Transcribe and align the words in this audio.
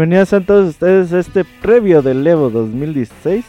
Bienvenidos 0.00 0.32
a 0.32 0.40
todos 0.40 0.66
ustedes 0.66 1.12
a 1.12 1.18
este 1.18 1.44
previo 1.44 2.00
del 2.00 2.26
Evo 2.26 2.48
2016. 2.48 3.44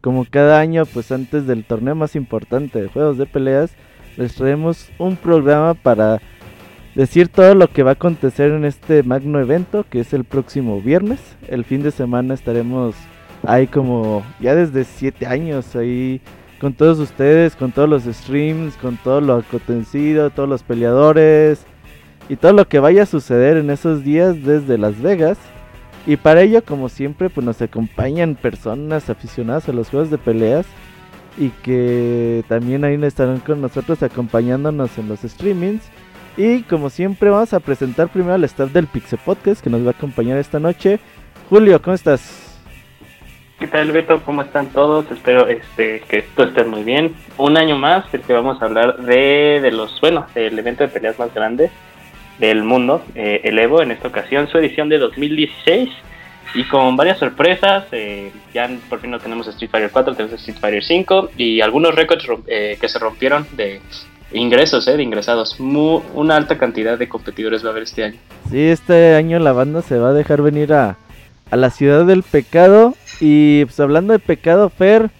Como 0.00 0.24
cada 0.24 0.60
año, 0.60 0.86
pues 0.86 1.10
antes 1.10 1.48
del 1.48 1.64
torneo 1.64 1.96
más 1.96 2.14
importante 2.14 2.80
de 2.80 2.86
juegos 2.86 3.18
de 3.18 3.26
peleas, 3.26 3.72
les 4.16 4.36
traemos 4.36 4.88
un 4.98 5.16
programa 5.16 5.74
para 5.74 6.20
decir 6.94 7.26
todo 7.26 7.56
lo 7.56 7.66
que 7.66 7.82
va 7.82 7.90
a 7.90 7.94
acontecer 7.94 8.52
en 8.52 8.64
este 8.64 9.02
magno 9.02 9.40
evento, 9.40 9.84
que 9.90 9.98
es 9.98 10.12
el 10.12 10.22
próximo 10.22 10.80
viernes. 10.80 11.18
El 11.48 11.64
fin 11.64 11.82
de 11.82 11.90
semana 11.90 12.34
estaremos 12.34 12.94
ahí 13.42 13.66
como 13.66 14.22
ya 14.38 14.54
desde 14.54 14.84
7 14.84 15.26
años, 15.26 15.74
ahí 15.74 16.20
con 16.60 16.72
todos 16.72 17.00
ustedes, 17.00 17.56
con 17.56 17.72
todos 17.72 17.88
los 17.88 18.04
streams, 18.04 18.76
con 18.76 18.96
todo 18.96 19.20
lo 19.20 19.38
acontecido, 19.38 20.30
todos 20.30 20.48
los 20.48 20.62
peleadores 20.62 21.66
y 22.28 22.36
todo 22.36 22.52
lo 22.52 22.68
que 22.68 22.78
vaya 22.78 23.02
a 23.02 23.06
suceder 23.06 23.56
en 23.56 23.70
esos 23.70 24.04
días 24.04 24.44
desde 24.44 24.78
Las 24.78 25.02
Vegas. 25.02 25.36
Y 26.06 26.16
para 26.16 26.42
ello, 26.42 26.64
como 26.64 26.88
siempre, 26.88 27.28
pues 27.28 27.44
nos 27.44 27.60
acompañan 27.60 28.36
personas 28.36 29.10
aficionadas 29.10 29.68
a 29.68 29.72
los 29.72 29.90
juegos 29.90 30.08
de 30.08 30.18
peleas 30.18 30.64
y 31.36 31.50
que 31.50 32.44
también 32.48 32.84
ahí 32.84 32.94
estarán 33.02 33.40
con 33.40 33.60
nosotros 33.60 34.02
acompañándonos 34.04 34.96
en 34.98 35.08
los 35.08 35.20
streamings. 35.20 35.82
Y 36.36 36.62
como 36.62 36.90
siempre, 36.90 37.28
vamos 37.28 37.52
a 37.52 37.60
presentar 37.60 38.08
primero 38.08 38.34
al 38.34 38.44
staff 38.44 38.70
del 38.70 38.86
Pixel 38.86 39.18
Podcast 39.24 39.62
que 39.62 39.70
nos 39.70 39.82
va 39.82 39.88
a 39.88 39.94
acompañar 39.94 40.38
esta 40.38 40.60
noche. 40.60 41.00
Julio, 41.50 41.82
¿cómo 41.82 41.94
estás? 41.94 42.56
¿Qué 43.58 43.66
tal, 43.66 43.90
Beto? 43.90 44.22
¿Cómo 44.22 44.42
están 44.42 44.68
todos? 44.68 45.10
Espero 45.10 45.48
este, 45.48 46.02
que 46.08 46.18
esto 46.18 46.44
esté 46.44 46.62
muy 46.62 46.84
bien. 46.84 47.16
Un 47.36 47.56
año 47.56 47.76
más, 47.76 48.04
que 48.10 48.32
vamos 48.32 48.62
a 48.62 48.66
hablar 48.66 48.98
de, 48.98 49.60
de 49.60 49.72
los, 49.72 50.00
bueno, 50.00 50.26
del 50.34 50.56
evento 50.56 50.84
de 50.84 50.88
peleas 50.88 51.18
más 51.18 51.34
grande 51.34 51.70
del 52.38 52.64
mundo, 52.64 53.04
eh, 53.14 53.40
el 53.44 53.58
Evo, 53.58 53.82
en 53.82 53.90
esta 53.90 54.08
ocasión, 54.08 54.48
su 54.48 54.58
edición 54.58 54.88
de 54.88 54.98
2016. 54.98 55.90
Y 56.54 56.64
con 56.64 56.96
varias 56.96 57.18
sorpresas, 57.18 57.84
eh, 57.92 58.30
ya 58.54 58.70
por 58.88 59.00
fin 59.00 59.10
no 59.10 59.18
tenemos 59.18 59.46
Street 59.48 59.70
Fighter 59.70 59.90
4, 59.90 60.14
tenemos 60.14 60.38
Street 60.38 60.58
Fighter 60.58 60.82
5 60.82 61.30
y 61.36 61.60
algunos 61.60 61.94
récords 61.94 62.26
eh, 62.46 62.78
que 62.80 62.88
se 62.88 62.98
rompieron 62.98 63.46
de 63.56 63.80
ingresos, 64.32 64.86
eh, 64.88 64.96
de 64.96 65.02
ingresados. 65.02 65.58
una 65.58 66.36
alta 66.36 66.56
cantidad 66.56 66.98
de 66.98 67.08
competidores 67.08 67.64
va 67.64 67.68
a 67.68 67.70
haber 67.72 67.82
este 67.82 68.04
año. 68.04 68.18
Sí, 68.50 68.60
este 68.60 69.14
año 69.14 69.38
la 69.38 69.52
banda 69.52 69.82
se 69.82 69.98
va 69.98 70.10
a 70.10 70.12
dejar 70.12 70.42
venir 70.42 70.72
a, 70.72 70.96
a 71.50 71.56
la 71.56 71.70
ciudad 71.70 72.06
del 72.06 72.22
pecado. 72.22 72.94
Y 73.20 73.64
pues 73.64 73.78
hablando 73.80 74.12
de 74.12 74.18
pecado, 74.18 74.70
Fer, 74.70 75.10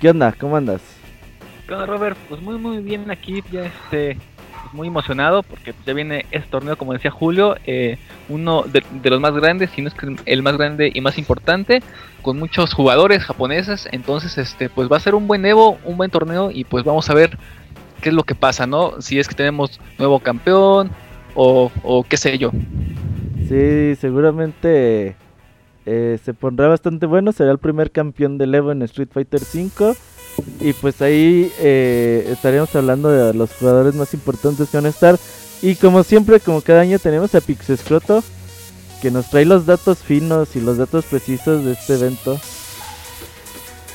¿qué 0.00 0.10
onda? 0.10 0.32
¿Cómo 0.32 0.56
andas? 0.56 0.80
¿Qué 1.66 1.74
onda, 1.74 1.86
Robert? 1.86 2.16
Pues 2.28 2.40
muy, 2.40 2.58
muy 2.58 2.78
bien 2.78 3.10
aquí, 3.10 3.42
ya 3.50 3.66
este, 3.66 4.18
muy 4.74 4.88
emocionado 4.88 5.42
porque 5.42 5.72
ya 5.86 5.94
viene 5.94 6.26
este 6.30 6.50
torneo, 6.50 6.76
como 6.76 6.92
decía 6.92 7.10
Julio, 7.10 7.56
eh, 7.64 7.96
uno 8.28 8.64
de, 8.64 8.82
los 9.08 9.20
más 9.20 9.32
grandes, 9.32 9.70
si 9.70 9.80
no 9.80 9.88
es 9.88 9.94
que 9.94 10.16
el 10.26 10.42
más 10.42 10.58
grande 10.58 10.90
y 10.92 11.00
más 11.00 11.16
importante, 11.16 11.82
con 12.20 12.38
muchos 12.38 12.74
jugadores 12.74 13.24
japoneses. 13.24 13.88
Entonces, 13.92 14.36
este, 14.36 14.68
pues 14.68 14.90
va 14.90 14.98
a 14.98 15.00
ser 15.00 15.14
un 15.14 15.26
buen 15.26 15.46
Evo, 15.46 15.78
un 15.84 15.96
buen 15.96 16.10
torneo 16.10 16.50
y 16.50 16.64
pues 16.64 16.84
vamos 16.84 17.08
a 17.08 17.14
ver 17.14 17.38
qué 18.02 18.10
es 18.10 18.14
lo 18.14 18.24
que 18.24 18.34
pasa, 18.34 18.66
¿no? 18.66 19.00
Si 19.00 19.18
es 19.18 19.28
que 19.28 19.34
tenemos 19.34 19.80
nuevo 19.98 20.18
campeón 20.18 20.90
o, 21.34 22.04
qué 22.08 22.16
sé 22.16 22.36
yo. 22.38 22.50
Sí, 23.48 23.94
seguramente 23.96 25.16
eh, 25.86 26.18
se 26.22 26.34
pondrá 26.34 26.68
bastante 26.68 27.06
bueno. 27.06 27.32
Será 27.32 27.50
el 27.52 27.58
primer 27.58 27.90
campeón 27.90 28.38
del 28.38 28.54
Evo 28.54 28.72
en 28.72 28.82
Street 28.82 29.08
Fighter 29.12 29.40
V. 29.40 29.94
Y 30.60 30.72
pues 30.72 31.00
ahí 31.02 31.52
eh, 31.58 32.28
estaríamos 32.32 32.74
hablando 32.74 33.10
de 33.10 33.34
los 33.34 33.52
jugadores 33.52 33.94
más 33.94 34.14
importantes 34.14 34.68
que 34.68 34.76
van 34.76 34.86
a 34.86 34.90
estar. 34.90 35.18
Y 35.62 35.76
como 35.76 36.02
siempre, 36.04 36.40
como 36.40 36.60
cada 36.60 36.80
año, 36.80 36.98
tenemos 36.98 37.34
a 37.34 37.40
Pixescroto 37.40 38.22
que 39.00 39.10
nos 39.10 39.28
trae 39.28 39.44
los 39.44 39.66
datos 39.66 39.98
finos 39.98 40.56
y 40.56 40.60
los 40.60 40.78
datos 40.78 41.04
precisos 41.04 41.64
de 41.64 41.72
este 41.72 41.94
evento. 41.94 42.40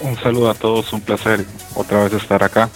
Un 0.02 0.16
saludo 0.18 0.50
a 0.50 0.54
todos, 0.54 0.94
un 0.94 1.02
placer 1.02 1.46
otra 1.76 2.04
vez 2.04 2.14
estar 2.14 2.44
acá. 2.44 2.70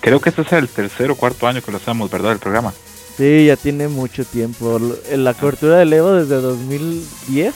Creo 0.00 0.20
que 0.20 0.30
este 0.30 0.42
es 0.42 0.52
el 0.52 0.68
tercer 0.68 1.10
o 1.10 1.16
cuarto 1.16 1.46
año 1.46 1.60
que 1.62 1.70
lo 1.70 1.76
hacemos, 1.78 2.10
¿verdad? 2.10 2.32
El 2.32 2.38
programa. 2.38 2.72
Sí, 3.16 3.46
ya 3.46 3.56
tiene 3.56 3.88
mucho 3.88 4.24
tiempo. 4.24 4.80
La 5.14 5.34
cobertura 5.34 5.78
del 5.78 5.92
Evo 5.92 6.12
desde 6.12 6.36
2010 6.36 7.54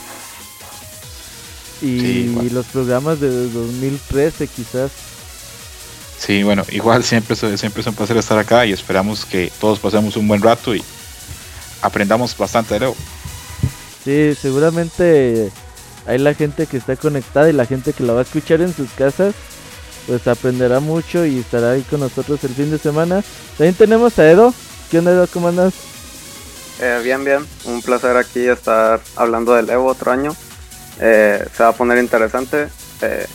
y 1.81 2.49
los 2.49 2.65
programas 2.67 3.19
de 3.19 3.49
2013 3.49 4.47
quizás. 4.47 4.91
Sí, 6.17 6.43
bueno, 6.43 6.63
igual 6.71 7.03
siempre, 7.03 7.35
siempre 7.35 7.81
es 7.81 7.87
un 7.87 7.95
placer 7.95 8.17
estar 8.17 8.37
acá 8.37 8.65
y 8.65 8.73
esperamos 8.73 9.25
que 9.25 9.51
todos 9.59 9.79
pasemos 9.79 10.15
un 10.17 10.27
buen 10.27 10.41
rato 10.41 10.73
y 10.73 10.83
aprendamos 11.81 12.35
bastante 12.37 12.75
de 12.75 12.79
nuevo. 12.81 12.95
Sí, 14.03 14.35
seguramente 14.39 15.51
hay 16.07 16.17
la 16.19 16.33
gente 16.33 16.67
que 16.67 16.77
está 16.77 16.95
conectada 16.95 17.49
y 17.49 17.53
la 17.53 17.65
gente 17.65 17.93
que 17.93 18.03
la 18.03 18.13
va 18.13 18.19
a 18.19 18.23
escuchar 18.23 18.61
en 18.61 18.73
sus 18.73 18.89
casas, 18.91 19.33
pues 20.07 20.27
aprenderá 20.27 20.79
mucho 20.79 21.25
y 21.25 21.39
estará 21.39 21.71
ahí 21.71 21.81
con 21.81 21.99
nosotros 21.99 22.43
el 22.43 22.53
fin 22.53 22.71
de 22.71 22.77
semana. 22.77 23.23
También 23.57 23.75
tenemos 23.75 24.17
a 24.19 24.29
Edo. 24.29 24.53
¿Qué 24.91 24.99
onda 24.99 25.11
Edo? 25.11 25.27
¿Cómo 25.27 25.47
andas? 25.47 25.73
Eh, 26.79 27.01
bien, 27.03 27.23
bien. 27.23 27.45
Un 27.65 27.81
placer 27.81 28.15
aquí 28.17 28.47
estar 28.47 29.01
hablando 29.15 29.53
del 29.53 29.69
Evo 29.69 29.87
otro 29.87 30.11
año. 30.11 30.35
Eh, 30.99 31.43
se 31.55 31.63
va 31.63 31.69
a 31.69 31.73
poner 31.73 31.97
interesante. 31.97 32.67
Eh, 33.01 33.25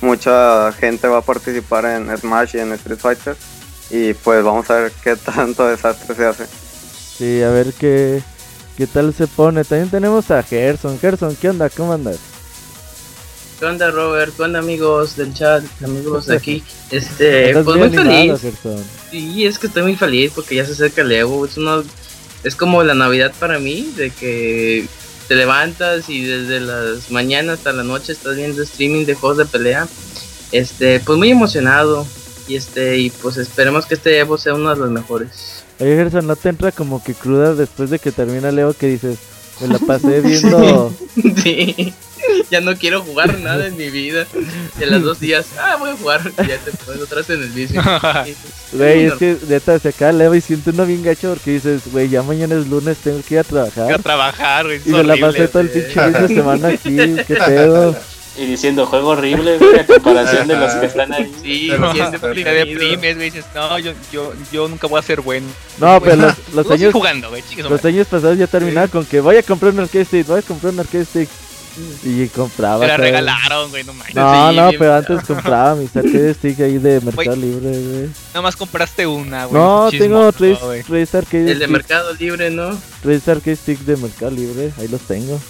mucha 0.00 0.72
gente 0.72 1.08
va 1.08 1.18
a 1.18 1.22
participar 1.22 1.84
en 1.84 2.16
Smash 2.16 2.56
y 2.56 2.58
en 2.58 2.72
Street 2.72 2.98
Fighter. 2.98 3.36
Y 3.90 4.14
pues 4.14 4.44
vamos 4.44 4.70
a 4.70 4.76
ver 4.76 4.92
qué 5.02 5.16
tanto 5.34 5.66
desastre 5.66 6.14
se 6.14 6.24
hace. 6.24 6.46
Sí, 7.18 7.42
a 7.42 7.50
ver 7.50 7.72
qué, 7.72 8.22
qué 8.76 8.86
tal 8.86 9.12
se 9.12 9.26
pone. 9.26 9.64
También 9.64 9.90
tenemos 9.90 10.30
a 10.30 10.42
Gerson. 10.42 10.98
Gerson, 10.98 11.36
¿qué 11.36 11.50
onda? 11.50 11.68
¿Cómo 11.68 11.92
andas? 11.92 12.18
¿Qué 13.58 13.66
onda, 13.66 13.90
Robert? 13.90 14.34
¿Qué 14.34 14.42
onda, 14.42 14.60
amigos 14.60 15.16
del 15.16 15.34
chat? 15.34 15.62
Amigos 15.84 16.26
de 16.26 16.36
aquí. 16.36 16.62
Este, 16.90 17.52
pues 17.52 17.76
muy 17.76 17.88
feliz. 17.90 18.40
Sí, 19.12 19.46
es 19.46 19.60
que 19.60 19.68
estoy 19.68 19.84
muy 19.84 19.94
feliz 19.94 20.32
porque 20.34 20.56
ya 20.56 20.64
se 20.66 20.72
acerca 20.72 21.02
el 21.02 21.12
Evo. 21.12 21.46
Es, 21.46 21.56
uno, 21.56 21.84
es 22.42 22.56
como 22.56 22.82
la 22.82 22.94
Navidad 22.94 23.32
para 23.38 23.60
mí, 23.60 23.92
de 23.96 24.10
que 24.10 24.88
te 25.30 25.36
levantas 25.36 26.10
y 26.10 26.24
desde 26.24 26.58
las 26.58 27.08
mañanas 27.12 27.58
hasta 27.58 27.72
la 27.72 27.84
noche 27.84 28.10
estás 28.10 28.34
viendo 28.34 28.64
streaming 28.64 29.04
de 29.04 29.14
juegos 29.14 29.38
de 29.38 29.44
pelea. 29.44 29.86
Este, 30.50 30.98
pues 30.98 31.16
muy 31.18 31.30
emocionado. 31.30 32.04
Y 32.48 32.56
este, 32.56 32.98
y 32.98 33.10
pues 33.10 33.36
esperemos 33.36 33.86
que 33.86 33.94
este 33.94 34.18
Evo 34.18 34.36
sea 34.36 34.54
uno 34.54 34.70
de 34.70 34.76
los 34.80 34.90
mejores. 34.90 35.62
Oye, 35.78 35.94
Gerson, 35.94 36.26
¿no 36.26 36.34
te 36.34 36.48
entra 36.48 36.72
como 36.72 37.00
que 37.00 37.14
cruda 37.14 37.54
después 37.54 37.90
de 37.90 38.00
que 38.00 38.10
termina 38.10 38.48
el 38.48 38.58
Evo 38.58 38.72
que 38.74 38.88
dices, 38.88 39.18
me 39.60 39.68
la 39.68 39.78
pasé 39.78 40.20
viendo... 40.20 40.92
sí 41.44 41.94
ya 42.50 42.60
no 42.60 42.76
quiero 42.76 43.02
jugar 43.02 43.38
nada 43.38 43.66
en 43.66 43.76
mi 43.76 43.90
vida. 43.90 44.26
Y 44.78 44.82
en 44.82 44.90
las 44.90 45.02
dos 45.02 45.20
días, 45.20 45.46
ah, 45.58 45.76
voy 45.78 45.90
a 45.90 45.96
jugar. 45.96 46.22
ya 46.36 46.58
te 46.58 46.72
pones 46.84 47.02
otra 47.02 47.18
vez 47.18 47.30
en 47.30 47.42
el 47.42 47.50
vicio. 47.50 47.82
Güey, 48.72 49.06
es 49.06 49.14
que 49.14 49.36
neta 49.48 49.76
se 49.80 49.88
acaba 49.88 50.12
leva 50.12 50.36
y 50.36 50.40
siento 50.40 50.70
uno 50.70 50.86
bien 50.86 51.02
gacho 51.02 51.30
porque 51.30 51.50
dices, 51.52 51.82
güey, 51.90 52.08
ya 52.08 52.22
mañana 52.22 52.54
es 52.54 52.68
lunes, 52.68 52.98
tengo 52.98 53.20
que 53.26 53.34
ir 53.34 53.40
a 53.40 53.44
trabajar. 53.44 53.92
a 53.92 53.98
trabajar, 53.98 54.66
güey. 54.66 54.80
Y 54.86 54.90
me 54.90 55.02
la 55.02 55.16
pasé 55.16 55.48
todo 55.48 55.62
el 55.62 55.70
pinche 55.70 55.90
fin 55.90 56.12
de 56.12 56.28
semana 56.36 56.68
aquí, 56.68 56.96
qué 57.26 57.34
pedo. 57.46 57.96
Y 58.36 58.46
diciendo 58.46 58.86
juego 58.86 59.08
horrible, 59.08 59.58
güey, 59.58 59.80
a 59.80 59.86
comparación 59.86 60.46
de 60.46 60.56
los 60.56 60.72
que 60.74 60.86
están 60.86 61.12
ahí. 61.12 61.32
Sí, 61.42 61.72
te 62.22 62.52
deprimes, 62.52 63.16
güey, 63.16 63.30
dices, 63.30 63.44
no, 63.56 63.76
yo, 63.80 63.92
yo, 64.12 64.32
yo 64.52 64.68
nunca 64.68 64.86
voy 64.86 65.00
a 65.00 65.02
ser 65.02 65.20
bueno. 65.20 65.48
No, 65.78 66.00
pero 66.00 66.14
los, 66.14 66.34
los 66.54 66.70
años. 66.70 66.92
jugando, 66.92 67.28
güey, 67.28 67.42
Los 67.68 67.84
años 67.84 68.06
pasados 68.06 68.38
ya 68.38 68.46
terminaron 68.46 68.88
con 68.88 69.04
que 69.04 69.20
voy 69.20 69.36
a 69.36 69.42
comprar 69.42 69.72
un 69.72 69.80
arcade 69.80 70.04
stick, 70.04 70.28
voy 70.28 70.38
a 70.38 70.42
comprar 70.42 70.72
un 70.72 70.78
arcade 70.78 71.04
stick. 71.04 71.28
Y 72.04 72.26
compraba. 72.28 72.80
Me 72.80 72.86
la 72.88 72.96
regalaron, 72.96 73.70
güey, 73.70 73.84
no 73.84 73.92
manches. 73.94 74.14
No, 74.14 74.52
no, 74.52 74.70
pero 74.78 74.94
antes 74.94 75.22
compraba 75.24 75.74
mi 75.74 75.84
arcade 75.86 76.34
stick 76.34 76.60
ahí 76.60 76.78
de 76.78 77.00
Mercado 77.00 77.36
Libre, 77.36 77.70
güey. 77.70 78.08
Nada 78.28 78.42
más 78.42 78.56
compraste 78.56 79.06
una, 79.06 79.46
güey. 79.46 79.60
No, 79.62 79.88
tengo 79.90 80.32
tres, 80.32 80.58
tres 80.86 81.14
arcade 81.14 81.52
El 81.52 81.58
de 81.58 81.66
Mercado 81.68 82.12
Libre, 82.14 82.50
¿no? 82.50 82.76
Tres 83.02 83.26
arcade 83.28 83.56
stick 83.56 83.78
de 83.80 83.96
Mercado 83.96 84.30
Libre, 84.32 84.72
ahí 84.78 84.88
los 84.88 85.00
tengo. 85.02 85.40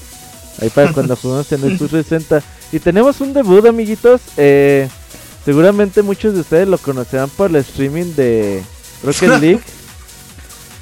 Ahí 0.60 0.68
para 0.70 0.92
cuando 0.92 1.16
jugamos 1.20 1.50
en 1.52 1.64
el 1.64 1.78
Xbox 1.78 1.90
60. 1.92 2.42
Y 2.72 2.78
tenemos 2.78 3.20
un 3.20 3.32
debut, 3.32 3.64
amiguitos. 3.66 4.20
Eh, 4.36 4.88
seguramente 5.44 6.02
muchos 6.02 6.34
de 6.34 6.40
ustedes 6.40 6.68
lo 6.68 6.78
conocerán 6.78 7.30
por 7.30 7.50
el 7.50 7.56
streaming 7.56 8.14
de 8.14 8.62
Rocket 9.02 9.28
League. 9.40 9.60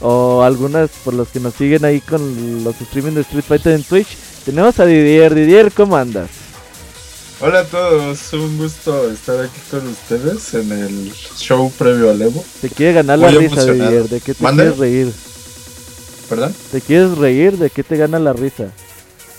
o 0.00 0.42
algunas 0.42 0.90
por 1.04 1.14
los 1.14 1.28
que 1.28 1.40
nos 1.40 1.54
siguen 1.54 1.84
ahí 1.84 2.00
con 2.00 2.64
los 2.64 2.80
streaming 2.80 3.12
de 3.12 3.20
Street 3.22 3.44
Fighter 3.46 3.72
en 3.74 3.82
Twitch. 3.84 4.08
Tenemos 4.48 4.80
a 4.80 4.86
Didier. 4.86 5.34
Didier, 5.34 5.70
¿cómo 5.70 5.94
andas? 5.94 6.30
Hola 7.38 7.60
a 7.60 7.64
todos, 7.64 8.32
un 8.32 8.56
gusto 8.56 9.10
estar 9.10 9.38
aquí 9.44 9.60
con 9.70 9.86
ustedes 9.86 10.54
en 10.54 10.72
el 10.72 11.12
show 11.36 11.70
previo 11.76 12.08
al 12.08 12.22
Evo. 12.22 12.42
Te 12.62 12.70
quiere 12.70 12.94
ganar 12.94 13.18
la 13.18 13.28
risa, 13.28 13.66
Didier. 13.66 14.08
¿De 14.08 14.22
qué 14.22 14.32
te 14.32 14.42
quieres 14.42 14.78
reír? 14.78 15.12
¿Perdón? 16.30 16.54
¿Te 16.72 16.80
quieres 16.80 17.18
reír? 17.18 17.58
¿De 17.58 17.68
qué 17.68 17.84
te 17.84 17.98
gana 17.98 18.18
la 18.18 18.32
risa? 18.32 18.72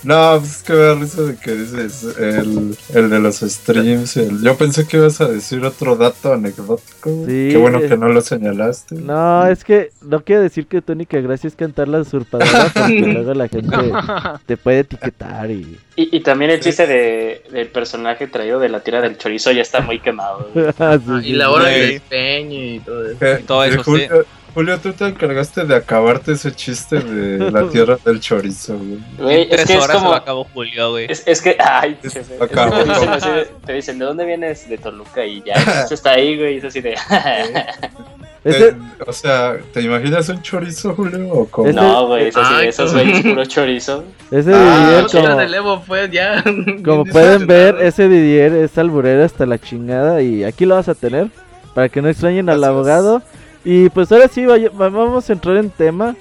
No, 0.02 0.36
pues 0.38 0.56
es 0.56 0.62
que 0.62 0.72
me 0.72 0.78
da 0.78 0.94
risa 0.94 1.22
de 1.22 1.36
que 1.36 1.52
dices 1.52 2.04
el, 2.18 2.76
el 2.94 3.10
de 3.10 3.18
los 3.18 3.40
streams. 3.40 4.16
El, 4.16 4.42
yo 4.42 4.56
pensé 4.56 4.86
que 4.86 4.96
ibas 4.96 5.20
a 5.20 5.28
decir 5.28 5.64
otro 5.64 5.96
dato 5.96 6.32
anecdótico. 6.32 7.26
Qué 7.26 7.56
bueno 7.58 7.80
que 7.80 7.96
no 7.96 8.08
lo 8.08 8.20
señalaste. 8.20 8.94
No, 8.94 9.46
es 9.46 9.64
que 9.64 9.90
no 10.02 10.24
quiero 10.24 10.42
decir 10.42 10.66
que 10.66 10.80
tu 10.80 10.92
única 10.92 11.20
gracia 11.20 11.48
es 11.48 11.54
cantar 11.54 11.88
la 11.88 12.00
usurpadora 12.00 12.70
porque 12.74 13.00
luego 13.00 13.34
la 13.34 13.48
gente 13.48 13.76
te 14.46 14.56
puede 14.56 14.80
etiquetar 14.80 15.50
y... 15.50 15.78
Y, 15.96 16.20
también 16.20 16.50
el 16.50 16.60
chiste 16.60 16.86
de, 16.86 17.42
del 17.50 17.68
personaje 17.68 18.26
traído 18.26 18.58
de 18.58 18.70
la 18.70 18.80
tira 18.80 19.02
del 19.02 19.18
chorizo 19.18 19.52
ya 19.52 19.60
está 19.60 19.82
muy 19.82 19.98
quemado. 19.98 20.48
Ah, 20.78 20.98
y 21.22 21.32
la 21.32 21.50
hora 21.50 21.66
del 21.66 21.90
despeño 21.90 22.58
y 22.58 22.80
todo 22.80 23.10
eso. 23.10 23.26
Eh, 23.26 23.44
todo 23.46 23.64
eso, 23.64 23.76
sí. 23.78 23.82
Julio, 23.84 24.26
tú 24.82 24.92
te 24.92 25.06
encargaste 25.06 25.64
de 25.64 25.76
acabarte 25.76 26.32
ese 26.32 26.52
chiste 26.52 27.00
de 27.00 27.50
la 27.50 27.68
tierra 27.70 27.98
del 28.04 28.20
chorizo, 28.20 28.78
güey. 29.18 29.48
es 29.50 29.64
que 29.64 29.74
es 29.74 29.86
como... 29.88 30.10
lo 30.10 30.14
acabó 30.14 30.44
Julio, 30.44 30.90
güey. 30.90 31.06
Es, 31.08 31.40
que, 31.42 31.56
ay, 31.58 31.96
es, 32.02 32.14
te, 33.64 33.72
dicen, 33.72 33.98
¿de 33.98 34.04
dónde 34.04 34.24
vienes? 34.24 34.68
De 34.68 34.78
Toluca 34.78 35.24
y 35.24 35.42
ya, 35.42 35.54
eso 35.54 35.94
está 35.94 36.12
ahí, 36.12 36.36
güey, 36.36 36.58
es 36.58 36.64
así 36.64 36.80
de... 36.80 36.96
Eh, 38.42 38.74
o 39.06 39.12
sea, 39.12 39.58
¿te 39.72 39.82
imaginas 39.82 40.28
un 40.30 40.40
chorizo, 40.40 40.94
Julio? 40.94 41.28
¿o 41.30 41.46
cómo? 41.46 41.70
No, 41.72 42.06
güey, 42.06 42.28
eso 42.28 42.42
sí, 42.42 42.66
esos 42.66 42.94
güeyes 42.94 43.20
puro 43.20 43.44
chorizo. 43.44 44.04
Ese 44.30 44.52
ah, 44.54 45.04
Didier, 45.06 45.28
como, 45.28 45.40
Evo 45.40 45.80
fue 45.80 46.08
ya. 46.10 46.42
como 46.84 47.04
pueden 47.04 47.46
ver, 47.46 47.76
ese 47.82 48.08
Didier 48.08 48.54
es 48.54 48.78
alburero 48.78 49.24
hasta 49.24 49.44
la 49.44 49.58
chingada 49.58 50.22
y 50.22 50.44
aquí 50.44 50.64
lo 50.64 50.76
vas 50.76 50.88
a 50.88 50.94
tener 50.94 51.28
para 51.74 51.90
que 51.90 52.00
no 52.00 52.08
extrañen 52.08 52.48
al 52.48 52.64
abogado. 52.64 53.22
Y 53.64 53.88
pues 53.90 54.10
ahora 54.10 54.28
sí, 54.28 54.46
vamos 54.74 55.28
a 55.28 55.32
entrar 55.32 55.56
en 55.56 55.70
tema. 55.70 56.16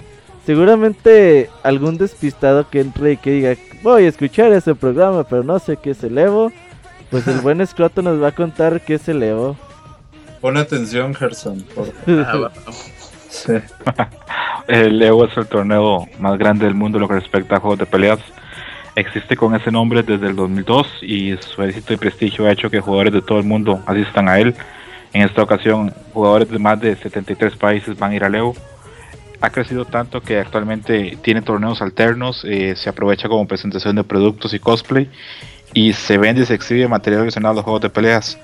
Seguramente 0.46 1.50
algún 1.64 1.98
despistado 1.98 2.70
que 2.70 2.82
entre 2.82 3.14
y 3.14 3.18
que 3.18 3.32
diga, 3.32 3.56
voy 3.84 4.06
a 4.06 4.10
escuchar 4.10 4.52
ese 4.52 4.74
programa, 4.76 5.24
pero 5.24 5.44
no 5.44 5.60
sé 5.60 5.78
qué 5.78 5.92
es 5.92 6.04
el 6.04 6.18
Evo. 6.18 6.52
Pues 7.12 7.28
el 7.28 7.40
buen 7.42 7.66
Scroto 7.66 8.02
nos 8.02 8.22
va 8.22 8.30
a 8.30 8.36
contar 8.36 8.82
qué 8.82 8.96
es 8.96 9.08
el 9.08 9.22
Evo. 9.24 9.56
Pon 10.42 10.58
atención, 10.58 11.14
Gerson. 11.14 11.66
Ah, 13.86 14.10
el 14.68 15.00
Evo 15.02 15.26
es 15.26 15.38
el 15.38 15.46
torneo 15.46 16.08
más 16.20 16.38
grande 16.40 16.66
del 16.66 16.74
mundo 16.74 16.98
lo 16.98 17.08
que 17.08 17.16
respecta 17.16 17.58
a 17.58 17.60
juegos 17.60 17.80
de 17.80 17.86
peleas. 17.86 18.20
Existe 18.96 19.36
con 19.36 19.56
ese 19.56 19.72
nombre 19.72 20.02
desde 20.02 20.28
el 20.28 20.36
2002 20.36 21.04
y 21.04 21.38
su 21.38 21.62
éxito 21.62 21.94
y 21.94 21.98
prestigio 21.98 22.48
ha 22.48 22.52
hecho 22.52 22.72
que 22.72 22.82
jugadores 22.82 23.14
de 23.14 23.22
todo 23.22 23.38
el 23.38 23.46
mundo 23.46 23.82
asistan 23.86 24.28
a 24.28 24.40
él. 24.40 24.56
En 25.14 25.24
esta 25.24 25.42
ocasión, 25.42 25.94
jugadores 26.14 26.50
de 26.50 26.60
más 26.60 26.80
de 26.80 26.96
73 26.96 27.56
países 27.56 27.98
van 27.98 28.12
a 28.12 28.16
ir 28.16 28.24
al 28.24 28.36
Evo. 28.36 28.56
Ha 29.42 29.50
crecido 29.50 29.86
tanto 29.86 30.22
que 30.22 30.40
actualmente 30.40 31.18
tiene 31.22 31.42
torneos 31.42 31.82
alternos, 31.82 32.44
eh, 32.46 32.76
se 32.76 32.90
aprovecha 32.90 33.28
como 33.28 33.48
presentación 33.48 33.96
de 33.96 34.04
productos 34.04 34.54
y 34.54 34.60
cosplay 34.60 35.10
y 35.74 35.94
se 35.94 36.18
vende 36.18 36.42
y 36.42 36.46
se 36.46 36.54
exhibe 36.54 36.88
material 36.88 37.22
relacionado 37.22 37.54
a 37.54 37.56
los 37.56 37.64
juegos 37.64 37.82
de 37.82 37.90
peleas. 37.90 38.38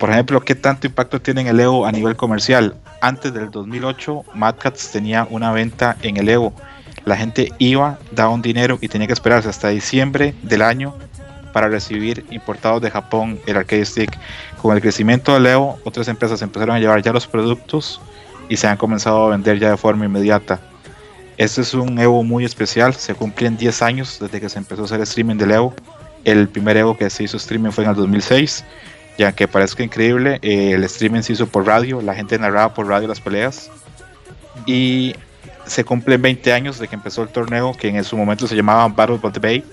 Por 0.00 0.10
ejemplo, 0.10 0.40
¿qué 0.40 0.56
tanto 0.56 0.88
impacto 0.88 1.20
tiene 1.20 1.42
en 1.42 1.46
el 1.46 1.60
Evo 1.60 1.86
a 1.86 1.92
nivel 1.92 2.16
comercial? 2.16 2.74
Antes 3.00 3.32
del 3.32 3.50
2008, 3.50 4.24
Mad 4.34 4.56
Cats 4.58 4.90
tenía 4.90 5.28
una 5.30 5.52
venta 5.52 5.96
en 6.02 6.16
el 6.16 6.28
Evo. 6.28 6.52
La 7.04 7.16
gente 7.16 7.52
iba, 7.58 7.98
daba 8.10 8.30
un 8.30 8.42
dinero 8.42 8.78
y 8.80 8.88
tenía 8.88 9.06
que 9.06 9.12
esperarse 9.12 9.48
hasta 9.48 9.68
diciembre 9.68 10.34
del 10.42 10.62
año 10.62 10.94
para 11.52 11.68
recibir 11.68 12.26
importados 12.30 12.82
de 12.82 12.90
Japón 12.90 13.38
el 13.46 13.56
arcade 13.56 13.84
stick. 13.86 14.18
Con 14.66 14.74
el 14.74 14.82
crecimiento 14.82 15.32
de 15.32 15.38
Leo, 15.38 15.78
otras 15.84 16.08
empresas 16.08 16.42
empezaron 16.42 16.74
a 16.74 16.80
llevar 16.80 17.00
ya 17.00 17.12
los 17.12 17.28
productos 17.28 18.00
y 18.48 18.56
se 18.56 18.66
han 18.66 18.76
comenzado 18.76 19.24
a 19.24 19.30
vender 19.30 19.60
ya 19.60 19.70
de 19.70 19.76
forma 19.76 20.06
inmediata. 20.06 20.58
Este 21.36 21.60
es 21.60 21.72
un 21.72 21.96
Evo 22.00 22.24
muy 22.24 22.44
especial, 22.44 22.92
se 22.92 23.14
cumplen 23.14 23.56
10 23.56 23.82
años 23.82 24.18
desde 24.20 24.40
que 24.40 24.48
se 24.48 24.58
empezó 24.58 24.82
a 24.82 24.84
hacer 24.86 25.00
streaming 25.02 25.36
del 25.36 25.52
Evo. 25.52 25.72
El 26.24 26.48
primer 26.48 26.76
Evo 26.76 26.96
que 26.96 27.08
se 27.10 27.22
hizo 27.22 27.36
streaming 27.36 27.70
fue 27.70 27.84
en 27.84 27.90
el 27.90 27.96
2006, 27.96 28.64
ya 29.16 29.30
que 29.30 29.46
parezca 29.46 29.84
increíble, 29.84 30.40
eh, 30.42 30.72
el 30.72 30.82
streaming 30.82 31.20
se 31.20 31.34
hizo 31.34 31.46
por 31.46 31.64
radio, 31.64 32.02
la 32.02 32.16
gente 32.16 32.36
narraba 32.36 32.74
por 32.74 32.88
radio 32.88 33.06
las 33.06 33.20
peleas. 33.20 33.70
Y 34.66 35.14
se 35.64 35.84
cumplen 35.84 36.20
20 36.20 36.52
años 36.52 36.80
de 36.80 36.88
que 36.88 36.96
empezó 36.96 37.22
el 37.22 37.28
torneo, 37.28 37.72
que 37.72 37.86
en 37.86 38.02
su 38.02 38.16
momento 38.16 38.48
se 38.48 38.56
llamaba 38.56 38.88
Battle 38.88 39.20
of 39.22 39.32
the 39.32 39.38
Bay 39.38 39.64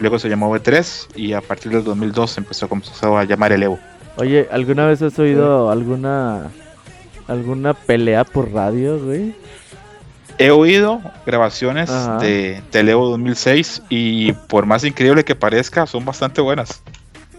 luego 0.00 0.18
se 0.18 0.28
llamó 0.28 0.54
V3 0.54 1.16
y 1.16 1.32
a 1.32 1.40
partir 1.40 1.72
del 1.72 1.84
2002 1.84 2.30
se 2.30 2.40
empezó, 2.40 3.18
a 3.18 3.24
llamar 3.24 3.52
el 3.52 3.62
Evo. 3.62 3.78
Oye, 4.18 4.48
¿alguna 4.50 4.86
vez 4.86 5.00
has 5.00 5.16
oído 5.18 5.70
alguna 5.70 6.50
alguna 7.28 7.72
pelea 7.74 8.24
por 8.24 8.52
radio, 8.52 8.98
güey? 8.98 9.34
He 10.38 10.50
oído 10.50 11.00
grabaciones 11.24 11.90
de, 12.20 12.60
del 12.72 12.88
Evo 12.88 13.10
2006 13.10 13.82
y 13.88 14.32
por 14.32 14.66
más 14.66 14.82
increíble 14.84 15.24
que 15.24 15.34
parezca, 15.34 15.86
son 15.86 16.04
bastante 16.04 16.40
buenas. 16.40 16.82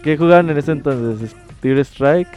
¿Qué 0.02 0.16
jugaban 0.16 0.48
en 0.48 0.58
ese 0.58 0.72
entonces? 0.72 1.34
Tear 1.60 1.78
Strike, 1.78 2.28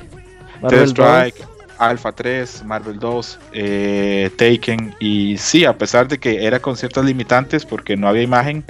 Marvel 0.61 0.89
Strike, 0.89 1.47
Alpha 1.77 2.11
3, 2.11 2.63
Marvel 2.65 2.99
2, 2.99 3.39
eh, 3.53 4.29
Taken 4.37 4.95
y 4.99 5.37
sí, 5.37 5.63
a 5.63 5.77
pesar 5.77 6.07
de 6.09 6.17
que 6.17 6.45
era 6.45 6.59
con 6.59 6.75
ciertas 6.75 7.05
limitantes 7.05 7.65
porque 7.65 7.95
no 7.95 8.07
había 8.09 8.23
imagen, 8.23 8.65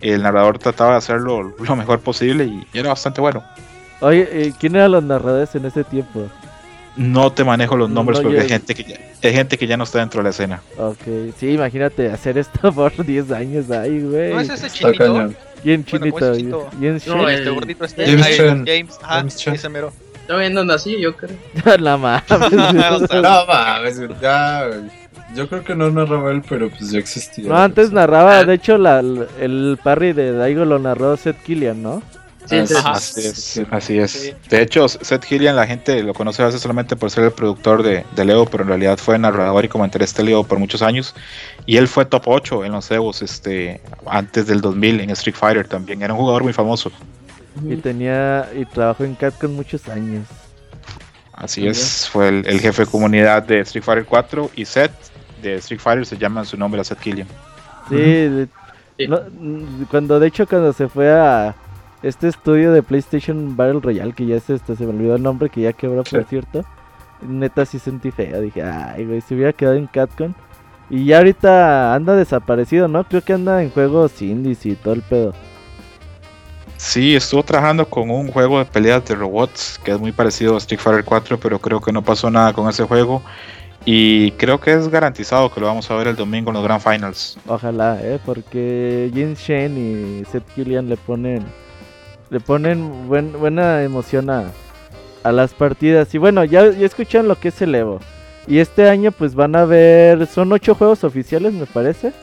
el 0.00 0.22
narrador 0.22 0.58
trataba 0.58 0.92
de 0.92 0.98
hacerlo 0.98 1.54
lo 1.58 1.76
mejor 1.76 2.00
posible 2.00 2.44
y 2.44 2.66
era 2.72 2.90
bastante 2.90 3.20
bueno. 3.20 3.42
Oye, 4.00 4.28
eh, 4.30 4.52
¿quién 4.58 4.76
eran 4.76 4.92
los 4.92 5.02
narradores 5.02 5.54
en 5.54 5.64
ese 5.64 5.84
tiempo? 5.84 6.28
No 6.96 7.32
te 7.32 7.44
manejo 7.44 7.76
los 7.76 7.88
nombres 7.88 8.20
porque 8.20 8.40
hay, 8.40 8.48
gente 8.48 8.74
que 8.74 8.82
ya, 8.82 8.96
hay 9.22 9.32
gente 9.32 9.56
que 9.56 9.66
ya 9.68 9.76
no 9.76 9.84
está 9.84 10.00
dentro 10.00 10.18
de 10.18 10.24
la 10.24 10.30
escena. 10.30 10.62
Ok, 10.76 11.32
sí, 11.38 11.50
imagínate 11.50 12.10
hacer 12.10 12.38
esto 12.38 12.72
por 12.74 13.04
10 13.04 13.30
años 13.30 13.70
ahí, 13.70 14.02
güey. 14.02 14.34
¿No 14.34 14.40
es 14.40 14.50
ese 14.50 14.68
chinito? 14.68 15.32
¿Quién 15.62 15.84
chinito? 15.84 16.32
¿Quién 16.78 17.00
no, 17.06 17.28
este 17.28 17.50
gordito 17.50 17.84
este. 17.84 18.04
James, 18.04 18.36
James, 18.36 18.64
James, 18.66 18.98
ajá, 19.02 19.24
ese 19.54 19.68
mero. 19.68 19.92
Está 20.20 20.36
viendo 20.36 20.60
así, 20.72 21.00
yo 21.00 21.16
creo. 21.16 21.36
no 21.80 21.98
mames. 21.98 22.22
no 22.28 23.46
mames, 23.46 24.00
ya, 24.20 24.68
yo 25.34 25.48
creo 25.48 25.64
que 25.64 25.74
no 25.74 25.90
narraba 25.90 26.32
él, 26.32 26.42
pero 26.48 26.68
pues 26.68 26.90
ya 26.90 26.98
existía. 26.98 27.48
No, 27.48 27.56
antes 27.56 27.92
narraba, 27.92 28.44
de 28.44 28.54
hecho, 28.54 28.76
la, 28.76 29.00
el 29.00 29.78
parry 29.82 30.12
de 30.12 30.32
Daigo 30.32 30.64
lo 30.64 30.78
narró 30.78 31.16
Seth 31.16 31.42
Killian, 31.42 31.82
¿no? 31.82 32.02
Sí, 32.48 32.56
así, 32.56 33.20
es, 33.20 33.60
así 33.70 33.98
es. 33.98 34.34
De 34.48 34.62
hecho, 34.62 34.88
Seth 34.88 35.24
Killian 35.24 35.54
la 35.54 35.66
gente 35.66 36.02
lo 36.02 36.14
conoce 36.14 36.42
a 36.42 36.46
veces 36.46 36.62
solamente 36.62 36.96
por 36.96 37.10
ser 37.10 37.24
el 37.24 37.32
productor 37.32 37.82
de, 37.82 38.06
de 38.16 38.24
Leo, 38.24 38.46
pero 38.46 38.62
en 38.62 38.68
realidad 38.68 38.96
fue 38.96 39.18
narrador 39.18 39.66
y 39.66 39.68
comentarista 39.68 40.22
de 40.22 40.30
Leo 40.30 40.44
por 40.44 40.58
muchos 40.58 40.80
años. 40.80 41.14
Y 41.66 41.76
él 41.76 41.88
fue 41.88 42.06
top 42.06 42.22
8 42.26 42.64
en 42.64 42.72
los 42.72 42.90
Evos 42.90 43.20
este, 43.20 43.82
antes 44.06 44.46
del 44.46 44.62
2000 44.62 45.00
en 45.00 45.10
Street 45.10 45.36
Fighter 45.36 45.68
también. 45.68 46.00
Era 46.00 46.14
un 46.14 46.20
jugador 46.20 46.42
muy 46.42 46.54
famoso. 46.54 46.90
Y 47.68 47.76
tenía 47.76 48.48
y 48.54 48.64
trabajó 48.64 49.04
en 49.04 49.14
Capcom 49.14 49.52
muchos 49.52 49.86
años. 49.88 50.26
Así 51.34 51.66
es, 51.66 52.08
fue 52.10 52.28
el, 52.28 52.46
el, 52.46 52.60
jefe 52.60 52.84
de 52.84 52.90
comunidad 52.90 53.42
de 53.42 53.60
Street 53.60 53.84
Fighter 53.84 54.04
4 54.06 54.50
y 54.56 54.64
Seth 54.64 54.90
de 55.42 55.56
Street 55.56 55.80
Fighter 55.80 56.06
se 56.06 56.16
llama 56.16 56.44
su 56.44 56.56
nombre 56.56 56.80
a 56.80 56.84
Seth 56.84 56.98
Killian. 56.98 57.28
Sí, 57.88 58.48
cuando 59.90 60.18
de 60.18 60.26
hecho 60.26 60.46
cuando 60.46 60.72
se 60.72 60.88
fue 60.88 61.12
a 61.12 61.54
este 62.02 62.28
estudio 62.28 62.72
de 62.72 62.82
PlayStation 62.82 63.56
Battle 63.56 63.80
Royale, 63.80 64.12
que 64.12 64.26
ya 64.26 64.36
es 64.36 64.48
este, 64.50 64.76
se 64.76 64.84
me 64.84 64.90
olvidó 64.90 65.16
el 65.16 65.22
nombre, 65.22 65.50
que 65.50 65.62
ya 65.62 65.72
quebró, 65.72 66.04
por 66.04 66.24
cierto. 66.24 66.64
Neta 67.20 67.64
sí 67.66 67.78
sentí 67.78 68.10
feo, 68.10 68.40
dije, 68.40 68.62
ay, 68.62 69.04
güey, 69.04 69.20
se 69.20 69.34
hubiera 69.34 69.52
quedado 69.52 69.76
en 69.76 69.86
Catcon. 69.86 70.34
Y 70.90 71.04
ya 71.04 71.18
ahorita 71.18 71.94
anda 71.94 72.16
desaparecido, 72.16 72.88
¿no? 72.88 73.04
Creo 73.04 73.22
que 73.22 73.32
anda 73.32 73.62
en 73.62 73.70
juegos 73.70 74.22
indies 74.22 74.64
y 74.64 74.74
todo 74.74 74.94
el 74.94 75.02
pedo. 75.02 75.34
Sí, 76.78 77.16
estuvo 77.16 77.42
trabajando 77.42 77.84
con 77.90 78.08
un 78.08 78.30
juego 78.30 78.60
de 78.60 78.64
peleas 78.64 79.04
de 79.04 79.16
robots 79.16 79.80
que 79.82 79.90
es 79.90 79.98
muy 79.98 80.12
parecido 80.12 80.54
a 80.54 80.58
Street 80.58 80.80
Fighter 80.80 81.04
4, 81.04 81.38
pero 81.40 81.58
creo 81.58 81.80
que 81.80 81.92
no 81.92 82.02
pasó 82.02 82.30
nada 82.30 82.52
con 82.52 82.68
ese 82.68 82.84
juego. 82.84 83.20
Y 83.84 84.30
creo 84.32 84.60
que 84.60 84.72
es 84.74 84.88
garantizado 84.88 85.50
que 85.50 85.60
lo 85.60 85.66
vamos 85.66 85.90
a 85.90 85.96
ver 85.96 86.08
el 86.08 86.16
domingo 86.16 86.50
en 86.50 86.54
los 86.54 86.64
Grand 86.64 86.80
Finals. 86.80 87.36
Ojalá, 87.46 87.98
¿eh? 88.00 88.20
porque 88.24 89.10
Jin 89.12 89.34
Shen 89.34 89.76
y 89.76 90.24
Seth 90.26 90.44
Killian 90.54 90.88
le 90.88 90.96
ponen 90.96 91.44
le 92.30 92.40
ponen 92.40 93.08
buena 93.08 93.82
emoción 93.82 94.30
a, 94.30 94.52
las 95.24 95.52
partidas. 95.52 96.14
Y 96.14 96.18
bueno, 96.18 96.44
ya, 96.44 96.70
ya 96.70 96.86
escuchan 96.86 97.28
lo 97.28 97.38
que 97.38 97.48
es 97.48 97.60
el 97.60 97.74
Evo. 97.74 98.00
Y 98.46 98.60
este 98.60 98.88
año 98.88 99.12
pues 99.12 99.34
van 99.34 99.56
a 99.56 99.66
ver, 99.66 100.26
son 100.26 100.50
ocho 100.52 100.74
juegos 100.74 101.04
oficiales 101.04 101.52
me 101.52 101.66
parece, 101.66 102.14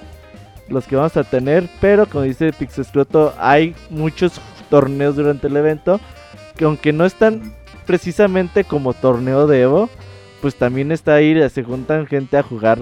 los 0.70 0.88
que 0.88 0.96
vamos 0.96 1.16
a 1.16 1.24
tener. 1.24 1.70
Pero 1.80 2.08
como 2.08 2.24
dice 2.24 2.52
Pixescroto, 2.52 3.34
hay 3.38 3.76
muchos 3.92 4.42
torneos 4.70 5.16
durante 5.16 5.48
el 5.48 5.56
evento 5.56 6.00
que 6.56 6.66
aunque 6.66 6.94
no 6.94 7.06
están 7.06 7.54
precisamente 7.86 8.64
como 8.64 8.94
torneo 8.94 9.46
de 9.46 9.62
Evo, 9.62 9.90
pues 10.42 10.56
también 10.56 10.92
está 10.92 11.16
ahí, 11.16 11.38
se 11.50 11.64
juntan 11.64 12.08
gente 12.08 12.38
a 12.38 12.44
jugar 12.44 12.80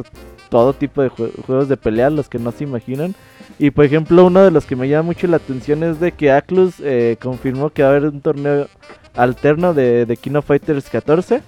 todo 0.49 0.73
tipo 0.73 1.01
de 1.01 1.09
juegos 1.09 1.67
de 1.67 1.77
pelea, 1.77 2.09
los 2.09 2.29
que 2.29 2.39
no 2.39 2.51
se 2.51 2.63
imaginan. 2.63 3.15
Y 3.59 3.71
por 3.71 3.85
ejemplo, 3.85 4.25
uno 4.25 4.43
de 4.43 4.51
los 4.51 4.65
que 4.65 4.75
me 4.75 4.89
llama 4.89 5.03
mucho 5.03 5.27
la 5.27 5.37
atención 5.37 5.83
es 5.83 5.99
de 5.99 6.11
que 6.11 6.31
Aclus 6.31 6.75
eh, 6.79 7.17
confirmó 7.21 7.69
que 7.69 7.83
va 7.83 7.89
a 7.89 7.91
haber 7.91 8.05
un 8.05 8.21
torneo 8.21 8.67
alterno 9.15 9.73
de, 9.73 10.05
de 10.05 10.17
Kino 10.17 10.41
Fighters 10.41 10.89
14. 10.89 11.41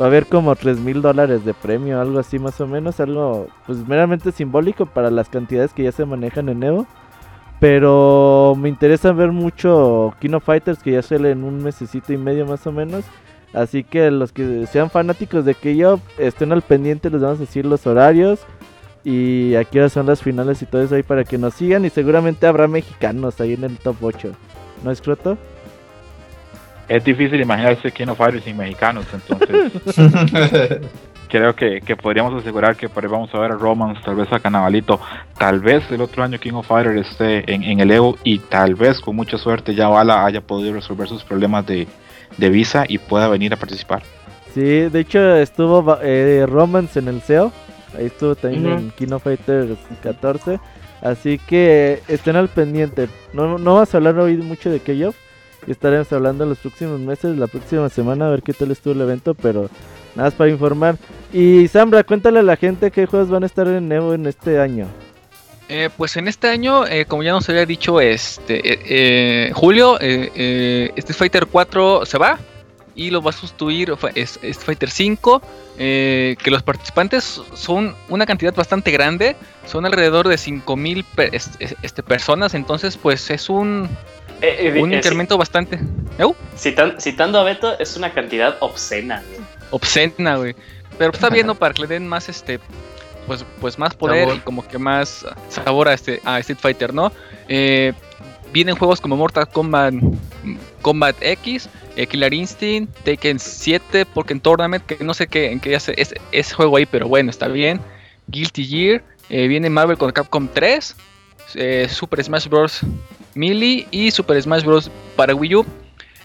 Va 0.00 0.04
a 0.04 0.08
haber 0.08 0.26
como 0.26 0.54
3 0.56 0.78
mil 0.78 1.02
dólares 1.02 1.44
de 1.44 1.52
premio, 1.52 2.00
algo 2.00 2.18
así 2.18 2.38
más 2.38 2.60
o 2.60 2.66
menos, 2.66 3.00
algo 3.00 3.48
pues 3.66 3.86
meramente 3.86 4.32
simbólico 4.32 4.86
para 4.86 5.10
las 5.10 5.28
cantidades 5.28 5.74
que 5.74 5.82
ya 5.82 5.92
se 5.92 6.06
manejan 6.06 6.48
en 6.48 6.62
Evo. 6.62 6.86
Pero 7.60 8.54
me 8.58 8.68
interesa 8.68 9.12
ver 9.12 9.30
mucho 9.30 10.14
Kino 10.20 10.40
Fighters 10.40 10.82
que 10.82 10.92
ya 10.92 11.02
sale 11.02 11.30
en 11.30 11.44
un 11.44 11.62
mesecito 11.62 12.12
y 12.12 12.16
medio 12.16 12.46
más 12.46 12.66
o 12.66 12.72
menos. 12.72 13.04
Así 13.52 13.84
que 13.84 14.10
los 14.10 14.32
que 14.32 14.66
sean 14.66 14.88
fanáticos 14.88 15.44
de 15.44 15.54
que 15.54 15.76
yo 15.76 16.00
estén 16.16 16.52
al 16.52 16.62
pendiente, 16.62 17.10
les 17.10 17.20
vamos 17.20 17.38
a 17.38 17.42
decir 17.42 17.66
los 17.66 17.86
horarios 17.86 18.40
y 19.04 19.54
aquí 19.56 19.78
ahora 19.78 19.88
son 19.88 20.06
las 20.06 20.22
finales 20.22 20.62
y 20.62 20.66
todo 20.66 20.82
eso 20.82 20.94
ahí 20.94 21.02
para 21.02 21.24
que 21.24 21.38
nos 21.38 21.54
sigan. 21.54 21.84
Y 21.84 21.90
seguramente 21.90 22.46
habrá 22.46 22.68
mexicanos 22.68 23.40
ahí 23.40 23.54
en 23.54 23.64
el 23.64 23.76
top 23.78 23.96
8. 24.00 24.32
¿No 24.84 24.90
es 24.90 25.00
croto? 25.00 25.38
Es 26.88 27.04
difícil 27.04 27.40
imaginarse 27.40 27.90
King 27.90 28.08
of 28.08 28.18
Fighters 28.18 28.44
sin 28.44 28.56
mexicanos, 28.56 29.06
entonces 29.14 29.72
creo 31.32 31.56
que, 31.56 31.80
podríamos 31.96 32.34
asegurar 32.34 32.76
que 32.76 32.90
por 32.90 33.02
ahí 33.02 33.10
vamos 33.10 33.34
a 33.34 33.40
ver 33.40 33.52
a 33.52 33.54
Romans, 33.54 33.98
tal 34.04 34.16
vez 34.16 34.30
a 34.30 34.40
Canabalito, 34.40 35.00
tal 35.38 35.60
vez 35.60 35.90
el 35.90 36.02
otro 36.02 36.22
año 36.22 36.38
King 36.38 36.52
of 36.52 36.66
Fighters 36.66 37.08
esté 37.08 37.50
en, 37.50 37.80
el 37.80 37.90
Evo 37.90 38.18
y 38.24 38.38
tal 38.38 38.74
vez 38.74 39.00
con 39.00 39.16
mucha 39.16 39.38
suerte 39.38 39.74
ya 39.74 39.88
Bala 39.88 40.26
haya 40.26 40.42
podido 40.42 40.74
resolver 40.74 41.08
sus 41.08 41.24
problemas 41.24 41.64
de, 41.66 41.86
visa 42.36 42.84
y 42.86 42.98
pueda 42.98 43.28
venir 43.28 43.54
a 43.54 43.56
participar. 43.56 44.02
Sí, 44.52 44.60
de 44.60 45.00
hecho 45.00 45.36
estuvo 45.36 45.96
eh, 46.02 46.44
Romans 46.46 46.94
en 46.98 47.08
el 47.08 47.22
SEO 47.22 47.52
Ahí 47.96 48.06
estuvo 48.06 48.34
también 48.34 48.66
en 48.66 48.90
Kino 48.92 49.18
Fighters 49.18 49.78
14. 50.02 50.58
Así 51.00 51.38
que 51.38 52.00
estén 52.08 52.36
al 52.36 52.48
pendiente. 52.48 53.08
No, 53.32 53.58
no 53.58 53.74
vamos 53.74 53.92
a 53.92 53.96
hablar 53.96 54.18
hoy 54.18 54.36
mucho 54.36 54.70
de 54.70 54.80
Keyoff. 54.80 55.16
Estaremos 55.66 56.12
hablando 56.12 56.44
en 56.44 56.50
los 56.50 56.58
próximos 56.58 57.00
meses, 57.00 57.36
la 57.36 57.46
próxima 57.46 57.88
semana, 57.88 58.26
a 58.26 58.30
ver 58.30 58.42
qué 58.42 58.52
tal 58.52 58.70
estuvo 58.70 58.94
el 58.94 59.00
evento. 59.00 59.34
Pero 59.34 59.68
nada 60.14 60.28
más 60.28 60.34
para 60.34 60.50
informar. 60.50 60.96
Y 61.32 61.68
Sambra, 61.68 62.04
cuéntale 62.04 62.38
a 62.40 62.42
la 62.42 62.56
gente 62.56 62.90
qué 62.90 63.06
juegos 63.06 63.30
van 63.30 63.42
a 63.42 63.46
estar 63.46 63.66
en 63.66 63.90
Evo 63.90 64.14
en 64.14 64.26
este 64.26 64.60
año. 64.60 64.86
Eh, 65.68 65.88
pues 65.96 66.16
en 66.16 66.28
este 66.28 66.48
año, 66.48 66.86
eh, 66.86 67.06
como 67.06 67.22
ya 67.22 67.32
nos 67.32 67.48
había 67.48 67.64
dicho 67.64 68.00
este 68.00 68.60
eh, 68.64 69.52
Julio, 69.54 69.98
este 70.00 71.14
Fighter 71.14 71.46
4 71.46 72.04
se 72.04 72.18
va 72.18 72.38
y 72.94 73.10
lo 73.10 73.22
va 73.22 73.30
a 73.30 73.32
sustituir 73.32 73.94
Street 74.14 74.54
Fighter 74.54 74.90
5, 74.90 75.42
eh, 75.78 76.36
que 76.42 76.50
los 76.50 76.62
participantes 76.62 77.40
son 77.54 77.94
una 78.08 78.26
cantidad 78.26 78.54
bastante 78.54 78.90
grande, 78.90 79.36
son 79.66 79.86
alrededor 79.86 80.28
de 80.28 80.38
5000 80.38 81.04
este, 81.32 82.02
personas, 82.02 82.54
entonces 82.54 82.96
pues 82.96 83.30
es 83.30 83.48
un, 83.48 83.88
eh, 84.40 84.72
eh, 84.74 84.82
un 84.82 84.92
incremento 84.92 85.38
bastante... 85.38 85.78
citando 86.98 87.38
a 87.38 87.44
Beto, 87.44 87.78
es 87.78 87.96
una 87.96 88.12
cantidad 88.12 88.56
obscena. 88.60 89.22
Obscena, 89.70 90.36
güey. 90.36 90.54
Pero 90.98 91.12
está 91.12 91.30
viendo 91.30 91.54
para 91.58 91.72
que 91.72 91.82
le 91.82 91.88
den 91.88 92.06
más 92.06 92.28
este 92.28 92.60
pues, 93.26 93.44
pues 93.60 93.78
más 93.78 93.94
poder 93.94 94.34
y 94.34 94.40
como 94.40 94.66
que 94.66 94.78
más 94.78 95.24
sabor 95.48 95.88
a 95.88 95.94
este 95.94 96.20
a 96.24 96.40
Street 96.40 96.58
Fighter, 96.60 96.92
¿no? 96.92 97.12
vienen 98.52 98.76
juegos 98.76 99.00
como 99.00 99.16
Mortal 99.16 99.48
Kombat 99.48 99.94
Combat 100.82 101.16
X, 101.20 101.68
eh, 101.96 102.06
Killer 102.06 102.34
Instinct, 102.34 102.94
Taken 103.04 103.38
7, 103.38 104.04
Pokémon 104.06 104.40
Tournament, 104.40 104.84
que 104.84 105.02
no 105.02 105.14
sé 105.14 105.26
qué, 105.26 105.50
en 105.50 105.60
qué 105.60 105.74
hace 105.74 105.94
ese, 105.96 106.54
juego 106.54 106.76
ahí, 106.76 106.86
pero 106.86 107.08
bueno, 107.08 107.30
está 107.30 107.48
bien. 107.48 107.80
Guilty 108.28 108.64
Gear, 108.64 109.02
eh, 109.30 109.46
viene 109.46 109.70
Marvel 109.70 109.96
con 109.96 110.12
Capcom 110.12 110.48
3, 110.52 110.96
eh, 111.54 111.86
Super 111.90 112.22
Smash 112.22 112.48
Bros. 112.48 112.80
Melee 113.34 113.86
y 113.90 114.10
Super 114.10 114.40
Smash 114.42 114.64
Bros. 114.64 114.90
para 115.16 115.34
Wii 115.34 115.54
U. 115.54 115.66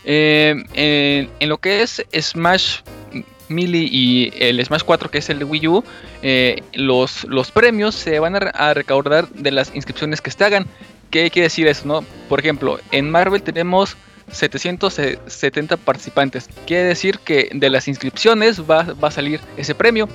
En, 0.04 1.30
lo 1.42 1.58
que 1.58 1.82
es 1.82 2.04
Smash 2.14 2.80
Melee 3.50 3.88
y 3.90 4.32
el 4.40 4.64
Smash 4.66 4.84
4, 4.84 5.12
que 5.12 5.18
es 5.18 5.30
el 5.30 5.40
de 5.40 5.46
Wii 5.46 5.68
U, 5.68 5.84
los, 6.74 7.24
los 7.26 7.52
premios 7.52 7.96
se 7.96 8.20
van 8.20 8.36
a, 8.36 8.40
a, 8.40 8.74
recaudar 8.74 9.30
de 9.30 9.52
las 9.52 9.74
inscripciones 9.76 10.22
que 10.22 10.32
se 10.32 10.44
hagan. 10.44 10.66
¿Qué 11.12 11.30
quiere 11.30 11.46
decir 11.46 11.68
eso? 11.68 11.88
No? 11.88 12.04
Por 12.28 12.40
ejemplo, 12.40 12.80
en 12.92 13.10
Marvel 13.10 13.42
tenemos 13.42 13.96
770 14.32 15.78
participantes. 15.78 16.50
Quiere 16.66 16.84
decir 16.84 17.20
que 17.20 17.50
de 17.54 17.70
las 17.70 17.88
inscripciones 17.88 18.62
va, 18.62 18.96
a 19.02 19.12
salir 19.12 19.40
ese 19.56 19.76
premio. 19.76 20.10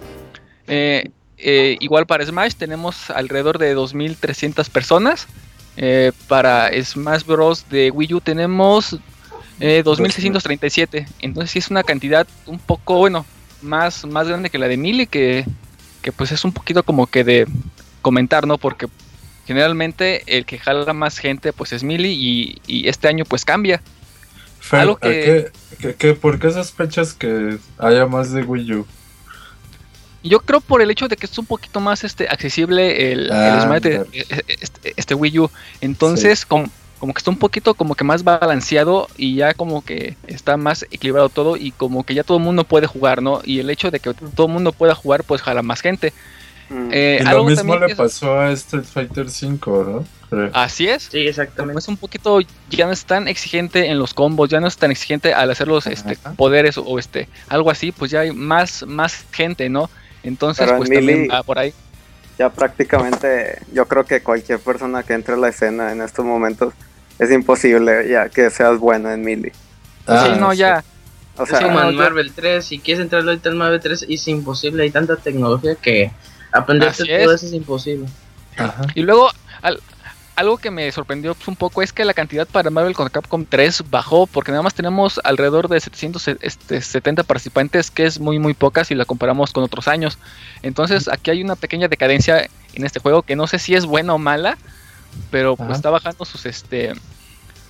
Eh, 0.67 1.11
eh, 1.39 1.77
igual 1.81 2.07
para 2.07 2.25
Smash 2.25 2.55
tenemos 2.55 3.11
alrededor 3.11 3.59
de 3.59 3.77
2.300 3.77 4.69
personas. 4.71 5.27
Eh, 5.77 6.13
para 6.29 6.71
Smash 6.83 7.25
Bros. 7.25 7.69
de 7.71 7.91
Wii 7.91 8.15
U 8.15 8.21
tenemos 8.21 8.99
2.637. 9.59 11.07
Entonces 11.21 11.57
es 11.57 11.71
una 11.71 11.83
cantidad 11.83 12.27
un 12.47 12.59
poco, 12.59 12.99
bueno, 12.99 13.25
más, 13.63 14.05
más 14.05 14.29
grande 14.29 14.51
que 14.51 14.59
la 14.59 14.69
de 14.69 14.77
Mili, 14.77 15.07
que, 15.07 15.47
que 16.03 16.13
pues 16.13 16.33
es 16.33 16.45
un 16.45 16.53
poquito 16.53 16.83
como 16.83 17.07
que 17.07 17.25
de 17.25 17.47
comentar, 18.03 18.47
¿no? 18.47 18.59
Porque 18.59 18.89
generalmente 19.47 20.23
el 20.27 20.45
que 20.45 20.59
jala 20.59 20.93
más 20.93 21.19
gente 21.19 21.53
pues 21.53 21.73
es 21.73 21.83
Mili 21.83 22.13
y, 22.13 22.61
y 22.67 22.89
este 22.89 23.09
año 23.09 23.25
pues 23.25 23.45
cambia. 23.45 23.81
¿Por 26.21 26.39
qué 26.39 26.51
sospechas 26.51 27.13
que 27.13 27.59
haya 27.79 28.07
más 28.07 28.33
de 28.33 28.43
Wii 28.43 28.75
U? 28.75 28.87
Yo 30.25 30.41
creo 30.41 30.61
por 30.61 30.81
el 30.81 30.91
hecho 30.91 31.09
de 31.09 31.17
que 31.17 31.27
es 31.27 31.39
un 31.39 31.47
poquito 31.47 31.81
más 31.81 32.05
este 32.05 32.29
accesible 32.29 33.13
el, 33.13 33.31
ah, 33.33 33.79
e, 33.83 33.89
e, 33.89 34.57
este, 34.61 34.95
este, 34.97 35.15
Wii 35.15 35.41
U. 35.41 35.51
Entonces, 35.81 36.47
como, 36.47 36.71
que 37.01 37.19
está 37.19 37.31
un 37.31 37.39
poquito 37.39 37.75
como 37.75 37.97
que 37.97 38.05
más 38.05 38.23
balanceado 38.23 39.09
y 39.17 39.35
ya 39.35 39.53
como 39.55 39.85
que 39.85 40.17
está 40.29 40.57
más 40.57 40.85
equilibrado 40.91 41.29
todo 41.29 41.57
y 41.57 41.73
como 41.73 42.05
que 42.05 42.15
ya 42.15 42.23
todo 42.23 42.39
el 42.39 42.45
mundo 42.45 42.65
puede 42.65 42.87
jugar, 42.87 43.21
¿no? 43.21 43.41
Y 43.45 43.59
el 43.59 43.69
hecho 43.69 43.91
de 43.91 43.99
que 43.99 44.15
todo 44.15 44.47
el 44.47 44.53
mundo 44.53 44.73
pueda 44.73 44.95
jugar, 44.95 45.25
pues 45.25 45.43
jala 45.43 45.63
más 45.63 45.81
gente. 45.81 46.13
Mm. 46.73 46.89
Eh, 46.91 47.19
y 47.21 47.25
lo 47.25 47.45
mismo 47.45 47.77
le 47.77 47.95
pasó 47.95 48.39
a 48.39 48.51
Street 48.53 48.85
Fighter 48.85 49.27
V, 49.27 49.59
¿no? 49.61 50.05
Así 50.55 50.89
es. 50.89 51.09
Sí, 51.11 51.27
exactamente. 51.27 51.79
es 51.79 51.89
un 51.89 51.99
poquito, 51.99 52.41
ya 52.71 52.87
no 52.87 52.93
es 52.93 53.05
tan 53.05 53.29
exigente 53.29 53.89
en 53.89 53.99
los 53.99 54.15
combos, 54.15 54.49
ya 54.49 54.61
no 54.61 54.67
es 54.67 54.77
tan 54.79 54.91
exigente 54.91 55.35
al 55.35 55.51
hacer 55.51 55.69
los 55.69 55.87
este, 55.87 56.17
poderes 56.37 56.79
o 56.79 56.99
este 56.99 57.29
algo 57.49 57.71
así, 57.71 57.93
pues 57.93 58.11
ya 58.11 58.21
hay 58.21 58.33
más, 58.33 58.87
más 58.87 59.27
gente, 59.33 59.69
¿no? 59.69 59.91
Entonces, 60.23 60.73
pues 60.77 60.89
también 60.89 61.29
va 61.31 61.43
por 61.43 61.59
ahí. 61.59 61.75
Ya 62.39 62.49
prácticamente, 62.49 63.59
yo 63.75 63.87
creo 63.87 64.05
que 64.05 64.23
cualquier 64.23 64.59
persona 64.59 65.03
que 65.03 65.13
entre 65.13 65.35
a 65.35 65.37
la 65.37 65.49
escena 65.49 65.93
en 65.93 66.01
estos 66.01 66.25
momentos 66.25 66.73
es 67.19 67.31
imposible 67.31 68.09
ya 68.09 68.31
que 68.31 68.49
seas 68.49 68.79
bueno 68.79 69.11
en 69.11 69.23
Mili. 69.23 69.53
Ah, 70.07 70.27
sí, 70.27 70.41
no, 70.41 70.55
ya. 70.55 70.83
O 71.37 71.47
sea, 71.47 71.61
en 71.61 71.95
Marvel 71.95 72.33
3, 72.33 72.65
si 72.65 72.79
quieres 72.79 73.03
entrar 73.03 73.23
ahorita 73.23 73.51
en 73.51 73.57
Marvel 73.57 73.81
3 73.81 74.07
es 74.09 74.29
imposible, 74.29 74.83
hay 74.83 74.91
tanta 74.91 75.17
tecnología 75.17 75.75
que 75.75 76.11
aprenderte 76.53 77.05
todo 77.05 77.35
eso 77.35 77.47
es 77.47 77.53
imposible. 77.53 78.07
Y 78.95 79.03
luego, 79.03 79.31
al, 79.63 79.81
algo 80.35 80.57
que 80.57 80.71
me 80.71 80.91
sorprendió 80.93 81.37
un 81.47 81.57
poco 81.57 81.83
es 81.83 81.93
que 81.93 82.05
la 82.05 82.15
cantidad 82.15 82.47
para 82.47 82.71
Marvel 82.71 82.95
con 82.95 83.09
Capcom 83.09 83.45
3 83.45 83.85
bajó, 83.91 84.27
porque 84.27 84.51
nada 84.51 84.63
más 84.63 84.75
tenemos 84.75 85.21
alrededor 85.25 85.69
de 85.69 85.79
770 85.79 86.51
este, 86.75 87.25
participantes, 87.25 87.91
que 87.91 88.05
es 88.07 88.19
muy 88.19 88.39
muy 88.39 88.55
poca 88.55 88.85
si 88.85 88.95
la 88.95 89.05
comparamos 89.05 89.53
con 89.53 89.63
otros 89.63 89.89
años. 89.89 90.19
Entonces 90.63 91.09
aquí 91.09 91.31
hay 91.31 91.43
una 91.43 91.57
pequeña 91.57 91.89
decadencia 91.89 92.49
en 92.75 92.85
este 92.85 93.01
juego 93.01 93.23
que 93.23 93.37
no 93.37 93.47
sé 93.47 93.59
si 93.59 93.75
es 93.75 93.85
buena 93.85 94.15
o 94.15 94.19
mala, 94.19 94.57
pero 95.31 95.57
pues 95.57 95.71
está 95.71 95.91
bajando 95.91 96.25
sus 96.25 96.47
este 96.47 96.95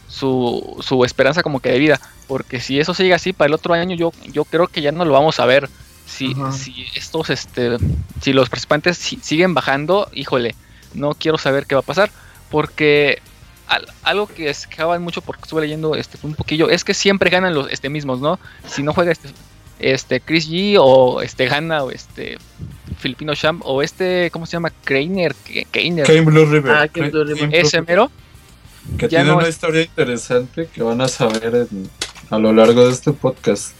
su, 0.08 0.76
su 0.80 1.04
esperanza 1.04 1.42
como 1.42 1.60
que 1.60 1.70
de 1.70 1.78
vida, 1.78 2.00
porque 2.28 2.60
si 2.60 2.78
eso 2.78 2.94
sigue 2.94 3.14
así 3.14 3.32
para 3.32 3.48
el 3.48 3.54
otro 3.54 3.74
año 3.74 3.96
yo 3.96 4.12
yo 4.30 4.44
creo 4.44 4.68
que 4.68 4.82
ya 4.82 4.92
no 4.92 5.04
lo 5.04 5.12
vamos 5.12 5.40
a 5.40 5.46
ver. 5.46 5.68
Si, 6.12 6.35
si 6.52 6.87
estos 6.95 7.31
este 7.31 7.78
si 8.21 8.33
los 8.33 8.50
participantes 8.50 8.99
siguen 8.99 9.54
bajando, 9.54 10.09
híjole, 10.12 10.54
no 10.95 11.14
quiero 11.14 11.38
saber 11.38 11.66
qué 11.66 11.75
va 11.75 11.81
a 11.81 11.85
pasar 11.85 12.11
porque 12.50 13.23
algo 14.02 14.26
que 14.26 14.52
se 14.52 14.69
quejaban 14.69 15.02
mucho 15.02 15.23
porque 15.23 15.42
estuve 15.42 15.62
leyendo 15.62 15.95
este 15.95 16.19
un 16.23 16.35
poquillo 16.35 16.69
es 16.69 16.85
que 16.85 16.92
siempre 16.92 17.31
ganan 17.31 17.54
los 17.54 17.71
este 17.71 17.88
mismos, 17.88 18.21
¿no? 18.21 18.38
Si 18.69 18.83
no 18.83 18.92
juega 18.92 19.12
este 19.12 19.31
este 19.78 20.21
Chris 20.21 20.49
G 20.49 20.76
o 20.78 21.23
este 21.23 21.47
gana 21.47 21.83
o 21.83 21.90
este 21.90 22.37
Filipino 22.99 23.35
Champ 23.35 23.62
o 23.64 23.83
este 23.83 24.31
¿cómo 24.31 24.45
se 24.45 24.52
llama? 24.52 24.71
Crainer, 24.85 25.35
Kane 25.71 26.21
Blue 26.21 26.45
River. 26.45 26.73
Ah, 26.73 26.88
Blue 26.92 27.25
River. 27.25 27.54
Ese 27.54 27.81
mero. 27.81 28.11
Que 28.99 29.09
tiene 29.09 29.33
una 29.33 29.49
historia 29.49 29.83
interesante 29.83 30.69
que 30.73 30.83
van 30.83 31.00
a 31.00 31.09
saber 31.09 31.69
a 32.31 32.38
lo 32.38 32.52
largo 32.52 32.85
de 32.85 32.92
este 32.92 33.12
podcast. 33.12 33.75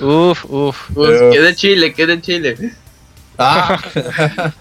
Uf, 0.00 0.44
uf. 0.44 0.90
Queda 0.94 1.54
Chile, 1.54 1.92
queda 1.92 2.20
Chile. 2.20 2.56
Ah. 3.38 3.78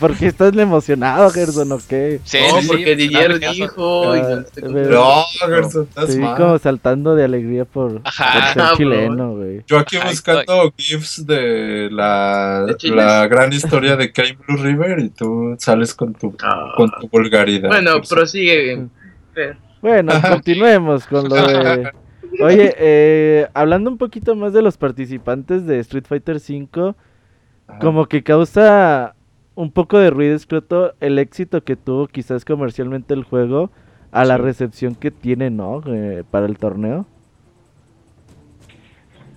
¿Por 0.00 0.16
qué 0.16 0.26
estás 0.26 0.56
emocionado, 0.56 1.30
Gerson, 1.30 1.70
o 1.70 1.78
qué? 1.88 2.20
Sí, 2.24 2.38
no, 2.40 2.60
porque 2.66 2.96
Didier 2.96 3.38
dijo. 3.38 4.12
Ah, 4.12 4.42
no, 4.62 5.24
Gerson, 5.46 5.84
estás 5.84 6.12
sí, 6.12 6.20
como 6.20 6.58
saltando 6.58 7.14
de 7.14 7.24
alegría 7.24 7.64
por, 7.64 7.92
ser 7.92 8.02
ah, 8.18 8.72
chileno, 8.76 9.36
güey. 9.36 9.62
Yo 9.66 9.78
aquí 9.78 9.98
buscando 9.98 10.72
GIFs 10.76 11.26
de 11.26 11.88
la, 11.92 12.66
la 12.82 13.26
gran 13.28 13.52
historia 13.52 13.96
de 13.96 14.10
Kane 14.10 14.36
Blue 14.46 14.56
River 14.56 14.98
y 14.98 15.10
tú 15.10 15.54
sales 15.58 15.94
con 15.94 16.14
tu, 16.14 16.36
con 16.76 16.90
tu 17.00 17.08
vulgaridad. 17.08 17.68
Bueno, 17.68 18.00
prosigue 18.02 18.62
bien. 18.62 18.90
Bueno, 19.80 20.12
continuemos 20.28 21.06
con 21.06 21.28
lo 21.28 21.34
de. 21.34 21.92
Oye, 22.40 22.74
eh, 22.78 23.48
hablando 23.54 23.90
un 23.90 23.98
poquito 23.98 24.34
más 24.34 24.52
de 24.52 24.62
los 24.62 24.76
participantes 24.76 25.66
de 25.66 25.78
Street 25.80 26.04
Fighter 26.06 26.36
V 26.36 26.94
como 27.80 28.06
que 28.06 28.22
causa 28.22 29.14
un 29.54 29.70
poco 29.70 29.98
de 29.98 30.10
ruido 30.10 30.34
escroto 30.34 30.94
el 31.00 31.18
éxito 31.18 31.62
que 31.62 31.76
tuvo 31.76 32.08
quizás 32.08 32.44
comercialmente 32.44 33.14
el 33.14 33.24
juego 33.24 33.70
a 34.12 34.24
la 34.24 34.38
recepción 34.38 34.94
que 34.94 35.10
tiene, 35.10 35.50
¿no? 35.50 35.82
Eh, 35.86 36.24
para 36.30 36.46
el 36.46 36.58
torneo. 36.58 37.06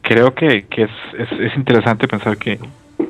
Creo 0.02 0.34
que, 0.34 0.66
es, 0.70 0.90
es, 1.18 1.58
interesante 1.58 2.08
pensar 2.08 2.38
que, 2.38 2.60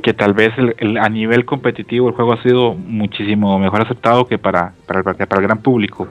que 0.01 0.13
tal 0.13 0.33
vez 0.33 0.51
el, 0.57 0.97
a 0.97 1.09
nivel 1.09 1.45
competitivo 1.45 2.07
el 2.07 2.15
juego 2.15 2.33
ha 2.33 2.41
sido 2.41 2.73
muchísimo 2.73 3.59
mejor 3.59 3.81
aceptado 3.81 4.25
que 4.25 4.37
para, 4.37 4.73
para, 4.87 5.03
para 5.03 5.41
el 5.41 5.47
gran 5.47 5.59
público. 5.59 6.07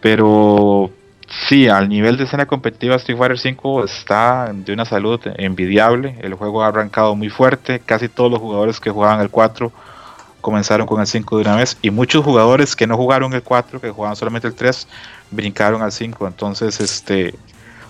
Pero 0.00 0.90
sí, 1.28 1.68
al 1.68 1.88
nivel 1.88 2.16
de 2.16 2.24
escena 2.24 2.46
competitiva 2.46 2.96
Street 2.96 3.18
Fighter 3.18 3.38
5 3.38 3.84
está 3.84 4.50
de 4.52 4.72
una 4.72 4.84
salud 4.84 5.20
envidiable. 5.36 6.16
El 6.20 6.34
juego 6.34 6.62
ha 6.62 6.68
arrancado 6.68 7.14
muy 7.14 7.28
fuerte. 7.28 7.80
Casi 7.80 8.08
todos 8.08 8.30
los 8.30 8.40
jugadores 8.40 8.80
que 8.80 8.90
jugaban 8.90 9.20
el 9.20 9.30
4 9.30 9.72
comenzaron 10.40 10.86
con 10.86 11.00
el 11.00 11.06
5 11.06 11.36
de 11.36 11.42
una 11.42 11.56
vez. 11.56 11.76
Y 11.82 11.90
muchos 11.90 12.24
jugadores 12.24 12.74
que 12.76 12.86
no 12.86 12.96
jugaron 12.96 13.32
el 13.34 13.42
4, 13.42 13.80
que 13.80 13.90
jugaban 13.90 14.16
solamente 14.16 14.48
el 14.48 14.54
3, 14.54 14.88
brincaron 15.30 15.82
al 15.82 15.92
5. 15.92 16.26
Entonces, 16.26 16.80
este 16.80 17.34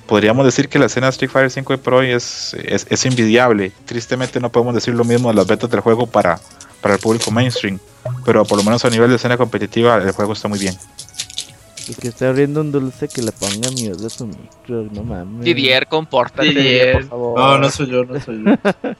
podríamos 0.06 0.44
decir 0.44 0.70
que 0.70 0.78
la 0.78 0.86
escena 0.86 1.08
Street 1.08 1.30
Fighter 1.30 1.50
5 1.50 1.72
de 1.74 1.78
Pro 1.78 2.02
es, 2.02 2.54
es, 2.54 2.86
es, 2.88 3.06
envidiable. 3.06 3.72
Tristemente 3.84 4.40
no 4.40 4.50
podemos 4.50 4.74
decir 4.74 4.94
lo 4.94 5.04
mismo 5.04 5.28
de 5.28 5.34
las 5.34 5.46
betas 5.46 5.68
del 5.68 5.80
juego 5.80 6.06
para, 6.06 6.40
para 6.80 6.94
el 6.94 7.00
público 7.00 7.30
mainstream. 7.30 7.78
Pero 8.24 8.44
por 8.44 8.56
lo 8.56 8.64
menos 8.64 8.84
a 8.86 8.90
nivel 8.90 9.10
de 9.10 9.16
escena 9.16 9.36
competitiva 9.36 9.96
el 9.96 10.12
juego 10.12 10.32
está 10.32 10.48
muy 10.48 10.58
bien. 10.58 10.74
El 11.88 11.96
que 11.96 12.08
está 12.08 12.28
abriendo 12.28 12.60
un 12.60 12.70
dulce 12.70 13.08
que 13.08 13.22
le 13.22 13.32
ponga 13.32 13.70
miedo 13.70 14.06
a 14.06 14.10
su 14.10 14.26
micro, 14.26 14.84
no 14.92 15.02
mames. 15.04 15.44
Didier, 15.44 15.86
compórtate, 15.86 16.92
por 16.92 17.04
favor. 17.04 17.38
No, 17.38 17.58
no 17.58 17.70
soy 17.70 17.90
yo, 17.90 18.04
no 18.04 18.20
soy 18.20 18.44
yo. 18.44 18.54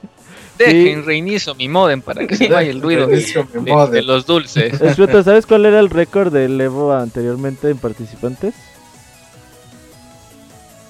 Dejen, 0.57 1.05
reinicio 1.05 1.55
mi 1.55 1.69
modem 1.69 2.01
para 2.01 2.27
que 2.27 2.35
se 2.35 2.49
vaya 2.49 2.69
el 2.69 2.81
ruido 2.81 3.07
de, 3.07 4.01
los 4.01 4.25
dulces. 4.25 4.77
¿sabes 5.23 5.45
cuál 5.45 5.65
era 5.65 5.79
el 5.79 5.89
récord 5.89 6.33
del 6.33 6.59
Evo 6.59 6.91
anteriormente 6.91 7.69
en 7.69 7.77
participantes? 7.77 8.55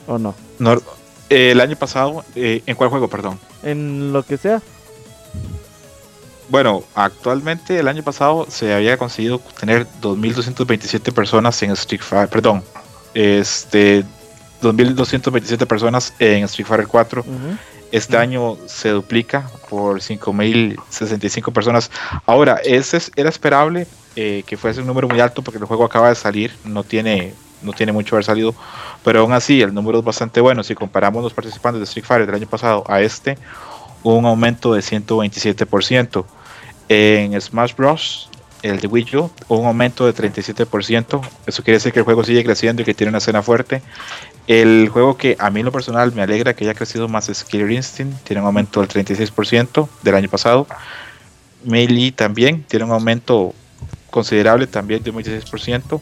¿O 0.07 0.17
no? 0.17 0.33
no 0.57 0.73
eh, 1.29 1.51
el 1.51 1.61
año 1.61 1.75
pasado, 1.75 2.25
eh, 2.35 2.63
¿en 2.65 2.75
cuál 2.75 2.89
juego, 2.89 3.07
perdón? 3.07 3.39
En 3.61 4.11
lo 4.11 4.23
que 4.23 4.37
sea. 4.37 4.61
Bueno, 6.49 6.83
actualmente 6.95 7.79
el 7.79 7.87
año 7.87 8.01
pasado 8.01 8.47
se 8.49 8.73
había 8.73 8.97
conseguido 8.97 9.39
tener 9.59 9.85
2.227 10.01 11.13
personas 11.13 11.61
en 11.61 11.71
Street 11.71 12.01
Fighter, 12.01 12.29
perdón, 12.29 12.63
este 13.13 14.03
2.227 14.61 15.65
personas 15.67 16.13
en 16.19 16.43
Street 16.45 16.67
Fighter 16.67 16.87
4. 16.87 17.23
Este 17.91 18.17
año 18.17 18.57
se 18.67 18.89
duplica 18.89 19.49
por 19.69 19.99
5.065 19.99 21.51
personas. 21.51 21.89
Ahora, 22.25 22.59
ese 22.63 22.99
era 23.15 23.29
esperable 23.29 23.87
eh, 24.15 24.43
que 24.45 24.57
fuese 24.57 24.81
un 24.81 24.87
número 24.87 25.07
muy 25.07 25.19
alto 25.19 25.41
porque 25.41 25.59
el 25.59 25.65
juego 25.65 25.85
acaba 25.85 26.09
de 26.09 26.15
salir, 26.15 26.51
no 26.65 26.83
tiene, 26.83 27.33
no 27.61 27.73
tiene 27.73 27.91
mucho 27.91 28.15
haber 28.15 28.25
salido, 28.25 28.53
pero 29.03 29.21
aún 29.21 29.33
así 29.33 29.61
el 29.61 29.73
número 29.73 29.99
es 29.99 30.05
bastante 30.05 30.41
bueno. 30.41 30.63
Si 30.63 30.75
comparamos 30.75 31.23
los 31.23 31.33
participantes 31.33 31.79
de 31.79 31.85
Street 31.85 32.05
Fighter 32.05 32.25
del 32.27 32.35
año 32.35 32.47
pasado 32.47 32.83
a 32.87 33.01
este, 33.01 33.37
un 34.03 34.25
aumento 34.25 34.73
de 34.73 34.81
127%. 34.81 36.25
En 36.89 37.39
Smash 37.39 37.75
Bros., 37.75 38.29
el 38.61 38.79
de 38.79 38.87
Wii 38.87 39.15
U, 39.15 39.31
un 39.47 39.65
aumento 39.65 40.05
de 40.05 40.13
37%. 40.13 41.21
Eso 41.45 41.63
quiere 41.63 41.77
decir 41.77 41.93
que 41.93 41.99
el 41.99 42.05
juego 42.05 42.23
sigue 42.23 42.43
creciendo 42.43 42.81
y 42.81 42.85
que 42.85 42.93
tiene 42.93 43.09
una 43.09 43.19
escena 43.19 43.41
fuerte. 43.41 43.81
El 44.47 44.89
juego 44.89 45.15
que 45.15 45.37
a 45.39 45.49
mí 45.49 45.59
en 45.59 45.67
lo 45.67 45.71
personal 45.71 46.11
me 46.13 46.23
alegra 46.23 46.55
que 46.55 46.65
haya 46.65 46.73
crecido 46.73 47.07
más 47.07 47.29
es 47.29 47.43
Killer 47.43 47.71
Instinct, 47.71 48.23
tiene 48.23 48.41
un 48.41 48.47
aumento 48.47 48.81
del 48.81 48.89
36% 48.89 49.87
del 50.01 50.15
año 50.15 50.29
pasado. 50.29 50.67
Melee 51.63 52.11
también 52.11 52.63
tiene 52.63 52.85
un 52.85 52.91
aumento 52.91 53.53
considerable 54.09 54.67
también 54.67 55.03
de 55.03 55.11
un 55.11 55.17
26%. 55.17 56.01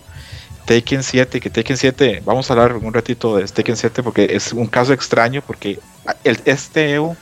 Taken 0.66 1.04
7, 1.04 1.40
que 1.40 1.50
Taken 1.50 1.78
7, 1.78 2.24
vamos 2.26 2.50
a 2.50 2.54
hablar 2.54 2.76
un 2.76 2.94
ratito 2.94 3.38
de 3.38 3.46
Taken 3.46 3.78
7 3.78 4.04
porque 4.04 4.28
es 4.32 4.52
un 4.52 4.68
caso 4.68 4.92
extraño 4.92 5.42
porque 5.42 5.80
el, 6.26 6.40
este 6.44 6.94
Evo 6.94 7.16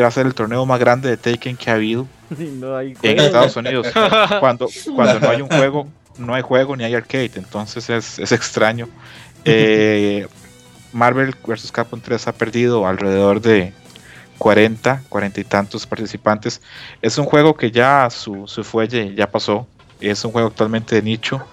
va 0.00 0.06
a 0.06 0.10
ser 0.12 0.26
el 0.26 0.34
torneo 0.34 0.64
más 0.64 0.78
grande 0.78 1.08
de 1.08 1.16
Taken 1.16 1.56
que 1.56 1.70
ha 1.70 1.74
habido 1.74 2.06
en 2.38 3.20
Estados 3.20 3.56
Unidos. 3.56 3.86
cuando, 4.40 4.68
cuando 4.94 5.20
no 5.20 5.30
hay 5.30 5.42
un 5.42 5.48
juego, 5.48 5.88
no 6.18 6.34
hay 6.34 6.42
juego 6.42 6.76
ni 6.76 6.84
hay 6.84 6.94
arcade, 6.94 7.32
entonces 7.36 7.90
es, 7.90 8.32
extraño. 8.32 8.88
Eh, 9.48 10.26
Marvel 10.92 11.32
vs. 11.46 11.70
Capcom 11.70 12.00
3 12.00 12.26
ha 12.26 12.32
perdido 12.32 12.84
alrededor 12.84 13.40
de 13.40 13.72
40, 14.38 15.04
40 15.08 15.40
y 15.40 15.44
tantos 15.44 15.86
participantes. 15.86 16.60
Es 17.00 17.16
un 17.16 17.26
juego 17.26 17.54
que 17.54 17.70
ya 17.70 18.10
su, 18.10 18.48
su 18.48 18.64
fuelle 18.64 19.14
ya 19.14 19.30
pasó. 19.30 19.68
Es 20.00 20.24
un 20.24 20.32
juego 20.32 20.48
actualmente 20.48 20.96
de 20.96 21.02
nicho 21.02 21.46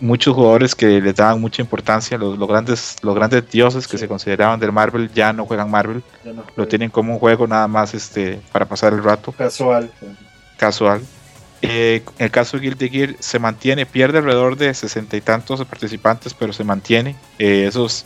muchos 0.00 0.34
jugadores 0.34 0.74
que 0.74 1.00
les 1.00 1.14
daban 1.14 1.40
mucha 1.40 1.62
importancia, 1.62 2.18
los, 2.18 2.38
grandes, 2.38 2.96
los 3.02 3.14
grandes 3.14 3.48
dioses 3.50 3.86
que 3.86 3.98
se 3.98 4.08
consideraban 4.08 4.60
del 4.60 4.72
Marvel 4.72 5.10
ya 5.12 5.32
no 5.32 5.46
juegan 5.46 5.70
Marvel, 5.70 6.02
lo 6.56 6.68
tienen 6.68 6.90
como 6.90 7.12
un 7.14 7.18
juego 7.18 7.46
nada 7.46 7.68
más 7.68 7.94
este 7.94 8.40
para 8.52 8.66
pasar 8.66 8.92
el 8.92 9.02
rato. 9.02 9.32
Casual. 9.32 9.90
Casual. 10.56 11.02
Eh, 11.62 12.02
en 12.18 12.26
el 12.26 12.30
caso 12.30 12.58
de 12.58 12.64
Guilty 12.64 12.88
Gear 12.90 13.16
se 13.20 13.38
mantiene, 13.38 13.86
pierde 13.86 14.18
alrededor 14.18 14.56
de 14.56 14.74
sesenta 14.74 15.16
y 15.16 15.22
tantos 15.22 15.64
participantes, 15.64 16.34
pero 16.34 16.52
se 16.52 16.64
mantiene. 16.64 17.16
Eh, 17.38 17.64
esos, 17.66 18.04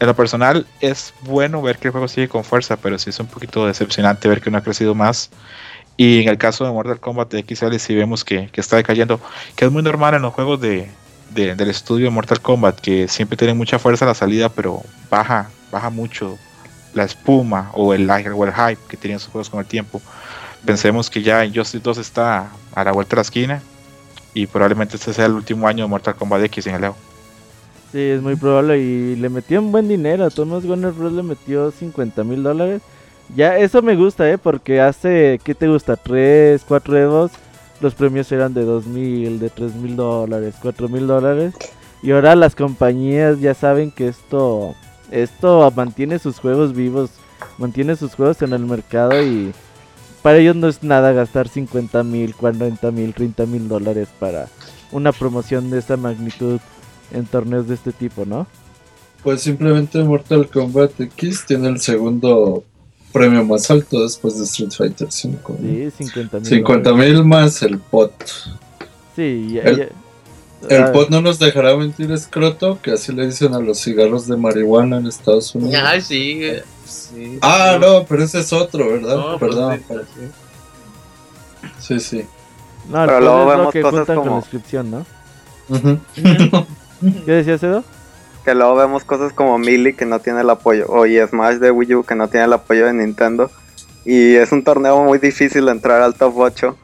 en 0.00 0.06
lo 0.06 0.16
personal 0.16 0.66
es 0.80 1.12
bueno 1.22 1.60
ver 1.60 1.78
que 1.78 1.88
el 1.88 1.92
juego 1.92 2.08
sigue 2.08 2.28
con 2.28 2.44
fuerza, 2.44 2.76
pero 2.76 2.98
sí 2.98 3.10
es 3.10 3.20
un 3.20 3.26
poquito 3.26 3.66
decepcionante 3.66 4.28
ver 4.28 4.40
que 4.40 4.50
no 4.50 4.58
ha 4.58 4.62
crecido 4.62 4.94
más. 4.94 5.30
Y 5.96 6.22
en 6.22 6.28
el 6.28 6.38
caso 6.38 6.64
de 6.64 6.72
Mortal 6.72 6.98
Kombat 6.98 7.34
XL 7.34 7.76
sí 7.76 7.94
vemos 7.94 8.24
que, 8.24 8.48
que 8.50 8.60
está 8.60 8.76
decayendo, 8.76 9.20
que 9.54 9.66
es 9.66 9.70
muy 9.70 9.82
normal 9.82 10.14
en 10.14 10.22
los 10.22 10.32
juegos 10.32 10.60
de, 11.34 11.54
del 11.54 11.70
estudio 11.70 12.06
de 12.06 12.10
Mortal 12.10 12.40
Kombat, 12.40 12.80
que 12.80 13.08
siempre 13.08 13.36
tiene 13.36 13.54
mucha 13.54 13.78
fuerza 13.78 14.04
a 14.04 14.08
la 14.08 14.14
salida, 14.14 14.48
pero 14.48 14.82
baja, 15.10 15.50
baja 15.70 15.90
mucho 15.90 16.38
la 16.94 17.04
espuma 17.04 17.70
o 17.74 17.92
el, 17.92 18.08
o 18.08 18.44
el 18.44 18.52
hype 18.52 18.80
que 18.88 18.96
tienen 18.96 19.18
sus 19.18 19.30
juegos 19.30 19.50
con 19.50 19.60
el 19.60 19.66
tiempo. 19.66 20.00
Pensemos 20.64 21.10
que 21.10 21.22
ya 21.22 21.44
Injustice 21.44 21.82
2 21.82 21.98
está 21.98 22.50
a 22.74 22.84
la 22.84 22.92
vuelta 22.92 23.10
de 23.10 23.16
la 23.16 23.22
esquina 23.22 23.62
y 24.32 24.46
probablemente 24.46 24.96
este 24.96 25.12
sea 25.12 25.26
el 25.26 25.32
último 25.32 25.68
año 25.68 25.84
de 25.84 25.90
Mortal 25.90 26.14
Kombat 26.14 26.44
X 26.44 26.66
en 26.66 26.76
el 26.76 26.84
Evo. 26.84 26.96
Sí, 27.92 28.00
es 28.00 28.22
muy 28.22 28.34
probable 28.34 28.78
y 28.80 29.16
le 29.16 29.28
metió 29.28 29.60
un 29.60 29.70
buen 29.70 29.86
dinero. 29.86 30.28
Thomas 30.30 30.64
Warner 30.64 30.92
Bros. 30.92 31.12
le 31.12 31.22
metió 31.22 31.70
50 31.70 32.24
mil 32.24 32.42
dólares. 32.42 32.82
Ya, 33.36 33.56
eso 33.56 33.82
me 33.82 33.94
gusta, 33.94 34.28
¿eh? 34.28 34.36
Porque 34.36 34.80
hace, 34.80 35.40
¿qué 35.44 35.54
te 35.54 35.68
gusta? 35.68 35.96
3, 35.96 36.64
4 36.66 36.98
Evos 36.98 37.30
los 37.84 37.94
premios 37.94 38.32
eran 38.32 38.54
de 38.54 38.64
dos 38.64 38.86
mil, 38.86 39.38
de 39.38 39.50
tres 39.50 39.74
mil 39.74 39.94
dólares, 39.94 40.54
cuatro 40.60 40.88
mil 40.88 41.06
dólares. 41.06 41.52
Y 42.02 42.12
ahora 42.12 42.34
las 42.34 42.54
compañías 42.54 43.40
ya 43.40 43.52
saben 43.52 43.90
que 43.90 44.08
esto, 44.08 44.74
esto 45.10 45.70
mantiene 45.76 46.18
sus 46.18 46.38
juegos 46.38 46.74
vivos, 46.74 47.10
mantiene 47.58 47.94
sus 47.94 48.14
juegos 48.14 48.40
en 48.40 48.54
el 48.54 48.64
mercado 48.64 49.22
y 49.22 49.52
para 50.22 50.38
ellos 50.38 50.56
no 50.56 50.68
es 50.68 50.82
nada 50.82 51.12
gastar 51.12 51.46
50 51.46 52.02
mil, 52.04 52.34
40 52.34 52.90
mil, 52.90 53.12
30 53.12 53.44
mil 53.44 53.68
dólares 53.68 54.08
para 54.18 54.48
una 54.90 55.12
promoción 55.12 55.68
de 55.68 55.78
esta 55.78 55.98
magnitud 55.98 56.60
en 57.12 57.26
torneos 57.26 57.68
de 57.68 57.74
este 57.74 57.92
tipo, 57.92 58.24
¿no? 58.24 58.46
Pues 59.22 59.42
simplemente 59.42 60.02
Mortal 60.02 60.48
Kombat 60.48 60.98
X 61.00 61.44
tiene 61.46 61.68
el 61.68 61.80
segundo 61.80 62.64
premio 63.14 63.44
más 63.44 63.70
alto 63.70 64.02
después 64.02 64.36
de 64.36 64.44
Street 64.44 64.72
Fighter 64.72 65.06
5. 65.10 65.56
Sí, 65.60 65.90
50 65.98 66.40
mil. 66.40 66.46
50 66.46 66.92
mil 66.94 67.24
más 67.24 67.62
el 67.62 67.78
pot. 67.78 68.12
Sí, 69.14 69.50
ya, 69.52 69.62
el, 69.62 69.92
el 70.68 70.82
ah. 70.82 70.92
pot 70.92 71.10
no 71.10 71.20
nos 71.20 71.38
dejará 71.38 71.76
mentir 71.76 72.10
escroto, 72.10 72.80
que 72.82 72.90
así 72.90 73.12
le 73.12 73.26
dicen 73.26 73.54
a 73.54 73.60
los 73.60 73.78
cigarros 73.80 74.26
de 74.26 74.36
marihuana 74.36 74.98
en 74.98 75.06
Estados 75.06 75.54
Unidos. 75.54 75.80
Ay, 75.86 76.00
sí. 76.00 76.40
sí 76.84 77.38
ah, 77.40 77.78
no, 77.80 78.04
pero 78.04 78.24
ese 78.24 78.40
es 78.40 78.52
otro, 78.52 78.90
¿verdad? 78.90 79.16
No, 79.16 79.38
pues 79.38 79.54
Perdón. 79.54 79.80
sí. 81.78 82.00
sí, 82.00 82.24
No, 82.88 83.06
pero 83.06 83.20
luego 83.20 83.46
vemos 83.46 83.72
que 83.72 83.80
cosas 83.80 84.06
como... 84.06 84.22
con 84.22 84.30
la 84.30 84.36
descripción, 84.38 84.90
¿no? 84.90 85.06
¿Qué 87.24 87.32
decías, 87.32 87.62
Edo? 87.62 87.84
Que 88.44 88.54
luego 88.54 88.74
vemos 88.74 89.04
cosas 89.04 89.32
como 89.32 89.58
Melee 89.58 89.94
que 89.94 90.04
no 90.04 90.20
tiene 90.20 90.42
el 90.42 90.50
apoyo, 90.50 90.86
o 90.88 91.06
y 91.06 91.18
Smash 91.18 91.56
de 91.56 91.70
Wii 91.70 91.94
U 91.94 92.04
que 92.04 92.14
no 92.14 92.28
tiene 92.28 92.46
el 92.46 92.52
apoyo 92.52 92.86
de 92.86 92.92
Nintendo. 92.92 93.50
Y 94.04 94.34
es 94.34 94.52
un 94.52 94.62
torneo 94.62 95.02
muy 95.02 95.18
difícil 95.18 95.68
entrar 95.68 96.02
al 96.02 96.14
top 96.14 96.36
8 96.36 96.76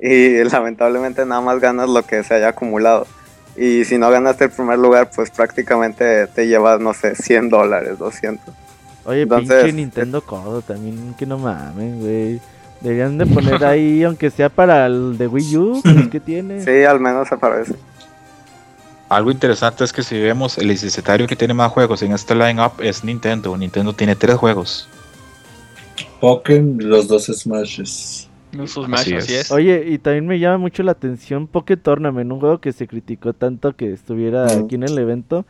y 0.00 0.44
lamentablemente 0.52 1.26
nada 1.26 1.40
más 1.40 1.60
ganas 1.60 1.88
lo 1.88 2.02
que 2.04 2.22
se 2.22 2.34
haya 2.34 2.48
acumulado. 2.48 3.06
Y 3.56 3.84
si 3.84 3.98
no 3.98 4.08
ganaste 4.10 4.44
el 4.44 4.50
primer 4.50 4.78
lugar, 4.78 5.10
pues 5.14 5.30
prácticamente 5.30 6.28
te 6.28 6.46
llevas, 6.46 6.80
no 6.80 6.94
sé, 6.94 7.16
100 7.16 7.48
dólares, 7.48 7.98
200. 7.98 8.54
Oye, 9.04 9.26
pinche 9.26 9.72
Nintendo 9.72 10.20
Codo 10.20 10.62
también, 10.62 11.14
que 11.18 11.26
no 11.26 11.38
mames, 11.38 11.98
güey. 11.98 12.40
Deberían 12.80 13.18
de 13.18 13.26
poner 13.26 13.64
ahí, 13.64 14.02
aunque 14.04 14.30
sea 14.30 14.48
para 14.48 14.86
el 14.86 15.18
de 15.18 15.26
Wii 15.26 15.56
U, 15.56 15.82
que 16.12 16.20
tiene. 16.20 16.62
Sí, 16.62 16.84
al 16.84 17.00
menos 17.00 17.26
se 17.26 17.36
parece. 17.36 17.74
Algo 19.08 19.30
interesante 19.30 19.84
es 19.84 19.92
que 19.92 20.02
si 20.02 20.20
vemos 20.20 20.58
el 20.58 20.68
licenciatario 20.68 21.26
que 21.26 21.36
tiene 21.36 21.54
más 21.54 21.72
juegos 21.72 22.02
en 22.02 22.12
este 22.12 22.34
line-up 22.34 22.72
es 22.80 23.04
Nintendo. 23.04 23.56
Nintendo 23.56 23.92
tiene 23.94 24.14
tres 24.14 24.36
juegos. 24.36 24.88
Pokémon, 26.20 26.78
los 26.78 27.08
dos 27.08 27.26
Smashes. 27.26 28.28
Oye, 29.50 29.84
y 29.88 29.98
también 29.98 30.26
me 30.26 30.38
llama 30.38 30.58
mucho 30.58 30.82
la 30.82 30.92
atención 30.92 31.46
Poké 31.46 31.76
Tournament, 31.76 32.32
un 32.32 32.40
juego 32.40 32.58
que 32.58 32.72
se 32.72 32.86
criticó 32.86 33.34
tanto 33.34 33.76
que 33.76 33.92
estuviera 33.92 34.46
aquí 34.46 34.76
en 34.76 34.84
el 34.84 34.96
evento. 34.98 35.44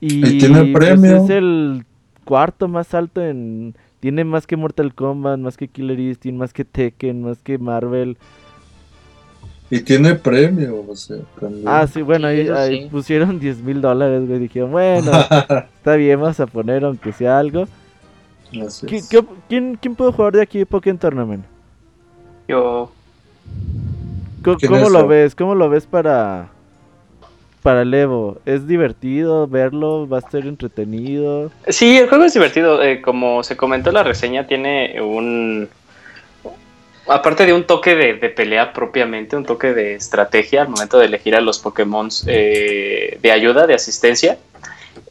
Y, 0.00 0.38
tiene 0.38 0.72
pues, 0.72 0.72
premio. 0.74 1.24
es 1.24 1.30
el 1.30 1.84
cuarto 2.24 2.68
más 2.68 2.94
alto 2.94 3.22
en... 3.22 3.74
Tiene 4.00 4.24
más 4.24 4.46
que 4.46 4.56
Mortal 4.56 4.94
Kombat, 4.94 5.38
más 5.38 5.56
que 5.56 5.68
Killer 5.68 5.98
Instinct, 5.98 6.38
más 6.38 6.52
que 6.52 6.64
Tekken, 6.64 7.22
más 7.22 7.38
que 7.38 7.56
Marvel. 7.56 8.18
Y 9.70 9.80
tiene 9.80 10.14
premio, 10.14 10.84
o 10.88 10.94
sea, 10.94 11.16
Ah, 11.64 11.86
sí, 11.86 12.02
bueno, 12.02 12.28
ahí, 12.28 12.88
pusieron 12.90 13.38
10 13.40 13.58
mil 13.58 13.80
dólares, 13.80 14.26
güey. 14.26 14.38
Dijeron, 14.38 14.70
bueno, 14.72 15.10
está 15.76 15.96
bien, 15.96 16.20
vamos 16.20 16.38
a 16.40 16.46
poner 16.46 16.84
aunque 16.84 17.12
sea 17.12 17.38
algo. 17.38 17.66
quién, 19.48 19.76
quién 19.76 19.94
puede 19.94 20.12
jugar 20.12 20.34
de 20.34 20.42
aquí 20.42 20.64
Pokémon 20.64 20.98
Tournament? 20.98 21.44
Yo. 22.46 22.92
¿Cómo, 24.42 24.90
lo 24.90 25.06
ves? 25.06 25.34
¿Cómo 25.34 25.54
lo 25.54 25.70
ves 25.70 25.86
para 25.86 26.50
para 27.62 27.80
el 27.80 27.94
Evo? 27.94 28.36
¿Es 28.44 28.66
divertido 28.66 29.48
verlo? 29.48 30.06
¿Va 30.06 30.18
a 30.18 30.30
ser 30.30 30.46
entretenido? 30.46 31.50
Sí, 31.68 31.96
el 31.96 32.10
juego 32.10 32.24
es 32.24 32.34
divertido. 32.34 32.82
Eh, 32.82 33.00
como 33.00 33.42
se 33.42 33.56
comentó 33.56 33.88
en 33.88 33.94
la 33.94 34.02
reseña, 34.02 34.46
tiene 34.46 35.00
un 35.00 35.70
aparte 37.06 37.46
de 37.46 37.52
un 37.52 37.64
toque 37.64 37.94
de, 37.94 38.14
pelea 38.30 38.72
propiamente, 38.72 39.36
un 39.36 39.44
toque 39.44 39.72
de 39.72 39.94
estrategia 39.94 40.62
al 40.62 40.68
momento 40.68 40.98
de 40.98 41.06
elegir 41.06 41.36
a 41.36 41.40
los 41.40 41.58
Pokémon 41.58 42.08
eh, 42.26 43.18
de 43.20 43.32
ayuda, 43.32 43.66
de 43.66 43.74
asistencia. 43.74 44.38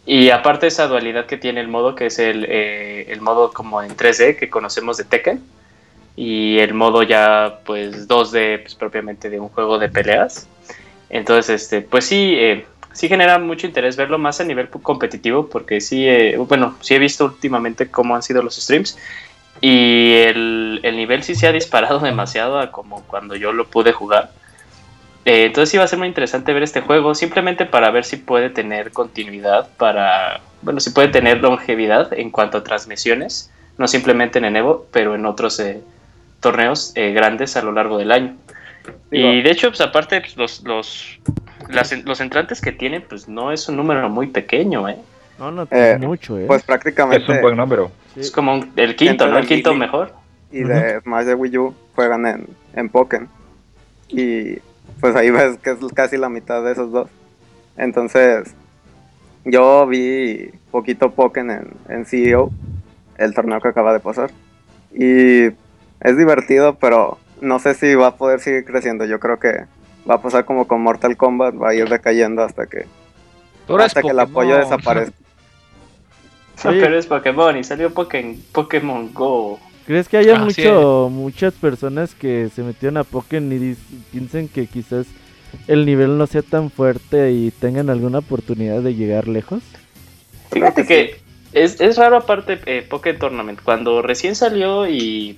Y 0.05 0.29
aparte 0.29 0.67
esa 0.67 0.87
dualidad 0.87 1.27
que 1.27 1.37
tiene 1.37 1.61
el 1.61 1.67
modo, 1.67 1.95
que 1.95 2.07
es 2.07 2.19
el, 2.19 2.45
eh, 2.49 3.05
el, 3.09 3.21
modo 3.21 3.51
como 3.51 3.81
en 3.81 3.95
3D 3.95 4.37
que 4.37 4.49
conocemos 4.49 4.97
de 4.97 5.05
Tekken, 5.05 5.41
y 6.15 6.59
el 6.59 6.73
modo 6.73 7.03
ya 7.03 7.59
pues 7.65 8.07
2D 8.07 8.61
pues, 8.61 8.75
propiamente 8.75 9.29
de 9.29 9.39
un 9.39 9.49
juego 9.49 9.79
de 9.79 9.89
peleas. 9.89 10.47
Entonces, 11.09 11.63
este, 11.63 11.81
pues 11.81 12.05
sí, 12.05 12.33
eh, 12.35 12.65
sí 12.91 13.07
genera 13.07 13.39
mucho 13.39 13.65
interés 13.65 13.95
verlo 13.95 14.17
más 14.17 14.41
a 14.41 14.43
nivel 14.43 14.69
competitivo, 14.69 15.47
porque 15.47 15.79
sí, 15.79 16.05
bueno, 16.49 16.75
sí 16.81 16.95
he 16.95 16.99
visto 16.99 17.25
últimamente 17.25 17.89
cómo 17.89 18.15
han 18.15 18.23
sido 18.23 18.41
los 18.41 18.55
streams 18.55 18.97
y 19.63 20.15
el, 20.15 20.81
nivel 20.83 21.23
sí 21.23 21.35
se 21.35 21.47
ha 21.47 21.53
disparado 21.53 21.99
demasiado 22.01 22.59
a 22.59 22.69
como 22.69 23.01
cuando 23.03 23.37
yo 23.37 23.53
lo 23.53 23.65
pude 23.65 23.93
jugar. 23.93 24.31
Eh, 25.23 25.45
entonces 25.45 25.69
sí 25.69 25.77
va 25.77 25.85
a 25.85 25.87
ser 25.87 25.99
muy 25.99 26.09
interesante 26.09 26.51
ver 26.51 26.63
este 26.63 26.81
juego, 26.81 27.15
simplemente 27.15 27.65
para 27.65 27.89
ver 27.89 28.03
si 28.03 28.17
puede 28.17 28.49
tener 28.49 28.91
continuidad, 28.91 29.69
para, 29.77 30.41
bueno, 30.63 30.81
si 30.81 30.89
puede 30.89 31.07
tener 31.07 31.41
longevidad 31.41 32.11
en 32.11 32.29
cuanto 32.29 32.57
a 32.57 32.63
transmisiones, 32.65 33.53
no 33.77 33.87
simplemente 33.87 34.39
en 34.39 34.53
Evo, 34.53 34.85
pero 34.91 35.15
en 35.15 35.25
otros 35.25 35.57
eh, 35.61 35.79
torneos 36.41 36.91
eh, 36.95 37.13
grandes 37.13 37.55
a 37.55 37.61
lo 37.61 37.71
largo 37.71 37.97
del 37.97 38.11
año. 38.11 38.35
Y 39.11 39.41
de 39.41 39.49
hecho, 39.49 39.69
pues 39.69 39.79
aparte, 39.79 40.21
los, 40.35 40.61
los, 40.63 41.19
los 42.03 42.19
entrantes 42.19 42.59
que 42.59 42.73
tienen, 42.73 43.01
pues 43.07 43.29
no 43.29 43.53
es 43.53 43.69
un 43.69 43.77
número 43.77 44.09
muy 44.09 44.27
pequeño, 44.27 44.89
¿eh? 44.89 44.97
No, 45.39 45.51
no 45.51 45.67
es 45.69 45.99
mucho, 45.99 46.37
¿eh? 46.37 46.45
Pues 46.47 46.63
prácticamente... 46.63 47.23
Es 47.23 47.29
un 47.29 47.41
buen 47.41 47.57
número. 47.57 47.91
Es 48.15 48.31
como 48.31 48.63
el 48.75 48.95
quinto, 48.95 49.27
¿no? 49.27 49.37
El 49.37 49.47
quinto 49.47 49.73
mejor. 49.73 50.13
Y 50.51 50.63
de 50.63 51.01
más 51.05 51.25
de 51.25 51.33
Wii 51.33 51.57
U 51.57 51.73
juegan 51.95 52.25
en, 52.25 52.47
en 52.75 52.89
Pokémon. 52.89 53.27
Y 54.07 54.59
pues 54.99 55.15
ahí 55.15 55.31
ves 55.31 55.57
que 55.57 55.71
es 55.71 55.77
casi 55.93 56.17
la 56.17 56.29
mitad 56.29 56.63
de 56.63 56.71
esos 56.71 56.91
dos. 56.91 57.09
Entonces, 57.75 58.53
yo 59.45 59.87
vi 59.87 60.51
poquito 60.69 61.11
Pokémon 61.11 61.73
en, 61.89 61.95
en 61.95 62.05
CEO, 62.05 62.51
el 63.17 63.33
torneo 63.33 63.59
que 63.59 63.69
acaba 63.69 63.93
de 63.93 63.99
pasar. 63.99 64.29
Y 64.93 65.45
es 65.45 66.17
divertido, 66.17 66.75
pero 66.75 67.17
no 67.41 67.57
sé 67.57 67.73
si 67.73 67.95
va 67.95 68.07
a 68.07 68.15
poder 68.15 68.39
seguir 68.39 68.65
creciendo. 68.65 69.05
Yo 69.05 69.19
creo 69.19 69.39
que 69.39 69.65
va 70.09 70.15
a 70.15 70.21
pasar 70.21 70.45
como 70.45 70.67
con 70.67 70.81
Mortal 70.81 71.17
Kombat, 71.17 71.55
va 71.61 71.69
a 71.69 71.73
ir 71.73 71.89
decayendo 71.89 72.43
hasta 72.43 72.67
que, 72.67 72.85
hasta 73.79 74.01
que 74.01 74.09
el 74.09 74.19
apoyo 74.19 74.57
desaparezca. 74.57 75.22
pero 76.63 76.97
es 76.97 77.07
Pokémon 77.07 77.57
y 77.57 77.63
salió 77.63 77.93
Pokémon, 77.93 79.13
Go. 79.13 79.59
¿Crees 79.85 80.07
que 80.07 80.17
haya 80.17 80.35
mucho, 80.39 81.09
muchas 81.11 81.53
personas 81.53 82.15
que 82.15 82.49
se 82.55 82.63
metieron 82.63 82.97
a 82.97 83.03
Pokémon 83.03 83.51
y 83.51 83.75
piensen 84.11 84.47
que 84.47 84.67
quizás 84.67 85.07
el 85.67 85.85
nivel 85.85 86.17
no 86.17 86.25
sea 86.25 86.41
tan 86.41 86.71
fuerte 86.71 87.31
y 87.31 87.51
tengan 87.51 87.89
alguna 87.89 88.19
oportunidad 88.19 88.81
de 88.81 88.95
llegar 88.95 89.27
lejos? 89.27 89.61
Fíjate 90.51 90.85
que 90.85 91.17
es, 91.51 91.81
es 91.81 91.97
raro 91.97 92.17
aparte 92.17 92.59
eh, 92.65 92.85
Pokémon 92.87 93.19
Tournament. 93.19 93.59
Cuando 93.61 94.01
recién 94.01 94.35
salió 94.35 94.87
y 94.87 95.37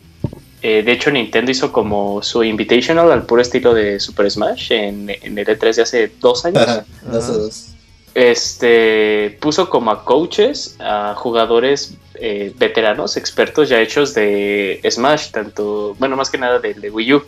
eh, 0.61 0.83
de 0.83 0.91
hecho 0.91 1.09
Nintendo 1.11 1.51
hizo 1.51 1.71
como 1.71 2.21
su 2.21 2.43
Invitational 2.43 3.11
al 3.11 3.25
puro 3.25 3.41
estilo 3.41 3.73
de 3.73 3.99
Super 3.99 4.29
Smash 4.29 4.71
en, 4.71 5.09
en 5.09 5.37
el 5.37 5.45
E3 5.45 5.75
de 5.75 5.81
hace 5.81 6.11
dos 6.19 6.45
años. 6.45 6.63
hace 7.11 7.31
dos 7.31 7.74
este, 8.15 9.37
puso 9.41 9.69
como 9.69 9.91
a 9.91 10.05
coaches 10.05 10.77
a 10.79 11.13
jugadores 11.15 11.95
eh, 12.15 12.53
veteranos, 12.57 13.17
expertos 13.17 13.67
ya 13.67 13.81
hechos 13.81 14.13
de 14.13 14.79
Smash, 14.89 15.31
tanto, 15.31 15.95
bueno, 15.99 16.15
más 16.15 16.29
que 16.29 16.37
nada 16.37 16.59
de, 16.59 16.73
de 16.73 16.89
Wii 16.89 17.13
U. 17.13 17.25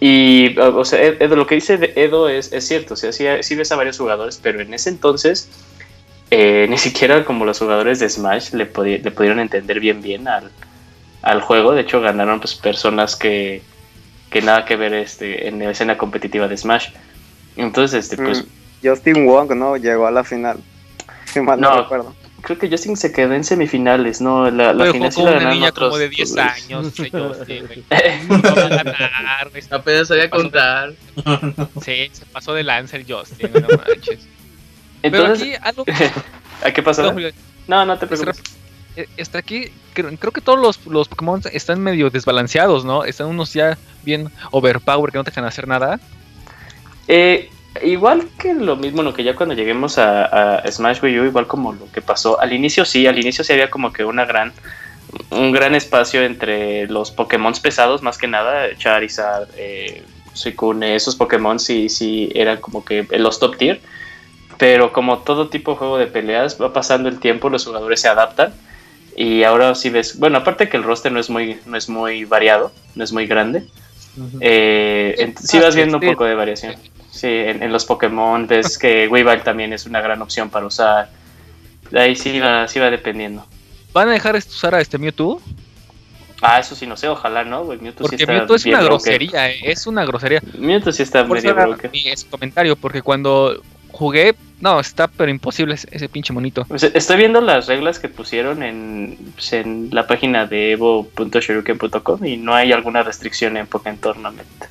Y, 0.00 0.58
o 0.58 0.84
sea, 0.84 1.02
Edo, 1.02 1.36
lo 1.36 1.46
que 1.46 1.54
dice 1.54 1.92
Edo 1.96 2.28
es, 2.28 2.52
es 2.52 2.66
cierto, 2.66 2.94
o 2.94 2.96
sea, 2.96 3.12
sí, 3.12 3.54
ves 3.54 3.72
a 3.72 3.76
varios 3.76 3.98
jugadores, 3.98 4.40
pero 4.42 4.60
en 4.60 4.72
ese 4.72 4.88
entonces 4.88 5.48
eh, 6.30 6.66
ni 6.70 6.78
siquiera 6.78 7.24
como 7.24 7.44
los 7.44 7.58
jugadores 7.58 8.00
de 8.00 8.08
Smash 8.08 8.52
le, 8.52 8.64
le 8.64 9.10
pudieron 9.10 9.38
entender 9.38 9.80
bien 9.80 10.00
bien 10.00 10.28
al, 10.28 10.50
al, 11.20 11.42
juego. 11.42 11.72
De 11.72 11.82
hecho, 11.82 12.00
ganaron 12.00 12.40
pues, 12.40 12.54
personas 12.54 13.16
que, 13.16 13.62
que 14.30 14.40
nada 14.40 14.64
que 14.64 14.76
ver 14.76 14.94
este, 14.94 15.46
en 15.46 15.58
la 15.58 15.70
escena 15.70 15.98
competitiva 15.98 16.48
de 16.48 16.56
Smash. 16.56 16.88
Entonces, 17.56 18.10
este, 18.10 18.16
pues... 18.16 18.44
Mm. 18.44 18.63
Justin 18.84 19.26
Wong, 19.26 19.54
¿no? 19.54 19.76
Llegó 19.76 20.06
a 20.06 20.10
la 20.10 20.24
final. 20.24 20.58
Si 21.26 21.40
mal 21.40 21.60
no, 21.60 21.82
recuerdo. 21.82 22.14
Creo 22.42 22.58
que 22.58 22.70
Justin 22.70 22.96
se 22.96 23.10
quedó 23.10 23.32
en 23.32 23.42
semifinales, 23.42 24.20
¿no? 24.20 24.48
La, 24.50 24.72
la 24.72 24.92
final 24.92 25.10
sí 25.10 25.20
la 25.20 25.32
una 25.32 25.50
niña 25.50 25.72
como 25.72 25.96
de 25.96 26.08
10 26.08 26.36
años, 26.36 26.92
No 27.00 27.08
ganar, 28.40 29.50
Apenas 29.70 30.08
sabía 30.08 30.30
contar. 30.30 30.92
Sí, 31.82 32.10
se 32.12 32.26
pasó 32.26 32.54
de 32.54 32.62
Lancer 32.62 33.04
Justin, 33.08 33.50
no 33.52 33.66
manches. 33.76 34.28
Entonces, 35.02 35.02
Pero 35.02 35.26
aquí 35.32 35.54
algo... 35.60 35.84
¿A 36.62 36.70
qué 36.70 36.82
pasó? 36.82 37.12
No, 37.66 37.84
no 37.84 37.98
te 37.98 38.06
preocupes. 38.06 38.40
Eh, 38.96 39.08
está 39.16 39.38
aquí, 39.38 39.72
creo, 39.92 40.16
creo, 40.16 40.32
que 40.32 40.40
todos 40.40 40.60
los, 40.60 40.86
los 40.86 41.08
Pokémon 41.08 41.40
están 41.52 41.80
medio 41.80 42.10
desbalanceados, 42.10 42.84
¿no? 42.84 43.04
Están 43.04 43.26
unos 43.26 43.52
ya 43.52 43.76
bien 44.04 44.30
overpower 44.52 45.10
que 45.10 45.18
no 45.18 45.24
te 45.24 45.30
dejan 45.30 45.44
hacer 45.44 45.66
nada. 45.66 45.98
Eh, 47.08 47.50
Igual 47.82 48.28
que 48.38 48.54
lo 48.54 48.76
mismo, 48.76 49.02
lo 49.02 49.14
que 49.14 49.24
ya 49.24 49.34
cuando 49.34 49.54
lleguemos 49.54 49.98
a, 49.98 50.62
Smash 50.70 51.02
Wii 51.02 51.20
U, 51.20 51.24
igual 51.24 51.46
como 51.46 51.72
lo 51.72 51.90
que 51.90 52.00
pasó 52.00 52.40
al 52.40 52.52
inicio, 52.52 52.84
sí, 52.84 53.06
al 53.06 53.18
inicio 53.18 53.42
sí 53.42 53.52
había 53.52 53.70
como 53.70 53.92
que 53.92 54.04
una 54.04 54.24
gran, 54.24 54.52
un 55.30 55.50
gran 55.50 55.74
espacio 55.74 56.22
entre 56.22 56.86
los 56.86 57.10
Pokémon 57.10 57.52
pesados, 57.60 58.02
más 58.02 58.16
que 58.16 58.28
nada, 58.28 58.76
Charizard, 58.76 59.48
eh, 59.56 60.02
Suicune, 60.32 60.94
esos 60.94 61.16
Pokémon 61.16 61.58
sí, 61.58 61.88
sí 61.88 62.30
eran 62.34 62.60
como 62.60 62.84
que 62.84 63.06
los 63.18 63.40
top 63.40 63.56
tier, 63.56 63.80
pero 64.56 64.92
como 64.92 65.18
todo 65.18 65.48
tipo 65.48 65.72
de 65.72 65.78
juego 65.78 65.98
de 65.98 66.06
peleas, 66.06 66.60
va 66.60 66.72
pasando 66.72 67.08
el 67.08 67.18
tiempo, 67.18 67.50
los 67.50 67.64
jugadores 67.64 68.00
se 68.00 68.08
adaptan. 68.08 68.54
Y 69.16 69.44
ahora 69.44 69.74
sí 69.76 69.90
ves, 69.90 70.18
bueno, 70.18 70.38
aparte 70.38 70.68
que 70.68 70.76
el 70.76 70.82
roster 70.82 71.12
no 71.12 71.20
es 71.20 71.30
muy, 71.30 71.58
no 71.66 71.76
es 71.76 71.88
muy 71.88 72.24
variado, 72.24 72.72
no 72.96 73.04
es 73.04 73.12
muy 73.12 73.26
grande, 73.26 73.64
eh, 74.40 75.34
sí 75.40 75.58
vas 75.58 75.76
viendo 75.76 75.98
un 75.98 76.04
poco 76.04 76.24
de 76.24 76.34
variación. 76.34 76.74
Sí, 77.14 77.28
en, 77.28 77.72
los 77.72 77.84
Pokémon 77.84 78.44
ves 78.48 78.76
que 78.76 79.06
Weavile 79.06 79.44
también 79.44 79.72
es 79.72 79.86
una 79.86 80.00
gran 80.00 80.20
opción 80.20 80.50
para 80.50 80.66
usar. 80.66 81.08
Ahí 81.96 82.16
sí 82.16 82.40
va, 82.40 82.66
sí 82.66 82.80
va 82.80 82.90
dependiendo. 82.90 83.46
¿Van 83.92 84.08
a 84.08 84.12
dejar 84.12 84.34
usar 84.34 84.74
a 84.74 84.80
este 84.80 84.98
Mewtwo? 84.98 85.40
Ah, 86.42 86.58
eso 86.58 86.74
sí, 86.74 86.88
no 86.88 86.96
sé, 86.96 87.06
ojalá 87.08 87.44
no, 87.44 87.64
Mewtwo 87.64 88.02
porque 88.02 88.18
sí 88.18 88.26
Mewtwo 88.26 88.56
es 88.56 88.66
una 88.66 88.82
grosería, 88.82 89.48
eh, 89.48 89.60
es 89.62 89.86
una 89.86 90.04
grosería. 90.04 90.42
Mewtwo 90.58 90.90
sí 90.90 91.04
está 91.04 91.24
Por 91.24 91.36
medio 91.36 91.54
broken. 91.54 91.92
Mi 91.92 92.04
comentario, 92.28 92.74
porque 92.74 93.00
cuando 93.00 93.62
jugué, 93.92 94.34
no, 94.60 94.80
está 94.80 95.06
pero 95.06 95.30
imposible 95.30 95.74
ese, 95.74 96.08
pinche 96.08 96.32
monito. 96.32 96.66
estoy 96.72 97.16
viendo 97.16 97.40
las 97.40 97.68
reglas 97.68 98.00
que 98.00 98.08
pusieron 98.08 98.64
en, 98.64 99.16
pues, 99.36 99.52
en 99.52 99.90
la 99.92 100.08
página 100.08 100.46
de 100.46 100.72
evo.shuriken.com 100.72 102.24
y 102.24 102.38
no 102.38 102.54
hay 102.54 102.72
alguna 102.72 103.04
restricción 103.04 103.56
en 103.56 103.68
Pokémon 103.68 103.98
Tournament. 103.98 104.64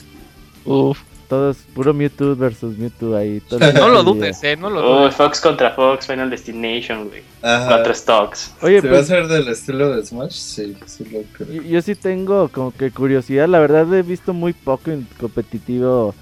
Uf 0.66 1.00
todos, 1.24 1.58
puro 1.74 1.94
Mewtwo 1.94 2.36
versus 2.36 2.78
Mewtwo 2.78 3.16
ahí. 3.16 3.42
no 3.76 3.90
lo 3.90 4.04
dudes, 4.04 4.44
eh, 4.44 4.56
no 4.56 4.70
lo 4.70 4.82
dudes. 4.82 5.16
Fox 5.16 5.42
contra 5.42 5.72
Fox, 5.72 6.08
Final 6.08 6.30
Destination, 6.30 7.08
güey. 7.08 7.22
Cuatro 7.42 7.94
stocks. 7.94 8.54
Oye, 8.62 8.82
¿Se 8.82 8.88
va 8.88 8.94
a 8.94 8.98
pues, 8.98 9.08
ser 9.08 9.28
del 9.28 9.48
estilo 9.48 9.96
de 9.96 10.06
Smash? 10.06 10.32
Sí, 10.32 10.78
sí 10.86 11.06
lo 11.06 11.22
creo. 11.34 11.62
Yo, 11.64 11.82
sí 11.82 11.96
tengo 11.96 12.48
como 12.50 12.72
que 12.72 12.92
curiosidad. 12.92 13.48
La 13.48 13.60
verdad 13.60 13.92
he 13.94 14.02
visto 14.02 14.34
muy 14.34 14.54
poco 14.54 14.92
en 14.92 15.08
competitivo 15.20 16.16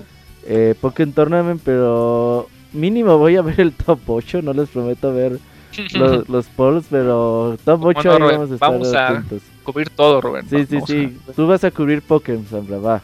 eh, 0.45 0.75
Pokémon 0.79 1.13
Tournament, 1.13 1.61
pero 1.63 2.47
mínimo 2.73 3.17
voy 3.17 3.35
a 3.35 3.41
ver 3.41 3.61
el 3.61 3.73
top 3.73 3.99
8. 4.07 4.41
No 4.41 4.53
les 4.53 4.69
prometo 4.69 5.13
ver 5.13 5.39
los, 5.93 6.27
los 6.27 6.45
polls, 6.47 6.85
pero 6.89 7.57
top 7.63 7.83
8 7.83 8.11
ahí 8.11 8.19
vamos 8.19 8.51
a 8.51 8.53
estar 8.53 8.71
vamos 8.71 8.93
a 8.93 9.23
cubrir 9.63 9.89
todo, 9.89 10.21
Rubén. 10.21 10.47
Sí, 10.49 10.65
sí, 10.65 10.79
sí. 10.85 11.17
Tú 11.35 11.47
vas 11.47 11.63
a 11.63 11.71
cubrir 11.71 12.01
Pokémon, 12.01 12.45
Sombra, 12.47 12.77
va. 12.77 13.01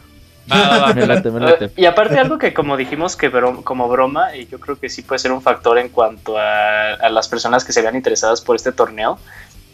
Me 0.47 1.05
late, 1.05 1.31
me 1.31 1.39
late. 1.39 1.71
Y 1.75 1.85
aparte 1.85 2.19
algo 2.19 2.37
que 2.37 2.53
como 2.53 2.77
dijimos 2.77 3.15
que 3.15 3.31
como 3.63 3.87
broma, 3.89 4.35
y 4.35 4.47
yo 4.47 4.59
creo 4.59 4.79
que 4.79 4.89
sí 4.89 5.01
puede 5.01 5.19
ser 5.19 5.31
un 5.31 5.41
factor 5.41 5.77
en 5.77 5.89
cuanto 5.89 6.37
a, 6.37 6.93
a 6.93 7.09
las 7.09 7.27
personas 7.27 7.65
que 7.65 7.73
se 7.73 7.81
vean 7.81 7.95
interesadas 7.95 8.41
por 8.41 8.55
este 8.55 8.71
torneo, 8.71 9.19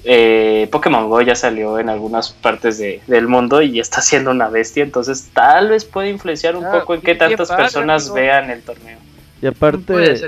eh, 0.05 0.67
Pokémon 0.69 1.09
Go 1.09 1.21
ya 1.21 1.35
salió 1.35 1.79
en 1.79 1.89
algunas 1.89 2.31
partes 2.31 2.77
del 2.77 3.27
mundo 3.27 3.61
y 3.61 3.79
está 3.79 4.01
siendo 4.01 4.31
una 4.31 4.49
bestia, 4.49 4.83
entonces 4.83 5.29
tal 5.33 5.69
vez 5.69 5.85
puede 5.85 6.09
influenciar 6.09 6.57
un 6.57 6.65
ah, 6.65 6.71
poco 6.71 6.95
en 6.95 7.01
qué 7.01 7.15
tantas 7.15 7.49
personas 7.49 8.11
vean 8.13 8.49
el 8.49 8.61
torneo. 8.61 8.97
Y 9.41 9.47
aparte, 9.47 10.21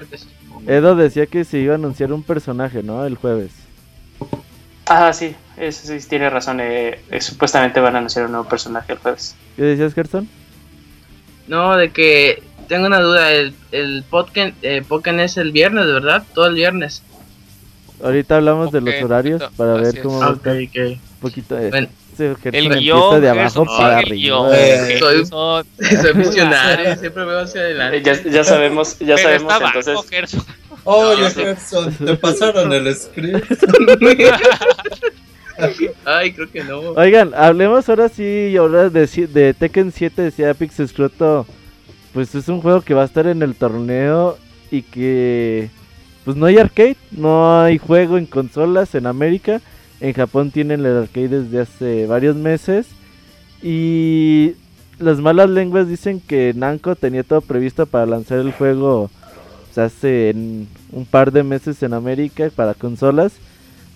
Edo 0.66 0.96
decía 0.96 1.26
que 1.26 1.44
se 1.44 1.58
iba 1.58 1.74
a 1.74 1.76
anunciar 1.76 2.14
un 2.14 2.24
personaje, 2.24 2.84
¿no? 2.84 3.06
El 3.06 3.16
jueves. 3.16 3.52
Ah, 4.88 5.12
sí, 5.12 5.36
eso 5.58 5.88
sí, 5.88 6.08
tiene 6.08 6.30
razón. 6.30 6.60
Eh, 6.62 7.00
eh, 7.12 7.22
supuestamente 7.22 7.80
van 7.80 7.96
a 7.96 7.98
anunciar 7.98 8.26
un 8.26 8.32
nuevo 8.32 8.48
personaje 8.48 8.94
el 8.94 9.00
jueves. 9.00 9.36
¿Qué 9.56 9.64
decías, 9.64 9.94
Gerson? 9.94 10.28
No, 11.48 11.78
de 11.78 11.92
que 11.92 12.44
tengo 12.68 12.88
una 12.88 13.00
duda. 13.00 13.32
El, 13.32 13.54
el 13.72 14.04
Pokémon, 14.10 14.54
eh, 14.62 15.24
es 15.24 15.38
el 15.38 15.52
viernes, 15.52 15.86
¿verdad? 15.86 16.24
Todo 16.34 16.48
el 16.48 16.56
viernes. 16.56 17.04
Ahorita 18.04 18.38
hablamos 18.38 18.72
de 18.72 18.82
los 18.82 19.02
horarios 19.02 19.44
para 19.56 19.74
ver 19.76 20.02
cómo 20.02 20.20
va 20.20 20.30
a 20.30 20.34
estar. 20.34 20.56
Un 20.56 21.00
poquito 21.22 21.56
de... 21.56 21.70
Bueno, 21.70 21.88
el 22.18 22.80
guion 22.80 23.22
de 23.22 23.30
abajo 23.30 23.66
para 23.66 24.00
arriba. 24.00 24.50
Eh, 24.54 24.98
soy, 25.00 25.26
soy 25.26 26.14
visionario, 26.14 26.96
siempre 27.00 27.26
veo 27.26 27.40
hacia 27.40 27.62
adelante. 27.62 28.02
Ya, 28.04 28.22
ya 28.24 28.44
sabemos, 28.44 29.00
ya 29.00 29.18
sabemos 29.18 29.54
entonces. 29.62 30.38
Oye, 30.84 31.32
Gerson, 31.32 31.94
te 31.94 32.16
pasaron 32.16 32.72
el 32.74 32.96
script. 32.96 33.52
Ay, 36.06 36.34
creo 36.34 36.52
que 36.52 36.64
no. 36.64 36.80
Oigan, 36.80 37.34
hablemos 37.36 37.88
ahora 37.90 38.10
sí, 38.10 38.56
ahora 38.58 38.90
de, 38.90 39.08
de 39.08 39.54
Tekken 39.54 39.92
7, 39.92 40.22
decía 40.22 40.52
Apex 40.52 40.82
Scroto. 40.88 41.46
Pues 42.14 42.34
es 42.34 42.48
un 42.48 42.62
juego 42.62 42.82
que 42.82 42.94
va 42.94 43.02
a 43.02 43.06
estar 43.06 43.28
en 43.28 43.42
el 43.42 43.56
torneo 43.56 44.38
y 44.72 44.84
que 44.84 45.70
pues 46.24 46.38
no 46.38 46.46
hay 46.46 46.58
arcade, 46.58 46.98
no 47.12 47.62
hay 47.62 47.78
juego 47.78 48.18
en 48.18 48.26
consolas 48.26 48.96
en 48.96 49.06
América. 49.06 49.62
En 50.00 50.14
Japón 50.14 50.52
tienen 50.52 50.86
el 50.86 50.98
arcade 50.98 51.44
desde 51.44 51.60
hace 51.62 52.08
varios 52.08 52.36
meses. 52.36 52.88
Y 53.62 54.54
las 55.00 55.20
malas 55.20 55.50
lenguas 55.50 55.88
dicen 55.88 56.22
que 56.22 56.54
Namco 56.56 56.96
tenía 56.96 57.24
todo 57.24 57.42
previsto 57.42 57.86
para 57.86 58.06
lanzar 58.06 58.40
el 58.40 58.54
juego 58.54 59.10
pues, 59.66 59.78
hace 59.78 60.34
un 60.92 61.06
par 61.06 61.32
de 61.32 61.44
meses 61.44 61.82
en 61.84 61.94
América 61.94 62.50
para 62.56 62.74
consolas. 62.74 63.34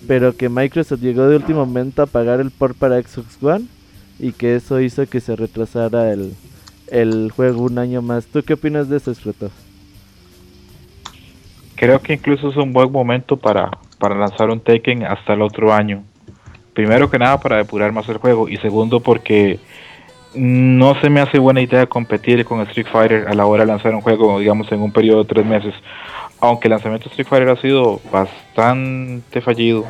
Pero 0.08 0.36
que 0.36 0.50
Microsoft 0.50 1.02
llegó 1.02 1.28
de 1.28 1.36
último 1.36 1.66
momento 1.66 2.02
a 2.02 2.08
pagar 2.08 2.40
el 2.40 2.52
port 2.52 2.78
para 2.78 3.02
Xbox 3.02 3.42
One. 3.42 3.66
Y 4.20 4.34
que 4.34 4.56
eso 4.56 4.82
hizo 4.82 5.08
que 5.08 5.22
se 5.22 5.36
retrasara 5.36 6.12
el, 6.12 6.34
el 6.88 7.32
juego 7.32 7.64
un 7.64 7.78
año 7.78 8.02
más. 8.02 8.26
¿Tú 8.26 8.44
qué 8.44 8.54
opinas 8.54 8.90
de 8.90 8.98
eso, 8.98 9.12
Escroto? 9.12 9.50
Creo 11.76 12.02
que 12.02 12.14
incluso 12.14 12.50
es 12.50 12.58
un 12.58 12.74
buen 12.74 12.92
momento 12.92 13.38
para, 13.38 13.72
para 13.98 14.16
lanzar 14.16 14.50
un 14.50 14.60
Taken 14.60 15.04
hasta 15.06 15.34
el 15.34 15.42
otro 15.42 15.74
año. 15.74 16.04
Primero 16.74 17.10
que 17.10 17.18
nada 17.18 17.40
para 17.40 17.58
depurar 17.58 17.92
más 17.94 18.08
el 18.10 18.18
juego 18.18 18.50
y 18.50 18.58
segundo 18.58 19.00
porque 19.00 19.60
no 20.36 21.00
se 21.02 21.10
me 21.10 21.22
hace 21.22 21.40
buena 21.40 21.62
idea 21.62 21.86
competir 21.88 22.46
con 22.46 22.62
Street 22.62 22.88
Fighter 22.92 23.28
a 23.28 23.34
la 23.34 23.46
hora 23.46 23.64
de 23.64 23.68
lanzar 23.68 23.96
un 23.96 24.02
juego, 24.02 24.40
digamos, 24.40 24.72
en 24.72 24.82
un 24.82 24.92
periodo 24.92 25.24
de 25.24 25.30
tres 25.30 25.46
meses. 25.46 25.74
Aunque 26.42 26.68
el 26.68 26.72
lanzamiento 26.72 27.06
de 27.06 27.10
Street 27.12 27.28
Fighter 27.28 27.50
ha 27.50 27.62
sido 27.62 28.00
bastante 28.12 29.42
fallido, 29.42 29.86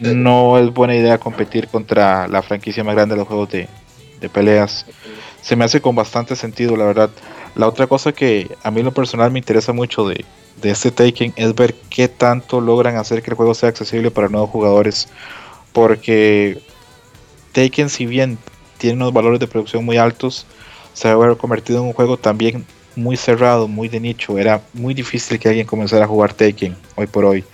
no 0.00 0.58
es 0.58 0.72
buena 0.72 0.94
idea 0.94 1.18
competir 1.18 1.68
contra 1.68 2.28
la 2.28 2.42
franquicia 2.42 2.82
más 2.84 2.94
grande 2.94 3.14
de 3.14 3.18
los 3.18 3.28
juegos 3.28 3.50
de, 3.50 3.68
de 4.20 4.28
peleas. 4.28 4.86
Se 5.42 5.54
me 5.56 5.64
hace 5.64 5.80
con 5.80 5.94
bastante 5.94 6.34
sentido, 6.34 6.76
la 6.76 6.84
verdad. 6.84 7.10
La 7.54 7.68
otra 7.68 7.86
cosa 7.86 8.12
que 8.12 8.50
a 8.62 8.70
mí 8.70 8.80
en 8.80 8.86
lo 8.86 8.92
personal 8.92 9.30
me 9.30 9.38
interesa 9.38 9.72
mucho 9.72 10.06
de, 10.08 10.24
de 10.60 10.70
este 10.70 10.90
Taken 10.90 11.32
es 11.36 11.54
ver 11.54 11.74
qué 11.90 12.08
tanto 12.08 12.60
logran 12.60 12.96
hacer 12.96 13.22
que 13.22 13.30
el 13.30 13.36
juego 13.36 13.54
sea 13.54 13.68
accesible 13.68 14.10
para 14.10 14.28
nuevos 14.28 14.50
jugadores. 14.50 15.08
Porque 15.72 16.60
Taken, 17.52 17.88
si 17.88 18.06
bien 18.06 18.38
tiene 18.78 18.96
unos 18.96 19.12
valores 19.12 19.40
de 19.40 19.46
producción 19.46 19.84
muy 19.84 19.96
altos, 19.96 20.46
se 20.92 21.08
va 21.08 21.22
a 21.22 21.26
haber 21.26 21.38
convertido 21.38 21.80
en 21.80 21.86
un 21.86 21.92
juego 21.92 22.16
también 22.16 22.66
muy 22.96 23.16
cerrado, 23.16 23.68
muy 23.68 23.88
de 23.88 24.00
nicho. 24.00 24.38
Era 24.38 24.62
muy 24.72 24.94
difícil 24.94 25.38
que 25.38 25.48
alguien 25.48 25.66
comenzara 25.66 26.04
a 26.04 26.08
jugar 26.08 26.34
Taken 26.34 26.76
hoy 26.96 27.06
por 27.06 27.24
hoy. 27.24 27.44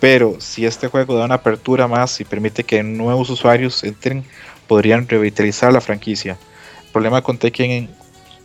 Pero 0.00 0.36
si 0.38 0.64
este 0.64 0.86
juego 0.86 1.16
da 1.16 1.24
una 1.24 1.34
apertura 1.34 1.88
más 1.88 2.20
y 2.20 2.24
permite 2.24 2.62
que 2.62 2.82
nuevos 2.82 3.30
usuarios 3.30 3.82
entren, 3.82 4.24
podrían 4.68 5.08
revitalizar 5.08 5.72
la 5.72 5.80
franquicia. 5.80 6.38
El 6.86 6.92
problema 6.92 7.22
con 7.22 7.38
Taken 7.38 7.90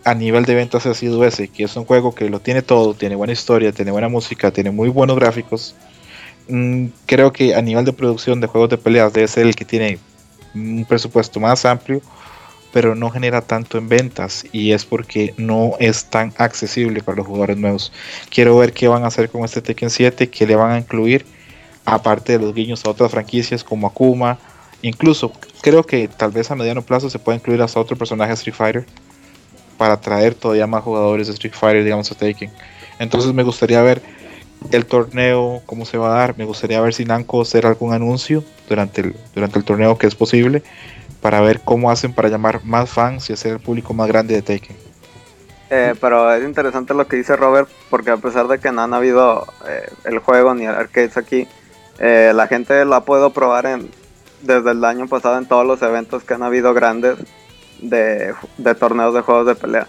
a 0.04 0.14
nivel 0.14 0.46
de 0.46 0.56
ventas 0.56 0.86
ha 0.86 0.94
sido 0.94 1.24
ese, 1.24 1.48
que 1.48 1.64
es 1.64 1.76
un 1.76 1.86
juego 1.86 2.14
que 2.16 2.30
lo 2.30 2.40
tiene 2.40 2.62
todo, 2.62 2.94
tiene 2.94 3.16
buena 3.16 3.34
historia, 3.34 3.72
tiene 3.72 3.92
buena 3.92 4.10
música, 4.10 4.52
tiene 4.52 4.72
muy 4.72 4.90
buenos 4.90 5.18
gráficos. 5.18 5.76
Mm, 6.48 6.88
creo 7.06 7.32
que 7.32 7.56
a 7.56 7.62
nivel 7.62 7.86
de 7.86 7.94
producción 7.94 8.42
de 8.42 8.48
juegos 8.48 8.70
de 8.70 8.78
peleas 8.78 9.14
debe 9.14 9.28
ser 9.28 9.46
el 9.46 9.56
que 9.56 9.66
tiene 9.66 10.00
un 10.54 10.86
presupuesto 10.88 11.40
más 11.40 11.66
amplio, 11.66 12.02
pero 12.74 12.96
no 12.96 13.12
genera 13.12 13.42
tanto 13.42 13.78
en 13.78 13.88
ventas 13.88 14.46
y 14.52 14.72
es 14.72 14.84
porque 14.84 15.36
no 15.38 15.74
es 15.80 16.06
tan 16.06 16.34
accesible 16.38 17.04
para 17.04 17.18
los 17.18 17.28
jugadores 17.28 17.56
nuevos. 17.56 17.94
Quiero 18.32 18.58
ver 18.58 18.74
qué 18.74 18.88
van 18.88 19.04
a 19.04 19.08
hacer 19.08 19.30
con 19.30 19.46
este 19.46 19.62
Tekken 19.62 19.92
7, 19.92 20.30
qué 20.30 20.48
le 20.48 20.56
van 20.56 20.72
a 20.72 20.80
incluir, 20.80 21.24
aparte 21.86 22.34
de 22.34 22.44
los 22.44 22.56
guiños 22.56 22.84
a 22.84 22.90
otras 22.90 23.12
franquicias 23.12 23.64
como 23.64 23.86
Akuma. 23.86 24.40
Incluso 24.82 25.32
creo 25.62 25.84
que 25.84 26.08
tal 26.08 26.32
vez 26.32 26.50
a 26.50 26.56
mediano 26.56 26.82
plazo 26.82 27.12
se 27.12 27.20
pueda 27.20 27.38
incluir 27.38 27.62
hasta 27.62 27.80
otro 27.80 27.96
personaje 27.96 28.34
Street 28.34 28.56
Fighter 28.56 28.86
para 29.78 29.94
atraer 29.94 30.34
todavía 30.34 30.66
más 30.66 30.84
jugadores 30.84 31.28
de 31.28 31.34
Street 31.34 31.54
Fighter, 31.54 31.84
digamos, 31.84 32.12
a 32.12 32.16
Taken. 32.16 32.50
Entonces 32.98 33.34
me 33.34 33.44
gustaría 33.44 33.84
ver 33.84 34.02
el 34.72 34.86
torneo, 34.88 35.62
cómo 35.68 35.86
se 35.86 36.00
va 36.00 36.08
a 36.08 36.18
dar. 36.18 36.38
Me 36.40 36.46
gustaría 36.46 36.82
ver 36.82 36.96
si 36.96 37.06
Namco 37.06 37.44
hacer 37.44 37.68
algún 37.68 37.94
anuncio 37.94 38.44
durante 38.68 39.02
el, 39.02 39.16
durante 39.36 39.60
el 39.60 39.64
torneo 39.64 39.96
que 40.00 40.08
es 40.08 40.16
posible 40.16 40.64
para 41.24 41.40
ver 41.40 41.62
cómo 41.62 41.90
hacen 41.90 42.14
para 42.14 42.28
llamar 42.28 42.66
más 42.66 42.90
fans 42.90 43.30
y 43.30 43.34
hacer 43.34 43.54
el 43.54 43.60
público 43.62 43.94
más 43.94 44.10
grande 44.10 44.36
de 44.36 44.42
Taken. 44.42 44.76
Eh, 45.70 45.96
pero 46.02 46.32
es 46.34 46.44
interesante 46.44 46.94
lo 46.94 47.08
que 47.08 47.16
dice 47.16 47.38
Robert, 47.38 47.70
porque 47.90 48.12
a 48.12 48.18
pesar 48.18 48.50
de 48.50 48.60
que 48.60 48.74
no 48.74 48.82
han 48.82 48.94
habido 48.94 49.48
eh, 49.66 49.90
el 50.04 50.20
juego 50.20 50.54
ni 50.54 50.66
el 50.66 50.76
arcades 50.76 51.16
aquí, 51.16 51.48
eh, 51.98 52.34
la 52.36 52.48
gente 52.48 52.84
lo 52.84 52.96
ha 52.96 53.06
podido 53.06 53.30
probar 53.30 53.66
en, 53.68 53.90
desde 54.42 54.72
el 54.72 54.84
año 54.84 55.08
pasado 55.08 55.38
en 55.38 55.48
todos 55.48 55.66
los 55.66 55.82
eventos 55.82 56.26
que 56.26 56.34
han 56.34 56.44
habido 56.44 56.74
grandes 56.74 57.18
de, 57.80 58.36
torneos 58.78 59.14
de 59.14 59.22
juegos 59.22 59.48
de 59.48 59.56
pelea. 59.56 59.88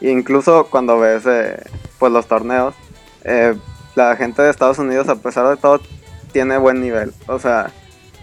incluso 0.00 0.66
cuando 0.70 0.98
ves 0.98 1.26
eh, 1.26 1.62
pues 1.98 2.10
los 2.10 2.26
torneos, 2.26 2.74
la 3.94 4.16
gente 4.16 4.40
de 4.40 4.48
Estados 4.48 4.78
Unidos 4.78 5.10
a 5.10 5.16
pesar 5.16 5.46
de 5.46 5.58
todo 5.58 5.78
tiene 6.32 6.56
buen 6.56 6.80
nivel. 6.80 7.12
O 7.26 7.38
sea, 7.38 7.70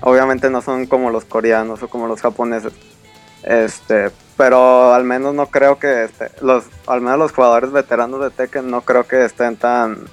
obviamente 0.01 0.49
no 0.49 0.61
son 0.61 0.85
como 0.85 1.09
los 1.09 1.25
coreanos 1.25 1.81
o 1.83 1.87
como 1.87 2.07
los 2.07 2.21
japoneses. 2.21 2.73
Este, 3.43 4.11
pero 4.35 4.93
al 4.93 5.03
menos 5.03 5.33
no 5.33 5.47
creo 5.47 5.79
que 5.79 6.05
este, 6.05 6.29
los, 6.41 6.65
al 6.85 7.01
menos 7.01 7.19
los 7.19 7.31
jugadores 7.31 7.71
veteranos 7.71 8.21
de 8.21 8.29
Tekken 8.29 8.69
no 8.69 8.81
creo 8.81 9.07
que 9.07 9.25
estén 9.25 9.55
tan 9.55 10.05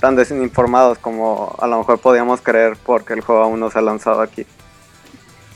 tan 0.00 0.14
desinformados 0.14 0.98
como 0.98 1.56
a 1.58 1.66
lo 1.66 1.78
mejor 1.78 1.98
podíamos 1.98 2.42
creer 2.42 2.76
porque 2.84 3.14
el 3.14 3.22
juego 3.22 3.42
aún 3.42 3.60
no 3.60 3.70
se 3.70 3.78
ha 3.78 3.82
lanzado 3.82 4.20
aquí. 4.20 4.44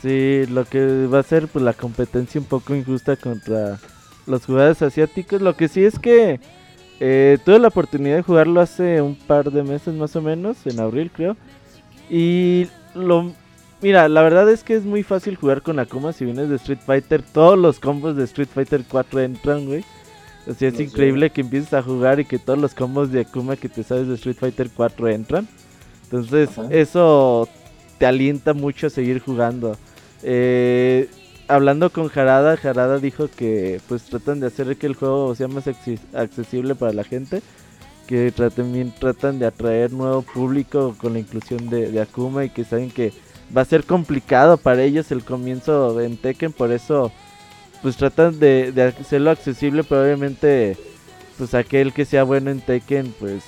Sí, 0.01 0.45
lo 0.47 0.65
que 0.65 1.05
va 1.05 1.19
a 1.19 1.23
ser 1.23 1.47
pues 1.47 1.63
la 1.63 1.73
competencia 1.73 2.41
un 2.41 2.47
poco 2.47 2.73
injusta 2.73 3.15
contra 3.15 3.77
los 4.25 4.45
jugadores 4.45 4.81
asiáticos. 4.81 5.41
Lo 5.41 5.55
que 5.55 5.67
sí 5.67 5.85
es 5.85 5.99
que 5.99 6.39
eh, 6.99 7.37
tuve 7.45 7.59
la 7.59 7.67
oportunidad 7.67 8.15
de 8.15 8.23
jugarlo 8.23 8.61
hace 8.61 9.01
un 9.01 9.15
par 9.15 9.51
de 9.51 9.63
meses 9.63 9.93
más 9.93 10.15
o 10.15 10.21
menos, 10.21 10.57
en 10.65 10.79
abril 10.79 11.11
creo. 11.13 11.37
Y 12.09 12.67
lo... 12.95 13.31
Mira, 13.81 14.07
la 14.07 14.21
verdad 14.21 14.49
es 14.49 14.63
que 14.63 14.75
es 14.75 14.83
muy 14.83 15.01
fácil 15.01 15.35
jugar 15.35 15.63
con 15.63 15.79
Akuma 15.79 16.13
si 16.13 16.25
vienes 16.25 16.49
de 16.49 16.55
Street 16.57 16.79
Fighter. 16.85 17.23
Todos 17.23 17.57
los 17.57 17.79
combos 17.79 18.15
de 18.15 18.25
Street 18.25 18.49
Fighter 18.53 18.83
4 18.87 19.21
entran, 19.21 19.65
güey. 19.65 19.83
O 20.47 20.53
sea, 20.53 20.69
es 20.69 20.79
increíble 20.79 21.31
que 21.31 21.41
empieces 21.41 21.73
a 21.73 21.81
jugar 21.81 22.19
y 22.19 22.25
que 22.25 22.39
todos 22.39 22.59
los 22.59 22.75
combos 22.75 23.11
de 23.11 23.21
Akuma 23.21 23.55
que 23.55 23.69
te 23.69 23.83
sabes 23.83 24.07
de 24.07 24.15
Street 24.15 24.37
Fighter 24.39 24.69
4 24.75 25.09
entran. 25.09 25.47
Entonces, 26.03 26.49
eso 26.69 27.47
te 27.97 28.05
alienta 28.05 28.53
mucho 28.53 28.87
a 28.87 28.89
seguir 28.89 29.19
jugando. 29.19 29.77
Eh, 30.23 31.09
hablando 31.47 31.89
con 31.89 32.07
Jarada, 32.07 32.57
Jarada 32.57 32.99
dijo 32.99 33.29
que 33.35 33.79
pues 33.87 34.03
tratan 34.03 34.39
de 34.39 34.47
hacer 34.47 34.75
que 34.77 34.87
el 34.87 34.95
juego 34.95 35.35
sea 35.35 35.47
más 35.47 35.65
accesible 36.13 36.75
para 36.75 36.93
la 36.93 37.03
gente, 37.03 37.41
que 38.11 38.29
también 38.53 38.91
tratan 38.91 39.39
de 39.39 39.45
atraer 39.45 39.93
nuevo 39.93 40.21
público 40.21 40.93
con 40.97 41.13
la 41.13 41.19
inclusión 41.19 41.69
de, 41.69 42.01
Akuma 42.01 42.43
y 42.43 42.49
que 42.49 42.65
saben 42.65 42.91
que 42.91 43.13
va 43.55 43.61
a 43.61 43.65
ser 43.65 43.85
complicado 43.85 44.57
para 44.57 44.83
ellos 44.83 45.13
el 45.13 45.23
comienzo 45.23 46.01
en 46.01 46.17
Tekken, 46.17 46.51
por 46.51 46.73
eso 46.73 47.09
pues 47.81 47.95
tratan 47.95 48.37
de, 48.37 48.93
hacerlo 48.99 49.31
accesible, 49.31 49.85
pero 49.85 50.03
obviamente 50.03 50.75
pues 51.37 51.53
aquel 51.53 51.93
que 51.93 52.03
sea 52.03 52.23
bueno 52.23 52.51
en 52.51 52.59
Tekken 52.59 53.15
pues 53.17 53.45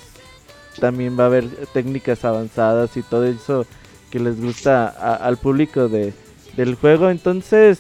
también 0.80 1.20
va 1.20 1.24
a 1.24 1.28
haber 1.28 1.50
técnicas 1.74 2.24
avanzadas 2.24 2.96
y 2.96 3.04
todo 3.04 3.26
eso 3.26 3.66
que 4.12 4.20
les 4.22 4.40
gusta 4.40 4.88
al 4.88 5.36
público 5.36 5.90
de, 5.90 6.14
del 6.56 6.76
juego. 6.76 7.10
Entonces, 7.10 7.80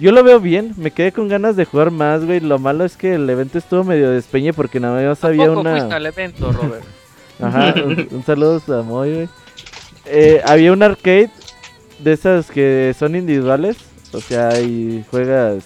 yo 0.00 0.12
lo 0.12 0.24
veo 0.24 0.40
bien, 0.40 0.74
me 0.76 0.90
quedé 0.90 1.12
con 1.12 1.28
ganas 1.28 1.56
de 1.56 1.64
jugar 1.64 1.90
más, 1.90 2.24
güey. 2.24 2.40
Lo 2.40 2.58
malo 2.58 2.84
es 2.84 2.96
que 2.96 3.14
el 3.14 3.28
evento 3.30 3.58
estuvo 3.58 3.84
medio 3.84 4.10
despeñe 4.10 4.52
porque 4.52 4.80
nada 4.80 5.08
más 5.08 5.24
había 5.24 5.50
una. 5.50 5.72
Fuiste 5.72 5.94
al 5.94 6.06
evento, 6.06 6.52
Robert? 6.52 6.84
Ajá, 7.40 7.74
un, 7.84 8.22
saludo 8.24 8.60
a 8.78 8.82
Moy, 8.82 9.14
güey. 9.14 9.28
Eh, 10.06 10.40
había 10.44 10.72
un 10.72 10.82
arcade 10.82 11.30
de 11.98 12.12
esas 12.12 12.50
que 12.50 12.94
son 12.98 13.16
individuales, 13.16 13.76
o 14.12 14.20
sea, 14.20 14.60
y 14.60 15.04
juegas 15.10 15.64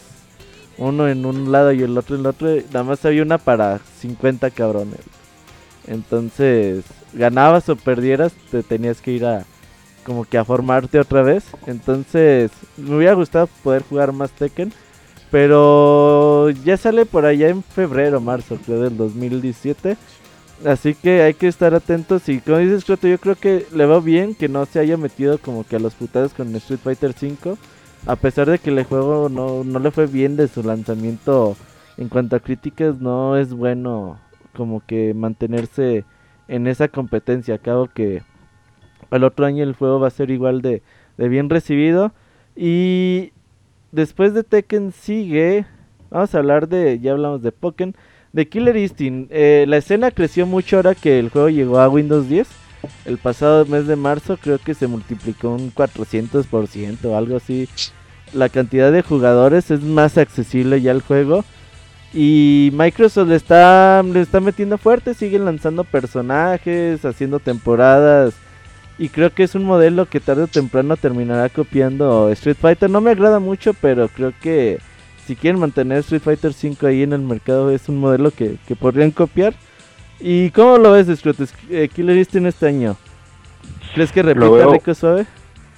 uno 0.77 1.09
en 1.09 1.27
un 1.27 1.51
lado 1.51 1.73
y 1.73 1.83
el 1.83 1.97
otro 1.97 2.15
en 2.15 2.21
el 2.23 2.27
otro. 2.29 2.49
Nada 2.73 2.85
más 2.85 3.05
había 3.05 3.23
una 3.23 3.39
para 3.39 3.81
50 4.01 4.51
cabrones. 4.51 5.01
Entonces, 5.87 6.85
ganabas 7.13 7.69
o 7.69 7.77
perdieras, 7.77 8.33
te 8.51 8.63
tenías 8.63 9.01
que 9.01 9.13
ir 9.13 9.25
a 9.25 9.45
como 10.09 10.25
que 10.25 10.39
a 10.39 10.45
formarte 10.45 10.99
otra 10.99 11.21
vez. 11.21 11.45
Entonces, 11.67 12.51
me 12.79 12.97
hubiera 12.97 13.13
gustado 13.13 13.47
poder 13.63 13.83
jugar 13.83 14.13
más 14.13 14.31
Tekken. 14.33 14.73
Pero 15.31 16.49
ya 16.49 16.79
sale 16.79 17.05
por 17.05 17.27
allá 17.27 17.51
en 17.51 17.63
febrero, 17.63 18.19
marzo, 18.19 18.59
creo, 18.65 18.81
del 18.81 18.97
2017. 18.97 19.99
Así 20.65 20.95
que 20.95 21.21
hay 21.21 21.35
que 21.35 21.47
estar 21.47 21.75
atentos. 21.75 22.27
Y 22.31 22.41
como 22.41 22.57
dices, 22.57 22.87
Croto, 22.87 23.07
yo 23.07 23.19
creo 23.19 23.37
que 23.37 23.67
le 23.75 23.85
va 23.85 24.01
bien 24.01 24.35
que 24.35 24.49
no 24.49 24.65
se 24.65 24.81
haya 24.81 24.97
metido 24.97 25.37
como 25.37 25.65
que 25.65 25.77
a 25.77 25.79
los 25.79 25.93
putados 25.93 26.33
con 26.33 26.57
Street 26.57 26.81
Fighter 26.83 27.13
5. 27.13 27.59
A 28.07 28.17
pesar 28.17 28.49
de 28.49 28.59
que 28.59 28.71
el 28.71 28.83
juego 28.85 29.29
no, 29.29 29.63
no 29.63 29.79
le 29.79 29.91
fue 29.91 30.07
bien 30.07 30.37
de 30.37 30.49
su 30.49 30.63
lanzamiento 30.63 31.55
en 31.99 32.09
cuanto 32.09 32.37
a 32.37 32.41
críticas, 32.41 32.99
no 33.01 33.37
es 33.37 33.53
bueno 33.53 34.19
como 34.57 34.81
que 34.81 35.13
mantenerse 35.13 36.07
en 36.47 36.67
esa 36.67 36.89
competencia. 36.89 37.57
Acabo 37.57 37.89
que 37.89 38.23
el 39.11 39.25
otro 39.25 39.47
año 39.47 39.63
el 39.63 39.75
juego 39.75 40.01
va 40.01 40.09
a 40.09 40.11
ser 40.11 40.31
igual 40.31 40.63
de, 40.63 40.83
bien 41.17 41.49
recibido. 41.49 42.13
Y 42.57 43.33
después 43.93 44.35
de 44.35 44.45
Tekken 44.45 44.93
sigue, 44.93 45.67
vamos 46.11 46.35
a 46.35 46.39
hablar 46.39 46.69
de, 46.69 46.99
ya 47.01 47.13
hablamos 47.13 47.43
de 47.43 47.53
Pokémon, 47.53 47.95
de 48.33 48.49
Killer 48.49 48.77
Instinct. 48.77 49.31
Eh, 49.33 49.65
la 49.69 49.79
escena 49.79 50.11
creció 50.11 50.47
mucho 50.47 50.77
ahora 50.77 50.95
que 50.95 51.19
el 51.19 51.31
juego 51.31 51.49
llegó 51.49 51.79
a 51.79 51.89
Windows 51.89 52.29
10. 52.29 52.49
El 53.07 53.19
pasado 53.19 53.67
mes 53.67 53.87
de 53.87 53.97
marzo 53.97 54.37
creo 54.37 54.59
que 54.59 54.75
se 54.75 54.87
multiplicó 54.87 55.51
un 55.51 55.73
400% 55.73 57.05
o 57.05 57.17
algo 57.17 57.37
así. 57.37 57.69
La 58.35 58.49
cantidad 58.49 58.93
de 58.93 59.03
jugadores 59.03 59.71
es 59.71 59.83
más 59.83 60.19
accesible 60.19 60.81
ya 60.81 60.93
el 60.93 61.01
juego. 61.03 61.45
Y 62.13 62.71
Microsoft 62.73 63.29
le 63.29 63.37
está, 63.37 64.03
le 64.03 64.21
está 64.21 64.41
metiendo 64.41 64.79
fuerte, 64.79 65.13
siguen 65.15 65.45
lanzando 65.45 65.85
personajes, 65.85 67.05
haciendo 67.05 67.39
temporadas 67.39 68.35
y 68.99 69.09
creo 69.11 69.33
que 69.33 69.45
es 69.45 69.55
un 69.55 69.65
modelo 69.65 70.07
que 70.07 70.21
tarde 70.21 70.43
o 70.43 70.49
temprano 70.49 70.97
terminará 70.97 71.49
copiando 71.49 72.31
Street 72.31 72.57
Fighter. 72.61 72.91
No 72.91 73.01
me 73.01 73.13
agrada 73.13 73.39
mucho, 73.39 73.75
pero 73.75 74.09
creo 74.09 74.33
que 74.41 74.79
si 75.27 75.37
quieren 75.37 75.61
mantener 75.61 75.99
Street 75.99 76.23
Fighter 76.23 76.53
5 76.53 76.87
ahí 76.87 77.03
en 77.03 77.13
el 77.13 77.21
mercado 77.21 77.71
es 77.71 77.89
un 77.89 77.99
modelo 77.99 78.33
que, 78.33 78.59
podrían 78.79 79.13
copiar. 79.13 79.55
¿Y 80.19 80.51
cómo 80.51 80.79
lo 80.79 80.93
ves, 80.93 81.07
Scrooge? 81.17 81.47
Eh, 81.71 81.89
¿Qué 81.95 82.03
le 82.03 82.15
diste 82.15 82.39
en 82.39 82.47
este 82.47 82.67
año? 82.67 82.97
¿Crees 83.95 84.11
que 84.11 84.23
repita 84.23 84.67
Rico 84.67 84.95
Suave? 84.95 85.27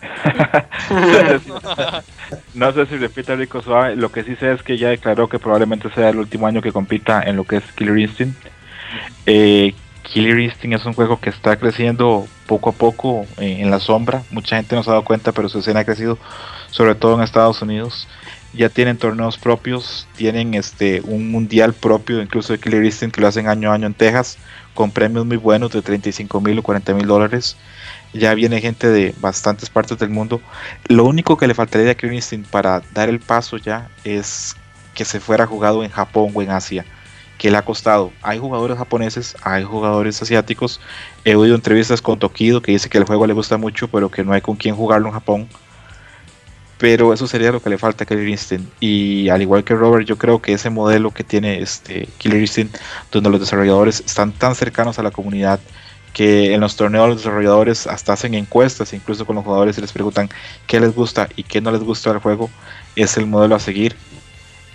no 2.54 2.72
sé 2.72 2.86
si 2.86 2.96
repita 2.96 3.36
Rico 3.36 3.60
Suave. 3.60 3.96
Lo 3.96 4.10
que 4.10 4.24
sí 4.24 4.34
sé 4.36 4.52
es 4.52 4.62
que 4.62 4.78
ya 4.78 4.88
declaró 4.88 5.28
que 5.28 5.38
probablemente 5.38 5.90
sea 5.90 6.08
el 6.08 6.18
último 6.18 6.46
año 6.46 6.62
que 6.62 6.72
compita 6.72 7.22
en 7.22 7.36
lo 7.36 7.44
que 7.44 7.56
es 7.56 7.64
Killer 7.72 7.98
Instinct. 7.98 8.38
Eh, 9.26 9.74
Killer 10.02 10.38
Instinct 10.40 10.80
es 10.80 10.86
un 10.86 10.92
juego 10.92 11.20
que 11.20 11.30
está 11.30 11.56
creciendo 11.56 12.26
poco 12.46 12.70
a 12.70 12.72
poco 12.72 13.26
en, 13.38 13.70
la 13.70 13.80
sombra. 13.80 14.22
Mucha 14.30 14.56
gente 14.56 14.74
no 14.74 14.82
se 14.82 14.90
ha 14.90 14.94
dado 14.94 15.04
cuenta, 15.04 15.32
pero 15.32 15.48
su 15.48 15.60
escena 15.60 15.80
ha 15.80 15.84
crecido, 15.84 16.18
sobre 16.70 16.94
todo 16.94 17.16
en 17.16 17.22
Estados 17.22 17.62
Unidos. 17.62 18.08
Ya 18.52 18.68
tienen 18.68 18.98
torneos 18.98 19.38
propios, 19.38 20.08
tienen 20.16 20.54
este 20.54 21.00
un 21.04 21.30
mundial 21.30 21.72
propio, 21.72 22.20
incluso 22.20 22.52
de 22.52 22.58
Killer 22.58 22.84
Instinct 22.84 23.14
que 23.14 23.20
lo 23.20 23.28
hacen 23.28 23.46
año 23.46 23.70
a 23.70 23.74
año 23.74 23.86
en 23.86 23.94
Texas, 23.94 24.38
con 24.74 24.90
premios 24.90 25.24
muy 25.24 25.36
buenos 25.36 25.70
de 25.70 25.82
35 25.82 26.40
mil 26.40 26.58
o 26.58 26.62
40 26.62 26.94
mil 26.94 27.06
dólares. 27.06 27.56
Ya 28.12 28.34
viene 28.34 28.60
gente 28.60 28.88
de 28.88 29.14
bastantes 29.20 29.70
partes 29.70 29.98
del 29.98 30.10
mundo. 30.10 30.40
Lo 30.88 31.04
único 31.04 31.36
que 31.36 31.46
le 31.46 31.54
faltaría 31.54 31.92
a 31.92 31.94
Killer 31.94 32.14
Instinct 32.14 32.50
para 32.50 32.82
dar 32.92 33.08
el 33.08 33.20
paso 33.20 33.56
ya 33.56 33.88
es 34.02 34.56
que 34.94 35.04
se 35.04 35.20
fuera 35.20 35.46
jugado 35.46 35.84
en 35.84 35.90
Japón 35.90 36.32
o 36.34 36.42
en 36.42 36.50
Asia 36.50 36.84
que 37.40 37.50
le 37.50 37.56
ha 37.56 37.62
costado. 37.62 38.12
Hay 38.20 38.38
jugadores 38.38 38.76
japoneses, 38.76 39.34
hay 39.42 39.64
jugadores 39.64 40.20
asiáticos. 40.20 40.78
He 41.24 41.36
oído 41.36 41.54
entrevistas 41.54 42.02
con 42.02 42.18
Tokido 42.18 42.60
que 42.60 42.72
dice 42.72 42.90
que 42.90 42.98
el 42.98 43.04
juego 43.04 43.26
le 43.26 43.32
gusta 43.32 43.56
mucho, 43.56 43.88
pero 43.88 44.10
que 44.10 44.22
no 44.22 44.34
hay 44.34 44.42
con 44.42 44.56
quién 44.56 44.76
jugarlo 44.76 45.08
en 45.08 45.14
Japón. 45.14 45.48
Pero 46.76 47.14
eso 47.14 47.26
sería 47.26 47.50
lo 47.50 47.62
que 47.62 47.70
le 47.70 47.78
falta 47.78 48.04
a 48.04 48.06
Killer 48.06 48.28
Instinct. 48.28 48.70
Y 48.78 49.30
al 49.30 49.40
igual 49.40 49.64
que 49.64 49.74
Robert, 49.74 50.06
yo 50.06 50.18
creo 50.18 50.42
que 50.42 50.52
ese 50.52 50.68
modelo 50.68 51.12
que 51.12 51.24
tiene 51.24 51.62
este 51.62 52.10
Killer 52.18 52.40
Instinct, 52.42 52.76
donde 53.10 53.30
los 53.30 53.40
desarrolladores 53.40 54.00
están 54.00 54.32
tan 54.32 54.54
cercanos 54.54 54.98
a 54.98 55.02
la 55.02 55.10
comunidad, 55.10 55.60
que 56.12 56.52
en 56.52 56.60
los 56.60 56.76
torneos 56.76 57.08
los 57.08 57.16
desarrolladores 57.18 57.86
hasta 57.86 58.12
hacen 58.12 58.34
encuestas, 58.34 58.92
incluso 58.92 59.24
con 59.24 59.36
los 59.36 59.46
jugadores 59.46 59.78
y 59.78 59.80
les 59.80 59.92
preguntan 59.92 60.28
qué 60.66 60.78
les 60.78 60.94
gusta 60.94 61.30
y 61.36 61.44
qué 61.44 61.62
no 61.62 61.70
les 61.70 61.80
gusta 61.80 62.10
del 62.10 62.20
juego, 62.20 62.50
es 62.96 63.16
el 63.16 63.26
modelo 63.26 63.54
a 63.54 63.60
seguir 63.60 63.96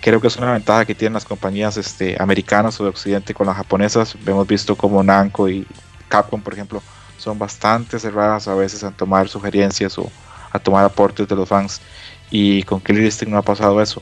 creo 0.06 0.20
que 0.20 0.28
es 0.28 0.36
una 0.36 0.52
ventaja 0.52 0.84
que 0.84 0.94
tienen 0.94 1.14
las 1.14 1.24
compañías 1.24 1.76
este, 1.76 2.16
americanas 2.22 2.80
o 2.80 2.84
de 2.84 2.90
Occidente 2.90 3.34
con 3.34 3.48
las 3.48 3.56
japonesas. 3.56 4.16
Hemos 4.24 4.46
visto 4.46 4.76
como 4.76 5.02
Namco 5.02 5.48
y 5.48 5.66
Capcom, 6.06 6.40
por 6.40 6.52
ejemplo, 6.52 6.80
son 7.18 7.40
bastante 7.40 7.98
cerradas 7.98 8.46
a 8.46 8.54
veces 8.54 8.84
a 8.84 8.92
tomar 8.92 9.28
sugerencias 9.28 9.98
o 9.98 10.08
a 10.52 10.60
tomar 10.60 10.84
aportes 10.84 11.26
de 11.26 11.34
los 11.34 11.48
fans. 11.48 11.80
Y 12.30 12.62
con 12.62 12.80
Killer 12.80 13.02
Instinct 13.02 13.32
no 13.32 13.38
ha 13.38 13.42
pasado 13.42 13.82
eso. 13.82 14.00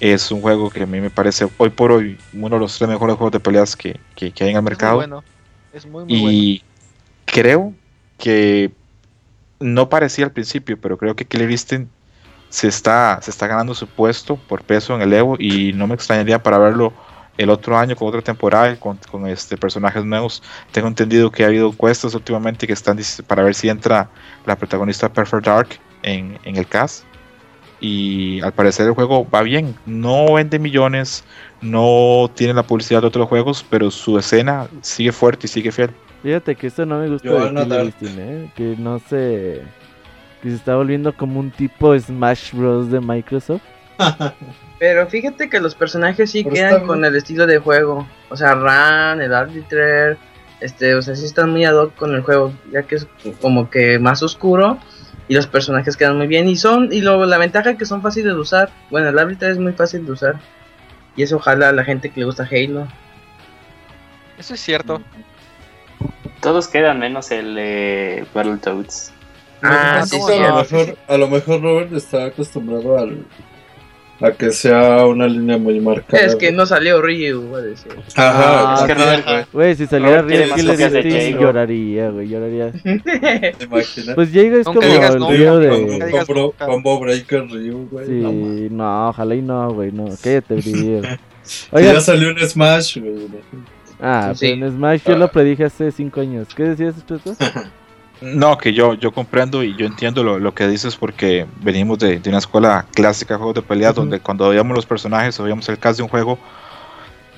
Es 0.00 0.30
un 0.30 0.40
juego 0.40 0.70
que 0.70 0.84
a 0.84 0.86
mí 0.86 1.02
me 1.02 1.10
parece 1.10 1.46
hoy 1.58 1.68
por 1.68 1.92
hoy 1.92 2.18
uno 2.32 2.56
de 2.56 2.58
los 2.58 2.78
tres 2.78 2.88
mejores 2.88 3.16
juegos 3.16 3.32
de 3.32 3.40
peleas 3.40 3.76
que, 3.76 4.00
que, 4.14 4.32
hay 4.40 4.48
en 4.48 4.56
el 4.56 4.62
mercado. 4.62 4.96
bueno. 4.96 5.22
Es 5.74 5.84
muy, 5.84 6.06
muy 6.06 6.14
y 6.14 6.62
creo 7.26 7.74
que 8.16 8.72
no 9.60 9.90
parecía 9.90 10.24
al 10.24 10.32
principio, 10.32 10.80
pero 10.80 10.96
creo 10.96 11.14
que 11.14 11.26
Killer 11.26 11.50
Instinct 11.50 11.90
se 12.48 12.68
está, 12.68 13.18
se 13.22 13.30
está 13.30 13.46
ganando 13.46 13.74
su 13.74 13.86
puesto 13.86 14.36
por 14.36 14.62
peso 14.62 14.94
en 14.94 15.02
el 15.02 15.12
Evo 15.12 15.36
y 15.38 15.72
no 15.72 15.86
me 15.86 15.94
extrañaría 15.94 16.42
para 16.42 16.58
verlo 16.58 16.92
el 17.38 17.50
otro 17.50 17.76
año 17.76 17.94
con 17.96 18.08
otra 18.08 18.22
temporada 18.22 18.74
con, 18.76 18.98
con 19.10 19.26
este 19.26 19.56
personajes 19.56 20.04
nuevos. 20.04 20.42
Tengo 20.72 20.88
entendido 20.88 21.30
que 21.30 21.44
ha 21.44 21.48
habido 21.48 21.68
encuestas 21.68 22.14
últimamente 22.14 22.66
que 22.66 22.72
están 22.72 22.98
para 23.26 23.42
ver 23.42 23.54
si 23.54 23.68
entra 23.68 24.08
la 24.44 24.56
protagonista 24.56 25.12
Perfect 25.12 25.44
Dark 25.44 25.68
en, 26.02 26.38
en 26.44 26.56
el 26.56 26.66
cast. 26.66 27.04
Y 27.78 28.40
al 28.40 28.52
parecer 28.52 28.86
el 28.86 28.94
juego 28.94 29.28
va 29.28 29.42
bien. 29.42 29.76
No 29.84 30.32
vende 30.32 30.58
millones, 30.58 31.24
no 31.60 32.30
tiene 32.34 32.54
la 32.54 32.62
publicidad 32.62 33.02
de 33.02 33.08
otros 33.08 33.28
juegos, 33.28 33.66
pero 33.68 33.90
su 33.90 34.18
escena 34.18 34.66
sigue 34.80 35.12
fuerte 35.12 35.46
y 35.46 35.48
sigue 35.48 35.70
fiel. 35.70 35.90
Fíjate 36.22 36.56
que 36.56 36.68
esto 36.68 36.86
no 36.86 36.98
me 36.98 37.08
gusta 37.08 37.28
de 37.28 37.92
¿eh? 38.02 38.50
que 38.56 38.76
no 38.78 38.98
se 38.98 39.62
que 40.42 40.50
se 40.50 40.56
está 40.56 40.76
volviendo 40.76 41.14
como 41.14 41.40
un 41.40 41.50
tipo 41.50 41.98
Smash 41.98 42.52
Bros. 42.52 42.90
de 42.90 43.00
Microsoft. 43.00 43.62
Pero 44.78 45.06
fíjate 45.06 45.48
que 45.48 45.58
los 45.58 45.74
personajes 45.74 46.30
sí 46.30 46.44
quedan 46.44 46.86
con 46.86 47.04
el 47.04 47.16
estilo 47.16 47.46
de 47.46 47.58
juego. 47.58 48.06
O 48.28 48.36
sea, 48.36 48.54
Ran, 48.54 49.22
el 49.22 49.32
Arbiter, 49.32 50.18
este, 50.60 50.94
o 50.94 51.02
sea, 51.02 51.14
sí 51.16 51.24
están 51.24 51.50
muy 51.50 51.64
ad 51.64 51.74
hoc 51.74 51.94
con 51.94 52.14
el 52.14 52.22
juego, 52.22 52.52
ya 52.70 52.82
que 52.82 52.96
es 52.96 53.06
como 53.40 53.70
que 53.70 53.98
más 53.98 54.22
oscuro 54.22 54.78
y 55.28 55.34
los 55.34 55.46
personajes 55.46 55.96
quedan 55.96 56.16
muy 56.16 56.26
bien 56.26 56.48
y 56.48 56.56
son 56.56 56.92
y 56.92 57.00
luego 57.00 57.26
la 57.26 57.38
ventaja 57.38 57.70
es 57.70 57.78
que 57.78 57.86
son 57.86 58.02
fáciles 58.02 58.34
de 58.34 58.40
usar. 58.40 58.70
Bueno, 58.90 59.08
el 59.08 59.18
Arbiter 59.18 59.50
es 59.50 59.58
muy 59.58 59.72
fácil 59.72 60.04
de 60.04 60.12
usar 60.12 60.36
y 61.16 61.22
eso 61.22 61.36
ojalá 61.36 61.70
a 61.70 61.72
la 61.72 61.84
gente 61.84 62.10
que 62.10 62.20
le 62.20 62.26
gusta 62.26 62.48
Halo. 62.50 62.86
Eso 64.38 64.54
es 64.54 64.60
cierto. 64.60 65.00
Todos 66.40 66.68
quedan 66.68 66.98
menos 66.98 67.30
el 67.30 67.56
eh, 67.58 68.26
Battletoads. 68.34 69.12
Ah, 69.68 70.04
sí, 70.06 70.16
a, 70.16 70.48
lo 70.48 70.56
mejor, 70.56 70.96
a 71.06 71.16
lo 71.16 71.28
mejor 71.28 71.62
Robert 71.62 71.92
está 71.92 72.26
acostumbrado 72.26 72.98
al, 72.98 73.24
a 74.20 74.30
que 74.32 74.50
sea 74.50 75.04
una 75.06 75.26
línea 75.26 75.58
muy 75.58 75.78
marcada. 75.80 76.22
Es 76.22 76.36
que 76.36 76.50
no 76.50 76.64
salió 76.64 77.02
Ryu, 77.02 77.42
voy 77.42 77.60
a 77.60 77.64
decir. 77.64 77.92
Ajá, 78.14 78.74
es 78.74 78.82
que 78.82 78.94
Robert, 78.94 79.48
güey, 79.52 79.74
si 79.74 79.86
saliera 79.86 80.22
Ryu, 80.22 80.54
Killer 80.54 81.38
lloraría, 81.38 82.10
güey, 82.10 82.28
lloraría. 82.28 82.72
¿Te 82.82 83.64
imaginas? 83.64 84.14
Pues 84.14 84.32
Jago 84.32 84.56
es 84.56 84.66
como 84.66 84.80
el 84.80 85.38
Ryu 85.38 85.56
de... 85.56 86.54
Combo 86.58 87.00
Breaker 87.00 87.46
Ryu, 87.48 87.88
güey. 87.90 88.06
Sí, 88.06 88.68
no, 88.70 89.08
ojalá 89.10 89.34
y 89.34 89.42
no, 89.42 89.72
güey, 89.72 89.92
no, 89.92 90.06
cállate, 90.22 90.60
Ryu. 90.60 91.02
ya 91.72 92.00
salió 92.00 92.30
un 92.30 92.38
Smash, 92.38 92.98
güey. 92.98 93.28
Ah, 94.00 94.32
sí. 94.34 94.52
pero 94.52 94.66
en 94.66 94.72
Smash 94.72 95.02
yo 95.04 95.16
lo 95.16 95.28
predije 95.28 95.64
hace 95.64 95.90
5 95.90 96.20
años. 96.20 96.48
¿Qué 96.54 96.62
decías, 96.64 96.96
Espeto? 96.96 97.34
No, 98.20 98.56
que 98.56 98.72
yo, 98.72 98.94
yo 98.94 99.12
comprendo 99.12 99.62
y 99.62 99.76
yo 99.76 99.86
entiendo 99.86 100.24
lo, 100.24 100.38
lo 100.38 100.54
que 100.54 100.66
dices 100.68 100.96
porque 100.96 101.46
venimos 101.60 101.98
de, 101.98 102.18
de, 102.18 102.28
una 102.30 102.38
escuela 102.38 102.86
clásica 102.94 103.34
de 103.34 103.38
juegos 103.38 103.54
de 103.56 103.62
pelea 103.62 103.92
donde 103.92 104.20
cuando 104.20 104.48
veíamos 104.48 104.74
los 104.74 104.86
personajes 104.86 105.38
o 105.38 105.42
veíamos 105.42 105.68
el 105.68 105.78
caso 105.78 105.98
de 105.98 106.02
un 106.04 106.08
juego 106.08 106.38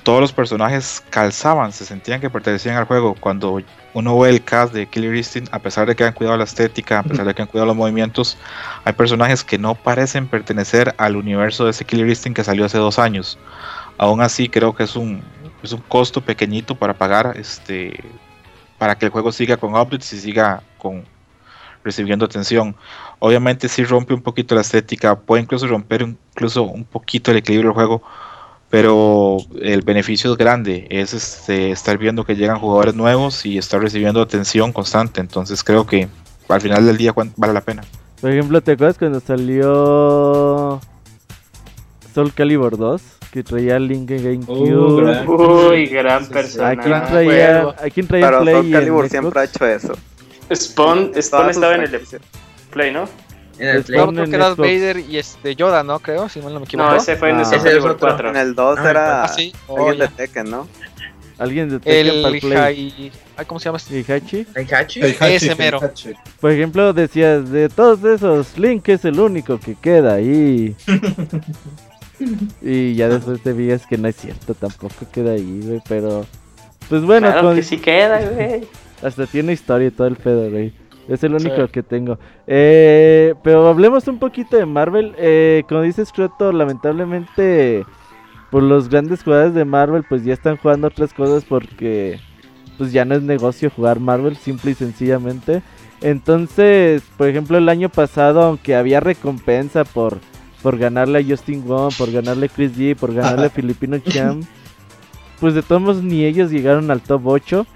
todos 0.09 0.23
los 0.23 0.33
personajes 0.33 1.05
calzaban, 1.11 1.71
se 1.71 1.85
sentían 1.85 2.19
que 2.19 2.31
pertenecían 2.31 2.77
al 2.77 2.87
juego. 2.87 3.15
Cuando 3.21 3.61
uno 3.93 4.19
ve 4.19 4.31
el 4.31 4.43
cast 4.43 4.73
de 4.73 4.87
Killer 4.87 5.15
Instinct, 5.15 5.53
a 5.53 5.59
pesar 5.59 5.87
de 5.87 5.95
que 5.95 6.03
han 6.03 6.15
cuidado 6.15 6.39
la 6.39 6.45
estética, 6.45 7.01
a 7.01 7.03
pesar 7.03 7.27
de 7.27 7.35
que 7.35 7.43
han 7.43 7.49
cuidado 7.49 7.67
los 7.67 7.77
movimientos, 7.77 8.39
hay 8.85 8.95
personajes 8.95 9.45
que 9.45 9.59
no 9.59 9.75
parecen 9.75 10.27
pertenecer 10.27 10.95
al 10.97 11.15
universo 11.15 11.65
de 11.67 11.73
ese 11.73 11.85
Killer 11.85 12.09
Instinct 12.09 12.37
que 12.37 12.45
salió 12.45 12.65
hace 12.65 12.79
dos 12.79 12.99
años. 12.99 13.39
Aún 13.99 14.23
así, 14.23 14.49
creo 14.49 14.75
que 14.75 14.85
es 14.85 14.97
un, 14.97 15.23
es 15.63 15.73
un 15.73 15.83
costo 15.89 16.23
pequeñito 16.23 16.75
para 16.75 16.95
pagar 16.95 17.35
este 17.37 18.03
para 18.79 18.97
que 18.97 19.07
el 19.07 19.13
juego 19.13 19.33
siga 19.33 19.57
con 19.57 19.75
updates 19.75 20.13
y 20.13 20.21
siga 20.21 20.63
con 20.79 21.05
recibiendo 21.85 22.25
atención. 22.25 22.77
Obviamente 23.19 23.69
si 23.69 23.85
rompe 23.85 24.15
un 24.15 24.23
poquito 24.23 24.55
la 24.55 24.61
estética, 24.61 25.19
puede 25.19 25.43
incluso 25.43 25.67
romper 25.67 26.03
incluso 26.03 26.63
un 26.63 26.85
poquito 26.85 27.31
el 27.31 27.39
equilibrio 27.39 27.71
del 27.71 27.75
juego, 27.75 28.03
pero 28.71 29.39
el 29.61 29.83
beneficio 29.83 30.31
es 30.33 30.37
grande, 30.37 30.87
es 30.91 31.15
este, 31.15 31.71
estar 31.71 31.99
viendo 31.99 32.25
que 32.25 32.37
llegan 32.37 32.59
jugadores 32.59 32.95
nuevos 32.95 33.45
y 33.47 33.59
estar 33.59 33.81
recibiendo 33.81 34.21
atención 34.21 34.73
constante, 34.73 35.21
entonces 35.21 35.65
creo 35.65 35.87
que 35.87 36.09
al 36.49 36.61
final 36.61 36.85
del 36.87 36.97
día 36.97 37.13
vale 37.37 37.53
la 37.53 37.63
pena. 37.63 37.83
Por 38.21 38.31
ejemplo, 38.31 38.61
¿te 38.61 38.73
acuerdas 38.73 38.99
cuando 38.99 39.21
salió 39.21 40.81
Soul 42.19 42.33
Calibur 42.35 42.77
2? 42.77 43.01
Que 43.31 43.45
traía 43.45 43.79
Link 43.79 44.11
en 44.11 44.25
GameCube. 44.25 45.71
Uy, 45.71 45.87
gran 45.87 46.27
persona. 46.27 46.71
¿A 46.71 46.77
quién 46.77 47.05
traía, 47.07 47.61
¿a 47.69 47.91
quién 47.95 48.09
traía 48.09 48.27
Pero 48.27 48.45
Soul 48.45 48.73
Calibur 48.73 49.09
siempre 49.09 49.41
ha 49.41 49.45
hecho 49.45 49.65
eso. 49.65 49.93
Spawn, 50.53 51.13
Spawn 51.23 51.51
estaba 51.51 51.77
en 51.77 51.83
el 51.83 52.01
Play, 52.71 52.93
¿no? 52.93 53.09
En 53.61 53.69
el 53.69 53.85
Play. 53.85 54.01
creo 54.01 54.25
que 54.25 54.35
era 54.35 54.55
Vader 54.55 54.99
y 54.99 55.17
este 55.17 55.55
Yoda, 55.55 55.85
¿no? 55.85 56.01
Creo, 56.01 56.29
si 56.29 56.41
mal 56.41 56.55
no 56.55 56.59
me 56.59 56.65
equivoco. 56.67 56.91
No, 56.91 56.97
ese 56.97 57.15
fue 57.17 57.31
en 57.31 57.39
el 57.39 57.45
ah. 57.45 57.97
4. 58.01 58.31
En 58.31 58.37
el 58.37 58.55
2 58.57 58.79
ah, 58.81 58.91
era 58.91 59.23
ah, 59.23 59.29
sí. 59.29 59.53
alguien 59.69 59.99
de 60.01 60.09
Tekken, 60.09 60.51
¿no? 60.51 60.67
Alguien 61.39 61.69
de 61.71 61.79
Tekken 61.79 62.17
el 62.17 62.23
para 62.23 62.41
Play. 62.41 63.13
¿Cómo 63.47 63.61
se 63.61 63.67
llama? 63.67 63.79
¿Heihachi? 63.89 64.45
¿Heihachi? 64.57 65.01
Ese 65.03 65.55
mero. 65.55 65.81
Por 66.41 66.51
ejemplo, 66.51 66.93
decías, 66.93 67.49
de 67.49 67.69
todos 67.69 68.03
esos, 68.03 68.59
Link 68.59 68.89
es 68.89 69.05
el 69.05 69.21
único 69.21 69.61
que 69.61 69.77
queda 69.77 70.15
ahí. 70.15 70.75
y 72.63 72.95
ya 72.95 73.09
después 73.09 73.43
te 73.43 73.53
vías 73.53 73.87
que 73.87 73.99
no 73.99 74.09
es 74.09 74.17
cierto, 74.17 74.55
tampoco 74.55 75.07
queda 75.13 75.33
ahí, 75.33 75.61
güey, 75.65 75.83
pero... 75.89 76.27
Pues 76.89 77.03
bueno, 77.03 77.31
claro 77.31 77.55
que 77.55 77.63
sí 77.63 77.79
queda, 77.79 78.21
güey. 78.31 78.67
Hasta 79.03 79.27
tiene 79.27 79.53
historia 79.53 79.89
y 79.89 79.91
todo 79.91 80.07
el 80.07 80.17
pedo, 80.17 80.51
güey. 80.51 80.73
Es 81.09 81.25
el 81.25 81.35
único 81.35 81.69
que 81.69 81.83
tengo. 81.83 82.19
Eh, 82.47 83.35
pero 83.43 83.67
hablemos 83.69 84.07
un 84.09 84.19
poquito 84.19 84.57
de 84.57 84.67
Marvel. 84.67 85.15
Eh, 85.19 85.65
como 85.69 85.83
dices, 85.83 86.13
Croto, 86.13 86.53
lamentablemente, 86.53 87.85
por 88.51 88.63
los 88.63 88.89
grandes 88.89 89.23
jugadores 89.23 89.55
de 89.55 89.65
Marvel, 89.65 90.05
pues 90.09 90.25
ya 90.25 90.35
están 90.35 90.57
jugando 90.59 90.89
otras 90.89 91.15
cosas 91.15 91.45
porque 91.45 92.21
pues 92.77 92.93
ya 92.93 93.05
no 93.05 93.15
es 93.15 93.23
negocio 93.23 93.71
jugar 93.71 94.01
Marvel, 94.01 94.37
simple 94.37 94.71
y 94.71 94.75
sencillamente. 94.75 95.63
Entonces, 96.01 97.03
por 97.17 97.29
ejemplo, 97.29 97.59
el 97.59 97.69
año 97.69 97.89
pasado, 97.89 98.43
aunque 98.43 98.77
había 98.77 99.01
recompensa 99.01 99.85
por, 99.85 100.19
por 100.69 100.77
ganarle 100.77 101.21
a 101.21 101.25
Justin 101.27 101.67
Wong, 101.67 101.95
por 101.97 102.13
ganarle 102.13 102.45
a 102.45 102.49
Chris 102.51 102.77
G, 102.77 102.95
por 102.95 103.15
ganarle 103.15 103.47
a 103.47 103.49
Filipino 103.59 103.97
Cham, 104.01 104.43
pues 105.41 105.55
de 105.55 105.63
todos 105.63 105.81
modos 105.81 106.03
ni 106.03 106.27
ellos 106.27 106.51
llegaron 106.51 106.91
al 106.91 107.01
top 107.01 107.27
8. 107.27 107.67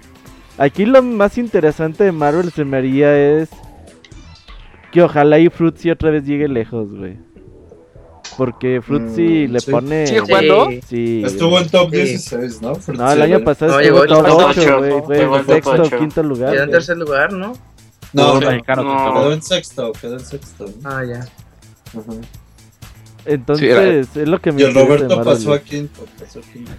Aquí 0.59 0.85
lo 0.85 1.01
más 1.01 1.39
interesante 1.39 2.03
de 2.03 2.11
Marvel 2.11 2.51
se 2.51 2.63
me 2.63 2.77
haría 2.77 3.17
es 3.17 3.49
que 4.91 5.01
ojalá 5.01 5.39
y 5.39 5.49
Fruitsy 5.49 5.89
otra 5.89 6.11
vez 6.11 6.23
llegue 6.23 6.47
lejos, 6.47 6.93
güey. 6.93 7.17
Porque 8.37 8.79
Fruitsy 8.79 9.47
mm, 9.47 9.51
le 9.51 9.61
pone. 9.61 10.05
¿Sigue 10.05 10.19
jugando? 10.19 10.69
Sí. 10.87 11.23
Estuvo 11.25 11.57
en 11.57 11.69
top 11.69 11.89
16, 11.89 12.61
¿no? 12.61 12.73
no, 12.93 13.11
el 13.11 13.21
año 13.23 13.43
pasado 13.43 13.79
estuvo 13.79 14.03
en 14.03 14.07
top 14.07 14.27
8, 14.49 14.77
güey. 14.77 15.01
Fue 15.01 15.39
en 15.39 15.45
sexto 15.47 15.81
o 15.81 15.89
quinto 15.97 16.21
lugar. 16.21 16.53
Quedó 16.53 16.63
en 16.63 16.69
tercer 16.69 16.97
lugar, 16.97 17.33
¿no? 17.33 17.53
No, 18.13 18.39
no, 18.39 18.49
quedó 18.61 19.33
en 19.33 19.41
sexto, 19.41 19.93
quedó 19.93 20.13
en 20.13 20.25
sexto. 20.25 20.69
Ah, 20.83 21.03
ya. 21.03 21.25
Entonces, 23.25 24.07
es 24.15 24.27
lo 24.27 24.41
que 24.41 24.51
me 24.51 24.61
Y 24.61 24.65
el 24.65 24.73
Roberto 24.73 25.23
pasó 25.23 25.53
a 25.53 25.59
quinto, 25.59 26.05
pasó 26.19 26.39
a 26.39 26.41
quinto. 26.41 26.71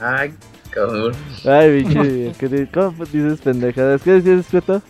Ay, 0.00 0.34
cabrón. 0.70 1.14
Ay, 1.44 1.82
bicho, 1.82 2.70
¿cómo 2.72 3.04
dices 3.04 3.40
pendejadas? 3.40 4.02
¿Qué 4.02 4.12
decías, 4.12 4.40
Escueta? 4.40 4.82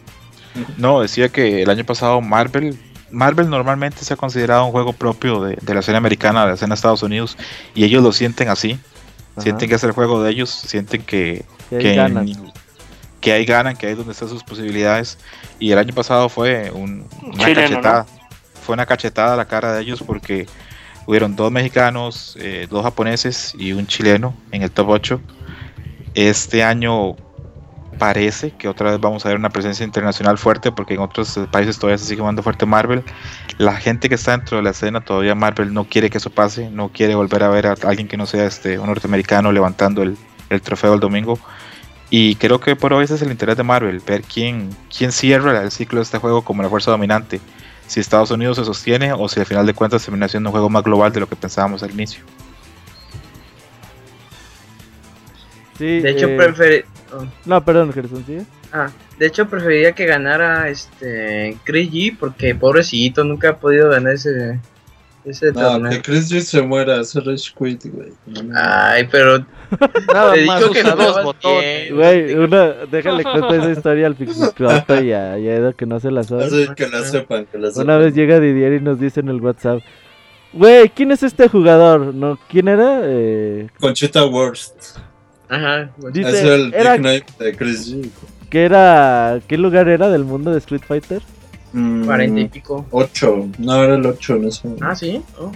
No, 0.76 1.01
decía 1.03 1.28
que 1.28 1.62
el 1.62 1.70
año 1.70 1.84
pasado 1.84 2.20
Marvel 2.20 2.76
Marvel 3.11 3.49
normalmente 3.49 4.05
se 4.05 4.14
ha 4.14 4.16
considerado 4.16 4.66
un 4.66 4.72
juego 4.72 4.93
propio 4.93 5.43
de, 5.43 5.57
la 5.66 5.80
escena 5.80 5.99
americana, 5.99 6.43
de 6.43 6.49
la 6.49 6.55
escena 6.55 6.70
de 6.70 6.74
Estados 6.74 7.03
Unidos, 7.03 7.36
y 7.74 7.84
ellos 7.84 8.03
lo 8.03 8.12
sienten 8.12 8.49
así. 8.49 8.78
Sienten 9.39 9.68
que 9.68 9.76
es 9.76 9.84
el 9.84 9.93
juego 9.93 10.22
de 10.22 10.32
ellos, 10.32 10.51
sienten 10.51 11.03
que, 11.03 11.45
que, 11.70 11.76
ahí 11.76 11.97
ganan. 11.97 12.26
que 13.20 13.32
ahí 13.32 13.45
ganan, 13.45 13.76
que 13.76 13.86
ahí 13.86 13.93
es 13.93 13.99
donde 13.99 14.12
están 14.12 14.28
sus 14.28 14.43
posibilidades. 14.43 15.18
Y 15.61 15.70
el 15.70 15.78
año 15.78 15.95
pasado 15.95 16.28
fue 16.28 16.72
una 16.72 17.05
cachetada. 17.36 18.07
Fue 18.62 18.74
una 18.74 18.84
cachetada 18.84 19.34
a 19.34 19.36
la 19.36 19.47
cara 19.47 19.74
de 19.74 19.82
ellos 19.82 20.03
porque 20.05 20.47
hubieron 21.09 21.37
dos 21.37 21.51
mexicanos, 21.51 22.37
eh, 22.39 22.67
dos 22.69 22.83
japoneses 22.83 23.55
y 23.59 23.73
un 23.73 23.87
chileno 23.87 24.35
en 24.53 24.63
el 24.63 24.71
top 24.71 24.91
8. 24.91 25.21
Este 26.13 26.63
año 26.63 27.17
parece 27.99 28.51
que 28.51 28.69
otra 28.69 28.91
vez 28.91 29.01
vamos 29.01 29.25
a 29.25 29.31
ver 29.31 29.39
una 29.39 29.49
presencia 29.49 29.87
internacional 29.87 30.37
fuerte 30.37 30.71
porque 30.71 30.95
en 30.95 31.01
otros 31.01 31.41
países 31.51 31.79
todavía 31.79 31.97
se 31.97 32.05
sigue 32.05 32.21
jugando 32.21 32.43
fuerte 32.43 32.67
Marvel. 32.67 33.03
La 33.57 33.77
gente 33.77 34.11
que 34.11 34.17
está 34.17 34.33
dentro 34.33 34.59
de 34.59 34.63
la 34.63 34.71
escena 34.71 35.01
todavía 35.01 35.35
Marvel 35.35 35.73
no 35.73 35.85
quiere 35.85 36.11
que 36.11 36.19
eso 36.19 36.29
pase, 36.29 36.71
no 36.71 36.91
quiere 36.91 37.15
volver 37.15 37.43
a 37.43 37.49
ver 37.49 37.69
a 37.69 37.75
alguien 37.85 38.07
que 38.07 38.19
no 38.19 38.27
sea 38.27 38.45
este 38.45 38.79
un 38.79 38.89
norteamericano 38.89 39.51
levantando 39.51 40.03
el, 40.03 40.19
trofeo 40.61 40.93
el 40.93 41.01
domingo. 41.01 41.39
Y 42.11 42.35
creo 42.35 42.61
que 42.61 42.77
por 42.77 42.93
hoy 42.93 43.05
ese 43.05 43.15
es 43.15 43.23
el 43.23 43.31
interés 43.31 43.57
de 43.57 43.63
Marvel, 43.63 44.03
ver 44.07 44.25
quién, 44.25 44.77
quién 44.95 45.11
cierra 45.11 45.63
el 45.63 45.71
ciclo 45.71 46.01
de 46.01 46.03
este 46.03 46.19
juego 46.19 46.43
como 46.43 46.63
la 46.63 46.69
fuerza 46.69 46.91
dominante. 46.91 47.41
Si 47.89 48.01
Estados 48.01 48.30
Unidos 48.30 48.59
se 48.59 48.64
sostiene 48.64 49.12
o 49.12 49.28
si 49.28 49.41
al 49.41 49.47
final 49.47 49.66
de 49.66 49.74
cuentas 49.74 50.05
termina 50.05 50.28
siendo 50.28 50.51
un 50.51 50.53
juego 50.53 50.70
más 50.70 50.84
global 50.84 51.12
de 51.12 51.20
lo 51.20 51.28
que 51.28 51.34
pensábamos 51.34 51.82
al 51.82 51.91
inicio. 51.91 52.22
de 55.78 56.11
hecho, 56.11 56.28
eh, 56.28 56.84
no, 57.45 57.64
perdón, 57.64 57.93
Gerson, 57.93 58.24
¿sí? 58.26 58.39
Ah, 58.72 58.91
de 59.18 59.26
hecho 59.26 59.49
preferiría 59.49 59.93
que 59.93 60.05
ganara 60.05 60.68
este 60.68 61.57
Chris 61.64 61.91
G 61.91 62.16
porque 62.18 62.55
pobrecito 62.55 63.24
nunca 63.24 63.51
ha 63.51 63.57
podido 63.57 63.89
ganar 63.89 64.14
ese 64.14 64.61
ese 65.29 65.53
no, 65.53 65.61
torneo. 65.61 65.91
que 65.91 66.03
Chris 66.03 66.31
G 66.33 66.41
se 66.41 66.62
muera, 66.62 67.01
hace 67.01 67.20
Rage 67.20 67.53
Quit, 67.57 67.87
güey. 67.93 68.12
Ay, 68.55 69.09
pero 69.11 69.45
nada 70.12 70.35
te 70.35 70.45
más 70.47 70.61
digo 70.61 70.72
que 70.72 70.83
dos 70.83 71.24
botones. 71.24 71.93
Güey, 71.93 72.35
una 72.35 72.68
déjale 72.91 73.22
contar 73.22 73.55
esa 73.55 73.70
historia 73.70 74.07
al 74.07 74.14
Pixicroto 74.14 75.01
y 75.03 75.12
a 75.12 75.37
Edo 75.37 75.74
que 75.74 75.87
no 75.87 76.01
se 76.01 76.11
la 76.11 76.22
sabe. 76.22 76.45
Así 76.45 76.68
que 76.74 76.89
la 76.89 77.05
sepan, 77.05 77.47
que 77.47 77.59
la 77.59 77.70
sepan. 77.70 77.85
Una 77.85 77.99
vez 77.99 78.14
llega 78.14 78.41
Didier 78.41 78.74
y 78.74 78.81
nos 78.81 78.99
dice 78.99 79.20
en 79.20 79.29
el 79.29 79.41
WhatsApp, 79.41 79.81
Güey, 80.53 80.89
¿quién 80.89 81.12
es 81.12 81.22
este 81.22 81.49
jugador? 81.49 82.14
¿No? 82.14 82.39
¿Quién 82.49 82.68
era? 82.68 83.01
Eh... 83.05 83.68
Conchita 83.79 84.24
Worst. 84.24 84.97
Ajá. 85.49 85.91
Dice, 86.12 86.31
es 86.31 86.43
el 86.43 86.74
era, 86.74 86.97
de 86.97 87.57
Chris 87.57 87.95
G. 87.95 88.11
¿Qué 88.51 88.64
era? 88.64 89.41
¿Qué 89.47 89.59
lugar 89.59 89.89
era 89.89 90.09
del 90.09 90.24
mundo 90.24 90.51
de 90.51 90.59
Street 90.59 90.83
Fighter? 90.87 91.22
Mm, 91.73 92.05
Cuarenta 92.05 92.41
y 92.41 92.49
pico. 92.49 92.87
8. 92.91 93.49
No, 93.59 93.83
era 93.83 93.95
el 93.95 94.07
8 94.07 94.37
en 94.37 94.45
ese 94.47 94.69
Ah, 94.81 94.95
sí. 94.95 95.23
Oh. 95.39 95.53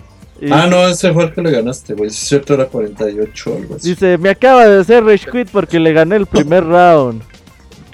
Ah, 0.50 0.66
no, 0.68 0.88
ese 0.88 1.12
fue 1.12 1.24
el 1.24 1.32
que 1.32 1.40
le 1.40 1.52
ganaste, 1.52 1.94
güey. 1.94 2.10
Si 2.10 2.16
es 2.16 2.28
cierto, 2.28 2.54
era 2.54 2.66
48 2.66 3.50
o 3.52 3.56
algo 3.56 3.74
así. 3.76 3.90
Dice, 3.90 4.18
me 4.18 4.30
acaba 4.30 4.66
de 4.66 4.80
hacer 4.80 5.04
Rage 5.04 5.30
Quit 5.30 5.48
porque 5.50 5.78
le 5.78 5.92
gané 5.92 6.16
el 6.16 6.26
primer 6.26 6.64
round. 6.64 7.22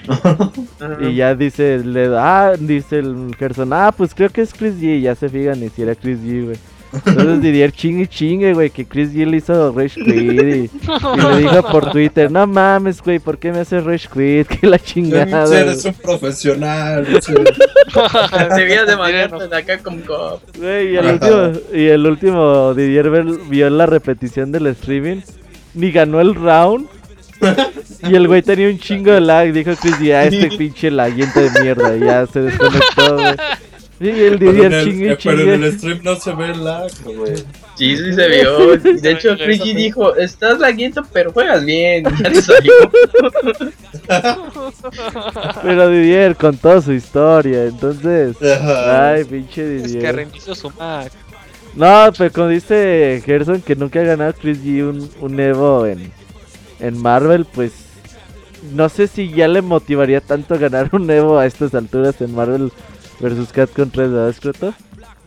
y 1.01 1.15
ya 1.15 1.35
dice, 1.35 1.83
le, 1.83 2.07
ah, 2.17 2.53
dice 2.59 2.99
el 2.99 3.35
Gerson, 3.37 3.71
ah, 3.73 3.93
pues 3.95 4.15
creo 4.15 4.29
que 4.29 4.41
es 4.41 4.53
Chris 4.53 4.75
G. 4.75 4.97
Y 4.97 5.01
ya 5.01 5.13
se 5.13 5.29
fijan 5.29 5.63
y 5.63 5.69
si 5.69 5.83
era 5.83 5.93
Chris 5.93 6.17
G, 6.19 6.45
güey. 6.45 6.57
Entonces 6.91 7.41
Didier 7.41 7.71
chingue 7.71 8.07
chingue, 8.07 8.53
güey, 8.53 8.69
que 8.71 8.85
Chris 8.85 9.11
Gill 9.11 9.35
hizo 9.35 9.71
Rage 9.71 10.01
Quit 10.01 10.07
y, 10.07 10.31
le 10.31 10.69
dijo 11.37 11.61
por 11.71 11.91
Twitter, 11.91 12.31
no 12.31 12.47
mames, 12.47 13.01
güey, 13.01 13.19
¿por 13.19 13.37
qué 13.37 13.51
me 13.51 13.59
haces 13.59 13.83
Rage 13.83 14.07
Quit? 14.11 14.47
Que 14.59 14.67
la 14.67 14.79
chingada. 14.79 15.59
Eres 15.59 15.85
un 15.85 15.93
profesional. 15.93 17.05
Debías 18.55 18.87
de 18.87 18.95
mandarte 18.97 19.55
acá 19.55 19.77
como 19.79 20.03
cop. 20.05 20.41
Güey, 20.57 20.93
y 20.93 20.97
el 20.97 21.05
último, 21.05 21.51
y 21.73 21.85
el 21.85 22.05
último 22.05 22.73
Didier 22.73 23.09
vio 23.49 23.69
la 23.69 23.85
repetición 23.85 24.51
del 24.51 24.67
streaming, 24.67 25.21
ni 25.75 25.91
ganó 25.91 26.19
el 26.19 26.35
round. 26.35 26.87
Y 28.03 28.15
el 28.15 28.27
güey 28.27 28.41
tenía 28.41 28.67
un 28.67 28.79
chingo 28.79 29.11
de 29.11 29.21
lag, 29.21 29.51
dijo 29.53 29.71
Chris, 29.79 29.99
ya 29.99 30.23
este 30.25 30.49
pinche 30.57 30.91
laguiente 30.91 31.49
de 31.49 31.61
mierda, 31.61 31.95
y 31.95 31.99
ya 32.01 32.25
se 32.25 32.41
desconectó, 32.41 33.15
güey. 33.15 33.35
Sí, 33.99 34.09
el 34.09 34.39
Didier 34.39 34.83
chingue, 34.83 35.17
chingue. 35.17 35.37
Pero 35.37 35.53
en 35.53 35.63
el 35.63 35.77
stream 35.77 35.99
no 36.03 36.15
se 36.15 36.33
ve 36.33 36.51
el 36.51 36.63
lag, 36.63 36.89
güey. 37.03 37.35
Sí, 37.75 37.97
sí 37.97 38.13
se 38.13 38.27
vio. 38.29 38.77
De 39.01 39.11
hecho, 39.11 39.35
Friki 39.35 39.73
dijo, 39.73 40.15
estás 40.15 40.59
laguito, 40.59 41.03
pero 41.11 41.33
juegas 41.33 41.65
bien. 41.65 42.05
Ya 42.23 42.31
te 42.31 42.41
salió. 42.41 42.73
pero 45.61 45.89
Didier 45.89 46.35
con 46.37 46.55
toda 46.57 46.81
su 46.81 46.93
historia, 46.93 47.65
entonces... 47.65 48.37
Ay, 48.41 49.25
pinche 49.25 49.67
Didier. 49.67 49.97
Es 49.97 50.03
que 50.03 50.11
reinició 50.13 50.55
su 50.55 50.69
Mac. 50.71 51.11
No, 51.75 52.11
pero 52.17 52.31
como 52.31 52.47
dice 52.47 53.21
Gerson 53.25 53.61
que 53.61 53.75
nunca 53.75 53.99
ha 53.99 54.03
ganado 54.03 54.33
Chris 54.33 54.63
G 54.63 54.81
un, 54.83 55.09
un 55.19 55.39
Evo 55.39 55.85
en, 55.85 56.11
en 56.79 56.97
Marvel, 57.01 57.45
pues 57.45 57.73
no 58.73 58.89
sé 58.89 59.07
si 59.07 59.29
ya 59.29 59.47
le 59.47 59.61
motivaría 59.61 60.21
tanto 60.21 60.57
ganar 60.57 60.89
un 60.93 61.09
Evo 61.09 61.37
a 61.37 61.45
estas 61.45 61.75
alturas 61.75 62.19
en 62.21 62.33
Marvel 62.33 62.71
versus 63.19 63.49
3, 63.49 63.69
¿verdad, 63.95 64.33
Scroto? 64.33 64.73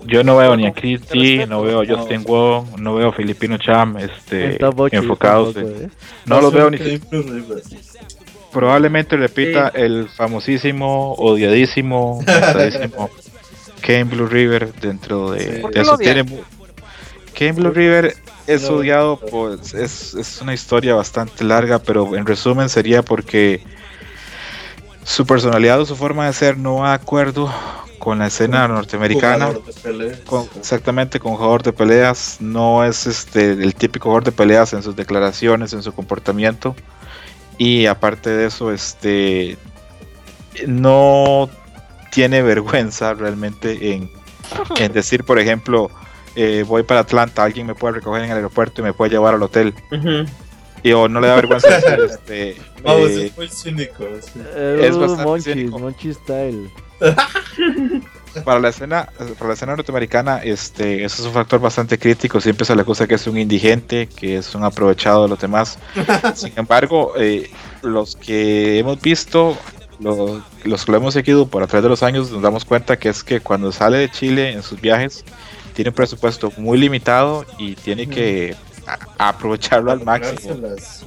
Yo 0.06 0.24
no 0.24 0.36
veo 0.36 0.56
ni 0.56 0.66
a 0.66 0.72
Christy, 0.72 1.46
no 1.46 1.62
veo 1.62 1.82
a 1.82 1.86
Justin 1.86 2.24
Wong, 2.24 2.78
no 2.78 2.94
veo 2.94 3.10
a 3.10 3.12
Filipino 3.12 3.56
Cham 3.58 3.96
este, 3.98 4.58
enfocados. 4.90 5.56
¿eh? 5.56 5.88
No 6.26 6.40
los 6.40 6.52
veo 6.52 6.70
ni 6.70 6.78
Probablemente 8.52 9.16
repita 9.16 9.68
el 9.68 10.08
famosísimo, 10.08 11.14
odiadísimo, 11.14 12.22
Kane 13.80 14.04
Blue 14.10 14.26
River 14.26 14.74
dentro 14.74 15.30
de, 15.30 15.64
eso. 15.72 15.96
Tiene, 15.96 16.24
Kane 17.32 17.52
Blue 17.52 17.70
River 17.70 18.14
es 18.46 18.68
odiado, 18.68 19.18
pues 19.18 19.72
es, 19.72 20.14
es 20.14 20.40
una 20.42 20.52
historia 20.52 20.94
bastante 20.94 21.44
larga, 21.44 21.78
pero 21.78 22.14
en 22.14 22.26
resumen 22.26 22.68
sería 22.68 23.02
porque 23.02 23.62
su 25.04 25.26
personalidad 25.26 25.80
o 25.80 25.86
su 25.86 25.96
forma 25.96 26.26
de 26.26 26.32
ser 26.32 26.58
no 26.58 26.76
va 26.76 26.90
de 26.90 26.94
acuerdo 26.94 27.52
con 27.98 28.18
la 28.18 28.26
escena 28.26 28.66
norteamericana. 28.66 29.50
exactamente, 30.58 31.20
con 31.20 31.36
jugador 31.36 31.62
de 31.62 31.72
peleas. 31.72 32.38
No 32.40 32.84
es 32.84 33.06
este 33.06 33.52
el 33.52 33.74
típico 33.76 34.04
jugador 34.04 34.24
de 34.24 34.32
peleas 34.32 34.72
en 34.72 34.82
sus 34.82 34.96
declaraciones, 34.96 35.72
en 35.72 35.84
su 35.84 35.92
comportamiento. 35.92 36.74
Y 37.58 37.86
aparte 37.86 38.30
de 38.30 38.46
eso, 38.46 38.72
este 38.72 39.56
no 40.66 41.48
tiene 42.10 42.42
vergüenza 42.42 43.14
realmente 43.14 43.94
en, 43.94 44.10
decir, 44.92 45.22
por 45.22 45.38
ejemplo, 45.38 45.88
eh, 46.34 46.64
voy 46.66 46.82
para 46.82 47.00
Atlanta, 47.00 47.44
alguien 47.44 47.68
me 47.68 47.74
puede 47.74 47.94
recoger 47.94 48.24
en 48.24 48.30
el 48.30 48.36
aeropuerto 48.36 48.80
y 48.80 48.84
me 48.84 48.92
puede 48.92 49.12
llevar 49.12 49.34
al 49.34 49.42
hotel. 49.42 49.74
Y 50.82 50.92
o 50.92 51.08
no 51.08 51.20
le 51.20 51.28
da 51.28 51.36
vergüenza 51.36 51.68
decir, 51.68 51.98
este. 52.10 52.56
Vamos, 52.82 53.10
eh, 53.10 53.26
es 53.26 53.36
muy 53.36 53.48
cínico. 53.48 54.04
Es 54.04 54.96
bastante 54.96 55.64
Monchi, 55.66 56.12
style. 56.12 56.70
para 58.44 58.60
la 58.60 58.70
escena 58.70 59.08
para 59.38 59.48
la 59.48 59.54
escena 59.54 59.76
norteamericana 59.76 60.38
este 60.38 61.04
eso 61.04 61.22
es 61.22 61.28
un 61.28 61.34
factor 61.34 61.60
bastante 61.60 61.98
crítico 61.98 62.40
siempre 62.40 62.64
se 62.64 62.74
le 62.74 62.82
acusa 62.82 63.06
que 63.06 63.16
es 63.16 63.26
un 63.26 63.36
indigente 63.36 64.06
que 64.08 64.38
es 64.38 64.54
un 64.54 64.64
aprovechado 64.64 65.24
de 65.24 65.28
los 65.28 65.38
demás 65.38 65.78
sin 66.34 66.52
embargo 66.56 67.12
eh, 67.18 67.50
los 67.82 68.16
que 68.16 68.78
hemos 68.78 69.00
visto 69.00 69.58
los, 70.00 70.40
los, 70.64 70.84
que 70.84 70.92
lo 70.92 70.98
hemos 70.98 71.14
seguido 71.14 71.46
por 71.46 71.62
a 71.62 71.66
través 71.66 71.82
de 71.82 71.88
los 71.90 72.02
años 72.02 72.30
nos 72.30 72.40
damos 72.40 72.64
cuenta 72.64 72.98
que 72.98 73.10
es 73.10 73.22
que 73.22 73.40
cuando 73.40 73.70
sale 73.70 73.98
de 73.98 74.10
Chile 74.10 74.52
en 74.52 74.62
sus 74.62 74.80
viajes 74.80 75.24
tiene 75.74 75.90
un 75.90 75.94
presupuesto 75.94 76.52
muy 76.56 76.78
limitado 76.78 77.44
y 77.58 77.74
tiene 77.74 78.06
que 78.06 78.54
aprovecharlo 79.18 79.92
al 79.92 80.04
máximo. 80.04 80.56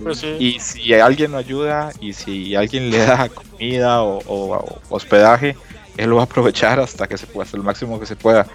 Pues 0.03 0.23
y 0.39 0.59
si 0.59 0.93
alguien 0.93 1.31
lo 1.31 1.37
ayuda 1.37 1.91
y 1.99 2.13
si 2.13 2.55
alguien 2.55 2.89
le 2.89 2.99
da 2.99 3.29
comida 3.29 4.03
o 4.03 4.79
hospedaje, 4.89 5.55
él 5.97 6.09
lo 6.09 6.17
va 6.17 6.23
a 6.23 6.25
aprovechar 6.25 6.79
hasta 6.79 7.07
que 7.07 7.17
se 7.17 7.27
pueda, 7.27 7.45
hasta 7.45 7.57
el 7.57 7.63
máximo 7.63 7.99
que 7.99 8.05
se 8.05 8.15
pueda. 8.15 8.47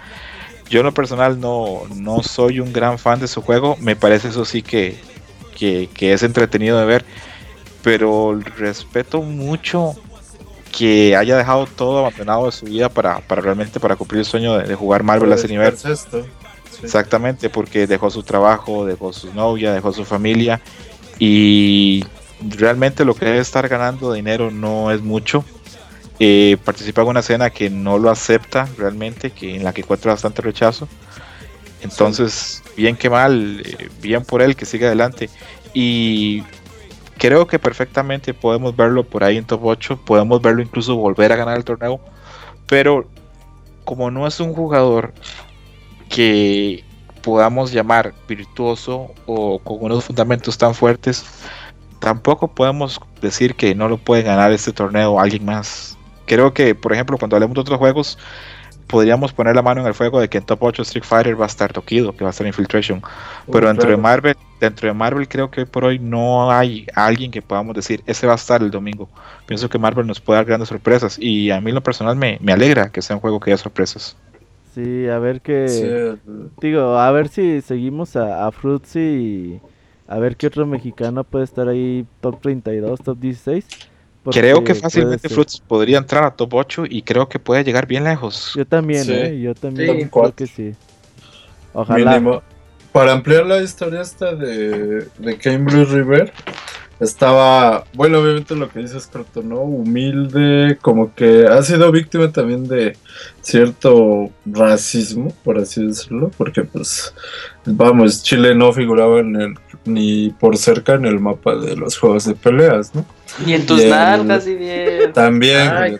Yo 0.69 0.79
en 0.79 0.85
lo 0.85 0.93
personal 0.93 1.39
no, 1.39 1.81
no 1.95 2.23
soy 2.23 2.59
un 2.59 2.71
gran 2.71 2.97
fan 2.97 3.19
de 3.19 3.27
su 3.27 3.41
juego, 3.41 3.75
me 3.81 3.95
parece 3.95 4.29
eso 4.29 4.45
sí 4.45 4.61
que, 4.61 4.97
que, 5.57 6.13
es 6.13 6.23
entretenido 6.23 6.79
de 6.79 6.85
ver, 6.85 7.05
pero 7.83 8.39
respeto 8.57 9.21
mucho 9.21 9.95
que 10.71 11.15
haya 11.17 11.35
dejado 11.35 11.65
todo 11.65 11.99
abandonado 11.99 12.45
de 12.45 12.53
su 12.53 12.65
vida 12.65 12.87
para, 12.87 13.19
para 13.19 13.41
realmente 13.41 13.79
para 13.79 13.97
cumplir 13.97 14.19
el 14.19 14.25
sueño 14.25 14.57
de, 14.57 14.73
jugar 14.75 15.03
Marvel 15.03 15.31
a 15.33 15.35
ese 15.35 15.49
nivel. 15.49 15.75
Exactamente, 16.83 17.49
porque 17.49 17.87
dejó 17.87 18.09
su 18.09 18.23
trabajo, 18.23 18.85
dejó 18.85 19.13
su 19.13 19.33
novia, 19.33 19.73
dejó 19.73 19.93
su 19.93 20.05
familia 20.05 20.61
y 21.19 22.03
realmente 22.41 23.05
lo 23.05 23.13
que 23.13 23.25
debe 23.25 23.39
estar 23.39 23.67
ganando 23.67 24.13
dinero 24.13 24.49
no 24.49 24.91
es 24.91 25.01
mucho 25.01 25.45
eh, 26.23 26.57
participa 26.63 27.01
en 27.01 27.07
una 27.07 27.21
escena 27.21 27.49
que 27.49 27.71
no 27.71 27.97
lo 27.97 28.11
acepta 28.11 28.67
realmente, 28.77 29.31
que 29.31 29.55
en 29.55 29.63
la 29.63 29.73
que 29.73 29.81
encuentra 29.81 30.11
bastante 30.11 30.43
rechazo. 30.43 30.87
Entonces, 31.81 32.61
bien 32.77 32.95
que 32.95 33.09
mal, 33.09 33.63
eh, 33.65 33.89
bien 34.03 34.23
por 34.23 34.43
él 34.43 34.55
que 34.55 34.67
siga 34.67 34.85
adelante. 34.85 35.31
Y 35.73 36.43
creo 37.17 37.47
que 37.47 37.57
perfectamente 37.57 38.35
podemos 38.35 38.75
verlo 38.75 39.03
por 39.03 39.23
ahí 39.23 39.37
en 39.37 39.45
top 39.45 39.65
8, 39.65 39.99
podemos 40.05 40.39
verlo 40.43 40.61
incluso 40.61 40.95
volver 40.95 41.31
a 41.31 41.37
ganar 41.37 41.57
el 41.57 41.63
torneo, 41.63 41.99
pero 42.67 43.07
como 43.83 44.11
no 44.11 44.27
es 44.27 44.39
un 44.39 44.53
jugador 44.53 45.15
que 46.11 46.83
podamos 47.23 47.71
llamar 47.71 48.13
virtuoso 48.27 49.11
o 49.25 49.59
con 49.59 49.77
unos 49.81 50.05
fundamentos 50.05 50.57
tan 50.57 50.75
fuertes, 50.75 51.25
tampoco 51.99 52.47
podemos 52.47 52.99
decir 53.21 53.55
que 53.55 53.73
no 53.73 53.87
lo 53.89 53.97
puede 53.97 54.23
ganar 54.23 54.51
este 54.51 54.71
torneo 54.71 55.19
alguien 55.19 55.45
más 55.45 55.97
creo 56.31 56.53
que, 56.53 56.75
por 56.75 56.93
ejemplo, 56.93 57.17
cuando 57.17 57.35
hablemos 57.35 57.55
de 57.55 57.61
otros 57.61 57.77
juegos, 57.77 58.17
podríamos 58.87 59.33
poner 59.33 59.53
la 59.53 59.61
mano 59.61 59.81
en 59.81 59.87
el 59.87 59.93
fuego 59.93 60.21
de 60.21 60.29
que 60.29 60.37
en 60.37 60.45
Top 60.45 60.63
8 60.63 60.81
Street 60.83 61.03
Fighter 61.03 61.39
va 61.39 61.43
a 61.43 61.47
estar 61.47 61.73
Tokido, 61.73 62.15
que 62.15 62.23
va 62.23 62.29
a 62.29 62.31
estar 62.31 62.47
Infiltration. 62.47 63.01
Pero 63.51 63.67
dentro 63.67 63.89
de 63.89 63.97
Marvel, 63.97 64.37
dentro 64.61 64.87
de 64.87 64.93
Marvel 64.93 65.27
creo 65.27 65.51
que 65.51 65.61
hoy 65.61 65.65
por 65.65 65.83
hoy 65.83 65.99
no 65.99 66.49
hay 66.49 66.87
alguien 66.95 67.31
que 67.31 67.41
podamos 67.41 67.75
decir, 67.75 68.01
ese 68.05 68.27
va 68.27 68.33
a 68.33 68.37
estar 68.37 68.61
el 68.61 68.71
domingo. 68.71 69.09
Pienso 69.45 69.69
que 69.69 69.77
Marvel 69.77 70.07
nos 70.07 70.21
puede 70.21 70.37
dar 70.37 70.45
grandes 70.45 70.69
sorpresas 70.69 71.19
y 71.19 71.51
a 71.51 71.59
mí 71.59 71.73
lo 71.73 71.81
personal 71.81 72.15
me, 72.15 72.39
alegra 72.47 72.89
que 72.93 73.01
sea 73.01 73.17
un 73.17 73.21
juego 73.21 73.41
que 73.41 73.51
haya 73.51 73.57
sorpresas. 73.57 74.15
Sí, 74.73 75.07
a 75.07 75.19
ver 75.19 75.41
qué... 75.41 76.17
Digo, 76.61 76.97
a 76.97 77.11
ver 77.11 77.27
si 77.27 77.61
seguimos 77.61 78.15
a, 78.15 78.47
a 78.47 78.51
Fruitsy 78.51 78.99
y 78.99 79.61
a 80.07 80.19
ver 80.19 80.37
qué 80.37 80.47
otro 80.47 80.65
mexicano 80.65 81.23
puede 81.23 81.45
estar 81.45 81.67
ahí 81.67 82.05
top 82.21 82.41
32, 82.41 83.01
top 83.01 83.19
16 83.19 83.65
creo 84.29 84.63
que 84.63 84.75
fácilmente 84.75 85.29
Fruits 85.29 85.59
podría 85.59 85.97
entrar 85.97 86.23
a 86.23 86.31
top 86.31 86.53
8 86.53 86.83
y 86.89 87.01
creo 87.01 87.27
que 87.27 87.39
puede 87.39 87.63
llegar 87.63 87.87
bien 87.87 88.03
lejos. 88.03 88.53
Yo 88.55 88.65
también, 88.65 89.05
¿eh? 89.09 89.39
Yo 89.39 89.55
también 89.55 90.09
creo 90.09 90.35
que 90.35 90.47
sí. 90.47 90.73
Ojalá. 91.73 92.41
Para 92.91 93.13
ampliar 93.13 93.45
la 93.45 93.61
historia 93.61 94.01
esta 94.01 94.35
de, 94.35 95.07
de 95.17 95.37
Cambridge 95.37 95.87
River, 95.89 96.33
estaba, 97.01 97.83
bueno, 97.93 98.19
obviamente 98.19 98.55
lo 98.55 98.69
que 98.69 98.79
dice 98.79 98.97
es 98.97 99.07
corto, 99.07 99.41
¿no? 99.41 99.61
Humilde, 99.61 100.77
como 100.81 101.13
que 101.13 101.47
ha 101.47 101.61
sido 101.63 101.91
víctima 101.91 102.31
también 102.31 102.67
de 102.67 102.95
cierto 103.41 104.29
racismo, 104.45 105.33
por 105.43 105.57
así 105.57 105.85
decirlo, 105.85 106.31
porque 106.37 106.63
pues, 106.63 107.13
vamos, 107.65 108.21
Chile 108.23 108.55
no 108.55 108.71
figuraba 108.71 109.19
en 109.19 109.35
el 109.35 109.55
ni 109.83 110.29
por 110.29 110.57
cerca 110.57 110.93
en 110.93 111.05
el 111.05 111.19
mapa 111.19 111.55
de 111.55 111.75
los 111.75 111.97
juegos 111.97 112.25
de 112.25 112.35
peleas, 112.35 112.93
¿no? 112.93 113.05
Ni 113.45 113.53
en 113.53 113.65
tus 113.65 113.83
nalgas, 113.83 114.45
y 114.47 114.55
bien. 114.55 115.13
También. 115.13 115.97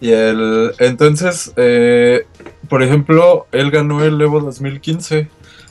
Y 0.00 0.10
el. 0.10 0.72
Entonces, 0.78 1.52
eh, 1.56 2.26
por 2.68 2.82
ejemplo, 2.82 3.46
él 3.52 3.70
ganó 3.70 4.04
el 4.04 4.20
Evo 4.20 4.40
2015. 4.40 5.28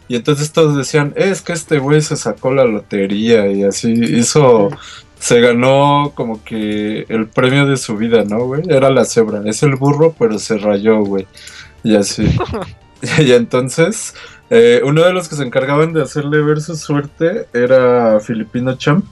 Y 0.09 0.17
entonces 0.17 0.51
todos 0.51 0.75
decían, 0.75 1.13
es 1.15 1.41
que 1.41 1.53
este 1.53 1.79
güey 1.79 2.01
se 2.01 2.17
sacó 2.17 2.51
la 2.51 2.65
lotería 2.65 3.47
y 3.47 3.63
así 3.63 3.93
hizo. 3.93 4.69
Se 5.17 5.39
ganó 5.39 6.13
como 6.15 6.43
que 6.43 7.05
el 7.09 7.27
premio 7.27 7.67
de 7.67 7.77
su 7.77 7.95
vida, 7.95 8.23
¿no, 8.23 8.45
güey? 8.45 8.63
Era 8.69 8.89
la 8.89 9.05
cebra. 9.05 9.41
Es 9.45 9.63
el 9.63 9.75
burro, 9.75 10.15
pero 10.17 10.39
se 10.39 10.57
rayó, 10.57 10.99
güey. 11.01 11.27
Y 11.83 11.95
así. 11.95 12.27
y 13.19 13.31
entonces 13.31 14.15
eh, 14.49 14.81
uno 14.83 15.03
de 15.03 15.13
los 15.13 15.29
que 15.29 15.35
se 15.35 15.43
encargaban 15.43 15.93
de 15.93 16.01
hacerle 16.01 16.41
ver 16.41 16.61
su 16.61 16.75
suerte 16.75 17.47
era 17.53 18.19
Filipino 18.19 18.75
Champ, 18.75 19.05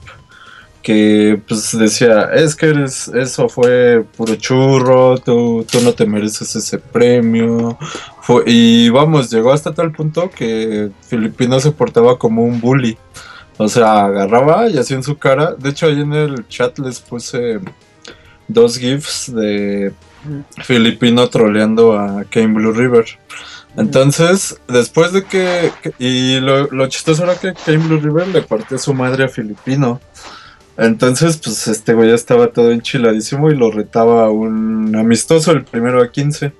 que 0.82 1.40
pues 1.46 1.78
decía, 1.78 2.30
es 2.34 2.56
que 2.56 2.66
eres, 2.66 3.08
eso 3.08 3.48
fue 3.48 4.04
puro 4.16 4.34
churro, 4.34 5.18
tú, 5.18 5.64
tú 5.70 5.80
no 5.82 5.92
te 5.92 6.06
mereces 6.06 6.56
ese 6.56 6.78
premio. 6.78 7.78
Y 8.46 8.90
vamos, 8.90 9.30
llegó 9.30 9.52
hasta 9.52 9.74
tal 9.74 9.92
punto 9.92 10.30
que 10.30 10.90
Filipino 11.02 11.60
se 11.60 11.72
portaba 11.72 12.18
como 12.18 12.42
un 12.42 12.60
bully. 12.60 12.96
O 13.56 13.68
sea, 13.68 14.04
agarraba 14.04 14.68
y 14.68 14.78
hacía 14.78 14.96
en 14.96 15.02
su 15.02 15.18
cara. 15.18 15.54
De 15.54 15.70
hecho, 15.70 15.86
ahí 15.86 16.00
en 16.00 16.12
el 16.12 16.46
chat 16.48 16.78
les 16.78 17.00
puse 17.00 17.58
dos 18.46 18.78
GIFs 18.78 19.34
de 19.34 19.92
Filipino 20.62 21.28
troleando 21.28 21.98
a 21.98 22.24
Kane 22.24 22.54
Blue 22.54 22.72
River. 22.72 23.04
Entonces, 23.76 24.60
después 24.68 25.12
de 25.12 25.24
que. 25.24 25.72
y 25.98 26.40
lo, 26.40 26.86
chistoso 26.88 27.24
era 27.24 27.36
que 27.36 27.54
Kane 27.54 27.78
Blue 27.78 28.00
River 28.00 28.28
le 28.28 28.42
partió 28.42 28.78
su 28.78 28.94
madre 28.94 29.24
a 29.24 29.28
Filipino. 29.28 30.00
Entonces, 30.76 31.38
pues 31.38 31.66
este 31.66 31.94
güey 31.94 32.10
ya 32.10 32.14
estaba 32.14 32.48
todo 32.52 32.70
enchiladísimo 32.70 33.50
y 33.50 33.56
lo 33.56 33.70
retaba 33.70 34.26
a 34.26 34.30
un 34.30 34.94
amistoso, 34.94 35.50
el 35.50 35.64
primero 35.64 36.00
a 36.00 36.12
15. 36.12 36.52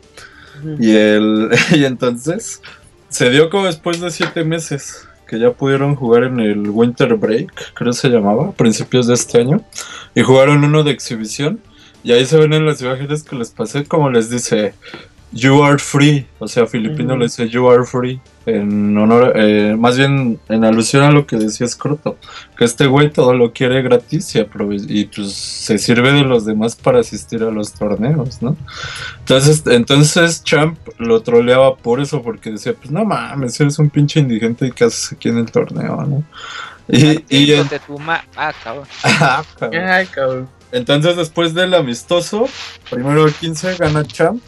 Y, 0.79 0.91
el, 0.91 1.51
y 1.75 1.85
entonces 1.85 2.63
se 3.09 3.31
dio 3.31 3.51
como 3.51 3.67
después 3.67 4.01
de 4.01 4.11
siete 4.11 4.45
meses 4.45 5.09
que 5.27 5.39
ya 5.39 5.53
pudieron 5.53 5.95
jugar 5.95 6.25
en 6.25 6.41
el 6.41 6.71
Winter 6.71 7.15
Break, 7.15 7.73
creo 7.75 7.93
que 7.93 7.99
se 7.99 8.09
llamaba, 8.09 8.49
a 8.49 8.53
principios 8.53 9.07
de 9.07 9.15
este 9.15 9.41
año. 9.41 9.63
Y 10.15 10.23
jugaron 10.23 10.65
uno 10.65 10.83
de 10.83 10.91
exhibición. 10.91 11.61
Y 12.03 12.13
ahí 12.13 12.25
se 12.25 12.39
ven 12.39 12.55
en 12.55 12.65
las 12.65 12.81
imágenes 12.81 13.23
que 13.23 13.37
les 13.37 13.51
pasé, 13.51 13.85
como 13.85 14.11
les 14.11 14.31
dice, 14.31 14.75
You 15.33 15.63
are 15.63 15.79
free. 15.79 16.27
O 16.39 16.49
sea, 16.49 16.67
filipino 16.67 17.17
le 17.17 17.27
dice 17.27 17.49
You 17.49 17.69
are 17.69 17.85
free. 17.85 18.21
En 18.57 18.97
honor, 18.97 19.33
eh, 19.37 19.77
más 19.79 19.97
bien 19.97 20.41
en 20.49 20.65
alusión 20.65 21.03
a 21.03 21.11
lo 21.11 21.27
que 21.27 21.37
decía 21.37 21.67
Scroto, 21.67 22.17
que 22.57 22.65
este 22.65 22.87
güey 22.87 23.11
todo 23.11 23.35
lo 23.35 23.53
quiere 23.53 23.83
gratis 23.83 24.35
y, 24.35 24.41
y 24.89 25.05
pues 25.05 25.33
se 25.33 25.79
sirve 25.79 26.13
de 26.13 26.23
los 26.23 26.45
demás 26.45 26.77
para 26.77 27.01
asistir 27.01 27.43
a 27.43 27.51
los 27.51 27.73
torneos, 27.73 28.43
¿no? 28.43 28.57
Entonces, 29.21 29.63
entonces 29.67 30.43
Champ 30.45 30.79
lo 30.99 31.21
troleaba 31.23 31.77
por 31.77 32.01
eso, 32.01 32.23
porque 32.23 32.51
decía, 32.51 32.75
pues 32.75 32.91
no 32.91 33.05
mames, 33.05 33.61
eres 33.61 33.79
un 33.79 33.91
pinche 33.91 34.21
indigente 34.21 34.67
y 34.67 34.73
qué 34.73 34.85
haces 34.85 35.13
aquí 35.13 35.29
en 35.29 35.39
el 35.39 35.51
torneo, 35.51 36.05
¿no? 36.07 36.25
Y, 36.89 37.25
y 37.29 37.53
ah, 37.55 37.67
ah, 39.05 40.05
cabrón. 40.11 40.49
Entonces 40.73 41.17
después 41.17 41.55
del 41.55 41.75
amistoso, 41.75 42.47
primero 42.91 43.27
el 43.27 43.33
15 43.35 43.77
gana 43.77 44.05
Champ 44.05 44.43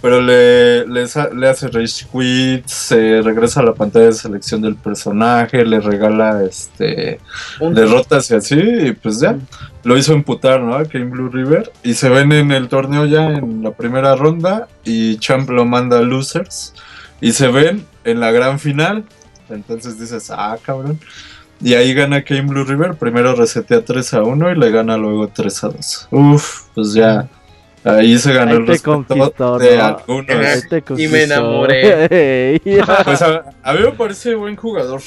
pero 0.00 0.20
le, 0.20 0.86
le, 0.86 1.02
hace 1.02 1.68
rage 1.68 2.06
quit, 2.10 2.66
se 2.66 3.20
regresa 3.22 3.60
a 3.60 3.64
la 3.64 3.74
pantalla 3.74 4.06
de 4.06 4.12
selección 4.12 4.62
del 4.62 4.76
personaje, 4.76 5.64
le 5.64 5.80
regala 5.80 6.42
este 6.42 7.20
derrotas 7.60 8.30
y 8.30 8.34
así, 8.34 8.58
y 8.58 8.92
pues 8.92 9.20
ya, 9.20 9.36
lo 9.84 9.98
hizo 9.98 10.14
imputar, 10.14 10.62
¿no? 10.62 10.82
Que 10.84 10.98
en 10.98 11.10
Blue 11.10 11.28
River, 11.28 11.70
y 11.82 11.94
se 11.94 12.08
ven 12.08 12.32
en 12.32 12.50
el 12.50 12.68
torneo 12.68 13.04
ya 13.04 13.26
en 13.26 13.62
la 13.62 13.72
primera 13.72 14.16
ronda, 14.16 14.68
y 14.84 15.18
Champ 15.18 15.48
lo 15.50 15.64
manda 15.66 15.98
a 15.98 16.02
losers, 16.02 16.74
y 17.20 17.32
se 17.32 17.48
ven 17.48 17.84
en 18.04 18.20
la 18.20 18.30
gran 18.30 18.58
final, 18.58 19.04
entonces 19.50 19.98
dices, 19.98 20.30
ah, 20.30 20.56
cabrón. 20.64 20.98
Y 21.62 21.74
ahí 21.74 21.92
gana 21.92 22.22
Kane 22.22 22.42
Blue 22.42 22.64
River, 22.64 22.94
primero 22.94 23.34
resetea 23.34 23.84
3 23.84 24.14
a 24.14 24.22
1 24.22 24.52
y 24.52 24.54
le 24.56 24.70
gana 24.70 24.96
luego 24.96 25.28
3 25.28 25.64
a 25.64 25.68
2. 25.68 26.08
Uf, 26.10 26.62
pues 26.74 26.94
ya 26.94 27.28
Ahí 27.84 28.18
se 28.18 28.32
ganó 28.32 28.56
el 28.56 28.66
respeto 28.66 29.58
de 29.58 29.80
algunos. 29.80 30.26
y 30.98 31.08
me 31.08 31.22
enamoré. 31.22 32.60
pues 33.04 33.22
a, 33.22 33.44
a, 33.62 33.72
mí 33.72 33.80
me 33.80 33.92
parece 33.92 34.34
buen 34.34 34.56
jugador. 34.56 35.00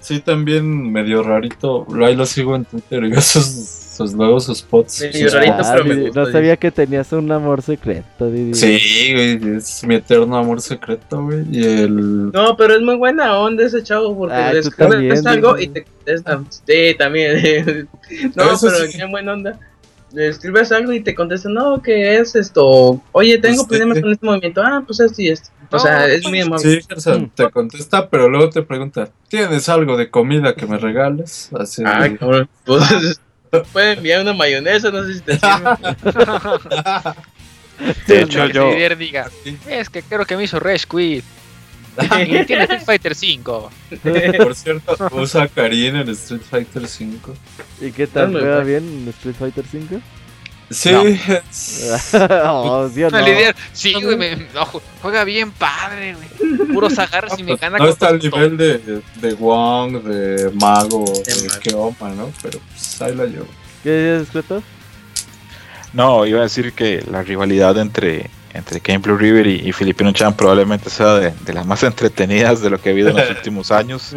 Sí, 0.00 0.20
también 0.20 0.92
medio 0.92 1.22
rarito. 1.22 1.86
Ahí 2.04 2.14
lo 2.14 2.26
sigo 2.26 2.54
en 2.54 2.64
Twitter 2.64 3.04
y 3.04 3.14
sus, 3.20 3.44
sus 3.44 4.14
nuevos 4.14 4.46
spots. 4.46 5.00
Medio 5.00 5.30
rarito, 5.30 5.56
pero 5.72 5.84
me 5.84 5.94
gusta, 6.02 6.20
No 6.20 6.32
sabía 6.32 6.56
que 6.56 6.70
tenías 6.70 7.12
un 7.12 7.30
amor 7.32 7.62
secreto, 7.62 8.30
Didi. 8.30 8.54
Sí, 8.54 9.12
güey, 9.14 9.56
es 9.56 9.84
mi 9.84 9.96
eterno 9.96 10.36
amor 10.36 10.60
secreto, 10.60 11.24
güey. 11.24 11.44
Y 11.50 11.64
el... 11.64 12.30
No, 12.30 12.56
pero 12.56 12.74
es 12.74 12.82
muy 12.82 12.96
buena 12.96 13.36
onda 13.38 13.64
ese 13.64 13.82
chavo 13.82 14.16
porque 14.16 14.34
ah, 14.34 14.52
descubres 14.52 15.26
algo 15.26 15.58
y 15.58 15.68
te 15.68 15.84
contestan. 15.84 16.46
Sí, 16.50 16.94
también. 16.96 17.88
no, 18.36 18.44
pero 18.60 18.76
qué 18.92 19.04
buena 19.06 19.32
onda 19.32 19.58
le 20.14 20.28
escribes 20.28 20.72
algo 20.72 20.92
y 20.92 21.00
te 21.00 21.14
contesta, 21.14 21.48
no, 21.48 21.82
¿qué 21.82 22.18
es 22.18 22.34
esto? 22.34 23.00
Oye, 23.12 23.38
tengo 23.38 23.66
problemas 23.66 24.00
con 24.00 24.12
este 24.12 24.26
movimiento. 24.26 24.62
Ah, 24.62 24.82
pues 24.86 25.00
esto 25.00 25.22
y 25.22 25.28
esto. 25.28 25.50
O 25.70 25.78
sea, 25.78 26.06
es 26.06 26.26
muy 26.26 26.40
amable. 26.40 26.82
Sí, 26.82 27.10
mm. 27.10 27.30
te 27.34 27.50
contesta, 27.50 28.08
pero 28.08 28.28
luego 28.28 28.50
te 28.50 28.62
pregunta, 28.62 29.08
¿tienes 29.28 29.68
algo 29.68 29.96
de 29.96 30.10
comida 30.10 30.54
que 30.54 30.66
me 30.66 30.78
regales? 30.78 31.50
Así. 31.58 31.82
Ah, 31.86 32.08
cabrón. 32.18 32.48
Pues, 32.64 33.20
puede 33.72 33.92
enviar 33.92 34.22
una 34.22 34.34
mayonesa, 34.34 34.90
no 34.90 35.04
sé 35.04 35.14
si 35.14 35.20
te 35.20 35.38
sirve. 35.38 35.76
de 38.06 38.22
hecho, 38.22 38.46
yo. 38.46 38.70
Diga, 38.96 39.30
es 39.68 39.90
que 39.90 40.02
creo 40.02 40.26
que 40.26 40.36
me 40.36 40.44
hizo 40.44 40.60
Red 40.60 40.80
Squid. 42.04 42.40
y 42.40 42.46
tiene 42.46 42.64
Street 42.64 42.84
Fighter 42.84 43.14
5. 43.14 43.70
Por 44.38 44.54
cierto, 44.54 44.96
usa 45.12 45.48
Karin 45.48 45.96
en 45.96 46.08
Street 46.10 46.42
Fighter 46.48 46.86
5. 46.86 47.34
¿Y 47.80 47.92
qué 47.92 48.06
tal? 48.06 48.32
¿Juega 48.32 48.60
bien 48.60 48.84
en 48.84 49.08
Street 49.08 49.36
Fighter 49.38 49.64
5? 49.70 50.00
Sí. 50.70 50.90
oh, 50.90 52.88
Dios, 52.88 53.12
no. 53.12 53.18
Sí, 53.74 53.92
güey, 53.92 54.16
me, 54.16 54.46
juega 55.02 55.24
bien 55.24 55.50
padre, 55.50 56.14
güey. 56.14 56.68
Puros 56.72 56.98
agarres 56.98 57.38
y 57.38 57.42
me 57.42 57.56
gana. 57.56 57.76
No 57.76 57.88
está 57.88 58.08
al 58.08 58.18
nivel 58.18 58.56
de, 58.56 59.02
de 59.20 59.34
Wong, 59.34 60.02
de 60.02 60.50
Mago, 60.54 61.04
de, 61.04 61.60
Keoma, 61.60 62.10
¿no? 62.16 62.32
Pero 62.42 62.58
pues 62.58 63.02
ahí 63.02 63.14
la 63.14 63.26
llevo. 63.26 63.48
¿Qué 63.82 64.16
es, 64.16 64.28
Cleto? 64.30 64.62
No, 65.92 66.24
iba 66.24 66.40
a 66.40 66.44
decir 66.44 66.72
que 66.72 67.04
la 67.10 67.22
rivalidad 67.22 67.76
entre 67.76 68.30
entre 68.54 68.80
Kane 68.80 68.98
Blue 68.98 69.16
River 69.16 69.46
y, 69.46 69.72
Filipino 69.72 70.12
Chan 70.12 70.34
probablemente 70.34 70.90
sea 70.90 71.14
de, 71.14 71.52
las 71.52 71.66
más 71.66 71.82
entretenidas 71.82 72.60
de 72.60 72.70
lo 72.70 72.80
que 72.80 72.90
he 72.90 72.92
visto 72.92 73.10
en 73.10 73.16
los 73.16 73.30
últimos 73.36 73.70
años. 73.70 74.14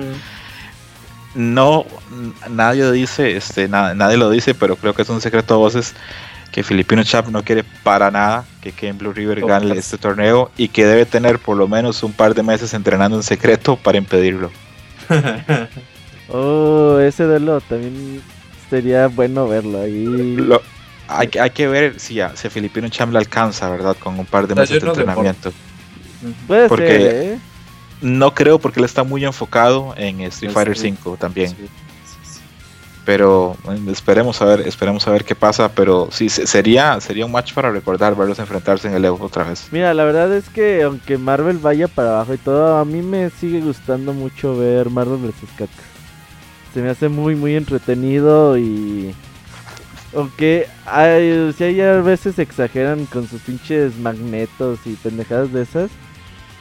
No, 1.34 1.86
nadie 2.50 2.92
dice, 2.92 3.36
este, 3.36 3.68
nadie 3.68 4.18
lo 4.18 4.30
dice, 4.30 4.54
pero 4.54 4.76
creo 4.76 4.94
que 4.94 5.02
es 5.02 5.10
un 5.10 5.22
secreto 5.22 5.56
a 5.56 5.58
voces 5.58 5.94
que 6.52 6.64
Filipino 6.64 7.04
Champ 7.04 7.28
no 7.28 7.44
quiere 7.44 7.66
para 7.84 8.10
nada 8.10 8.46
que 8.62 8.72
Kane 8.72 8.94
Blue 8.94 9.12
River 9.12 9.42
gane 9.46 9.78
este 9.78 9.98
torneo 9.98 10.50
y 10.56 10.70
que 10.70 10.86
debe 10.86 11.06
tener 11.06 11.38
por 11.38 11.58
lo 11.58 11.68
menos 11.68 12.02
un 12.04 12.14
par 12.14 12.34
de 12.34 12.44
meses 12.44 12.74
entrenando 12.74 13.18
en 13.18 13.24
secreto 13.24 13.76
para 13.76 13.98
impedirlo. 13.98 14.52
oh, 16.30 16.98
ese 17.00 17.26
duelo 17.26 17.60
también 17.60 18.22
sería 18.70 19.08
bueno 19.08 19.48
verlo 19.50 19.82
ahí 19.82 20.38
hay, 21.08 21.30
hay 21.40 21.50
que 21.52 21.68
ver 21.68 22.00
si 22.00 22.20
a, 22.20 22.36
si 22.36 22.50
Filipino 22.50 22.90
Champ 22.90 23.12
le 23.12 23.20
alcanza, 23.20 23.70
¿verdad? 23.70 23.96
Con 23.98 24.20
un 24.20 24.26
par 24.26 24.48
de 24.48 24.56
meses 24.56 24.82
de 24.82 24.88
entrenamiento. 24.88 25.52
Puede 26.48 26.68
porque 26.68 26.88
ser, 26.88 27.16
¿eh? 27.16 27.40
no 28.02 28.34
creo 28.34 28.60
porque 28.60 28.80
él 28.80 28.86
está 28.86 29.04
muy 29.04 29.26
enfocado 29.26 29.94
en 29.98 30.22
Street 30.22 30.52
Fighter 30.52 30.78
5 30.78 31.18
también. 31.20 31.56
Pero 33.06 33.56
esperemos 33.88 34.42
a 34.42 34.46
ver, 34.46 34.62
esperemos 34.62 35.08
a 35.08 35.12
ver 35.12 35.24
qué 35.24 35.36
pasa, 35.36 35.70
pero 35.70 36.10
sí 36.12 36.28
sería 36.28 37.00
sería 37.00 37.28
un 37.28 37.32
match 37.32 37.54
para 37.54 37.70
recordar 37.70 38.16
verlos 38.16 38.40
enfrentarse 38.40 38.88
en 38.88 38.96
el 38.96 39.06
Evo 39.06 39.24
otra 39.24 39.44
vez. 39.44 39.68
Mira, 39.72 39.94
la 39.94 40.06
verdad 40.06 40.34
es 40.34 40.50
que 40.50 40.82
aunque 40.82 41.20
Marvel 41.20 41.60
vaya 41.60 41.88
para 41.88 42.16
abajo 42.16 42.34
y 42.34 42.38
todo, 42.38 42.78
a 42.78 42.86
mí 42.86 43.04
me 43.04 43.30
sigue 43.30 43.62
gustando 43.62 44.12
mucho 44.12 44.58
ver 44.58 44.90
Marvel 44.90 45.18
vs. 45.18 45.50
Capcom. 45.56 45.86
Se 46.74 46.82
me 46.82 46.90
hace 46.90 47.08
muy 47.08 47.36
muy 47.36 47.56
entretenido 47.56 48.58
y 48.58 49.14
aunque 50.16 50.68
hay, 50.86 51.54
si 51.54 51.64
hay 51.64 51.82
a 51.82 52.02
veces 52.02 52.40
exageran 52.40 53.06
con 53.06 53.28
sus 53.28 53.42
pinches 53.42 53.98
magnetos 53.98 54.80
y 54.86 54.94
pendejadas 54.94 55.52
de 55.52 55.64
esas. 55.64 55.92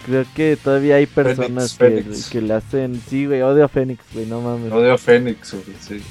Creo 0.06 0.26
que 0.34 0.58
todavía 0.62 0.96
hay 0.96 1.06
personas 1.06 1.78
que, 1.78 2.04
que, 2.30 2.40
le 2.42 2.52
hacen. 2.52 3.00
Sí, 3.08 3.24
güey, 3.24 3.40
odio 3.40 3.64
a 3.64 3.68
Fénix, 3.68 4.04
güey, 4.12 4.26
no 4.26 4.42
mames. 4.42 4.70
Odio 4.70 4.92
a 4.92 4.98
Fénix, 4.98 5.52
güey, 5.52 5.76
sí. 5.80 6.02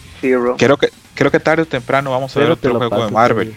Creo 0.58 0.78
que, 0.78 0.90
creo 1.14 1.30
que 1.30 1.40
tarde 1.40 1.62
o 1.62 1.66
temprano 1.66 2.10
vamos 2.10 2.36
a 2.36 2.40
ver 2.40 2.50
otro 2.50 2.76
juego 2.76 3.06
de 3.06 3.12
Marvel. 3.12 3.54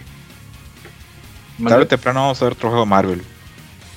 Tarde 1.63 1.83
o 1.83 1.87
temprano 1.87 2.21
vamos 2.21 2.41
a 2.41 2.45
ver 2.45 2.51
otro 2.53 2.69
juego 2.69 2.85
de 2.85 2.89
Marvel. 2.89 3.23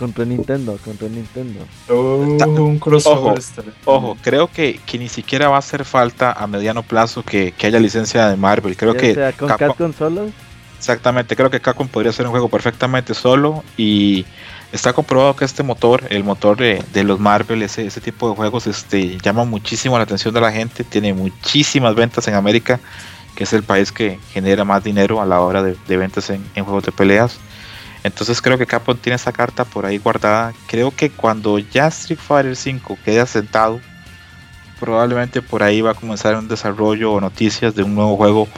Contra 0.01 0.25
Nintendo, 0.25 0.79
contra 0.83 1.09
Nintendo. 1.09 1.61
un 1.91 2.79
crossover. 2.79 3.39
Ojo, 3.85 4.17
creo 4.23 4.49
que, 4.49 4.81
que, 4.87 4.99
ni 4.99 5.11
siquiera 5.11 5.51
va 5.51 5.57
a 5.57 5.59
hacer 5.59 5.85
falta 5.85 6.33
a 6.33 6.47
mediano 6.47 6.83
plazo 6.83 7.23
que, 7.23 7.53
que 7.53 7.67
haya 7.67 7.79
licencia 7.79 8.27
de 8.27 8.37
Marvel. 8.37 8.79
Creo 8.79 8.95
que. 8.95 9.13
Sea, 9.13 9.33
¿Con 9.33 9.49
Capcom, 9.51 9.93
solo? 9.93 10.31
Exactamente, 10.79 11.37
creo 11.37 11.51
que 11.51 11.61
Capcom 11.61 11.87
podría 11.87 12.13
ser 12.13 12.25
un 12.25 12.31
juego 12.31 12.49
perfectamente 12.49 13.13
solo 13.13 13.63
y 13.77 14.25
está 14.73 14.95
comprobado 14.95 15.37
que 15.37 15.45
este 15.45 15.63
motor, 15.63 16.05
el 16.09 16.25
motor 16.25 16.57
de, 16.57 16.83
de 16.95 17.05
los 17.05 17.21
Marvel, 17.21 17.63
ese, 17.63 17.85
ese, 17.85 18.01
tipo 18.01 18.31
de 18.31 18.37
juegos, 18.37 18.67
este, 18.67 19.19
llama 19.19 19.45
muchísimo 19.45 19.99
la 19.99 20.05
atención 20.05 20.33
de 20.33 20.41
la 20.41 20.51
gente, 20.51 20.83
tiene 20.83 21.13
muchísimas 21.13 21.95
ventas 21.95 22.27
en 22.27 22.37
América, 22.37 22.81
que 23.35 23.45
es 23.45 23.53
el 23.53 23.65
país 23.65 23.93
que 23.93 24.19
genera 24.33 24.65
más 24.65 24.83
dinero 24.83 25.21
a 25.21 25.27
la 25.27 25.43
hora 25.43 25.63
de, 25.63 25.77
de 25.87 25.97
ventas 25.99 26.31
en, 26.31 26.43
en, 26.55 26.65
juegos 26.65 26.85
de 26.85 26.93
peleas. 26.93 27.39
Entonces 28.03 28.41
creo 28.41 28.57
que 28.57 28.67
Capcom 28.67 28.97
tiene 28.97 29.17
esa 29.17 29.33
carta 29.33 29.65
por 29.65 29.85
ahí 29.87 29.99
guardada. 29.99 30.53
Creo 30.67 30.91
que 30.91 31.11
cuando 31.11 31.59
ya 31.59 31.87
Street 31.89 32.19
Fighter 32.19 32.57
5 32.57 32.99
quede 33.05 33.21
asentado, 33.21 33.81
probablemente 34.79 35.43
por 35.43 35.63
ahí 35.63 35.83
va 35.83 35.91
a 35.91 35.95
comenzar 35.95 36.35
un 36.37 36.49
desarrollo 36.49 37.13
o 37.13 37.21
noticias 37.21 37.75
de 37.75 37.83
un 37.83 37.95
nuevo 37.95 38.17
juego 38.17 38.49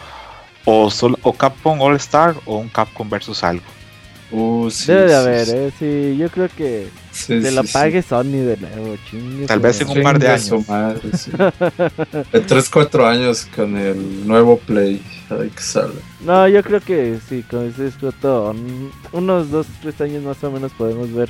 o, 0.65 0.91
solo, 0.91 1.19
o 1.23 1.33
Capcom 1.33 1.81
All 1.81 1.97
Star 1.97 2.37
o 2.47 2.59
un 2.59 2.69
Capcom 2.69 3.09
versus 3.09 3.43
algo. 3.43 3.65
Uh, 4.31 4.71
Debe 4.87 5.09
de 5.09 5.15
haber, 5.15 5.49
eh, 5.51 5.73
sí, 5.79 6.17
yo 6.17 6.31
creo 6.31 6.49
que 6.49 6.89
se 7.11 7.39
la 7.51 7.63
pague 7.65 8.01
Sony 8.01 8.41
de 8.41 8.57
nuevo, 8.57 8.97
chingue. 9.11 9.45
Tal 9.45 9.61
vez 9.61 9.83
en 9.83 9.91
un 9.91 10.03
par 10.03 10.19
de 10.19 10.29
años. 10.29 10.67
Madre, 10.67 11.01
en 12.33 12.47
3-4 12.47 13.07
años 13.07 13.47
con 13.55 13.77
el 13.77 14.27
nuevo 14.27 14.57
Play. 14.57 15.03
No, 16.25 16.47
yo 16.49 16.63
creo 16.63 16.81
que 16.81 17.19
sí, 17.29 17.43
con 17.43 17.67
ese 17.67 17.87
explotó. 17.87 18.55
Unos 19.13 19.49
2-3 19.51 20.01
años 20.01 20.23
más 20.23 20.43
o 20.45 20.51
menos 20.51 20.73
podemos 20.73 21.13
ver 21.13 21.29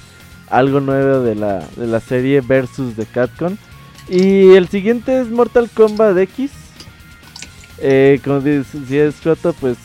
algo 0.48 0.80
nuevo 0.80 1.20
de 1.20 1.34
la, 1.34 1.66
de 1.76 1.86
la 1.86 2.00
serie 2.00 2.40
versus 2.40 2.96
de 2.96 3.06
Capcom. 3.06 3.56
Y 4.08 4.54
el 4.54 4.68
siguiente 4.68 5.20
es 5.20 5.28
Mortal 5.28 5.70
Kombat 5.72 6.18
X. 6.18 6.50
Eh, 7.78 8.20
como 8.22 8.40
si 8.40 8.98
es 8.98 9.14
pues 9.60 9.76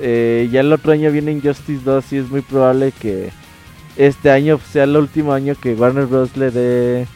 eh, 0.00 0.48
ya 0.50 0.60
el 0.60 0.72
otro 0.72 0.92
año 0.92 1.12
viene 1.12 1.32
Injustice 1.32 1.82
2 1.84 2.12
y 2.12 2.16
es 2.18 2.28
muy 2.28 2.40
probable 2.40 2.92
que 2.92 3.30
este 3.96 4.30
año 4.30 4.58
sea 4.72 4.84
el 4.84 4.96
último 4.96 5.32
año 5.32 5.54
que 5.54 5.74
Warner 5.74 6.06
Bros. 6.06 6.36
le 6.36 6.50
dé 6.50 7.06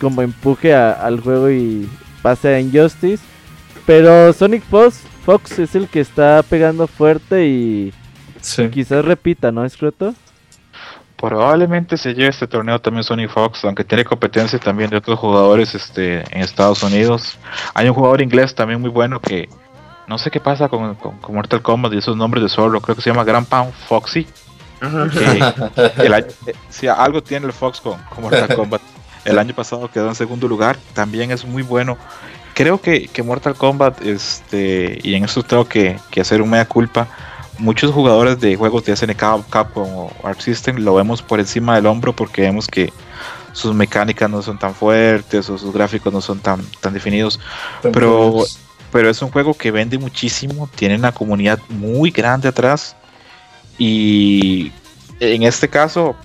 como 0.00 0.22
empuje 0.22 0.74
al 0.74 1.20
juego 1.20 1.50
y 1.50 1.88
pase 2.22 2.48
a 2.48 2.60
Injustice. 2.60 3.22
Pero 3.86 4.32
Sonic 4.32 4.64
Fox, 4.64 5.02
Fox 5.26 5.58
es 5.58 5.74
el 5.74 5.88
que 5.88 5.98
está 5.98 6.40
pegando 6.48 6.86
fuerte 6.86 7.48
y 7.48 7.92
quizás 8.70 9.04
repita, 9.04 9.50
¿no, 9.50 9.64
Escroto? 9.64 10.14
Probablemente 11.16 11.96
se 11.96 12.14
lleve 12.14 12.28
este 12.28 12.46
torneo 12.46 12.80
también 12.80 13.02
Sony 13.02 13.26
Fox, 13.28 13.64
aunque 13.64 13.82
tiene 13.82 14.04
competencia 14.04 14.56
también 14.60 14.88
de 14.88 14.98
otros 14.98 15.18
jugadores 15.18 15.74
este, 15.74 16.20
en 16.30 16.42
Estados 16.42 16.80
Unidos. 16.84 17.38
Hay 17.74 17.88
un 17.88 17.94
jugador 17.94 18.22
inglés 18.22 18.54
también 18.54 18.80
muy 18.80 18.88
bueno 18.88 19.20
que 19.20 19.48
no 20.06 20.16
sé 20.16 20.30
qué 20.30 20.38
pasa 20.38 20.68
con, 20.68 20.94
con, 20.94 21.34
Mortal 21.34 21.60
Kombat 21.60 21.92
y 21.94 21.98
esos 21.98 22.16
nombres 22.16 22.44
de 22.44 22.48
solo, 22.48 22.80
creo 22.80 22.94
que 22.94 23.02
se 23.02 23.10
llama 23.10 23.24
Grand 23.24 23.48
Pound 23.48 23.72
Foxy. 23.72 24.28
Eh, 24.80 26.26
si 26.68 26.86
algo 26.86 27.20
tiene 27.20 27.46
el 27.46 27.52
Fox 27.52 27.80
con, 27.80 27.98
Mortal 28.20 28.54
Kombat. 28.54 28.80
El 29.24 29.40
año 29.40 29.54
pasado 29.56 29.90
quedó 29.90 30.06
en 30.06 30.14
segundo 30.14 30.46
lugar, 30.46 30.76
también 30.94 31.32
es 31.32 31.44
muy 31.44 31.64
bueno. 31.64 31.98
Creo 32.56 32.80
que, 32.80 33.06
que 33.06 33.22
Mortal 33.22 33.54
Kombat, 33.54 34.02
este, 34.02 34.98
y 35.04 35.14
en 35.14 35.24
eso 35.24 35.44
tengo 35.44 35.68
que, 35.68 35.98
que 36.10 36.20
hacer 36.20 36.42
un 36.42 36.50
mea 36.50 36.64
culpa 36.64 37.06
muchos 37.58 37.92
jugadores 37.92 38.40
de 38.40 38.56
juegos 38.56 38.84
de 38.84 38.96
SNK, 38.96 39.48
Capcom 39.50 39.88
o 39.88 40.12
Arc 40.22 40.40
System 40.40 40.76
lo 40.76 40.94
vemos 40.94 41.22
por 41.22 41.40
encima 41.40 41.76
del 41.76 41.86
hombro 41.86 42.14
porque 42.14 42.42
vemos 42.42 42.66
que 42.66 42.92
sus 43.52 43.74
mecánicas 43.74 44.28
no 44.28 44.42
son 44.42 44.58
tan 44.58 44.74
fuertes 44.74 45.48
o 45.48 45.56
sus 45.56 45.72
gráficos 45.72 46.12
no 46.12 46.20
son 46.20 46.40
tan, 46.40 46.60
tan 46.80 46.92
definidos. 46.92 47.40
Pero, 47.82 48.44
pero 48.92 49.08
es 49.08 49.22
un 49.22 49.30
juego 49.30 49.54
que 49.54 49.70
vende 49.70 49.98
muchísimo, 49.98 50.68
tiene 50.74 50.96
una 50.96 51.12
comunidad 51.12 51.58
muy 51.68 52.10
grande 52.10 52.48
atrás 52.48 52.96
y 53.78 54.72
en 55.20 55.42
este 55.42 55.68
caso 55.68 56.16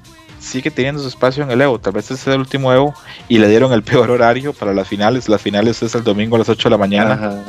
sigue 0.42 0.72
teniendo 0.72 1.02
su 1.02 1.08
espacio 1.08 1.44
en 1.44 1.52
el 1.52 1.62
Evo. 1.62 1.80
Tal 1.80 1.94
vez 1.94 2.10
este 2.12 2.30
es 2.30 2.36
el 2.36 2.40
último 2.40 2.74
Evo 2.74 2.94
y 3.30 3.38
le 3.38 3.48
dieron 3.48 3.72
el 3.72 3.84
peor 3.84 4.10
horario 4.10 4.54
para 4.54 4.74
las 4.74 4.88
finales. 4.88 5.30
Las 5.30 5.42
finales 5.42 5.82
es 5.84 5.96
el 5.96 6.04
domingo 6.04 6.36
a 6.36 6.40
las 6.40 6.50
8 6.50 6.68
de 6.68 6.72
la 6.72 6.78
mañana. 6.78 7.44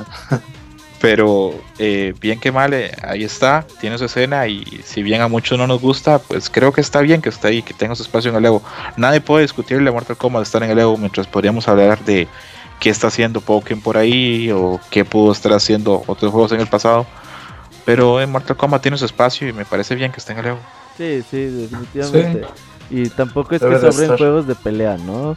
Pero 1.01 1.53
eh, 1.81 2.15
bien 2.21 2.39
que 2.39 2.53
mal, 2.53 2.73
eh, 2.75 2.93
ahí 3.03 3.25
está, 3.25 3.67
tiene 3.81 3.99
su 3.99 4.05
escena 4.05 4.47
y 4.47 4.65
si 4.85 5.03
bien 5.03 5.21
a 5.21 5.27
muchos 5.27 5.59
no 5.59 5.67
nos 5.67 5.81
gusta, 5.81 6.21
pues 6.21 6.49
creo 6.49 6.73
que 6.73 6.81
está 6.81 7.01
bien 7.01 7.21
que 7.21 7.29
esté 7.29 7.49
ahí, 7.49 7.63
que 7.63 7.75
tenga 7.75 7.97
su 7.97 8.05
espacio 8.05 8.31
en 8.31 8.37
el 8.37 8.45
Evo. 8.45 8.63
Nadie 8.97 9.21
puede 9.21 9.43
discutirle 9.43 9.89
a 9.89 9.93
Mortal 9.93 10.17
Kombat 10.17 10.45
estar 10.45 10.63
en 10.63 10.71
el 10.71 10.79
Evo 10.79 10.97
mientras 10.97 11.27
podríamos 11.27 11.67
hablar 11.67 12.05
de 12.05 12.29
qué 12.79 12.91
está 12.91 13.09
haciendo 13.09 13.41
Pokémon 13.41 13.83
por 13.83 13.97
ahí 13.97 14.53
o 14.53 14.79
qué 14.91 15.05
pudo 15.05 15.33
estar 15.33 15.53
haciendo 15.53 16.05
otros 16.07 16.31
juegos 16.31 16.53
en 16.53 16.61
el 16.61 16.69
pasado. 16.69 17.05
Pero 17.85 18.21
en 18.21 18.31
Mortal 18.31 18.57
Kombat 18.57 18.83
tiene 18.83 18.97
su 18.97 19.05
espacio 19.05 19.49
y 19.49 19.53
me 19.53 19.65
parece 19.65 19.97
bien 19.97 20.13
que 20.13 20.21
esté 20.21 20.35
en 20.35 20.39
el 20.39 20.47
Evo. 20.47 20.59
Sí, 20.97 21.25
sí, 21.29 21.47
definitivamente. 21.47 22.47
Y 22.93 23.09
tampoco 23.09 23.55
es 23.55 23.63
que 23.63 23.79
sobren 23.79 24.19
juegos 24.19 24.47
de 24.47 24.55
pelea, 24.55 24.99
¿no? 24.99 25.35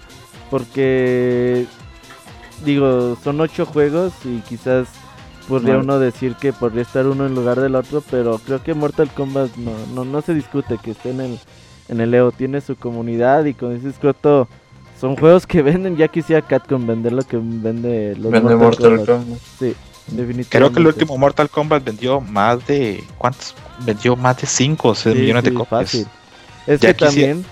Porque, 0.51 1.65
digo, 2.65 3.17
son 3.23 3.39
ocho 3.39 3.65
juegos 3.65 4.11
y 4.25 4.39
quizás 4.41 4.89
podría 5.47 5.77
uno 5.77 5.97
decir 5.97 6.35
que 6.35 6.51
podría 6.51 6.81
estar 6.81 7.07
uno 7.07 7.25
en 7.25 7.33
lugar 7.33 7.61
del 7.61 7.75
otro, 7.75 8.03
pero 8.11 8.39
creo 8.39 8.61
que 8.61 8.73
Mortal 8.73 9.09
Kombat 9.09 9.55
no, 9.55 9.71
no, 9.93 10.03
no 10.03 10.21
se 10.21 10.33
discute 10.33 10.77
que 10.83 10.91
esté 10.91 11.11
en 11.11 11.21
el, 11.21 11.39
en 11.87 12.01
el 12.01 12.13
EO, 12.13 12.33
tiene 12.33 12.59
su 12.59 12.75
comunidad 12.75 13.45
y 13.45 13.53
como 13.53 13.71
dices 13.71 13.95
Croto, 14.01 14.49
son 14.99 15.15
juegos 15.15 15.47
que 15.47 15.61
venden, 15.63 15.95
ya 15.95 16.09
quisiera 16.09 16.41
Catcom 16.41 16.85
vender 16.85 17.13
lo 17.13 17.23
que 17.23 17.37
vende 17.37 18.15
los 18.17 18.31
Mortal, 18.31 19.05
Kombat. 19.05 19.39
Sí, 19.59 19.75
definitivamente. 20.07 20.49
Creo 20.49 20.73
que 20.73 20.79
el 20.79 20.87
último 20.87 21.17
Mortal 21.17 21.49
Kombat 21.49 21.85
vendió 21.85 22.19
más 22.19 22.67
de, 22.67 23.01
¿cuántos? 23.17 23.55
Vendió 23.85 24.17
más 24.17 24.41
de 24.41 24.47
5 24.47 24.89
o 24.89 24.95
6 24.95 25.15
millones 25.15 25.43
de 25.45 25.53
copias. 25.53 26.05
Es 26.67 26.79
que 26.79 26.93
también 26.93 27.45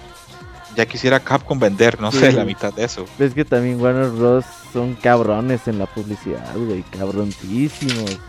ya 0.75 0.85
quisiera 0.85 1.19
Capcom 1.19 1.59
vender, 1.59 1.99
no 2.01 2.11
sé, 2.11 2.31
la 2.31 2.45
mitad 2.45 2.73
de 2.73 2.83
eso. 2.83 3.05
Es 3.19 3.33
que 3.33 3.45
también 3.45 3.79
Warner 3.79 4.09
Bros. 4.09 4.45
son 4.71 4.95
cabrones 4.95 5.67
en 5.67 5.79
la 5.79 5.85
publicidad, 5.85 6.55
güey, 6.55 6.83
cabroncísimos. 6.97 8.19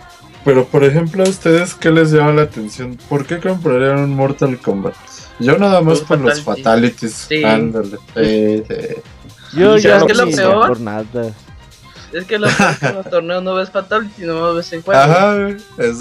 Pero, 0.45 0.67
por 0.67 0.85
ejemplo, 0.85 1.25
¿a 1.25 1.29
ustedes 1.29 1.75
qué 1.75 1.91
les 1.91 2.11
llama 2.11 2.33
la 2.33 2.43
atención? 2.43 2.99
¿Por 3.09 3.25
qué 3.27 3.39
comprarían 3.41 3.99
un 4.01 4.15
Mortal 4.15 4.59
Kombat? 4.59 4.95
Yo 5.41 5.59
nada 5.59 5.81
más 5.81 6.01
por 6.01 6.21
los 6.21 6.43
fatalities. 6.43 7.29
Ándale. 7.45 7.99
Yo 9.55 9.79
ya 9.79 10.01
no 10.01 10.67
por 10.67 10.81
nada. 10.81 11.33
Es 12.15 12.27
que 12.27 12.39
los, 12.39 12.53
los 12.95 13.05
torneos 13.11 13.43
no 13.43 13.55
ves 13.55 13.71
Fatality, 13.71 14.23
no 14.23 14.55
ves 14.55 14.73
en 14.73 14.83
juego. 14.83 15.01
Ajá, 15.01 15.37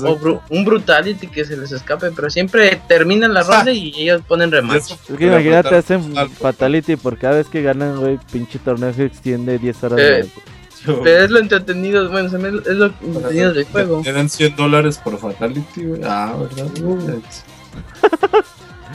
o 0.04 0.42
un 0.50 0.64
Brutality 0.64 1.28
que 1.28 1.44
se 1.44 1.58
les 1.58 1.72
escape, 1.72 2.12
pero 2.12 2.30
siempre 2.30 2.80
terminan 2.88 3.34
la 3.34 3.42
ronda 3.42 3.72
y 3.72 3.94
ellos 3.98 4.22
ponen 4.28 4.52
rematch. 4.52 4.92
Es 4.92 5.18
que 5.18 5.26
imagínate, 5.26 5.76
hacen 5.76 6.14
Fatality 6.40 6.96
por 6.98 7.18
cada 7.18 7.38
vez 7.38 7.48
que 7.48 7.64
ganan, 7.64 8.00
güey, 8.00 8.20
pinche 8.32 8.60
torneo 8.60 8.94
se 8.94 9.06
extiende 9.06 9.58
10 9.58 9.84
horas. 9.84 10.00
Eh, 10.00 10.30
pero 10.86 11.24
es 11.24 11.32
lo 11.32 11.40
entretenido, 11.40 12.10
bueno, 12.12 12.28
es 12.28 12.34
lo 12.76 12.86
entretenido 12.86 13.54
del 13.54 13.66
juego. 13.66 14.04
Eran 14.06 14.30
100 14.30 14.56
dólares 14.56 15.00
por 15.04 15.18
Fatality, 15.18 15.84
güey. 15.84 16.02
Ah, 16.04 16.36
¿verdad? 16.40 16.68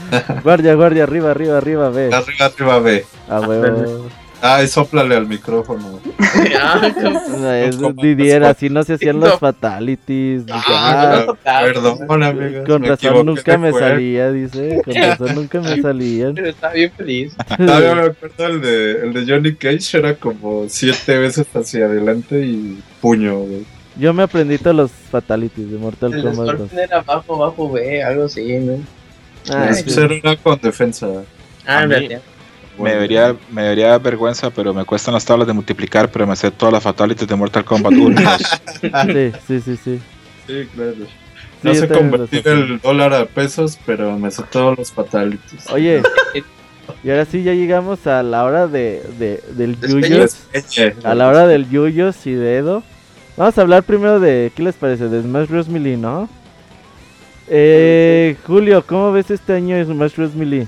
guardia, 0.43 0.73
guardia, 0.75 1.03
arriba, 1.03 1.31
arriba, 1.31 1.57
arriba, 1.57 1.89
ve. 1.89 2.13
Arriba, 2.13 2.45
arriba, 2.45 2.79
ve. 2.79 3.05
Ah, 3.27 3.41
huevo. 3.41 4.07
Ay, 4.41 4.67
soplale 4.67 5.15
al 5.15 5.27
micrófono. 5.27 5.99
es 7.53 7.77
Didier, 7.95 8.43
así 8.45 8.69
no 8.69 8.83
se 8.83 8.93
hacían 8.93 9.19
los 9.19 9.37
fatalities. 9.37 10.43
Ah, 10.49 11.25
perdón, 11.43 12.23
amigo. 12.23 12.63
Con 12.65 12.83
razón 12.85 13.25
nunca 13.25 13.57
me 13.57 13.73
salía, 13.73 14.31
dice. 14.31 14.81
Con 14.85 14.95
razón 14.95 15.35
nunca 15.35 15.59
me 15.59 15.81
salían. 15.81 16.35
Pero 16.35 16.49
está 16.49 16.71
bien 16.71 16.91
feliz. 16.95 17.35
Todavía 17.57 17.95
me 17.95 18.01
acuerdo 18.03 18.45
el 18.47 18.61
de, 18.61 18.91
el 19.03 19.13
de 19.13 19.33
Johnny 19.33 19.55
Cage, 19.55 19.97
era 19.97 20.15
como 20.15 20.65
siete 20.69 21.17
veces 21.17 21.47
hacia 21.53 21.85
adelante 21.85 22.39
y 22.39 22.79
puño, 23.01 23.39
güey. 23.39 23.65
Yo 23.97 24.13
me 24.13 24.23
aprendí 24.23 24.57
todos 24.57 24.75
los 24.75 24.91
fatalities 24.91 25.69
de 25.69 25.77
Mortal 25.77 26.21
Kombat. 26.21 26.71
El 26.71 26.79
era 26.79 27.01
bajo, 27.01 27.37
bajo 27.37 27.69
B, 27.69 28.01
algo 28.01 28.25
así, 28.25 28.57
¿no? 28.59 28.77
Ah, 29.49 29.73
sí. 29.73 29.83
era 29.99 30.37
con 30.37 30.59
defensa. 30.61 31.07
Ah, 31.65 31.83
en 31.83 31.89
realidad. 31.89 32.21
Me 32.79 32.91
debería, 32.91 33.35
me 33.51 33.63
debería 33.63 33.89
dar 33.89 34.01
vergüenza, 34.01 34.49
pero 34.49 34.73
me 34.73 34.85
cuestan 34.85 35.13
las 35.13 35.25
tablas 35.25 35.47
de 35.47 35.53
multiplicar, 35.53 36.09
pero 36.09 36.25
me 36.25 36.35
sé 36.35 36.51
todas 36.51 36.73
las 36.73 36.83
fatalities 36.83 37.27
de 37.27 37.35
Mortal 37.35 37.65
Kombat 37.65 37.93
1. 37.93 38.21
sí, 38.81 39.31
sí, 39.47 39.61
sí, 39.61 39.77
sí. 39.77 39.99
Sí, 40.47 40.67
claro. 40.73 40.95
No 41.61 41.75
sé 41.75 41.87
convertir 41.87 42.47
el 42.47 42.79
dólar 42.79 43.13
a 43.13 43.25
pesos, 43.25 43.77
pero 43.85 44.17
me 44.17 44.31
sé 44.31 44.43
todos 44.49 44.77
los 44.77 44.91
fatalities. 44.91 45.69
Oye, 45.71 46.01
y 47.03 47.09
ahora 47.09 47.25
sí 47.25 47.43
ya 47.43 47.53
llegamos 47.53 48.07
a 48.07 48.23
la 48.23 48.43
hora 48.45 48.67
de, 48.67 49.03
de 49.19 49.43
del 49.51 49.79
Yuyos. 49.79 50.37
A 51.03 51.15
la 51.15 51.27
hora 51.27 51.47
del 51.47 51.69
Yuyos 51.69 52.25
y 52.25 52.33
de 52.33 52.57
Edo. 52.57 52.83
Vamos 53.35 53.57
a 53.57 53.61
hablar 53.61 53.83
primero 53.83 54.19
de, 54.19 54.51
¿qué 54.55 54.63
les 54.63 54.75
parece? 54.75 55.07
De 55.09 55.21
Smash 55.21 55.47
Bros. 55.47 55.67
Melee, 55.67 55.97
¿no? 55.97 56.29
Eh, 57.47 58.35
Julio, 58.45 58.83
¿cómo 58.85 59.11
ves 59.11 59.31
este 59.31 59.53
año 59.53 59.83
Smash 59.83 60.15
Bros. 60.15 60.35
Melee? 60.35 60.67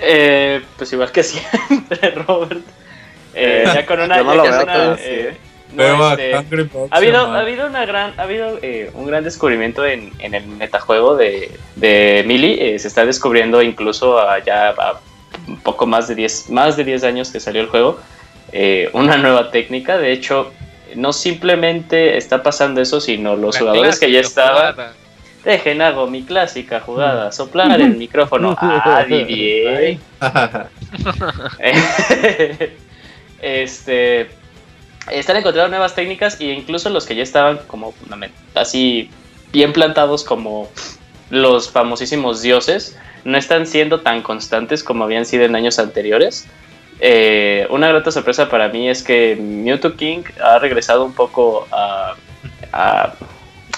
Eh, 0.00 0.62
pues 0.76 0.92
igual 0.92 1.12
que 1.12 1.22
siempre, 1.24 2.10
Robert. 2.10 2.60
Eh, 3.34 3.64
ya 3.66 3.86
con 3.86 4.00
una. 4.00 4.16
ha 6.90 6.96
habido, 6.96 7.18
ha 7.18 7.40
habido 7.40 7.66
una 7.66 7.84
gran, 7.84 8.14
ha 8.18 8.22
habido 8.22 8.58
eh, 8.62 8.90
un 8.94 9.06
gran 9.06 9.24
descubrimiento 9.24 9.84
en, 9.84 10.12
en 10.20 10.34
el 10.34 10.46
metajuego 10.46 11.16
de, 11.16 11.50
de 11.76 12.22
Mili. 12.26 12.56
Eh, 12.60 12.78
se 12.78 12.88
está 12.88 13.04
descubriendo 13.04 13.60
incluso 13.60 14.20
ya 14.44 14.68
a 14.70 15.00
un 15.48 15.58
poco 15.58 15.86
más 15.86 16.08
de 16.08 16.14
10 16.14 16.50
más 16.50 16.76
de 16.76 16.84
10 16.84 17.04
años 17.04 17.30
que 17.30 17.40
salió 17.40 17.60
el 17.60 17.68
juego. 17.68 17.98
Eh, 18.52 18.88
una 18.92 19.16
nueva 19.16 19.50
técnica. 19.50 19.98
De 19.98 20.12
hecho, 20.12 20.52
no 20.94 21.12
simplemente 21.12 22.16
está 22.16 22.42
pasando 22.42 22.80
eso, 22.80 23.00
sino 23.00 23.36
los 23.36 23.58
jugadores 23.58 23.98
que 23.98 24.10
ya 24.10 24.20
estaban. 24.20 24.76
Dejen, 25.44 25.82
hago 25.82 26.06
mi 26.06 26.22
clásica 26.22 26.80
jugada, 26.80 27.30
soplar 27.30 27.80
el 27.80 27.96
micrófono. 27.98 28.56
Ah, 28.60 29.04
Didier. 29.06 29.98
este, 33.42 34.30
están 35.10 35.36
encontrando 35.36 35.68
nuevas 35.68 35.94
técnicas 35.94 36.40
e 36.40 36.44
incluso 36.46 36.88
los 36.88 37.04
que 37.04 37.14
ya 37.14 37.22
estaban 37.22 37.58
como 37.66 37.94
así 38.54 39.10
bien 39.52 39.72
plantados 39.72 40.24
como 40.24 40.68
los 41.30 41.70
famosísimos 41.70 42.42
dioses, 42.42 42.98
no 43.24 43.36
están 43.36 43.66
siendo 43.66 44.00
tan 44.00 44.22
constantes 44.22 44.82
como 44.82 45.04
habían 45.04 45.26
sido 45.26 45.44
en 45.44 45.56
años 45.56 45.78
anteriores. 45.78 46.46
Eh, 47.00 47.66
una 47.70 47.88
grata 47.88 48.10
sorpresa 48.10 48.48
para 48.48 48.68
mí 48.68 48.88
es 48.88 49.02
que 49.02 49.36
Mewtwo 49.36 49.94
King 49.94 50.22
ha 50.42 50.58
regresado 50.58 51.04
un 51.04 51.12
poco 51.12 51.66
a 51.70 52.14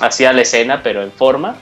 hacia 0.01 0.33
la 0.33 0.43
escena, 0.43 0.83
pero 0.83 1.03
en 1.03 1.13
forma, 1.13 1.57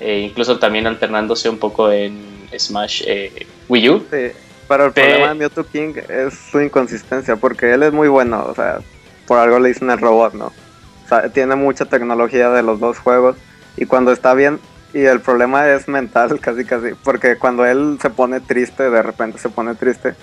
e 0.00 0.20
incluso 0.20 0.58
también 0.58 0.86
alternándose 0.86 1.48
un 1.48 1.58
poco 1.58 1.90
en 1.90 2.48
Smash 2.56 3.02
eh, 3.06 3.46
Wii 3.68 3.90
U. 3.90 4.06
Sí, 4.10 4.32
pero 4.68 4.86
el 4.86 4.92
problema 4.92 5.28
de 5.28 5.34
Mewtwo 5.34 5.64
King 5.64 5.94
es 6.08 6.34
su 6.50 6.60
inconsistencia, 6.60 7.36
porque 7.36 7.72
él 7.72 7.82
es 7.82 7.92
muy 7.92 8.08
bueno, 8.08 8.46
o 8.48 8.54
sea, 8.54 8.78
por 9.26 9.38
algo 9.38 9.58
le 9.58 9.68
dicen 9.68 9.90
el 9.90 9.98
robot, 9.98 10.34
¿no? 10.34 10.46
O 10.46 11.08
sea, 11.08 11.28
tiene 11.28 11.54
mucha 11.54 11.84
tecnología 11.84 12.50
de 12.50 12.62
los 12.62 12.80
dos 12.80 12.98
juegos, 12.98 13.36
y 13.76 13.86
cuando 13.86 14.12
está 14.12 14.34
bien, 14.34 14.58
y 14.92 15.04
el 15.04 15.20
problema 15.20 15.68
es 15.68 15.88
mental, 15.88 16.40
casi 16.40 16.64
casi, 16.64 16.94
porque 17.04 17.36
cuando 17.36 17.64
él 17.64 17.98
se 18.00 18.10
pone 18.10 18.40
triste, 18.40 18.90
de 18.90 19.02
repente 19.02 19.38
se 19.38 19.48
pone 19.48 19.74
triste, 19.74 20.14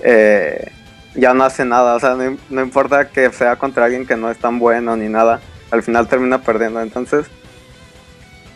eh, 0.00 0.72
ya 1.14 1.34
no 1.34 1.44
hace 1.44 1.64
nada, 1.64 1.94
o 1.94 2.00
sea, 2.00 2.14
no, 2.14 2.36
no 2.50 2.62
importa 2.62 3.08
que 3.08 3.32
sea 3.32 3.56
contra 3.56 3.86
alguien 3.86 4.06
que 4.06 4.16
no 4.16 4.30
es 4.30 4.38
tan 4.38 4.58
bueno 4.58 4.96
ni 4.96 5.08
nada, 5.08 5.40
al 5.70 5.82
final 5.82 6.08
termina 6.08 6.40
perdiendo. 6.42 6.80
Entonces, 6.80 7.26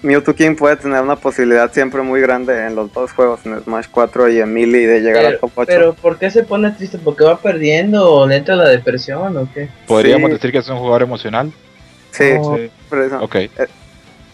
Mewtwo 0.03 0.35
King 0.35 0.55
puede 0.55 0.77
tener 0.77 1.03
una 1.03 1.17
posibilidad 1.17 1.73
siempre 1.73 2.03
muy 2.03 2.21
grande 2.21 2.67
en 2.67 2.77
los 2.77 2.93
dos 2.93 3.12
juegos, 3.12 3.41
en 3.47 3.59
Smash 3.62 3.87
4 3.91 4.29
y 4.29 4.41
en 4.41 4.53
Melee, 4.53 4.87
de 4.87 5.01
llegar 5.01 5.23
pero, 5.23 5.29
al 5.29 5.39
top 5.41 5.53
8. 5.55 5.67
Pero, 5.67 5.95
¿por 5.95 6.19
qué 6.19 6.31
se 6.31 6.43
pone 6.43 6.71
triste? 6.73 6.99
¿Porque 6.99 7.25
va 7.25 7.39
perdiendo 7.39 8.11
o 8.11 8.27
le 8.27 8.37
entra 8.37 8.55
la 8.55 8.69
depresión 8.69 9.37
o 9.37 9.49
qué? 9.53 9.69
¿Podríamos 9.87 10.31
decir 10.31 10.53
que 10.53 10.59
es 10.59 10.69
un 10.69 10.79
jugador 10.79 11.03
emocional? 11.03 11.51
Sí, 12.11 12.33
sí. 12.33 12.71
Ok. 13.21 13.35
Eh, 13.35 13.51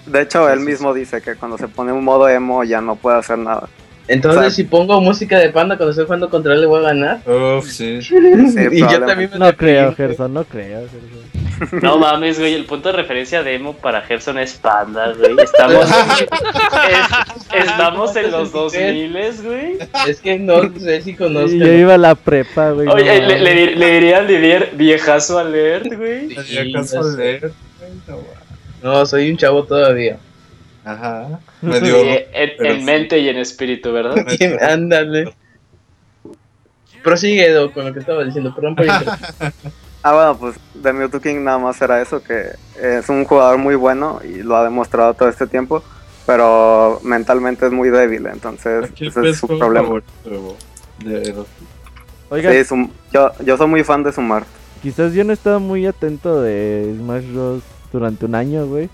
de 0.06 0.22
hecho, 0.22 0.50
él 0.50 0.60
mismo 0.60 0.92
dice 0.92 1.22
que 1.22 1.36
cuando 1.36 1.56
se 1.56 1.68
pone 1.68 1.92
un 1.92 2.04
modo 2.04 2.28
emo 2.28 2.64
ya 2.64 2.80
no 2.80 2.96
puede 2.96 3.18
hacer 3.18 3.38
nada. 3.38 3.68
Entonces, 4.08 4.38
o 4.38 4.42
sea, 4.42 4.50
si 4.50 4.64
pongo 4.64 5.00
música 5.00 5.38
de 5.38 5.50
panda 5.50 5.76
cuando 5.76 5.90
estoy 5.90 6.04
jugando 6.04 6.28
contra 6.28 6.54
él, 6.54 6.62
le 6.62 6.66
voy 6.66 6.80
a 6.80 6.88
ganar. 6.88 7.20
Uf, 7.28 7.70
sí. 7.70 8.02
sí 8.02 8.16
y 8.72 8.80
yo 8.80 9.06
también 9.06 9.30
me 9.30 9.38
No 9.38 9.56
creo, 9.56 9.94
Gerson, 9.94 10.34
no 10.34 10.42
creo. 10.42 10.80
Gerson. 10.80 11.00
No 11.34 11.39
mames, 11.98 12.38
güey, 12.38 12.54
el 12.54 12.64
punto 12.64 12.90
de 12.90 12.96
referencia 12.96 13.42
de 13.42 13.54
emo 13.54 13.74
para 13.76 14.02
Gerson 14.02 14.38
es 14.38 14.54
panda, 14.54 15.12
güey. 15.12 15.36
Estamos, 15.42 15.86
es, 15.88 17.64
estamos 17.64 18.16
en 18.16 18.30
los 18.30 18.52
2000, 18.52 19.12
güey. 19.42 19.78
Es 20.06 20.20
que 20.20 20.38
no 20.38 20.72
sé 20.78 21.02
si 21.02 21.14
conozco. 21.14 21.56
Yo 21.56 21.72
iba 21.72 21.94
a 21.94 21.98
la 21.98 22.14
prepa, 22.14 22.70
güey. 22.70 22.88
Oye, 22.88 23.20
no, 23.20 23.28
le, 23.28 23.38
le, 23.40 23.76
le, 23.76 23.90
diría 23.92 24.18
al 24.18 24.26
Didier 24.26 24.70
viejazo 24.74 25.38
alert, 25.38 25.86
güey. 25.94 26.30
Sí, 26.44 26.62
viejazo 26.62 27.00
alert. 27.00 27.52
No, 28.82 29.04
soy 29.06 29.30
un 29.30 29.36
chavo 29.36 29.64
todavía. 29.64 30.18
Ajá. 30.84 31.40
Medio, 31.60 31.96
en, 32.02 32.66
en 32.66 32.84
mente 32.84 33.18
y 33.18 33.28
en 33.28 33.38
espíritu, 33.38 33.92
¿verdad? 33.92 34.16
Ándale. 34.60 35.34
Prosigue, 37.02 37.46
Edo, 37.46 37.72
con 37.72 37.86
lo 37.86 37.92
que 37.92 38.00
estaba 38.00 38.24
diciendo. 38.24 38.54
Perdón 38.54 38.76
por 38.76 38.86
Ah, 40.02 40.12
bueno, 40.14 40.36
pues 40.38 40.56
de 40.74 40.92
Mewtwo 40.92 41.20
King 41.20 41.44
nada 41.44 41.58
más 41.58 41.80
era 41.82 42.00
eso, 42.00 42.22
que 42.22 42.52
es 42.80 43.08
un 43.08 43.24
jugador 43.24 43.58
muy 43.58 43.74
bueno 43.74 44.20
y 44.24 44.42
lo 44.42 44.56
ha 44.56 44.64
demostrado 44.64 45.12
todo 45.14 45.28
este 45.28 45.46
tiempo, 45.46 45.82
pero 46.26 47.00
mentalmente 47.02 47.66
es 47.66 47.72
muy 47.72 47.90
débil, 47.90 48.26
entonces 48.26 48.90
ese 48.98 49.28
es 49.28 49.38
su 49.38 49.46
problema. 49.46 50.00
Oiga, 52.30 52.52
sí, 52.52 52.64
su, 52.64 52.88
yo, 53.12 53.30
yo 53.44 53.56
soy 53.56 53.66
muy 53.66 53.84
fan 53.84 54.02
de 54.02 54.12
su 54.12 54.22
Mart. 54.22 54.46
Quizás 54.82 55.12
yo 55.12 55.24
no 55.24 55.32
he 55.32 55.34
estado 55.34 55.60
muy 55.60 55.86
atento 55.86 56.40
de 56.40 56.94
Smash 56.96 57.32
Bros. 57.32 57.62
durante 57.92 58.24
un 58.24 58.34
año, 58.34 58.66
güey. 58.66 58.88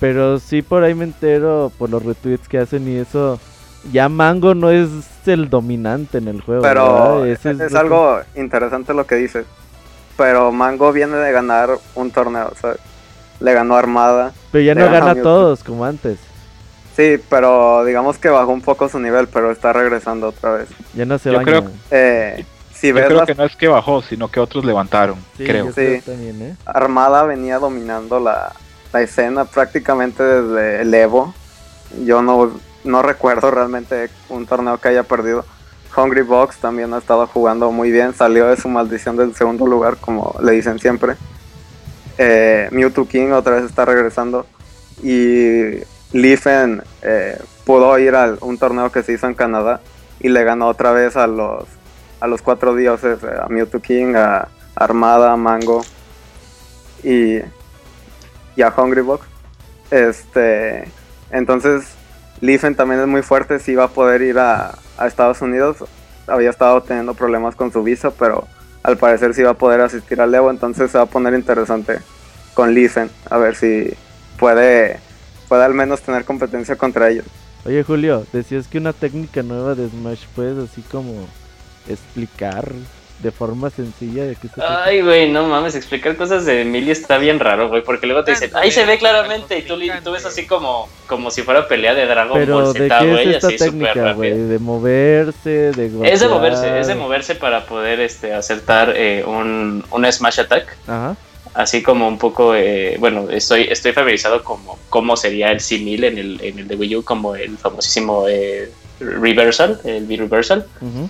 Pero 0.00 0.38
sí 0.38 0.62
por 0.62 0.82
ahí 0.82 0.94
me 0.94 1.04
entero 1.04 1.70
por 1.78 1.88
los 1.88 2.04
retweets 2.04 2.48
que 2.48 2.58
hacen 2.58 2.88
y 2.88 2.96
eso. 2.96 3.38
Ya 3.92 4.08
Mango 4.08 4.54
no 4.54 4.70
es 4.70 4.88
el 5.26 5.48
dominante 5.48 6.18
en 6.18 6.28
el 6.28 6.40
juego. 6.40 6.62
Pero 6.62 7.24
es, 7.24 7.46
es, 7.46 7.60
es 7.60 7.74
algo 7.74 8.18
que... 8.34 8.40
interesante 8.40 8.94
lo 8.94 9.06
que 9.06 9.14
dices. 9.16 9.46
Pero 10.22 10.52
Mango 10.52 10.92
viene 10.92 11.16
de 11.16 11.32
ganar 11.32 11.70
un 11.96 12.12
torneo, 12.12 12.52
¿sabes? 12.60 12.78
Le 13.40 13.52
ganó 13.54 13.74
Armada. 13.76 14.30
Pero 14.52 14.62
ya 14.62 14.72
no 14.76 14.88
gana 14.88 15.10
a 15.10 15.14
todos 15.16 15.64
como 15.64 15.84
antes. 15.84 16.16
Sí, 16.94 17.20
pero 17.28 17.84
digamos 17.84 18.18
que 18.18 18.28
bajó 18.28 18.52
un 18.52 18.60
poco 18.60 18.88
su 18.88 19.00
nivel, 19.00 19.26
pero 19.26 19.50
está 19.50 19.72
regresando 19.72 20.28
otra 20.28 20.52
vez. 20.52 20.68
Ya 20.94 21.04
no 21.06 21.18
se 21.18 21.32
Yo 21.32 21.38
baña. 21.38 21.44
creo, 21.46 21.64
eh, 21.90 22.44
si 22.72 22.90
yo 22.90 22.94
ves 22.94 23.06
creo 23.06 23.16
las... 23.18 23.26
que 23.26 23.34
no 23.34 23.42
es 23.44 23.56
que 23.56 23.66
bajó, 23.66 24.00
sino 24.02 24.28
que 24.30 24.38
otros 24.38 24.64
levantaron, 24.64 25.16
Sí, 25.36 25.44
creo. 25.44 25.66
yo 25.66 25.72
Sí. 25.72 26.00
también, 26.06 26.40
¿eh? 26.40 26.56
Armada 26.66 27.24
venía 27.24 27.58
dominando 27.58 28.20
la, 28.20 28.52
la 28.92 29.00
escena 29.02 29.44
prácticamente 29.44 30.22
desde 30.22 30.82
el 30.82 30.94
Evo. 30.94 31.34
Yo 32.04 32.22
no, 32.22 32.52
no 32.84 33.02
recuerdo 33.02 33.50
realmente 33.50 34.08
un 34.28 34.46
torneo 34.46 34.78
que 34.78 34.86
haya 34.86 35.02
perdido. 35.02 35.44
Hungry 35.96 36.22
Box 36.22 36.58
también 36.58 36.92
ha 36.94 36.98
estado 36.98 37.26
jugando 37.26 37.70
muy 37.70 37.90
bien. 37.90 38.14
Salió 38.14 38.46
de 38.48 38.56
su 38.56 38.68
maldición 38.68 39.16
del 39.16 39.34
segundo 39.34 39.66
lugar, 39.66 39.96
como 40.00 40.34
le 40.42 40.52
dicen 40.52 40.78
siempre. 40.78 41.16
Eh, 42.18 42.68
Mewtwo 42.70 43.06
King 43.06 43.30
otra 43.32 43.56
vez 43.56 43.64
está 43.64 43.84
regresando. 43.84 44.46
Y 45.02 45.78
Leafen 46.12 46.82
eh, 47.02 47.38
pudo 47.64 47.98
ir 47.98 48.14
a 48.14 48.36
un 48.40 48.58
torneo 48.58 48.90
que 48.92 49.02
se 49.02 49.12
hizo 49.12 49.26
en 49.26 49.34
Canadá 49.34 49.80
y 50.20 50.28
le 50.28 50.44
ganó 50.44 50.68
otra 50.68 50.92
vez 50.92 51.16
a 51.16 51.26
los, 51.26 51.64
a 52.20 52.26
los 52.26 52.42
cuatro 52.42 52.74
dioses: 52.74 53.22
eh, 53.22 53.40
a 53.42 53.48
Mewtwo 53.48 53.80
King, 53.80 54.14
a 54.16 54.48
Armada, 54.74 55.32
a 55.32 55.36
Mango 55.36 55.82
y, 57.02 57.38
y 58.56 58.62
a 58.62 58.72
Hungry 58.76 59.02
Box. 59.02 59.26
Este, 59.90 60.88
entonces, 61.30 61.84
Leafen 62.42 62.74
también 62.74 63.00
es 63.00 63.06
muy 63.06 63.22
fuerte. 63.22 63.58
Si 63.58 63.74
va 63.74 63.84
a 63.84 63.88
poder 63.88 64.20
ir 64.20 64.38
a, 64.38 64.74
a 64.98 65.06
Estados 65.06 65.40
Unidos. 65.40 65.78
Había 66.26 66.50
estado 66.50 66.82
teniendo 66.82 67.14
problemas 67.14 67.56
con 67.56 67.72
su 67.72 67.82
visa, 67.82 68.10
pero 68.10 68.46
al 68.82 68.96
parecer 68.98 69.32
sí 69.32 69.42
va 69.42 69.52
a 69.52 69.54
poder 69.54 69.80
asistir 69.80 70.20
al 70.20 70.34
Evo. 70.34 70.50
Entonces 70.50 70.90
se 70.90 70.98
va 70.98 71.04
a 71.04 71.06
poner 71.06 71.34
interesante 71.34 72.00
con 72.52 72.74
Leafen. 72.74 73.10
A 73.30 73.38
ver 73.38 73.54
si 73.54 73.94
puede, 74.38 74.98
puede 75.48 75.64
al 75.64 75.72
menos 75.72 76.02
tener 76.02 76.24
competencia 76.24 76.76
contra 76.76 77.08
ellos. 77.08 77.26
Oye, 77.64 77.84
Julio, 77.84 78.26
decías 78.32 78.66
que 78.66 78.78
una 78.78 78.92
técnica 78.92 79.42
nueva 79.44 79.76
de 79.76 79.88
Smash 79.88 80.24
puedes 80.34 80.58
así 80.58 80.82
como 80.82 81.28
explicar 81.88 82.72
de 83.22 83.30
forma 83.30 83.70
sencilla 83.70 84.24
de 84.24 84.34
qué 84.36 84.48
se. 84.48 84.60
Ay, 84.62 85.00
güey, 85.02 85.30
no 85.30 85.46
mames, 85.46 85.74
explicar 85.74 86.16
cosas 86.16 86.44
de 86.44 86.62
Emily 86.62 86.90
está 86.90 87.18
bien 87.18 87.38
raro, 87.38 87.68
güey, 87.68 87.82
porque 87.82 88.06
luego 88.06 88.24
te 88.24 88.32
dicen, 88.32 88.50
ahí 88.54 88.70
se 88.70 88.84
ve 88.84 88.98
claramente, 88.98 89.58
y 89.58 89.62
tú, 89.62 89.78
tú 90.02 90.12
ves 90.12 90.24
así 90.26 90.46
como, 90.46 90.88
como 91.06 91.30
si 91.30 91.42
fuera 91.42 91.68
pelea 91.68 91.94
de 91.94 92.06
Dragon 92.06 92.38
Pero 92.38 92.62
Ball 92.62 92.72
¿de 92.72 92.80
Z, 92.80 93.04
güey, 93.04 93.28
es 93.28 93.34
esta 93.36 93.46
así 93.48 93.58
súper 93.58 93.70
técnica, 93.70 94.12
güey? 94.14 94.30
rápido. 94.30 94.48
De 94.48 94.58
moverse, 94.58 95.50
de 95.50 95.86
Es 95.86 96.20
de 96.20 96.26
golpear. 96.26 96.30
moverse, 96.30 96.80
es 96.80 96.86
de 96.88 96.94
moverse 96.94 97.34
para 97.36 97.64
poder 97.66 98.00
este, 98.00 98.34
acertar 98.34 98.92
eh, 98.96 99.22
un, 99.26 99.84
un 99.90 100.12
Smash 100.12 100.40
Attack. 100.40 100.76
Ajá. 100.86 101.16
Así 101.54 101.82
como 101.82 102.08
un 102.08 102.16
poco, 102.16 102.54
eh, 102.54 102.96
bueno, 102.98 103.28
estoy, 103.30 103.64
estoy 103.70 103.92
familiarizado 103.92 104.42
como 104.42 104.78
cómo 104.88 105.18
sería 105.18 105.50
el 105.52 105.60
simil 105.60 106.04
en 106.04 106.16
el, 106.16 106.40
en 106.42 106.58
el 106.58 106.66
de 106.66 106.76
Wii 106.76 106.96
U, 106.96 107.04
como 107.04 107.36
el 107.36 107.58
famosísimo 107.58 108.24
eh, 108.26 108.72
Reversal, 109.20 109.80
el 109.84 110.04
V-Reversal. 110.06 110.66
ujú. 110.80 111.08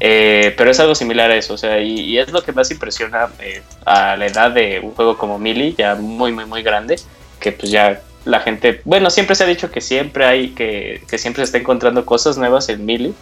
Eh, 0.00 0.54
pero 0.56 0.70
es 0.72 0.80
algo 0.80 0.94
similar 0.96 1.30
a 1.30 1.36
eso, 1.36 1.54
o 1.54 1.58
sea, 1.58 1.80
y, 1.80 2.00
y 2.00 2.18
es 2.18 2.32
lo 2.32 2.42
que 2.42 2.50
más 2.52 2.70
impresiona 2.72 3.28
eh, 3.38 3.62
a 3.84 4.16
la 4.16 4.26
edad 4.26 4.50
de 4.50 4.80
un 4.82 4.90
juego 4.92 5.16
como 5.16 5.38
Melee, 5.38 5.74
ya 5.78 5.94
muy, 5.94 6.32
muy, 6.32 6.46
muy 6.46 6.62
grande, 6.64 6.96
que 7.38 7.52
pues 7.52 7.70
ya 7.70 8.00
la 8.24 8.40
gente, 8.40 8.80
bueno, 8.84 9.08
siempre 9.08 9.36
se 9.36 9.44
ha 9.44 9.46
dicho 9.46 9.70
que 9.70 9.80
siempre 9.80 10.24
hay, 10.24 10.48
que, 10.50 11.02
que 11.08 11.16
siempre 11.16 11.42
se 11.44 11.48
está 11.50 11.58
encontrando 11.58 12.04
cosas 12.04 12.36
nuevas 12.38 12.68
en 12.68 12.84
Melee, 12.84 13.12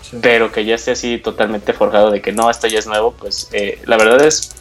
Sí. 0.00 0.16
pero 0.22 0.50
que 0.52 0.64
ya 0.64 0.76
esté 0.76 0.92
así 0.92 1.18
totalmente 1.18 1.74
forjado 1.74 2.10
de 2.10 2.22
que 2.22 2.32
no, 2.32 2.48
esto 2.48 2.66
ya 2.68 2.78
es 2.78 2.86
nuevo, 2.86 3.12
pues 3.18 3.48
eh, 3.52 3.78
la 3.84 3.98
verdad 3.98 4.24
es, 4.24 4.52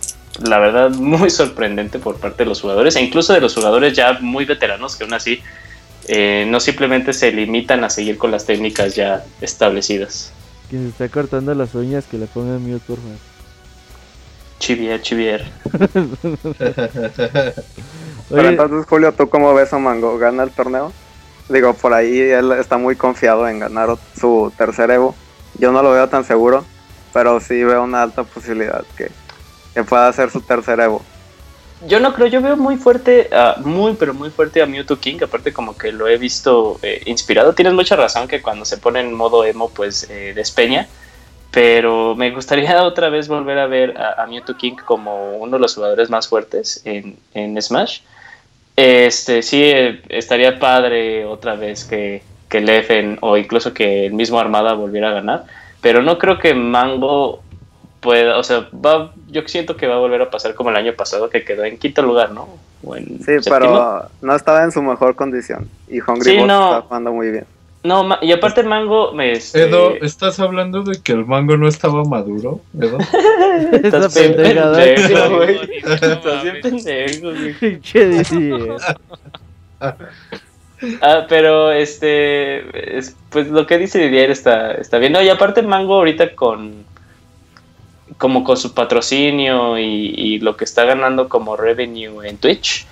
la 0.44 0.58
verdad, 0.60 0.90
muy 0.90 1.30
sorprendente 1.30 2.00
por 2.00 2.18
parte 2.20 2.44
de 2.44 2.50
los 2.50 2.60
jugadores, 2.60 2.96
e 2.98 3.02
incluso 3.02 3.32
de 3.34 3.40
los 3.40 3.54
jugadores 3.54 3.94
ya 3.94 4.14
muy 4.20 4.44
veteranos, 4.44 4.98
que 4.98 5.06
aún 5.06 5.14
así 5.14 5.42
eh, 6.08 6.46
no 6.48 6.60
simplemente 6.60 7.12
se 7.14 7.32
limitan 7.32 7.84
a 7.84 7.90
seguir 7.90 8.18
con 8.18 8.32
las 8.32 8.46
técnicas 8.46 8.96
ya 8.96 9.26
establecidas. 9.42 10.32
Quien 10.70 10.84
se 10.84 10.90
está 10.90 11.10
cortando 11.10 11.54
las 11.54 11.76
uñas, 11.76 12.06
que 12.06 12.18
le 12.18 12.28
pongan 12.28 12.62
mute, 12.62 12.84
por 12.88 12.98
favor. 12.98 13.18
Chivier, 14.60 15.02
chivier. 15.02 15.46
Pero 18.30 18.50
entonces, 18.50 18.86
Julio, 18.88 19.14
¿tú 19.14 19.30
cómo 19.30 19.54
ves 19.54 19.72
a 19.74 19.78
Mango? 19.78 20.18
¿Gana 20.18 20.44
el 20.44 20.52
torneo? 20.52 20.92
Digo, 21.50 21.74
por 21.74 21.94
ahí 21.94 22.20
él 22.20 22.52
está 22.54 22.78
muy 22.78 22.96
confiado 22.96 23.48
en 23.48 23.60
ganar 23.60 23.98
su 24.20 24.52
tercer 24.58 24.92
Evo. 24.92 25.16
Yo 25.60 25.72
no 25.72 25.82
lo 25.82 25.92
veo 25.92 26.10
tan 26.10 26.26
seguro, 26.26 26.66
pero 27.14 27.40
sí 27.40 27.64
veo 27.64 27.84
una 27.84 28.04
alta 28.04 28.24
posibilidad 28.24 28.84
que, 28.98 29.10
que 29.74 29.84
pueda 29.84 30.12
ser 30.12 30.30
su 30.32 30.42
tercer 30.42 30.80
Evo. 30.80 31.02
Yo 31.86 32.00
no 32.00 32.14
creo, 32.14 32.28
yo 32.28 32.42
veo 32.42 32.58
muy 32.58 32.78
fuerte, 32.78 33.30
muy 33.64 33.94
pero 33.94 34.14
muy 34.14 34.32
fuerte 34.32 34.64
a 34.64 34.66
Mewtwo 34.66 34.98
King, 34.98 35.20
aparte 35.24 35.54
como 35.54 35.78
que 35.78 35.92
lo 35.92 36.08
he 36.08 36.18
visto 36.18 36.80
eh, 36.82 37.04
inspirado. 37.06 37.54
Tienes 37.54 37.74
mucha 37.74 37.96
razón 37.96 38.28
que 38.28 38.42
cuando 38.42 38.66
se 38.66 38.78
pone 38.78 39.00
en 39.00 39.14
modo 39.14 39.46
emo 39.46 39.70
pues 39.70 40.10
eh, 40.10 40.34
despeña, 40.36 40.88
pero 41.52 42.16
me 42.16 42.32
gustaría 42.32 42.84
otra 42.84 43.10
vez 43.10 43.28
volver 43.28 43.60
a 43.60 43.68
ver 43.68 43.96
a, 43.96 44.26
Mewtwo 44.26 44.58
King 44.58 44.76
como 44.84 45.38
uno 45.38 45.58
de 45.58 45.62
los 45.62 45.76
jugadores 45.76 46.10
más 46.10 46.28
fuertes 46.28 46.82
en, 46.84 47.62
Smash. 47.62 48.00
Este, 48.76 49.44
sí, 49.44 49.62
eh, 49.64 50.02
estaría 50.10 50.58
padre 50.58 51.26
otra 51.26 51.56
vez 51.56 51.86
que, 51.86 52.24
que 52.50 52.60
Leffen 52.60 53.20
o 53.22 53.38
incluso 53.38 53.74
que 53.74 54.08
el 54.08 54.14
mismo 54.14 54.40
Armada 54.40 54.74
volviera 54.74 55.10
a 55.10 55.14
ganar, 55.14 55.44
pero 55.82 56.02
no 56.02 56.18
creo 56.18 56.40
que 56.40 56.56
Mango 56.56 57.44
pueda, 58.00 58.38
o 58.38 58.44
sea, 58.44 58.68
va, 58.74 59.12
yo 59.30 59.42
siento 59.48 59.76
que 59.78 59.88
va 59.88 59.96
a 59.96 60.00
volver 60.00 60.22
a 60.22 60.30
pasar 60.30 60.54
como 60.56 60.70
el 60.70 60.76
año 60.76 60.94
pasado 60.94 61.30
que 61.30 61.44
quedó 61.44 61.64
en 61.66 61.78
quinto 61.78 62.02
lugar, 62.02 62.32
¿no? 62.32 62.48
O 62.84 62.96
en 62.96 63.06
Sí, 63.20 63.24
séptimo. 63.24 63.56
pero 63.56 64.04
no 64.22 64.36
estaba 64.36 64.64
en 64.64 64.72
su 64.72 64.82
mejor 64.82 65.16
condición. 65.16 65.68
Y 65.88 66.00
Hungry 66.00 66.24
Sí, 66.38 66.38
no. 66.44 66.70
está 66.76 66.82
jugando 66.82 67.12
muy 67.12 67.32
bien. 67.32 67.46
No, 67.84 68.04
ma- 68.04 68.20
y 68.22 68.32
aparte 68.34 68.64
Mango 68.64 69.14
me... 69.14 69.32
este, 69.32 69.64
Edo, 69.64 69.96
¿estás 70.02 70.40
hablando 70.40 70.84
de 70.84 71.02
que 71.02 71.14
el 71.14 71.26
mango 71.26 71.56
no 71.58 71.68
estaba 71.68 72.04
maduro? 72.04 72.60
Edo? 72.80 72.98
Estás 73.72 74.14
bien 74.16 74.36
pendejo, 74.36 75.36
güey. 75.36 75.60
Estás 75.84 76.44
bien 76.44 76.62
pendejo, 76.62 77.32
güey. 77.32 77.80
Didier. 77.80 78.76
Ah, 81.02 81.26
pero 81.28 81.72
este, 81.72 82.98
es- 82.98 83.16
pues 83.30 83.48
lo 83.48 83.66
que 83.66 83.78
dice 83.80 84.00
Didier 84.00 84.30
está, 84.32 84.74
está 84.74 84.98
bien. 85.00 85.14
No, 85.14 85.22
y 85.22 85.30
aparte 85.30 85.62
Mango 85.64 85.96
ahorita 85.96 86.36
con, 86.36 86.86
como 88.18 88.44
con 88.44 88.58
su 88.58 88.74
patrocinio 88.74 89.78
y, 89.78 90.14
y 90.16 90.40
lo 90.40 90.58
que 90.58 90.66
está 90.66 90.86
ganando 90.86 91.30
como 91.30 91.56
revenue 91.56 92.28
en 92.28 92.38
Twitch, 92.38 92.86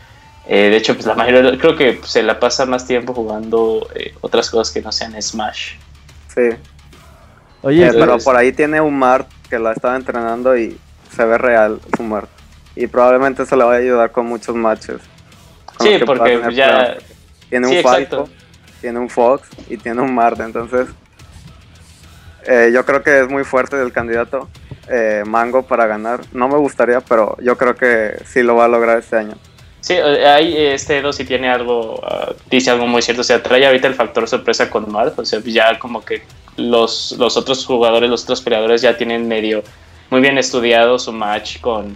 Eh, 0.47 0.69
de 0.69 0.77
hecho, 0.77 0.93
pues 0.93 1.07
la 1.07 1.15
mayoría, 1.15 1.57
creo 1.57 1.75
que 1.75 1.99
se 2.03 2.21
la 2.21 2.39
pasa 2.39 2.67
más 2.67 2.85
tiempo 2.85 3.13
jugando 3.15 3.87
eh, 3.95 4.13
otras 4.21 4.49
cosas 4.51 4.71
que 4.71 4.79
no 4.79 4.91
sean 4.91 5.19
Smash. 5.19 5.73
Sí. 6.33 6.49
Oye, 7.63 7.91
pero 7.91 8.19
por 8.19 8.35
ahí 8.35 8.51
tiene 8.51 8.79
un 8.79 8.95
Mart 8.95 9.27
que 9.49 9.57
la 9.57 9.71
estaba 9.71 9.95
entrenando 9.95 10.55
y 10.55 10.77
se 11.15 11.25
ve 11.25 11.39
real 11.39 11.79
su 11.97 12.03
Mart. 12.03 12.29
Y 12.75 12.85
probablemente 12.85 13.43
se 13.45 13.57
le 13.57 13.63
va 13.63 13.73
a 13.73 13.77
ayudar 13.77 14.11
con 14.11 14.27
muchos 14.27 14.55
matches. 14.55 15.01
sí, 15.79 15.97
porque 16.05 16.39
ya... 16.53 16.97
Tiene 17.49 17.67
un 17.67 17.81
Falco, 17.81 18.29
tiene 18.81 18.99
un 18.99 19.09
Fox 19.09 19.47
y 19.67 19.77
tiene 19.77 20.01
un 20.01 20.13
Mart, 20.13 20.39
entonces... 20.41 20.89
yo 22.71 22.85
creo 22.85 23.01
que 23.01 23.21
es 23.21 23.29
muy 23.29 23.43
fuerte 23.43 23.81
el 23.81 23.91
candidato 23.91 24.47
eh, 24.89 25.23
Mango 25.25 25.63
para 25.63 25.87
ganar. 25.87 26.21
No 26.33 26.47
me 26.47 26.57
gustaría, 26.57 27.01
pero 27.01 27.35
yo 27.41 27.57
creo 27.57 27.75
que 27.75 28.17
sí 28.25 28.43
lo 28.43 28.55
va 28.55 28.65
a 28.65 28.67
lograr 28.67 28.99
este 28.99 29.17
año. 29.17 29.35
Sí, 29.81 29.93
ahí 29.93 30.57
este 30.57 30.97
Edo 30.97 31.13
sí 31.13 31.25
tiene 31.25 31.47
algo, 31.47 32.01
ah, 32.03 32.33
dice 32.49 32.71
algo 32.71 32.87
muy 32.87 33.03
cierto, 33.03 33.21
o 33.21 33.23
sea, 33.23 33.43
trae 33.43 33.67
ahorita 33.67 33.87
el 33.87 33.93
factor 33.93 34.27
sorpresa 34.27 34.67
con 34.67 34.91
Marth, 34.91 35.19
o 35.19 35.25
sea, 35.25 35.39
ya 35.45 35.77
como 35.77 36.03
que 36.03 36.23
los, 36.57 37.15
los 37.19 37.37
otros 37.37 37.63
jugadores, 37.63 38.09
los 38.09 38.23
otros 38.23 38.41
peleadores 38.41 38.81
ya 38.81 38.97
tienen 38.97 39.27
medio 39.27 39.63
muy 40.09 40.21
bien 40.21 40.39
estudiado 40.39 40.97
su 40.97 41.11
match 41.11 41.59
con, 41.61 41.95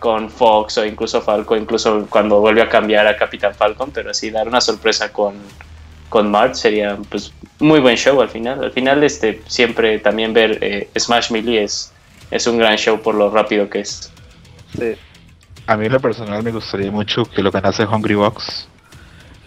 con 0.00 0.28
Fox 0.28 0.78
o 0.78 0.84
incluso 0.84 1.20
Falco, 1.20 1.56
incluso 1.56 2.06
cuando 2.10 2.40
vuelve 2.40 2.62
a 2.62 2.68
cambiar 2.68 3.06
a 3.06 3.16
Capitán 3.16 3.54
Falcon, 3.54 3.92
pero 3.92 4.10
así 4.10 4.30
dar 4.30 4.48
una 4.48 4.60
sorpresa 4.60 5.12
con, 5.12 5.34
con 6.08 6.30
Marth 6.30 6.54
sería 6.54 6.98
pues 7.08 7.32
muy 7.60 7.78
buen 7.78 7.96
show 7.96 8.20
al 8.20 8.28
final. 8.28 8.64
Al 8.64 8.72
final 8.72 9.04
este 9.04 9.40
siempre 9.46 9.98
también 10.00 10.32
ver 10.32 10.58
eh, 10.62 10.88
Smash 10.98 11.30
Melee 11.30 11.62
es 11.62 11.89
es 12.30 12.46
un 12.46 12.58
gran 12.58 12.76
show 12.76 13.00
por 13.00 13.14
lo 13.14 13.30
rápido 13.30 13.68
que 13.68 13.80
es. 13.80 14.12
Sí. 14.76 14.94
A 15.66 15.76
mí 15.76 15.86
en 15.86 15.92
lo 15.92 16.00
personal 16.00 16.42
me 16.42 16.52
gustaría 16.52 16.90
mucho 16.90 17.24
que 17.24 17.42
lo 17.42 17.50
ganase 17.50 17.84
Hungry 17.84 18.14
Box 18.14 18.68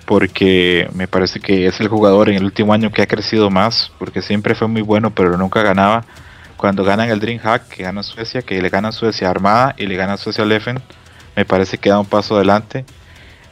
porque 0.06 0.90
me 0.94 1.08
parece 1.08 1.40
que 1.40 1.68
es 1.68 1.80
el 1.80 1.88
jugador 1.88 2.30
en 2.30 2.36
el 2.36 2.44
último 2.44 2.74
año 2.74 2.92
que 2.92 3.02
ha 3.02 3.08
crecido 3.08 3.50
más, 3.50 3.92
porque 4.00 4.22
siempre 4.22 4.56
fue 4.56 4.68
muy 4.68 4.82
bueno 4.82 5.12
pero 5.12 5.38
nunca 5.38 5.64
ganaba. 5.64 6.04
Cuando 6.58 6.84
ganan 6.84 7.10
el 7.10 7.20
Dream 7.20 7.40
Hack, 7.40 7.68
que 7.68 7.84
gana 7.84 8.04
Suecia, 8.04 8.42
que 8.42 8.62
le 8.62 8.70
gana 8.70 8.92
Suecia 8.92 9.30
Armada 9.30 9.76
y 9.78 9.86
le 9.86 9.96
gana 9.96 10.18
Suecia 10.18 10.46
Leffen, 10.46 10.82
me 11.36 11.46
parece 11.46 11.78
que 11.78 11.90
da 11.90 12.00
un 12.00 12.06
paso 12.06 12.36
adelante. 12.36 12.86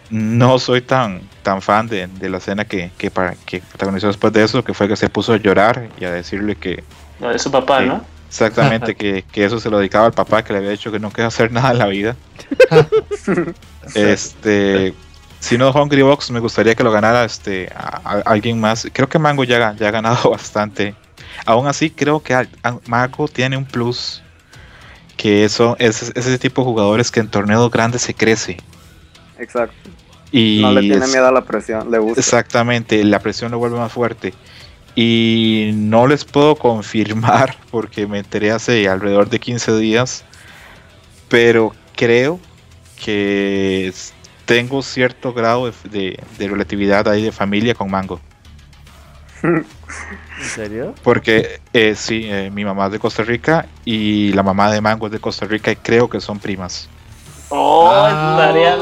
No 0.10 0.60
soy 0.60 0.82
tan 0.82 1.22
tan 1.42 1.62
fan 1.62 1.88
de, 1.88 2.08
la 2.30 2.38
escena 2.38 2.66
que, 2.66 2.92
que, 2.98 3.12
que 3.46 3.60
protagonizó 3.60 4.08
después 4.08 4.32
de 4.34 4.44
eso, 4.44 4.64
que 4.64 4.74
fue 4.74 4.88
que 4.88 4.96
se 4.96 5.10
puso 5.10 5.34
a 5.34 5.38
llorar 5.38 5.90
y 6.00 6.06
a 6.06 6.12
decirle 6.12 6.56
que... 6.56 6.84
No, 7.20 7.30
de 7.30 7.40
su 7.40 7.52
papá, 7.52 7.82
¿no? 7.82 8.06
Exactamente, 8.32 8.96
que, 8.96 9.26
eso 9.36 9.60
se 9.60 9.70
lo 9.70 9.78
dedicaba 9.78 10.06
al 10.06 10.14
papá 10.14 10.42
que 10.42 10.54
le 10.54 10.60
había 10.60 10.70
dicho 10.70 10.90
que 10.90 11.00
no 11.00 11.10
quería 11.10 11.28
hacer 11.28 11.52
nada 11.52 11.72
en 11.72 11.80
la 11.80 11.88
vida. 11.88 12.16
este, 13.94 14.94
si 15.42 15.58
no 15.58 15.70
Hungry 15.72 16.02
Box, 16.02 16.32
me 16.32 16.40
gustaría 16.40 16.74
que 16.74 16.82
lo 16.82 16.94
ganara 16.94 17.26
este 17.26 17.70
a, 17.76 18.22
alguien 18.26 18.58
más. 18.58 18.88
Creo 18.94 19.10
que 19.10 19.20
Mango 19.20 19.44
ya, 19.44 19.76
ya 19.76 19.90
ha 19.90 19.92
ganado 19.92 20.30
bastante. 20.32 20.96
Aún 21.46 21.68
así, 21.68 21.90
creo 21.90 22.24
que 22.24 22.48
Mango 22.88 23.28
tiene 23.28 23.58
un 23.58 23.66
plus. 23.66 24.24
Que 25.18 25.44
eso 25.44 25.76
es, 25.78 26.14
ese 26.16 26.40
tipo 26.40 26.62
de 26.62 26.66
jugadores 26.66 27.12
que 27.12 27.20
en 27.20 27.28
torneos 27.28 27.70
grandes 27.70 28.02
se 28.02 28.14
crece. 28.14 28.56
Exacto. 29.38 29.90
Y 30.32 30.62
no 30.62 30.72
le 30.72 30.82
tiene 30.82 31.06
miedo 31.08 31.28
a 31.28 31.34
la 31.34 31.44
presión, 31.44 31.92
le 31.92 32.00
gusta. 32.00 32.22
Exactamente, 32.22 33.04
la 33.04 33.20
presión 33.20 33.52
lo 33.52 33.60
vuelve 33.60 33.78
más 33.78 33.92
fuerte. 33.92 34.34
Y 34.96 35.72
no 35.74 36.08
les 36.08 36.26
puedo 36.26 36.56
confirmar 36.56 37.56
porque 37.72 38.08
me 38.08 38.20
enteré 38.20 38.52
hace 38.52 38.88
alrededor 38.88 39.30
de 39.30 39.40
15 39.40 39.78
días, 39.78 40.26
pero 41.30 41.74
creo 41.96 42.40
que 43.04 43.94
tengo 44.46 44.82
cierto 44.82 45.34
grado 45.34 45.72
de, 45.90 46.20
relatividad 46.38 47.08
ahí 47.08 47.24
de 47.24 47.32
familia 47.32 47.74
con 47.74 47.90
Mango. 47.90 48.20
¿En 49.44 49.66
serio? 50.44 50.94
Porque 51.04 51.62
eh, 51.74 51.96
sí, 51.96 52.26
eh, 52.26 52.52
mi 52.52 52.66
mamá 52.66 52.88
es 52.88 52.92
de 52.92 53.00
Costa 53.00 53.24
Rica 53.24 53.68
y 53.86 54.34
la 54.34 54.44
mamá 54.44 54.72
de 54.72 54.82
Mango 54.82 55.08
es 55.08 55.14
de 55.14 55.20
Costa 55.20 55.46
Rica 55.46 55.72
y 55.72 55.78
creo 55.78 56.10
que 56.10 56.20
son 56.20 56.40
primas. 56.40 56.90
Oh, 57.54 57.90
ah, 57.92 58.50
estaría 58.50 58.78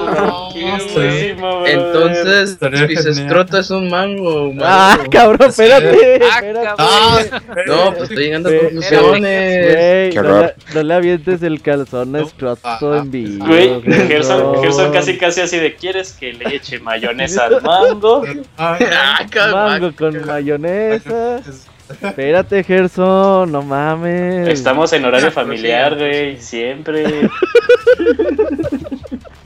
Entonces, 1.66 2.58
Pisestroto 2.88 3.58
es 3.58 3.72
un 3.72 3.90
mango, 3.90 4.54
Ah, 4.62 5.00
cabrón, 5.10 5.50
espérate. 5.50 6.20
Ah, 6.30 6.42
ah, 6.78 7.22
no, 7.66 7.94
pues 7.96 8.10
estoy 8.10 8.26
llegando 8.26 8.50
a 8.50 8.60
conclusiones. 8.60 10.16
no, 10.16 10.84
le, 10.84 10.94
avientes 10.94 11.42
el 11.42 11.62
calzón 11.64 12.16
a 12.16 12.26
Scroto 12.26 12.96
en 12.96 13.10
vivo. 13.10 13.46
Güey, 13.48 13.82
Gerson, 13.82 14.62
casi 14.94 15.18
casi 15.18 15.42
así 15.42 15.58
de 15.58 15.74
¿quieres 15.74 16.14
que 16.14 16.34
le 16.34 16.56
eche 16.56 16.80
mayonesa 16.80 17.46
al 17.46 17.62
mango? 17.64 18.24
mango 19.52 19.92
con 19.96 20.26
mayonesa. 20.28 21.42
Espérate, 22.02 22.64
Gerson, 22.64 23.52
no 23.52 23.64
mames. 23.64 24.48
Estamos 24.48 24.94
en 24.94 25.06
horario 25.06 25.32
familiar, 25.32 25.98
güey, 25.98 26.40
siempre. 26.40 27.04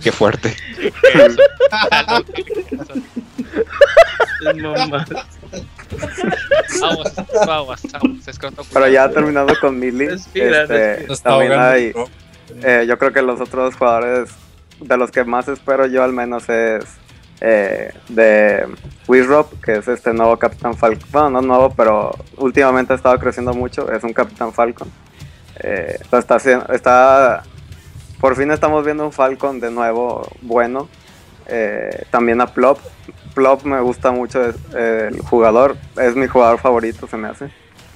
Qué 0.02 0.12
fuerte. 0.12 0.56
Pero 8.74 8.88
ya 8.88 9.10
terminando 9.10 9.54
con 9.60 9.80
Millie, 9.80 10.14
este, 10.14 11.08
también 11.24 11.54
hay, 11.54 11.94
eh, 12.64 12.86
yo 12.88 12.98
creo 12.98 13.14
que 13.14 13.22
los 13.22 13.40
otros 13.40 13.76
jugadores 13.76 14.32
de 14.80 14.98
los 14.98 15.12
que 15.12 15.24
más 15.24 15.48
espero 15.48 15.86
yo 15.86 16.04
al 16.04 16.12
menos 16.12 16.50
es 16.50 16.86
eh, 17.42 17.94
de 18.10 18.68
Wizrop, 19.08 19.62
que 19.62 19.78
es 19.78 19.88
este 19.88 20.14
nuevo 20.14 20.38
Capitán 20.38 20.76
Falcon. 20.76 21.08
Bueno, 21.12 21.30
no 21.30 21.42
nuevo, 21.42 21.74
pero 21.76 22.16
últimamente 22.38 22.94
ha 22.94 22.96
estado 22.96 23.18
creciendo 23.20 23.54
mucho. 23.54 23.92
Es 23.92 24.04
un 24.04 24.14
Capitán 24.14 24.54
Falcon. 24.54 24.90
Eh, 25.60 26.00
está, 26.00 26.38
está, 26.74 27.44
por 28.24 28.38
fin 28.38 28.50
estamos 28.52 28.86
viendo 28.86 29.04
un 29.04 29.12
Falcon 29.12 29.60
de 29.60 29.70
nuevo 29.70 30.26
bueno. 30.42 30.88
Eh, 31.46 32.06
también 32.10 32.40
a 32.40 32.48
Plop. 32.48 32.80
Plop 33.34 33.66
me 33.66 33.82
gusta 33.82 34.14
mucho 34.14 34.42
el 34.74 35.20
jugador. 35.24 35.76
Es 36.02 36.16
mi 36.16 36.28
jugador 36.28 36.58
favorito, 36.58 37.06
se 37.06 37.18
me 37.18 37.28
hace. 37.28 37.50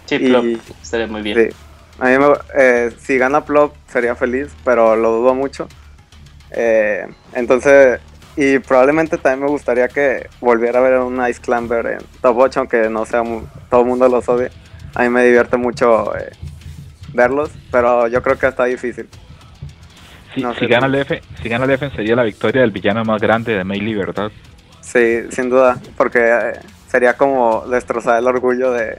Sí, 0.03 0.19
Plop 0.19 0.43
estaría 0.83 1.07
muy 1.07 1.21
bien. 1.21 1.51
A 1.97 2.09
mí 2.09 2.17
me, 2.17 2.91
si 2.99 3.17
gana 3.17 3.45
Plop 3.45 3.73
sería 3.87 4.15
feliz, 4.15 4.49
pero 4.65 4.97
lo 4.97 5.13
dudo 5.13 5.33
mucho. 5.33 5.69
entonces 6.51 8.01
y 8.35 8.59
probablemente 8.59 9.17
también 9.17 9.45
me 9.45 9.49
gustaría 9.49 9.87
que 9.87 10.27
volviera 10.41 10.79
a 10.79 10.81
ver 10.81 10.99
un 10.99 11.25
Ice 11.25 11.39
Climber 11.39 11.85
en 11.85 11.99
Top 12.21 12.37
8, 12.37 12.59
aunque 12.59 12.89
no 12.89 13.05
sea 13.05 13.23
todo 13.69 13.79
el 13.79 13.87
mundo 13.87 14.09
los 14.09 14.27
odie. 14.27 14.49
A 14.93 15.03
mí 15.03 15.09
me 15.09 15.23
divierte 15.23 15.55
mucho 15.55 16.13
eh, 16.17 16.31
verlos, 17.13 17.49
pero 17.71 18.09
yo 18.09 18.21
creo 18.21 18.37
que 18.37 18.47
está 18.47 18.65
difícil. 18.65 19.07
Si, 20.57 20.67
gana 20.67 20.87
el 20.87 20.95
F, 20.95 21.21
si 21.41 21.49
gana 21.49 21.65
el 21.65 21.71
F 21.71 21.89
sería 21.91 22.15
la 22.15 22.23
victoria 22.23 22.61
del 22.61 22.71
villano 22.71 23.03
más 23.03 23.21
grande 23.21 23.55
de 23.55 23.63
Melee, 23.63 23.95
¿verdad? 23.95 24.31
Sí, 24.81 25.23
sin 25.31 25.49
duda, 25.49 25.79
porque 25.95 26.19
eh, 26.19 26.59
sería 26.87 27.15
como 27.15 27.65
destrozar 27.67 28.19
el 28.19 28.27
orgullo 28.27 28.71
de, 28.71 28.97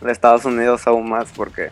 de 0.00 0.12
Estados 0.12 0.44
Unidos 0.44 0.86
aún 0.86 1.08
más, 1.08 1.32
porque 1.34 1.70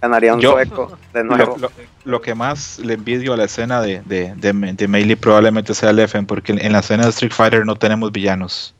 Ganaría 0.00 0.34
un 0.34 0.42
sueco 0.42 0.98
de 1.12 1.24
nuevo. 1.24 1.56
Lo, 2.04 2.20
que 2.20 2.34
más 2.34 2.78
le 2.78 2.94
envidio 2.94 3.32
a 3.32 3.36
la 3.36 3.44
escena 3.44 3.80
de, 3.80 4.02
de, 4.04 4.34
de, 4.36 4.88
Melee 4.88 5.16
probablemente 5.16 5.74
sea 5.74 5.90
el 5.90 5.96
Leffen, 5.96 6.26
porque 6.26 6.52
en 6.52 6.72
la 6.72 6.80
escena 6.80 7.04
de 7.04 7.10
Street 7.10 7.32
Fighter 7.32 7.64
no 7.64 7.76
tenemos 7.76 8.12
villanos. 8.12 8.74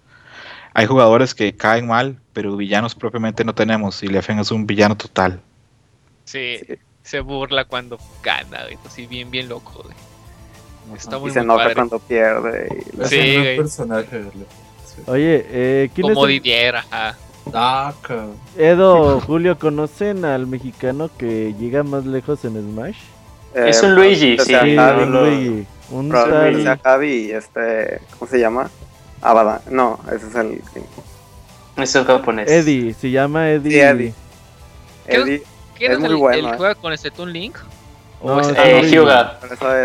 Hay 0.74 0.86
jugadores 0.86 1.34
que 1.34 1.56
caen 1.56 1.86
mal, 1.86 2.18
pero 2.32 2.54
villanos 2.56 2.94
propiamente 2.94 3.44
no 3.44 3.54
tenemos, 3.54 4.02
y 4.02 4.08
Leffen 4.08 4.38
es 4.38 4.50
un 4.50 4.66
villano 4.66 4.96
total. 4.96 5.40
Sí, 6.24 6.60
se 7.06 7.20
burla 7.20 7.64
cuando 7.64 7.98
gana, 8.22 8.64
así 8.84 9.06
bien, 9.06 9.30
bien 9.30 9.48
loco. 9.48 9.84
Está 10.94 11.18
muy, 11.18 11.30
y 11.30 11.34
se 11.34 11.40
enoja 11.40 11.72
cuando 11.72 12.00
pierde. 12.00 12.84
Y... 12.92 13.04
Sí, 13.06 13.36
personaje. 13.56 14.24
Oye, 15.06 15.46
eh, 15.48 15.90
¿quién 15.94 16.08
Como 16.08 16.26
Didier, 16.26 16.76
ajá. 16.76 17.16
Edo, 18.58 19.20
Julio, 19.20 19.56
¿conocen 19.56 20.24
al 20.24 20.48
mexicano 20.48 21.08
que 21.16 21.54
llega 21.54 21.84
más 21.84 22.04
lejos 22.04 22.44
en 22.44 22.54
Smash? 22.54 22.96
Eh, 23.54 23.66
es 23.68 23.82
un 23.84 23.94
Luigi, 23.94 24.36
sí. 24.38 24.54
un 24.54 25.12
Luigi. 25.12 25.66
Un 25.90 26.10
tal... 26.10 26.80
Javi, 26.82 27.30
este, 27.30 28.00
¿cómo 28.18 28.28
se 28.28 28.40
llama? 28.40 28.68
Abada. 29.22 29.62
No, 29.70 30.00
ese 30.12 30.26
es 30.26 30.34
el... 30.34 30.60
Es 31.76 31.94
el 31.94 32.04
japonés. 32.04 32.50
Eddie, 32.50 32.94
se 32.94 33.12
llama 33.12 33.48
Eddie. 33.50 33.70
Sí, 33.70 33.78
Eddie. 33.78 34.14
Eddie 35.06 35.42
¿Quién 35.78 35.92
es, 35.92 35.98
muy 35.98 36.10
el, 36.10 36.16
bueno, 36.16 36.48
el 36.48 36.54
¿eh? 36.54 36.56
juega 36.56 36.74
con 36.74 36.92
este 36.92 37.10
Toon 37.10 37.32
Link? 37.32 37.56
¿O 38.20 38.40
es 38.40 38.48
eh, 38.56 38.82
Hyuga. 38.90 39.38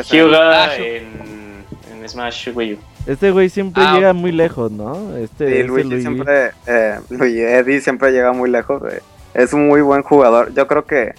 Hyuga 0.10 0.64
ah, 0.64 0.76
en, 0.76 1.66
en 1.92 2.10
Smash 2.10 2.50
Wii 2.54 2.74
U. 2.74 2.78
Este 3.06 3.32
güey 3.32 3.50
siempre 3.50 3.84
ah, 3.86 3.96
llega 3.96 4.14
muy 4.14 4.32
lejos, 4.32 4.72
¿no? 4.72 5.16
Este 5.18 5.62
sí, 5.62 5.68
Luigi, 5.68 6.02
siempre, 6.02 6.52
eh, 6.68 7.00
Luigi 7.10 7.42
Eddie 7.42 7.82
siempre 7.82 8.12
llega 8.12 8.32
muy 8.32 8.50
lejos. 8.50 8.82
Eh. 8.92 9.02
Es 9.34 9.54
un 9.54 9.68
muy 9.68 9.82
buen 9.82 10.04
jugador. 10.04 10.54
Yo 10.54 10.68
creo 10.68 10.86
que 10.86 11.14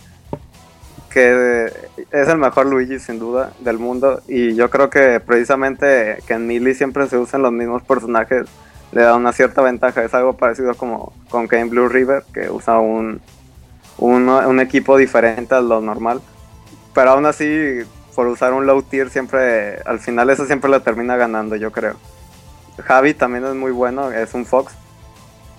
que 1.12 1.70
es 2.10 2.28
el 2.28 2.38
mejor 2.38 2.66
Luigi 2.66 2.98
sin 2.98 3.18
duda 3.18 3.52
del 3.60 3.78
mundo 3.78 4.22
y 4.26 4.54
yo 4.54 4.70
creo 4.70 4.88
que 4.88 5.20
precisamente 5.20 6.16
que 6.26 6.32
en 6.32 6.46
Melee 6.46 6.74
siempre 6.74 7.06
se 7.06 7.18
usan 7.18 7.42
los 7.42 7.52
mismos 7.52 7.82
personajes 7.82 8.46
le 8.92 9.02
da 9.02 9.14
una 9.14 9.32
cierta 9.32 9.60
ventaja, 9.60 10.04
es 10.04 10.14
algo 10.14 10.34
parecido 10.34 10.74
como 10.74 11.12
con 11.28 11.46
Game 11.46 11.66
Blue 11.66 11.88
River 11.88 12.24
que 12.32 12.50
usa 12.50 12.78
un, 12.78 13.20
un, 13.98 14.60
equipo 14.60 14.96
diferente 14.96 15.54
a 15.54 15.60
lo 15.60 15.80
normal, 15.80 16.20
pero 16.94 17.10
aún 17.10 17.26
así 17.26 17.80
por 18.14 18.26
usar 18.26 18.52
un 18.52 18.66
low 18.66 18.82
tier 18.82 19.10
siempre, 19.10 19.78
al 19.86 19.98
final 19.98 20.28
eso 20.30 20.46
siempre 20.46 20.70
lo 20.70 20.82
termina 20.82 21.16
ganando 21.16 21.56
yo 21.56 21.72
creo. 21.72 21.94
Javi 22.78 23.14
también 23.14 23.44
es 23.44 23.54
muy 23.54 23.70
bueno, 23.70 24.10
es 24.10 24.34
un 24.34 24.46
Fox 24.46 24.72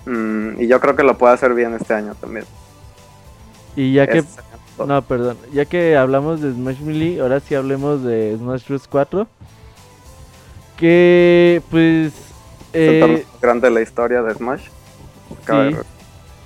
mm, 0.06 0.60
y 0.60 0.66
yo 0.66 0.80
creo 0.80 0.96
que 0.96 1.02
lo 1.02 1.16
puede 1.16 1.34
hacer 1.34 1.54
bien 1.54 1.74
este 1.74 1.94
año 1.94 2.14
también. 2.14 2.44
Y 3.76 3.92
ya 3.92 4.06
que 4.06 4.24
no, 4.78 5.02
perdón. 5.02 5.36
Ya 5.52 5.64
que 5.64 5.96
hablamos 5.96 6.40
de 6.40 6.52
Smash 6.52 6.80
Melee, 6.80 7.20
ahora 7.20 7.40
sí 7.40 7.54
hablemos 7.54 8.02
de 8.02 8.36
Smash 8.36 8.66
Bros 8.66 8.88
4. 8.88 9.26
Que 10.76 11.62
pues... 11.70 12.12
Eh, 12.72 12.98
es 12.98 13.04
el 13.04 13.12
más 13.12 13.40
grande 13.40 13.68
de 13.68 13.74
la 13.74 13.80
historia 13.82 14.22
de 14.22 14.34
Smash. 14.34 14.62
Sí, 15.46 15.76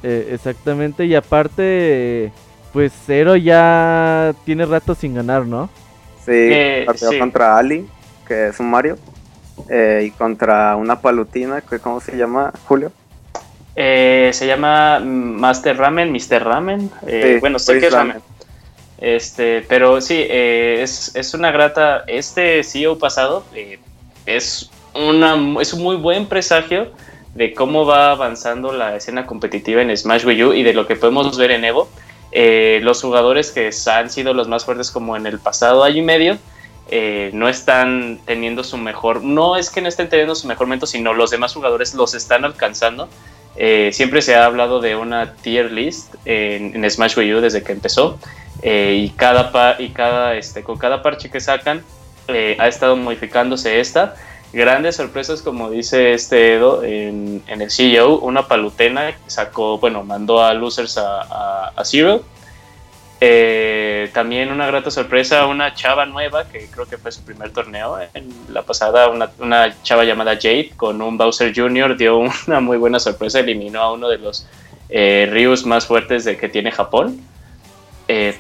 eh, 0.03 0.30
exactamente. 0.32 1.05
Y 1.05 1.14
aparte, 1.14 2.32
pues 2.72 2.92
Zero 3.07 3.36
ya 3.36 4.34
tiene 4.44 4.66
rato 4.66 4.94
sin 4.94 5.14
ganar, 5.14 5.46
¿no? 5.46 5.68
Sí, 6.24 6.32
eh, 6.32 6.84
partió 6.86 7.18
contra 7.18 7.57
Ali, 7.57 7.86
que 8.26 8.49
es 8.49 8.61
un 8.61 8.70
Mario. 8.70 8.96
Eh, 9.68 10.05
y 10.07 10.11
contra 10.12 10.76
una 10.76 11.01
palutina, 11.01 11.61
que 11.61 11.78
¿cómo 11.78 12.01
se 12.01 12.16
llama, 12.16 12.53
Julio? 12.66 12.92
Eh, 13.80 14.30
se 14.32 14.44
llama 14.44 14.99
Master 14.99 15.76
Ramen, 15.76 16.12
Mr. 16.12 16.42
Ramen. 16.42 16.90
Eh, 17.07 17.38
bueno, 17.40 17.61
sé 17.61 17.78
que 17.78 17.86
es 17.86 17.92
ramen. 17.92 18.20
Este, 18.99 19.64
pero 19.68 20.01
sí, 20.01 20.16
eh, 20.18 20.80
es, 20.82 21.14
es, 21.14 21.32
una 21.32 21.53
grata. 21.53 22.03
Este 22.09 22.64
CEO 22.64 22.99
pasado 22.99 23.44
es, 24.26 24.68
una, 24.94 25.61
es 25.61 25.72
un 25.72 25.82
muy 25.84 25.94
buen 25.94 26.26
presagio 26.26 26.90
de 27.34 27.54
cómo 27.54 27.86
va 27.86 28.10
avanzando 28.10 28.72
la 28.72 28.96
escena 28.96 29.26
competitiva 29.26 29.82
en 29.82 29.96
Smash 29.96 30.24
Wii 30.24 30.44
U 30.44 30.52
y 30.52 30.62
de 30.62 30.72
lo 30.72 30.86
que 30.86 30.96
podemos 30.96 31.36
ver 31.36 31.50
en 31.50 31.64
Evo. 31.64 31.88
los 32.32 33.02
jugadores 33.02 33.50
que 33.50 33.70
han 33.86 34.10
sido 34.10 34.34
los 34.34 34.48
más 34.48 34.64
fuertes 34.64 34.90
como 34.90 35.16
en 35.16 35.26
el 35.26 35.38
pasado 35.38 35.84
año 35.84 35.98
y 35.98 36.02
medio, 36.02 36.38
no 37.32 37.48
están 37.48 38.18
teniendo 38.24 38.64
su 38.64 38.76
mejor, 38.76 39.22
no 39.22 39.56
es 39.56 39.70
que 39.70 39.80
no 39.80 39.88
estén 39.88 40.08
teniendo 40.08 40.34
su 40.34 40.46
mejor 40.46 40.66
momento, 40.66 40.86
sino 40.86 41.14
los 41.14 41.30
demás 41.30 41.54
jugadores 41.54 41.94
los 41.94 42.14
están 42.14 42.44
alcanzando 42.44 43.08
eh, 43.60 43.90
siempre 43.92 44.22
se 44.22 44.36
ha 44.36 44.44
hablado 44.44 44.80
de 44.80 44.94
una 44.94 45.32
tier 45.32 45.72
list 45.72 46.14
en, 46.24 46.88
Smash 46.88 47.18
Wii 47.18 47.34
U 47.34 47.40
desde 47.40 47.64
que 47.64 47.72
empezó 47.72 48.16
eh, 48.62 49.00
y 49.02 49.10
cada 49.10 49.76
y 49.80 49.88
cada 49.88 50.36
este 50.36 50.62
con 50.62 50.78
cada 50.78 51.02
parche 51.02 51.28
que 51.28 51.40
sacan 51.40 51.82
eh, 52.28 52.56
ha 52.60 52.68
estado 52.68 52.94
modificándose 52.94 53.80
esta 53.80 54.14
grandes 54.53 54.96
sorpresas 54.96 55.42
como 55.42 55.70
dice 55.70 56.12
este 56.14 56.55
Edo 56.55 56.82
en, 56.82 57.42
el 57.46 57.70
CEO 57.70 58.18
una 58.18 58.49
palutena 58.49 59.14
sacó 59.26 59.78
bueno 59.78 60.05
mandó 60.05 60.42
a 60.42 60.55
losers 60.55 60.99
a, 60.99 61.68
a 61.68 61.84
Zero 61.84 62.22
eh, 63.20 64.11
también 64.14 64.53
una 64.53 64.68
grata 64.68 64.92
sorpresa, 64.92 65.46
una 65.46 65.74
chava 65.74 66.07
nueva, 66.07 66.46
que 66.46 66.68
creo 66.70 66.86
que 66.86 66.99
fue 66.99 67.11
su 67.11 67.22
primer 67.22 67.51
torneo 67.53 67.99
en 68.14 68.32
la 68.49 68.62
pasada, 68.62 69.09
una, 69.09 69.82
chava 69.82 70.05
llamada 70.05 70.36
Jade 70.36 70.72
con 70.76 71.03
un 71.03 71.18
Bowser 71.18 71.53
Jr. 71.55 71.96
dio 71.96 72.18
una 72.46 72.61
muy 72.61 72.76
buena 72.76 73.01
sorpresa, 73.01 73.40
eliminó 73.40 73.82
a 73.82 73.92
uno 73.92 74.09
de 74.09 74.18
los 74.18 74.46
eh, 74.88 75.28
Ryus 75.30 75.66
más 75.66 75.86
fuertes 75.86 76.24
de 76.24 76.36
que 76.36 76.49
tiene 76.49 76.70
Japón. 76.70 77.20
Eh, 78.07 78.38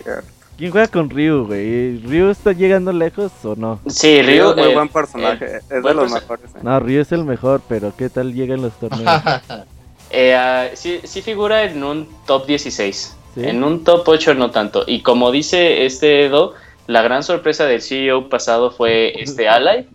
¿Quién 0.58 0.72
juega 0.72 0.88
con 0.88 1.08
Ryu, 1.08 1.46
güey? 1.46 1.98
¿Ryu 1.98 2.30
está 2.30 2.50
llegando 2.50 2.92
lejos 2.92 3.30
o 3.44 3.54
no? 3.54 3.78
Sí, 3.86 4.20
Ryu 4.22 4.50
es 4.50 4.56
muy 4.56 4.74
buen 4.74 4.88
personaje, 4.88 5.58
es 5.58 5.68
de 5.68 5.94
los 5.94 6.10
mejores. 6.10 6.50
No, 6.60 6.80
Ryu 6.80 7.00
es 7.00 7.12
el 7.12 7.24
mejor, 7.24 7.62
pero 7.68 7.92
¿qué 7.96 8.10
tal 8.10 8.34
llega 8.34 8.56
en 8.56 8.62
los 8.62 8.72
torneos? 8.80 9.06
Ah, 9.06 10.66
sí, 10.74 11.00
sí 11.04 11.22
figura 11.22 11.62
en 11.62 11.84
un 11.84 12.08
top 12.26 12.46
16. 12.46 13.16
En 13.36 13.62
un 13.62 13.84
top 13.84 14.02
8 14.08 14.34
no 14.34 14.50
tanto. 14.50 14.82
Y 14.84 15.02
como 15.02 15.30
dice 15.30 15.86
este 15.86 16.24
Edo, 16.24 16.54
la 16.88 17.02
gran 17.02 17.22
sorpresa 17.22 17.66
del 17.66 17.80
CEO 17.80 18.28
pasado 18.28 18.72
fue 18.72 19.12
este 19.22 19.48
Ally, 19.48 19.86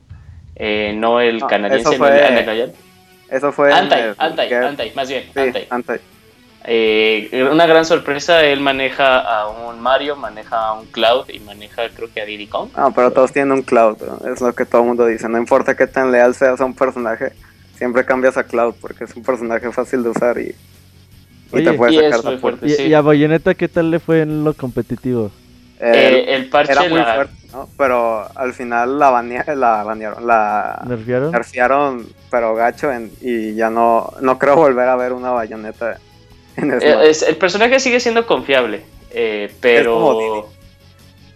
eh, 0.56 0.94
no 0.96 1.20
el 1.20 1.46
canadiense. 1.46 1.90
Eso 1.90 1.98
fue, 1.98 2.66
eso 3.30 3.52
fue 3.52 3.74
Antai, 3.74 4.14
Antai, 4.18 4.54
Antai, 4.54 4.94
más 4.96 5.10
bien, 5.10 5.26
Antai. 5.70 6.00
Eh, 6.66 7.48
una 7.52 7.66
gran 7.66 7.86
sorpresa, 7.86 8.44
él 8.46 8.62
maneja 8.62 9.20
a 9.20 9.50
un 9.50 9.82
Mario, 9.82 10.16
maneja 10.16 10.68
a 10.68 10.74
un 10.74 10.86
Cloud 10.88 11.30
y 11.30 11.40
maneja 11.40 11.90
creo 11.90 12.10
que 12.14 12.22
a 12.22 12.26
Diddy 12.26 12.48
Kong. 12.48 12.70
No, 12.78 12.94
pero 12.94 13.12
todos 13.12 13.34
tienen 13.34 13.52
un 13.52 13.64
Cloud, 13.64 13.98
es 14.26 14.40
lo 14.40 14.54
que 14.54 14.66
todo 14.66 14.82
el 14.82 14.88
mundo 14.88 15.06
dice, 15.06 15.28
no 15.28 15.38
importa 15.38 15.76
qué 15.76 15.88
tan 15.88 16.12
leal 16.12 16.34
seas 16.36 16.62
a 16.62 16.66
un 16.66 16.74
personaje, 16.74 17.34
siempre 17.76 18.06
cambias 18.06 18.38
a 18.38 18.46
Cloud 18.46 18.76
porque 18.80 19.04
es 19.04 19.16
un 19.16 19.24
personaje 19.24 19.70
fácil 19.72 20.04
de 20.04 20.10
usar 20.10 20.38
y 20.38 20.56
y 21.60 21.64
te 21.64 21.74
puedes 21.74 22.16
sacar 22.16 22.40
fuerte, 22.40 22.88
¿Y, 22.88 22.94
a 22.94 23.02
Bayonetta 23.02 23.54
qué 23.54 23.68
tal 23.68 23.92
le 23.92 24.00
fue 24.00 24.22
en 24.22 24.44
lo 24.44 24.54
competitivo? 24.54 25.32
Eh, 25.80 26.26
el 26.30 26.50
parche 26.50 26.72
era 26.72 26.82
muy 26.90 27.02
fuerte, 27.02 27.34
¿no? 27.52 27.68
Pero 27.78 28.26
al 28.36 28.54
final 28.54 28.98
la, 28.98 29.12
la 29.12 29.84
banearon, 29.84 30.26
la 30.26 30.82
¿Nerfearon? 30.88 31.32
nerfearon, 31.32 32.08
pero 32.32 32.56
gacho, 32.56 32.90
y 33.22 33.54
ya 33.54 33.70
no, 33.70 34.14
no 34.22 34.40
creo 34.40 34.56
volver 34.56 34.88
a 34.88 34.96
ver 34.96 35.14
una 35.14 35.32
bayoneta 35.32 36.00
eh, 36.82 37.12
el 37.28 37.36
personaje 37.38 37.80
sigue 37.80 38.00
siendo 38.00 38.26
confiable, 38.26 38.82
eh, 39.12 39.52
pero 39.60 40.50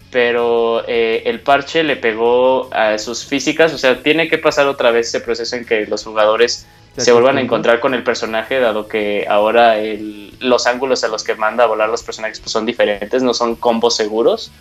pero 0.09 0.85
el 0.87 1.41
parche 1.41 1.83
le 1.83 1.97
pegó 1.97 2.73
a 2.73 2.97
sus 2.97 3.25
físicas, 3.25 3.73
o 3.73 3.77
sea, 3.77 4.01
tiene 4.01 4.29
que 4.29 4.37
pasar 4.37 4.65
otra 4.67 4.89
vez 4.89 5.07
ese 5.07 5.19
proceso 5.19 5.55
en 5.55 5.65
que 5.65 5.85
los 5.85 6.03
jugadores 6.03 6.65
se 6.97 7.11
vuelvan 7.11 7.37
a 7.37 7.41
encontrar 7.41 7.79
con 7.79 7.93
el 7.93 8.03
personaje, 8.03 8.59
dado 8.59 8.87
que 8.87 9.25
ahora 9.29 9.75
los 10.39 10.65
ángulos 10.65 11.03
a 11.03 11.09
los 11.09 11.23
que 11.23 11.35
manda 11.35 11.63
a 11.63 11.67
volar 11.67 11.89
los 11.89 12.03
personajes 12.03 12.39
pues, 12.39 12.51
son 12.51 12.65
diferentes, 12.65 13.21
no 13.21 13.33
son 13.33 13.55
combos 13.55 13.95
seguros, 13.95 14.51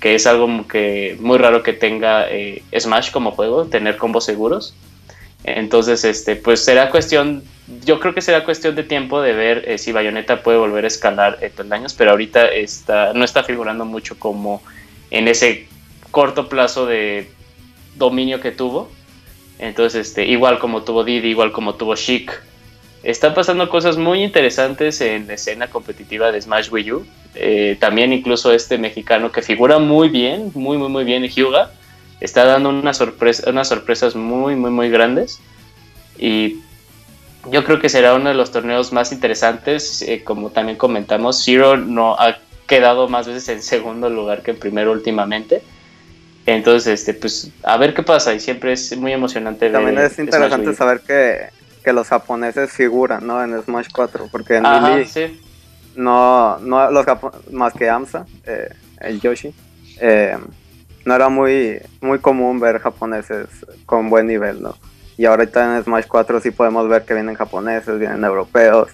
que 0.00 0.14
es 0.14 0.26
algo 0.26 0.66
que 0.66 1.16
muy 1.20 1.38
raro 1.38 1.62
que 1.62 1.72
tenga 1.72 2.28
eh, 2.30 2.62
Smash 2.76 3.10
como 3.10 3.32
juego, 3.32 3.66
tener 3.66 3.96
combos 3.96 4.24
seguros. 4.24 4.74
Entonces, 5.44 6.04
este, 6.04 6.36
pues 6.36 6.64
será 6.64 6.90
cuestión, 6.90 7.42
yo 7.84 7.98
creo 7.98 8.14
que 8.14 8.20
será 8.20 8.44
cuestión 8.44 8.74
de 8.74 8.84
tiempo 8.84 9.20
de 9.20 9.32
ver 9.32 9.64
eh, 9.66 9.78
si 9.78 9.92
Bayonetta 9.92 10.42
puede 10.42 10.58
volver 10.58 10.84
a 10.84 10.88
escalar 10.88 11.38
eh, 11.40 11.52
daños, 11.64 11.94
pero 11.94 12.12
ahorita 12.12 12.48
está, 12.48 13.12
no 13.12 13.24
está 13.24 13.42
figurando 13.42 13.84
mucho 13.84 14.18
como 14.18 14.62
en 15.10 15.28
ese 15.28 15.66
corto 16.10 16.48
plazo 16.48 16.86
de 16.86 17.30
dominio 17.96 18.40
que 18.40 18.52
tuvo 18.52 18.88
entonces, 19.62 20.08
este, 20.08 20.26
igual 20.26 20.58
como 20.58 20.82
tuvo 20.82 21.04
Didi, 21.04 21.28
igual 21.28 21.52
como 21.52 21.76
tuvo 21.76 21.94
Chic. 21.94 22.32
Están 23.04 23.32
pasando 23.32 23.68
cosas 23.68 23.96
muy 23.96 24.24
interesantes 24.24 25.00
en 25.00 25.28
la 25.28 25.34
escena 25.34 25.68
competitiva 25.68 26.32
de 26.32 26.42
Smash 26.42 26.68
Wii 26.72 26.92
U. 26.92 27.06
Eh, 27.36 27.76
también 27.78 28.12
incluso 28.12 28.52
este 28.52 28.76
mexicano 28.76 29.30
que 29.30 29.40
figura 29.40 29.78
muy 29.78 30.08
bien, 30.08 30.50
muy, 30.54 30.78
muy, 30.78 30.88
muy 30.88 31.04
bien, 31.04 31.22
Hyuga, 31.22 31.70
está 32.22 32.44
dando 32.44 32.70
una 32.70 32.94
sorpresa, 32.94 33.50
unas 33.50 33.68
sorpresas 33.68 34.14
muy, 34.14 34.54
muy, 34.54 34.70
muy 34.70 34.88
grandes. 34.90 35.40
Y 36.16 36.60
yo 37.50 37.64
creo 37.64 37.80
que 37.80 37.88
será 37.88 38.14
uno 38.14 38.28
de 38.28 38.34
los 38.34 38.52
torneos 38.52 38.92
más 38.92 39.12
interesantes. 39.12 40.02
Eh, 40.02 40.22
como 40.24 40.50
también 40.50 40.78
comentamos, 40.78 41.42
Zero 41.44 41.76
no 41.76 42.14
ha 42.14 42.38
quedado 42.66 43.08
más 43.08 43.26
veces 43.26 43.48
en 43.48 43.62
segundo 43.74 44.08
lugar 44.08 44.42
que 44.42 44.52
en 44.52 44.58
primero 44.58 44.92
últimamente. 44.92 45.62
Entonces, 46.46 47.00
este, 47.00 47.14
pues, 47.14 47.50
a 47.62 47.76
ver 47.76 47.94
qué 47.94 48.02
pasa 48.02 48.34
y 48.34 48.40
siempre 48.40 48.72
es 48.72 48.96
muy 48.96 49.12
emocionante. 49.12 49.70
También 49.70 49.98
es 49.98 50.18
interesante 50.18 50.74
saber 50.74 51.00
que, 51.00 51.48
que, 51.84 51.92
los 51.92 52.08
japoneses 52.08 52.72
figuran, 52.72 53.24
¿no? 53.24 53.42
En 53.42 53.60
Smash 53.62 53.88
4, 53.92 54.28
porque 54.30 54.56
en 54.56 54.66
Ajá, 54.66 54.98
no, 55.94 56.58
no 56.58 56.90
los 56.90 57.06
más 57.52 57.74
que 57.74 57.88
Amsa, 57.88 58.26
eh, 58.44 58.70
el 59.00 59.20
Yoshi, 59.20 59.54
eh, 60.00 60.36
no 61.04 61.14
era 61.14 61.28
muy, 61.28 61.80
muy 62.00 62.18
común 62.18 62.60
ver 62.60 62.78
japoneses 62.78 63.48
con 63.86 64.10
buen 64.10 64.26
nivel, 64.26 64.62
¿no? 64.62 64.76
Y 65.16 65.26
ahorita 65.26 65.76
en 65.76 65.84
Smash 65.84 66.06
4 66.08 66.40
sí 66.40 66.50
podemos 66.50 66.88
ver 66.88 67.04
que 67.04 67.14
vienen 67.14 67.34
japoneses, 67.34 67.98
vienen 67.98 68.24
europeos, 68.24 68.88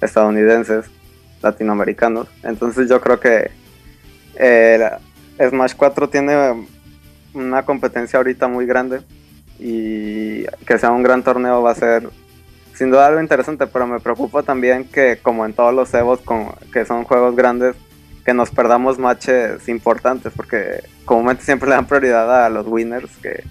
estadounidenses, 0.00 0.86
latinoamericanos. 1.42 2.28
Entonces 2.42 2.88
yo 2.88 3.00
creo 3.00 3.20
que 3.20 3.50
eh, 4.36 4.90
Smash 5.38 5.74
4 5.76 6.08
tiene 6.08 6.66
una 7.34 7.64
competencia 7.64 8.18
ahorita 8.18 8.48
muy 8.48 8.66
grande 8.66 9.02
y 9.58 10.44
que 10.66 10.78
sea 10.78 10.90
un 10.90 11.02
gran 11.02 11.22
torneo 11.22 11.62
va 11.62 11.72
a 11.72 11.74
ser 11.74 12.08
sin 12.74 12.90
duda 12.90 13.06
algo 13.06 13.20
interesante, 13.20 13.66
pero 13.66 13.86
me 13.86 14.00
preocupa 14.00 14.42
también 14.42 14.84
que 14.84 15.18
como 15.22 15.44
en 15.44 15.52
todos 15.52 15.74
los 15.74 15.92
Evos 15.92 16.20
con, 16.20 16.46
que 16.72 16.86
son 16.86 17.04
juegos 17.04 17.36
grandes, 17.36 17.76
que 18.24 18.32
nos 18.32 18.50
perdamos 18.50 18.98
matches 18.98 19.68
importantes, 19.68 20.32
porque 20.34 20.82
comúnmente 21.10 21.42
siempre 21.42 21.68
le 21.68 21.74
dan 21.74 21.88
prioridad 21.88 22.46
a 22.46 22.48
los 22.48 22.68
winners, 22.68 23.10
que, 23.20 23.42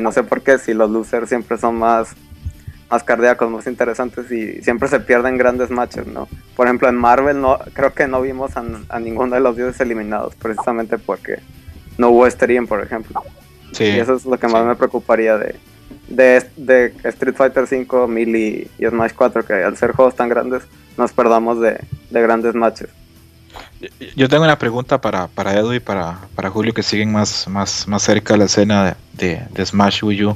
no 0.00 0.12
sé 0.12 0.22
por 0.22 0.42
qué, 0.42 0.58
si 0.58 0.74
los 0.74 0.88
losers 0.88 1.28
siempre 1.28 1.58
son 1.58 1.74
más, 1.74 2.14
más 2.88 3.02
cardíacos, 3.02 3.50
más 3.50 3.66
interesantes 3.66 4.30
y 4.30 4.62
siempre 4.62 4.86
se 4.86 5.00
pierden 5.00 5.36
grandes 5.36 5.70
matches, 5.70 6.06
¿no? 6.06 6.28
Por 6.54 6.68
ejemplo, 6.68 6.88
en 6.88 6.94
Marvel 6.94 7.40
no 7.40 7.58
creo 7.72 7.94
que 7.94 8.06
no 8.06 8.22
vimos 8.22 8.52
a, 8.56 9.00
ninguno 9.00 9.34
de 9.34 9.40
los 9.40 9.56
dioses 9.56 9.80
eliminados, 9.80 10.36
precisamente 10.36 10.98
porque 10.98 11.40
no 11.98 12.10
hubo 12.10 12.30
stream, 12.30 12.68
por 12.68 12.80
ejemplo. 12.80 13.24
Sí. 13.72 13.86
Y 13.86 13.98
eso 13.98 14.14
es 14.14 14.24
lo 14.24 14.38
que 14.38 14.46
más 14.46 14.64
me 14.64 14.76
preocuparía 14.76 15.36
de, 15.36 15.56
de, 16.06 16.94
Street 17.02 17.34
Fighter 17.34 17.64
V, 17.64 18.06
Melee 18.06 18.68
y 18.78 18.86
Smash 18.86 19.14
4, 19.16 19.44
que 19.44 19.54
al 19.54 19.76
ser 19.76 19.94
juegos 19.94 20.14
tan 20.14 20.28
grandes 20.28 20.62
nos 20.96 21.12
perdamos 21.12 21.60
de, 21.60 21.76
grandes 22.12 22.54
matches. 22.54 22.88
Yo 24.14 24.28
tengo 24.28 24.44
una 24.44 24.58
pregunta 24.58 25.00
para, 25.00 25.28
para 25.28 25.54
Edu 25.54 25.72
y 25.72 25.80
para, 25.80 26.18
para 26.34 26.50
Julio 26.50 26.74
que 26.74 26.82
siguen 26.82 27.12
más, 27.12 27.48
más, 27.48 27.88
más 27.88 28.02
cerca 28.02 28.34
de 28.34 28.38
la 28.38 28.44
escena 28.44 28.96
de, 29.14 29.64
Smash 29.64 30.04
Wii. 30.04 30.34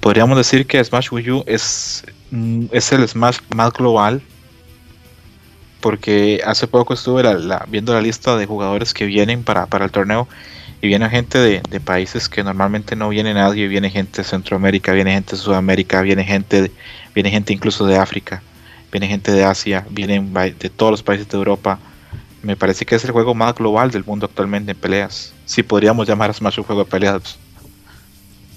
¿Podríamos 0.00 0.36
decir 0.36 0.66
que 0.66 0.82
Smash 0.82 1.08
Wii 1.10 1.42
es, 1.46 2.04
mm, 2.30 2.66
es 2.70 2.92
el 2.92 3.08
Smash 3.08 3.38
más 3.54 3.72
global? 3.72 4.22
Porque 5.80 6.40
hace 6.46 6.68
poco 6.68 6.94
estuve 6.94 7.22
viendo 7.68 7.92
la 7.92 8.00
lista 8.00 8.36
de 8.36 8.46
jugadores 8.46 8.94
que 8.94 9.06
vienen 9.06 9.42
para, 9.42 9.66
para 9.66 9.84
el 9.84 9.90
torneo 9.90 10.28
y 10.84 10.86
viene 10.86 11.08
gente 11.08 11.38
de, 11.38 11.80
países 11.80 12.28
que 12.28 12.44
normalmente 12.44 12.94
no 12.94 13.08
viene 13.08 13.32
nadie, 13.32 13.68
viene 13.68 13.88
gente 13.90 14.20
de 14.20 14.28
Centroamérica, 14.28 14.92
viene 14.92 15.12
gente 15.12 15.34
de 15.34 15.42
Sudamérica, 15.42 16.02
viene 16.02 16.24
gente, 16.24 16.70
viene 17.14 17.30
gente 17.30 17.54
incluso 17.54 17.86
de 17.86 17.96
África, 17.96 18.42
viene 18.92 19.08
gente 19.08 19.32
de 19.32 19.44
Asia, 19.44 19.86
vienen 19.88 20.32
de 20.32 20.68
todos 20.68 20.92
los 20.92 21.02
países 21.02 21.26
de 21.26 21.38
Europa. 21.38 21.78
Me 22.44 22.56
parece 22.56 22.84
que 22.84 22.94
es 22.94 23.04
el 23.04 23.10
juego 23.10 23.34
más 23.34 23.54
global 23.54 23.90
del 23.90 24.04
mundo 24.04 24.26
actualmente 24.26 24.72
en 24.72 24.76
peleas. 24.76 25.32
Si 25.46 25.62
podríamos 25.62 26.06
llamar 26.06 26.28
a 26.28 26.34
Smash 26.34 26.58
un 26.58 26.64
juego 26.64 26.84
de 26.84 26.90
peleas. 26.90 27.38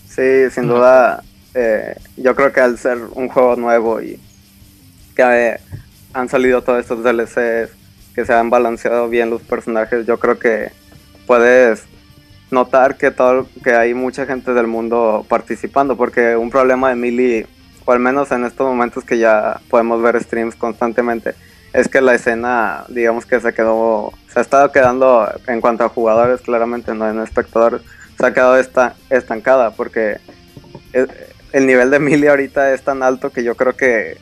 Sí, 0.10 0.50
sin 0.52 0.68
duda. 0.68 1.24
Eh, 1.54 1.96
yo 2.18 2.36
creo 2.36 2.52
que 2.52 2.60
al 2.60 2.78
ser 2.78 2.98
un 3.14 3.30
juego 3.30 3.56
nuevo 3.56 4.02
y 4.02 4.20
que 5.16 5.58
han 6.14 6.28
salido 6.28 6.62
todos 6.62 6.82
estos 6.82 7.02
DLCs, 7.02 7.72
que 8.14 8.26
se 8.26 8.34
han 8.34 8.50
balanceado 8.50 9.08
bien 9.08 9.30
los 9.30 9.42
personajes, 9.42 10.06
yo 10.06 10.20
creo 10.20 10.38
que 10.38 10.70
puedes 11.26 11.84
notar 12.52 12.98
que 12.98 13.12
todo 13.12 13.48
que 13.64 13.72
hay 13.72 13.94
mucha 13.94 14.26
gente 14.26 14.54
del 14.54 14.68
mundo 14.68 15.26
participando 15.30 15.96
porque 15.96 16.36
un 16.36 16.50
problema 16.50 16.90
de 16.90 16.96
Mili 16.96 17.46
o 17.86 17.92
al 17.92 18.00
menos 18.00 18.32
en 18.32 18.46
estos 18.46 18.68
momentos 18.68 19.04
que 19.04 19.18
ya 19.18 19.60
podemos 19.70 20.02
ver 20.02 20.22
streams 20.22 20.56
constantemente 20.56 21.36
es 21.78 21.88
que 21.88 22.02
la 22.02 22.16
escena 22.16 22.86
digamos 22.88 23.28
que 23.28 23.40
se 23.40 23.54
quedó 23.54 24.12
se 24.34 24.40
ha 24.40 24.42
estado 24.42 24.72
quedando 24.72 25.32
en 25.46 25.62
cuanto 25.62 25.84
a 25.84 25.90
jugadores 25.90 26.42
claramente 26.42 26.96
no 26.96 27.08
en 27.08 27.20
espectadores 27.20 27.82
se 28.18 28.26
ha 28.26 28.34
quedado 28.34 28.58
esta, 28.58 28.96
estancada 29.12 29.70
porque 29.70 30.18
el, 31.54 31.68
nivel 31.68 31.92
de 31.92 32.00
Mili 32.00 32.26
ahorita 32.26 32.74
es 32.74 32.82
tan 32.82 33.04
alto 33.04 33.30
que 33.30 33.44
yo 33.44 33.54
creo 33.54 33.78
que 33.78 34.18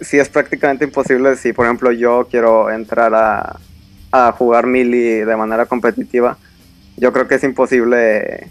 sí 0.00 0.18
es 0.18 0.30
prácticamente 0.30 0.86
imposible 0.86 1.36
si 1.36 1.52
por 1.52 1.66
ejemplo 1.66 1.92
yo 1.92 2.28
quiero 2.30 2.70
entrar 2.70 3.14
a, 3.14 3.58
a 4.10 4.32
jugar 4.32 4.66
Mili 4.66 5.18
de 5.18 5.36
manera 5.36 5.66
competitiva 5.66 6.38
yo 6.96 7.12
creo 7.12 7.28
que 7.28 7.34
es 7.34 7.44
imposible 7.44 8.48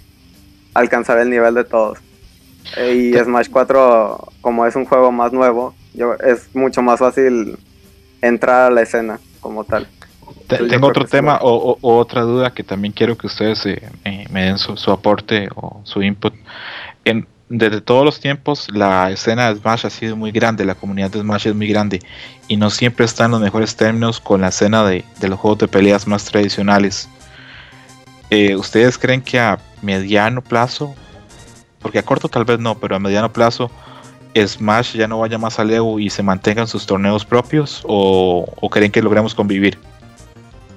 alcanzar 0.76 1.18
el 1.18 1.31
nivel 1.31 1.56
de 1.56 1.64
todos. 1.64 1.98
Eh, 2.77 2.94
y 2.94 3.14
Smash 3.18 3.49
4, 3.49 4.34
como 4.41 4.65
es 4.65 4.76
un 4.76 4.85
juego 4.85 5.11
más 5.11 5.31
nuevo, 5.31 5.73
yo, 5.94 6.15
es 6.15 6.53
mucho 6.53 6.81
más 6.81 6.99
fácil 6.99 7.57
entrar 8.23 8.71
a 8.71 8.73
la 8.73 8.81
escena 8.81 9.19
como 9.39 9.63
tal. 9.63 9.87
tengo 10.47 10.87
otro 10.87 11.05
tema 11.05 11.39
o, 11.41 11.77
otra 11.81 12.21
duda 12.21 12.53
que 12.53 12.63
también 12.63 12.93
quiero 12.93 13.17
que 13.17 13.27
ustedes 13.27 13.65
eh, 13.65 14.27
me 14.29 14.45
den 14.45 14.57
su, 14.57 14.91
aporte 14.91 15.49
o 15.55 15.81
su 15.83 16.01
input. 16.01 16.33
En, 17.05 17.27
desde 17.49 17.81
todos 17.81 18.05
los 18.05 18.19
tiempos 18.19 18.67
la 18.71 19.11
escena 19.11 19.53
de 19.53 19.59
Smash 19.59 19.85
ha 19.85 19.89
sido 19.89 20.15
muy 20.15 20.31
grande, 20.31 20.65
la 20.65 20.75
comunidad 20.75 21.11
de 21.11 21.19
Smash 21.19 21.47
es 21.47 21.55
muy 21.55 21.67
grande 21.67 21.99
y 22.47 22.57
no 22.57 22.69
siempre 22.69 23.05
está 23.05 23.25
en 23.25 23.31
los 23.31 23.41
mejores 23.41 23.75
términos 23.75 24.19
con 24.19 24.41
la 24.41 24.47
escena 24.47 24.83
de, 24.85 25.03
de 25.19 25.27
los 25.27 25.39
juegos 25.39 25.59
de 25.59 25.67
peleas 25.67 26.07
más 26.07 26.25
tradicionales. 26.25 27.09
Eh, 28.29 28.55
¿Ustedes 28.55 28.97
creen 28.97 29.21
que 29.21 29.39
a 29.39 29.59
mediano 29.83 30.41
plazo, 30.41 30.95
porque 31.79 31.99
a 31.99 32.03
corto 32.03 32.29
tal 32.29 32.45
vez 32.45 32.57
no, 32.57 32.79
pero 32.79 32.95
a 32.95 32.99
mediano 32.99 33.31
plazo, 33.31 33.69
Smash 34.35 34.95
ya 34.95 35.07
no 35.07 35.19
vaya 35.19 35.38
más 35.38 35.60
al 35.60 35.72
Evo 35.72 35.99
y 35.99 36.10
se 36.10 36.23
mantengan 36.23 36.68
sus 36.68 36.85
torneos 36.85 37.26
propios? 37.26 37.81
¿O, 37.85 38.45
creen 38.72 38.91
que 38.91 39.01
logremos 39.01 39.35
convivir? 39.35 39.77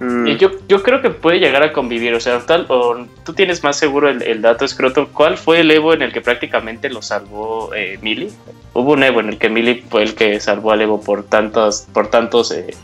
Mm. 0.00 0.26
Yo, 0.36 0.50
yo 0.68 0.82
creo 0.82 1.00
que 1.00 1.10
puede 1.10 1.38
llegar 1.38 1.62
a 1.62 1.72
convivir, 1.72 2.12
o 2.14 2.20
sea, 2.20 2.40
tal, 2.40 2.66
o 2.68 3.06
tú 3.24 3.32
tienes 3.32 3.64
más 3.64 3.78
seguro 3.78 4.10
el, 4.10 4.42
dato, 4.42 4.64
Escroto. 4.64 5.08
¿Cuál 5.12 5.38
fue 5.38 5.60
el 5.60 5.70
Evo 5.70 5.94
en 5.94 6.02
el 6.02 6.12
que 6.12 6.20
prácticamente 6.20 6.90
lo 6.90 7.00
salvó 7.00 7.74
eh, 7.74 7.98
Mili? 8.02 8.28
Hubo 8.74 8.92
un 8.92 9.02
Evo 9.02 9.20
en 9.20 9.30
el 9.30 9.38
que 9.38 9.48
Mili 9.48 9.84
fue 9.88 10.02
el 10.02 10.14
que 10.14 10.38
salvó 10.40 10.72
al 10.72 10.82
Evo 10.82 11.00
por 11.00 11.24
tantos, 11.24 11.86
por 11.92 12.08
tantos 12.08 12.50
eh, 12.52 12.74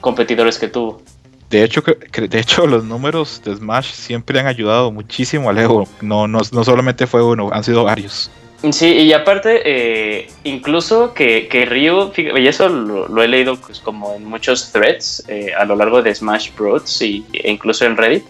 competidores 0.00 0.58
que 0.58 0.68
tuvo. 0.68 1.02
De 1.48 1.64
hecho, 1.64 1.82
de 1.82 2.38
hecho, 2.38 2.66
los 2.66 2.84
números 2.84 3.42
de 3.44 3.56
Smash 3.56 3.90
siempre 3.90 4.38
han 4.38 4.46
ayudado 4.46 4.92
muchísimo 4.92 5.50
al 5.50 5.58
Evo. 5.58 5.88
No, 6.00 6.28
no, 6.28 6.38
no 6.52 6.64
solamente 6.64 7.08
fue 7.08 7.24
uno, 7.24 7.50
han 7.52 7.64
sido 7.64 7.82
varios. 7.82 8.30
Sí, 8.72 8.88
y 8.88 9.12
aparte, 9.14 9.62
eh, 9.64 10.28
incluso 10.44 11.14
que, 11.14 11.48
que 11.48 11.64
Ryu, 11.64 12.12
y 12.16 12.46
eso 12.46 12.68
lo, 12.68 13.22
he 13.22 13.28
leído 13.28 13.56
pues, 13.56 13.80
como 13.80 14.14
en 14.14 14.24
muchos 14.26 14.70
threads 14.70 15.24
eh, 15.28 15.52
a 15.56 15.64
lo 15.64 15.76
largo 15.76 16.02
de 16.02 16.14
Smash 16.14 16.50
Bros. 16.54 17.00
y, 17.00 17.24
e 17.32 17.50
incluso 17.50 17.86
en 17.86 17.96
Reddit, 17.96 18.24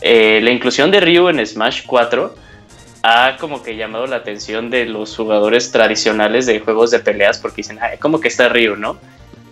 eh, 0.00 0.40
la 0.42 0.50
inclusión 0.50 0.92
de 0.92 1.00
Ryu 1.00 1.28
en 1.28 1.44
Smash 1.44 1.86
4 1.86 2.34
ha 3.02 3.36
como 3.38 3.64
que 3.64 3.76
llamado 3.76 4.06
la 4.06 4.16
atención 4.16 4.70
de 4.70 4.86
los 4.86 5.16
jugadores 5.16 5.72
tradicionales 5.72 6.46
de 6.46 6.60
juegos 6.60 6.92
de 6.92 7.00
peleas 7.00 7.38
porque 7.38 7.56
dicen, 7.56 7.78
Ay, 7.82 7.98
como 7.98 8.20
que 8.20 8.28
está 8.28 8.48
Ryu, 8.48 8.76
¿no? 8.76 8.98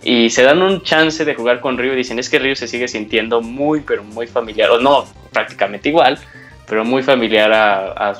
y 0.03 0.29
se 0.29 0.43
dan 0.43 0.61
un 0.61 0.81
chance 0.81 1.23
de 1.23 1.33
jugar 1.33 1.61
con 1.61 1.77
Ryu 1.77 1.93
y 1.93 1.97
dicen 1.97 2.19
es 2.19 2.29
que 2.29 2.39
Ryu 2.39 2.55
se 2.55 2.67
sigue 2.67 2.87
sintiendo 2.87 3.41
muy 3.41 3.81
pero 3.81 4.03
muy 4.03 4.27
familiar 4.27 4.69
o 4.71 4.79
no 4.79 5.05
prácticamente 5.31 5.89
igual 5.89 6.19
pero 6.67 6.83
muy 6.83 7.03
familiar 7.03 7.51
a, 7.51 8.09
a, 8.09 8.13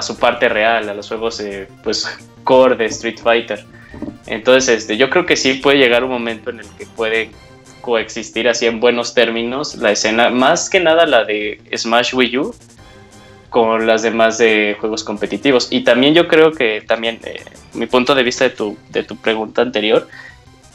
su 0.00 0.16
parte 0.16 0.48
real 0.48 0.88
a 0.88 0.94
los 0.94 1.08
juegos 1.08 1.42
pues 1.82 2.18
core 2.44 2.76
de 2.76 2.86
Street 2.86 3.18
Fighter. 3.22 3.64
Entonces 4.26 4.82
este, 4.82 4.96
yo 4.96 5.10
creo 5.10 5.26
que 5.26 5.36
sí 5.36 5.54
puede 5.54 5.78
llegar 5.78 6.04
un 6.04 6.10
momento 6.10 6.50
en 6.50 6.60
el 6.60 6.66
que 6.76 6.86
puede 6.86 7.30
coexistir 7.80 8.48
así 8.48 8.66
en 8.66 8.80
buenos 8.80 9.14
términos 9.14 9.76
la 9.76 9.92
escena 9.92 10.28
más 10.28 10.68
que 10.68 10.80
nada 10.80 11.06
la 11.06 11.24
de 11.24 11.60
Smash 11.74 12.14
Wii 12.14 12.38
U 12.38 12.54
con 13.48 13.86
las 13.86 14.02
demás 14.02 14.38
de 14.38 14.76
juegos 14.78 15.04
competitivos. 15.04 15.68
Y 15.70 15.82
también 15.82 16.14
yo 16.14 16.28
creo 16.28 16.52
que 16.52 16.82
también 16.86 17.18
eh, 17.24 17.42
mi 17.72 17.86
punto 17.86 18.14
de 18.14 18.22
vista 18.22 18.44
de 18.44 18.50
tu, 18.50 18.76
de 18.90 19.02
tu 19.02 19.16
pregunta 19.16 19.62
anterior 19.62 20.06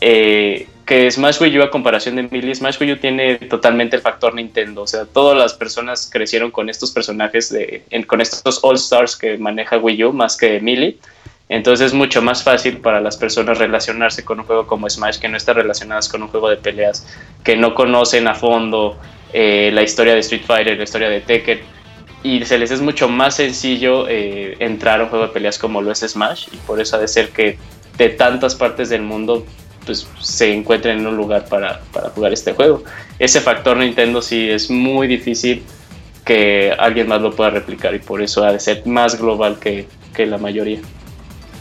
eh, 0.05 0.67
que 0.85 1.09
Smash 1.09 1.41
Wii 1.41 1.59
U 1.59 1.63
a 1.63 1.71
comparación 1.71 2.17
de 2.17 2.23
Melee, 2.23 2.53
Smash 2.53 2.77
Wii 2.77 2.91
U 2.91 2.97
tiene 2.97 3.35
totalmente 3.35 3.95
el 3.95 4.01
factor 4.01 4.35
Nintendo, 4.35 4.81
o 4.81 4.87
sea, 4.87 5.05
todas 5.05 5.37
las 5.37 5.53
personas 5.53 6.09
crecieron 6.11 6.51
con 6.51 6.69
estos 6.69 6.91
personajes, 6.91 7.49
de, 7.49 7.83
con 8.05 8.19
estos 8.19 8.59
All 8.63 8.75
Stars 8.75 9.15
que 9.15 9.37
maneja 9.37 9.77
Wii 9.77 10.03
U 10.03 10.11
más 10.11 10.35
que 10.35 10.59
Melee, 10.59 10.97
entonces 11.47 11.87
es 11.87 11.93
mucho 11.93 12.21
más 12.21 12.43
fácil 12.43 12.79
para 12.79 12.99
las 12.99 13.15
personas 13.15 13.57
relacionarse 13.59 14.25
con 14.25 14.41
un 14.41 14.45
juego 14.45 14.67
como 14.67 14.89
Smash 14.89 15.19
que 15.19 15.29
no 15.29 15.37
están 15.37 15.55
relacionadas 15.55 16.09
con 16.09 16.21
un 16.21 16.27
juego 16.27 16.49
de 16.49 16.57
peleas, 16.57 17.07
que 17.45 17.55
no 17.55 17.73
conocen 17.73 18.27
a 18.27 18.35
fondo 18.35 18.99
eh, 19.31 19.71
la 19.73 19.83
historia 19.83 20.13
de 20.15 20.19
Street 20.19 20.43
Fighter, 20.45 20.75
la 20.75 20.83
historia 20.83 21.07
de 21.07 21.21
Tekken, 21.21 21.61
y 22.23 22.43
se 22.43 22.57
les 22.57 22.71
es 22.71 22.81
mucho 22.81 23.07
más 23.07 23.37
sencillo 23.37 24.09
eh, 24.09 24.57
entrar 24.59 24.99
a 24.99 25.03
un 25.03 25.09
juego 25.09 25.27
de 25.27 25.31
peleas 25.31 25.57
como 25.57 25.81
lo 25.81 25.93
es 25.93 25.99
Smash, 25.99 26.47
y 26.51 26.57
por 26.57 26.81
eso 26.81 26.97
ha 26.97 26.99
de 26.99 27.07
ser 27.07 27.29
que 27.29 27.57
de 27.97 28.09
tantas 28.09 28.55
partes 28.55 28.89
del 28.89 29.03
mundo 29.03 29.45
pues, 29.85 30.07
se 30.19 30.53
encuentren 30.53 30.99
en 30.99 31.07
un 31.07 31.17
lugar 31.17 31.45
para, 31.45 31.81
jugar 32.15 32.33
este 32.33 32.53
juego. 32.53 32.83
Ese 33.19 33.41
factor 33.41 33.77
Nintendo 33.77 34.21
sí 34.21 34.49
es 34.49 34.69
muy 34.69 35.07
difícil 35.07 35.63
que 36.25 36.73
alguien 36.77 37.07
más 37.07 37.21
lo 37.21 37.35
pueda 37.35 37.49
replicar 37.49 37.93
y 37.93 37.99
por 37.99 38.21
eso 38.21 38.43
ha 38.43 38.51
de 38.53 38.59
ser 38.59 38.85
más 38.85 39.19
global 39.19 39.59
que, 39.59 39.87
la 40.25 40.37
mayoría. 40.37 40.79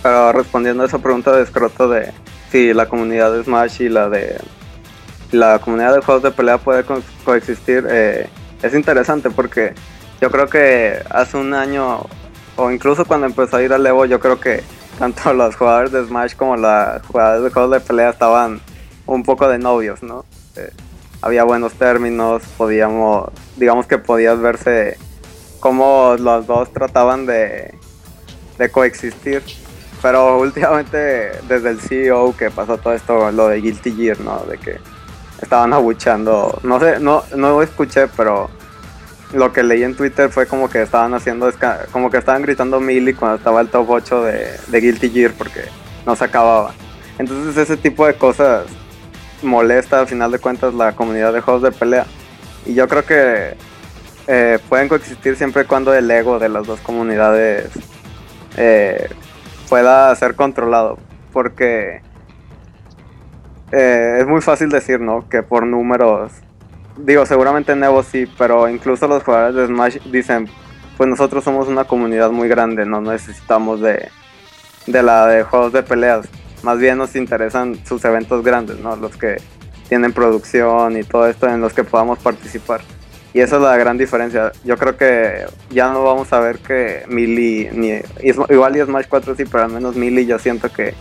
Pero 0.02 0.32
respondiendo 0.32 0.82
a 0.82 0.86
esa 0.86 0.98
pregunta 0.98 1.34
de 1.34 1.42
escroto 1.42 1.88
de 1.88 2.12
si 2.50 2.74
la 2.74 2.86
comunidad 2.86 3.32
de 3.32 3.44
Smash 3.44 3.82
y 3.82 3.88
la 3.88 4.08
de 4.08 4.36
la 5.30 5.58
comunidad 5.58 5.94
de 5.94 6.02
juegos 6.02 6.22
de 6.22 6.30
pelea 6.30 6.58
puede 6.58 6.84
coexistir, 7.24 7.86
eh, 7.88 8.28
es 8.62 8.74
interesante 8.74 9.30
porque 9.30 9.72
yo 10.20 10.30
creo 10.30 10.46
que 10.48 11.02
hace 11.08 11.38
un 11.38 11.54
año 11.54 12.06
o 12.56 12.70
incluso 12.70 13.04
cuando 13.06 13.26
empezó 13.26 13.56
a 13.56 13.62
ir 13.62 13.72
al 13.72 13.86
Evo 13.86 14.04
yo 14.04 14.20
creo 14.20 14.38
que 14.38 14.62
tanto 15.02 15.34
los 15.34 15.56
jugadores 15.56 15.90
de 15.90 16.04
Smash 16.04 16.36
como 16.36 16.56
los 16.56 17.02
jugadores 17.08 17.42
de 17.42 17.50
juegos 17.50 17.72
de 17.72 17.80
pelea 17.80 18.10
estaban 18.10 18.60
un 19.04 19.24
poco 19.24 19.48
de 19.48 19.58
novios, 19.58 20.00
¿no? 20.00 20.24
Eh, 20.54 20.70
había 21.20 21.42
buenos 21.42 21.72
términos, 21.72 22.44
podíamos, 22.56 23.30
digamos 23.56 23.86
que 23.86 23.98
podías 23.98 24.38
verse 24.40 24.96
cómo 25.58 26.14
los 26.20 26.46
dos 26.46 26.72
trataban 26.72 27.26
de, 27.26 27.74
coexistir. 28.70 29.42
Pero 30.00 30.38
últimamente, 30.46 31.32
desde 31.48 31.70
el 31.70 31.80
CEO 31.80 32.36
que 32.36 32.52
pasó 32.52 32.78
todo 32.78 32.92
esto, 32.92 33.32
lo 33.32 33.48
de 33.48 33.60
Guilty 33.60 33.92
Gear, 33.92 34.20
¿no? 34.20 34.38
De 34.48 34.56
que 34.56 34.78
estaban 35.40 35.72
abuchando, 35.72 36.60
no 36.62 36.78
sé, 36.78 37.00
no, 37.00 37.24
no 37.34 37.50
lo 37.50 37.62
escuché, 37.62 38.06
pero 38.06 38.48
lo 39.32 39.52
que 39.52 39.62
leí 39.62 39.82
en 39.82 39.96
Twitter 39.96 40.30
fue 40.30 40.46
como 40.46 40.68
que 40.68 40.82
estaban 40.82 41.14
haciendo, 41.14 41.50
como 41.90 42.10
que 42.10 42.18
estaban 42.18 42.42
gritando 42.42 42.80
Millie 42.80 43.14
cuando 43.14 43.38
estaba 43.38 43.60
el 43.60 43.68
top 43.68 43.88
8 43.88 44.24
de, 44.24 44.80
Guilty 44.80 45.10
Gear, 45.10 45.32
porque 45.32 45.62
no 46.06 46.16
se 46.16 46.24
acababan. 46.24 46.74
Entonces 47.18 47.56
ese 47.56 47.76
tipo 47.76 48.06
de 48.06 48.14
cosas 48.14 48.66
molesta 49.42 50.00
al 50.00 50.06
final 50.06 50.30
de 50.30 50.38
cuentas 50.38 50.74
la 50.74 50.92
comunidad 50.92 51.32
de 51.32 51.40
juegos 51.40 51.62
de 51.62 51.72
pelea. 51.72 52.06
Y 52.66 52.74
yo 52.74 52.86
creo 52.88 53.04
que 53.04 53.56
eh, 54.26 54.58
pueden 54.68 54.88
coexistir 54.88 55.36
siempre 55.36 55.62
y 55.62 55.66
cuando 55.66 55.92
el 55.94 56.10
ego 56.10 56.38
de 56.38 56.48
las 56.48 56.66
dos 56.66 56.80
comunidades 56.80 57.70
eh, 58.56 59.08
pueda 59.68 60.14
ser 60.14 60.34
controlado. 60.34 60.98
Porque 61.32 62.02
eh, 63.72 64.18
es 64.20 64.26
muy 64.26 64.42
fácil 64.42 64.68
decir, 64.68 65.00
¿no? 65.00 65.28
Que 65.28 65.42
por 65.42 65.66
números, 65.66 66.32
digo, 67.04 67.26
seguramente 67.26 67.72
en 67.72 67.82
sí, 68.04 68.26
pero 68.38 68.68
incluso 68.68 69.06
los 69.08 69.22
jugadores 69.22 69.54
de 69.56 69.66
Smash 69.66 69.98
dicen, 70.10 70.48
pues 70.96 71.08
nosotros 71.08 71.44
somos 71.44 71.68
una 71.68 71.84
comunidad 71.84 72.30
muy 72.30 72.48
grande, 72.48 72.86
no 72.86 73.00
necesitamos 73.00 73.80
de, 73.80 74.08
de 74.86 75.02
la 75.02 75.26
de 75.26 75.42
juegos 75.42 75.72
de 75.72 75.82
peleas. 75.82 76.28
Más 76.62 76.78
bien 76.78 76.98
nos 76.98 77.16
interesan 77.16 77.78
sus 77.84 78.04
eventos 78.04 78.44
grandes, 78.44 78.78
¿no? 78.78 78.94
Los 78.96 79.16
que 79.16 79.36
tienen 79.88 80.12
producción 80.12 80.96
y 80.96 81.02
todo 81.02 81.26
esto 81.26 81.48
en 81.48 81.60
los 81.60 81.72
que 81.72 81.84
podamos 81.84 82.18
participar. 82.20 82.82
Y 83.34 83.40
esa 83.40 83.56
es 83.56 83.62
la 83.62 83.76
gran 83.76 83.98
diferencia. 83.98 84.52
Yo 84.62 84.76
creo 84.76 84.96
que 84.96 85.46
ya 85.70 85.90
no 85.90 86.04
vamos 86.04 86.32
a 86.32 86.40
ver 86.40 86.58
que 86.58 87.04
Mili, 87.08 87.68
ni, 87.72 88.00
igual 88.50 88.76
y 88.76 88.80
Smash 88.80 89.06
4 89.08 89.34
sí, 89.34 89.44
pero 89.50 89.64
al 89.64 89.72
menos 89.72 89.96
Mili 89.96 90.26
yo 90.26 90.38
siento 90.38 90.70
que 90.70 90.94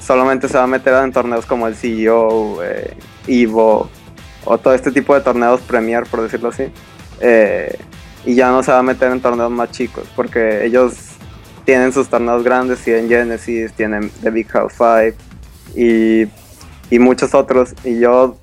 solamente 0.00 0.48
se 0.48 0.58
va 0.58 0.64
a 0.64 0.68
meter 0.68 0.94
en 1.02 1.12
torneos 1.12 1.46
como 1.46 1.66
el 1.66 1.74
CEO, 1.74 2.62
eh, 2.62 2.94
Evo 3.26 3.90
o 4.48 4.56
todo 4.56 4.72
este 4.72 4.90
tipo 4.90 5.14
de 5.14 5.20
torneos 5.20 5.60
Premier, 5.60 6.04
por 6.04 6.22
decirlo 6.22 6.48
así. 6.48 6.64
Eh, 7.20 7.78
y 8.24 8.34
ya 8.34 8.50
no 8.50 8.62
se 8.62 8.72
va 8.72 8.78
a 8.78 8.82
meter 8.82 9.12
en 9.12 9.20
torneos 9.20 9.50
más 9.50 9.70
chicos, 9.70 10.04
porque 10.16 10.64
ellos 10.64 10.94
tienen 11.64 11.92
sus 11.92 12.08
torneos 12.08 12.42
grandes, 12.42 12.78
tienen 12.80 13.08
Genesis, 13.08 13.72
tienen 13.74 14.10
The 14.22 14.30
Big 14.30 14.48
House 14.48 14.72
5 14.78 15.16
y, 15.76 16.26
y 16.90 16.98
muchos 16.98 17.34
otros. 17.34 17.74
Y 17.84 18.00
yo 18.00 18.38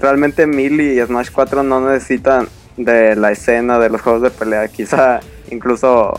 realmente 0.00 0.46
Mili 0.46 0.98
y 0.98 1.04
Smash 1.04 1.30
4 1.30 1.62
no 1.62 1.80
necesitan 1.80 2.48
de 2.78 3.14
la 3.14 3.30
escena 3.32 3.78
de 3.78 3.90
los 3.90 4.00
juegos 4.00 4.22
de 4.22 4.30
pelea. 4.30 4.68
Quizá 4.68 5.20
incluso 5.50 6.18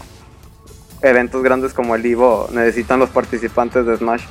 eventos 1.01 1.41
grandes 1.41 1.73
como 1.73 1.95
el 1.95 2.05
Evo 2.05 2.49
necesitan 2.51 2.99
los 2.99 3.09
participantes 3.09 3.87
de 3.87 3.97
Smash. 3.97 4.25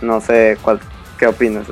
No 0.00 0.22
sé 0.22 0.56
cuál, 0.62 0.80
qué 1.18 1.26
opinas, 1.26 1.68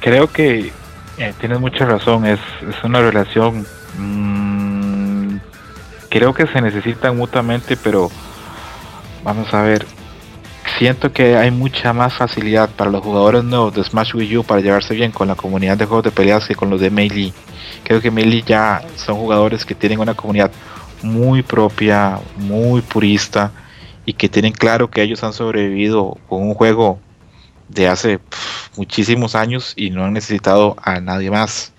Creo 0.00 0.32
que 0.32 0.72
eh, 1.18 1.34
tienes 1.38 1.60
mucha 1.60 1.84
razón. 1.84 2.26
Es, 2.26 2.40
es 2.68 2.84
una 2.84 3.00
relación. 3.00 3.66
Mmm, 3.98 5.36
creo 6.08 6.34
que 6.34 6.46
se 6.46 6.60
necesitan 6.60 7.16
mutuamente, 7.16 7.76
pero 7.76 8.10
vamos 9.22 9.52
a 9.54 9.62
ver 9.62 9.86
siento 10.78 11.12
que 11.12 11.36
hay 11.36 11.50
mucha 11.50 11.92
más 11.92 12.14
facilidad 12.14 12.70
para 12.70 12.90
los 12.90 13.02
jugadores 13.02 13.44
nuevos 13.44 13.74
de 13.74 13.84
Smash 13.84 14.14
Wii 14.14 14.38
U 14.38 14.44
para 14.44 14.62
llevarse 14.62 14.94
bien 14.94 15.12
con 15.12 15.28
la 15.28 15.34
comunidad 15.34 15.76
de 15.76 15.84
juegos 15.84 16.04
de 16.04 16.10
peleas 16.10 16.46
que 16.46 16.54
con 16.54 16.70
los 16.70 16.80
de 16.80 16.88
Melee. 16.88 17.34
Creo 17.84 18.00
que 18.00 18.10
Melee 18.10 18.42
ya 18.46 18.82
son 18.96 19.16
jugadores 19.16 19.66
que 19.66 19.74
tienen 19.74 20.00
una 20.00 20.14
comunidad 20.14 20.50
muy 21.02 21.42
propia, 21.42 22.18
muy 22.36 22.80
purista 22.80 23.52
y 24.06 24.14
que 24.14 24.30
tienen 24.30 24.52
claro 24.52 24.90
que 24.90 25.02
ellos 25.02 25.22
han 25.22 25.34
sobrevivido 25.34 26.16
con 26.28 26.42
un 26.42 26.54
juego 26.54 26.98
de 27.68 27.86
hace 27.86 28.18
muchísimos 28.76 29.34
años 29.34 29.72
y 29.76 29.90
no 29.90 30.04
han 30.04 30.12
necesitado 30.12 30.76
a 30.82 31.00
nadie 31.00 31.30
más. 31.30 31.72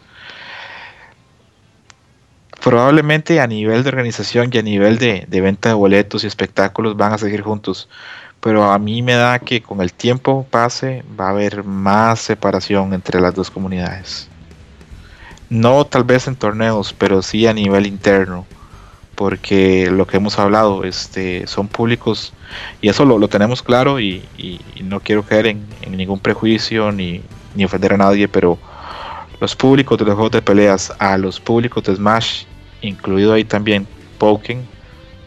Probablemente 2.63 3.39
a 3.39 3.47
nivel 3.47 3.83
de 3.83 3.89
organización 3.89 4.49
y 4.53 4.57
a 4.57 4.61
nivel 4.61 4.99
de, 4.99 5.25
de 5.27 5.41
venta 5.41 5.69
de 5.69 5.75
boletos 5.75 6.23
y 6.23 6.27
espectáculos 6.27 6.95
van 6.95 7.13
a 7.13 7.17
seguir 7.17 7.41
juntos, 7.41 7.89
pero 8.39 8.71
a 8.71 8.77
mí 8.77 9.01
me 9.01 9.13
da 9.13 9.39
que 9.39 9.61
con 9.61 9.81
el 9.81 9.93
tiempo 9.93 10.45
pase 10.49 11.03
va 11.19 11.27
a 11.27 11.29
haber 11.29 11.63
más 11.63 12.19
separación 12.19 12.93
entre 12.93 13.19
las 13.19 13.33
dos 13.33 13.49
comunidades. 13.49 14.29
No 15.49 15.85
tal 15.85 16.03
vez 16.03 16.27
en 16.27 16.35
torneos, 16.35 16.93
pero 16.93 17.21
sí 17.21 17.47
a 17.47 17.53
nivel 17.53 17.87
interno, 17.87 18.45
porque 19.21 19.87
lo 19.91 20.07
que 20.07 20.17
hemos 20.17 20.39
hablado 20.39 20.83
este, 20.83 21.45
son 21.45 21.67
públicos 21.67 22.33
y 22.81 22.89
eso 22.89 23.05
lo, 23.05 23.27
tenemos 23.27 23.61
claro 23.61 23.99
y, 23.99 24.23
no 24.83 24.99
quiero 24.99 25.21
caer 25.21 25.45
en, 25.45 25.63
ningún 25.91 26.19
prejuicio 26.19 26.91
ni, 26.91 27.21
ni, 27.53 27.63
ofender 27.63 27.93
a 27.93 27.97
nadie, 27.97 28.27
pero 28.27 28.57
los 29.39 29.55
públicos 29.55 29.95
de 29.99 30.05
los 30.05 30.15
juegos 30.15 30.31
de 30.31 30.41
peleas 30.41 30.91
a 30.97 31.19
los 31.19 31.39
públicos 31.39 31.83
de 31.83 31.97
Smash, 31.97 32.45
incluido 32.81 33.33
ahí 33.33 33.43
también 33.43 33.85
Pokémon, 34.17 34.65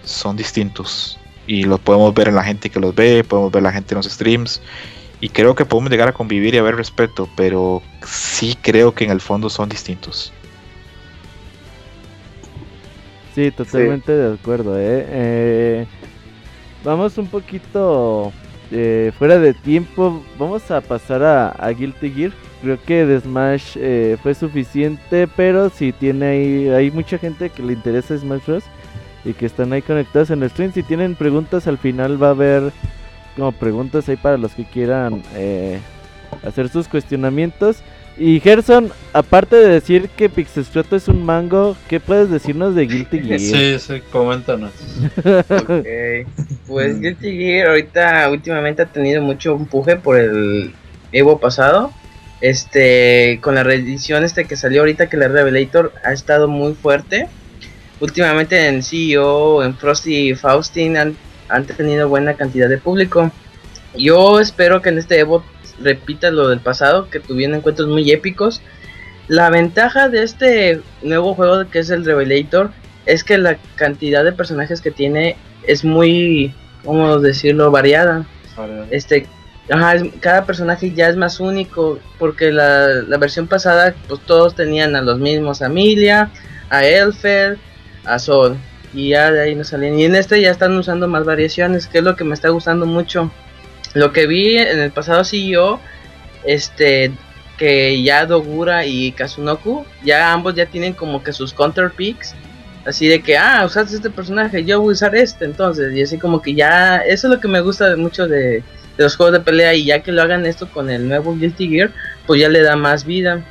son 0.02 0.36
distintos 0.36 1.16
y 1.46 1.62
lo 1.62 1.78
podemos 1.78 2.12
ver 2.14 2.26
en 2.26 2.34
la 2.34 2.42
gente 2.42 2.70
que 2.70 2.80
los 2.80 2.96
ve, 2.96 3.22
podemos 3.22 3.52
ver 3.52 3.62
la 3.62 3.70
gente 3.70 3.94
en 3.94 3.98
los 3.98 4.06
streams 4.06 4.60
y 5.20 5.28
creo 5.28 5.54
que 5.54 5.66
podemos 5.66 5.92
llegar 5.92 6.08
a 6.08 6.12
convivir 6.12 6.56
y 6.56 6.58
a 6.58 6.62
ver 6.64 6.74
respeto, 6.74 7.28
pero 7.36 7.80
sí 8.04 8.58
creo 8.60 8.92
que 8.92 9.04
en 9.04 9.12
el 9.12 9.20
fondo 9.20 9.48
son 9.48 9.68
distintos. 9.68 10.32
Sí, 13.34 13.50
totalmente 13.50 14.12
de 14.12 14.34
acuerdo. 14.34 14.78
¿eh? 14.78 15.06
¿eh? 15.08 15.86
vamos 16.84 17.18
un 17.18 17.26
poquito 17.26 18.32
eh, 18.70 19.12
fuera 19.18 19.38
de 19.38 19.54
tiempo. 19.54 20.22
Vamos 20.38 20.70
a 20.70 20.80
pasar 20.80 21.22
a, 21.22 21.48
a 21.50 21.70
Guilty 21.70 22.10
Gear. 22.10 22.32
Creo 22.62 22.78
que 22.82 23.04
de 23.04 23.20
Smash 23.20 23.76
eh, 23.76 24.16
fue 24.22 24.34
suficiente, 24.34 25.28
pero 25.36 25.68
si 25.68 25.92
tiene 25.92 26.26
ahí, 26.26 26.68
hay 26.68 26.90
mucha 26.90 27.18
gente 27.18 27.50
que 27.50 27.62
le 27.62 27.74
interesa 27.74 28.16
Smash 28.16 28.46
Bros 28.46 28.64
y 29.24 29.32
que 29.32 29.46
están 29.46 29.72
ahí 29.72 29.82
conectados 29.82 30.30
en 30.30 30.42
el 30.42 30.50
stream. 30.50 30.72
Si 30.72 30.82
tienen 30.82 31.14
preguntas, 31.14 31.66
al 31.66 31.78
final 31.78 32.22
va 32.22 32.28
a 32.28 32.30
haber 32.30 32.72
como 33.36 33.52
preguntas 33.52 34.08
ahí 34.08 34.16
para 34.16 34.38
los 34.38 34.54
que 34.54 34.64
quieran 34.64 35.22
eh, 35.34 35.78
hacer 36.44 36.68
sus 36.68 36.88
cuestionamientos. 36.88 37.82
Y 38.16 38.38
Gerson, 38.40 38.92
aparte 39.12 39.56
de 39.56 39.68
decir 39.68 40.08
que 40.10 40.28
Pixestrato 40.28 40.94
es 40.94 41.08
un 41.08 41.24
mango, 41.24 41.76
¿qué 41.88 41.98
puedes 41.98 42.30
decirnos 42.30 42.74
de 42.74 42.86
Guilty 42.86 43.20
Gear? 43.22 43.40
Sí, 43.40 43.78
sí, 43.78 44.02
coméntanos. 44.12 44.72
ok, 45.16 45.86
pues 46.66 47.00
Guilty 47.00 47.36
Gear 47.36 47.68
ahorita 47.68 48.30
últimamente 48.30 48.82
ha 48.82 48.86
tenido 48.86 49.20
mucho 49.20 49.56
empuje 49.56 49.96
por 49.96 50.18
el 50.18 50.72
Evo 51.12 51.40
pasado. 51.40 51.92
Este, 52.40 53.38
con 53.40 53.54
la 53.54 53.62
reedición 53.62 54.22
este 54.22 54.44
que 54.44 54.56
salió 54.56 54.82
ahorita 54.82 55.08
que 55.08 55.16
la 55.16 55.28
Revelator 55.28 55.92
ha 56.04 56.12
estado 56.12 56.46
muy 56.46 56.74
fuerte 56.74 57.28
últimamente 58.00 58.68
en 58.68 58.82
CEO, 58.82 59.64
en 59.64 59.74
Frosty 59.76 60.30
y 60.30 60.34
Faustin 60.34 60.96
han, 60.96 61.16
han 61.48 61.64
tenido 61.66 62.08
buena 62.08 62.34
cantidad 62.34 62.68
de 62.68 62.78
público. 62.78 63.30
Yo 63.96 64.40
espero 64.40 64.82
que 64.82 64.90
en 64.90 64.98
este 64.98 65.18
Evo 65.20 65.44
repita 65.82 66.30
lo 66.30 66.48
del 66.48 66.60
pasado, 66.60 67.10
que 67.10 67.20
tuvieron 67.20 67.56
encuentros 67.56 67.88
muy 67.88 68.10
épicos. 68.10 68.62
La 69.28 69.50
ventaja 69.50 70.08
de 70.08 70.22
este 70.22 70.80
nuevo 71.02 71.34
juego 71.34 71.68
que 71.70 71.78
es 71.78 71.90
el 71.90 72.04
Revelator 72.04 72.70
es 73.06 73.24
que 73.24 73.38
la 73.38 73.56
cantidad 73.76 74.24
de 74.24 74.32
personajes 74.32 74.80
que 74.80 74.90
tiene 74.90 75.36
es 75.66 75.84
muy, 75.84 76.54
¿cómo 76.84 77.18
decirlo?, 77.18 77.70
variada. 77.70 78.26
Este, 78.90 79.26
cada 80.20 80.44
personaje 80.44 80.92
ya 80.92 81.08
es 81.08 81.16
más 81.16 81.40
único 81.40 81.98
porque 82.18 82.52
la, 82.52 82.86
la, 83.08 83.16
versión 83.16 83.48
pasada 83.48 83.94
pues 84.06 84.20
todos 84.20 84.54
tenían 84.54 84.94
a 84.94 85.02
los 85.02 85.18
mismos, 85.18 85.62
a 85.62 85.66
Amelia, 85.66 86.30
a 86.70 86.84
Elfer, 86.84 87.58
a 88.04 88.18
Sol. 88.18 88.56
Y 88.92 89.10
ya 89.10 89.32
de 89.32 89.42
ahí 89.42 89.54
no 89.54 89.64
salen. 89.64 89.98
Y 89.98 90.04
en 90.04 90.14
este 90.14 90.40
ya 90.40 90.50
están 90.50 90.76
usando 90.76 91.08
más 91.08 91.24
variaciones, 91.24 91.88
que 91.88 91.98
es 91.98 92.04
lo 92.04 92.14
que 92.14 92.24
me 92.24 92.34
está 92.34 92.50
gustando 92.50 92.86
mucho. 92.86 93.30
Lo 93.94 94.12
que 94.12 94.26
vi 94.26 94.58
en 94.58 94.80
el 94.80 94.90
pasado 94.90 95.24
CEO, 95.24 95.80
este, 96.44 97.12
que 97.56 98.02
ya 98.02 98.26
Dogura 98.26 98.84
y 98.86 99.12
Kazunoku, 99.12 99.84
ya 100.04 100.32
ambos 100.32 100.54
ya 100.54 100.66
tienen 100.66 100.92
como 100.92 101.22
que 101.22 101.32
sus 101.32 101.52
counter 101.52 101.90
picks. 101.90 102.34
Así 102.84 103.08
de 103.08 103.22
que, 103.22 103.38
ah, 103.38 103.62
usaste 103.64 103.96
este 103.96 104.10
personaje, 104.10 104.64
yo 104.64 104.80
voy 104.80 104.90
a 104.90 104.92
usar 104.92 105.14
este 105.14 105.44
entonces. 105.44 105.94
Y 105.94 106.02
así 106.02 106.18
como 106.18 106.42
que 106.42 106.54
ya, 106.54 106.98
eso 106.98 107.28
es 107.28 107.34
lo 107.34 107.40
que 107.40 107.48
me 107.48 107.60
gusta 107.60 107.96
mucho 107.96 108.28
de, 108.28 108.38
de 108.38 108.62
los 108.98 109.16
juegos 109.16 109.32
de 109.32 109.40
pelea. 109.40 109.74
Y 109.74 109.86
ya 109.86 110.02
que 110.02 110.12
lo 110.12 110.22
hagan 110.22 110.44
esto 110.44 110.68
con 110.68 110.90
el 110.90 111.08
nuevo 111.08 111.34
Guilty 111.34 111.68
Gear, 111.68 111.92
pues 112.26 112.40
ya 112.40 112.48
le 112.48 112.60
da 112.60 112.76
más 112.76 113.04
vida. 113.04 113.42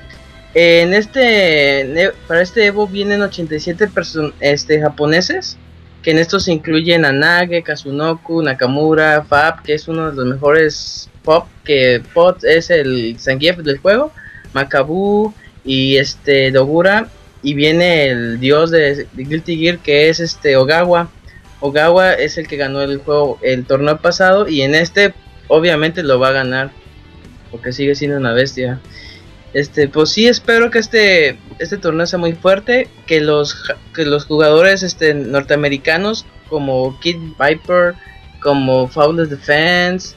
En 0.53 0.93
este, 0.93 2.11
para 2.27 2.41
este 2.41 2.65
Evo 2.65 2.87
vienen 2.87 3.21
87 3.23 3.89
este, 4.39 4.81
japoneses, 4.81 5.57
que 6.03 6.11
en 6.11 6.19
estos 6.19 6.43
se 6.43 6.51
incluyen 6.51 7.05
a 7.05 7.13
Nage, 7.13 7.63
Kazunoku, 7.63 8.43
Nakamura, 8.43 9.23
Fab, 9.23 9.63
que 9.63 9.73
es 9.73 9.87
uno 9.87 10.11
de 10.11 10.17
los 10.17 10.25
mejores 10.25 11.09
pop, 11.23 11.47
que 11.63 12.03
Pot 12.13 12.43
es 12.43 12.69
el 12.69 13.15
Zangief 13.17 13.57
del 13.59 13.79
juego, 13.79 14.11
Makabu 14.53 15.33
y 15.63 15.95
este 15.95 16.51
Dogura, 16.51 17.07
y 17.41 17.53
viene 17.53 18.09
el 18.09 18.39
dios 18.39 18.69
de, 18.69 19.07
Guilty 19.15 19.57
Gear 19.57 19.79
que 19.79 20.09
es 20.09 20.19
este 20.19 20.57
Ogawa. 20.57 21.09
Ogawa 21.61 22.13
es 22.13 22.37
el 22.37 22.47
que 22.47 22.57
ganó 22.57 22.81
el 22.81 22.97
juego 22.97 23.39
el 23.41 23.65
torneo 23.65 23.97
pasado 23.97 24.49
y 24.49 24.61
en 24.61 24.75
este 24.75 25.13
obviamente 25.47 26.03
lo 26.03 26.19
va 26.19 26.29
a 26.29 26.33
ganar 26.33 26.71
porque 27.49 27.71
sigue 27.71 27.95
siendo 27.95 28.17
una 28.17 28.33
bestia. 28.33 28.79
Este, 29.53 29.87
pues 29.87 30.09
sí 30.09 30.27
espero 30.27 30.71
que 30.71 30.79
este, 30.79 31.37
este 31.59 31.77
torneo 31.77 32.07
sea 32.07 32.17
muy 32.17 32.33
fuerte, 32.33 32.87
que 33.05 33.21
los, 33.21 33.55
que 33.93 34.03
los 34.03 34.25
jugadores 34.25 34.81
este, 34.81 35.13
norteamericanos 35.13 36.25
como 36.49 36.99
Kid 36.99 37.17
Viper, 37.39 37.95
como 38.41 38.87
Fabulous 38.87 39.29
Defense. 39.29 40.15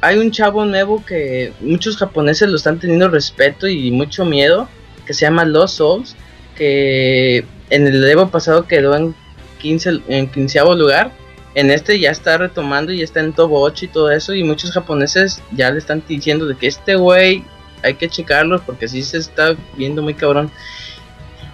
Hay 0.00 0.18
un 0.18 0.30
chavo 0.30 0.64
nuevo 0.64 1.04
que 1.04 1.52
muchos 1.60 1.96
japoneses 1.96 2.48
lo 2.48 2.56
están 2.56 2.78
teniendo 2.78 3.08
respeto 3.08 3.66
y 3.66 3.90
mucho 3.90 4.24
miedo, 4.24 4.68
que 5.04 5.14
se 5.14 5.22
llama 5.22 5.44
Lost 5.44 5.78
Souls, 5.78 6.16
que 6.54 7.44
en 7.70 7.86
el 7.86 8.08
Evo 8.08 8.28
pasado 8.30 8.66
quedó 8.66 8.94
en 8.94 9.14
15 9.58 10.00
en 10.08 10.30
quinceavo 10.30 10.74
lugar. 10.74 11.10
En 11.54 11.70
este 11.70 11.98
ya 11.98 12.10
está 12.10 12.36
retomando 12.36 12.92
y 12.92 13.02
está 13.02 13.20
en 13.20 13.32
top 13.32 13.50
8 13.52 13.86
y 13.86 13.88
todo 13.88 14.10
eso. 14.10 14.34
Y 14.34 14.44
muchos 14.44 14.72
japoneses 14.72 15.42
ya 15.52 15.70
le 15.70 15.78
están 15.78 16.02
diciendo 16.06 16.46
de 16.46 16.56
que 16.56 16.66
este 16.66 16.96
güey 16.96 17.44
hay 17.82 17.94
que 17.94 18.08
checarlo 18.08 18.60
porque 18.62 18.88
sí 18.88 19.02
se 19.02 19.18
está 19.18 19.56
viendo 19.76 20.02
muy 20.02 20.14
cabrón. 20.14 20.50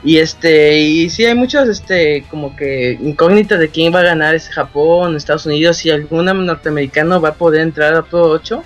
Y 0.05 0.19
este, 0.19 0.81
y 0.81 1.11
sí 1.11 1.25
hay 1.25 1.35
muchas 1.35 1.69
este 1.69 2.25
como 2.29 2.57
que 2.57 2.99
incógnitas 3.01 3.61
de 3.61 3.69
quién 3.69 3.95
va 3.95 4.01
a 4.01 4.05
ganar 4.05 4.35
ese 4.35 4.51
Japón, 4.53 5.17
Estados 5.17 5.47
Unidos, 5.47 5.77
si 5.77 5.91
algún 5.91 6.25
norteamericano 6.25 7.21
va 7.21 7.31
a 7.31 7.35
poder 7.35 7.61
entrar 7.61 7.95
a 7.95 8.03
top 8.03 8.31
8. 8.31 8.63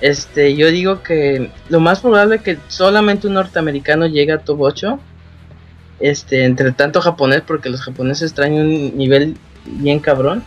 Este, 0.00 0.56
yo 0.56 0.70
digo 0.70 1.02
que 1.02 1.50
lo 1.68 1.80
más 1.80 2.00
probable 2.00 2.36
es 2.36 2.42
que 2.42 2.58
solamente 2.68 3.28
un 3.28 3.34
norteamericano 3.34 4.06
llegue 4.06 4.32
a 4.32 4.38
top 4.38 4.60
8. 4.62 5.00
Este, 6.00 6.44
entre 6.44 6.72
tanto 6.72 7.00
japonés, 7.00 7.42
porque 7.42 7.70
los 7.70 7.80
japoneses 7.82 8.34
traen 8.34 8.54
un 8.54 8.98
nivel 8.98 9.36
bien 9.64 10.00
cabrón. 10.00 10.44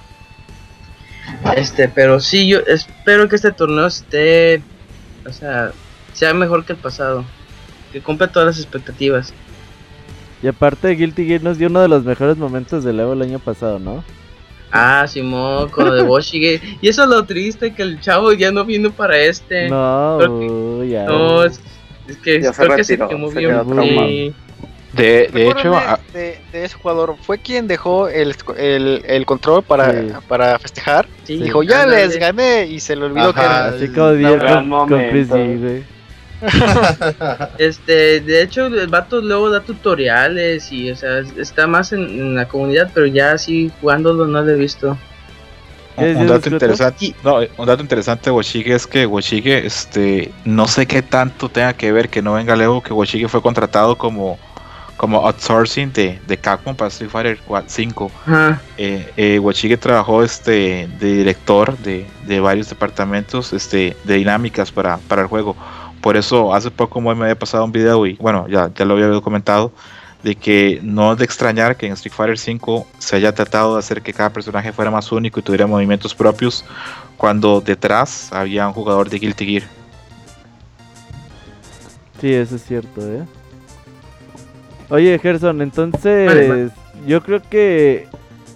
Este, 1.56 1.88
pero 1.88 2.19
sí, 2.19 2.48
yo 2.48 2.60
espero 2.68 3.27
que 3.27 3.35
este 3.35 3.52
torneo 3.52 3.88
esté, 3.88 4.61
o 5.27 5.33
sea, 5.33 5.71
sea 6.13 6.33
mejor 6.33 6.65
que 6.65 6.73
el 6.73 6.79
pasado 6.79 7.25
que 7.91 8.01
cumpla 8.01 8.27
todas 8.27 8.47
las 8.47 8.57
expectativas. 8.57 9.33
Y 10.41 10.47
aparte, 10.47 10.89
Guilty 10.89 11.25
Gear 11.25 11.43
nos 11.43 11.57
dio 11.57 11.67
uno 11.67 11.81
de 11.81 11.87
los 11.87 12.03
mejores 12.03 12.37
momentos 12.37 12.83
del 12.83 12.99
Evo 12.99 13.13
el 13.13 13.21
año 13.21 13.39
pasado, 13.39 13.79
¿no? 13.79 14.03
Ah, 14.71 15.05
Simón, 15.07 15.69
con 15.69 15.85
lo 15.85 15.95
de 15.95 16.03
Boshige. 16.03 16.61
y 16.81 16.89
eso 16.89 17.03
es 17.03 17.09
lo 17.09 17.23
triste, 17.25 17.73
que 17.73 17.83
el 17.83 18.01
chavo 18.01 18.33
ya 18.33 18.51
no 18.51 18.65
vino 18.65 18.91
para 18.91 19.17
este. 19.17 19.69
No, 19.69 20.83
ya. 20.83 21.05
No, 21.05 21.43
es, 21.43 21.61
que 22.23 22.41
ya 22.41 22.51
creo 22.51 22.71
se 22.71 22.75
que 22.75 22.83
se 22.83 22.97
quemó 22.97 23.31
se 23.31 23.39
bien. 23.39 24.35
De, 24.97 25.29
de 25.31 25.47
hecho, 25.47 25.55
Recuérdame 25.57 25.77
a- 25.85 25.99
de, 26.13 26.39
de 26.51 26.65
ese 26.65 26.75
jugador, 26.75 27.15
fue 27.21 27.37
quien 27.37 27.67
dejó 27.67 28.07
el, 28.09 28.35
el, 28.57 29.03
el 29.07 29.25
control 29.25 29.63
para, 29.63 29.91
Sí. 29.91 30.07
para 30.27 30.57
festejar. 30.59 31.07
Sí, 31.23 31.37
Dijo, 31.37 31.63
ya 31.63 31.83
ándale. 31.83 32.07
les 32.07 32.17
gané 32.17 32.65
y 32.65 32.79
se 32.79 32.95
le 32.95 33.05
olvidó 33.05 33.33
que 33.33 33.39
era 33.41 33.65
Así 33.67 33.83
el- 33.85 33.93
diría 34.17 34.31
gran 34.37 34.69
con. 34.69 34.89
Este, 37.57 38.19
de 38.21 38.41
hecho, 38.43 38.67
el 38.67 38.87
vato 38.87 39.21
luego 39.21 39.49
da 39.49 39.61
tutoriales 39.61 40.71
y, 40.71 40.91
o 40.91 40.95
sea, 40.95 41.19
está 41.37 41.67
más 41.67 41.93
en, 41.93 42.01
en 42.01 42.35
la 42.35 42.47
comunidad, 42.47 42.91
pero 42.93 43.07
ya 43.07 43.31
así 43.31 43.71
jugándolo 43.81 44.25
no 44.27 44.41
lo 44.41 44.51
he 44.51 44.55
visto. 44.55 44.97
¿Qué 45.97 46.11
un 46.15 46.27
dato 46.27 46.49
interesante, 46.49 47.15
no, 47.23 47.39
un 47.57 47.65
dato 47.65 47.81
interesante 47.81 48.25
de 48.25 48.31
Washige 48.35 48.75
es 48.75 48.85
que 48.85 49.07
Washige, 49.07 49.65
este, 49.65 50.31
no 50.45 50.67
sé 50.67 50.85
qué 50.85 51.01
tanto 51.01 51.49
tenga 51.49 51.73
que 51.73 51.91
ver 51.91 52.07
que 52.09 52.21
no 52.21 52.33
venga 52.33 52.55
luego 52.55 52.83
que 52.83 52.93
Washige 52.93 53.27
fue 53.27 53.41
contratado 53.41 53.97
como, 53.97 54.37
como 54.97 55.25
outsourcing 55.25 55.93
de, 55.93 56.19
de 56.27 56.37
Capcom 56.37 56.75
para 56.75 56.89
Street 56.89 57.09
Fighter 57.09 57.39
5. 57.65 58.11
Ajá. 58.25 58.61
Eh, 58.77 59.11
eh, 59.15 59.39
Wachige 59.39 59.77
trabajó 59.77 60.23
este 60.23 60.87
de 60.99 61.13
director 61.17 61.77
de, 61.77 62.05
de 62.25 62.39
varios 62.39 62.69
departamentos 62.69 63.53
este, 63.53 63.95
de 64.03 64.15
dinámicas 64.15 64.71
para, 64.71 64.97
para 64.97 65.21
el 65.21 65.27
juego. 65.27 65.55
Por 66.01 66.17
eso 66.17 66.53
hace 66.53 66.71
poco 66.71 66.99
me 66.99 67.11
había 67.11 67.37
pasado 67.37 67.63
un 67.63 67.71
video 67.71 68.05
y 68.05 68.15
bueno, 68.15 68.47
ya, 68.47 68.71
ya 68.73 68.85
lo 68.85 68.95
había 68.95 69.21
comentado 69.21 69.71
de 70.23 70.35
que 70.35 70.79
no 70.81 71.13
es 71.13 71.19
de 71.19 71.25
extrañar 71.25 71.77
que 71.77 71.85
en 71.85 71.93
Street 71.93 72.13
Fighter 72.13 72.37
5 72.37 72.87
se 72.97 73.15
haya 73.15 73.33
tratado 73.33 73.73
de 73.73 73.79
hacer 73.79 74.01
que 74.01 74.13
cada 74.13 74.31
personaje 74.31 74.73
fuera 74.73 74.89
más 74.89 75.11
único 75.11 75.39
y 75.39 75.43
tuviera 75.43 75.67
movimientos 75.67 76.15
propios 76.15 76.65
cuando 77.17 77.61
detrás 77.61 78.31
había 78.33 78.67
un 78.67 78.73
jugador 78.73 79.09
de 79.09 79.19
Guilty 79.19 79.45
Gear. 79.45 79.63
Sí, 82.19 82.33
eso 82.33 82.55
es 82.55 82.65
cierto, 82.65 83.01
¿eh? 83.01 83.23
Oye, 84.89 85.19
Gerson, 85.19 85.61
entonces 85.61 86.72
yo 87.05 87.22
creo 87.22 87.41
que 87.41 88.07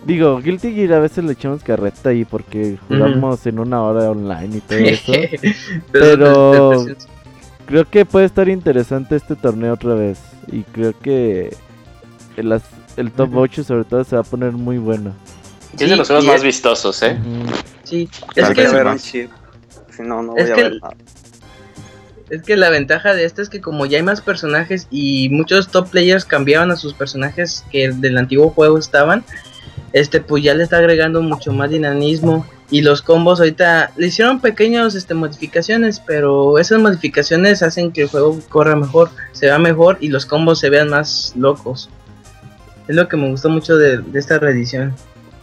digo, 0.06 0.40
Guilty 0.42 0.74
Gear 0.74 0.94
a 0.94 1.00
veces 1.00 1.24
le 1.26 1.34
echamos 1.34 1.62
carreta 1.64 2.10
ahí 2.10 2.26
porque 2.26 2.78
jugamos 2.88 3.46
en 3.46 3.60
una 3.60 3.82
hora 3.84 4.10
online 4.12 4.58
y 4.58 4.62
todo 4.62 4.80
eso. 4.80 5.12
Pero- 5.92 6.86
creo 7.66 7.86
que 7.90 8.06
puede 8.06 8.26
estar 8.26 8.50
interesante 8.50 9.16
este 9.16 9.36
torneo 9.36 9.74
otra 9.74 9.94
vez 9.94 10.20
y 10.52 10.64
creo 10.64 10.94
que 11.00 11.56
el, 12.38 12.52
as- 12.52 12.64
el 12.98 13.12
top 13.12 13.36
8 13.38 13.64
sobre 13.64 13.84
todo 13.86 14.04
se 14.04 14.16
va 14.16 14.22
a 14.22 14.26
poner 14.26 14.52
muy 14.54 14.78
bueno. 14.78 15.14
Es 15.80 15.90
de 15.90 15.96
los 15.96 16.08
juegos 16.08 16.26
más 16.26 16.38
es- 16.38 16.44
vistosos, 16.44 17.02
¿eh? 17.04 17.18
Sí, 17.84 18.10
es 18.36 18.48
que, 18.50 18.54
que 18.56 18.68
ver 18.68 18.98
chip. 18.98 19.30
Si 19.96 20.02
no, 20.02 20.22
no 20.24 20.32
voy 20.34 20.42
Es 20.42 20.52
a 20.52 20.56
que- 20.56 20.64
ver 20.64 20.74
nada. 20.82 20.96
Es 22.32 22.44
que 22.44 22.56
la 22.56 22.70
ventaja 22.70 23.14
de 23.14 23.26
este 23.26 23.42
es 23.42 23.50
que 23.50 23.60
como 23.60 23.86
ya 23.86 23.98
hay 23.98 24.04
más 24.04 24.22
personajes 24.22 24.88
y 24.90 25.28
muchos 25.30 25.68
top 25.68 25.90
players 25.90 26.24
cambiaban 26.24 26.72
a 26.72 26.78
sus 26.78 26.94
personajes 26.94 27.66
que 27.70 27.92
del 27.92 28.18
antiguo 28.18 28.50
juego 28.52 28.78
estaban, 28.78 29.26
este 29.92 30.22
pues 30.22 30.42
ya 30.42 30.54
le 30.54 30.64
está 30.64 30.78
agregando 30.78 31.22
mucho 31.22 31.52
más 31.52 31.70
dinamismo 31.70 32.46
y 32.70 32.84
los 32.84 33.02
combos 33.02 33.42
ahorita 33.42 33.92
le 33.98 34.08
hicieron 34.08 34.40
pequeños 34.40 34.96
este 34.96 35.14
modificaciones, 35.14 36.00
pero 36.00 36.58
esas 36.58 36.80
modificaciones 36.80 37.64
hacen 37.64 37.92
que 37.92 38.04
el 38.04 38.08
juego 38.08 38.40
corra 38.48 38.78
mejor, 38.78 39.10
se 39.34 39.48
vea 39.48 39.60
mejor 39.60 39.98
y 40.00 40.08
los 40.08 40.26
combos 40.26 40.62
se 40.62 40.70
vean 40.70 40.88
más 40.88 41.34
locos. 41.36 41.90
Es 42.88 42.96
lo 42.96 43.10
que 43.10 43.18
me 43.18 43.30
gustó 43.30 43.50
mucho 43.50 43.76
de, 43.76 43.98
de 43.98 44.20
esta 44.20 44.40
reedición. 44.40 44.96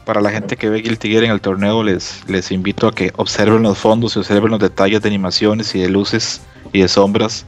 Para 0.08 0.22
la 0.22 0.30
gente 0.30 0.56
que 0.56 0.70
ve 0.70 0.80
Guilty 0.80 1.10
Gear 1.10 1.24
en 1.24 1.32
el 1.32 1.42
torneo, 1.42 1.82
les, 1.82 2.22
les 2.26 2.50
invito 2.50 2.88
a 2.88 2.94
que 2.94 3.12
observen 3.16 3.62
los 3.62 3.76
fondos 3.76 4.16
y 4.16 4.20
observen 4.20 4.50
los 4.50 4.58
detalles 4.58 5.02
de 5.02 5.08
animaciones 5.10 5.74
y 5.74 5.80
de 5.80 5.90
luces 5.90 6.40
y 6.72 6.80
de 6.80 6.88
sombras, 6.88 7.44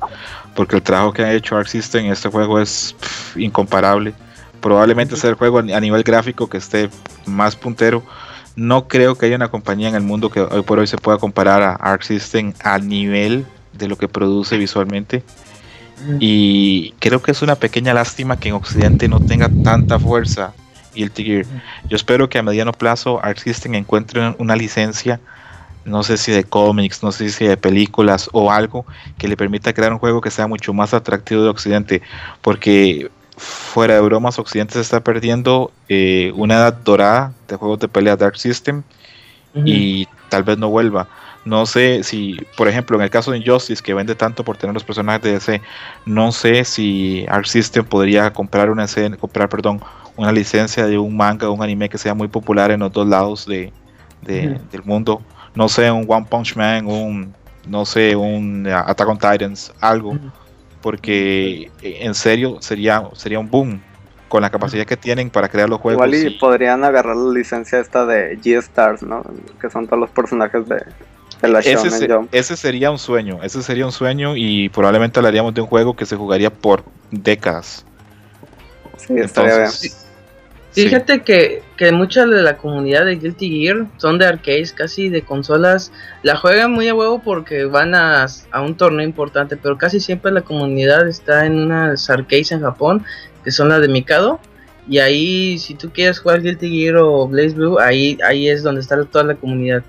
porque 0.54 0.76
el 0.76 0.82
trabajo 0.82 1.14
que 1.14 1.22
ha 1.22 1.32
hecho 1.32 1.56
Arc 1.56 1.68
System 1.68 2.04
en 2.04 2.12
este 2.12 2.28
juego 2.28 2.60
es 2.60 2.94
pff, 3.00 3.38
incomparable. 3.38 4.12
Probablemente 4.60 5.16
sea 5.16 5.30
el 5.30 5.36
juego 5.36 5.60
a 5.60 5.80
nivel 5.80 6.02
gráfico 6.02 6.50
que 6.50 6.58
esté 6.58 6.90
más 7.24 7.56
puntero. 7.56 8.02
No 8.56 8.88
creo 8.88 9.14
que 9.14 9.24
haya 9.24 9.36
una 9.36 9.48
compañía 9.48 9.88
en 9.88 9.94
el 9.94 10.02
mundo 10.02 10.28
que 10.28 10.42
hoy 10.42 10.60
por 10.60 10.80
hoy 10.80 10.86
se 10.86 10.98
pueda 10.98 11.16
comparar 11.16 11.62
a 11.62 11.72
Arc 11.76 12.02
System 12.02 12.52
a 12.62 12.78
nivel 12.78 13.46
de 13.72 13.88
lo 13.88 13.96
que 13.96 14.06
produce 14.06 14.58
visualmente. 14.58 15.22
Y 16.18 16.92
creo 16.98 17.22
que 17.22 17.30
es 17.30 17.40
una 17.40 17.54
pequeña 17.54 17.94
lástima 17.94 18.38
que 18.38 18.50
en 18.50 18.54
Occidente 18.54 19.08
no 19.08 19.18
tenga 19.18 19.48
tanta 19.64 19.98
fuerza 19.98 20.52
Guilty 20.94 21.24
Gear. 21.24 21.46
Yo 21.88 21.96
espero 21.96 22.28
que 22.28 22.38
a 22.38 22.42
mediano 22.42 22.72
plazo 22.72 23.24
Arc 23.24 23.38
System 23.38 23.74
encuentre 23.74 24.34
una 24.38 24.56
licencia, 24.56 25.20
no 25.84 26.02
sé 26.02 26.16
si 26.16 26.32
de 26.32 26.44
cómics, 26.44 27.02
no 27.02 27.12
sé 27.12 27.30
si 27.30 27.46
de 27.46 27.56
películas 27.56 28.28
o 28.32 28.50
algo 28.50 28.84
que 29.18 29.28
le 29.28 29.36
permita 29.36 29.72
crear 29.72 29.92
un 29.92 29.98
juego 29.98 30.20
que 30.20 30.30
sea 30.30 30.46
mucho 30.46 30.72
más 30.72 30.94
atractivo 30.94 31.42
de 31.42 31.48
Occidente, 31.48 32.02
porque 32.42 33.10
fuera 33.36 33.94
de 33.94 34.00
bromas 34.00 34.38
Occidente 34.38 34.74
se 34.74 34.80
está 34.80 35.00
perdiendo 35.00 35.72
eh, 35.88 36.32
una 36.36 36.54
edad 36.56 36.74
dorada 36.74 37.32
de 37.48 37.56
juegos 37.56 37.78
de 37.80 37.88
pelea 37.88 38.16
de 38.16 38.26
Arc 38.26 38.36
System 38.36 38.82
y 39.64 40.06
tal 40.28 40.44
vez 40.44 40.58
no 40.58 40.68
vuelva. 40.68 41.08
No 41.44 41.64
sé 41.64 42.02
si, 42.04 42.38
por 42.56 42.68
ejemplo, 42.68 42.96
en 42.98 43.02
el 43.02 43.10
caso 43.10 43.30
de 43.30 43.38
Injustice, 43.38 43.82
que 43.82 43.94
vende 43.94 44.14
tanto 44.14 44.44
por 44.44 44.58
tener 44.58 44.74
los 44.74 44.84
personajes 44.84 45.22
de 45.22 45.32
DC, 45.32 45.62
no 46.04 46.32
sé 46.32 46.64
si 46.64 47.24
Arc 47.28 47.46
System 47.46 47.84
podría 47.84 48.30
comprar 48.32 48.70
una 48.70 48.84
escena, 48.84 49.16
comprar, 49.16 49.48
perdón, 49.48 49.80
una 50.20 50.32
licencia 50.32 50.86
de 50.86 50.98
un 50.98 51.16
manga 51.16 51.48
o 51.48 51.52
un 51.52 51.62
anime 51.62 51.88
que 51.88 51.96
sea 51.98 52.12
muy 52.14 52.28
popular 52.28 52.70
en 52.70 52.80
los 52.80 52.92
dos 52.92 53.06
lados 53.08 53.46
de, 53.46 53.72
del 54.22 54.82
mundo. 54.84 55.22
No 55.54 55.68
sé, 55.68 55.90
un 55.90 56.04
One 56.06 56.26
Punch 56.28 56.56
Man, 56.56 56.86
un, 56.86 57.34
no 57.66 57.84
sé, 57.86 58.14
un 58.14 58.66
Attack 58.66 59.08
on 59.08 59.18
Titans, 59.18 59.72
algo, 59.80 60.16
porque 60.82 61.70
eh, 61.82 61.98
en 62.02 62.14
serio 62.14 62.58
sería, 62.60 63.02
sería 63.14 63.38
un 63.38 63.50
boom 63.50 63.80
con 64.28 64.42
la 64.42 64.50
capacidad 64.50 64.84
que 64.86 64.96
tienen 64.96 65.30
para 65.30 65.48
crear 65.48 65.68
los 65.68 65.80
juegos. 65.80 66.06
Igual 66.06 66.14
y 66.22 66.26
y- 66.28 66.38
podrían 66.38 66.84
agarrar 66.84 67.16
la 67.16 67.32
licencia 67.32 67.80
esta 67.80 68.04
de 68.06 68.38
G-Stars, 68.38 69.02
¿no? 69.02 69.22
Que 69.60 69.70
son 69.70 69.86
todos 69.86 69.98
los 69.98 70.10
personajes 70.10 70.68
de, 70.68 70.82
de 71.42 71.48
la 71.48 71.58
ese, 71.60 71.74
Shonen 71.74 71.90
se- 71.92 72.08
Jump. 72.08 72.28
ese 72.34 72.56
sería 72.56 72.90
un 72.90 72.98
sueño, 72.98 73.42
ese 73.42 73.62
sería 73.62 73.86
un 73.86 73.92
sueño 73.92 74.36
y 74.36 74.68
probablemente 74.68 75.18
hablaríamos 75.18 75.54
de 75.54 75.62
un 75.62 75.66
juego 75.66 75.96
que 75.96 76.04
se 76.06 76.14
jugaría 76.14 76.50
por 76.50 76.84
décadas. 77.10 77.84
Sí, 78.98 79.14
estaría 79.16 79.66
Fíjate 80.72 81.22
que, 81.22 81.62
que 81.76 81.90
mucha 81.90 82.26
de 82.26 82.42
la 82.42 82.56
comunidad 82.56 83.04
de 83.04 83.16
Guilty 83.16 83.48
Gear 83.48 83.86
son 83.96 84.18
de 84.18 84.26
arcades, 84.26 84.72
casi 84.72 85.08
de 85.08 85.22
consolas. 85.22 85.92
La 86.22 86.36
juegan 86.36 86.72
muy 86.72 86.86
a 86.88 86.94
huevo 86.94 87.20
porque 87.24 87.64
van 87.64 87.94
a, 87.94 88.26
a 88.52 88.62
un 88.62 88.76
torneo 88.76 89.04
importante, 89.04 89.56
pero 89.56 89.76
casi 89.78 89.98
siempre 89.98 90.30
la 90.30 90.42
comunidad 90.42 91.08
está 91.08 91.44
en 91.44 91.58
unas 91.58 92.08
arcades 92.08 92.52
en 92.52 92.60
Japón, 92.60 93.04
que 93.42 93.50
son 93.50 93.68
las 93.68 93.80
de 93.80 93.88
Mikado. 93.88 94.38
Y 94.88 94.98
ahí, 94.98 95.58
si 95.58 95.74
tú 95.74 95.90
quieres 95.90 96.20
jugar 96.20 96.42
Guilty 96.42 96.70
Gear 96.70 96.96
o 96.96 97.26
Blaze 97.26 97.54
Blue, 97.54 97.78
ahí, 97.78 98.18
ahí 98.24 98.48
es 98.48 98.62
donde 98.62 98.80
está 98.80 99.04
toda 99.04 99.24
la 99.24 99.34
comunidad. 99.34 99.82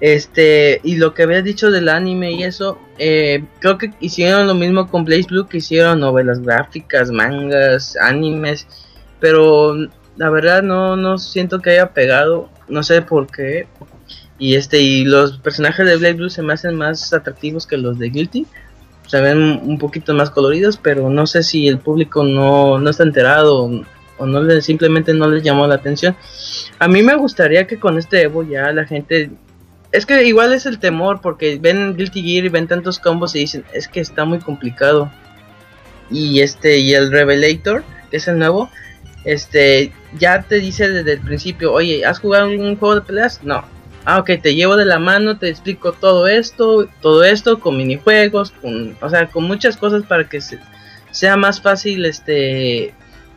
Este, 0.00 0.80
y 0.82 0.96
lo 0.96 1.14
que 1.14 1.22
habías 1.22 1.44
dicho 1.44 1.70
del 1.70 1.88
anime 1.88 2.32
y 2.32 2.42
eso, 2.42 2.78
eh, 2.98 3.44
creo 3.60 3.78
que 3.78 3.92
hicieron 4.00 4.46
lo 4.46 4.54
mismo 4.54 4.88
con 4.88 5.04
Blaze 5.04 5.28
Blue, 5.28 5.46
que 5.46 5.58
hicieron 5.58 6.00
novelas 6.00 6.42
gráficas, 6.42 7.10
mangas, 7.10 7.96
animes, 7.96 8.66
pero 9.20 9.76
la 10.16 10.30
verdad 10.30 10.62
no, 10.62 10.96
no 10.96 11.18
siento 11.18 11.60
que 11.60 11.70
haya 11.70 11.92
pegado 11.92 12.48
no 12.68 12.82
sé 12.82 13.02
por 13.02 13.26
qué. 13.30 13.66
Y 14.38 14.56
este 14.56 14.80
y 14.80 15.04
los 15.04 15.38
personajes 15.38 15.86
de 15.86 15.96
Blade 15.96 16.14
Blue 16.14 16.30
se 16.30 16.42
me 16.42 16.52
hacen 16.52 16.74
más 16.74 17.12
atractivos 17.12 17.66
que 17.66 17.76
los 17.76 17.98
de 17.98 18.10
Guilty. 18.10 18.46
Se 19.06 19.20
ven 19.20 19.60
un 19.62 19.78
poquito 19.78 20.14
más 20.14 20.30
coloridos, 20.30 20.78
pero 20.78 21.10
no 21.10 21.26
sé 21.26 21.42
si 21.42 21.68
el 21.68 21.78
público 21.78 22.24
no, 22.24 22.78
no 22.78 22.90
está 22.90 23.02
enterado 23.02 23.70
o, 24.18 24.26
no 24.26 24.42
le, 24.42 24.62
simplemente 24.62 25.12
no 25.12 25.28
les 25.28 25.42
llamó 25.42 25.66
la 25.66 25.74
atención. 25.74 26.16
A 26.78 26.88
mí 26.88 27.02
me 27.02 27.14
gustaría 27.14 27.66
que 27.66 27.78
con 27.78 27.98
este 27.98 28.22
Evo 28.22 28.42
ya 28.42 28.72
la 28.72 28.86
gente 28.86 29.30
es 29.92 30.06
que 30.06 30.24
igual 30.24 30.52
es 30.52 30.66
el 30.66 30.78
temor 30.78 31.20
porque 31.20 31.58
ven 31.60 31.96
Guilty 31.96 32.22
Gear 32.22 32.44
y 32.46 32.48
ven 32.48 32.66
tantos 32.66 32.98
combos 32.98 33.36
y 33.36 33.40
dicen, 33.40 33.64
es 33.72 33.86
que 33.86 34.00
está 34.00 34.24
muy 34.24 34.38
complicado. 34.38 35.10
Y 36.10 36.40
este 36.40 36.78
y 36.78 36.94
el 36.94 37.12
Revelator, 37.12 37.84
que 38.10 38.16
es 38.16 38.26
el 38.26 38.38
nuevo, 38.38 38.70
este 39.24 39.92
ya 40.18 40.42
te 40.42 40.56
dice 40.56 40.90
desde 40.90 41.14
el 41.14 41.20
principio, 41.20 41.72
"Oye, 41.72 42.04
¿has 42.04 42.18
jugado 42.18 42.48
un 42.48 42.76
juego 42.76 42.96
de 42.96 43.00
peleas?" 43.02 43.42
No. 43.42 43.64
Ah, 44.04 44.18
ok, 44.18 44.32
te 44.42 44.54
llevo 44.54 44.76
de 44.76 44.84
la 44.84 44.98
mano, 44.98 45.38
te 45.38 45.48
explico 45.48 45.92
todo 45.92 46.28
esto, 46.28 46.88
todo 47.00 47.24
esto 47.24 47.58
con 47.58 47.76
minijuegos, 47.78 48.50
con, 48.50 48.96
o 49.00 49.08
sea, 49.08 49.28
con 49.28 49.44
muchas 49.44 49.78
cosas 49.78 50.02
para 50.04 50.28
que 50.28 50.40
sea 51.10 51.36
más 51.36 51.60
fácil 51.60 52.04
este 52.04 52.94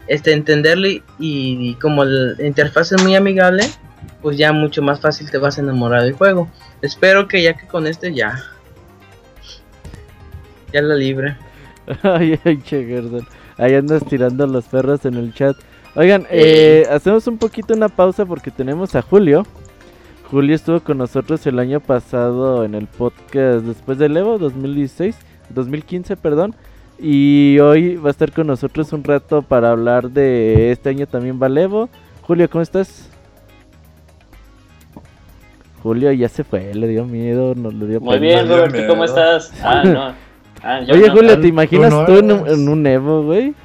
este 0.08 0.34
entenderlo 0.34 0.88
y, 1.20 1.76
como 1.76 2.06
la 2.06 2.46
interfaz 2.46 2.92
es 2.94 3.04
muy 3.04 3.16
amigable, 3.16 3.64
pues 4.22 4.38
ya 4.38 4.52
mucho 4.52 4.82
más 4.82 5.00
fácil 5.00 5.30
te 5.30 5.38
vas 5.38 5.58
a 5.58 5.62
enamorar 5.62 6.04
del 6.04 6.14
juego. 6.14 6.50
Espero 6.82 7.28
que 7.28 7.44
ya 7.44 7.56
que 7.56 7.68
con 7.68 7.88
este 7.88 8.14
ya. 8.14 8.42
Ya 10.74 10.82
la 10.82 10.96
libre. 10.96 11.38
ay, 12.04 12.40
ay, 12.44 12.62
che, 12.62 13.02
Ahí 13.58 13.74
andas 13.74 14.06
tirando 14.06 14.46
los 14.48 14.66
perros 14.66 15.06
en 15.06 15.16
el 15.16 15.34
chat. 15.34 15.58
Oigan, 15.98 16.28
eh, 16.30 16.86
hacemos 16.92 17.26
un 17.26 17.40
poquito 17.40 17.74
una 17.74 17.90
pausa 17.90 18.24
porque 18.24 18.52
tenemos 18.52 18.96
a 18.96 19.02
Julio. 19.02 19.48
Julio 20.30 20.54
estuvo 20.54 20.80
con 20.80 21.00
nosotros 21.00 21.44
el 21.48 21.58
año 21.58 21.80
pasado 21.80 22.64
en 22.64 22.76
el 22.76 22.86
podcast 22.86 23.66
después 23.66 23.98
del 23.98 24.16
Evo 24.16 24.38
2016, 24.38 25.18
2015, 25.50 26.16
perdón. 26.16 26.54
Y 27.00 27.58
hoy 27.58 27.96
va 27.96 28.10
a 28.10 28.12
estar 28.12 28.32
con 28.32 28.46
nosotros 28.46 28.94
un 28.94 29.04
rato 29.04 29.42
para 29.42 29.72
hablar 29.72 30.12
de 30.12 30.72
este 30.72 30.90
año 30.90 31.08
también 31.08 31.42
va 31.42 31.48
el 31.48 31.58
Evo. 31.58 31.90
Julio, 32.22 32.48
¿cómo 32.48 32.62
estás? 32.62 33.10
Julio 35.82 36.12
ya 36.12 36.30
se 36.30 36.44
fue, 36.44 36.76
le 36.76 36.88
dio 36.90 37.06
miedo, 37.06 37.56
no 37.56 37.72
le 37.72 37.88
dio 37.88 38.02
Muy 38.02 38.20
bien, 38.20 38.48
Robert, 38.48 38.88
¿cómo 38.88 39.04
estás? 39.04 39.52
Ah, 39.64 39.84
no. 39.84 40.14
Ah, 40.62 40.82
Oye, 40.92 41.10
Julio, 41.10 41.40
¿te 41.40 41.48
imaginas 41.48 42.06
tú, 42.06 42.18
en, 42.18 42.70
un, 42.70 42.86
Evo, 42.86 43.24
güey? 43.24 43.56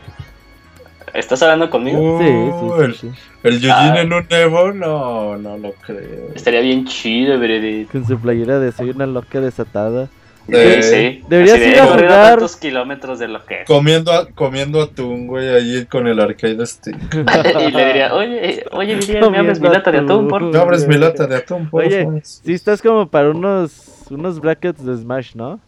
¿Estás 1.14 1.42
hablando 1.42 1.68
conmigo? 1.68 2.18
sí, 2.20 2.96
sí, 3.00 3.10
El 3.42 3.60
Yujin 3.60 3.70
ah. 3.70 4.00
en 4.00 4.12
un 4.12 4.26
Evo, 4.30 4.72
no, 4.72 5.36
no 5.36 5.58
lo 5.58 5.72
creo. 5.72 6.30
Estaría 6.34 6.60
bien 6.60 6.86
chido, 6.86 7.38
Brady. 7.38 7.84
Con 7.86 8.06
su 8.06 8.18
playera 8.18 8.58
de 8.58 8.72
soy 8.72 8.90
una 8.90 9.06
loca 9.06 9.40
desatada. 9.40 10.08
Sí, 10.48 10.82
sí. 10.82 11.22
Deberías 11.28 11.58
ir 11.58 11.78
a 11.78 11.86
jugar. 11.86 12.08
tantos 12.08 12.56
kilómetros 12.56 13.18
de 13.18 13.28
lo 13.28 13.44
que. 13.44 13.64
Comiendo, 13.66 14.28
comiendo 14.34 14.82
atún, 14.82 15.26
güey, 15.26 15.48
ahí 15.48 15.86
con 15.86 16.06
el 16.06 16.18
arcade 16.18 16.66
stick. 16.66 16.96
y 17.14 17.70
le 17.70 17.86
diría, 17.86 18.14
oye, 18.14 18.64
oye, 18.72 18.96
diría, 18.96 19.30
¿me 19.30 19.38
abres 19.38 19.60
mi 19.60 19.68
lata 19.68 19.92
de 19.92 19.98
atún, 19.98 20.28
por 20.28 20.42
¿Me 20.42 20.58
abres 20.58 20.88
mi 20.88 20.96
lata 20.96 21.26
de 21.26 21.36
atún, 21.36 21.70
por 21.70 21.84
Oye, 21.84 22.08
si 22.22 22.54
estás 22.54 22.82
como 22.82 23.06
para 23.06 23.30
unos, 23.30 24.06
unos 24.10 24.40
brackets 24.40 24.84
de 24.84 24.96
Smash, 24.96 25.34
¿no? 25.34 25.60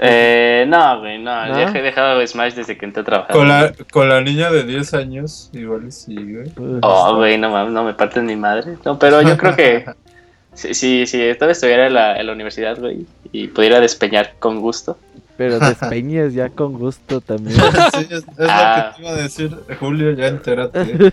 Eh, 0.00 0.64
no, 0.68 1.00
güey, 1.00 1.18
no, 1.18 1.30
ya 1.48 1.72
he 1.74 1.82
dejado 1.82 2.24
Smash 2.24 2.54
desde 2.54 2.78
que 2.78 2.86
entré 2.86 3.02
a 3.02 3.04
trabajar. 3.04 3.36
Con 3.36 3.48
la, 3.48 3.72
con 3.90 4.08
la 4.08 4.20
niña 4.20 4.48
de 4.50 4.62
10 4.62 4.94
años, 4.94 5.50
igual 5.52 5.90
sí, 5.90 6.14
güey. 6.14 6.52
Oh, 6.82 7.16
güey, 7.16 7.36
no 7.36 7.68
no 7.68 7.84
me 7.84 7.94
partes 7.94 8.22
mi 8.22 8.36
madre. 8.36 8.76
No, 8.84 8.96
pero 8.96 9.22
yo 9.22 9.36
creo 9.36 9.56
que 9.56 9.84
si, 10.54 10.72
si, 10.74 11.06
si 11.06 11.20
esta 11.20 11.50
estuviera 11.50 11.88
en 11.88 11.94
la, 11.94 12.16
en 12.16 12.26
la 12.26 12.32
universidad, 12.32 12.78
güey, 12.78 13.06
y 13.32 13.48
pudiera 13.48 13.80
despeñar 13.80 14.34
con 14.38 14.60
gusto. 14.60 14.96
Pero 15.36 15.58
despeñes 15.60 16.32
ya 16.32 16.48
con 16.48 16.74
gusto 16.74 17.20
también. 17.20 17.58
Sí, 17.94 18.06
es, 18.10 18.24
lo 18.26 18.34
que 18.34 18.46
ah. 18.48 18.92
te 18.94 19.02
iba 19.02 19.10
a 19.10 19.16
decir, 19.16 19.56
Julio, 19.80 20.12
ya 20.12 20.28
entérate. 20.28 21.12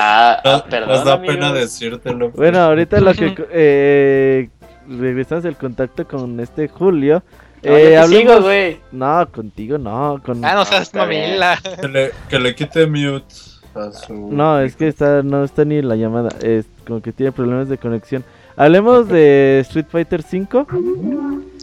Ah, 0.00 0.40
ah 0.44 0.64
perdón. 0.70 0.88
Nos 0.88 1.04
da 1.04 1.20
pena 1.20 1.52
decírtelo. 1.52 2.30
Bueno, 2.30 2.58
ahorita 2.58 3.00
lo 3.00 3.12
que 3.12 3.34
eh, 3.50 4.48
regresamos 4.88 5.44
el 5.44 5.56
contacto 5.56 6.06
con 6.06 6.38
este 6.38 6.68
Julio 6.68 7.24
eh, 7.62 7.96
hablemos... 7.96 8.42
güey. 8.42 8.78
No, 8.92 9.28
contigo 9.30 9.78
no. 9.78 10.20
Con... 10.24 10.44
Ah, 10.44 10.54
no 10.54 10.64
seas 10.64 10.94
mamila. 10.94 11.58
Que 11.80 11.88
le, 11.88 12.10
que 12.28 12.38
le 12.38 12.54
quite 12.54 12.86
mute 12.86 13.34
a 13.74 13.92
su. 13.92 14.14
No, 14.14 14.60
es 14.60 14.76
que 14.76 14.88
está, 14.88 15.22
no 15.22 15.44
está 15.44 15.64
ni 15.64 15.76
en 15.78 15.88
la 15.88 15.96
llamada. 15.96 16.30
Es 16.42 16.66
como 16.86 17.02
que 17.02 17.12
tiene 17.12 17.32
problemas 17.32 17.68
de 17.68 17.78
conexión. 17.78 18.24
Hablemos 18.56 19.08
de 19.08 19.60
Street 19.60 19.86
Fighter 19.90 20.22
5. 20.22 20.66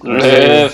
Eh, 0.06 0.70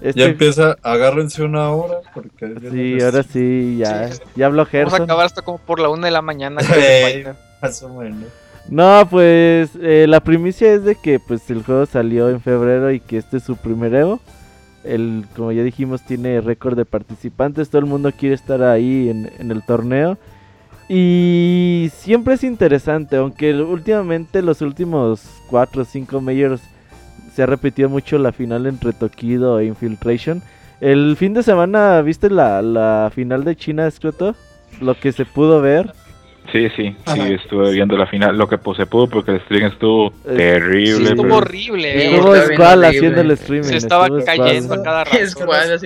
este... 0.00 0.20
Ya 0.20 0.26
empieza, 0.26 0.76
agárrense 0.82 1.42
una 1.42 1.70
hora. 1.70 1.98
Porque 2.14 2.54
sí, 2.70 3.02
ahora 3.02 3.22
sí, 3.22 3.76
ya, 3.78 4.10
ya 4.36 4.46
habló 4.46 4.64
Gerson. 4.66 4.90
Vamos 4.92 5.00
a 5.00 5.04
acabar 5.04 5.26
hasta 5.26 5.42
como 5.42 5.58
por 5.58 5.80
la 5.80 5.88
una 5.88 6.06
de 6.06 6.12
la 6.12 6.22
mañana. 6.22 6.60
Más 7.62 7.82
o 7.82 7.88
menos. 7.88 8.28
No, 8.68 9.08
pues 9.10 9.70
eh, 9.80 10.04
la 10.06 10.20
primicia 10.20 10.72
es 10.72 10.84
de 10.84 10.94
que 10.94 11.18
pues 11.18 11.48
el 11.50 11.62
juego 11.62 11.86
salió 11.86 12.28
en 12.28 12.40
febrero 12.40 12.92
y 12.92 13.00
que 13.00 13.16
este 13.16 13.38
es 13.38 13.42
su 13.42 13.56
primer 13.56 13.94
Evo. 13.94 14.20
El, 14.88 15.26
como 15.36 15.52
ya 15.52 15.62
dijimos, 15.62 16.02
tiene 16.02 16.40
récord 16.40 16.76
de 16.76 16.84
participantes. 16.84 17.70
Todo 17.70 17.80
el 17.80 17.86
mundo 17.86 18.12
quiere 18.12 18.34
estar 18.34 18.62
ahí 18.62 19.08
en, 19.08 19.50
el 19.50 19.62
torneo. 19.62 20.18
Y 20.88 21.90
siempre 21.94 22.34
es 22.34 22.44
interesante, 22.44 23.16
aunque 23.16 23.54
últimamente 23.54 24.40
los 24.40 24.62
últimos 24.62 25.22
4 25.48 25.82
o 25.82 25.84
5 25.84 26.20
majors 26.20 26.62
se 27.34 27.42
ha 27.42 27.46
repetido 27.46 27.88
mucho 27.88 28.18
la 28.18 28.32
final 28.32 28.66
entre 28.66 28.92
Tokido 28.92 29.60
e 29.60 29.66
Infiltration. 29.66 30.42
El 30.80 31.16
fin 31.16 31.34
de 31.34 31.42
semana, 31.42 32.00
¿viste 32.02 32.30
la, 32.30 32.62
la 32.62 33.10
final 33.14 33.44
de 33.44 33.56
China, 33.56 33.86
Escroto? 33.86 34.34
Lo 34.80 34.98
que 34.98 35.12
se 35.12 35.24
pudo 35.26 35.60
ver. 35.60 35.92
Sí, 36.52 36.68
sí, 36.76 36.96
sí, 37.12 37.20
estuve 37.34 37.72
viendo 37.72 37.96
la 37.98 38.06
final, 38.06 38.38
lo 38.38 38.48
que 38.48 38.58
se 38.74 38.86
pudo 38.86 39.06
porque 39.06 39.32
el 39.32 39.40
stream 39.42 39.66
estuvo 39.66 40.08
eh, 40.26 40.34
terrible. 40.34 41.06
Sí, 41.08 41.12
estuvo 41.12 41.36
horrible. 41.36 41.88
Eh. 41.90 42.14
Estuvo 42.14 42.36
Squall 42.36 42.84
haciendo 42.86 43.20
el 43.20 43.30
streaming. 43.32 43.68
Se 43.68 43.76
estaba 43.76 44.08
cayendo 44.24 44.74
a 44.74 44.82
cada 44.82 45.04
rato. 45.04 45.18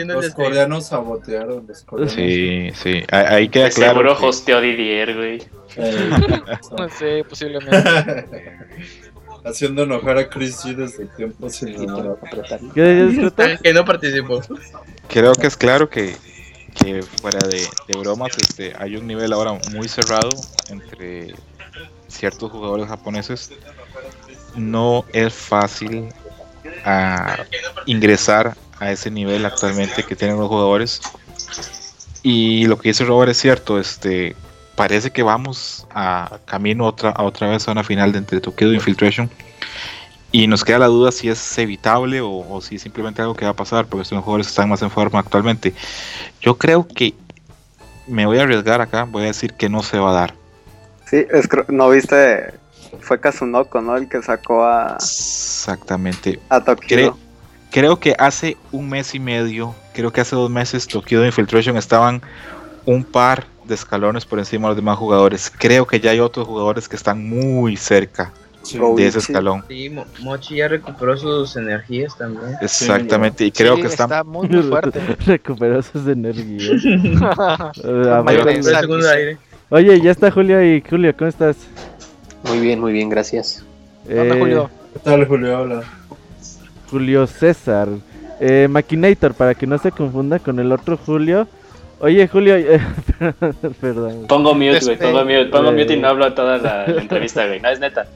los, 0.05 0.35
coreanos 0.35 0.87
sabotearon. 0.87 1.67
Los 1.67 1.83
coreanos. 1.83 2.13
Sí, 2.13 2.71
sí, 2.75 3.03
ahí 3.11 3.49
queda 3.49 3.67
Ese 3.67 3.81
claro. 3.81 3.95
Seguro 3.95 4.19
que... 4.19 4.27
hosteó 4.27 4.61
Didier, 4.61 5.17
güey. 5.17 5.43
no 6.79 6.89
sé, 6.91 7.25
posiblemente. 7.29 8.47
Haciendo 9.45 9.83
enojar 9.83 10.19
a 10.19 10.29
Chris 10.29 10.65
G 10.65 10.77
desde 10.77 11.07
tiempos 11.07 11.57
sin 11.57 11.75
¿Qué 12.73 13.33
Que 13.61 13.73
no 13.73 13.85
participó. 13.85 14.41
Creo 15.09 15.33
que 15.33 15.49
es 15.49 15.57
claro 15.57 15.89
que 15.89 16.15
que 16.75 17.03
fuera 17.03 17.39
de, 17.49 17.67
bromas, 17.99 18.37
este, 18.39 18.75
hay 18.79 18.97
un 18.97 19.07
nivel 19.07 19.33
ahora 19.33 19.59
muy 19.73 19.89
cerrado 19.89 20.31
entre 20.69 21.35
ciertos 22.09 22.51
jugadores 22.51 22.89
japoneses. 22.89 23.53
No 24.57 25.05
es 25.13 25.33
fácil 25.33 26.09
a 26.85 27.35
ah, 27.35 27.47
ingresar 27.87 28.57
a 28.79 28.91
ese 28.91 29.11
nivel 29.11 29.45
actualmente 29.45 30.03
que 30.03 30.17
tienen 30.17 30.39
los 30.39 30.49
jugadores. 30.49 31.01
Y 32.23 32.67
lo 32.67 32.79
que 32.79 32.91
dice 32.91 33.05
Robert 33.05 33.31
es 33.31 33.39
cierto, 33.39 33.79
este 33.79 34.37
parece 34.75 35.11
que 35.11 35.23
vamos 35.23 35.87
a 35.91 36.39
camino 36.45 36.87
otra, 36.87 37.11
a 37.11 37.25
otra 37.25 37.49
vez 37.49 37.69
a 37.69 37.73
una 37.73 37.85
final 37.85 38.13
de 38.13 38.19
entre 38.19 38.41
Tokido 38.41 38.73
Infiltration 38.73 39.31
y 40.33 40.47
nos 40.47 40.65
queda 40.65 40.79
la 40.79 40.87
duda 40.87 41.13
si 41.13 41.29
es 41.29 41.59
evitable 41.59 42.21
o, 42.23 42.61
si 42.63 42.77
es 42.77 42.83
simplemente 42.83 43.21
algo 43.21 43.35
que 43.35 43.45
va 43.45 43.51
a 43.51 43.57
pasar, 43.57 43.87
porque 43.87 44.03
estos 44.03 44.19
jugadores 44.19 44.49
están 44.49 44.71
más 44.71 44.81
en 44.81 44.91
forma 44.91 45.19
actualmente. 45.19 45.75
Yo 46.41 46.57
creo 46.57 46.89
que 46.89 47.15
me 48.09 48.25
voy 48.25 48.39
a 48.39 48.43
arriesgar 48.43 48.81
acá, 48.81 49.05
voy 49.05 49.25
a 49.25 49.27
decir 49.27 49.53
que 49.53 49.69
no 49.69 49.83
se 49.83 49.99
va 49.99 50.11
a 50.11 50.15
dar. 50.15 50.35
Sí, 51.09 51.27
es, 51.31 51.47
no 51.69 51.91
viste, 51.91 52.55
fue 53.01 53.21
Kazunoko, 53.21 53.83
¿no? 53.83 53.97
El 53.97 54.09
que 54.09 54.23
sacó 54.23 54.65
a... 54.65 54.95
Exactamente. 54.95 56.41
A 56.49 56.65
creo 57.71 58.01
que 58.01 58.17
hace 58.19 58.57
un 58.71 58.89
mes 58.89 59.15
y 59.15 59.21
medio, 59.21 59.75
creo 59.93 60.13
que 60.13 60.23
hace 60.23 60.35
dos 60.35 60.51
meses, 60.51 60.87
Tokyo 60.87 61.21
de 61.21 61.27
Infiltration 61.27 61.77
estaban 61.77 62.23
un 62.87 63.05
par 63.05 63.45
de 63.65 63.75
escalones 63.75 64.25
por 64.25 64.39
encima 64.39 64.69
de 64.69 64.71
los 64.71 64.77
demás 64.77 64.97
jugadores. 64.97 65.53
Creo 65.57 65.87
que 65.87 66.01
ya 66.01 66.11
hay 66.11 66.21
otros 66.21 66.47
jugadores 66.47 66.89
que 66.89 66.97
están 66.97 67.29
muy 67.29 67.77
cerca 67.77 68.33
de 68.97 69.07
ese 69.07 69.19
escalón. 69.19 69.65
Sí, 69.69 69.91
Mochi 70.21 70.57
ya 70.57 70.69
recuperó 70.69 71.17
sus 71.17 71.57
energías 71.57 72.17
también. 72.17 72.57
Exactamente, 72.61 73.47
y 73.47 73.51
creo 73.51 73.77
que 73.77 73.87
está, 73.87 74.23
muy, 74.25 74.49
muy 74.49 74.63
fuerte. 74.69 75.01
recuperó 75.27 75.83
sus 75.83 76.07
energías. 76.07 76.83
Oye, 79.71 80.01
ya 80.01 80.11
está 80.11 80.31
Julio 80.31 80.63
y 80.63 80.83
Julio, 80.89 81.15
¿cómo 81.17 81.29
estás? 81.29 81.57
Muy 82.45 82.61
bien, 82.61 82.81
muy 82.81 82.93
bien, 82.93 83.09
gracias. 83.09 83.65
Eh, 84.09 84.37
Julio? 84.39 84.71
¿Qué 84.93 84.99
tal, 85.01 85.27
Julio? 85.27 85.61
Hola. 85.61 85.83
Julio 86.91 87.27
César. 87.27 87.89
Eh, 88.41 88.67
Maquinator, 88.69 89.35
para 89.35 89.55
que 89.55 89.67
no 89.67 89.79
se 89.79 89.93
confunda 89.93 90.39
con 90.39 90.59
el 90.59 90.73
otro 90.73 90.97
Julio. 90.97 91.47
Oye, 92.01 92.27
Julio, 92.27 92.57
eh, 92.57 92.81
perdón. 93.81 94.27
Pongo 94.27 94.55
mute, 94.55 94.81
güey, 94.81 94.99
pongo 94.99 95.21
este, 95.21 95.39
mute, 95.39 95.51
pongo 95.51 95.71
mute 95.71 95.95
y 95.95 96.01
no 96.01 96.09
hablo 96.09 96.35
toda 96.35 96.59
la, 96.59 96.85
entrevista, 96.87 97.47
güey. 97.47 97.61
No, 97.61 97.69
es 97.69 97.79
neta. 97.79 98.07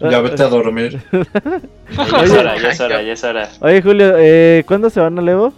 Ya 0.00 0.20
vete 0.20 0.42
a 0.42 0.48
dormir. 0.48 1.02
ya 1.12 2.22
es 2.22 2.30
hora, 2.30 2.60
ya 2.60 2.68
es 2.70 2.80
hora, 2.80 3.02
ya 3.02 3.12
es 3.12 3.24
hora. 3.24 3.48
Oye, 3.60 3.82
Julio, 3.82 4.14
eh, 4.16 4.64
¿cuándo 4.66 4.90
se 4.90 5.00
van 5.00 5.18
a 5.18 5.22
Levo? 5.22 5.52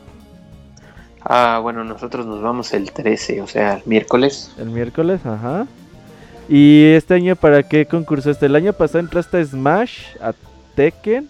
Ah, 1.23 1.59
bueno, 1.63 1.85
nosotros 1.85 2.25
nos 2.27 2.41
vamos 2.41 2.73
el 2.73 2.91
13, 2.91 3.43
o 3.43 3.47
sea, 3.47 3.75
el 3.75 3.83
miércoles. 3.85 4.51
El 4.59 4.71
miércoles, 4.71 5.21
ajá. 5.27 5.67
¿Y 6.49 6.93
este 6.93 7.15
año 7.15 7.37
para 7.37 7.63
qué 7.63 7.85
concursaste? 7.87 8.47
¿El 8.47 8.57
año 8.57 8.73
pasado 8.73 9.01
entraste 9.01 9.37
a 9.37 9.45
Smash, 9.45 10.17
a 10.23 10.33
Tekken? 10.75 11.29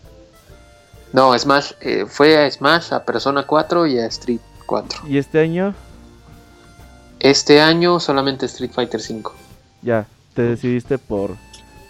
No, 1.13 1.37
Smash, 1.37 1.73
eh, 1.81 2.05
fue 2.07 2.37
a 2.37 2.49
Smash, 2.49 2.93
a 2.93 3.05
Persona 3.05 3.45
4 3.45 3.87
y 3.87 3.99
a 3.99 4.07
Street 4.07 4.41
4. 4.67 5.09
¿Y 5.09 5.19
este 5.19 5.41
año? 5.41 5.75
Este 7.19 7.61
año 7.61 7.99
solamente 7.99 8.47
Street 8.47 8.71
Fighter 8.73 9.01
5. 9.01 9.35
Ya, 9.83 10.07
te 10.35 10.43
decidiste 10.43 10.99
por, 10.99 11.35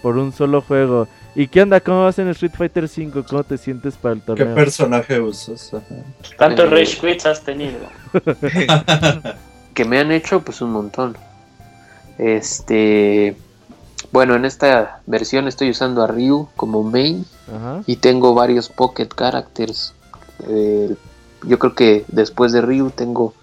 por 0.02 0.16
un 0.16 0.32
solo 0.32 0.62
juego. 0.62 1.08
¿Y 1.34 1.48
qué 1.48 1.62
onda? 1.62 1.80
¿Cómo 1.80 2.04
vas 2.04 2.18
en 2.18 2.28
Street 2.28 2.52
Fighter 2.56 2.88
5? 2.88 3.24
¿Cómo 3.28 3.44
te 3.44 3.58
sientes 3.58 3.96
para 3.96 4.14
el 4.14 4.22
torneo? 4.22 4.48
¿Qué 4.48 4.54
personaje 4.54 5.20
usas? 5.20 5.72
¿Cuántos 6.36 6.70
Rage 6.70 6.98
Quits 6.98 7.26
has 7.26 7.42
tenido? 7.42 7.78
que 9.74 9.84
me 9.84 9.98
han 9.98 10.10
hecho, 10.10 10.40
pues 10.40 10.60
un 10.60 10.72
montón. 10.72 11.16
Este. 12.18 13.36
Bueno, 14.10 14.34
en 14.34 14.44
esta 14.44 15.00
versión 15.06 15.48
estoy 15.48 15.70
usando 15.70 16.02
a 16.02 16.06
Ryu 16.06 16.48
como 16.56 16.82
main. 16.82 17.24
Y 17.86 17.96
tengo 17.96 18.34
varios 18.34 18.68
Pocket 18.68 19.08
Characters. 19.08 19.94
Eh, 20.48 20.94
yo 21.44 21.58
creo 21.58 21.74
que 21.74 22.04
después 22.08 22.52
de 22.52 22.60
Ryu 22.60 22.90
tengo 22.90 23.34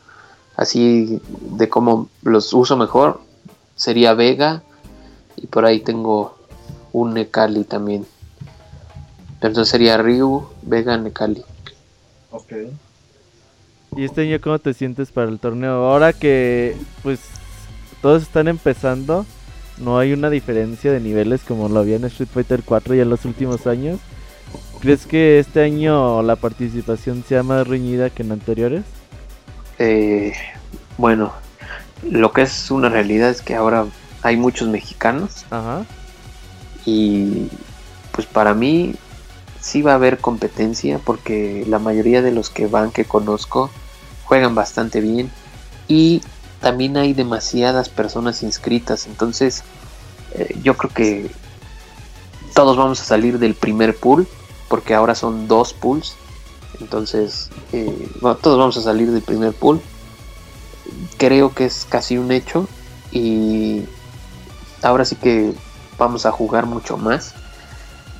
así 0.55 1.21
de 1.29 1.69
cómo 1.69 2.09
los 2.23 2.53
uso 2.53 2.77
mejor 2.77 3.21
sería 3.75 4.13
Vega 4.13 4.63
y 5.35 5.47
por 5.47 5.65
ahí 5.65 5.81
tengo 5.81 6.34
un 6.95 7.13
Nekali 7.13 7.65
también. 7.65 8.05
Entonces 9.41 9.67
sería 9.67 9.97
Ryu, 9.97 10.47
Vega, 10.61 10.97
Nekali. 10.97 11.43
Ok. 12.31 12.53
¿Y 13.97 14.05
este 14.05 14.21
año 14.21 14.39
cómo 14.41 14.59
te 14.59 14.73
sientes 14.73 15.11
para 15.11 15.29
el 15.29 15.39
torneo? 15.39 15.73
Ahora 15.73 16.13
que 16.13 16.75
pues 17.03 17.19
todos 18.01 18.23
están 18.23 18.47
empezando, 18.47 19.25
no 19.77 19.99
hay 19.99 20.13
una 20.13 20.29
diferencia 20.29 20.91
de 20.93 21.01
niveles 21.01 21.41
como 21.43 21.67
lo 21.67 21.81
había 21.81 21.97
en 21.97 22.05
Street 22.05 22.29
Fighter 22.33 22.63
4 22.63 22.95
ya 22.95 23.01
en 23.01 23.09
los 23.09 23.25
últimos 23.25 23.67
años. 23.67 23.99
¿Crees 24.79 25.05
que 25.05 25.39
este 25.39 25.63
año 25.63 26.21
la 26.23 26.37
participación 26.37 27.25
sea 27.27 27.43
más 27.43 27.67
reñida 27.67 28.09
que 28.09 28.23
en 28.23 28.31
anteriores? 28.31 28.83
Eh, 29.79 30.33
bueno, 30.97 31.33
lo 32.09 32.31
que 32.31 32.43
es 32.43 32.71
una 32.71 32.87
realidad 32.87 33.31
es 33.31 33.41
que 33.41 33.55
ahora 33.55 33.85
hay 34.21 34.37
muchos 34.37 34.69
mexicanos. 34.69 35.45
Ajá. 35.49 35.85
Y 36.85 37.49
pues 38.11 38.27
para 38.27 38.53
mí 38.53 38.95
sí 39.59 39.81
va 39.81 39.93
a 39.93 39.95
haber 39.95 40.19
competencia 40.19 40.99
porque 40.99 41.65
la 41.67 41.79
mayoría 41.79 42.21
de 42.21 42.31
los 42.31 42.49
que 42.49 42.67
van 42.67 42.91
que 42.91 43.05
conozco 43.05 43.71
juegan 44.25 44.53
bastante 44.55 45.01
bien 45.01 45.31
y 45.87 46.21
también 46.61 46.97
hay 46.97 47.13
demasiadas 47.13 47.89
personas 47.89 48.43
inscritas. 48.43 49.07
Entonces 49.07 49.63
eh, 50.33 50.57
yo 50.63 50.77
creo 50.77 50.93
que 50.93 51.31
todos 52.53 52.77
vamos 52.77 53.01
a 53.01 53.03
salir 53.03 53.39
del 53.39 53.55
primer 53.55 53.95
pool 53.95 54.27
porque 54.67 54.93
ahora 54.93 55.15
son 55.15 55.47
dos 55.47 55.73
pools. 55.73 56.15
Entonces 56.79 57.49
eh, 57.71 58.09
todos 58.21 58.57
vamos 58.57 58.77
a 58.77 58.81
salir 58.81 59.11
del 59.11 59.21
primer 59.21 59.53
pool. 59.53 59.81
Creo 61.17 61.53
que 61.53 61.65
es 61.65 61.85
casi 61.89 62.17
un 62.17 62.31
hecho 62.31 62.67
y 63.11 63.83
ahora 64.81 65.05
sí 65.05 65.15
que 65.15 65.53
vamos 65.97 66.25
a 66.25 66.31
jugar 66.31 66.65
mucho 66.65 66.97
más. 66.97 67.33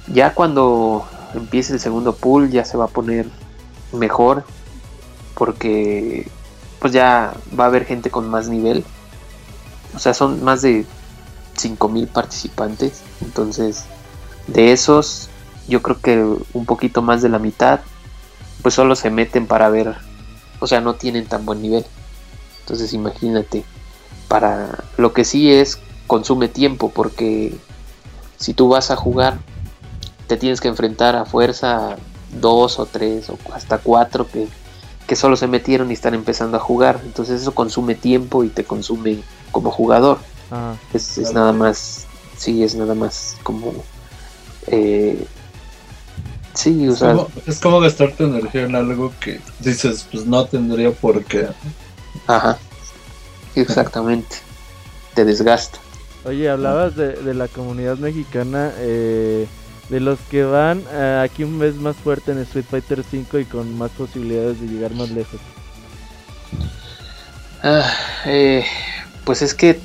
Ya 0.08 0.34
cuando 0.34 1.06
empiece 1.34 1.74
el 1.74 1.80
segundo 1.80 2.16
pool 2.16 2.50
ya 2.50 2.66
se 2.66 2.78
va 2.78 2.86
a 2.86 2.90
poner 2.90 3.28
mejor 3.92 4.46
porque 5.34 6.30
pues 6.80 6.94
ya 6.94 7.34
va 7.58 7.66
a 7.66 7.68
haber 7.68 7.86
gente 7.86 8.10
con 8.10 8.30
más 8.30 8.48
nivel. 8.48 8.86
O 9.96 10.00
sea, 10.00 10.14
son 10.14 10.44
más 10.44 10.62
de 10.62 10.86
5000 11.58 12.08
participantes, 12.08 13.02
entonces 13.22 13.86
de 14.48 14.74
esos 14.74 15.30
yo 15.68 15.82
creo 15.82 16.00
que 16.00 16.24
un 16.54 16.66
poquito 16.66 17.02
más 17.02 17.22
de 17.22 17.30
la 17.30 17.40
mitad 17.40 17.80
pues 18.62 18.76
solo 18.76 18.96
se 18.96 19.10
meten 19.10 19.48
para 19.48 19.70
ver, 19.70 19.96
o 20.60 20.68
sea, 20.68 20.82
no 20.82 20.96
tienen 20.96 21.28
tan 21.28 21.46
buen 21.46 21.62
nivel. 21.62 21.86
Entonces 22.62 22.94
imagínate, 22.94 23.64
para 24.28 24.84
lo 24.98 25.14
que 25.14 25.24
sí 25.24 25.52
es, 25.52 25.80
consume 26.08 26.48
tiempo 26.48 26.90
porque 26.90 27.56
si 28.38 28.54
tú 28.54 28.70
vas 28.70 28.92
a 28.92 28.96
jugar, 28.96 29.38
te 30.28 30.38
tienes 30.38 30.62
que 30.62 30.68
enfrentar 30.68 31.16
a 31.16 31.26
fuerza 31.26 31.98
dos 32.40 32.80
o 32.80 32.86
tres 32.86 33.30
o 33.30 33.38
hasta 33.54 33.78
cuatro 33.78 34.28
que, 34.28 34.48
que 35.08 35.16
solo 35.16 35.36
se 35.36 35.48
metieron 35.48 35.90
y 35.92 35.94
están 35.94 36.14
empezando 36.14 36.58
a 36.58 36.60
jugar. 36.60 37.02
Entonces 37.04 37.42
eso 37.42 37.54
consume 37.54 37.96
tiempo 37.96 38.44
y 38.44 38.50
te 38.50 38.64
consume 38.64 39.20
como 39.52 39.72
jugador. 39.72 40.20
Ah, 40.52 40.76
es, 40.94 41.18
nada 41.34 41.54
más, 41.54 42.06
sí, 42.38 42.64
es 42.64 42.76
nada 42.76 42.96
más 42.96 43.38
como... 43.44 43.74
Eh, 44.68 45.26
sí, 46.54 46.88
o 46.88 46.96
sea... 46.96 47.16
es 47.46 47.60
como 47.60 47.80
gastar 47.80 48.12
tu 48.14 48.26
energía 48.26 48.64
en 48.64 48.76
algo 48.76 49.14
que 49.20 49.40
dices, 49.60 50.08
pues 50.12 50.26
no 50.26 50.46
tendría 50.46 50.92
por 50.92 51.24
qué. 51.24 51.48
Ajá, 52.28 52.58
exactamente. 53.56 54.38
Te 55.14 55.24
desgasta. 55.24 55.80
Oye, 56.26 56.50
hablabas 56.50 56.96
de, 56.96 57.36
la 57.36 57.48
comunidad 57.48 57.98
mexicana, 58.00 58.74
eh, 58.78 59.48
de 59.90 60.00
los 60.00 60.20
que 60.22 60.44
van 60.44 60.84
eh, 60.92 61.22
aquí 61.24 61.44
un 61.44 61.60
mes 61.60 61.76
más 61.76 61.96
fuerte 61.96 62.32
en 62.32 62.40
Street 62.40 62.66
Fighter 62.68 63.04
5 63.04 63.38
y 63.38 63.46
con 63.46 63.78
más 63.78 63.92
posibilidades 63.92 64.60
de 64.60 64.68
llegar 64.68 64.92
más 64.96 65.12
lejos. 65.12 65.40
Ah, 67.62 67.88
eh, 68.26 68.66
pues 69.24 69.44
es 69.44 69.54
que 69.54 69.80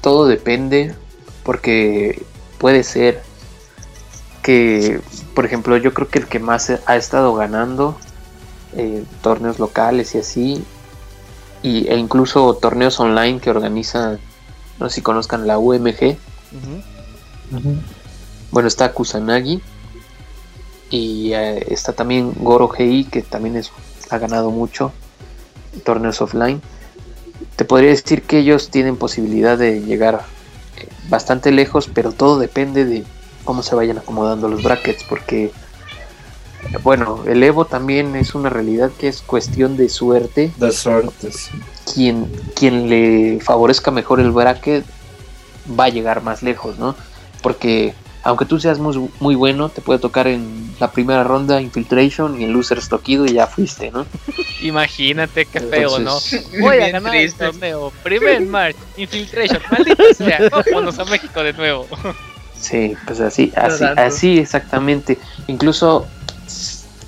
todo 0.00 0.26
depende, 0.26 0.94
porque 1.42 2.24
puede 2.56 2.82
ser 2.82 3.22
que, 4.42 5.02
por 5.34 5.44
ejemplo, 5.44 5.76
yo 5.76 5.92
creo 5.92 6.08
que 6.08 6.20
el 6.20 6.28
que 6.28 6.38
más 6.38 6.72
ha 6.86 6.96
estado 6.96 7.34
ganando 7.34 7.98
torneos 9.20 9.58
locales 9.58 10.14
y 10.14 10.18
así 10.18 10.64
y, 11.62 11.88
e 11.88 11.96
incluso 11.96 12.54
torneos 12.54 12.98
online 13.00 13.38
que 13.40 13.50
organiza, 13.50 14.18
no 14.80 14.88
sé 14.88 14.96
si 14.96 15.02
conozcan 15.02 15.46
la 15.46 15.58
UMG. 15.58 16.16
Bueno, 18.50 18.66
está 18.68 18.92
Kusanagi 18.92 19.60
y 20.90 21.32
eh, 21.32 21.66
está 21.72 21.92
también 21.92 22.32
Goro 22.38 22.68
GI 22.68 23.04
que 23.04 23.22
también 23.22 23.56
es, 23.56 23.70
ha 24.08 24.18
ganado 24.18 24.50
mucho 24.50 24.92
torneos 25.84 26.20
offline. 26.20 26.60
Te 27.56 27.64
podría 27.64 27.90
decir 27.90 28.22
que 28.22 28.38
ellos 28.38 28.70
tienen 28.70 28.96
posibilidad 28.96 29.56
de 29.56 29.82
llegar 29.82 30.24
eh, 30.76 30.88
bastante 31.08 31.52
lejos, 31.52 31.88
pero 31.92 32.12
todo 32.12 32.38
depende 32.38 32.84
de 32.84 33.04
cómo 33.44 33.62
se 33.62 33.74
vayan 33.74 33.98
acomodando 33.98 34.48
los 34.48 34.62
brackets, 34.62 35.04
porque 35.04 35.52
bueno, 36.82 37.24
el 37.26 37.42
Evo 37.42 37.64
también 37.64 38.16
es 38.16 38.34
una 38.34 38.50
realidad 38.50 38.90
que 38.98 39.08
es 39.08 39.22
cuestión 39.22 39.76
de 39.76 39.88
suerte. 39.88 40.52
De 40.56 40.72
suerte, 40.72 41.30
Quien, 41.92 42.30
quien 42.54 42.88
le 42.88 43.40
favorezca 43.40 43.90
mejor 43.90 44.20
el 44.20 44.30
bracket 44.30 44.84
va 45.78 45.84
a 45.84 45.88
llegar 45.88 46.22
más 46.22 46.42
lejos, 46.42 46.78
¿no? 46.78 46.94
Porque 47.42 47.94
aunque 48.22 48.44
tú 48.44 48.60
seas 48.60 48.78
muy, 48.78 49.10
muy 49.18 49.34
bueno, 49.34 49.70
te 49.70 49.80
puede 49.80 49.98
tocar 49.98 50.26
en 50.26 50.74
la 50.78 50.90
primera 50.92 51.24
ronda 51.24 51.60
Infiltration 51.60 52.40
y 52.40 52.44
en 52.44 52.52
Losers 52.52 52.88
Toquido 52.88 53.24
y 53.24 53.34
ya 53.34 53.46
fuiste, 53.46 53.90
¿no? 53.90 54.06
Imagínate 54.62 55.46
qué 55.46 55.60
feo, 55.60 55.98
¿no? 55.98 56.18
Voy 56.60 56.78
a 56.78 56.90
ganar 56.90 57.14
el 57.16 57.32
torneo. 57.34 57.92
Primer 58.02 58.40
March, 58.46 58.76
Infiltration, 58.96 59.62
maldita 59.70 60.04
sea. 60.14 60.48
Vámonos 60.50 60.98
a 60.98 61.04
México 61.06 61.42
de 61.42 61.52
nuevo. 61.52 61.86
Sí, 62.60 62.94
pues 63.06 63.20
así, 63.20 63.50
así, 63.56 63.84
así 63.96 64.38
exactamente. 64.38 65.16
Incluso 65.46 66.06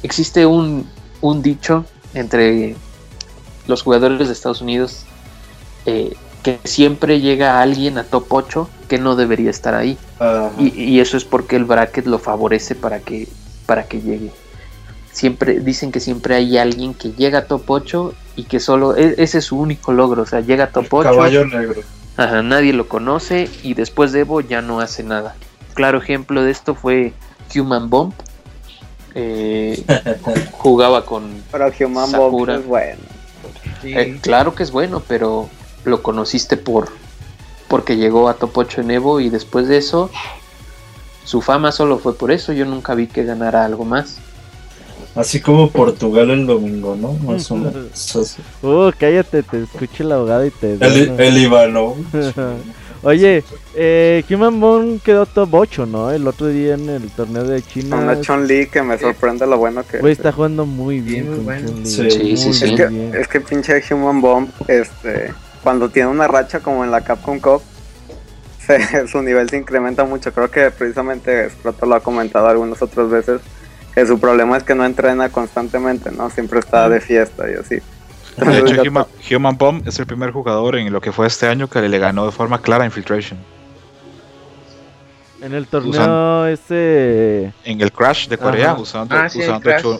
existe 0.02 0.46
un, 0.46 0.88
dicho 1.42 1.84
entre 2.14 2.74
los 3.66 3.82
jugadores 3.82 4.28
de 4.28 4.32
Estados 4.32 4.60
Unidos 4.60 5.04
eh, 5.86 6.14
que 6.42 6.58
siempre 6.64 7.20
llega 7.20 7.60
alguien 7.60 7.98
a 7.98 8.04
top 8.04 8.26
8 8.30 8.68
que 8.88 8.98
no 8.98 9.16
debería 9.16 9.50
estar 9.50 9.74
ahí. 9.74 9.96
Y, 10.58 11.00
eso 11.00 11.16
es 11.16 11.24
porque 11.24 11.56
el 11.56 11.64
bracket 11.64 12.06
lo 12.06 12.18
favorece 12.18 12.74
para 12.74 12.98
que, 13.00 13.28
para 13.66 13.84
que 13.84 14.00
llegue. 14.00 14.30
Siempre 15.12 15.60
dicen 15.60 15.92
que 15.92 16.00
siempre 16.00 16.34
hay 16.34 16.58
alguien 16.58 16.94
que 16.94 17.12
llega 17.12 17.40
a 17.40 17.46
top 17.46 17.70
8 17.70 18.14
y 18.36 18.44
que 18.44 18.60
solo 18.60 18.96
e, 18.96 19.14
ese 19.18 19.38
es 19.38 19.44
su 19.44 19.58
único 19.58 19.92
logro, 19.92 20.22
o 20.22 20.26
sea, 20.26 20.40
llega 20.40 20.64
a 20.64 20.66
top 20.68 20.86
8. 20.90 21.10
Caballo 21.10 21.46
negro. 21.46 21.82
Ajá, 22.16 22.42
nadie 22.42 22.72
lo 22.72 22.88
conoce 22.88 23.48
y 23.62 23.74
después 23.74 24.12
de 24.12 24.20
Evo 24.20 24.40
ya 24.40 24.62
no 24.62 24.80
hace 24.80 25.02
nada. 25.02 25.36
Claro 25.74 25.98
ejemplo 25.98 26.42
de 26.42 26.50
esto 26.50 26.74
fue 26.74 27.12
Human 27.54 27.88
Bomb, 27.88 28.12
eh, 29.14 29.82
jugaba 30.52 31.04
con 31.04 31.42
Pero 31.50 31.70
Human 31.80 32.08
Sakura. 32.10 32.56
es 32.56 32.66
bueno. 32.66 33.00
Eh, 33.84 34.18
claro 34.20 34.54
que 34.54 34.62
es 34.62 34.70
bueno, 34.70 35.02
pero 35.06 35.48
lo 35.84 36.02
conociste 36.02 36.56
por 36.56 36.88
porque 37.68 37.96
llegó 37.96 38.28
a 38.28 38.34
Top 38.34 38.58
8 38.58 38.82
en 38.82 38.90
Evo 38.90 39.20
y 39.20 39.30
después 39.30 39.66
de 39.66 39.78
eso 39.78 40.10
su 41.24 41.40
fama 41.40 41.72
solo 41.72 41.98
fue 41.98 42.14
por 42.14 42.30
eso. 42.30 42.52
Yo 42.52 42.66
nunca 42.66 42.94
vi 42.94 43.06
que 43.06 43.24
ganara 43.24 43.64
algo 43.64 43.84
más. 43.84 44.18
Así 45.14 45.40
como 45.40 45.70
Portugal 45.70 46.30
el 46.30 46.46
domingo, 46.46 46.96
¿no? 46.96 47.12
Más 47.14 47.50
o 47.50 47.56
menos. 47.56 48.36
Uh, 48.62 48.90
cállate, 48.98 49.42
te 49.42 49.62
escuché 49.62 50.04
la 50.04 50.16
abogada 50.16 50.46
y 50.46 50.50
te. 50.50 50.74
El, 50.74 51.20
el 51.20 51.38
Ivano. 51.38 51.96
Oye, 53.04 53.42
eh, 53.74 54.24
Human 54.30 54.60
Bone 54.60 55.00
quedó 55.04 55.26
top 55.26 55.52
8, 55.52 55.86
¿no? 55.86 56.10
El 56.12 56.26
otro 56.26 56.46
día 56.46 56.74
en 56.74 56.88
el 56.88 57.10
torneo 57.10 57.42
de 57.42 57.60
China. 57.60 57.96
Una 57.96 58.20
Chun 58.20 58.46
Li 58.46 58.66
que 58.66 58.82
me 58.82 58.96
sorprende 58.96 59.44
lo 59.46 59.58
bueno 59.58 59.82
que. 59.84 59.98
Güey, 59.98 60.12
está 60.12 60.30
jugando 60.30 60.66
muy 60.66 61.00
bien 61.00 61.26
con 61.26 61.44
bueno. 61.44 61.68
Sí, 61.84 62.10
sí, 62.10 62.36
sí. 62.36 62.50
Es, 62.50 62.72
que, 62.72 63.10
es 63.14 63.28
que 63.28 63.40
pinche 63.40 63.82
Human 63.90 64.20
Bomb, 64.20 64.48
este, 64.68 65.32
cuando 65.64 65.88
tiene 65.88 66.10
una 66.10 66.28
racha 66.28 66.60
como 66.60 66.84
en 66.84 66.92
la 66.92 67.00
Capcom 67.00 67.40
Cup, 67.40 67.62
su 69.10 69.20
nivel 69.20 69.50
se 69.50 69.56
incrementa 69.56 70.04
mucho. 70.04 70.32
Creo 70.32 70.50
que 70.50 70.70
precisamente 70.70 71.50
Scroto 71.50 71.86
lo 71.86 71.96
ha 71.96 72.00
comentado 72.00 72.46
algunas 72.46 72.80
otras 72.82 73.10
veces, 73.10 73.40
que 73.96 74.06
su 74.06 74.20
problema 74.20 74.56
es 74.56 74.62
que 74.62 74.76
no 74.76 74.84
entrena 74.84 75.28
constantemente, 75.28 76.12
¿no? 76.12 76.30
Siempre 76.30 76.60
está 76.60 76.88
de 76.88 77.00
fiesta 77.00 77.50
y 77.50 77.54
así. 77.54 77.82
De 78.36 78.58
hecho, 78.58 78.82
Human, 79.30 79.58
Bomb 79.58 79.86
es 79.86 79.98
el 79.98 80.06
primer 80.06 80.30
jugador 80.30 80.76
en 80.76 80.92
lo 80.92 81.00
que 81.00 81.12
fue 81.12 81.26
este 81.26 81.46
año 81.46 81.68
que 81.68 81.80
le 81.80 81.98
ganó 81.98 82.24
de 82.24 82.32
forma 82.32 82.60
clara 82.60 82.84
a 82.84 82.86
Infiltration. 82.86 83.38
En 85.42 85.52
el 85.54 85.66
torneo 85.66 86.46
ese. 86.46 87.52
En 87.64 87.80
el 87.80 87.90
Crash 87.92 88.28
de 88.28 88.38
Corea, 88.38 88.74
usando, 88.74 89.16
ah, 89.16 89.26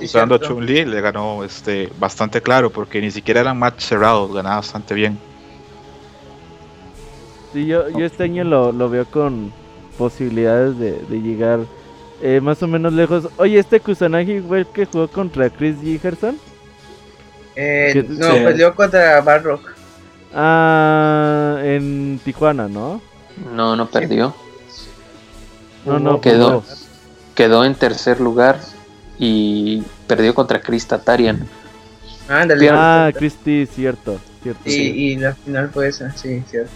usando, 0.01 0.39
Chun-Li, 0.39 0.85
le 0.85 1.01
ganó 1.01 1.43
este 1.43 1.91
bastante 1.99 2.41
claro, 2.41 2.71
porque 2.71 3.01
ni 3.01 3.11
siquiera 3.11 3.41
eran 3.41 3.59
match 3.59 3.81
cerrados, 3.81 4.33
ganaba 4.33 4.57
bastante 4.57 4.95
bien. 4.95 5.19
Sí, 7.53 7.67
yo, 7.67 7.89
yo 7.91 8.07
este 8.07 8.23
año 8.23 8.45
lo, 8.45 8.71
lo 8.71 8.89
veo 8.89 9.05
con 9.05 9.53
posibilidades 9.99 10.79
de, 10.79 10.93
de 10.93 11.21
llegar 11.21 11.61
eh, 12.23 12.41
más 12.41 12.63
o 12.63 12.69
menos 12.69 12.93
lejos. 12.93 13.29
Oye, 13.37 13.59
este 13.59 13.81
Kusanagi 13.81 14.41
fue 14.41 14.65
que 14.65 14.87
jugó 14.87 15.09
contra 15.09 15.51
Chris 15.51 15.77
Jigerson. 15.81 16.39
Eh, 17.57 18.05
no, 18.09 18.29
peleó 18.29 18.75
contra 18.75 19.21
Barrock. 19.21 19.75
Ah, 20.35 21.59
en 21.63 22.21
Tijuana, 22.25 22.69
¿no? 22.69 23.01
No, 23.55 23.77
no 23.77 23.89
perdió. 23.89 24.35
No, 25.85 25.99
no, 25.99 26.21
quedó, 26.21 26.65
quedó 27.35 27.65
en 27.65 27.75
tercer 27.75 28.21
lugar 28.21 28.61
y 29.19 29.83
perdió 30.07 30.35
contra 30.35 30.61
Chris 30.61 30.87
Tatarian. 30.87 31.47
Ah, 32.29 33.11
Christy, 33.15 33.67
cierto. 33.67 34.19
cierto 34.43 34.63
y, 34.65 34.73
y 34.73 35.17
la 35.17 35.35
final 35.35 35.71
fue 35.71 35.89
esa, 35.89 36.13
sí, 36.13 36.43
cierto. 36.49 36.71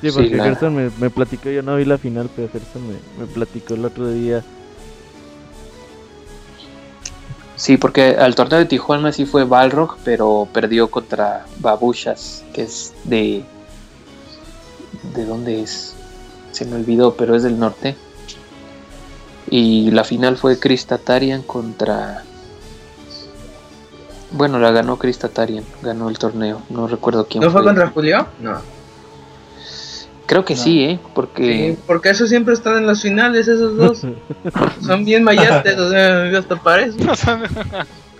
Sí, 0.00 0.10
porque 0.10 0.30
Gerson 0.30 0.74
me, 0.74 0.90
me, 0.98 1.10
platicó, 1.10 1.50
yo 1.50 1.62
no 1.62 1.76
vi 1.76 1.84
la 1.84 1.98
final, 1.98 2.30
pero 2.34 2.48
Gerson 2.48 2.82
me, 2.88 2.94
me 3.18 3.26
platicó 3.30 3.74
el 3.74 3.84
otro 3.84 4.10
día 4.10 4.42
Sí, 7.60 7.76
porque 7.76 8.16
al 8.18 8.34
torneo 8.34 8.58
de 8.58 8.64
Tijuana 8.64 9.12
sí 9.12 9.26
fue 9.26 9.44
Balrog, 9.44 9.98
pero 10.02 10.48
perdió 10.50 10.90
contra 10.90 11.44
Babushas, 11.58 12.42
que 12.54 12.62
es 12.62 12.94
de. 13.04 13.44
¿De 15.14 15.26
dónde 15.26 15.60
es? 15.60 15.94
Se 16.52 16.64
me 16.64 16.76
olvidó, 16.76 17.16
pero 17.16 17.36
es 17.36 17.42
del 17.42 17.58
norte. 17.58 17.96
Y 19.50 19.90
la 19.90 20.04
final 20.04 20.38
fue 20.38 20.58
Chris 20.58 20.86
Tatarian 20.86 21.42
contra. 21.42 22.24
Bueno, 24.30 24.58
la 24.58 24.70
ganó 24.70 24.96
Chris 24.96 25.18
Tatarian, 25.18 25.64
ganó 25.82 26.08
el 26.08 26.18
torneo. 26.18 26.62
No 26.70 26.86
recuerdo 26.88 27.26
quién 27.26 27.44
¿No 27.44 27.50
fue. 27.50 27.62
contra 27.62 27.88
Julio? 27.90 28.26
No. 28.40 28.58
Creo 30.30 30.44
que 30.44 30.54
sí, 30.54 30.84
¿eh? 30.84 31.00
Porque... 31.12 31.76
porque 31.88 32.10
eso 32.10 32.24
siempre 32.28 32.54
están 32.54 32.76
en 32.76 32.86
las 32.86 33.02
finales, 33.02 33.48
esos 33.48 33.76
dos. 33.76 34.02
Son 34.80 35.04
bien 35.04 35.24
mayates, 35.24 35.76
o 35.76 35.90
sea, 35.90 36.38
hasta 36.38 36.54
parece. 36.54 37.00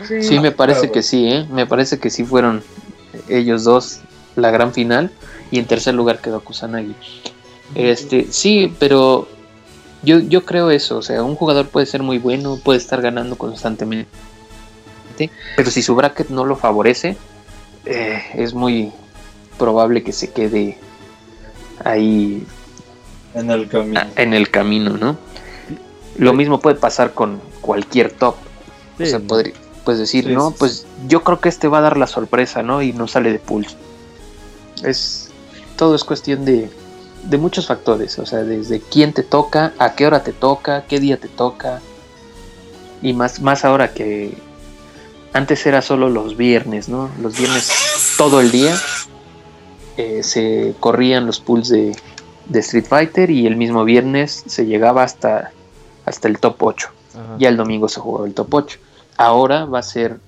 sí, 0.20 0.40
me 0.40 0.50
parece 0.50 0.90
que 0.90 1.04
sí, 1.04 1.28
¿eh? 1.28 1.46
Me 1.52 1.66
parece 1.66 2.00
que 2.00 2.10
sí 2.10 2.24
fueron 2.24 2.64
ellos 3.28 3.62
dos 3.62 4.00
la 4.34 4.50
gran 4.50 4.72
final. 4.72 5.12
Y 5.52 5.60
en 5.60 5.66
tercer 5.66 5.94
lugar 5.94 6.20
quedó 6.20 6.40
Kusanagi. 6.40 6.96
Este, 7.76 8.26
sí, 8.28 8.74
pero 8.80 9.28
yo, 10.02 10.18
yo 10.18 10.44
creo 10.44 10.72
eso. 10.72 10.98
O 10.98 11.02
sea, 11.02 11.22
un 11.22 11.36
jugador 11.36 11.68
puede 11.68 11.86
ser 11.86 12.02
muy 12.02 12.18
bueno, 12.18 12.58
puede 12.60 12.80
estar 12.80 13.00
ganando 13.00 13.38
constantemente. 13.38 14.10
Pero 15.54 15.70
si 15.70 15.80
su 15.80 15.94
bracket 15.94 16.30
no 16.30 16.44
lo 16.44 16.56
favorece, 16.56 17.16
eh, 17.84 18.20
es 18.34 18.52
muy 18.52 18.90
probable 19.56 20.02
que 20.02 20.10
se 20.10 20.32
quede 20.32 20.76
ahí 21.84 22.46
en 23.34 23.50
el 23.50 23.68
camino. 23.68 24.00
En 24.16 24.34
el 24.34 24.50
camino, 24.50 24.96
¿no? 24.96 25.16
Lo 26.16 26.32
mismo 26.32 26.60
puede 26.60 26.76
pasar 26.76 27.12
con 27.12 27.40
cualquier 27.60 28.12
top. 28.12 28.36
O 28.98 29.06
sea, 29.06 29.20
puedes 29.20 29.98
decir, 29.98 30.28
no, 30.28 30.50
pues 30.50 30.86
yo 31.08 31.22
creo 31.22 31.40
que 31.40 31.48
este 31.48 31.68
va 31.68 31.78
a 31.78 31.82
dar 31.82 31.96
la 31.96 32.06
sorpresa, 32.06 32.62
¿no? 32.62 32.82
Y 32.82 32.92
no 32.92 33.08
sale 33.08 33.32
de 33.32 33.38
pulso. 33.38 33.76
Es 34.84 35.30
todo 35.76 35.94
es 35.94 36.04
cuestión 36.04 36.44
de, 36.44 36.68
de 37.24 37.38
muchos 37.38 37.66
factores, 37.66 38.18
o 38.18 38.26
sea, 38.26 38.40
desde 38.40 38.80
quién 38.80 39.14
te 39.14 39.22
toca, 39.22 39.72
a 39.78 39.94
qué 39.94 40.06
hora 40.06 40.22
te 40.22 40.34
toca, 40.34 40.84
qué 40.86 41.00
día 41.00 41.16
te 41.16 41.28
toca. 41.28 41.80
Y 43.00 43.14
más, 43.14 43.40
más 43.40 43.64
ahora 43.64 43.94
que 43.94 44.36
antes 45.32 45.64
era 45.64 45.80
solo 45.80 46.10
los 46.10 46.36
viernes, 46.36 46.90
¿no? 46.90 47.08
Los 47.22 47.38
viernes 47.38 47.72
todo 48.18 48.42
el 48.42 48.50
día 48.50 48.76
eh, 50.00 50.22
se 50.22 50.74
corrían 50.80 51.26
los 51.26 51.40
pools 51.40 51.68
de, 51.68 51.94
Street 52.54 52.86
Fighter 52.86 53.30
y 53.30 53.46
el 53.46 53.56
mismo 53.56 53.84
viernes 53.84 54.42
se 54.46 54.64
llegaba 54.64 55.02
hasta, 55.02 55.52
hasta 56.06 56.26
el 56.26 56.38
top 56.38 56.56
8. 56.62 56.88
Ya 57.38 57.48
el 57.48 57.56
domingo 57.56 57.88
se 57.88 58.00
jugaba 58.00 58.26
el 58.26 58.32
top 58.32 58.54
8. 58.54 58.78
Ahora 59.18 59.66
va 59.66 59.80
a 59.80 59.82
ser 59.82 60.18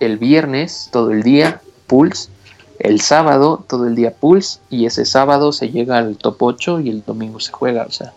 el 0.00 0.16
viernes 0.16 0.88
todo 0.90 1.10
el 1.10 1.22
día 1.22 1.60
pools, 1.86 2.30
el 2.78 3.00
sábado 3.02 3.62
todo 3.68 3.86
el 3.86 3.94
día 3.94 4.14
pools 4.14 4.60
y 4.70 4.86
ese 4.86 5.04
sábado 5.04 5.52
se 5.52 5.68
llega 5.68 5.98
al 5.98 6.16
top 6.16 6.42
8 6.42 6.80
y 6.80 6.88
el 6.88 7.04
domingo 7.04 7.40
se 7.40 7.52
juega. 7.52 7.84
O 7.84 7.90
sea, 7.90 8.12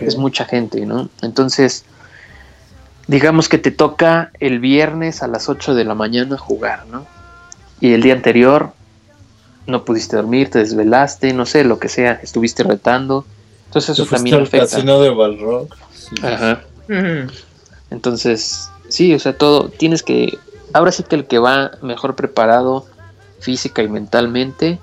es 0.00 0.16
mucha 0.16 0.44
gente, 0.44 0.84
¿no? 0.86 1.08
Entonces, 1.22 1.84
digamos 3.06 3.48
que 3.48 3.58
te 3.58 3.70
toca 3.70 4.32
el 4.40 4.58
viernes 4.58 5.22
a 5.22 5.28
las 5.28 5.48
8 5.48 5.74
de 5.74 5.84
la 5.84 5.94
mañana 5.94 6.36
jugar, 6.36 6.84
¿no? 6.86 7.06
Y 7.80 7.92
el 7.92 8.02
día 8.02 8.14
anterior 8.14 8.72
no 9.66 9.84
pudiste 9.84 10.16
dormir, 10.16 10.50
te 10.50 10.58
desvelaste, 10.58 11.32
no 11.32 11.46
sé, 11.46 11.64
lo 11.64 11.78
que 11.78 11.88
sea, 11.88 12.20
estuviste 12.22 12.62
retando. 12.62 13.24
Entonces 13.66 13.98
eso 13.98 14.06
también 14.06 14.42
afecta. 14.42 14.66
casino 14.66 15.00
de 15.00 15.10
Balrog. 15.10 15.68
Ajá. 16.22 16.62
Entonces, 17.90 18.70
sí, 18.88 19.14
o 19.14 19.18
sea, 19.18 19.36
todo 19.36 19.68
tienes 19.68 20.02
que 20.02 20.38
ahora 20.72 20.92
sí 20.92 21.02
que 21.02 21.16
el 21.16 21.26
que 21.26 21.38
va 21.38 21.72
mejor 21.82 22.14
preparado 22.14 22.86
física 23.40 23.82
y 23.82 23.88
mentalmente 23.88 24.78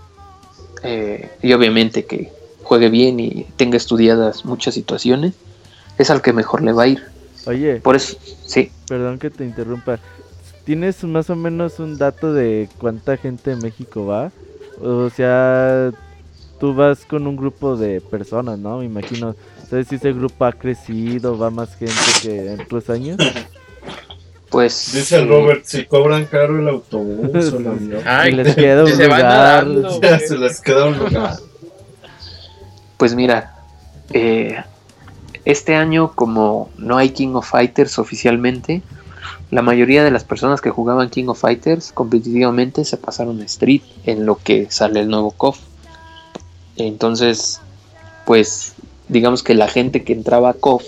eh, 0.84 1.30
y 1.42 1.54
obviamente 1.54 2.06
que 2.06 2.32
juegue 2.64 2.90
bien 2.90 3.20
y 3.20 3.46
tenga 3.58 3.78
estudiadas 3.78 4.46
muchas 4.46 4.74
situaciones, 4.74 5.34
es 5.98 6.10
al 6.10 6.22
que 6.22 6.34
mejor 6.34 6.64
le 6.64 6.72
va 6.72 6.84
a 6.84 6.88
ir. 6.88 7.04
Oye, 7.46 7.82
por 7.82 7.96
eso, 7.96 8.18
sí. 8.46 8.72
Perdón 8.88 9.20
que 9.20 9.30
te 9.30 9.44
interrumpa. 9.44 10.00
¿Tienes 10.64 11.04
más 11.04 11.30
o 11.30 11.36
menos 11.36 11.80
un 11.80 11.98
dato 11.98 12.34
de 12.34 12.70
cuánta 12.78 13.18
gente 13.18 13.52
de 13.52 13.56
México 13.58 14.06
va? 14.06 14.32
O 14.80 15.10
sea, 15.10 15.92
tú 16.60 16.74
vas 16.74 17.06
con 17.06 17.28
un 17.28 17.36
grupo 17.36 17.76
de 17.76 18.02
personas, 18.02 18.60
¿no? 18.60 18.78
Me 18.78 18.86
imagino. 18.86 19.36
¿Sabes 19.70 19.88
si 19.88 19.96
ese 19.96 20.14
grupo 20.14 20.46
ha 20.46 20.52
crecido? 20.52 21.38
¿Va 21.38 21.50
más 21.50 21.76
gente 21.76 21.94
que 22.22 22.54
en 22.54 22.62
otros 22.62 22.90
años? 22.90 23.18
Pues. 24.50 24.92
Dice 24.94 25.18
el 25.18 25.30
Robert: 25.30 25.64
si 25.64 25.86
cobran 25.86 26.26
caro 26.26 26.60
el 26.60 26.68
autobús 26.68 27.54
o 27.54 27.58
el 27.58 27.68
avión. 27.68 28.04
Ay, 28.06 28.34
les 28.34 28.56
queda 28.56 28.84
un 28.84 28.92
lugar. 28.92 29.68
se 30.28 30.38
les 30.38 30.62
queda 30.62 30.86
un 30.86 31.00
lugar. 31.00 31.38
Pues 32.98 33.16
mira, 33.16 33.56
eh, 34.14 34.62
este 35.46 35.76
año, 35.76 36.12
como 36.14 36.70
no 36.78 36.98
hay 36.98 37.10
King 37.10 37.34
of 37.34 37.50
Fighters 37.50 37.98
oficialmente, 37.98 38.84
la 39.52 39.62
mayoría 39.62 40.04
de 40.04 40.12
las 40.12 40.24
personas 40.24 40.62
que 40.62 40.70
jugaban 40.70 41.10
King 41.10 41.28
of 41.28 41.42
Fighters 41.42 41.92
competitivamente 41.92 42.86
se 42.86 42.96
pasaron 42.96 43.42
a 43.42 43.46
Street 43.46 43.82
en 44.06 44.26
lo 44.26 44.38
que 44.38 44.72
sale 44.72 45.02
el 45.02 45.10
nuevo 45.10 45.32
KOF. 45.32 45.60
Entonces, 46.78 47.60
pues 48.26 48.76
digamos 49.10 49.44
que 49.44 49.54
la 49.54 49.68
gente 49.68 50.06
que 50.06 50.14
entraba 50.14 50.52
a 50.52 50.54
KOF, 50.54 50.86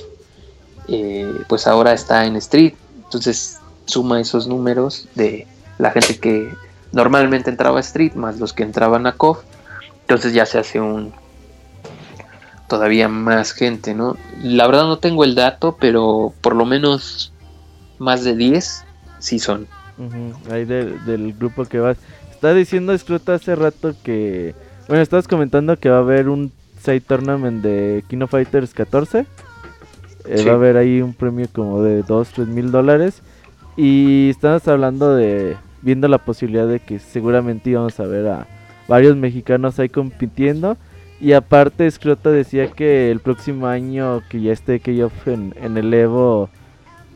eh, 0.87 1.29
pues 1.49 1.67
ahora 1.67 1.91
está 1.91 2.25
en 2.25 2.37
Street. 2.37 2.73
Entonces 3.03 3.59
suma 3.85 4.21
esos 4.21 4.47
números 4.47 5.09
de 5.13 5.45
la 5.77 5.91
gente 5.91 6.17
que 6.17 6.49
normalmente 6.93 7.49
entraba 7.49 7.79
a 7.79 7.81
Street 7.81 8.13
más 8.13 8.39
los 8.39 8.53
que 8.53 8.63
entraban 8.63 9.05
a 9.07 9.11
KOF. 9.11 9.39
Entonces 10.01 10.33
ya 10.33 10.45
se 10.45 10.57
hace 10.57 10.79
un 10.79 11.11
todavía 12.69 13.09
más 13.09 13.51
gente, 13.51 13.93
¿no? 13.93 14.15
La 14.41 14.67
verdad 14.67 14.83
no 14.83 14.99
tengo 14.99 15.25
el 15.25 15.35
dato, 15.35 15.75
pero 15.77 16.33
por 16.39 16.55
lo 16.55 16.65
menos 16.65 17.32
más 18.03 18.23
de 18.23 18.35
10 18.35 18.85
sí 19.19 19.39
son. 19.39 19.67
ahí 20.51 20.65
del 20.65 21.33
grupo 21.33 21.65
que 21.65 21.79
vas. 21.79 21.97
Está 22.31 22.53
diciendo 22.53 22.97
Scruto 22.97 23.31
hace 23.31 23.55
rato 23.55 23.95
que... 24.03 24.53
Bueno, 24.87 25.01
estabas 25.01 25.29
comentando 25.29 25.77
que 25.79 25.89
va 25.89 25.97
a 25.97 26.01
haber 26.01 26.27
un 26.27 26.51
side 26.81 26.99
tournament 26.99 27.63
de 27.63 28.03
Kino 28.09 28.27
Fighters 28.27 28.73
14. 28.73 29.25
Eh, 30.25 30.45
va 30.45 30.51
a 30.51 30.55
haber 30.55 30.75
ahí 30.75 31.01
un 31.01 31.13
premio 31.13 31.47
como 31.53 31.81
de 31.81 32.03
2, 32.03 32.29
3 32.35 32.47
mil 32.49 32.71
dólares. 32.71 33.21
Y 33.77 34.29
estamos 34.29 34.67
hablando 34.67 35.15
de... 35.15 35.55
Viendo 35.81 36.07
la 36.07 36.17
posibilidad 36.17 36.67
de 36.67 36.79
que 36.79 36.99
seguramente 36.99 37.69
íbamos 37.69 37.99
a 37.99 38.05
ver 38.05 38.27
a 38.27 38.47
varios 38.87 39.15
mexicanos 39.15 39.79
ahí 39.79 39.89
compitiendo. 39.89 40.77
Y 41.19 41.33
aparte, 41.33 41.89
Scrota 41.89 42.29
decía 42.29 42.67
que 42.67 43.09
el 43.11 43.19
próximo 43.19 43.67
año 43.67 44.21
que 44.29 44.41
ya 44.41 44.51
esté 44.51 44.79
Keyoff 44.79 45.27
en, 45.27 45.53
en 45.61 45.77
el 45.77 45.93
Evo, 45.93 46.49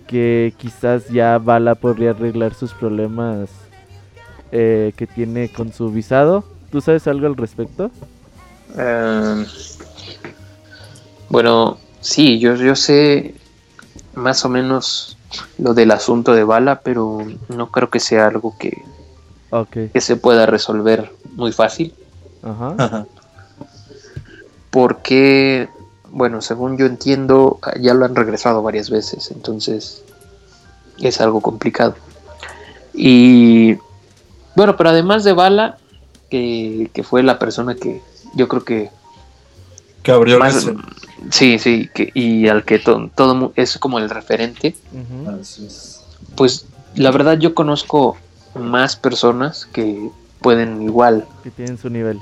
que 0.07 0.53
quizás 0.57 1.09
ya 1.09 1.37
Bala 1.37 1.75
podría 1.75 2.11
arreglar 2.11 2.53
sus 2.53 2.73
problemas 2.73 3.49
eh, 4.51 4.93
que 4.95 5.07
tiene 5.07 5.49
con 5.49 5.73
su 5.73 5.91
visado. 5.91 6.43
¿Tú 6.71 6.81
sabes 6.81 7.07
algo 7.07 7.27
al 7.27 7.35
respecto? 7.35 7.91
Em, 8.77 9.45
bueno, 11.29 11.77
sí, 11.99 12.39
yo, 12.39 12.55
yo 12.55 12.75
sé 12.75 13.35
más 14.15 14.43
o 14.45 14.49
menos 14.49 15.17
lo 15.57 15.73
del 15.73 15.91
asunto 15.91 16.33
de 16.33 16.43
Bala, 16.43 16.81
pero 16.81 17.19
no 17.49 17.71
creo 17.71 17.89
que 17.89 17.99
sea 17.99 18.27
algo 18.27 18.55
que, 18.57 18.81
que 19.93 20.01
se 20.01 20.15
pueda 20.15 20.45
resolver 20.45 21.11
muy 21.35 21.51
fácil. 21.51 21.93
Ajá 22.41 23.05
porque, 24.77 25.69
bueno, 26.17 26.41
según 26.41 26.79
yo 26.79 26.87
entiendo, 26.87 27.59
ya 27.79 27.93
lo 27.93 28.03
han 28.03 28.15
regresado 28.15 28.63
varias 28.63 28.89
veces, 28.89 29.29
entonces 29.29 30.03
es 30.99 31.21
algo 31.21 31.41
complicado. 31.41 31.93
Y 32.91 33.75
bueno, 34.55 34.75
pero 34.75 34.89
además 34.89 35.23
de 35.23 35.33
Bala, 35.33 35.77
que, 36.31 36.89
fue 37.07 37.21
la 37.21 37.37
persona 37.37 37.75
que 37.75 38.01
yo 38.33 38.47
creo 38.47 38.65
que... 38.65 38.89
Que 40.01 40.11
abrió 40.11 40.39
más, 40.39 40.67
Sí, 41.29 41.59
sí, 41.59 41.87
que, 41.93 42.09
y 42.15 42.47
al 42.47 42.65
que 42.65 42.79
todo 42.79 43.53
es 43.55 43.77
como 43.77 43.99
el 43.99 44.09
referente. 44.09 44.75
Pues 46.35 46.65
la 46.95 47.11
verdad 47.11 47.37
yo 47.37 47.53
conozco 47.53 48.17
más 48.55 48.95
personas 48.95 49.67
que 49.67 50.09
pueden 50.41 50.81
igual. 50.81 51.27
Que 51.43 51.51
tienen 51.51 51.77
su 51.77 51.91
nivel. 51.91 52.19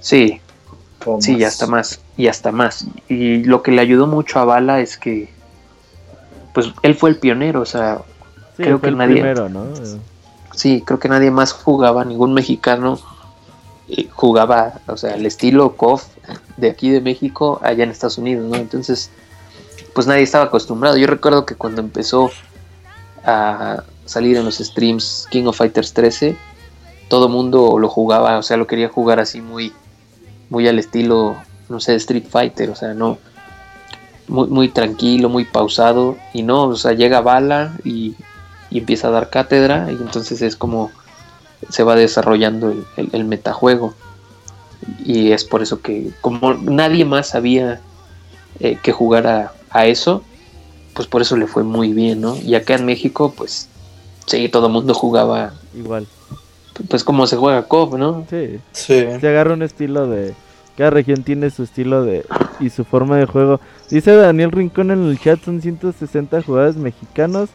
Sí, 0.00 0.42
sí, 1.20 1.38
ya 1.38 1.48
hasta 1.48 1.66
más. 1.66 2.00
Y 2.16 2.28
hasta 2.28 2.52
más. 2.52 2.86
Y 3.08 3.44
lo 3.44 3.62
que 3.62 3.72
le 3.72 3.80
ayudó 3.80 4.06
mucho 4.06 4.38
a 4.38 4.44
Bala 4.44 4.80
es 4.80 4.96
que, 4.96 5.28
pues 6.54 6.68
él 6.82 6.94
fue 6.94 7.10
el 7.10 7.16
pionero, 7.16 7.60
o 7.60 7.66
sea, 7.66 8.00
creo 8.56 8.80
que 8.80 8.90
nadie. 8.90 9.14
Primero, 9.14 9.48
¿no? 9.48 9.66
Sí, 10.54 10.82
creo 10.84 10.98
que 10.98 11.08
nadie 11.08 11.30
más 11.30 11.52
jugaba, 11.52 12.04
ningún 12.04 12.34
mexicano 12.34 12.98
eh, 13.88 14.08
jugaba, 14.10 14.74
o 14.86 14.96
sea, 14.96 15.14
el 15.14 15.24
estilo 15.24 15.76
KOF 15.76 16.04
de 16.56 16.70
aquí 16.70 16.90
de 16.90 17.00
México 17.00 17.60
allá 17.62 17.84
en 17.84 17.90
Estados 17.90 18.18
Unidos, 18.18 18.50
¿no? 18.50 18.56
Entonces, 18.56 19.10
pues 19.94 20.06
nadie 20.06 20.22
estaba 20.22 20.44
acostumbrado. 20.44 20.96
Yo 20.96 21.06
recuerdo 21.06 21.46
que 21.46 21.54
cuando 21.54 21.80
empezó 21.80 22.30
a 23.24 23.84
salir 24.04 24.36
en 24.36 24.44
los 24.44 24.58
streams 24.58 25.26
King 25.30 25.44
of 25.44 25.56
Fighters 25.56 25.92
13, 25.92 26.36
todo 27.08 27.28
mundo 27.28 27.78
lo 27.78 27.88
jugaba, 27.88 28.38
o 28.38 28.42
sea, 28.42 28.56
lo 28.56 28.66
quería 28.66 28.88
jugar 28.88 29.20
así 29.20 29.40
muy 29.40 29.72
muy 30.50 30.66
al 30.68 30.78
estilo, 30.78 31.36
no 31.68 31.80
sé, 31.80 31.94
Street 31.96 32.26
Fighter, 32.28 32.70
o 32.70 32.74
sea, 32.74 32.94
no, 32.94 33.18
muy, 34.26 34.48
muy 34.48 34.68
tranquilo, 34.68 35.28
muy 35.28 35.44
pausado, 35.44 36.16
y 36.32 36.42
no, 36.42 36.64
o 36.64 36.76
sea, 36.76 36.92
llega 36.92 37.20
Bala 37.20 37.76
y, 37.84 38.14
empieza 38.70 39.08
a 39.08 39.12
dar 39.12 39.30
cátedra, 39.30 39.90
y 39.90 39.94
entonces 39.94 40.42
es 40.42 40.56
como 40.56 40.90
se 41.70 41.82
va 41.82 41.96
desarrollando 41.96 42.74
el, 42.96 43.24
metajuego. 43.24 43.94
Y 45.04 45.32
es 45.32 45.44
por 45.44 45.62
eso 45.62 45.80
que, 45.80 46.10
como 46.20 46.54
nadie 46.54 47.04
más 47.04 47.28
sabía 47.28 47.80
eh, 48.60 48.78
que 48.80 48.92
jugara 48.92 49.54
a 49.70 49.86
eso, 49.86 50.22
pues 50.94 51.08
por 51.08 51.22
eso 51.22 51.36
le 51.36 51.46
fue 51.46 51.64
muy 51.64 51.92
bien, 51.92 52.20
¿no? 52.20 52.36
Y 52.36 52.54
acá 52.54 52.74
en 52.74 52.86
México, 52.86 53.34
pues 53.36 53.68
sí, 54.26 54.48
todo 54.48 54.66
el 54.66 54.72
mundo 54.72 54.94
jugaba 54.94 55.54
igual 55.74 56.06
pues 56.88 57.04
como 57.04 57.26
se 57.26 57.36
juega 57.36 57.64
COP, 57.64 57.94
¿no? 57.94 58.24
Sí. 58.30 58.58
sí. 58.72 59.04
Se 59.20 59.28
agarra 59.28 59.54
un 59.54 59.62
estilo 59.62 60.06
de... 60.06 60.34
Cada 60.76 60.90
región 60.90 61.24
tiene 61.24 61.50
su 61.50 61.64
estilo 61.64 62.04
de 62.04 62.24
y 62.60 62.70
su 62.70 62.84
forma 62.84 63.16
de 63.16 63.26
juego. 63.26 63.60
Dice 63.90 64.14
Daniel 64.14 64.52
Rincón 64.52 64.92
en 64.92 65.06
el 65.06 65.18
chat, 65.18 65.42
son 65.42 65.60
160 65.60 66.42
jugadores 66.42 66.76
mexicanos. 66.76 67.50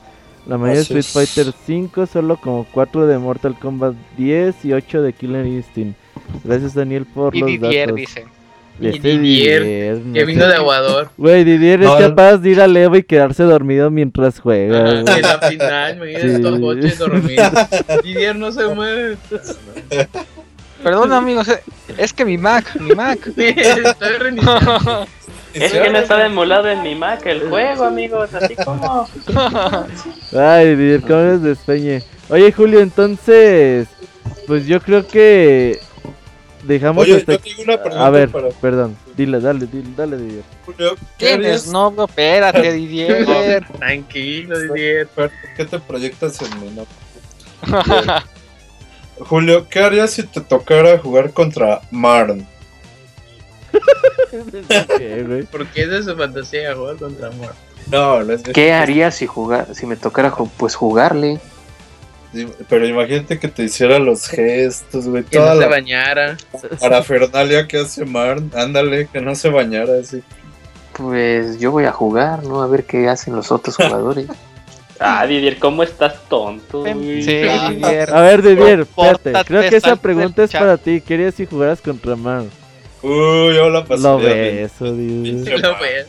La 0.46 0.58
mayoría 0.58 0.84
de 0.84 1.00
Street 1.00 1.26
Fighter 1.26 1.54
5, 1.66 2.06
solo 2.06 2.36
como 2.36 2.66
4 2.74 3.08
de 3.08 3.18
Mortal 3.18 3.58
Kombat 3.58 3.96
10 4.18 4.66
y 4.66 4.74
8 4.74 5.02
de 5.02 5.14
Killer 5.14 5.46
Instinct. 5.46 5.98
Gracias 6.44 6.74
Daniel 6.74 7.06
por 7.06 7.34
los 7.34 7.60
datos. 7.62 7.96
dice. 7.96 8.26
Y 8.80 9.00
Didier, 9.00 10.02
que 10.14 10.26
vino 10.26 10.48
de 10.48 10.56
aguador. 10.56 11.10
Güey, 11.18 11.44
Didier 11.44 11.84
es 11.84 11.92
capaz 11.92 12.38
de 12.38 12.50
ir 12.50 12.62
al 12.62 12.76
Evo 12.76 12.96
y 12.96 13.04
quedarse 13.04 13.44
dormido 13.44 13.92
mientras 13.92 14.40
juega. 14.40 15.00
en 15.00 15.06
la 15.06 15.40
final, 15.40 15.98
me 15.98 16.20
sí. 16.20 16.28
estos 16.28 16.60
coches 16.60 16.98
dormidos. 16.98 17.52
Didier 18.04 18.36
no 18.36 18.52
se 18.52 18.68
mueve. 18.68 19.18
Perdón, 20.84 21.14
amigos, 21.14 21.48
es 21.98 22.14
que 22.14 22.26
mi 22.26 22.38
Mac, 22.38 22.76
mi 22.80 22.94
Mac. 22.94 23.20
Sí, 23.36 23.54
estoy 23.56 24.18
reiniciando. 24.18 25.08
Es 25.54 25.72
que 25.72 25.90
no 25.92 26.00
está 26.00 26.26
emulado 26.26 26.68
en 26.68 26.82
mi 26.82 26.96
Mac 26.96 27.26
el 27.28 27.48
juego, 27.48 27.86
amigos, 27.86 28.34
así 28.34 28.56
como. 28.56 29.08
Ay, 30.38 30.76
Didier, 30.76 31.02
¿cómo 31.02 31.20
eres 31.20 31.44
despeñe? 31.44 32.02
Oye, 32.30 32.52
Julio, 32.52 32.80
entonces, 32.80 33.88
pues 34.48 34.66
yo 34.66 34.82
creo 34.82 35.08
que 35.08 35.80
dejamos 36.64 37.04
Oye, 37.04 37.18
hasta... 37.18 37.34
yo 37.34 37.40
tengo 37.40 37.62
una 37.64 37.78
pregunta 37.78 38.06
A 38.06 38.10
ver, 38.10 38.30
perdón. 38.62 38.98
Dile, 39.16 39.40
dale, 39.40 39.68
dile, 39.68 39.90
dale, 39.96 40.18
Didier. 40.18 40.44
Julio, 40.66 40.96
¿qué 41.18 41.38
¿Tienes? 41.38 41.68
No, 41.68 41.92
no, 41.92 42.06
espérate, 42.06 42.72
Didier. 42.74 43.66
Tranquilo, 43.78 44.60
Didier. 44.60 45.08
¿Por 45.08 45.32
qué 45.56 45.66
te 45.66 45.80
proyectas 45.80 46.42
en 46.42 46.60
mí? 46.60 46.74
No? 46.76 46.86
Julio, 49.20 49.68
¿qué 49.70 49.80
harías 49.80 50.12
si 50.12 50.24
te 50.24 50.42
tocara 50.42 50.98
jugar 50.98 51.32
contra 51.32 51.82
Marn? 51.92 52.48
¿Qué, 54.98 55.46
¿Por 55.52 55.68
qué 55.68 55.84
es 55.84 55.90
de 55.90 56.04
su 56.04 56.16
fantasía 56.16 56.76
jugar 56.76 56.96
contra 56.98 57.30
Marn? 57.32 57.56
No, 57.88 58.24
no 58.24 58.34
es 58.34 58.44
¿Qué 58.44 58.74
harías 58.74 59.16
si, 59.16 59.28
jugar, 59.28 59.74
si 59.76 59.86
me 59.86 59.96
tocara 59.96 60.34
pues 60.58 60.76
jugarle? 60.76 61.40
Pero 62.68 62.88
imagínate 62.88 63.40
que 63.40 63.48
te 63.48 63.64
hiciera 63.64 64.00
los 64.00 64.28
gestos, 64.28 65.08
güey. 65.08 65.24
Que 65.24 65.38
no 65.40 65.56
se 65.58 65.68
bañara. 65.68 66.38
Para 66.80 67.04
Fernalia 67.04 67.68
que 67.68 67.78
hace 67.78 68.06
Mar, 68.06 68.38
ándale, 68.56 69.08
que 69.12 69.22
no 69.22 69.36
se 69.36 69.50
bañara 69.50 70.00
así. 70.02 70.24
Pues 70.94 71.60
yo 71.60 71.72
voy 71.72 71.86
a 71.86 71.92
jugar, 71.92 72.44
¿no? 72.44 72.62
A 72.62 72.68
ver 72.68 72.84
qué 72.86 73.08
hacen 73.08 73.36
los 73.36 73.52
otros 73.52 73.76
jugadores. 73.78 74.28
ah, 75.00 75.26
Didier, 75.28 75.58
¿cómo 75.60 75.84
estás 75.84 76.16
tonto? 76.30 76.84
Sí, 76.86 76.94
Didier. 76.94 78.14
A 78.14 78.22
ver, 78.22 78.42
Didier, 78.42 78.80
espérate. 78.82 79.34
Creo 79.46 79.70
que 79.70 79.76
esa 79.78 79.96
pregunta 79.96 80.44
es 80.44 80.52
para 80.52 80.78
ti. 80.78 81.02
Querías 81.02 81.36
si 81.36 81.46
jugaras 81.46 81.82
contra 81.82 82.16
Mar. 82.16 82.44
Uy, 83.02 83.54
yo 83.56 83.70
la 83.70 83.84
pasé. 83.84 84.02
Lo 84.04 84.18
beso, 84.18 84.94
Didier. 84.94 85.60
Lo 85.60 85.78
ves. 85.80 86.08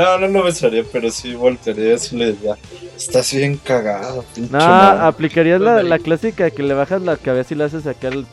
No, 0.00 0.18
no 0.18 0.28
lo 0.28 0.44
besaría, 0.44 0.82
pero 0.90 1.10
sí 1.10 1.34
voltearía 1.34 1.94
y 1.94 2.16
le 2.16 2.32
diría, 2.32 2.56
estás 2.96 3.32
bien 3.34 3.56
cagado, 3.58 4.24
pinche 4.34 4.50
No, 4.50 4.60
aplicarías 4.60 5.60
la, 5.60 5.82
la, 5.82 5.98
clásica 5.98 6.50
que 6.50 6.62
le 6.62 6.74
bajas 6.74 7.02
la 7.02 7.16
cabeza 7.16 7.54
y 7.54 7.58
le 7.58 7.64
haces 7.64 7.86
acá 7.86 8.08
el... 8.08 8.26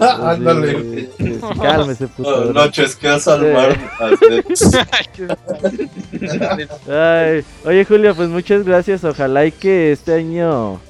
Ándale. 0.00 1.08
Sí, 1.18 1.38
cálmese, 1.60 2.08
puto. 2.08 2.44
No, 2.46 2.52
no 2.52 2.70
chesqueas 2.70 3.26
al 3.26 3.52
mar. 3.52 3.76
Ay, 6.88 7.44
oye, 7.64 7.84
Julio, 7.84 8.14
pues 8.14 8.28
muchas 8.28 8.64
gracias. 8.64 9.04
Ojalá 9.04 9.46
y 9.46 9.52
que 9.52 9.92
este 9.92 10.14
año 10.14 10.80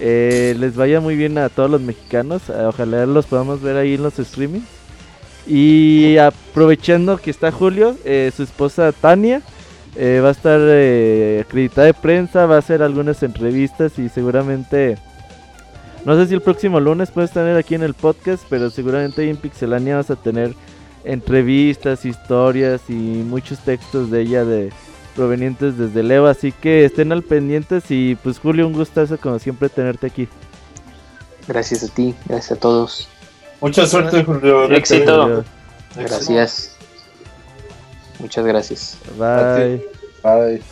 eh, 0.00 0.54
les 0.58 0.74
vaya 0.76 1.00
muy 1.00 1.16
bien 1.16 1.36
a 1.38 1.48
todos 1.48 1.70
los 1.70 1.80
mexicanos. 1.80 2.42
Ojalá 2.48 3.04
los 3.06 3.26
podamos 3.26 3.60
ver 3.60 3.76
ahí 3.76 3.94
en 3.94 4.04
los 4.04 4.14
streamings. 4.14 4.81
Y 5.46 6.16
aprovechando 6.18 7.18
que 7.18 7.30
está 7.30 7.50
Julio, 7.50 7.96
eh, 8.04 8.30
su 8.34 8.44
esposa 8.44 8.92
Tania 8.92 9.42
eh, 9.96 10.20
va 10.22 10.28
a 10.28 10.32
estar 10.32 10.60
eh, 10.62 11.44
acreditada 11.44 11.86
de 11.86 11.94
prensa, 11.94 12.46
va 12.46 12.56
a 12.56 12.58
hacer 12.60 12.82
algunas 12.82 13.22
entrevistas 13.22 13.98
y 13.98 14.08
seguramente, 14.08 14.96
no 16.04 16.16
sé 16.16 16.28
si 16.28 16.34
el 16.34 16.42
próximo 16.42 16.80
lunes 16.80 17.10
puedes 17.10 17.32
tener 17.32 17.56
aquí 17.56 17.74
en 17.74 17.82
el 17.82 17.94
podcast, 17.94 18.44
pero 18.48 18.70
seguramente 18.70 19.28
en 19.28 19.36
Pixelania 19.36 19.96
vas 19.96 20.10
a 20.10 20.16
tener 20.16 20.54
entrevistas, 21.04 22.04
historias 22.04 22.82
y 22.88 22.92
muchos 22.92 23.58
textos 23.58 24.10
de 24.10 24.22
ella 24.22 24.44
de 24.44 24.72
provenientes 25.14 25.76
desde 25.76 26.02
Leva, 26.02 26.30
así 26.30 26.52
que 26.52 26.84
estén 26.84 27.12
al 27.12 27.22
pendientes 27.22 27.90
y 27.90 28.14
pues 28.22 28.38
Julio, 28.38 28.66
un 28.66 28.72
gustazo 28.72 29.18
como 29.18 29.38
siempre 29.38 29.68
tenerte 29.68 30.06
aquí. 30.06 30.28
Gracias 31.46 31.82
a 31.82 31.88
ti, 31.88 32.14
gracias 32.26 32.52
a 32.52 32.60
todos. 32.60 33.08
Mucha 33.62 33.86
suerte, 33.86 34.24
Julio. 34.24 34.70
Éxito. 34.70 35.44
Gracias. 35.96 36.76
Muchas 38.18 38.44
gracias. 38.44 38.98
Bye. 39.16 39.86
Bye. 40.22 40.62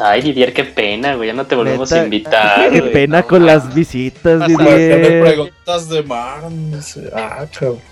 Ay, 0.00 0.22
Didier, 0.22 0.54
qué 0.54 0.64
pena, 0.64 1.14
güey. 1.14 1.28
Ya 1.28 1.34
no 1.34 1.46
te 1.46 1.54
volvemos 1.54 1.92
a 1.92 2.04
invitar. 2.04 2.70
Qué 2.70 2.82
pena 2.82 3.22
con 3.22 3.44
las 3.44 3.74
visitas, 3.74 4.46
Didier. 4.46 5.22
preguntas 5.22 5.88
de 5.88 6.02
mar. 6.02 6.42
Ah, 7.12 7.44
cabrón. 7.52 7.89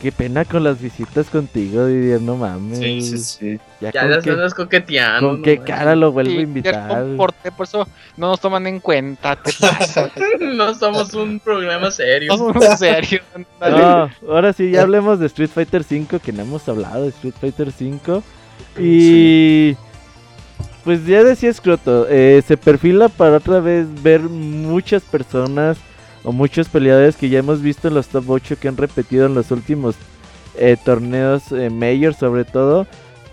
Qué, 0.00 0.10
pena 0.10 0.46
con 0.46 0.64
las 0.64 0.80
visitas 0.80 1.28
contigo, 1.28 1.84
Didier, 1.84 2.22
no 2.22 2.36
mames. 2.36 2.78
Sí, 2.78 3.02
sí, 3.02 3.18
sí. 3.18 3.60
Ya, 3.78 4.06
las 4.06 4.26
andas 4.26 4.54
coqueteando. 4.54 5.28
¿Con 5.28 5.42
qué 5.42 5.58
cara 5.58 5.94
lo 5.94 6.12
vuelvo 6.12 6.38
a 6.38 6.42
invitar? 6.42 7.04
Por, 7.14 7.34
por 7.34 7.66
eso 7.66 7.86
no 8.16 8.28
nos 8.28 8.40
toman 8.40 8.66
en 8.66 8.80
cuenta, 8.80 9.36
te 9.36 9.52
pasa. 9.60 10.10
no 10.40 10.74
somos 10.74 11.12
un 11.12 11.40
programa 11.40 11.90
serio. 11.90 12.32
No 12.32 12.38
somos 12.38 12.78
serio. 12.78 13.20
no, 13.60 14.10
ahora 14.26 14.54
sí, 14.54 14.70
ya 14.70 14.80
hablemos 14.80 15.20
de 15.20 15.26
Street 15.26 15.50
Fighter 15.50 15.82
V, 15.82 16.20
que 16.20 16.32
no 16.32 16.40
hemos 16.40 16.66
hablado 16.70 17.02
de 17.02 17.10
Street 17.10 17.34
Fighter 17.38 17.68
V. 17.68 18.22
Y... 18.78 19.76
Pues 20.84 21.04
ya 21.04 21.24
decía 21.24 21.52
Scroto, 21.52 22.06
eh, 22.08 22.42
se 22.46 22.56
perfila 22.56 23.08
para 23.08 23.38
otra 23.38 23.58
vez 23.58 23.88
ver 24.04 24.20
muchas 24.20 25.02
personas 25.02 25.76
o 26.26 26.32
muchos 26.32 26.68
peleadores 26.68 27.14
que 27.14 27.28
ya 27.28 27.38
hemos 27.38 27.62
visto 27.62 27.86
en 27.86 27.94
los 27.94 28.08
top 28.08 28.28
8 28.28 28.56
que 28.60 28.66
han 28.66 28.76
repetido 28.76 29.26
en 29.26 29.34
los 29.34 29.52
últimos 29.52 29.94
eh, 30.56 30.76
torneos 30.84 31.52
eh, 31.52 31.70
Major 31.70 32.14
sobre 32.14 32.44
todo. 32.44 32.86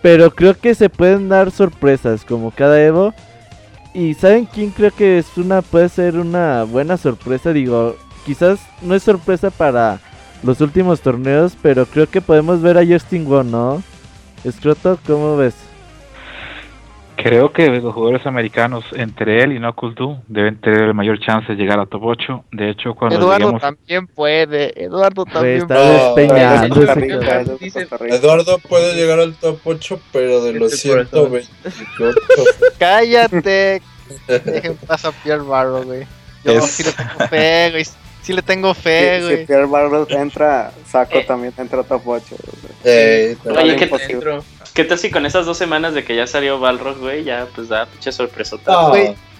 Pero 0.03 0.29
creo 0.35 0.53
que 0.55 0.75
se 0.75 0.89
pueden 0.89 1.27
dar 1.27 1.49
sorpresas 1.49 2.23
como 2.23 2.51
cada 2.51 2.79
Evo. 2.81 3.13
Y 3.95 4.13
¿saben 4.13 4.45
quién 4.45 4.69
creo 4.69 4.91
que 4.91 5.17
es 5.17 5.25
una 5.37 5.63
puede 5.63 5.89
ser 5.89 6.19
una 6.19 6.65
buena 6.65 6.97
sorpresa? 6.97 7.51
Digo, 7.51 7.95
quizás 8.27 8.59
no 8.83 8.93
es 8.93 9.01
sorpresa 9.01 9.49
para 9.49 9.99
los 10.43 10.61
últimos 10.61 11.01
torneos, 11.01 11.57
pero 11.63 11.87
creo 11.87 12.07
que 12.07 12.21
podemos 12.21 12.61
ver 12.61 12.77
a 12.77 12.85
Justin 12.85 13.25
Wong, 13.25 13.47
¿no? 13.47 13.81
Scroto, 14.47 14.99
¿cómo 15.07 15.35
ves? 15.35 15.55
Creo 17.15 17.53
que 17.53 17.69
los 17.69 17.93
jugadores 17.93 18.25
americanos, 18.25 18.83
entre 18.93 19.43
él 19.43 19.53
y 19.53 19.57
Knuckles 19.57 19.95
deben 20.27 20.59
tener 20.59 20.81
el 20.81 20.93
mayor 20.93 21.19
chance 21.19 21.51
de 21.51 21.55
llegar 21.55 21.79
a 21.79 21.85
top 21.85 22.03
8. 22.03 22.45
De 22.51 22.69
hecho, 22.69 22.95
cuando 22.95 23.17
Eduardo 23.17 23.59
también 23.59 24.07
puede. 24.07 24.83
Eduardo 24.83 25.25
también 25.25 25.57
está 25.57 26.15
despeñando. 26.15 27.57
Eduardo 28.09 28.57
puede 28.59 28.95
llegar 28.95 29.19
al 29.19 29.35
top 29.35 29.59
8, 29.63 29.99
pero 30.11 30.43
de 30.43 30.53
los 30.53 30.71
128. 30.73 31.49
Cállate. 32.79 33.81
Dejen 34.27 34.75
pasar 34.87 35.11
a 35.11 35.23
Pierre 35.23 35.43
Barro, 35.43 35.83
güey. 35.83 36.05
Yo 36.43 36.61
sí 36.61 36.83
le 36.83 36.91
tengo 36.91 37.27
fe, 37.29 37.71
güey. 37.71 37.85
Sí 38.21 38.33
le 38.33 38.41
tengo 38.41 38.73
fe, 38.73 39.21
güey. 39.21 39.37
Si, 39.39 39.45
Pierre 39.45 39.65
Barro 39.65 40.07
entra, 40.09 40.71
Saco 40.85 41.17
eh. 41.19 41.25
también 41.25 41.53
entra 41.57 41.81
a 41.81 41.83
top 41.83 42.07
8. 42.07 42.35
Eh, 42.85 43.37
Oye, 43.45 43.75
¿qué, 43.75 43.87
¿Qué 44.73 44.83
tal 44.83 44.97
si 44.97 45.11
con 45.11 45.25
esas 45.25 45.45
dos 45.45 45.57
semanas 45.57 45.93
de 45.93 46.03
que 46.03 46.15
ya 46.15 46.25
salió 46.25 46.59
Balrog, 46.59 46.97
güey, 46.97 47.23
ya 47.23 47.47
pues 47.53 47.69
da 47.69 47.85
pinche 47.85 48.11
sorpresota? 48.11 48.71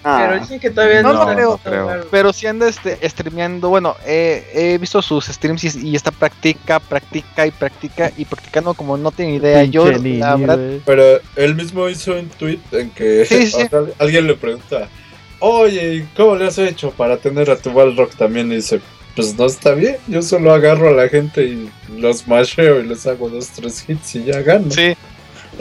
Ah, 0.06 0.18
pero 0.20 0.38
dicen 0.38 0.60
que 0.60 0.70
todavía 0.70 1.02
no, 1.02 1.14
no, 1.14 1.58
creo, 1.58 2.06
Pero 2.10 2.32
si 2.32 2.46
anda 2.46 2.68
este, 2.68 3.08
streameando, 3.08 3.70
bueno, 3.70 3.96
he 4.04 4.76
visto 4.78 5.00
sus 5.00 5.24
streams 5.26 5.64
y, 5.76 5.96
está 5.96 6.10
practica, 6.10 6.78
practica 6.78 7.46
y 7.46 7.50
practica 7.50 8.12
y 8.16 8.26
practicando 8.26 8.74
como 8.74 8.98
no 8.98 9.10
tiene 9.10 9.36
idea. 9.36 9.64
Yo, 9.64 9.90
la 9.90 10.36
verdad. 10.36 10.58
Pero 10.84 11.20
él 11.36 11.54
mismo 11.54 11.88
hizo 11.88 12.12
un 12.12 12.28
tweet 12.28 12.60
en 12.72 12.90
que 12.90 13.26
alguien 13.98 14.26
le 14.26 14.34
pregunta, 14.34 14.88
oye, 15.40 16.06
¿cómo 16.14 16.36
le 16.36 16.46
has 16.46 16.58
hecho 16.58 16.90
para 16.90 17.16
tener 17.16 17.50
a 17.50 17.56
tu 17.56 17.72
Balrog 17.72 18.10
también? 18.10 18.52
Y 18.52 18.56
dice, 18.56 18.82
pues 19.16 19.36
no 19.38 19.46
está 19.46 19.72
bien, 19.72 19.96
yo 20.06 20.20
solo 20.22 20.52
agarro 20.52 20.90
a 20.90 20.92
la 20.92 21.08
gente 21.08 21.44
y 21.44 21.70
los 21.96 22.28
masheo 22.28 22.80
y 22.80 22.88
les 22.88 23.06
hago 23.06 23.30
dos, 23.30 23.48
tres 23.48 23.84
hits 23.88 24.16
y 24.16 24.24
ya 24.24 24.42
gano. 24.42 24.70
Sí, 24.70 24.94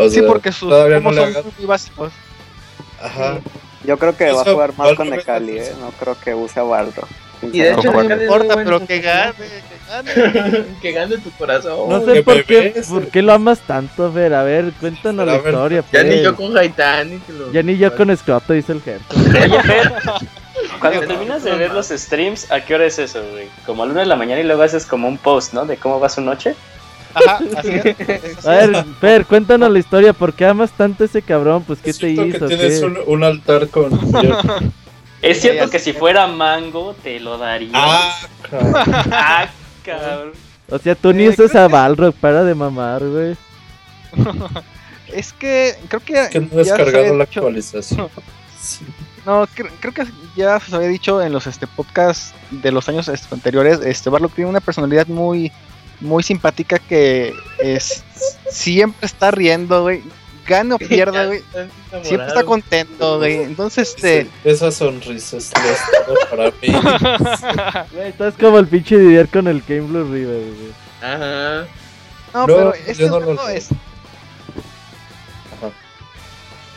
sí, 0.09 0.21
porque 0.21 0.51
sus 0.51 0.69
todavía 0.69 0.99
no 0.99 1.13
son 1.13 1.33
muy 1.57 1.65
básicos. 1.65 2.11
Ajá. 3.01 3.39
Yo 3.85 3.97
creo 3.97 4.15
que 4.15 4.31
va 4.31 4.41
a 4.41 4.45
jugar 4.45 4.77
más 4.77 4.93
con 4.93 5.09
Necali, 5.09 5.57
¿eh? 5.57 5.73
No 5.79 5.91
creo 5.91 6.15
que 6.23 6.33
use 6.33 6.59
a 6.59 6.63
Baldo. 6.63 7.03
Y 7.51 7.59
de 7.59 7.73
hecho, 7.73 7.91
no 7.91 8.03
importa, 8.03 8.55
pero 8.55 8.85
que 8.85 8.99
gane, 8.99 9.33
que 9.33 10.31
gane. 10.31 10.65
que 10.81 10.91
gane 10.91 11.17
tu 11.17 11.31
corazón. 11.31 11.89
No 11.89 12.05
sé 12.05 12.23
por 12.23 12.45
qué, 12.45 12.81
por 12.87 13.07
qué 13.07 13.21
lo 13.21 13.33
amas 13.33 13.59
tanto, 13.59 14.11
Fer. 14.11 14.33
A 14.33 14.43
ver, 14.43 14.71
cuéntanos 14.79 15.25
la 15.25 15.35
historia. 15.35 15.83
Ya 15.91 16.03
ni 16.03 16.21
yo 16.21 16.35
con 16.35 16.57
Haitani. 16.57 17.19
Ya 17.51 17.63
ni 17.63 17.77
yo 17.77 17.93
con 17.95 18.15
Scotto, 18.15 18.53
dice 18.53 18.71
el 18.71 18.81
jefe. 18.81 19.03
Oye, 19.15 19.63
Fer, 19.63 19.93
cuando 20.79 21.01
terminas 21.01 21.43
de 21.43 21.51
ver 21.55 21.71
los 21.71 21.87
streams, 21.87 22.49
¿a 22.51 22.61
qué 22.61 22.75
hora 22.75 22.85
es 22.85 22.99
eso, 22.99 23.21
güey? 23.31 23.49
Como 23.65 23.83
a 23.83 23.85
la 23.87 23.91
una 23.91 24.01
de 24.01 24.07
la 24.07 24.15
mañana 24.15 24.39
y 24.39 24.45
luego 24.45 24.63
haces 24.63 24.85
como 24.85 25.07
un 25.07 25.17
post, 25.17 25.53
¿no? 25.53 25.65
De 25.65 25.77
cómo 25.77 25.99
va 25.99 26.07
su 26.09 26.21
noche. 26.21 26.55
Ajá, 27.13 27.39
así 27.57 27.69
es. 27.69 28.45
A 28.45 28.51
ver, 28.51 28.85
Fer, 28.99 29.25
cuéntanos 29.25 29.71
la 29.71 29.79
historia. 29.79 30.13
¿Por 30.13 30.33
qué 30.33 30.45
amas 30.45 30.71
tanto 30.71 31.03
ese 31.03 31.21
cabrón? 31.21 31.63
Pues, 31.63 31.79
¿qué 31.79 31.93
te 31.93 32.11
hizo? 32.11 32.47
Que 32.47 32.55
tienes 32.55 32.83
un, 33.07 33.23
altar 33.23 33.67
con. 33.69 33.91
es 35.21 35.41
cierto 35.41 35.69
que 35.69 35.79
si 35.79 35.93
fuera 35.93 36.27
mango, 36.27 36.95
te 37.03 37.19
lo 37.19 37.37
daría. 37.37 37.71
Ah, 37.73 38.27
cabrón. 38.49 38.73
ah, 39.11 39.47
cabrón. 39.83 40.31
O 40.69 40.79
sea, 40.79 40.95
tú 40.95 41.13
ni 41.13 41.27
usas 41.27 41.53
a 41.55 41.67
Balrog, 41.67 42.15
para 42.15 42.43
de 42.43 42.55
mamar, 42.55 43.03
güey. 43.05 43.35
es 45.13 45.33
que 45.33 45.75
creo 45.87 46.01
que. 46.01 46.21
Es 46.23 46.29
que 46.29 46.39
no 46.39 46.47
he 46.53 46.57
descargado 46.57 47.15
la 47.15 47.23
actualización. 47.25 48.09
No, 49.25 49.47
creo 49.53 49.93
que 49.93 50.05
ya 50.35 50.59
se 50.59 50.75
había 50.75 50.89
dicho 50.89 51.21
en 51.21 51.31
los 51.31 51.47
este 51.47 51.65
podcasts 51.65 52.33
de 52.51 52.71
los 52.71 52.89
años 52.89 53.07
este, 53.07 53.33
anteriores. 53.33 53.79
Este 53.83 54.09
Barlock 54.09 54.33
tiene 54.33 54.49
una 54.49 54.59
personalidad 54.59 55.07
muy 55.07 55.51
muy 56.03 56.21
simpática 56.21 56.77
que 56.79 57.33
es, 57.59 58.03
siempre 58.49 59.05
está 59.05 59.31
riendo, 59.31 59.81
güey. 59.83 60.03
Gana 60.45 60.75
o 60.75 60.77
pierda, 60.77 61.25
güey. 61.25 61.41
Siempre 62.03 62.27
está 62.27 62.43
contento, 62.43 63.17
güey. 63.17 63.43
Entonces, 63.43 63.93
este. 63.95 64.27
Esa 64.43 64.71
sonrisa 64.71 65.37
es 65.37 65.51
todo 65.51 66.15
para 66.29 66.51
mí. 66.61 66.67
Güey, 67.93 68.09
estás 68.09 68.33
como 68.35 68.59
el 68.59 68.67
pinche 68.67 68.97
Didier 68.97 69.29
con 69.29 69.47
el 69.47 69.63
Game 69.65 69.81
Blue 69.81 70.03
River, 70.03 70.41
güey. 70.41 70.73
Ajá. 71.01 71.65
No, 72.33 72.45
pero 72.45 72.73
este 72.73 73.07
no 73.07 73.47
es. 73.47 73.69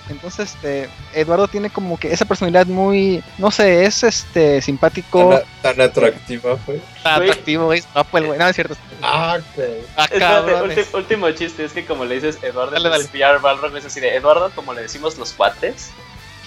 Entonces, 0.09 0.55
este, 0.55 0.89
Eduardo 1.15 1.49
tiene 1.49 1.69
como 1.69 1.99
que 1.99 2.13
esa 2.13 2.25
personalidad 2.25 2.67
muy, 2.67 3.25
no 3.39 3.51
sé, 3.51 3.85
es 3.85 4.05
este 4.05 4.63
simpático. 4.63 5.41
Tan, 5.63 5.81
atractiva, 5.81 6.57
fue. 6.59 6.81
Tan 7.03 7.23
atractivo, 7.23 7.73
guapo 7.93 8.19
el 8.19 8.27
güey. 8.27 8.39
No, 8.39 8.47
es 8.47 8.55
cierto. 8.55 8.77
Ah, 9.03 9.39
ok. 9.41 10.95
último, 10.95 11.31
chiste, 11.33 11.65
es 11.65 11.73
que 11.73 11.85
como 11.85 12.05
le 12.05 12.15
dices 12.17 12.39
Eduardo 12.43 12.73
Dale, 12.73 12.89
dale. 12.89 13.05
PR 13.07 13.41
Balrog, 13.41 13.77
es 13.77 13.85
así 13.85 13.99
de 14.01 14.15
Eduardo, 14.15 14.51
como 14.55 14.75
le 14.75 14.83
decimos 14.83 15.19
los 15.19 15.33
cuates. 15.33 15.91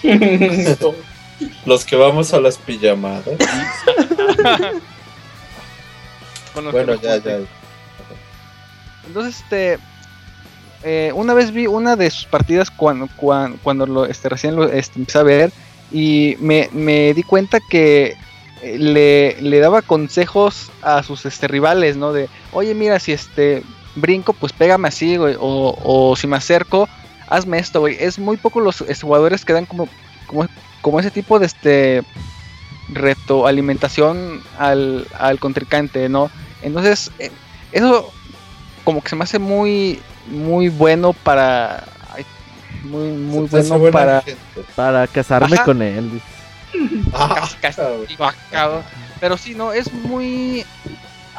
los 1.66 1.84
que 1.84 1.96
vamos 1.98 2.34
a 2.34 2.40
las 2.40 2.58
pijamadas. 2.58 3.26
bueno, 6.54 6.96
ya, 6.96 7.18
ya. 7.18 7.40
Entonces, 9.06 9.42
este, 9.42 9.80
eh, 10.84 11.12
una 11.14 11.34
vez 11.34 11.52
vi 11.52 11.68
una 11.68 11.96
de 11.96 12.10
sus 12.10 12.26
partidas 12.26 12.72
cuando, 12.72 13.10
cuando, 13.18 13.86
lo, 13.86 14.06
este, 14.06 14.30
recién 14.30 14.56
lo 14.56 14.70
este, 14.70 15.00
empecé 15.00 15.20
a 15.20 15.24
ver 15.24 15.52
y 15.92 16.38
me, 16.40 17.14
di 17.14 17.24
cuenta 17.24 17.60
que 17.70 18.16
eh, 18.62 18.78
le, 18.78 19.42
le, 19.42 19.60
daba 19.60 19.82
consejos 19.82 20.72
a 20.82 21.04
sus 21.04 21.26
este, 21.26 21.48
rivales, 21.48 21.98
¿no? 21.98 22.14
De, 22.14 22.30
oye, 22.54 22.74
mira, 22.76 23.00
si 23.00 23.12
este 23.12 23.64
brinco, 23.96 24.34
pues 24.34 24.54
pégame 24.54 24.88
así, 24.88 25.18
güey, 25.18 25.36
o, 25.40 25.78
o 25.84 26.16
si 26.16 26.28
me 26.28 26.38
acerco, 26.38 26.88
hazme 27.28 27.60
esto, 27.60 27.82
güey. 27.82 27.98
Es 28.00 28.20
muy 28.20 28.38
poco 28.38 28.60
los 28.60 28.82
este, 28.82 29.06
jugadores 29.06 29.46
que 29.46 29.54
dan 29.54 29.66
como, 29.66 29.90
como, 30.28 30.48
como 30.82 31.00
ese 31.00 31.12
tipo 31.12 31.40
de 31.40 31.46
este 31.46 32.04
reto, 32.90 33.48
alimentación 33.48 34.42
al, 34.58 35.08
al 35.18 35.40
contrincante, 35.40 36.10
¿no? 36.10 36.32
Entonces, 36.62 37.12
eh, 37.20 37.32
eso 37.72 38.12
como 38.84 39.02
que 39.02 39.10
se 39.10 39.16
me 39.16 39.24
hace 39.24 39.40
muy 39.40 40.02
muy 40.30 40.70
bueno 40.70 41.14
para 41.14 41.84
muy 42.84 43.10
muy 43.10 43.48
bueno 43.48 43.92
para 43.92 44.24
para 44.76 45.08
casarme 45.08 45.58
con 45.58 45.82
él. 45.82 46.22
Ah, 47.14 47.50
pero 49.20 49.38
sí, 49.38 49.56
no, 49.56 49.74
es 49.74 49.92
muy 49.92 50.66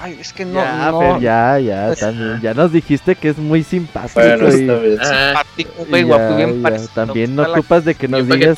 Ay, 0.03 0.17
es 0.19 0.33
que 0.33 0.47
no. 0.47 0.55
Ya, 0.55 0.91
no... 0.91 1.21
ya, 1.21 1.59
ya, 1.59 1.95
también. 1.95 2.41
Ya 2.41 2.55
nos 2.55 2.73
dijiste 2.73 3.17
que 3.17 3.29
es 3.29 3.37
muy 3.37 3.63
simpático. 3.63 4.21
y... 4.49 4.97
Simpático, 4.97 5.85
güey, 5.89 6.05
guapo, 6.05 6.37
bien 6.37 6.63
También 6.95 7.37
no 7.37 7.43
ocupas 7.43 7.85
de 7.85 7.95
que 7.95 8.09
nos 8.09 8.27
digas 8.27 8.57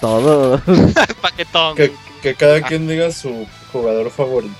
todo. 0.00 0.60
paquetón. 1.20 1.74
Que, 1.74 1.92
que 2.22 2.34
cada 2.36 2.60
quien 2.62 2.86
diga 2.86 3.10
su 3.10 3.44
jugador 3.72 4.08
favorito. 4.10 4.54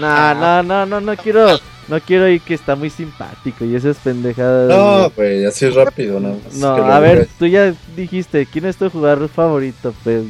No, 0.00 0.34
no, 0.34 0.62
no, 0.62 0.86
no, 0.86 1.00
no 1.00 1.16
quiero. 1.16 1.58
No 1.86 2.00
quiero 2.00 2.26
ir 2.28 2.40
que 2.40 2.54
está 2.54 2.76
muy 2.76 2.88
simpático 2.88 3.64
y 3.64 3.74
esas 3.74 3.98
pendejadas. 3.98 4.70
No, 4.70 5.10
güey, 5.10 5.44
así 5.44 5.68
rápido, 5.68 6.18
¿no? 6.18 6.40
No, 6.54 6.76
a 6.76 6.98
ver, 6.98 7.28
tú 7.38 7.46
ya 7.46 7.74
dijiste, 7.94 8.46
¿quién 8.46 8.64
es 8.64 8.76
tu 8.76 8.88
jugador 8.88 9.28
favorito, 9.28 9.94
pues, 10.02 10.24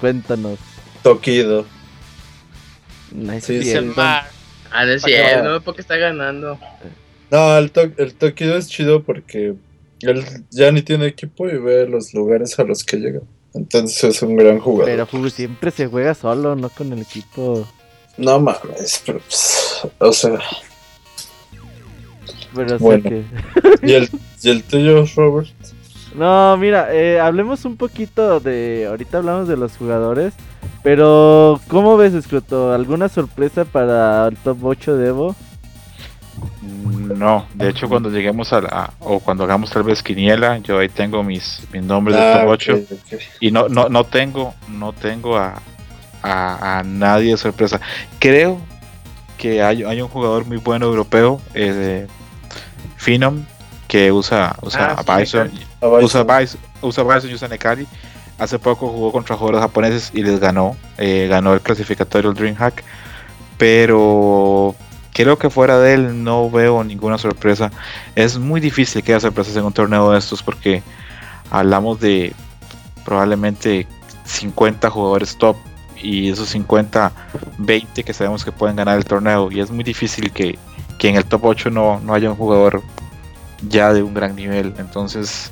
Cuéntanos. 0.00 0.58
Tokido. 1.02 1.64
No 3.12 3.32
es 3.32 3.44
sí, 3.44 3.62
cierto. 3.62 3.94
Ah, 3.96 4.84
no 4.84 4.92
es 4.92 5.02
cierto, 5.02 5.48
no, 5.48 5.60
porque 5.62 5.80
está 5.80 5.96
ganando. 5.96 6.58
No, 7.30 7.56
el, 7.56 7.70
to 7.70 7.90
el 7.96 8.14
Tokido 8.14 8.56
es 8.56 8.68
chido 8.68 9.02
porque 9.02 9.54
Él 10.00 10.24
ya 10.50 10.70
ni 10.72 10.82
tiene 10.82 11.06
equipo 11.06 11.48
y 11.48 11.56
ve 11.56 11.86
los 11.88 12.12
lugares 12.12 12.58
a 12.58 12.64
los 12.64 12.84
que 12.84 12.98
llega. 12.98 13.20
Entonces 13.54 14.04
es 14.04 14.22
un 14.22 14.36
gran 14.36 14.58
jugador. 14.60 15.08
Pero 15.08 15.30
siempre 15.30 15.70
se 15.70 15.86
juega 15.86 16.14
solo, 16.14 16.54
no 16.54 16.68
con 16.68 16.92
el 16.92 17.00
equipo. 17.00 17.66
No 18.18 18.40
mames, 18.40 19.02
pero 19.06 19.20
pues, 19.20 19.86
o 19.98 20.12
sea. 20.12 20.38
Pero 22.54 22.78
bueno. 22.78 23.02
que... 23.04 23.24
¿Y, 23.82 23.92
el, 23.92 24.10
¿Y 24.42 24.50
el 24.50 24.64
tuyo, 24.64 25.04
Robert? 25.14 25.48
No, 26.14 26.56
mira, 26.56 26.92
eh, 26.92 27.20
hablemos 27.20 27.64
un 27.64 27.76
poquito 27.76 28.40
de. 28.40 28.86
Ahorita 28.88 29.18
hablamos 29.18 29.46
de 29.46 29.56
los 29.56 29.76
jugadores. 29.76 30.34
Pero, 30.82 31.60
¿cómo 31.68 31.96
ves, 31.96 32.14
Escroto? 32.14 32.72
¿Alguna 32.72 33.08
sorpresa 33.08 33.64
para 33.64 34.26
el 34.28 34.36
top 34.36 34.64
8 34.64 34.96
de 34.96 35.08
Evo? 35.08 35.36
No, 36.62 37.46
de 37.54 37.68
hecho 37.70 37.88
cuando 37.88 38.10
lleguemos 38.10 38.52
a, 38.52 38.60
la, 38.60 38.92
o 39.00 39.18
cuando 39.18 39.44
hagamos 39.44 39.70
tal 39.70 39.82
vez 39.82 40.02
quiniela, 40.02 40.58
yo 40.58 40.78
ahí 40.78 40.88
tengo 40.88 41.24
mis, 41.24 41.60
mis 41.72 41.82
nombres 41.82 42.16
de 42.16 42.32
top 42.32 42.48
8 42.48 42.78
y 43.40 43.50
no, 43.50 43.68
no, 43.68 43.88
no 43.88 44.04
tengo, 44.04 44.54
no 44.68 44.92
tengo 44.92 45.36
a, 45.36 45.60
a, 46.28 46.82
nadie 46.84 47.32
de 47.32 47.36
sorpresa. 47.36 47.80
Creo 48.18 48.60
que 49.36 49.62
hay, 49.62 49.84
hay, 49.84 50.00
un 50.00 50.08
jugador 50.08 50.44
muy 50.46 50.58
bueno 50.58 50.86
europeo, 50.86 51.40
eh, 51.54 52.06
Phenom, 52.96 53.44
que 53.86 54.12
usa, 54.12 54.56
usa 54.62 54.96
ah, 54.98 55.16
Bison, 55.16 55.50
usa 55.80 56.22
Bison, 56.24 56.60
usa 56.82 57.04
Bison 57.04 57.30
y 57.30 57.34
usa 57.34 57.48
Nekari. 57.48 57.86
Hace 58.38 58.58
poco 58.58 58.88
jugó 58.88 59.10
contra 59.10 59.36
jugadores 59.36 59.62
japoneses 59.62 60.10
y 60.14 60.22
les 60.22 60.38
ganó, 60.38 60.76
eh, 60.96 61.26
ganó 61.28 61.54
el 61.54 61.60
clasificatorio 61.60 62.30
el 62.30 62.36
DreamHack, 62.36 62.84
pero 63.56 64.76
creo 65.12 65.36
que 65.38 65.50
fuera 65.50 65.80
de 65.80 65.94
él 65.94 66.22
no 66.22 66.48
veo 66.48 66.84
ninguna 66.84 67.18
sorpresa. 67.18 67.72
Es 68.14 68.38
muy 68.38 68.60
difícil 68.60 69.02
que 69.02 69.12
haya 69.12 69.20
sorpresas 69.20 69.56
en 69.56 69.64
un 69.64 69.72
torneo 69.72 70.12
de 70.12 70.18
estos 70.18 70.42
porque 70.42 70.84
hablamos 71.50 71.98
de 71.98 72.32
probablemente 73.04 73.88
50 74.24 74.90
jugadores 74.90 75.36
top 75.36 75.56
y 76.02 76.30
esos 76.30 76.48
50, 76.50 77.12
20 77.58 78.04
que 78.04 78.12
sabemos 78.12 78.44
que 78.44 78.52
pueden 78.52 78.76
ganar 78.76 78.96
el 78.98 79.04
torneo 79.04 79.50
y 79.50 79.60
es 79.60 79.70
muy 79.70 79.84
difícil 79.84 80.30
que, 80.32 80.58
en 81.00 81.16
el 81.16 81.24
top 81.24 81.44
8 81.44 81.70
no, 81.70 82.00
no 82.00 82.14
haya 82.14 82.30
un 82.30 82.36
jugador 82.36 82.82
ya 83.68 83.92
de 83.92 84.02
un 84.02 84.14
gran 84.14 84.34
nivel. 84.36 84.74
Entonces 84.78 85.50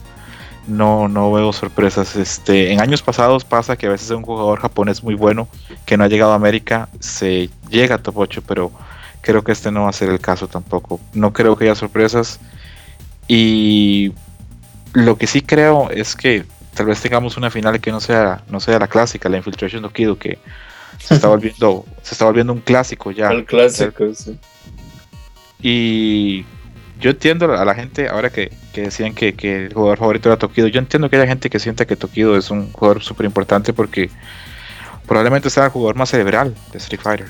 no, 0.67 1.09
no 1.09 1.33
veo 1.33 1.53
sorpresas. 1.53 2.17
Este, 2.17 2.73
en 2.73 2.81
años 2.81 3.03
pasados 3.03 3.45
pasa 3.45 3.77
que 3.77 3.87
a 3.87 3.91
veces 3.91 4.11
un 4.11 4.23
jugador 4.23 4.61
japonés 4.61 5.03
muy 5.03 5.15
bueno 5.15 5.49
que 5.85 5.97
no 5.97 6.05
ha 6.05 6.09
llegado 6.09 6.33
a 6.33 6.37
América 6.37 6.89
se 7.01 7.51
llega 7.69 7.97
a 7.97 8.03
top 8.03 8.19
8, 8.19 8.43
pero 8.47 8.73
creo 9.21 9.43
que 9.43 9.53
este 9.53 9.71
no 9.71 9.85
va 9.85 9.91
a 9.91 9.93
ser 9.93 10.11
el 10.11 10.21
caso 10.21 10.49
tampoco. 10.49 11.01
No 11.13 11.33
creo 11.33 11.57
que 11.57 11.65
haya 11.65 11.75
sorpresas. 11.75 12.41
Y 13.29 14.13
lo 14.93 15.19
que 15.19 15.27
sí 15.27 15.41
creo 15.41 15.91
es 15.91 16.15
que 16.15 16.45
tal 16.77 16.87
vez 16.87 17.01
tengamos 17.01 17.37
una 17.37 17.51
final 17.51 17.81
que 17.81 17.91
no 17.91 18.01
sea, 18.01 18.43
no 18.49 18.61
sea 18.61 18.79
la 18.79 18.87
clásica, 18.87 19.29
la 19.29 19.39
Infiltration 19.39 19.83
Dokido, 19.83 20.19
que 20.19 20.39
se 20.99 21.15
está 21.15 21.29
volviendo, 21.29 21.85
se 22.03 22.15
está 22.15 22.27
volviendo 22.27 22.53
un 22.53 22.61
clásico 22.61 23.11
ya. 23.11 23.31
El 23.31 23.45
clásico, 23.45 24.15
sí. 24.15 24.39
Y 25.61 26.45
yo 27.01 27.11
entiendo 27.11 27.53
a 27.53 27.65
la 27.65 27.75
gente, 27.75 28.09
ahora 28.09 28.31
que, 28.31 28.53
decían 28.75 29.15
que, 29.15 29.35
que, 29.35 29.67
el 29.67 29.75
jugador 29.75 29.99
favorito 29.99 30.29
era 30.29 30.39
Tokido, 30.39 30.69
yo 30.69 30.79
entiendo 30.79 31.09
que 31.09 31.17
hay 31.17 31.27
gente 31.27 31.51
que 31.51 31.59
siente 31.59 31.87
que 31.87 31.97
Tokido 31.97 32.37
es 32.37 32.51
un 32.51 32.71
jugador 32.73 33.03
súper 33.03 33.27
importante 33.27 33.73
porque 33.73 34.11
probablemente 35.07 35.49
sea 35.49 35.65
el 35.65 35.71
jugador 35.71 35.97
más 35.97 36.11
cerebral 36.11 36.55
de 36.73 36.79
Street 36.79 37.01
Fighter. 37.01 37.29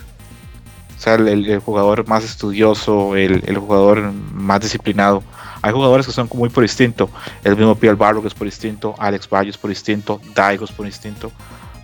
O 0.96 1.00
sea, 1.00 1.14
el, 1.14 1.60
jugador 1.60 2.06
más 2.08 2.24
estudioso, 2.24 3.16
el, 3.16 3.58
jugador 3.58 4.12
más 4.32 4.60
disciplinado. 4.60 5.22
Hay 5.66 5.72
jugadores 5.72 6.06
que 6.06 6.12
son 6.12 6.28
muy 6.32 6.48
por 6.48 6.62
instinto. 6.62 7.10
El 7.42 7.56
mismo 7.56 7.74
Pierre 7.74 7.96
Barro 7.96 8.22
que 8.22 8.28
es 8.28 8.34
por 8.34 8.46
instinto, 8.46 8.94
Alex 8.98 9.28
Bayo 9.28 9.50
es 9.50 9.58
por 9.58 9.68
instinto, 9.68 10.20
Daigo 10.32 10.64
es 10.64 10.70
por 10.70 10.86
instinto. 10.86 11.32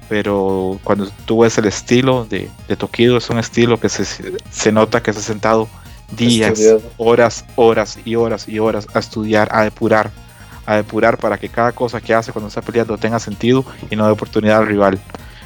Pero 0.09 0.79
cuando 0.85 1.09
tú 1.25 1.41
ves 1.41 1.59
el 1.59 1.65
estilo 1.65 2.25
de, 2.25 2.49
de 2.69 2.77
Tokido, 2.77 3.17
es 3.17 3.29
un 3.29 3.41
estilo 3.41 3.81
que 3.81 3.89
se, 3.89 4.05
se 4.05 4.71
nota 4.71 5.03
que 5.03 5.13
se 5.13 5.19
ha 5.19 5.23
sentado 5.23 5.69
días, 6.13 6.61
horas, 6.97 7.45
horas 7.57 7.99
y 8.05 8.15
horas 8.15 8.49
y 8.49 8.61
horas 8.61 8.87
a 8.95 9.01
estudiar, 9.01 9.49
a 9.51 9.65
depurar, 9.65 10.13
a 10.65 10.77
depurar 10.77 11.19
para 11.19 11.37
que 11.37 11.49
cada 11.49 11.73
cosa 11.73 12.01
que 12.01 12.15
hace 12.15 12.31
cuando 12.31 12.47
está 12.49 12.63
peleando 12.63 12.97
tenga 12.99 13.19
sentido 13.19 13.65
y 13.91 13.97
no 13.97 14.07
dé 14.07 14.13
oportunidad 14.13 14.59
al 14.59 14.69
rival. 14.69 15.01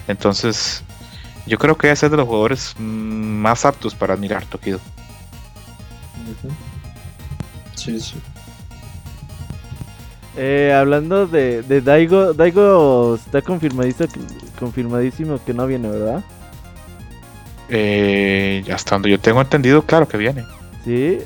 Entonces, 0.08 0.82
yo 1.46 1.56
creo 1.56 1.78
que 1.78 1.90
ese 1.90 2.04
es 2.04 2.10
de 2.12 2.18
los 2.18 2.26
jugadores 2.26 2.74
más 2.78 3.64
aptos 3.64 3.94
para 3.94 4.12
admirar 4.12 4.44
Tokido. 4.44 4.78
Sí, 7.86 8.00
sí. 8.00 8.16
Eh, 10.36 10.74
hablando 10.76 11.26
de, 11.26 11.62
de, 11.62 11.80
Daigo, 11.80 12.34
Daigo 12.34 13.14
está 13.14 13.40
confirmadísimo, 13.40 14.08
confirmadísimo 14.58 15.40
que 15.44 15.54
no 15.54 15.66
viene, 15.66 15.88
¿verdad? 15.88 16.22
Eh, 17.70 18.62
hasta 18.70 18.96
donde 18.96 19.10
yo 19.10 19.18
tengo 19.18 19.40
entendido, 19.40 19.82
claro 19.82 20.06
que 20.06 20.18
viene. 20.18 20.44
Sí, 20.84 21.18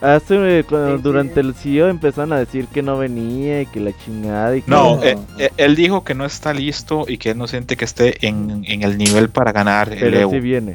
Hace, 0.00 0.64
cuando, 0.68 0.98
durante 0.98 1.40
el 1.40 1.54
CEO 1.54 1.88
empezaron 1.88 2.32
a 2.32 2.38
decir 2.38 2.66
que 2.66 2.82
no 2.82 2.98
venía 2.98 3.62
y 3.62 3.66
que 3.66 3.80
la 3.80 3.92
chingada 3.96 4.56
y 4.56 4.62
que 4.62 4.70
no, 4.70 5.02
eh, 5.02 5.16
eh, 5.38 5.50
Él, 5.56 5.74
dijo 5.74 6.04
que 6.04 6.14
no 6.14 6.24
está 6.24 6.52
listo 6.52 7.06
y 7.08 7.16
que 7.18 7.30
él 7.30 7.38
no 7.38 7.46
siente 7.46 7.76
que 7.76 7.84
esté 7.84 8.26
en, 8.26 8.64
el 8.66 8.98
nivel 8.98 9.30
para 9.30 9.52
ganar 9.52 9.92
el 9.92 10.14
Evo. 10.14 10.32
sí 10.32 10.40
viene. 10.40 10.74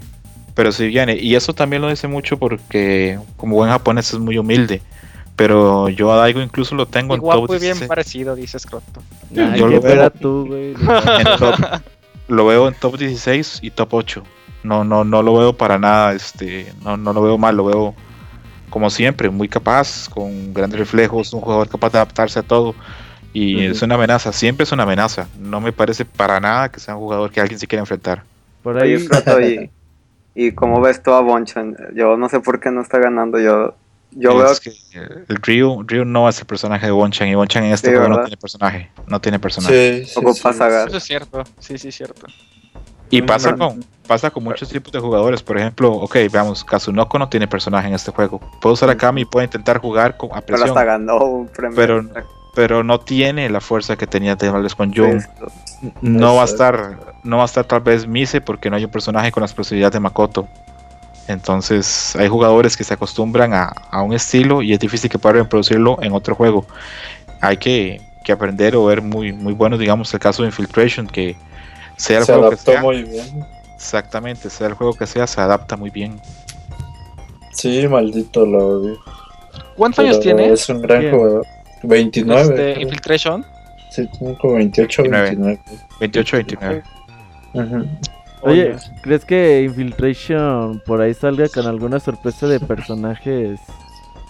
Pero 0.55 0.71
sí 0.71 0.87
viene. 0.87 1.17
Y 1.17 1.35
eso 1.35 1.53
también 1.53 1.81
lo 1.81 1.89
dice 1.89 2.07
mucho 2.07 2.37
porque 2.37 3.19
como 3.37 3.57
buen 3.57 3.69
japonés 3.69 4.13
es 4.13 4.19
muy 4.19 4.37
humilde. 4.37 4.81
Pero 5.35 5.89
yo 5.89 6.11
a 6.13 6.17
Daigo 6.17 6.41
incluso 6.41 6.75
lo 6.75 6.85
tengo 6.85 7.13
en 7.15 7.21
top 7.21 7.47
muy 7.47 7.59
bien 7.59 7.77
parecido, 7.87 8.35
dices 8.35 8.65
Croto. 8.65 9.03
yo 9.29 9.67
lo 9.67 9.81
veo, 9.81 10.09
tú, 10.09 10.47
güey. 10.47 10.73
lo 12.27 12.45
veo 12.45 12.67
en 12.69 12.73
top 12.73 12.97
16 12.97 13.59
y 13.61 13.69
top 13.71 13.93
8. 13.93 14.23
No, 14.63 14.83
no, 14.83 15.03
no 15.03 15.21
lo 15.21 15.37
veo 15.37 15.53
para 15.53 15.77
nada, 15.77 16.13
este, 16.13 16.73
no, 16.83 16.97
no 16.97 17.13
lo 17.13 17.21
veo 17.21 17.37
mal, 17.37 17.55
lo 17.55 17.65
veo 17.65 17.95
como 18.69 18.89
siempre, 18.89 19.29
muy 19.29 19.47
capaz, 19.47 20.09
con 20.09 20.53
grandes 20.53 20.79
reflejos, 20.79 21.31
un 21.33 21.41
jugador 21.41 21.69
capaz 21.69 21.91
de 21.91 21.99
adaptarse 21.99 22.39
a 22.39 22.43
todo. 22.43 22.73
Y 23.31 23.65
es 23.65 23.81
una 23.81 23.95
amenaza, 23.95 24.31
siempre 24.31 24.63
es 24.63 24.71
una 24.71 24.83
amenaza. 24.83 25.27
No 25.37 25.59
me 25.59 25.73
parece 25.73 26.05
para 26.05 26.39
nada 26.39 26.69
que 26.69 26.79
sea 26.79 26.95
un 26.95 27.01
jugador 27.01 27.31
que 27.31 27.41
alguien 27.41 27.59
se 27.59 27.67
quiera 27.67 27.81
enfrentar. 27.81 28.23
Por 28.63 28.81
ahí. 28.81 29.07
y, 30.35 30.51
como 30.51 30.81
ves 30.81 31.01
tú 31.01 31.11
a 31.11 31.21
Bonchan, 31.21 31.75
yo 31.95 32.17
no 32.17 32.29
sé 32.29 32.41
por 32.41 32.59
qué 32.59 32.69
no 32.69 32.81
está 32.81 32.99
ganando. 32.99 33.39
Yo, 33.39 33.75
yo 34.11 34.37
veo 34.37 34.51
que 34.61 34.71
el 35.27 35.37
Ryu, 35.37 35.83
Ryu 35.87 36.05
no 36.05 36.27
es 36.29 36.39
el 36.39 36.45
personaje 36.45 36.85
de 36.85 36.91
Bonchan 36.91 37.27
y 37.27 37.35
Bonchan 37.35 37.63
en 37.63 37.71
este 37.71 37.91
juego 37.91 38.09
no 38.09 38.21
tiene 38.21 38.37
personaje. 38.37 38.91
No 39.07 39.21
tiene 39.21 39.39
personaje. 39.39 40.05
Sí, 40.05 40.19
Eso 40.19 40.97
es 40.97 41.03
cierto, 41.03 41.43
sí, 41.59 41.77
sí, 41.77 41.91
cierto. 41.91 42.27
Y 43.09 43.21
pasa 43.21 43.55
con, 43.55 43.83
pasa 44.07 44.29
con 44.29 44.43
muchos 44.43 44.67
tipos 44.69 44.91
de 44.91 44.99
jugadores. 44.99 45.41
Por 45.43 45.57
ejemplo, 45.57 45.91
ok, 45.91 46.15
veamos, 46.31 46.63
Kazunoko 46.63 47.19
no 47.19 47.29
tiene 47.29 47.47
personaje 47.47 47.87
en 47.87 47.93
este 47.93 48.11
juego. 48.11 48.39
Puede 48.61 48.73
usar 48.73 48.89
a 48.89 48.97
Kami 48.97 49.21
y 49.21 49.25
puede 49.25 49.45
intentar 49.45 49.79
jugar 49.79 50.17
con, 50.17 50.31
a 50.33 50.41
presión. 50.41 50.73
Pero 50.73 50.85
ganó 50.85 51.23
un 51.23 51.47
premio. 51.47 51.75
Pero, 51.75 52.03
pero 52.55 52.83
no 52.83 52.99
tiene 52.99 53.49
la 53.49 53.59
fuerza 53.59 53.97
que 53.97 54.07
tenía 54.07 54.37
Temales 54.37 54.73
con 54.73 54.93
Jung. 54.93 55.21
No 56.01 56.35
va 56.35 56.43
a 56.43 56.45
estar, 56.45 56.97
no 57.23 57.37
va 57.37 57.43
a 57.43 57.45
estar 57.45 57.65
tal 57.65 57.81
vez 57.81 58.07
Mise 58.07 58.41
porque 58.41 58.69
no 58.69 58.77
hay 58.77 58.85
un 58.85 58.91
personaje 58.91 59.31
con 59.31 59.41
las 59.41 59.53
posibilidades 59.53 59.93
de 59.93 59.99
Makoto. 59.99 60.47
Entonces 61.27 62.15
hay 62.15 62.29
jugadores 62.29 62.77
que 62.77 62.83
se 62.83 62.93
acostumbran 62.93 63.53
a, 63.53 63.73
a 63.91 64.01
un 64.01 64.13
estilo 64.13 64.61
y 64.61 64.73
es 64.73 64.79
difícil 64.79 65.09
que 65.09 65.19
puedan 65.19 65.39
reproducirlo 65.39 65.97
en 66.01 66.13
otro 66.13 66.33
juego. 66.33 66.65
Hay 67.41 67.57
que, 67.57 67.99
que 68.23 68.31
aprender 68.31 68.75
o 68.75 68.85
ver 68.85 69.01
muy, 69.01 69.33
muy 69.33 69.53
bueno, 69.53 69.77
digamos, 69.77 70.13
el 70.13 70.19
caso 70.19 70.43
de 70.43 70.47
Infiltration, 70.47 71.07
que 71.07 71.35
sea 71.97 72.19
el 72.19 72.25
juego 72.25 72.49
que 72.51 72.57
sea, 72.57 72.81
muy 72.81 73.03
bien. 73.03 73.45
Exactamente, 73.75 74.49
sea 74.49 74.67
el 74.67 74.73
juego 74.73 74.93
que 74.93 75.05
sea, 75.05 75.27
se 75.27 75.41
adapta 75.41 75.75
muy 75.75 75.89
bien. 75.89 76.21
Sí, 77.51 77.87
maldito 77.87 78.45
lo 78.45 78.67
odio. 78.67 78.97
¿Cuántos 79.75 79.99
años 79.99 80.19
tiene? 80.21 80.53
Es 80.53 80.69
un 80.69 80.81
gran 80.81 81.11
jugador. 81.11 81.45
29. 81.87 82.41
Este, 82.41 82.81
Infiltration. 82.81 83.45
Sí, 83.91 84.07
tiene 84.17 84.37
como 84.37 84.55
28 84.55 85.03
29. 85.03 85.59
28 85.99 86.37
29. 86.37 86.83
Oye, 88.41 88.75
¿crees 89.01 89.25
que 89.25 89.63
Infiltration 89.63 90.81
por 90.85 91.01
ahí 91.01 91.13
salga 91.13 91.47
con 91.49 91.65
alguna 91.65 91.99
sorpresa 91.99 92.47
de 92.47 92.59
personajes 92.59 93.59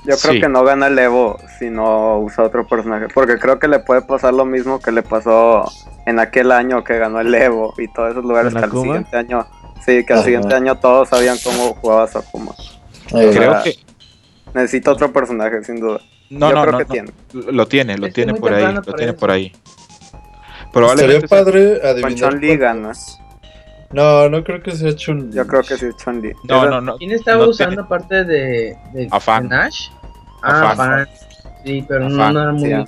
yo 0.06 0.16
creo 0.18 0.42
que 0.42 0.50
no 0.50 0.64
gana 0.64 0.88
el 0.88 1.00
Evo 1.00 1.40
si 1.58 1.70
no 1.70 2.20
usa 2.20 2.44
otro 2.44 2.68
personaje. 2.68 3.08
Porque 3.14 3.38
creo 3.38 3.60
que 3.60 3.68
le 3.68 3.80
puede 3.80 4.02
pasar 4.02 4.34
lo 4.34 4.46
mismo 4.46 4.80
que 4.80 4.92
le 4.92 5.02
pasó 5.02 5.66
en 6.06 6.20
aquel 6.20 6.52
año 6.52 6.84
que 6.84 6.98
ganó 6.98 7.20
el 7.20 7.34
Evo 7.34 7.74
y 7.78 7.88
todos 7.88 8.12
esos 8.12 8.24
lugares 8.24 8.54
que 8.54 8.60
al 8.60 8.72
siguiente 8.72 9.18
año. 9.18 9.48
Sí, 9.84 10.06
que 10.06 10.14
al 10.14 10.24
siguiente 10.24 10.54
año 10.54 10.78
todos 10.78 11.10
sabían 11.10 11.38
cómo 11.44 11.74
jugaba 11.76 12.08
Sakuma. 12.08 12.54
creo 13.10 13.64
que. 13.64 13.76
Necesita 14.54 14.92
otro 14.92 15.12
personaje, 15.12 15.64
sin 15.64 15.80
duda. 15.80 16.00
No, 16.30 16.50
Yo 16.50 16.56
no, 16.56 16.62
creo 16.62 16.72
no, 16.72 16.78
que 16.80 16.86
tiene. 16.86 17.12
Lo 17.34 17.68
tiene, 17.68 17.98
lo 17.98 18.10
tiene 18.10 18.34
por 18.34 18.54
ahí. 18.54 18.74
Lo 18.74 18.94
tiene 18.94 19.14
por 19.14 19.32
ahí. 19.32 19.52
Probablemente. 20.74 21.28
Sería 21.28 21.28
padre 21.28 21.80
adivinar. 21.84 22.34
Liga, 22.34 22.74
no, 23.92 24.28
no 24.30 24.44
creo 24.44 24.62
que 24.62 24.72
sea 24.72 24.96
Chun. 24.96 25.32
Yo 25.32 25.46
creo 25.48 25.62
que 25.62 25.78
sí 25.78 25.86
es 25.86 25.96
Chun 25.98 26.22
Li. 26.22 26.34
No, 26.44 26.68
no, 26.70 26.82
no. 26.82 26.98
¿Quién 26.98 27.12
estaba 27.12 27.48
usando 27.48 27.88
parte 27.88 28.26
de, 28.26 28.76
de, 28.92 29.08
Afan. 29.12 29.48
Nash? 29.48 29.90
Ah, 30.42 30.72
Afan. 30.72 31.08
Sí, 31.64 31.86
pero 31.88 32.10
no, 32.10 32.30
era 32.30 32.52
muy. 32.52 32.86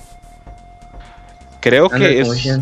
Creo 1.60 1.88
que 1.88 2.20
es 2.20 2.60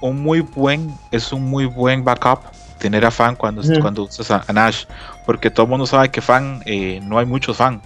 un 0.00 0.22
muy 0.22 0.40
buen, 0.40 0.92
es 1.10 1.32
un 1.32 1.44
muy 1.44 1.66
buen 1.66 2.04
backup 2.04 2.40
tener 2.78 3.04
a 3.06 3.10
fan 3.10 3.34
cuando, 3.34 3.62
cuando 3.80 4.02
usas 4.02 4.30
a, 4.30 4.52
Nash, 4.52 4.84
porque 5.24 5.50
todo 5.50 5.64
el 5.64 5.70
mundo 5.70 5.86
sabe 5.86 6.10
que 6.10 6.20
fan 6.20 6.62
eh, 6.66 7.00
no 7.02 7.18
hay 7.18 7.26
muchos 7.26 7.56
fan 7.56 7.80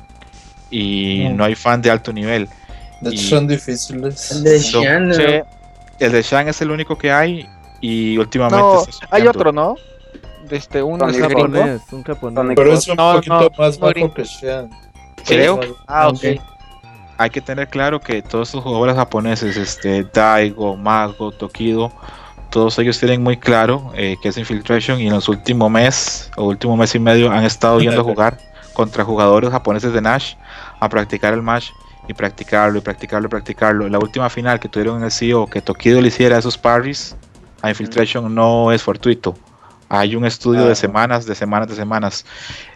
y 0.71 1.29
no 1.31 1.45
hay 1.45 1.55
fan 1.55 1.83
de 1.83 1.91
alto 1.91 2.13
nivel. 2.13 2.49
De 3.01 3.11
hecho, 3.11 3.29
son 3.29 3.47
difíciles. 3.47 4.31
El 4.31 4.45
de 4.45 4.59
Shan, 4.59 5.13
el 5.99 6.13
de 6.13 6.23
Shan 6.23 6.49
es 6.49 6.61
el 6.61 6.71
único 6.71 6.97
que 6.97 7.11
hay 7.11 7.49
y 7.81 8.19
últimamente. 8.19 8.63
No, 8.63 8.85
hay 9.11 9.27
otro, 9.27 9.53
¿no? 9.53 9.77
Este, 10.51 10.83
un 10.83 10.99
japonés, 10.99 11.81
un 11.93 12.03
japonés. 12.03 12.57
Pero 12.57 12.73
es 12.73 12.89
un 12.89 12.97
poquito 12.97 13.53
más 13.59 13.79
bajo 13.79 14.15
que 14.15 14.25
Shan. 14.25 14.71
Creo. 15.25 15.61
Ah, 15.87 16.09
ok. 16.09 16.41
Hay 17.19 17.29
que 17.29 17.43
tener 17.43 17.69
claro 17.69 18.01
que 18.01 18.23
todos 18.23 18.49
estos 18.49 18.63
jugadores 18.63 18.97
japoneses, 18.97 19.57
este, 19.57 20.05
Daigo, 20.05 20.75
Mago, 20.77 21.31
Tokido, 21.33 21.93
todos 22.51 22.79
ellos 22.79 22.99
tienen 22.99 23.23
muy 23.23 23.37
claro 23.37 23.93
eh, 23.95 24.17
que 24.23 24.29
es 24.29 24.39
Infiltration 24.39 25.01
y 25.01 25.07
en 25.07 25.13
los 25.13 25.29
últimos 25.29 25.71
mes 25.71 26.31
o 26.37 26.45
último 26.45 26.77
mes 26.77 26.95
y 26.95 26.99
medio 26.99 27.31
han 27.31 27.45
estado 27.45 27.79
yendo 27.79 28.01
a 28.01 28.05
jugar 28.11 28.39
contra 28.75 29.05
jugadores 29.05 29.51
japoneses 29.51 29.93
de 29.93 30.01
Nash 30.01 30.35
a 30.79 30.89
practicar 30.89 31.35
el 31.35 31.43
match 31.43 31.71
y 32.09 32.15
practicarlo 32.15 32.79
y 32.79 32.81
practicarlo 32.81 33.27
y 33.27 33.31
practicarlo. 33.31 33.89
La 33.89 33.99
última 33.99 34.29
final 34.31 34.59
que 34.59 34.69
tuvieron 34.69 34.99
en 34.99 35.05
el 35.05 35.11
CEO 35.11 35.47
que 35.47 35.61
Tokido 35.61 36.01
le 36.01 36.09
hiciera 36.09 36.39
esos 36.39 36.59
parries 36.59 37.17
a 37.63 37.69
Infiltration 37.69 38.35
no 38.35 38.73
es 38.73 38.83
fortuito. 38.83 39.37
Hay 39.89 40.15
un 40.15 40.25
estudio 40.25 40.67
de 40.67 40.77
semanas, 40.77 41.27
de 41.27 41.35
semanas, 41.35 41.69
de 41.69 41.75
semanas. 41.75 42.25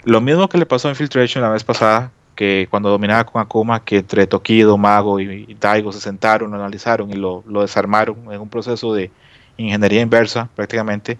Lo 0.04 0.20
mismo 0.20 0.48
que 0.48 0.58
le 0.58 0.66
pasó 0.66 0.88
a 0.88 0.90
Infiltration 0.90 1.42
la 1.42 1.50
vez 1.50 1.62
pasada, 1.62 2.10
que 2.34 2.66
cuando 2.70 2.90
dominaba 2.90 3.24
con 3.24 3.40
Akuma, 3.40 3.84
que 3.84 3.98
entre 3.98 4.26
Tokido, 4.26 4.76
Mago 4.76 5.20
y, 5.20 5.54
Daigo 5.60 5.92
se 5.92 6.00
sentaron, 6.00 6.50
lo 6.50 6.56
analizaron 6.56 7.10
y 7.10 7.14
lo, 7.14 7.44
lo, 7.46 7.62
desarmaron 7.62 8.32
en 8.32 8.40
un 8.40 8.48
proceso 8.48 8.92
de 8.92 9.10
ingeniería 9.56 10.00
inversa 10.00 10.48
prácticamente, 10.56 11.18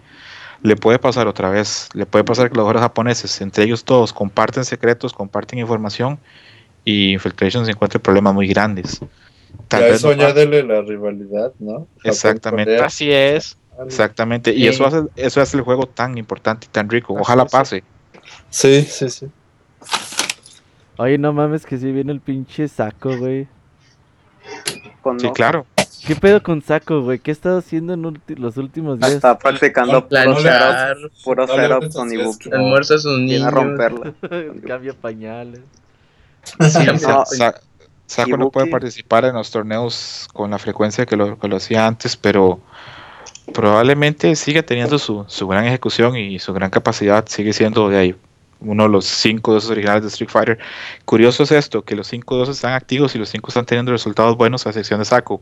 le 0.61 0.75
puede 0.75 0.99
pasar 0.99 1.27
otra 1.27 1.49
vez, 1.49 1.89
le 1.93 2.05
puede 2.05 2.23
pasar 2.23 2.49
que 2.49 2.55
los 2.55 2.63
jugadores 2.63 2.81
japoneses, 2.81 3.41
entre 3.41 3.65
ellos 3.65 3.83
todos, 3.83 4.13
comparten 4.13 4.65
secretos, 4.65 5.13
comparten 5.13 5.59
información 5.59 6.19
y 6.83 7.13
Infiltration 7.13 7.65
se 7.65 7.71
encuentra 7.71 7.99
problemas 7.99 8.33
muy 8.33 8.47
grandes. 8.47 8.99
Tal 9.67 9.83
vez 9.83 9.95
eso 9.95 10.09
añádele 10.09 10.63
la 10.63 10.81
rivalidad, 10.81 11.53
¿no? 11.59 11.87
Exactamente. 12.03 12.77
Así 12.77 13.11
es. 13.11 13.57
Exactamente. 13.85 14.53
Y 14.53 14.67
eso 14.67 14.85
hace, 14.85 15.03
eso 15.15 15.41
hace 15.41 15.57
el 15.57 15.63
juego 15.63 15.85
tan 15.85 16.17
importante 16.17 16.67
y 16.67 16.69
tan 16.69 16.89
rico. 16.89 17.13
Ojalá 17.13 17.45
pase. 17.45 17.83
Sí, 18.49 18.83
sí, 18.83 19.09
sí. 19.09 19.27
Oye, 20.97 21.17
no 21.17 21.33
mames 21.33 21.65
que 21.65 21.77
si 21.77 21.91
viene 21.91 22.13
el 22.13 22.21
pinche 22.21 22.67
saco, 22.67 23.17
güey. 23.17 23.47
Sí, 25.17 25.29
claro. 25.33 25.65
¿Qué 26.05 26.15
pedo 26.15 26.43
con 26.43 26.61
saco, 26.61 27.01
güey? 27.01 27.19
¿Qué 27.19 27.31
ha 27.31 27.33
estado 27.33 27.57
haciendo 27.57 27.93
en 27.93 28.21
los 28.37 28.57
últimos 28.57 28.99
días? 28.99 29.13
Está 29.13 29.37
practicando 29.37 30.07
planchar, 30.07 30.97
puro 31.23 31.47
setup 31.47 31.91
con 31.93 32.13
Ibuki. 32.13 32.51
Almuerza 32.51 32.95
a 32.95 32.97
sus 32.99 33.19
niños. 33.19 33.43
A 33.43 33.51
romperla. 33.51 34.13
Cambia 34.67 34.93
pañales. 34.93 35.61
Sí, 36.43 36.85
no, 36.85 37.23
Saco 38.05 38.37
no 38.37 38.51
puede 38.51 38.67
participar 38.67 39.25
en 39.25 39.33
los 39.33 39.49
torneos 39.49 40.27
con 40.31 40.51
la 40.51 40.59
frecuencia 40.59 41.07
que 41.07 41.15
lo, 41.15 41.39
que 41.39 41.47
lo 41.47 41.55
hacía 41.55 41.87
antes, 41.87 42.15
pero 42.15 42.59
probablemente 43.51 44.35
sigue 44.35 44.61
teniendo 44.61 44.99
su, 44.99 45.25
su 45.27 45.47
gran 45.47 45.65
ejecución 45.65 46.15
y 46.15 46.37
su 46.37 46.53
gran 46.53 46.69
capacidad, 46.69 47.25
sigue 47.27 47.51
siendo 47.51 47.89
de 47.89 47.97
ahí 47.97 48.15
uno 48.59 48.83
de 48.83 48.89
los 48.89 49.05
cinco 49.05 49.57
esos 49.57 49.71
originales 49.71 50.03
de 50.03 50.09
Street 50.09 50.29
Fighter. 50.29 50.59
Curioso 51.05 51.43
es 51.43 51.51
esto, 51.51 51.83
que 51.83 51.95
los 51.95 52.07
cinco 52.07 52.37
dos 52.37 52.49
están 52.49 52.73
activos 52.73 53.15
y 53.15 53.17
los 53.17 53.29
cinco 53.29 53.49
están 53.49 53.65
teniendo 53.65 53.91
resultados 53.91 54.37
buenos 54.37 54.65
a 54.65 54.69
excepción 54.69 54.99
de 54.99 55.05
Saco. 55.05 55.41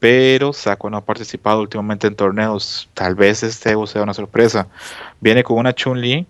Pero 0.00 0.52
Saco 0.52 0.90
no 0.90 0.96
ha 0.96 1.04
participado 1.04 1.60
últimamente 1.60 2.06
en 2.06 2.16
torneos. 2.16 2.88
Tal 2.94 3.14
vez 3.14 3.42
este 3.42 3.70
Evo 3.70 3.86
sea 3.86 4.02
una 4.02 4.14
sorpresa. 4.14 4.66
Viene 5.20 5.44
con 5.44 5.58
una 5.58 5.74
Chun-Li 5.74 6.26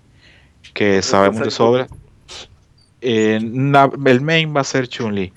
que 0.74 1.01
sabemos 1.02 1.40
de 1.40 1.51
sobra. 1.51 1.86
Eh, 3.01 3.36
el 3.36 4.20
main 4.20 4.55
va 4.55 4.60
a 4.60 4.64
ser 4.64 4.88
Chun-Li. 4.88 5.32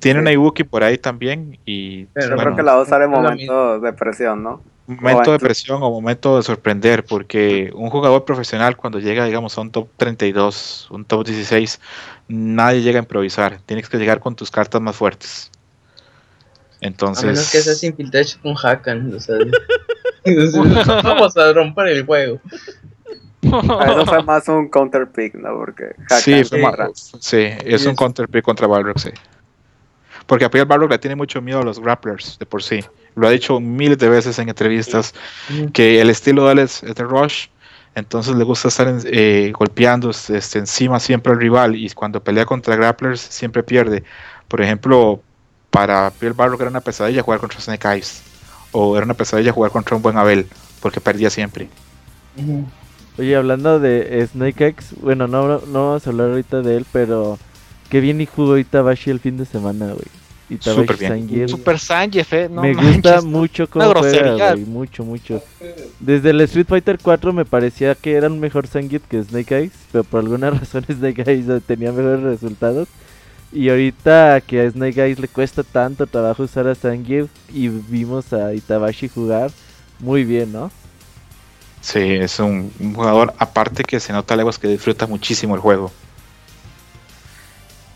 Tiene 0.00 0.20
una 0.20 0.32
Ibuki 0.32 0.64
por 0.64 0.82
ahí 0.82 0.96
también. 0.96 1.58
Y, 1.66 2.06
Pero 2.06 2.36
creo 2.36 2.56
que 2.56 2.62
la 2.62 2.74
va 2.74 2.80
a 2.80 2.82
usar 2.82 3.02
en 3.02 3.10
momentos 3.10 3.82
de 3.82 3.92
presión, 3.92 4.42
¿no? 4.42 4.62
momento 4.86 5.32
de 5.32 5.38
presión 5.38 5.82
o 5.82 5.90
momento 5.90 6.36
de 6.36 6.42
sorprender, 6.42 7.04
porque 7.04 7.72
un 7.74 7.90
jugador 7.90 8.24
profesional 8.24 8.76
cuando 8.76 9.00
llega, 9.00 9.24
digamos, 9.24 9.56
a 9.58 9.60
un 9.60 9.70
top 9.70 9.88
32, 9.96 10.88
un 10.90 11.04
top 11.04 11.26
16, 11.26 11.80
nadie 12.28 12.82
llega 12.82 12.98
a 12.98 13.02
improvisar, 13.02 13.58
tienes 13.66 13.88
que 13.88 13.98
llegar 13.98 14.20
con 14.20 14.36
tus 14.36 14.50
cartas 14.50 14.80
más 14.80 14.96
fuertes. 14.96 15.50
Entonces... 16.86 17.24
A 17.24 17.26
menos 17.28 17.50
que 17.50 17.60
seas 17.60 17.82
infiltration 17.82 18.40
con 18.42 18.54
Hakan, 18.56 19.14
o 19.14 19.20
sea, 19.20 19.36
vamos 21.02 21.36
a 21.36 21.52
romper 21.52 21.88
el 21.88 22.06
juego. 22.06 22.40
Eso 23.42 24.06
fue 24.06 24.22
más 24.24 24.48
un 24.48 24.68
counter 24.68 25.08
pick, 25.08 25.34
¿no? 25.34 25.56
Porque 25.56 25.94
Hakan 26.10 26.20
sí, 26.20 26.42
sí, 27.20 27.48
es 27.64 27.86
un 27.86 27.94
counter 27.94 28.28
pick 28.28 28.42
contra 28.42 28.66
Balrog, 28.66 28.98
sí. 28.98 29.10
Porque 30.26 30.44
a 30.44 30.50
Pierre 30.50 30.66
Balrog 30.66 30.90
le 30.90 30.98
tiene 30.98 31.14
mucho 31.14 31.40
miedo 31.40 31.60
a 31.60 31.64
los 31.64 31.78
grapplers 31.78 32.38
de 32.38 32.46
por 32.46 32.62
sí 32.62 32.80
lo 33.16 33.26
ha 33.26 33.30
dicho 33.30 33.58
miles 33.58 33.98
de 33.98 34.08
veces 34.08 34.38
en 34.38 34.48
entrevistas, 34.48 35.14
que 35.72 36.00
el 36.00 36.10
estilo 36.10 36.46
de 36.46 36.52
él 36.52 36.58
es, 36.60 36.82
de 36.82 37.02
rush, 37.02 37.46
entonces 37.94 38.36
le 38.36 38.44
gusta 38.44 38.68
estar 38.68 38.94
eh, 39.06 39.52
golpeando 39.58 40.10
este, 40.10 40.58
encima 40.58 41.00
siempre 41.00 41.32
al 41.32 41.40
rival 41.40 41.74
y 41.74 41.88
cuando 41.90 42.22
pelea 42.22 42.44
contra 42.44 42.76
grapplers 42.76 43.20
siempre 43.20 43.62
pierde. 43.62 44.04
Por 44.48 44.60
ejemplo, 44.60 45.22
para 45.76 46.10
Piel 46.10 46.32
Barro 46.32 46.56
era 46.58 46.70
una 46.70 46.80
pesadilla 46.80 47.22
jugar 47.22 47.38
contra 47.38 47.60
Snake 47.60 47.86
Eyes 47.86 48.22
o 48.72 48.96
era 48.96 49.04
una 49.04 49.12
pesadilla 49.12 49.52
jugar 49.52 49.70
contra 49.70 49.94
un 49.94 50.00
buen 50.00 50.16
Abel 50.16 50.46
porque 50.80 51.02
perdía 51.02 51.28
siempre. 51.28 51.68
Oye, 53.18 53.36
hablando 53.36 53.78
de 53.78 54.26
Snake 54.32 54.64
Eyes, 54.64 54.94
bueno, 55.02 55.26
no, 55.26 55.60
no 55.60 55.86
vamos 55.88 56.06
a 56.06 56.10
hablar 56.10 56.30
ahorita 56.30 56.62
de 56.62 56.78
él, 56.78 56.86
pero 56.92 57.38
qué 57.90 58.00
bien 58.00 58.22
y 58.22 58.26
jugó 58.26 58.56
Itabashi 58.56 59.10
el 59.10 59.20
fin 59.20 59.36
de 59.36 59.44
semana, 59.44 59.86
güey. 59.88 60.60
Super 60.60 60.96
bien. 60.96 61.48
Super 61.48 61.78
Sangief, 61.78 62.32
eh. 62.32 62.48
me 62.48 62.72
gusta 62.72 63.20
mucho 63.20 63.68
cómo 63.68 63.92
juega, 63.96 64.52
güey. 64.52 64.64
Mucho, 64.64 65.04
mucho. 65.04 65.42
Desde 66.00 66.30
el 66.30 66.40
Street 66.42 66.68
Fighter 66.68 66.98
4 67.02 67.32
me 67.34 67.44
parecía 67.44 67.94
que 67.94 68.14
era 68.14 68.28
un 68.28 68.40
mejor 68.40 68.66
Sangief 68.66 69.02
que 69.08 69.22
Snake 69.22 69.58
Eyes. 69.58 69.72
Pero 69.92 70.04
por 70.04 70.20
alguna 70.20 70.50
razón 70.52 70.84
Snake 70.84 71.24
Eyes 71.26 71.46
tenía 71.66 71.92
mejores 71.92 72.22
resultados. 72.22 72.88
Y 73.56 73.70
ahorita 73.70 74.42
que 74.42 74.60
a 74.60 74.70
Snake 74.70 75.02
Eyes 75.02 75.18
le 75.18 75.28
cuesta 75.28 75.62
tanto 75.62 76.06
trabajo 76.06 76.42
usar 76.42 76.68
a 76.68 76.74
Sangief 76.74 77.30
y 77.48 77.68
vimos 77.68 78.30
a 78.34 78.52
Itabashi 78.52 79.08
jugar 79.08 79.50
muy 79.98 80.24
bien, 80.24 80.52
¿no? 80.52 80.70
Sí, 81.80 82.00
es 82.00 82.38
un, 82.38 82.70
jugador 82.94 83.32
aparte 83.38 83.82
que 83.82 83.98
se 83.98 84.12
nota 84.12 84.36
lejos 84.36 84.58
que 84.58 84.68
disfruta 84.68 85.06
muchísimo 85.06 85.54
el 85.54 85.62
juego. 85.62 85.90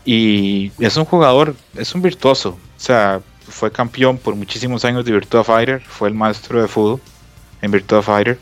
Y 0.03 0.71
es 0.79 0.97
un 0.97 1.05
jugador, 1.05 1.55
es 1.75 1.93
un 1.93 2.01
virtuoso. 2.01 2.57
O 2.75 2.79
sea, 2.79 3.21
fue 3.47 3.71
campeón 3.71 4.17
por 4.17 4.33
muchísimos 4.33 4.83
años 4.83 5.05
de 5.05 5.11
Virtua 5.11 5.43
Fighter, 5.43 5.79
fue 5.79 6.09
el 6.09 6.15
maestro 6.15 6.59
de 6.59 6.67
fútbol 6.67 6.99
en 7.61 7.69
Virtua 7.69 8.01
Fighter. 8.01 8.39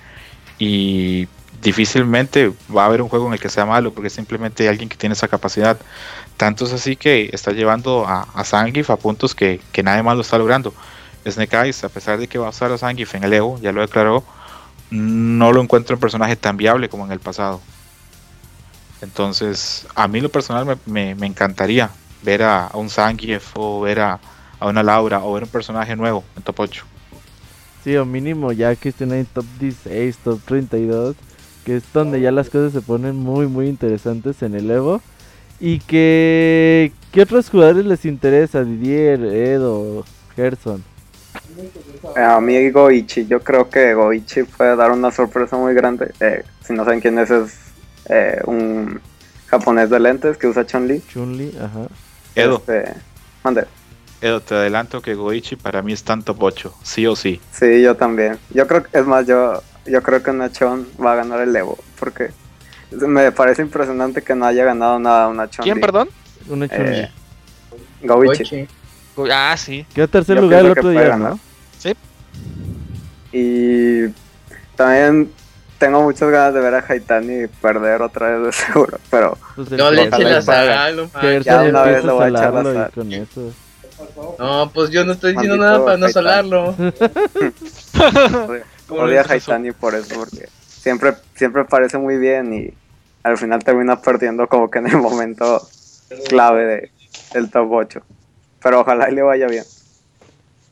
Y 0.57 1.27
difícilmente 1.61 2.53
va 2.73 2.83
a 2.83 2.85
haber 2.85 3.01
un 3.01 3.09
juego 3.09 3.27
en 3.27 3.33
el 3.33 3.39
que 3.41 3.49
sea 3.49 3.65
malo, 3.65 3.93
porque 3.93 4.09
simplemente 4.09 4.63
hay 4.63 4.69
alguien 4.69 4.87
que 4.87 4.95
tiene 4.95 5.11
esa 5.11 5.27
capacidad. 5.27 5.77
Tanto 6.39 6.63
es 6.63 6.71
así 6.71 6.95
que 6.95 7.29
está 7.33 7.51
llevando 7.51 8.07
a, 8.07 8.21
a 8.33 8.45
Zangief 8.45 8.89
a 8.91 8.95
puntos 8.95 9.35
que, 9.35 9.59
nadie 9.83 10.03
más 10.03 10.15
lo 10.15 10.21
está 10.21 10.37
logrando. 10.37 10.73
Snake 11.27 11.53
Eyes, 11.53 11.83
a 11.83 11.89
pesar 11.89 12.17
de 12.17 12.29
que 12.29 12.37
va 12.37 12.45
a 12.47 12.51
usar 12.51 12.71
a 12.71 12.77
Zangief 12.77 13.13
en 13.15 13.25
el 13.25 13.33
Evo, 13.33 13.59
ya 13.59 13.73
lo 13.73 13.81
declaró, 13.81 14.23
no 14.89 15.51
lo 15.51 15.61
encuentro 15.61 15.97
un 15.97 15.99
personaje 15.99 16.37
tan 16.37 16.55
viable 16.55 16.87
como 16.87 17.05
en 17.05 17.11
el 17.11 17.19
pasado. 17.19 17.59
Entonces, 19.01 19.85
a 19.95 20.07
mí 20.07 20.21
lo 20.21 20.29
personal 20.29 20.79
me, 20.85 21.11
encantaría 21.11 21.89
ver 22.23 22.43
a, 22.43 22.71
un 22.73 22.89
Zangief 22.89 23.51
o 23.55 23.81
ver 23.81 23.99
a, 23.99 24.21
una 24.61 24.81
Laura 24.81 25.21
o 25.21 25.33
ver 25.33 25.43
un 25.43 25.49
personaje 25.49 25.93
nuevo 25.97 26.23
en 26.37 26.43
top 26.43 26.61
8. 26.61 26.85
Sí, 27.83 27.97
o 27.97 28.05
mínimo 28.05 28.53
ya 28.53 28.73
que 28.77 28.87
estén 28.87 29.11
en 29.11 29.25
top 29.25 29.45
16, 29.59 30.17
top 30.19 30.39
32, 30.45 31.17
que 31.65 31.75
es 31.75 31.83
donde 31.91 32.21
ya 32.21 32.31
las 32.31 32.49
cosas 32.49 32.71
se 32.71 32.79
ponen 32.79 33.17
muy, 33.17 33.47
muy 33.47 33.67
interesantes 33.67 34.41
en 34.41 34.55
el 34.55 34.71
Evo. 34.71 35.01
Y 35.59 35.79
que, 35.79 36.93
¿qué 37.11 37.21
otros 37.21 37.49
jugadores 37.49 37.85
les 37.85 38.05
interesa? 38.05 38.63
Didier, 38.63 39.23
Edo, 39.23 40.05
Gerson. 40.35 40.83
A 42.15 42.39
mí 42.39 42.69
Goichi, 42.69 43.27
yo 43.27 43.41
creo 43.41 43.69
que 43.69 43.93
Goichi 43.93 44.43
puede 44.43 44.75
dar 44.75 44.91
una 44.91 45.11
sorpresa 45.11 45.57
muy 45.57 45.73
grande. 45.73 46.13
Eh, 46.19 46.43
si 46.65 46.73
no 46.73 46.85
saben 46.85 47.01
quién 47.01 47.19
es, 47.19 47.29
es 47.29 47.57
eh, 48.09 48.39
un 48.45 49.01
japonés 49.47 49.89
de 49.89 49.99
lentes 49.99 50.37
que 50.37 50.47
usa 50.47 50.65
Chun-Li. 50.65 51.01
Chun-Li, 51.11 51.57
ajá. 51.57 51.87
Edo. 52.35 52.57
Este, 52.57 52.93
mande. 53.43 53.65
Edo, 54.21 54.41
te 54.41 54.55
adelanto 54.55 55.01
que 55.01 55.15
Goichi 55.15 55.55
para 55.55 55.81
mí 55.81 55.93
es 55.93 56.03
tanto 56.03 56.33
bocho, 56.33 56.73
sí 56.83 57.05
o 57.05 57.15
sí. 57.15 57.41
Sí, 57.51 57.81
yo 57.81 57.95
también. 57.95 58.37
Yo 58.53 58.67
creo 58.67 58.83
que, 58.83 58.97
es 58.97 59.05
más, 59.05 59.25
yo, 59.27 59.61
yo 59.85 60.01
creo 60.01 60.23
que 60.23 60.31
Nachon 60.31 60.87
va 61.03 61.13
a 61.13 61.15
ganar 61.15 61.41
el 61.41 61.55
Evo, 61.55 61.77
porque 61.99 62.29
me 62.91 63.31
parece 63.31 63.61
impresionante 63.61 64.21
que 64.21 64.35
no 64.35 64.45
haya 64.45 64.65
ganado 64.65 64.99
nada 64.99 65.27
una 65.27 65.49
Chun. 65.49 65.63
¿Quién, 65.63 65.79
perdón? 65.79 66.09
Una 66.47 66.67
Chun. 66.67 66.85
Eh, 66.87 67.11
Goichi. 68.01 68.67
Ah, 69.31 69.55
sí. 69.57 69.85
Quedó 69.93 70.07
tercer 70.07 70.39
lugar 70.39 70.65
el 70.65 70.71
otro 70.71 70.89
día, 70.89 71.17
¿no? 71.17 71.39
Sí. 71.77 71.93
Y 73.31 74.07
también 74.75 75.31
tengo 75.77 76.01
muchas 76.01 76.29
ganas 76.29 76.53
de 76.53 76.59
ver 76.61 76.75
a 76.75 76.85
Haitani 76.87 77.47
perder 77.61 78.01
otra 78.01 78.29
vez 78.31 78.45
de 78.45 78.51
seguro, 78.51 78.99
pero 79.09 79.37
pues 79.55 79.71
no 79.71 79.91
le 79.91 80.03
echen 80.03 80.31
la 80.31 80.41
saga, 80.41 80.91
ya 81.41 81.61
una 81.63 81.83
vez 81.83 82.03
lo 82.03 82.15
voy 82.15 82.25
a 82.25 82.29
echar 82.29 82.53
la 82.53 82.89
con 82.89 83.13
eso. 83.13 83.53
No, 84.37 84.71
pues 84.73 84.89
yo 84.91 85.03
no 85.05 85.11
estoy 85.13 85.33
diciendo 85.33 85.57
nada 85.57 85.83
para 85.83 85.97
no 85.97 86.09
salarlo. 86.09 86.75
Odio 88.89 89.21
a 89.21 89.23
Haitani 89.23 89.71
por 89.71 89.95
eso, 89.95 90.15
porque 90.15 90.49
siempre, 90.89 91.13
siempre 91.35 91.65
parece 91.65 91.99
muy 91.99 92.17
bien 92.17 92.51
y 92.51 92.73
al 93.21 93.37
final 93.37 93.63
termina 93.63 94.01
perdiendo 94.01 94.47
como 94.47 94.71
que 94.71 94.79
en 94.79 94.87
el 94.87 94.97
momento 94.97 95.61
clave 96.27 96.65
de, 96.65 96.91
del 97.31 97.51
top 97.51 97.71
8. 97.71 98.01
Pero 98.63 98.81
ojalá 98.81 99.07
le 99.09 99.21
vaya 99.21 99.47
bien. 99.47 99.63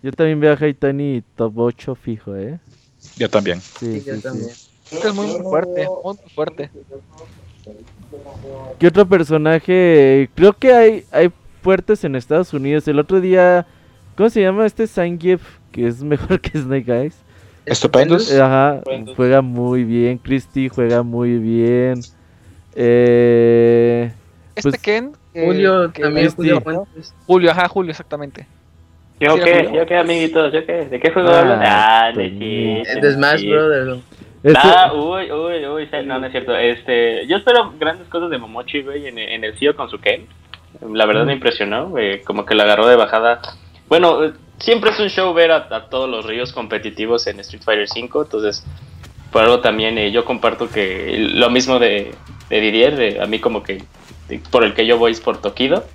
Yo 0.02 0.12
también 0.12 0.40
veo 0.40 0.54
a 0.54 0.58
Haitani 0.58 1.24
top 1.36 1.56
8 1.56 1.94
fijo, 1.94 2.36
¿eh? 2.36 2.60
Yo 3.16 3.30
también. 3.30 3.62
Sí, 3.62 4.04
yo 4.04 4.20
también. 4.20 4.50
Es 4.50 5.14
muy 5.14 5.28
fuerte, 5.44 5.88
muy 6.04 6.18
fuerte. 6.34 6.72
¿Qué 8.80 8.88
otro 8.88 9.08
personaje? 9.08 10.30
Creo 10.34 10.54
que 10.54 10.74
hay, 10.74 11.06
hay 11.12 11.32
fuertes 11.62 12.04
en 12.04 12.16
Estados 12.16 12.54
Unidos. 12.54 12.88
El 12.88 12.98
otro 12.98 13.22
día, 13.22 13.68
¿cómo 14.16 14.32
se 14.32 14.42
llama 14.42 14.66
este 14.66 14.88
Zangief? 14.88 15.44
Que 15.72 15.88
es 15.88 16.02
mejor 16.02 16.42
que 16.42 16.58
Snake 16.58 16.92
Eyes. 16.92 17.27
Estupendous. 17.68 18.34
Ajá, 18.34 18.82
juega 19.16 19.42
muy 19.42 19.84
bien. 19.84 20.18
Christy 20.18 20.70
juega 20.70 21.04
muy 21.04 21.38
bien. 21.38 22.00
Eh, 22.76 24.12
este 24.56 24.70
pues, 24.70 24.82
Ken. 24.82 25.12
Julio 25.34 25.92
también. 25.92 26.32
Julio, 26.32 26.64
Julio, 27.26 27.52
ajá, 27.52 27.68
Julio, 27.68 27.92
exactamente. 27.92 28.48
¿Yo 29.20 29.36
qué? 29.36 29.70
¿Yo 29.74 29.86
qué, 29.86 29.98
amiguitos? 29.98 30.54
¿Yo 30.54 30.66
qué? 30.66 30.86
¿De 30.86 31.00
qué 31.00 31.12
juego 31.12 31.30
ah, 31.30 31.40
hablan? 31.40 31.60
Ah, 31.64 32.12
de, 32.16 32.84
de 33.02 33.12
Smash 33.12 33.48
Brothers. 33.48 34.04
Ah, 34.56 34.94
uy, 34.94 35.32
uy, 35.32 35.66
uy, 35.66 35.90
no, 36.06 36.20
no 36.20 36.26
es 36.28 36.32
cierto. 36.32 36.56
Este, 36.56 37.28
yo 37.28 37.38
espero 37.38 37.74
grandes 37.80 38.08
cosas 38.08 38.30
de 38.30 38.38
Momochi, 38.38 38.82
güey, 38.84 39.08
en, 39.08 39.18
en 39.18 39.44
el 39.44 39.58
CEO 39.58 39.76
con 39.76 39.90
su 39.90 40.00
Ken. 40.00 40.28
La 40.94 41.06
verdad 41.06 41.26
me 41.26 41.34
impresionó, 41.34 41.94
como 42.26 42.46
que 42.46 42.56
la 42.56 42.64
agarró 42.64 42.88
de 42.88 42.96
bajada. 42.96 43.42
Bueno, 43.90 44.32
siempre 44.60 44.92
es 44.92 45.00
un 45.00 45.10
show 45.10 45.34
ver 45.34 45.52
a, 45.52 45.90
todos 45.90 46.10
los 46.10 46.26
ríos 46.26 46.54
competitivos 46.54 47.28
en 47.28 47.40
Street 47.40 47.64
Fighter 47.64 47.88
V, 47.90 48.24
entonces 48.24 48.64
por 49.32 49.44
algo 49.44 49.60
también 49.60 49.98
eh, 49.98 50.12
yo 50.12 50.26
comparto 50.26 50.70
que 50.70 51.18
lo 51.34 51.50
mismo 51.50 51.80
de, 51.80 52.16
Didier, 52.50 52.96
de, 52.96 53.22
a 53.22 53.26
mí 53.26 53.40
como 53.40 53.64
que 53.64 53.84
por 54.52 54.64
el 54.64 54.74
que 54.74 54.86
yo 54.86 54.98
voy 54.98 55.12
es 55.12 55.22
por 55.22 55.42
Tokido. 55.42 55.86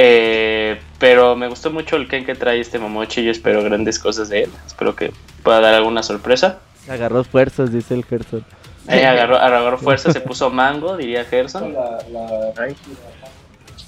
Eh, 0.00 0.80
pero 0.98 1.34
me 1.34 1.48
gustó 1.48 1.70
mucho 1.70 1.96
el 1.96 2.06
Ken 2.06 2.24
que 2.24 2.34
trae 2.34 2.60
este 2.60 2.78
Momochi. 2.78 3.24
Yo 3.24 3.32
espero 3.32 3.62
grandes 3.64 3.98
cosas 3.98 4.28
de 4.28 4.44
él. 4.44 4.50
Espero 4.66 4.94
que 4.94 5.12
pueda 5.42 5.60
dar 5.60 5.74
alguna 5.74 6.02
sorpresa. 6.02 6.60
Agarró 6.88 7.24
fuerzas, 7.24 7.72
dice 7.72 7.94
el 7.94 8.04
Gerson. 8.04 8.44
Eh, 8.88 9.04
agarró, 9.04 9.36
agarró 9.36 9.76
fuerzas, 9.76 10.14
se 10.14 10.20
puso 10.20 10.50
mango, 10.50 10.96
diría 10.96 11.24
Gerson. 11.24 11.74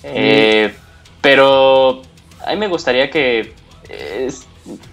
Eh, 0.03 0.75
pero 1.21 2.03
a 2.47 2.51
mí 2.51 2.57
me 2.57 2.69
gustaría 2.69 3.11
que. 3.11 3.53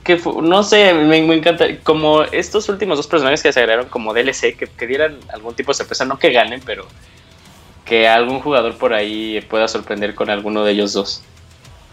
que 0.03 0.21
no 0.41 0.63
sé, 0.63 0.93
me, 0.93 1.17
encanta. 1.17 1.65
Como 1.83 2.23
estos 2.23 2.69
últimos 2.69 2.97
dos 2.97 3.07
personajes 3.07 3.43
que 3.43 3.51
se 3.51 3.59
agregaron 3.59 3.89
como 3.89 4.13
DLC, 4.13 4.55
que, 4.57 4.67
que 4.67 4.87
dieran 4.87 5.17
algún 5.33 5.53
tipo 5.53 5.71
de 5.71 5.75
sorpresa, 5.75 6.05
no 6.05 6.19
que 6.19 6.31
ganen, 6.31 6.61
pero 6.65 6.87
que 7.87 8.07
algún 8.07 8.41
jugador 8.41 8.77
por 8.77 8.93
ahí 8.93 9.41
pueda 9.49 9.67
sorprender 9.67 10.13
con 10.13 10.29
alguno 10.29 10.63
de 10.63 10.73
ellos 10.73 10.93
dos. 10.93 11.23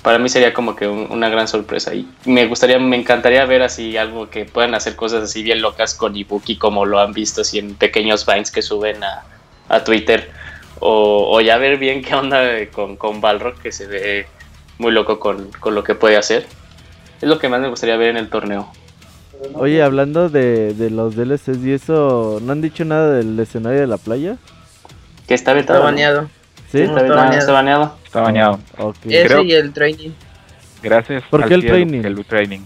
Para 0.02 0.18
mí 0.18 0.28
sería 0.28 0.52
como 0.52 0.76
que 0.76 0.86
una 0.86 1.31
gran 1.31 1.48
sorpresa 1.48 1.94
y 1.94 2.06
me 2.26 2.47
gustaría, 2.47 2.78
me 2.78 2.97
encantaría 2.97 3.47
ver 3.47 3.62
así 3.62 3.97
algo 3.97 4.28
que 4.28 4.44
puedan 4.44 4.74
hacer 4.74 4.97
cosas 4.97 5.22
así 5.22 5.43
bien 5.43 5.62
locas 5.62 5.94
con 5.94 6.14
Ibuki 6.14 6.59
como 6.59 6.85
lo 6.85 6.98
han 6.98 7.14
visto 7.14 7.40
así 7.40 7.59
en 7.59 7.74
pequeños 7.74 8.26
vines 8.26 8.51
que 8.51 8.60
suben 8.60 9.02
a, 9.02 9.24
a 9.70 9.82
Twitter 9.82 10.31
o, 10.81 11.40
ya 11.40 11.56
ver 11.56 11.78
bien 11.78 12.02
qué 12.02 12.14
onda 12.14 12.43
con, 12.70 12.97
con 12.97 13.22
Balrog 13.22 13.59
que 13.62 13.72
se 13.72 13.86
ve 13.86 14.26
muy 14.78 14.92
loco 14.92 15.20
con, 15.20 15.51
con 15.60 15.74
lo 15.74 15.84
que 15.84 15.94
puede 15.94 16.16
hacer. 16.16 16.46
Es 17.20 17.28
lo 17.28 17.38
que 17.38 17.48
más 17.48 17.60
me 17.60 17.68
gustaría 17.68 17.96
ver 17.96 18.10
en 18.10 18.16
el 18.16 18.28
torneo. 18.28 18.70
Oye, 19.55 19.82
hablando 19.82 20.28
de, 20.28 20.74
de 20.74 20.90
los 20.90 21.16
DLCs 21.16 21.64
y 21.64 21.72
eso, 21.72 22.40
¿no 22.42 22.52
han 22.52 22.62
dicho 22.62 22.84
nada 22.84 23.12
del 23.14 23.38
escenario 23.38 23.80
de 23.80 23.86
la 23.86 23.98
playa? 23.98 24.36
Que 25.26 25.34
está 25.34 25.52
vetado. 25.52 25.80
Está 25.80 25.84
baneado. 25.84 26.30
¿Sí? 26.70 26.80
Está, 26.80 27.02
baneado. 27.52 27.96
Está 28.05 28.20
baneado. 28.20 28.60
Ese 29.09 29.42
y 29.42 29.52
el 29.52 29.72
training. 29.72 30.10
Gracias. 30.82 31.22
¿Por 31.30 31.46
qué 31.46 31.55
el 31.55 31.64
training? 31.64 32.02
El 32.05 32.24
training. 32.24 32.60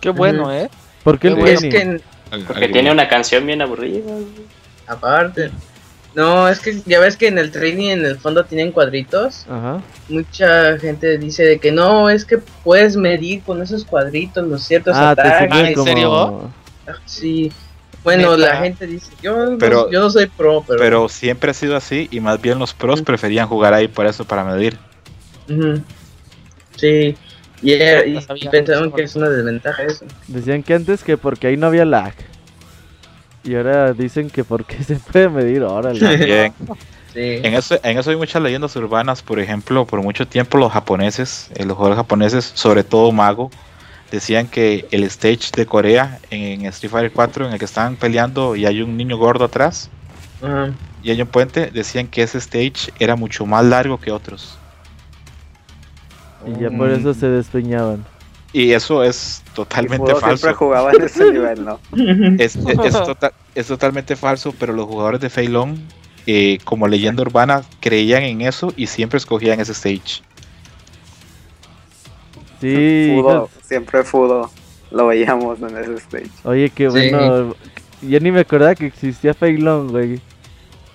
Qué 0.00 0.10
bueno, 0.10 0.52
¿eh? 0.52 0.70
¿Por 1.02 1.18
qué 1.18 1.28
el 1.28 1.38
training? 1.38 1.70
que 1.70 2.00
Porque 2.46 2.68
tiene 2.68 2.90
una 2.90 3.08
canción 3.08 3.46
bien 3.46 3.60
aburrida. 3.62 4.02
Aparte. 4.86 5.50
No, 6.14 6.48
es 6.48 6.60
que 6.60 6.80
ya 6.86 7.00
ves 7.00 7.16
que 7.16 7.26
en 7.26 7.38
el 7.38 7.50
training 7.50 7.88
en 7.88 8.04
el 8.04 8.18
fondo 8.18 8.44
tienen 8.44 8.70
cuadritos. 8.70 9.46
Ajá. 9.48 9.82
Mucha 10.08 10.78
gente 10.78 11.18
dice 11.18 11.44
de 11.44 11.58
que 11.58 11.72
no, 11.72 12.08
es 12.08 12.24
que 12.24 12.38
puedes 12.38 12.96
medir 12.96 13.42
con 13.42 13.60
esos 13.62 13.84
cuadritos 13.84 14.46
los 14.46 14.62
ciertos 14.62 14.96
ah, 14.96 15.10
ataques. 15.10 15.48
Ah, 15.50 15.68
¿En 15.68 15.84
serio? 15.84 16.50
Sí. 17.04 17.52
Bueno, 18.04 18.36
la 18.36 18.58
gente 18.58 18.86
dice, 18.86 19.10
yo, 19.22 19.34
no, 19.46 19.90
yo 19.90 20.00
no 20.00 20.10
soy 20.10 20.26
pro, 20.26 20.62
pero... 20.66 20.78
Pero 20.78 21.08
siempre 21.08 21.50
ha 21.50 21.54
sido 21.54 21.74
así 21.74 22.06
y 22.10 22.20
más 22.20 22.40
bien 22.40 22.58
los 22.58 22.74
pros 22.74 23.00
preferían 23.00 23.48
jugar 23.48 23.72
ahí 23.72 23.88
por 23.88 24.06
eso, 24.06 24.26
para 24.26 24.44
medir. 24.44 24.76
Sí, 26.76 27.16
y, 27.62 28.48
pensaban 28.50 28.92
que 28.92 29.02
es 29.04 29.16
una 29.16 29.30
desventaja 29.30 29.84
eso. 29.84 30.04
Decían 30.28 30.62
que 30.62 30.74
antes 30.74 31.02
que 31.02 31.16
porque 31.16 31.46
ahí 31.46 31.56
no 31.56 31.66
había 31.66 31.86
lag. 31.86 32.12
Y 33.44 33.54
ahora 33.54 33.92
dicen 33.92 34.30
que 34.30 34.42
porque 34.42 34.82
se 34.84 34.96
puede 34.96 35.28
medir, 35.28 35.62
órale. 35.62 36.16
Bien. 36.16 36.54
En, 37.14 37.54
eso, 37.54 37.78
en 37.84 37.96
eso 37.96 38.10
hay 38.10 38.16
muchas 38.16 38.42
leyendas 38.42 38.74
urbanas, 38.74 39.22
por 39.22 39.38
ejemplo, 39.38 39.86
por 39.86 40.02
mucho 40.02 40.26
tiempo 40.26 40.58
los 40.58 40.72
japoneses, 40.72 41.48
eh, 41.54 41.64
los 41.64 41.76
jugadores 41.76 41.98
japoneses, 41.98 42.50
sobre 42.54 42.82
todo 42.82 43.12
Mago, 43.12 43.50
decían 44.10 44.48
que 44.48 44.86
el 44.90 45.04
stage 45.04 45.52
de 45.54 45.64
Corea 45.64 46.18
en 46.30 46.66
Street 46.66 46.90
Fighter 46.90 47.12
4 47.12 47.46
en 47.46 47.52
el 47.52 47.58
que 47.58 47.66
estaban 47.66 47.94
peleando 47.94 48.56
y 48.56 48.66
hay 48.66 48.82
un 48.82 48.96
niño 48.96 49.16
gordo 49.16 49.44
atrás 49.44 49.90
y 51.02 51.10
hay 51.10 51.22
un 51.22 51.28
puente, 51.28 51.70
decían 51.70 52.08
que 52.08 52.22
ese 52.22 52.38
stage 52.38 52.92
era 52.98 53.14
mucho 53.14 53.46
más 53.46 53.64
largo 53.64 53.98
que 54.00 54.10
otros. 54.10 54.58
Y 56.46 56.60
ya 56.60 56.70
por 56.70 56.90
eso 56.90 57.14
se 57.14 57.28
despeñaban. 57.28 58.04
Y 58.54 58.70
eso 58.70 59.02
es 59.02 59.42
totalmente 59.52 60.12
falso. 60.12 60.36
Siempre 60.36 60.54
jugaba 60.54 60.92
en 60.92 61.02
ese 61.02 61.32
nivel, 61.32 61.64
¿no? 61.64 61.80
Es, 62.38 62.56
tota-, 62.56 63.32
es, 63.52 63.66
totalmente 63.66 64.14
falso, 64.14 64.54
pero 64.56 64.72
los 64.72 64.86
jugadores 64.86 65.20
de 65.20 65.28
Feilong, 65.28 65.76
eh, 66.28 66.58
como 66.62 66.86
leyenda 66.86 67.22
urbana, 67.22 67.62
creían 67.80 68.22
en 68.22 68.42
eso 68.42 68.72
y 68.76 68.86
siempre 68.86 69.16
escogían 69.16 69.58
ese 69.58 69.72
stage. 69.72 70.22
Sí. 72.60 73.20
siempre 73.62 74.04
Fudo 74.04 74.48
lo 74.92 75.08
veíamos 75.08 75.58
en 75.60 75.76
ese 75.76 75.94
stage. 75.94 76.30
Oye, 76.44 76.70
qué 76.70 76.88
bueno. 76.88 77.56
Yo 78.02 78.20
ni 78.20 78.30
me 78.30 78.40
acordaba 78.40 78.76
que 78.76 78.86
existía 78.86 79.34
Feilong, 79.34 79.90
güey. 79.90 80.20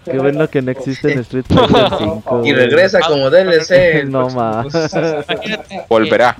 Qué 0.05 0.17
bueno 0.17 0.49
que 0.49 0.61
no 0.61 0.71
existe 0.71 1.11
en 1.11 1.19
Street 1.19 1.45
Fighter 1.49 1.89
5. 1.99 2.41
Y 2.45 2.53
regresa 2.53 3.01
como 3.01 3.29
DLC. 3.29 4.05
no 4.07 4.29
más. 4.29 4.67
Volverá. 5.89 6.37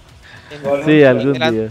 Sí, 0.85 1.03
algún 1.03 1.33
día. 1.33 1.69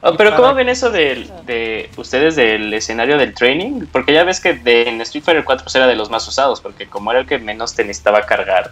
Oh, 0.00 0.16
pero 0.16 0.36
¿cómo 0.36 0.54
ven 0.54 0.68
eso 0.68 0.90
de, 0.90 1.28
de, 1.44 1.90
ustedes 1.96 2.36
del 2.36 2.72
escenario 2.72 3.18
del 3.18 3.34
training? 3.34 3.86
Porque 3.90 4.12
ya 4.12 4.22
ves 4.22 4.40
que 4.40 4.54
de, 4.54 4.88
en 4.88 5.00
Street 5.00 5.24
Fighter 5.24 5.44
4 5.44 5.64
pues, 5.64 5.74
era 5.74 5.88
de 5.88 5.96
los 5.96 6.08
más 6.08 6.26
usados, 6.28 6.60
porque 6.60 6.86
como 6.86 7.10
era 7.10 7.20
el 7.20 7.26
que 7.26 7.38
menos 7.38 7.74
te 7.74 7.82
necesitaba 7.84 8.22
cargar, 8.22 8.70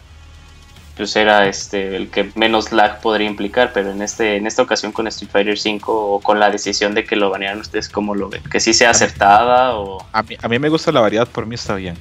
pues 0.97 1.17
era 1.17 1.49
este 1.49 1.97
el 1.97 2.11
que 2.11 2.31
menos 2.37 2.71
lag 2.71 3.01
podría 3.01 3.27
implicar, 3.27 3.73
pero 3.75 3.91
en 3.91 4.03
este 4.03 4.37
en 4.37 4.47
esta 4.47 4.63
ocasión 4.63 4.93
con 4.93 5.09
Street 5.09 5.31
Fighter 5.31 5.59
5 5.59 5.93
o 5.93 6.21
con 6.21 6.39
la 6.39 6.49
decisión 6.49 6.95
de 6.95 7.05
que 7.05 7.17
lo 7.17 7.29
banearan 7.29 7.59
ustedes 7.59 7.89
cómo 7.89 8.15
lo 8.15 8.29
ven, 8.29 8.43
que 8.45 8.61
sí 8.61 8.73
sea 8.73 8.91
acertada 8.91 9.77
o 9.77 9.99
a 10.13 10.23
mí, 10.23 10.37
a 10.41 10.49
mí 10.49 10.59
me 10.61 10.69
gusta 10.69 10.93
la 10.93 11.01
variedad, 11.01 11.27
por 11.27 11.45
mí 11.45 11.57
está 11.57 11.75
bien. 11.75 11.97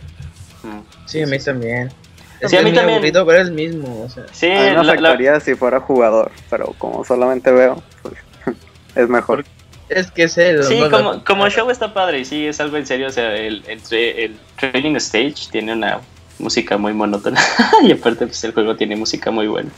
Mm. 0.64 1.08
Sí, 1.08 1.22
a 1.22 1.28
mí 1.28 1.40
también. 1.40 1.92
Sí, 2.50 2.58
a 2.58 2.62
mí 2.62 2.74
también. 2.74 2.98
aburrido 2.98 3.26
ver 3.26 3.42
el 3.42 3.52
mismo, 3.52 4.04
o 4.04 4.10
sea. 4.10 4.26
Sí, 4.32 4.52
a 4.52 4.70
mí 4.70 4.86
me 4.86 4.92
afectaría 4.92 5.40
si 5.40 5.56
fuera 5.56 5.80
jugador, 5.80 6.32
pero 6.50 6.74
como 6.78 7.04
solamente 7.04 7.52
veo, 7.52 7.82
pues 8.02 8.16
es 8.96 9.10
mejor. 9.10 9.46
Es 9.90 10.10
que 10.10 10.24
es 10.24 10.38
el 10.38 10.64
Sí, 10.64 10.82
como, 10.90 11.24
como 11.24 11.48
show 11.50 11.70
está 11.70 11.94
padre 11.94 12.20
y 12.20 12.26
sí, 12.26 12.48
es 12.48 12.60
algo 12.60 12.78
en 12.78 12.88
serio, 12.88 13.08
o 13.08 13.12
sea, 13.12 13.36
el, 13.36 13.64
el, 13.68 13.82
el 13.92 14.36
training 14.60 14.96
stage 14.96 15.50
tiene 15.52 15.74
una 15.74 16.00
música 16.40 16.78
muy 16.78 16.94
monótona. 16.94 17.40
y 17.84 17.92
aparte, 17.92 18.26
pues 18.28 18.44
el 18.44 18.54
juego 18.54 18.76
tiene 18.76 18.96
música 18.96 19.32
muy 19.32 19.48
buena. 19.48 19.70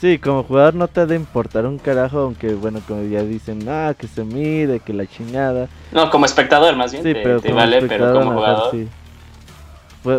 Sí, 0.00 0.18
como 0.18 0.42
jugador 0.42 0.74
no 0.74 0.88
te 0.88 1.00
ha 1.00 1.06
de 1.06 1.14
importar 1.14 1.64
un 1.64 1.78
carajo, 1.78 2.18
aunque 2.18 2.54
bueno, 2.54 2.80
como 2.88 3.04
ya 3.04 3.22
dicen, 3.22 3.68
ah, 3.68 3.94
que 3.96 4.08
se 4.08 4.24
mide, 4.24 4.80
que 4.80 4.92
la 4.92 5.06
chingada. 5.06 5.68
No, 5.92 6.10
como 6.10 6.26
espectador 6.26 6.74
más 6.74 6.90
bien, 6.90 7.04
sí, 7.04 7.14
te, 7.14 7.20
pero 7.20 7.40
vale, 7.54 7.82
pero 7.82 8.12
como 8.12 8.32
jugador. 8.32 8.70
Sí. 8.72 8.88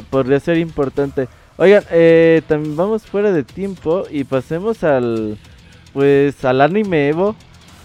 Podría 0.10 0.40
ser 0.40 0.58
importante. 0.58 1.28
Oigan, 1.58 1.84
eh, 1.92 2.42
también 2.48 2.76
vamos 2.76 3.04
fuera 3.04 3.32
de 3.32 3.44
tiempo 3.44 4.06
y 4.10 4.24
pasemos 4.24 4.84
al, 4.84 5.38
pues, 5.94 6.44
al 6.46 6.62
anime 6.62 7.10
Evo. 7.10 7.36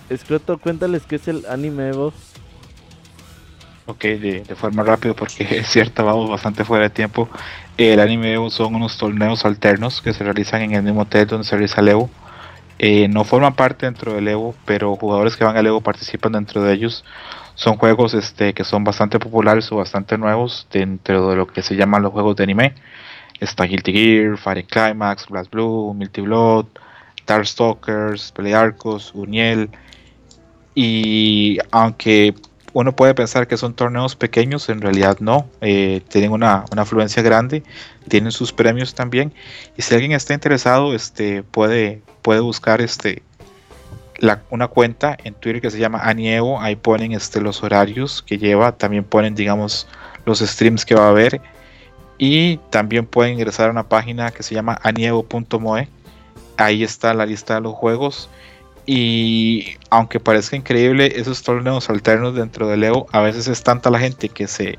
Escroto, 0.08 0.56
cuéntales 0.58 1.02
qué 1.02 1.16
es 1.16 1.28
el 1.28 1.44
anime 1.46 1.88
Evo. 1.88 2.12
Ok, 3.86 4.02
de, 4.02 4.44
forma 4.54 4.82
rápida 4.82 5.14
porque 5.14 5.46
es 5.58 5.68
cierto, 5.68 6.04
vamos 6.04 6.28
bastante 6.30 6.64
fuera 6.64 6.84
de 6.84 6.90
tiempo. 6.90 7.28
El 7.76 8.00
anime 8.00 8.34
Evo 8.34 8.50
son 8.50 8.74
unos 8.74 8.98
torneos 8.98 9.44
alternos 9.44 10.02
que 10.02 10.12
se 10.12 10.24
realizan 10.24 10.62
en 10.62 10.74
el 10.74 10.82
mismo 10.82 11.02
hotel 11.02 11.26
donde 11.26 11.46
se 11.46 11.56
realiza 11.56 11.80
el 11.80 11.88
Evo. 11.88 12.10
Eh, 12.78 13.08
no 13.08 13.24
forman 13.24 13.54
parte 13.54 13.86
dentro 13.86 14.14
del 14.14 14.28
Evo, 14.28 14.54
pero 14.64 14.94
jugadores 14.96 15.36
que 15.36 15.44
van 15.44 15.56
al 15.56 15.66
Evo 15.66 15.80
participan 15.80 16.32
dentro 16.32 16.62
de 16.62 16.72
ellos. 16.72 17.04
Son 17.58 17.76
juegos 17.76 18.14
este, 18.14 18.54
que 18.54 18.62
son 18.62 18.84
bastante 18.84 19.18
populares 19.18 19.72
o 19.72 19.76
bastante 19.78 20.16
nuevos 20.16 20.68
dentro 20.70 21.28
de 21.30 21.34
lo 21.34 21.48
que 21.48 21.60
se 21.60 21.74
llaman 21.74 22.02
los 22.02 22.12
juegos 22.12 22.36
de 22.36 22.44
anime. 22.44 22.74
Está 23.40 23.64
Guilty 23.64 23.92
Gear, 23.92 24.38
Fire 24.38 24.64
Climax, 24.64 25.26
Blast 25.26 25.50
Blue, 25.50 25.92
Multi 25.92 26.20
Blood, 26.20 26.66
Darkstalkers, 27.26 28.30
Pelearcos, 28.30 29.12
Uniel. 29.12 29.70
Y 30.76 31.58
aunque 31.72 32.32
uno 32.74 32.94
puede 32.94 33.12
pensar 33.14 33.48
que 33.48 33.56
son 33.56 33.74
torneos 33.74 34.14
pequeños, 34.14 34.68
en 34.68 34.80
realidad 34.80 35.16
no. 35.18 35.50
Eh, 35.60 36.02
tienen 36.06 36.30
una, 36.30 36.64
afluencia 36.76 37.24
grande, 37.24 37.64
tienen 38.06 38.30
sus 38.30 38.52
premios 38.52 38.94
también. 38.94 39.32
Y 39.76 39.82
si 39.82 39.96
alguien 39.96 40.12
está 40.12 40.32
interesado, 40.32 40.94
este, 40.94 41.42
puede, 41.42 42.02
puede 42.22 42.38
buscar 42.38 42.80
este, 42.80 43.24
una 44.50 44.68
cuenta 44.68 45.16
en 45.22 45.34
Twitter 45.34 45.60
que 45.62 45.70
se 45.70 45.78
llama 45.78 46.00
Anievo. 46.00 46.60
Ahí 46.60 46.76
ponen 46.76 47.12
este, 47.12 47.40
los 47.40 47.62
horarios 47.62 48.22
que 48.22 48.38
lleva. 48.38 48.72
También 48.72 49.04
ponen, 49.04 49.34
digamos, 49.34 49.86
los 50.24 50.40
streams 50.40 50.84
que 50.84 50.94
va 50.94 51.06
a 51.06 51.10
haber 51.10 51.40
y 52.18 52.56
también 52.70 53.06
pueden 53.06 53.34
ingresar 53.34 53.68
a 53.68 53.70
una 53.70 53.88
página 53.88 54.32
que 54.32 54.42
se 54.42 54.54
llama 54.54 54.78
aniego.moe. 54.82 55.88
Ahí 56.56 56.82
está 56.82 57.14
la 57.14 57.24
lista 57.24 57.54
de 57.54 57.60
los 57.60 57.74
juegos. 57.74 58.28
Y 58.84 59.76
aunque 59.90 60.18
parezca 60.18 60.56
increíble, 60.56 61.12
esos 61.16 61.42
torneos 61.42 61.88
alternos 61.88 62.34
dentro 62.34 62.66
de 62.66 62.76
Leo, 62.76 63.06
a 63.12 63.20
veces 63.20 63.46
es 63.46 63.62
tanta 63.62 63.90
la 63.90 64.00
gente 64.00 64.28
que 64.28 64.48
se, 64.48 64.78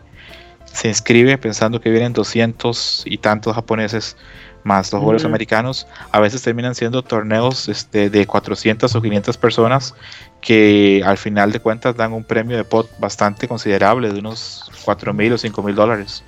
se 0.66 0.90
inscribe 0.90 1.38
pensando 1.38 1.80
que 1.80 1.90
vienen 1.90 2.12
200 2.12 3.04
y 3.06 3.18
tantos 3.20 3.56
japoneses 3.56 4.18
más 4.64 4.92
los 4.92 5.00
jugadores 5.00 5.26
americanos. 5.26 5.88
A 6.12 6.20
veces 6.20 6.42
terminan 6.42 6.76
siendo 6.76 7.02
torneos 7.04 7.70
este, 7.70 8.10
de 8.10 8.26
400 8.26 8.94
o 8.94 9.02
500 9.02 9.38
personas 9.38 9.96
que 10.42 11.02
al 11.06 11.18
final 11.18 11.52
de 11.52 11.60
cuentas 11.60 11.96
dan 11.96 12.14
un 12.14 12.24
premio 12.24 12.58
de 12.58 12.64
pot 12.64 12.90
bastante 13.00 13.48
considerable 13.48 14.12
de 14.12 14.20
unos 14.20 14.72
4 14.86 15.14
mil 15.14 15.34
o 15.34 15.38
5 15.38 15.64
mil 15.64 15.76
dólares. 15.76 16.24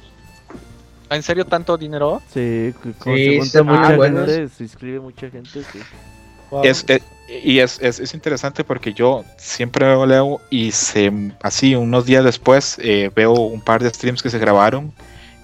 ¿En 1.09 1.23
serio 1.23 1.45
tanto 1.45 1.77
dinero? 1.77 2.21
Sí, 2.33 2.73
se, 3.03 3.45
se 3.45 3.63
mucha 3.63 3.97
gente, 3.97 4.47
se 4.47 4.63
inscribe 4.63 4.99
mucha 5.01 5.29
gente, 5.29 5.61
Es, 6.63 6.85
eh, 6.87 7.01
y 7.43 7.59
es, 7.59 7.79
es, 7.81 8.13
interesante 8.13 8.63
porque 8.63 8.93
yo 8.93 9.25
siempre 9.37 9.85
veo 9.85 10.05
Leo 10.05 10.41
y 10.49 10.71
se, 10.71 11.11
así 11.41 11.75
unos 11.75 12.05
días 12.05 12.23
después 12.23 12.77
eh, 12.81 13.11
veo 13.13 13.33
un 13.33 13.59
par 13.61 13.83
de 13.83 13.89
streams 13.89 14.23
que 14.23 14.29
se 14.29 14.39
grabaron 14.39 14.93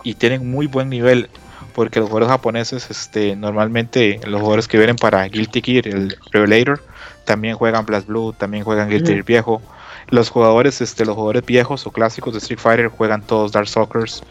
y 0.03 0.13
tienen 0.13 0.49
muy 0.49 0.67
buen 0.67 0.89
nivel 0.89 1.29
porque 1.77 1.99
los 1.99 2.09
jugadores 2.09 2.29
japoneses 2.29 2.89
este, 2.89 3.35
normalmente 3.35 4.19
los 4.25 4.41
jugadores 4.41 4.67
que 4.67 4.79
vienen 4.79 4.95
para 4.95 5.27
Guilty 5.27 5.61
Gear, 5.61 5.87
el 5.87 6.17
Revelator, 6.31 6.83
también 7.23 7.55
juegan 7.55 7.85
Blast 7.85 8.07
Blue, 8.07 8.33
también 8.33 8.63
juegan 8.63 8.89
Guilty 8.89 9.11
Gear 9.11 9.23
viejo. 9.23 9.61
Los 10.09 10.31
jugadores, 10.31 10.81
este, 10.81 11.05
los 11.05 11.13
jugadores 11.13 11.45
viejos 11.45 11.85
o 11.85 11.91
clásicos 11.91 12.33
de 12.33 12.39
Street 12.39 12.57
Fighter 12.57 12.87
juegan 12.87 13.21
todos 13.21 13.51
Dark 13.51 13.67
Sockers, 13.67 14.23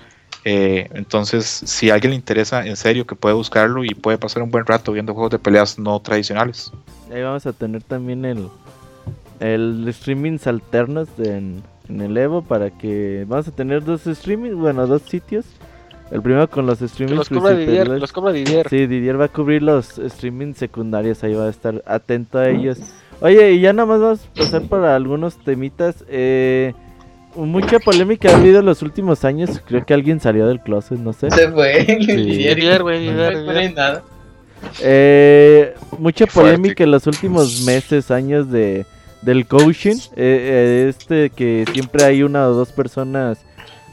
eh, 0.45 0.89
entonces, 0.95 1.45
si 1.45 1.89
a 1.91 1.95
alguien 1.95 2.11
le 2.11 2.17
interesa, 2.17 2.67
en 2.67 2.77
serio, 2.77 3.07
que 3.07 3.15
puede 3.15 3.37
buscarlo 3.37 3.85
y 3.85 3.91
puede 3.91 4.19
pasar 4.19 4.43
un 4.43 4.51
buen 4.51 4.67
rato 4.67 4.91
viendo 4.91 5.15
juegos 5.15 5.31
de 5.31 5.39
peleas 5.39 5.79
no 5.79 6.01
tradicionales. 6.01 6.73
Ahí 7.15 7.23
vamos 7.23 7.47
a 7.47 7.53
tener 7.53 7.85
también 7.85 8.25
el, 8.25 8.49
el 9.39 9.89
streamings 9.95 10.49
alternos 10.49 11.09
en, 11.19 11.63
el 11.89 12.17
Evo 12.17 12.43
para 12.43 12.71
que 12.71 13.25
vamos 13.29 13.47
a 13.47 13.53
tener 13.53 13.85
dos 13.85 14.03
streamings, 14.03 14.57
bueno, 14.57 14.85
dos 14.89 15.03
sitios. 15.03 15.45
El 16.11 16.23
primero 16.23 16.49
con 16.49 16.67
los 16.67 16.79
streamings. 16.79 17.19
Los 17.19 17.29
cobra, 17.29 17.55
Didier, 17.55 17.89
los 17.89 18.13
cobra 18.13 18.33
Didier. 18.33 18.69
Sí, 18.69 18.87
Didier 18.87 19.21
va 19.21 19.25
a 19.25 19.29
cubrir 19.29 19.63
los 19.63 20.01
streamings 20.09 20.59
secundarios, 20.59 21.23
ahí 21.25 21.35
va 21.35 21.47
a 21.47 21.51
estar 21.51 21.83
atento 21.87 22.39
a 22.39 22.49
ellos. 22.49 22.79
Oye, 23.21 23.53
y 23.53 23.61
ya 23.61 23.73
nada 23.73 23.87
más 23.87 24.01
vamos 24.01 24.21
a 24.21 24.39
pasar 24.39 24.63
para 24.63 24.95
algunos 24.95 25.37
temitas. 25.43 26.05
Eh, 26.09 26.75
mucha 27.35 27.79
polémica 27.79 28.31
ha 28.31 28.37
habido 28.37 28.61
en 28.61 28.67
los 28.67 28.83
últimos 28.83 29.25
años. 29.25 29.61
Creo 29.67 29.85
que 29.85 29.95
alguien 29.95 30.21
salió 30.21 30.47
del 30.47 30.61
closet, 30.61 30.99
no 30.99 31.13
sé. 31.13 31.31
Se 31.31 31.51
fue. 31.51 31.85
Sí. 31.85 32.47
güey. 32.81 33.73
nada. 33.75 34.03
Eh, 34.81 35.75
mucha 35.99 36.27
polémica 36.27 36.85
en 36.85 36.91
los 36.91 37.07
últimos 37.07 37.63
meses, 37.63 38.11
años 38.11 38.51
de 38.51 38.87
del 39.23 39.47
coaching. 39.47 39.97
Eh, 40.15 40.87
eh, 40.87 40.87
este 40.89 41.31
que 41.31 41.65
siempre 41.73 42.05
hay 42.05 42.23
una 42.23 42.49
o 42.49 42.53
dos 42.53 42.73
personas 42.73 43.39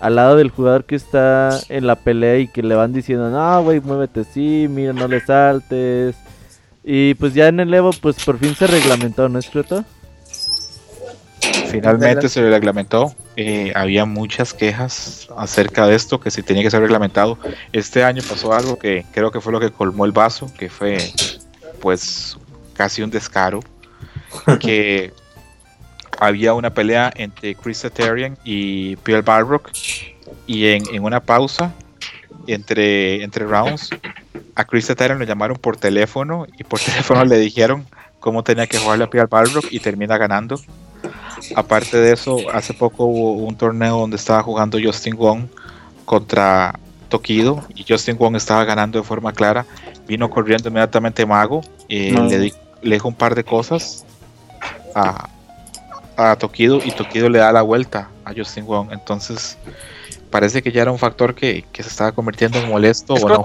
al 0.03 0.15
lado 0.15 0.35
del 0.35 0.49
jugador 0.49 0.83
que 0.83 0.95
está 0.95 1.57
en 1.69 1.87
la 1.87 1.95
pelea 1.95 2.37
y 2.37 2.49
que 2.49 2.61
le 2.61 2.75
van 2.75 2.91
diciendo, 2.91 3.29
no, 3.29 3.63
güey, 3.63 3.79
muévete 3.79 4.19
así, 4.19 4.67
mira, 4.69 4.91
no 4.91 5.07
le 5.07 5.21
saltes. 5.21 6.17
Y 6.83 7.13
pues 7.13 7.33
ya 7.33 7.47
en 7.47 7.61
el 7.61 7.73
Evo, 7.73 7.91
pues 8.01 8.21
por 8.21 8.37
fin 8.37 8.53
se 8.53 8.67
reglamentó, 8.67 9.29
¿no 9.29 9.39
es 9.39 9.49
cierto? 9.49 9.85
Finalmente 11.71 12.27
se 12.27 12.41
reglamentó. 12.41 13.15
Eh, 13.37 13.71
había 13.75 14.03
muchas 14.03 14.53
quejas 14.53 15.29
acerca 15.37 15.87
de 15.87 15.95
esto, 15.95 16.19
que 16.19 16.31
se 16.31 16.43
tenía 16.43 16.63
que 16.63 16.69
ser 16.69 16.81
reglamentado. 16.81 17.37
Este 17.71 18.03
año 18.03 18.21
pasó 18.27 18.51
algo 18.51 18.77
que 18.77 19.05
creo 19.13 19.31
que 19.31 19.39
fue 19.39 19.53
lo 19.53 19.61
que 19.61 19.71
colmó 19.71 20.03
el 20.03 20.11
vaso, 20.11 20.51
que 20.59 20.69
fue 20.69 20.97
pues 21.79 22.37
casi 22.73 23.03
un 23.03 23.09
descaro, 23.09 23.61
que 24.59 25.13
había 26.19 26.53
una 26.53 26.73
pelea 26.73 27.11
entre 27.15 27.55
Chris 27.55 27.79
Satarian 27.79 28.37
y 28.43 28.95
Pierre 28.97 29.21
Barrock 29.21 29.71
y 30.47 30.67
en, 30.67 31.03
una 31.03 31.19
pausa 31.19 31.73
entre, 32.47 33.23
entre 33.23 33.45
rounds 33.45 33.89
a 34.55 34.65
Chris 34.65 34.85
Satarian 34.85 35.19
lo 35.19 35.25
llamaron 35.25 35.57
por 35.57 35.77
teléfono 35.77 36.45
y 36.57 36.63
por 36.63 36.79
teléfono 36.85 37.23
le 37.25 37.37
dijeron 37.37 37.85
cómo 38.19 38.43
tenía 38.43 38.67
que 38.67 38.77
jugarle 38.77 39.05
a 39.05 39.09
Pierre 39.09 39.27
Barrock 39.29 39.65
y 39.71 39.79
termina 39.79 40.17
ganando 40.17 40.59
Aparte 41.55 41.97
de 41.97 42.13
eso, 42.13 42.37
hace 42.51 42.73
poco 42.73 43.05
hubo 43.05 43.33
un 43.33 43.55
torneo 43.55 43.99
donde 43.99 44.15
estaba 44.15 44.41
jugando 44.43 44.77
Justin 44.81 45.15
Wong 45.15 45.47
contra 46.05 46.79
Tokido 47.09 47.63
y 47.75 47.85
Justin 47.87 48.17
Wong 48.17 48.35
estaba 48.35 48.63
ganando 48.63 48.99
de 48.99 49.03
forma 49.03 49.33
clara. 49.33 49.65
Vino 50.07 50.29
corriendo 50.29 50.69
inmediatamente 50.69 51.25
Mago 51.25 51.61
y 51.87 52.11
le, 52.11 52.51
dijo 52.81 53.07
un 53.07 53.15
par 53.15 53.35
de 53.35 53.43
cosas 53.43 54.05
a, 54.95 55.29
a 56.17 56.35
Tokido 56.35 56.79
y 56.83 56.91
Tokido 56.91 57.29
le 57.29 57.39
da 57.39 57.51
la 57.51 57.61
vuelta 57.61 58.09
a 58.25 58.33
Justin 58.35 58.65
Wong. 58.65 58.89
Entonces 58.91 59.57
parece 60.29 60.61
que 60.61 60.71
ya 60.71 60.81
era 60.81 60.91
un 60.91 60.99
factor 60.99 61.35
que, 61.35 61.65
se 61.73 61.81
estaba 61.81 62.11
convirtiendo 62.11 62.57
en 62.59 62.69
molesto 62.69 63.13
o 63.13 63.29
no 63.29 63.43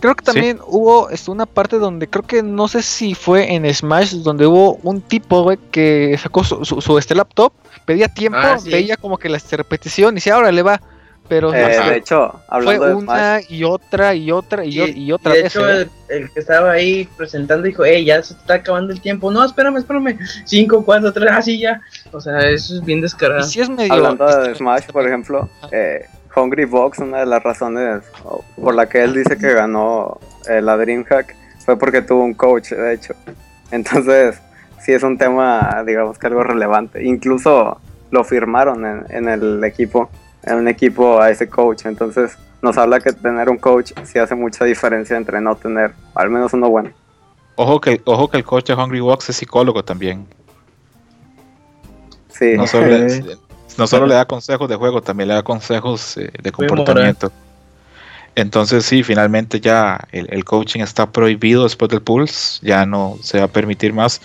Creo 0.00 0.14
que 0.14 0.24
también 0.24 0.58
hubo 0.66 1.10
este, 1.10 1.30
una 1.30 1.44
parte 1.44 1.76
donde 1.76 2.08
creo 2.08 2.24
que 2.24 2.42
no 2.42 2.68
sé 2.68 2.80
si 2.80 3.14
fue 3.14 3.54
en 3.54 3.72
Smash 3.72 4.14
donde 4.22 4.46
hubo 4.46 4.76
un 4.82 5.02
tipo, 5.02 5.42
güey, 5.42 5.58
que 5.70 6.16
sacó 6.16 6.42
su, 6.42 6.64
su, 6.64 6.98
este 6.98 7.14
laptop, 7.14 7.52
pedía 7.84 8.08
tiempo, 8.08 8.38
ah, 8.40 8.56
veía 8.64 8.96
como 8.96 9.18
que 9.18 9.28
la 9.28 9.38
repetición 9.50 10.14
y 10.14 10.16
decía, 10.16 10.36
ahora 10.36 10.50
le 10.52 10.62
va. 10.62 10.80
Pero 11.30 11.54
eh, 11.54 11.78
de 11.88 11.96
hecho, 11.96 12.42
hablando 12.48 12.82
fue 12.82 12.94
una 12.96 13.40
y 13.48 13.62
otra 13.62 14.16
y 14.16 14.32
otra 14.32 14.64
y, 14.64 14.80
y, 14.80 15.12
otra 15.12 15.32
de 15.32 15.46
Hecho, 15.46 15.70
¿eh? 15.70 15.88
el, 16.08 16.28
que 16.28 16.40
estaba 16.40 16.72
ahí 16.72 17.08
presentando 17.16 17.62
dijo, 17.62 17.84
eh, 17.84 18.04
ya 18.04 18.20
se 18.20 18.34
está 18.34 18.54
acabando 18.54 18.92
el 18.92 19.00
tiempo. 19.00 19.30
No, 19.30 19.44
espérame, 19.44 19.76
espérame. 19.76 20.18
5, 20.44 20.84
4, 20.84 21.12
3, 21.12 21.30
así 21.30 21.60
ya. 21.60 21.80
O 22.10 22.20
sea, 22.20 22.40
eso 22.40 22.74
es 22.74 22.84
bien 22.84 23.00
descarado. 23.00 23.46
es 23.46 23.68
medio, 23.68 23.92
hablando 23.92 24.26
de 24.26 24.56
Smash, 24.56 24.86
por 24.86 25.06
ejemplo, 25.06 25.48
eh, 25.70 26.04
Hungry 26.34 26.64
Box, 26.64 26.98
una 26.98 27.20
de 27.20 27.26
las 27.26 27.44
razones 27.44 28.02
por 28.56 28.74
la 28.74 28.88
que 28.88 29.04
él 29.04 29.14
dice 29.14 29.38
que 29.38 29.54
ganó 29.54 30.18
eh, 30.48 30.60
la 30.60 30.76
DreamHack 30.76 31.36
fue 31.64 31.78
porque 31.78 32.02
tuvo 32.02 32.24
un 32.24 32.34
coach, 32.34 32.70
de 32.70 32.94
hecho. 32.94 33.14
Entonces, 33.70 34.40
sí 34.80 34.92
es 34.92 35.04
un 35.04 35.16
tema, 35.16 35.84
digamos 35.86 36.18
que 36.18 36.26
algo 36.26 36.42
relevante. 36.42 37.04
Incluso 37.04 37.80
lo 38.10 38.24
firmaron 38.24 39.06
en, 39.08 39.28
el 39.28 39.62
equipo, 39.64 40.10
en 40.42 40.56
un 40.56 40.68
equipo 40.68 41.20
a 41.20 41.30
ese 41.30 41.48
coach. 41.48 41.86
Entonces, 41.86 42.36
nos 42.62 42.76
habla 42.76 43.00
que 43.00 43.12
tener 43.12 43.48
un 43.48 43.58
coach 43.58 43.92
sí 44.04 44.18
hace 44.18 44.34
mucha 44.34 44.64
diferencia 44.64 45.16
entre 45.16 45.40
no 45.40 45.56
tener 45.56 45.92
al 46.14 46.30
menos 46.30 46.52
uno 46.52 46.68
bueno. 46.68 46.90
Ojo 47.56 47.80
que, 47.80 48.00
ojo 48.04 48.28
que 48.28 48.38
el 48.38 48.44
coach 48.44 48.66
de 48.66 48.74
Hungry 48.74 49.00
Box 49.00 49.30
es 49.30 49.36
psicólogo 49.36 49.84
también. 49.84 50.26
Sí. 52.28 52.54
No 52.56 52.66
solo, 52.66 52.86
no 53.76 53.86
solo 53.86 54.06
le 54.06 54.14
da 54.14 54.24
consejos 54.24 54.68
de 54.68 54.76
juego, 54.76 55.02
también 55.02 55.28
le 55.28 55.34
da 55.34 55.42
consejos 55.42 56.16
eh, 56.16 56.30
de 56.42 56.52
comportamiento. 56.52 57.30
Entonces 58.34 58.86
sí, 58.86 59.02
finalmente 59.02 59.60
ya 59.60 60.06
el, 60.12 60.44
coaching 60.44 60.80
está 60.80 61.10
prohibido 61.10 61.64
después 61.64 61.90
del 61.90 62.00
Pulse, 62.00 62.64
ya 62.64 62.86
no 62.86 63.18
se 63.22 63.38
va 63.38 63.44
a 63.44 63.48
permitir 63.48 63.92
más. 63.92 64.20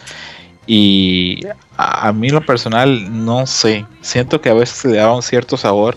Y 0.67 1.41
a, 1.77 2.11
mí 2.11 2.29
lo 2.29 2.41
personal 2.41 3.25
no 3.25 3.45
sé, 3.45 3.85
siento 4.01 4.41
que 4.41 4.49
a 4.49 4.53
veces 4.53 4.85
le 4.85 4.97
daba 4.97 5.15
un 5.15 5.21
cierto 5.21 5.57
sabor 5.57 5.95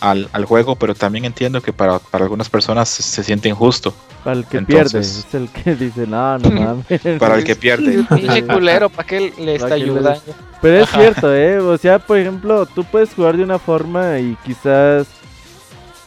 al, 0.00 0.28
al, 0.32 0.44
juego, 0.44 0.76
pero 0.76 0.94
también 0.94 1.24
entiendo 1.24 1.62
que 1.62 1.72
para, 1.72 1.98
para 1.98 2.24
algunas 2.24 2.50
personas 2.50 2.88
se, 2.88 3.22
siente 3.22 3.48
injusto. 3.48 3.94
Para 4.22 4.36
el 4.36 4.44
que 4.44 4.60
pierde, 4.60 5.00
es 5.00 5.26
el 5.32 5.48
que 5.48 5.74
dice, 5.74 6.06
no, 6.06 6.38
no 6.38 6.50
mames. 6.90 7.18
para 7.18 7.36
el 7.36 7.44
que 7.44 7.56
pierde. 7.56 8.04
Pinche 8.04 8.44
culero, 8.44 8.90
¿para 8.90 9.08
qué 9.08 9.32
le 9.38 9.54
está 9.54 9.74
ayudando? 9.74 10.20
Pero 10.60 10.84
es 10.84 10.90
cierto, 10.90 11.34
¿eh? 11.34 11.58
O 11.58 11.78
sea, 11.78 11.98
por 11.98 12.18
ejemplo, 12.18 12.66
tú 12.66 12.84
puedes 12.84 13.14
jugar 13.14 13.36
de 13.36 13.44
una 13.44 13.58
forma 13.58 14.18
y 14.18 14.36
quizás 14.44 15.06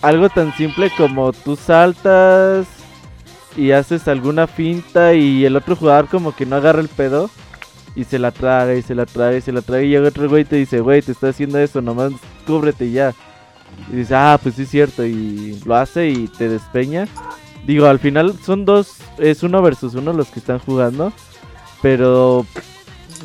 algo 0.01 0.29
tan 0.29 0.55
simple 0.55 0.91
como 0.95 1.33
tú 1.33 1.55
saltas 1.55 2.67
y 3.57 3.71
haces 3.71 4.07
alguna 4.07 4.47
finta 4.47 5.13
y 5.13 5.45
el 5.45 5.55
otro 5.55 5.75
jugador 5.75 6.07
como 6.07 6.35
que 6.35 6.45
no 6.45 6.55
agarra 6.55 6.81
el 6.81 6.87
pedo 6.87 7.29
y 7.99 8.05
se 8.05 8.17
la 8.17 8.31
traga 8.31 8.75
y 8.75 8.81
se 8.81 8.95
la 8.95 9.05
traga 9.05 9.35
y 9.35 9.41
se 9.41 9.51
la 9.51 9.61
traga 9.61 9.83
y 9.83 9.89
llega 9.89 10.07
otro 10.07 10.29
güey 10.29 10.43
y 10.43 10.45
te 10.45 10.55
dice, 10.55 10.79
güey, 10.79 11.01
te 11.01 11.11
está 11.11 11.29
haciendo 11.29 11.59
eso, 11.59 11.81
nomás 11.81 12.13
cúbrete 12.47 12.89
ya. 12.89 13.13
Y 13.91 13.97
dice, 13.97 14.15
ah, 14.15 14.39
pues 14.41 14.55
sí 14.55 14.61
es 14.61 14.69
cierto, 14.69 15.05
y 15.05 15.59
lo 15.65 15.75
hace 15.75 16.07
y 16.07 16.27
te 16.29 16.47
despeña. 16.47 17.09
Digo, 17.65 17.87
al 17.87 17.99
final 17.99 18.33
son 18.41 18.63
dos, 18.63 18.99
es 19.17 19.43
uno 19.43 19.61
versus 19.61 19.95
uno 19.95 20.13
los 20.13 20.29
que 20.29 20.39
están 20.39 20.59
jugando, 20.59 21.11
pero 21.81 22.45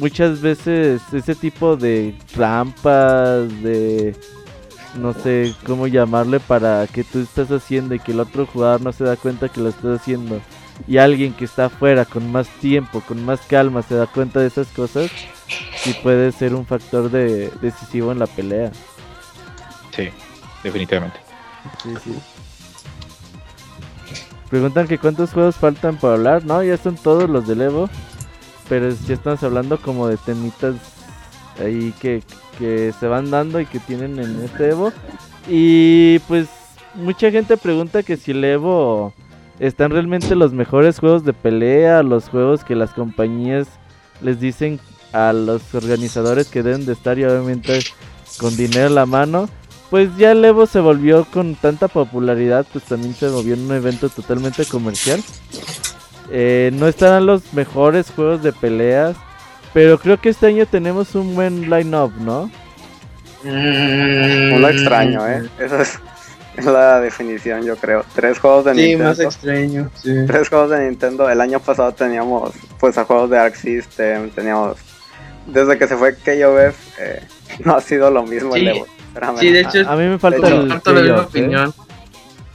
muchas 0.01 0.41
veces 0.41 1.01
ese 1.13 1.37
tipo 1.37 1.77
de 1.77 2.19
trampas, 2.35 3.49
de 3.63 4.17
no 4.99 5.13
sé 5.13 5.55
cómo 5.65 5.87
llamarle 5.87 6.41
para 6.41 6.89
que 6.89 7.05
tú 7.05 7.21
estás 7.21 7.53
haciendo 7.53 7.95
y 7.95 8.01
que 8.01 8.11
el 8.11 8.19
otro 8.19 8.45
jugador 8.45 8.81
no 8.81 8.93
se 8.93 9.05
da 9.05 9.17
cuenta 9.17 9.49
que 9.49 9.61
lo 9.61 9.69
estás 9.69 10.01
haciendo 10.01 10.41
y 10.87 10.99
alguien 10.99 11.33
que 11.33 11.45
está 11.45 11.67
afuera 11.67 12.05
con 12.05 12.31
más 12.31 12.49
tiempo, 12.61 13.01
con 13.01 13.25
más 13.25 13.41
calma 13.43 13.83
se 13.83 13.95
da 13.95 14.07
cuenta 14.07 14.41
de 14.41 14.49
esas 14.49 14.69
cosas, 14.69 15.11
sí 15.77 15.95
puede 16.03 16.33
ser 16.33 16.55
un 16.55 16.67
factor 16.67 17.11
de, 17.11 17.51
decisivo 17.61 18.13
en 18.13 18.19
la 18.19 18.27
pelea. 18.27 18.71
Sí, 19.95 20.09
definitivamente. 20.63 21.19
Sí, 21.83 21.95
sí. 22.03 22.15
Preguntan 24.51 24.87
que 24.87 24.99
cuántos 24.99 25.33
juegos 25.33 25.57
faltan 25.57 25.97
para 25.97 26.15
hablar. 26.15 26.45
No, 26.45 26.63
ya 26.63 26.77
son 26.77 26.97
todos 26.97 27.29
los 27.29 27.47
del 27.47 27.63
Evo. 27.63 27.89
Pero 28.69 28.89
ya 28.91 29.15
estamos 29.15 29.43
hablando 29.43 29.81
como 29.81 30.09
de 30.09 30.17
temitas 30.17 30.77
ahí 31.61 31.93
que, 32.01 32.23
que 32.59 32.93
se 32.99 33.07
van 33.07 33.31
dando 33.31 33.61
y 33.61 33.67
que 33.67 33.79
tienen 33.79 34.19
en 34.19 34.43
este 34.45 34.71
Evo. 34.71 34.93
Y 35.49 36.19
pues 36.21 36.49
mucha 36.95 37.31
gente 37.31 37.57
pregunta 37.57 38.03
que 38.03 38.17
si 38.17 38.31
el 38.31 38.45
Evo 38.45 39.13
están 39.59 39.91
realmente 39.91 40.35
los 40.35 40.53
mejores 40.53 40.99
juegos 40.99 41.25
de 41.25 41.33
pelea, 41.33 42.03
los 42.03 42.29
juegos 42.29 42.65
que 42.65 42.75
las 42.75 42.91
compañías 42.91 43.69
les 44.21 44.41
dicen 44.41 44.81
a 45.13 45.33
los 45.33 45.75
organizadores 45.75 46.49
que 46.49 46.63
deben 46.63 46.87
de 46.87 46.93
estar 46.93 47.19
y 47.19 47.25
obviamente 47.25 47.81
con 48.39 48.57
dinero 48.57 48.89
en 48.89 48.95
la 48.95 49.07
mano. 49.07 49.49
Pues 49.91 50.17
ya 50.17 50.33
el 50.33 50.45
Evo 50.45 50.67
se 50.67 50.81
volvió 50.81 51.25
con 51.27 51.55
tanta 51.55 51.87
popularidad, 51.87 52.67
pues 52.73 52.85
también 52.85 53.15
se 53.15 53.29
volvió 53.29 53.55
en 53.55 53.61
un 53.61 53.73
evento 53.73 54.09
totalmente 54.09 54.65
comercial. 54.65 55.23
Eh, 56.31 56.71
no 56.75 56.89
estarán 56.89 57.27
los 57.27 57.53
mejores 57.53 58.11
juegos 58.11 58.43
de 58.43 58.53
peleas, 58.53 59.15
pero 59.73 59.99
creo 59.99 60.21
que 60.21 60.31
este 60.31 60.47
año 60.47 60.67
tenemos 60.67 61.15
un 61.15 61.35
buen 61.35 61.71
line-up, 61.71 62.13
¿no? 62.19 62.51
Mm, 63.45 64.65
extraño, 64.65 65.29
¿eh? 65.29 65.49
Eso 65.59 65.81
es 65.81 66.01
la 66.65 67.01
definición, 67.01 67.65
yo 67.65 67.77
creo. 67.77 68.05
Tres 68.15 68.39
juegos 68.39 68.65
de 68.67 68.75
Nintendo. 68.75 69.15
Sí, 69.15 69.25
más 69.25 69.35
extraño, 69.35 69.91
sí. 69.95 70.11
Tres 70.27 70.49
juegos 70.49 70.71
de 70.71 70.87
Nintendo. 70.87 71.29
El 71.29 71.41
año 71.41 71.61
pasado 71.61 71.93
teníamos, 71.93 72.53
pues, 72.79 72.97
a 72.99 73.05
juegos 73.05 73.31
de 73.31 73.39
Arc 73.39 73.55
System, 73.55 74.31
teníamos... 74.31 74.77
Desde 75.47 75.77
que 75.77 75.87
se 75.87 75.97
fue 75.97 76.15
KOF, 76.15 76.99
eh, 76.99 77.23
no 77.65 77.77
ha 77.77 77.81
sido 77.81 78.11
lo 78.11 78.25
mismo 78.25 78.55
el 78.57 78.69
Evo. 78.69 78.87
Sí, 79.39 79.51
de 79.51 79.61
hecho, 79.61 79.89
a 79.89 79.95
mí 79.95 80.09
me 80.09 80.19
falta 80.19 80.49
el 80.49 80.69
la 80.69 80.75
misma 80.75 81.01
¿eh? 81.01 81.21
opinión. 81.21 81.75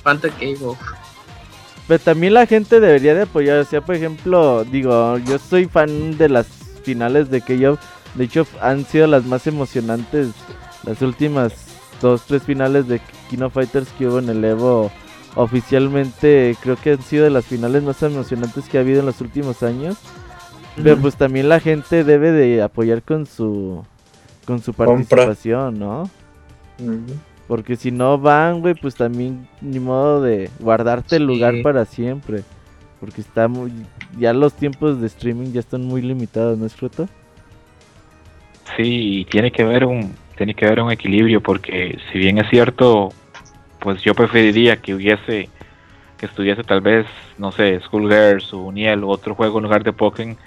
Falta 0.03 0.27
KOF. 0.29 0.77
Pero 1.87 2.03
también 2.03 2.33
la 2.33 2.45
gente 2.45 2.79
debería 2.79 3.13
de 3.13 3.23
apoyar. 3.23 3.59
O 3.59 3.65
sea, 3.65 3.81
por 3.81 3.95
ejemplo, 3.95 4.65
digo, 4.65 5.17
yo 5.19 5.39
soy 5.39 5.65
fan 5.65 6.17
de 6.17 6.29
las 6.29 6.47
finales 6.83 7.29
de 7.29 7.41
KOF. 7.41 7.79
De 8.15 8.23
hecho, 8.25 8.45
han 8.61 8.85
sido 8.85 9.07
las 9.07 9.25
más 9.25 9.47
emocionantes. 9.47 10.29
Las 10.83 11.01
últimas 11.01 11.68
dos, 12.01 12.23
tres 12.23 12.43
finales 12.43 12.87
de 12.87 13.01
Kino 13.29 13.49
Fighters 13.49 13.89
que 13.97 14.07
hubo 14.07 14.19
en 14.19 14.29
el 14.29 14.43
Evo. 14.43 14.91
Oficialmente 15.35 16.55
creo 16.61 16.75
que 16.75 16.93
han 16.93 17.01
sido 17.01 17.23
de 17.23 17.29
las 17.29 17.45
finales 17.45 17.83
más 17.83 18.01
emocionantes 18.01 18.67
que 18.67 18.77
ha 18.77 18.81
habido 18.81 18.99
en 18.99 19.05
los 19.05 19.21
últimos 19.21 19.63
años. 19.63 19.97
Pero 20.81 20.97
pues 20.97 21.15
también 21.15 21.49
la 21.49 21.59
gente 21.59 22.03
debe 22.03 22.31
de 22.31 22.61
apoyar 22.61 23.03
con 23.03 23.25
su 23.25 23.83
con 24.45 24.61
su 24.61 24.73
participación, 24.73 25.77
¿no? 25.77 26.09
Porque 27.47 27.75
si 27.75 27.91
no 27.91 28.17
van, 28.17 28.61
güey, 28.61 28.75
pues 28.75 28.95
también 28.95 29.47
ni 29.61 29.79
modo 29.79 30.21
de 30.21 30.49
guardarte 30.59 31.17
el 31.17 31.25
lugar 31.25 31.55
para 31.63 31.85
siempre. 31.85 32.43
Porque 32.99 33.21
está 33.21 33.47
muy 33.47 33.71
ya 34.17 34.33
los 34.33 34.53
tiempos 34.53 34.99
de 35.01 35.07
streaming 35.07 35.51
ya 35.51 35.59
están 35.59 35.85
muy 35.85 36.01
limitados, 36.01 36.57
¿no 36.57 36.65
es 36.65 36.75
cierto? 36.75 37.07
Sí, 38.77 39.25
tiene 39.29 39.51
que 39.51 39.63
haber 39.63 39.85
un 39.85 40.13
tiene 40.39 40.53
que 40.53 40.65
haber 40.65 40.79
un 40.81 40.89
equilibrio 40.89 41.41
porque 41.41 41.99
si 42.09 42.17
bien 42.17 42.37
es 42.37 42.49
cierto, 42.49 43.11
pues 43.81 44.01
yo 44.01 44.15
preferiría 44.15 44.77
que 44.77 44.93
hubiese 44.93 45.49
que 46.17 46.27
estuviese 46.27 46.63
tal 46.63 46.79
vez, 46.79 47.05
no 47.37 47.51
sé, 47.51 47.77
Skullgirls 47.81 48.53
o 48.53 48.59
Uniel 48.59 49.03
o 49.03 49.09
otro 49.09 49.35
juego 49.35 49.57
en 49.57 49.63
lugar 49.65 49.83
de 49.83 49.91
Pokémon. 49.91 50.37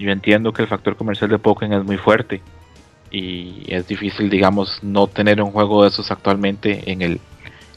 Yo 0.00 0.10
entiendo 0.10 0.52
que 0.52 0.62
el 0.62 0.68
factor 0.68 0.96
comercial 0.96 1.30
de 1.30 1.38
Pokémon 1.38 1.78
es 1.78 1.84
muy 1.84 1.96
fuerte 1.96 2.42
y 3.12 3.62
es 3.68 3.86
difícil, 3.86 4.28
digamos, 4.28 4.82
no 4.82 5.06
tener 5.06 5.40
un 5.40 5.52
juego 5.52 5.82
de 5.82 5.90
esos 5.90 6.10
actualmente 6.10 6.82
en 6.90 7.02
el 7.02 7.20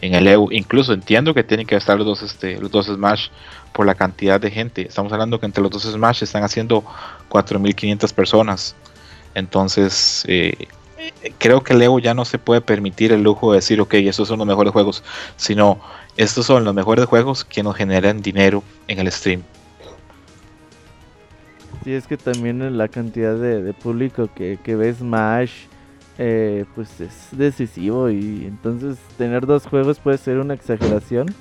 en 0.01 0.15
el 0.15 0.27
EU. 0.27 0.47
Incluso 0.51 0.93
entiendo 0.93 1.35
que 1.35 1.43
tienen 1.43 1.67
que 1.67 1.75
estar 1.75 1.97
los 1.97 2.07
dos, 2.07 2.23
este, 2.23 2.59
los 2.59 2.71
dos 2.71 2.87
Smash 2.87 3.27
por 3.73 3.85
la 3.85 3.93
cantidad 3.93 4.41
de 4.41 4.49
gente. 4.49 4.87
Estamos 4.87 5.13
hablando 5.13 5.39
que 5.39 5.45
entre 5.45 5.61
los 5.61 5.69
dos 5.69 5.83
Smash 5.83 6.23
están 6.23 6.43
haciendo 6.43 6.83
4.500 7.29 8.11
personas. 8.13 8.75
Entonces, 9.35 10.25
eh, 10.27 10.67
creo 11.37 11.63
que 11.63 11.73
EU 11.73 11.99
ya 11.99 12.13
no 12.13 12.25
se 12.25 12.37
puede 12.37 12.61
permitir 12.61 13.11
el 13.11 13.23
lujo 13.23 13.51
de 13.51 13.57
decir, 13.57 13.79
ok, 13.81 13.93
estos 13.95 14.27
son 14.27 14.39
los 14.39 14.47
mejores 14.47 14.73
juegos, 14.73 15.03
sino 15.37 15.79
estos 16.17 16.45
son 16.45 16.63
los 16.63 16.73
mejores 16.73 17.05
juegos 17.05 17.45
que 17.45 17.63
nos 17.63 17.75
generan 17.75 18.21
dinero 18.21 18.63
en 18.87 18.99
el 18.99 19.11
stream. 19.11 19.43
Sí, 21.83 21.93
es 21.93 22.07
que 22.07 22.17
también 22.17 22.77
la 22.77 22.87
cantidad 22.89 23.35
de, 23.35 23.73
público 23.73 24.29
que, 24.35 24.59
que 24.61 24.75
ve 24.75 24.93
Smash, 24.93 25.51
eh, 26.17 26.65
pues 26.75 26.99
es 26.99 27.29
decisivo 27.31 28.09
y 28.09 28.43
entonces 28.45 28.97
tener 29.17 29.45
dos 29.45 29.65
juegos 29.65 29.99
puede 29.99 30.17
ser 30.17 30.39
una 30.39 30.53
exageración. 30.53 31.33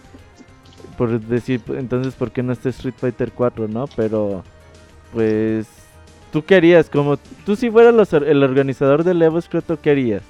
Por 0.96 1.20
decir, 1.20 1.60
entonces, 1.68 2.14
¿por 2.14 2.30
qué 2.30 2.42
no 2.42 2.52
está 2.52 2.68
Street 2.68 2.94
Fighter 2.96 3.32
4, 3.32 3.68
no? 3.68 3.86
Pero, 3.96 4.44
pues, 5.12 5.66
¿tú 6.32 6.44
qué 6.44 6.56
harías? 6.56 6.88
Como 6.88 7.16
tú 7.44 7.56
si 7.56 7.70
fueras 7.70 8.12
el 8.12 8.42
organizador 8.42 9.04
del 9.04 9.20
Evo 9.22 9.40
Scroto, 9.40 9.80
¿qué 9.80 9.90
harías? 9.90 10.22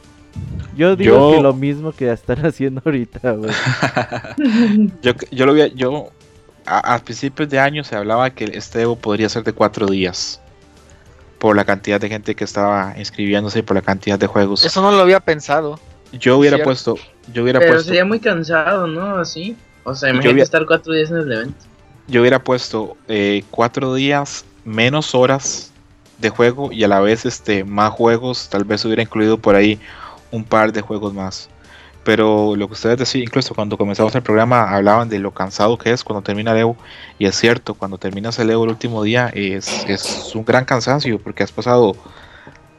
Yo 0.76 0.94
digo 0.94 1.32
que 1.32 1.42
lo 1.42 1.54
mismo 1.54 1.92
que 1.92 2.10
están 2.10 2.38
haciendo 2.46 2.80
ahorita, 2.84 3.32
güey. 3.32 3.50
yo, 5.02 5.12
yo 5.30 5.46
lo 5.46 5.54
vi, 5.54 5.72
yo 5.74 6.10
a, 6.66 6.98
principios 6.98 7.48
de 7.48 7.58
año 7.58 7.82
se 7.82 7.96
hablaba 7.96 8.30
que 8.30 8.44
este 8.44 8.82
Evo 8.82 8.96
podría 8.96 9.28
ser 9.28 9.42
de 9.44 9.52
cuatro 9.52 9.86
días 9.86 10.40
por 11.38 11.56
la 11.56 11.64
cantidad 11.64 12.00
de 12.00 12.08
gente 12.08 12.34
que 12.34 12.44
estaba 12.44 12.94
inscribiéndose 12.98 13.60
y 13.60 13.62
por 13.62 13.76
la 13.76 13.82
cantidad 13.82 14.18
de 14.18 14.26
juegos. 14.26 14.64
Eso 14.64 14.82
no 14.82 14.90
lo 14.90 14.98
había 14.98 15.20
pensado. 15.20 15.80
Yo 16.12 16.38
hubiera 16.38 16.62
puesto, 16.62 16.96
yo 17.32 17.42
hubiera 17.42 17.60
Pero 17.60 17.80
sería 17.80 18.04
muy 18.04 18.18
cansado, 18.18 18.86
¿no? 18.86 19.18
Así. 19.18 19.56
O 19.84 19.94
sea, 19.94 20.10
imagínate 20.10 20.42
estar 20.42 20.66
cuatro 20.66 20.92
días 20.92 21.10
en 21.10 21.18
el 21.18 21.32
evento. 21.32 21.64
Yo 22.08 22.20
hubiera 22.22 22.42
puesto 22.42 22.96
eh, 23.08 23.44
cuatro 23.50 23.94
días 23.94 24.44
menos 24.64 25.14
horas 25.14 25.72
de 26.18 26.30
juego 26.30 26.70
y 26.72 26.84
a 26.84 26.88
la 26.88 27.00
vez 27.00 27.24
este 27.24 27.64
más 27.64 27.92
juegos. 27.92 28.48
Tal 28.48 28.64
vez 28.64 28.84
hubiera 28.84 29.02
incluido 29.02 29.38
por 29.38 29.54
ahí 29.54 29.80
un 30.30 30.44
par 30.44 30.72
de 30.72 30.80
juegos 30.80 31.14
más. 31.14 31.48
Pero 32.04 32.56
lo 32.56 32.68
que 32.68 32.72
ustedes 32.72 32.98
decían, 32.98 33.24
incluso 33.24 33.54
cuando 33.54 33.76
comenzamos 33.76 34.14
el 34.14 34.22
programa, 34.22 34.74
hablaban 34.74 35.08
de 35.08 35.18
lo 35.18 35.32
cansado 35.32 35.76
que 35.76 35.92
es 35.92 36.02
cuando 36.02 36.22
termina 36.22 36.52
el 36.52 36.58
Evo. 36.58 36.76
Y 37.18 37.26
es 37.26 37.36
cierto, 37.36 37.74
cuando 37.74 37.98
terminas 37.98 38.38
el 38.38 38.50
Evo 38.50 38.64
el 38.64 38.70
último 38.70 39.02
día, 39.02 39.30
es, 39.34 39.84
es 39.86 40.34
un 40.34 40.44
gran 40.44 40.64
cansancio 40.64 41.18
porque 41.18 41.42
has 41.42 41.52
pasado 41.52 41.94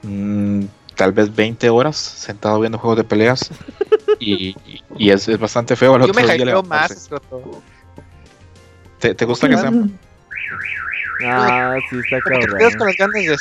mm, 0.01 0.63
tal 0.95 1.11
vez 1.11 1.33
20 1.35 1.69
horas 1.69 1.95
sentado 1.95 2.59
viendo 2.59 2.79
juegos 2.79 2.97
de 2.97 3.03
peleas. 3.03 3.51
y, 4.19 4.55
y 4.97 5.09
es, 5.11 5.27
es, 5.27 5.39
bastante 5.39 5.75
feo. 5.75 5.97
Yo 6.05 6.13
me 6.13 6.23
hypeo 6.23 6.63
más. 6.63 7.09
¿Te, 8.99 9.13
¿Te, 9.13 9.25
gusta 9.25 9.47
que 9.47 9.57
sea? 9.57 9.71
Ah, 11.25 11.77
sí, 11.89 11.97
está 11.97 12.19
cabrón. 12.21 12.51
Te 12.51 12.57
quedas 12.57 12.75
con 12.75 12.87
las 12.87 12.97
ganas 12.97 13.13
de, 13.13 13.37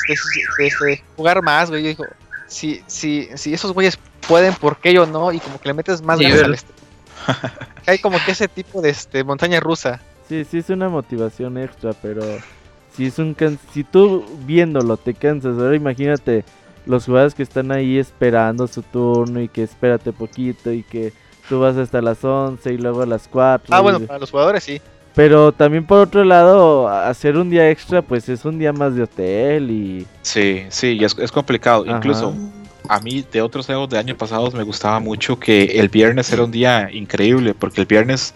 de, 0.57 0.71
de, 0.85 1.03
jugar 1.15 1.41
más, 1.41 1.69
güey. 1.69 1.83
Yo 1.83 1.89
digo, 1.89 2.05
si, 2.47 2.83
si, 2.87 3.29
si 3.35 3.53
esos 3.53 3.71
güeyes 3.73 3.97
pueden, 4.27 4.53
¿por 4.55 4.77
qué 4.77 4.93
yo 4.93 5.05
no? 5.05 5.31
Y 5.31 5.39
como 5.39 5.59
que 5.59 5.69
le 5.69 5.73
metes 5.73 6.01
más 6.01 6.19
ganas 6.19 6.43
al 6.43 6.53
este. 6.53 6.73
Hay 7.85 7.99
como 7.99 8.17
que 8.25 8.31
ese 8.31 8.47
tipo 8.47 8.81
de 8.81 8.89
este 8.89 9.23
montaña 9.23 9.59
rusa. 9.59 10.01
Sí, 10.27 10.45
sí 10.45 10.59
es 10.59 10.69
una 10.69 10.89
motivación 10.89 11.57
extra, 11.57 11.93
pero 11.93 12.21
si 12.95 13.07
es 13.07 13.17
un 13.19 13.35
si 13.73 13.83
tú 13.83 14.25
viéndolo 14.45 14.97
te 14.97 15.13
cansas, 15.13 15.57
ahora 15.57 15.75
imagínate 15.75 16.43
los 16.85 17.05
jugadores 17.05 17.35
que 17.35 17.43
están 17.43 17.71
ahí 17.71 17.97
esperando 17.97 18.67
su 18.67 18.81
turno 18.83 19.41
y 19.41 19.47
que 19.47 19.63
espérate 19.63 20.11
poquito 20.11 20.71
y 20.71 20.83
que 20.83 21.13
tú 21.47 21.59
vas 21.59 21.77
hasta 21.77 22.01
las 22.01 22.23
11 22.23 22.73
y 22.73 22.77
luego 22.77 23.01
a 23.01 23.05
las 23.05 23.27
4. 23.27 23.75
Ah, 23.75 23.81
bueno, 23.81 23.99
para 24.01 24.19
los 24.19 24.31
jugadores 24.31 24.63
sí. 24.63 24.81
Pero 25.15 25.51
también 25.51 25.85
por 25.85 25.99
otro 25.99 26.23
lado, 26.23 26.87
hacer 26.87 27.35
un 27.35 27.49
día 27.49 27.69
extra, 27.69 28.01
pues 28.01 28.29
es 28.29 28.45
un 28.45 28.59
día 28.59 28.71
más 28.71 28.95
de 28.95 29.03
hotel 29.03 29.71
y... 29.71 30.07
Sí, 30.21 30.63
sí, 30.69 30.97
y 30.99 31.03
es, 31.03 31.17
es 31.17 31.31
complicado. 31.31 31.85
Incluso 31.85 32.33
a 32.87 32.99
mí 32.99 33.25
de 33.31 33.41
otros 33.41 33.65
juegos 33.65 33.89
de 33.89 33.97
años 33.97 34.17
pasados 34.17 34.53
me 34.53 34.63
gustaba 34.63 34.99
mucho 34.99 35.39
que 35.39 35.63
el 35.63 35.89
viernes 35.89 36.31
era 36.31 36.43
un 36.43 36.51
día 36.51 36.89
increíble, 36.91 37.53
porque 37.53 37.81
el 37.81 37.87
viernes 37.87 38.33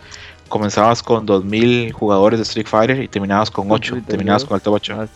comenzabas 0.54 1.02
con 1.02 1.26
2000 1.26 1.92
jugadores 1.94 2.38
de 2.38 2.44
Street 2.44 2.68
Fighter 2.68 3.02
y 3.02 3.08
terminabas 3.08 3.50
con 3.50 3.72
8, 3.72 4.04
terminabas 4.06 4.46
con 4.46 4.56
el 4.56 4.62
top 4.62 4.74
8. 4.76 4.96
Ah, 5.00 5.08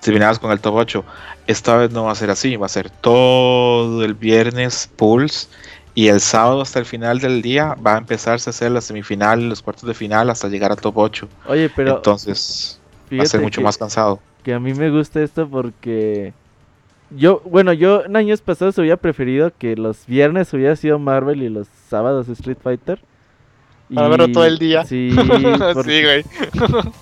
terminabas 0.00 0.38
con 0.38 0.52
el 0.52 0.60
top 0.60 0.74
8. 0.76 1.04
Esta 1.48 1.76
vez 1.76 1.90
no 1.90 2.04
va 2.04 2.12
a 2.12 2.14
ser 2.14 2.30
así, 2.30 2.54
va 2.56 2.66
a 2.66 2.68
ser 2.68 2.88
todo 2.88 4.04
el 4.04 4.14
viernes 4.14 4.88
pools 4.94 5.48
y 5.94 6.08
el 6.08 6.20
sábado 6.20 6.62
hasta 6.62 6.78
el 6.78 6.86
final 6.86 7.18
del 7.18 7.42
día 7.42 7.74
va 7.74 7.96
a 7.96 7.98
empezarse 7.98 8.48
a 8.48 8.52
hacer 8.52 8.70
la 8.70 8.80
semifinal, 8.80 9.48
los 9.48 9.62
cuartos 9.62 9.86
de 9.86 9.94
final 9.94 10.30
hasta 10.30 10.48
llegar 10.48 10.70
al 10.70 10.78
top 10.78 10.96
8. 10.96 11.28
Oye, 11.48 11.70
pero 11.74 11.96
entonces 11.96 12.80
va 13.12 13.22
a 13.22 13.26
ser 13.26 13.42
mucho 13.42 13.60
más 13.60 13.76
cansado. 13.76 14.20
Que 14.42 14.54
a 14.54 14.60
mí 14.60 14.74
me 14.74 14.90
gusta 14.90 15.22
esto 15.22 15.46
porque 15.48 16.32
yo, 17.10 17.42
bueno, 17.44 17.72
yo 17.72 18.04
en 18.04 18.16
años 18.16 18.40
pasados 18.40 18.78
hubiera 18.78 18.96
preferido 18.96 19.52
que 19.56 19.76
los 19.76 20.06
viernes 20.06 20.52
hubiera 20.54 20.76
sido 20.76 20.98
Marvel 20.98 21.42
y 21.42 21.48
los 21.48 21.68
sábados 21.88 22.28
Street 22.28 22.58
Fighter. 22.62 23.00
Para 23.94 24.08
verlo 24.08 24.28
todo 24.28 24.46
el 24.46 24.58
día. 24.58 24.86
Sí, 24.86 25.14
güey. 25.74 26.24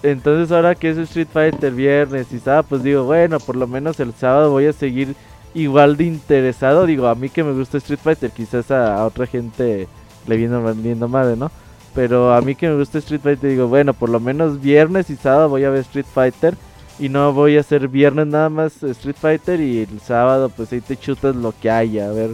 Entonces 0.03 0.51
ahora 0.51 0.75
que 0.75 0.91
es 0.91 0.99
Street 0.99 1.29
Fighter 1.33 1.73
viernes 1.73 2.33
y 2.33 2.41
sábado, 2.41 2.67
pues 2.69 2.83
digo, 2.83 3.05
bueno, 3.05 3.39
por 3.39 3.55
lo 3.55 3.69
menos 3.69 4.01
el 4.01 4.13
sábado 4.13 4.51
voy 4.51 4.67
a 4.67 4.73
seguir 4.73 5.15
igual 5.55 5.97
de 5.97 6.05
interesado. 6.05 6.87
Digo, 6.87 7.07
a 7.07 7.15
mí 7.15 7.29
que 7.29 7.45
me 7.45 7.53
gusta 7.53 7.79
Street 7.79 8.01
Fighter, 8.03 8.31
quizás 8.31 8.71
a, 8.71 9.05
otra 9.05 9.27
gente 9.27 9.89
le 10.27 10.37
viene 10.37 10.57
vendiendo 10.59 11.09
madre, 11.09 11.37
¿no? 11.37 11.51
Pero 11.95 12.35
a 12.35 12.41
mí 12.41 12.55
que 12.55 12.69
me 12.69 12.77
gusta 12.77 12.99
Street 12.99 13.21
Fighter, 13.23 13.51
digo, 13.51 13.69
bueno, 13.69 13.95
por 13.95 14.11
lo 14.11 14.21
menos 14.21 14.61
viernes 14.61 15.11
y 15.11 15.17
sábado 15.17 15.49
voy 15.49 15.65
a 15.65 15.71
ver 15.71 15.81
Street 15.81 16.07
Fighter. 16.13 16.57
Y 16.99 17.09
no 17.09 17.33
voy 17.33 17.57
a 17.57 17.61
hacer 17.61 17.89
viernes 17.89 18.27
nada 18.27 18.51
más 18.51 18.83
Street 18.83 19.17
Fighter 19.19 19.59
y 19.61 19.81
el 19.81 20.01
sábado 20.01 20.51
pues 20.51 20.71
ahí 20.73 20.83
te 20.83 20.99
chutas 20.99 21.35
lo 21.35 21.55
que 21.59 21.71
haya, 21.71 22.09
a 22.09 22.13
ver. 22.13 22.31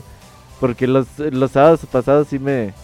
Porque 0.59 0.87
los, 0.89 1.07
los 1.19 1.53
sábados 1.53 1.87
pasados 1.91 2.29
sí 2.29 2.41
me, 2.41 2.75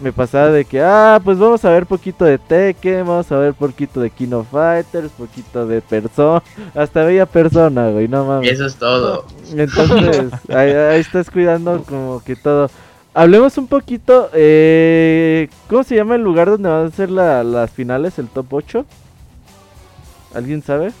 me 0.00 0.12
pasaba 0.12 0.50
de 0.50 0.64
que, 0.64 0.80
ah, 0.80 1.20
pues 1.22 1.38
vamos 1.38 1.64
a 1.64 1.70
ver 1.70 1.86
poquito 1.86 2.24
de 2.24 2.38
Tekken, 2.38 3.06
vamos 3.06 3.30
a 3.32 3.38
ver 3.38 3.54
poquito 3.54 4.00
de 4.00 4.10
Kino 4.10 4.44
Fighters, 4.44 5.10
poquito 5.10 5.66
de 5.66 5.80
Persona, 5.80 6.42
hasta 6.74 7.04
bella 7.04 7.26
Persona, 7.26 7.90
güey, 7.90 8.06
no 8.06 8.24
mames. 8.24 8.52
Eso 8.52 8.66
es 8.66 8.76
todo. 8.76 9.24
Entonces, 9.52 10.32
ahí, 10.50 10.70
estás 11.00 11.30
cuidando 11.30 11.82
como 11.82 12.22
que 12.24 12.36
todo. 12.36 12.70
Hablemos 13.14 13.58
un 13.58 13.66
poquito, 13.66 14.30
eh, 14.32 15.48
¿cómo 15.68 15.82
se 15.82 15.96
llama 15.96 16.14
el 16.14 16.22
lugar 16.22 16.48
donde 16.48 16.68
van 16.68 16.86
a 16.86 16.90
ser 16.90 17.10
las 17.10 17.70
finales, 17.70 18.18
el 18.18 18.28
top 18.28 18.54
8? 18.54 18.84
¿Alguien 20.34 20.62
sabe? 20.62 20.92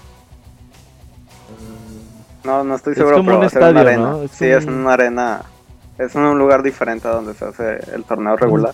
No, 2.42 2.64
no 2.64 2.74
estoy 2.74 2.94
seguro, 2.94 3.16
es 3.16 3.24
como 3.24 3.38
un 3.38 3.44
estadio, 3.44 3.98
¿no? 3.98 4.26
sí, 4.28 4.46
es 4.46 4.64
una 4.64 4.94
arena. 4.94 5.42
Es 5.98 6.14
un 6.14 6.38
lugar 6.38 6.62
diferente 6.62 7.06
a 7.08 7.10
donde 7.10 7.34
se 7.34 7.44
hace 7.44 7.80
el 7.92 8.04
torneo 8.04 8.36
regular 8.36 8.72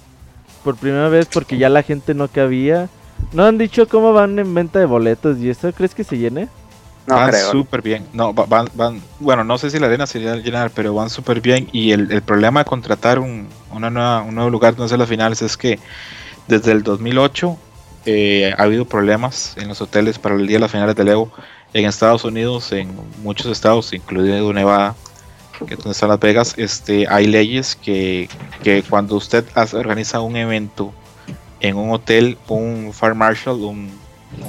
por 0.65 0.76
primera 0.76 1.09
vez 1.09 1.28
porque 1.33 1.59
ya 1.59 1.68
la 1.68 1.83
gente 1.83 2.15
no 2.15 2.26
cabía. 2.28 2.89
¿No 3.33 3.44
han 3.44 3.59
dicho 3.59 3.86
cómo 3.89 4.12
van 4.12 4.39
en 4.39 4.52
venta 4.55 4.78
de 4.78 4.86
boletos 4.86 5.39
y 5.39 5.51
eso? 5.51 5.73
¿Crees 5.73 5.94
que 5.94 6.02
se 6.02 6.18
llene? 6.18 6.49
No 7.07 7.17
van 7.17 7.34
súper 7.34 7.83
bien. 7.83 8.07
No, 8.12 8.33
van, 8.33 8.68
van, 8.75 9.02
bueno, 9.20 9.44
no 9.44 9.59
sé 9.59 9.70
si 9.70 9.78
la 9.78 9.86
arena 9.86 10.07
se 10.07 10.26
a 10.28 10.36
llenar, 10.36 10.70
pero 10.70 10.94
van 10.94 11.10
súper 11.10 11.41
bien. 11.41 11.68
Y 11.70 11.93
el, 11.93 12.23
problema 12.23 12.60
de 12.60 12.65
contratar 12.65 13.18
un, 13.18 13.47
una 13.70 13.91
nueva, 13.91 14.23
un 14.23 14.34
nuevo 14.34 14.51
lugar 14.51 14.75
donde 14.75 14.86
hacer 14.86 14.99
las 14.99 15.09
finales 15.09 15.43
es 15.43 15.57
que 15.57 15.78
desde 16.49 16.73
el 16.73 16.83
2008 16.83 17.57
eh, 18.07 18.55
ha 18.57 18.62
habido 18.62 18.86
problemas 18.86 19.55
en 19.59 19.68
los 19.68 19.81
hoteles 19.81 20.18
para 20.18 20.34
el 20.34 20.47
día 20.47 20.57
de 20.57 20.60
las 20.60 20.70
finales 20.70 20.97
de 20.97 21.10
Evo 21.10 21.31
en 21.73 21.86
Estados 21.86 22.25
Unidos, 22.25 22.73
en 22.73 22.91
muchos 23.23 23.47
estados, 23.47 23.93
incluido 23.93 24.52
Nevada 24.52 24.94
que 25.66 25.76
donde 25.76 25.92
están 25.92 26.08
Las 26.08 26.20
Vegas, 26.20 26.55
este, 26.57 27.07
hay 27.08 27.26
leyes 27.26 27.76
que, 27.76 28.28
que 28.62 28.83
cuando 28.83 29.16
usted 29.16 29.44
organiza 29.74 30.20
un 30.20 30.36
evento 30.36 30.92
en 31.60 31.76
un 31.76 31.91
hotel, 31.92 32.36
un 32.49 32.92
fire 32.92 33.15
marshal, 33.15 33.55
un, 33.55 33.91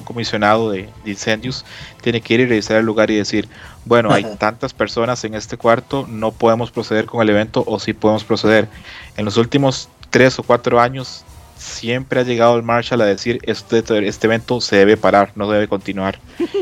comisionado 0.03 0.71
de, 0.71 0.89
incendios, 1.05 1.63
tiene 2.01 2.19
que 2.19 2.33
ir 2.33 2.39
y 2.39 2.45
revisar 2.45 2.77
el 2.77 2.85
lugar 2.85 3.11
y 3.11 3.15
decir, 3.15 3.47
bueno, 3.85 4.11
hay 4.11 4.25
tantas 4.37 4.73
personas 4.73 5.23
en 5.23 5.35
este 5.35 5.57
cuarto, 5.57 6.07
no 6.09 6.31
podemos 6.31 6.71
proceder 6.71 7.05
con 7.05 7.21
el 7.21 7.29
evento 7.29 7.63
o 7.67 7.79
sí 7.79 7.93
podemos 7.93 8.23
proceder. 8.23 8.67
En 9.15 9.25
los 9.25 9.37
últimos 9.37 9.89
tres 10.09 10.39
o 10.39 10.43
cuatro 10.43 10.81
años 10.81 11.23
siempre 11.65 12.21
ha 12.21 12.23
llegado 12.23 12.55
el 12.55 12.63
Marshall 12.63 13.01
a 13.01 13.05
decir 13.05 13.39
este, 13.43 13.83
este 14.07 14.27
evento 14.27 14.61
se 14.61 14.77
debe 14.77 14.97
parar, 14.97 15.31
no 15.35 15.49
debe 15.49 15.67
continuar. 15.67 16.19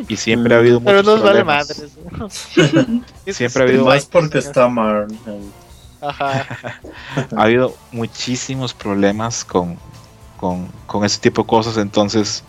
Y 0.07 0.15
siempre 0.15 0.55
ha 0.55 0.57
habido 0.59 0.79
muchos 0.79 1.03
Pero 1.03 1.21
vale 1.21 1.43
madres. 1.43 1.83
siempre 3.27 3.63
ha 3.63 3.65
habido 3.65 3.85
más 3.85 4.05
porque 4.05 4.39
está 4.39 4.67
Mar. 4.67 5.07
ha 6.01 6.45
habido 7.37 7.75
muchísimos 7.91 8.73
problemas 8.73 9.45
con, 9.45 9.77
con, 10.37 10.67
con 10.85 11.05
ese 11.05 11.19
tipo 11.19 11.43
de 11.43 11.47
cosas, 11.47 11.77
entonces 11.77 12.43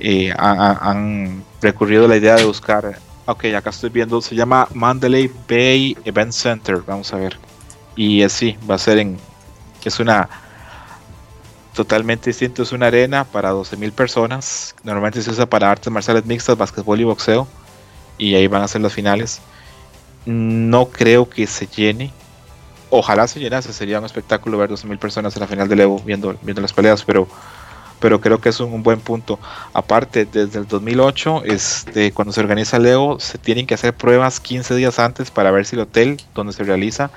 eh, 0.00 0.32
han 0.36 1.44
recurrido 1.60 2.06
a 2.06 2.08
la 2.08 2.16
idea 2.16 2.36
de 2.36 2.44
buscar. 2.44 2.98
Ok, 3.26 3.44
acá 3.56 3.70
estoy 3.70 3.90
viendo, 3.90 4.20
se 4.20 4.34
llama 4.34 4.66
Mandalay 4.74 5.30
Bay 5.48 5.96
Event 6.04 6.32
Center, 6.32 6.82
vamos 6.84 7.12
a 7.12 7.18
ver. 7.18 7.38
Y 7.94 8.22
así, 8.22 8.56
va 8.68 8.76
a 8.76 8.78
ser 8.78 8.98
en. 8.98 9.18
Es 9.84 9.98
una 9.98 10.28
totalmente 11.74 12.30
distinto. 12.30 12.62
Es 12.62 12.72
una 12.72 12.86
arena 12.86 13.24
para 13.24 13.52
12.000 13.52 13.92
personas. 13.92 14.74
Normalmente 14.84 15.22
se 15.22 15.30
usa 15.30 15.46
para 15.46 15.70
artes 15.70 15.92
marciales 15.92 16.24
mixtas, 16.26 16.56
básquetbol 16.56 17.00
y 17.00 17.04
boxeo. 17.04 17.46
Y 18.18 18.34
ahí 18.34 18.46
van 18.46 18.62
a 18.62 18.68
ser 18.68 18.80
las 18.80 18.92
finales. 18.92 19.40
No 20.26 20.86
creo 20.86 21.28
que 21.28 21.46
se 21.46 21.66
llene. 21.66 22.12
Ojalá 22.90 23.26
se 23.26 23.40
llenase, 23.40 23.72
sería 23.72 23.98
un 23.98 24.04
espectáculo 24.04 24.58
ver 24.58 24.70
12.000 24.70 24.98
personas 24.98 25.34
en 25.34 25.40
la 25.40 25.48
final 25.48 25.68
del 25.68 25.80
Evo 25.80 25.98
viendo, 26.00 26.36
viendo 26.42 26.60
las 26.60 26.74
peleas, 26.74 27.02
pero, 27.04 27.26
pero 28.00 28.20
creo 28.20 28.38
que 28.38 28.50
es 28.50 28.60
un, 28.60 28.82
buen 28.82 29.00
punto. 29.00 29.38
Aparte, 29.72 30.26
desde 30.26 30.58
el 30.58 30.68
2008, 30.68 31.44
este, 31.46 32.12
cuando 32.12 32.32
se 32.32 32.40
organiza 32.40 32.76
el 32.76 32.84
Evo, 32.84 33.18
se 33.18 33.38
tienen 33.38 33.66
que 33.66 33.72
hacer 33.72 33.94
pruebas 33.94 34.40
15 34.40 34.74
días 34.74 34.98
antes 34.98 35.30
para 35.30 35.50
ver 35.50 35.64
si 35.64 35.74
el 35.74 35.82
hotel 35.82 36.20
donde 36.34 36.52
se 36.52 36.64
realiza 36.64 37.10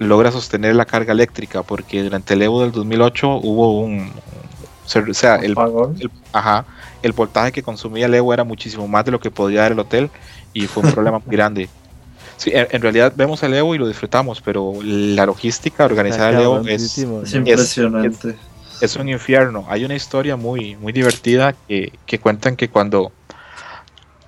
logra 0.00 0.32
sostener 0.32 0.74
la 0.74 0.86
carga 0.86 1.12
eléctrica, 1.12 1.62
porque 1.62 2.02
durante 2.02 2.32
el 2.32 2.40
Evo 2.42 2.62
del 2.62 2.72
2008 2.72 3.40
hubo 3.42 3.80
un... 3.80 4.10
O 4.86 5.14
sea, 5.14 5.36
el, 5.36 5.54
ajá, 6.32 6.64
el 7.02 7.12
voltaje 7.12 7.52
que 7.52 7.62
consumía 7.62 8.06
el 8.06 8.14
Evo 8.14 8.32
era 8.32 8.42
muchísimo 8.42 8.88
más 8.88 9.04
de 9.04 9.12
lo 9.12 9.20
que 9.20 9.30
podía 9.30 9.60
dar 9.60 9.72
el 9.72 9.78
hotel 9.78 10.10
y 10.52 10.66
fue 10.66 10.82
un 10.82 10.92
problema 10.92 11.18
muy 11.18 11.36
grande. 11.36 11.68
Sí, 12.38 12.50
en, 12.54 12.80
realidad 12.80 13.12
vemos 13.14 13.42
el 13.42 13.52
Evo 13.52 13.74
y 13.74 13.78
lo 13.78 13.86
disfrutamos, 13.86 14.40
pero 14.40 14.72
la 14.82 15.26
logística, 15.26 15.84
organizar 15.84 16.32
el 16.32 16.40
Evo 16.40 16.60
es, 16.66 16.96
impresionante. 17.34 18.36
Es, 18.80 18.96
un 18.96 19.10
infierno. 19.10 19.66
Hay 19.68 19.84
una 19.84 19.94
historia 19.94 20.34
muy, 20.36 20.76
muy 20.76 20.94
divertida 20.94 21.54
que, 21.68 21.92
que 22.06 22.18
cuentan 22.18 22.56
que 22.56 22.70
cuando 22.70 23.12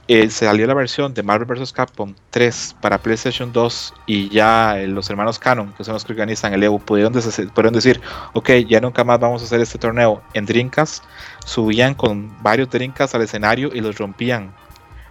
eh, 0.09 0.31
se 0.31 0.47
salió 0.47 0.67
la 0.67 0.75
versión 0.75 1.15
de 1.15 1.23
Marvel 1.23 1.47
vs. 1.47 1.73
Capcom 1.73 2.13
3 2.31 2.77
para 2.81 2.99
PlayStation 2.99 3.53
2 3.53 3.95
y 4.07 4.29
ya 4.31 4.81
eh, 4.81 4.89
los 4.89 5.09
hermanos 5.09 5.39
Canon, 5.39 5.73
que 5.75 5.85
son 5.85 5.95
los 5.95 6.05
que 6.05 6.13
organizan 6.13 6.53
el 6.53 6.63
Evo, 6.65 6.81
pudieron, 6.81 7.13
decir, 7.13 8.01
ok, 8.33 8.51
ya 8.69 8.81
nunca 8.81 9.05
más 9.05 9.21
vamos 9.21 9.43
a 9.43 9.45
hacer 9.45 9.61
este 9.61 9.79
torneo 9.79 10.21
en 10.35 10.45
Drinkas, 10.45 11.03
subían 11.47 11.95
con 11.95 12.35
varios 12.43 12.69
Drinkas 12.69 13.15
al 13.15 13.23
escenario 13.23 13.71
y 13.73 13.81
los 13.81 13.97
rompían. 13.97 14.53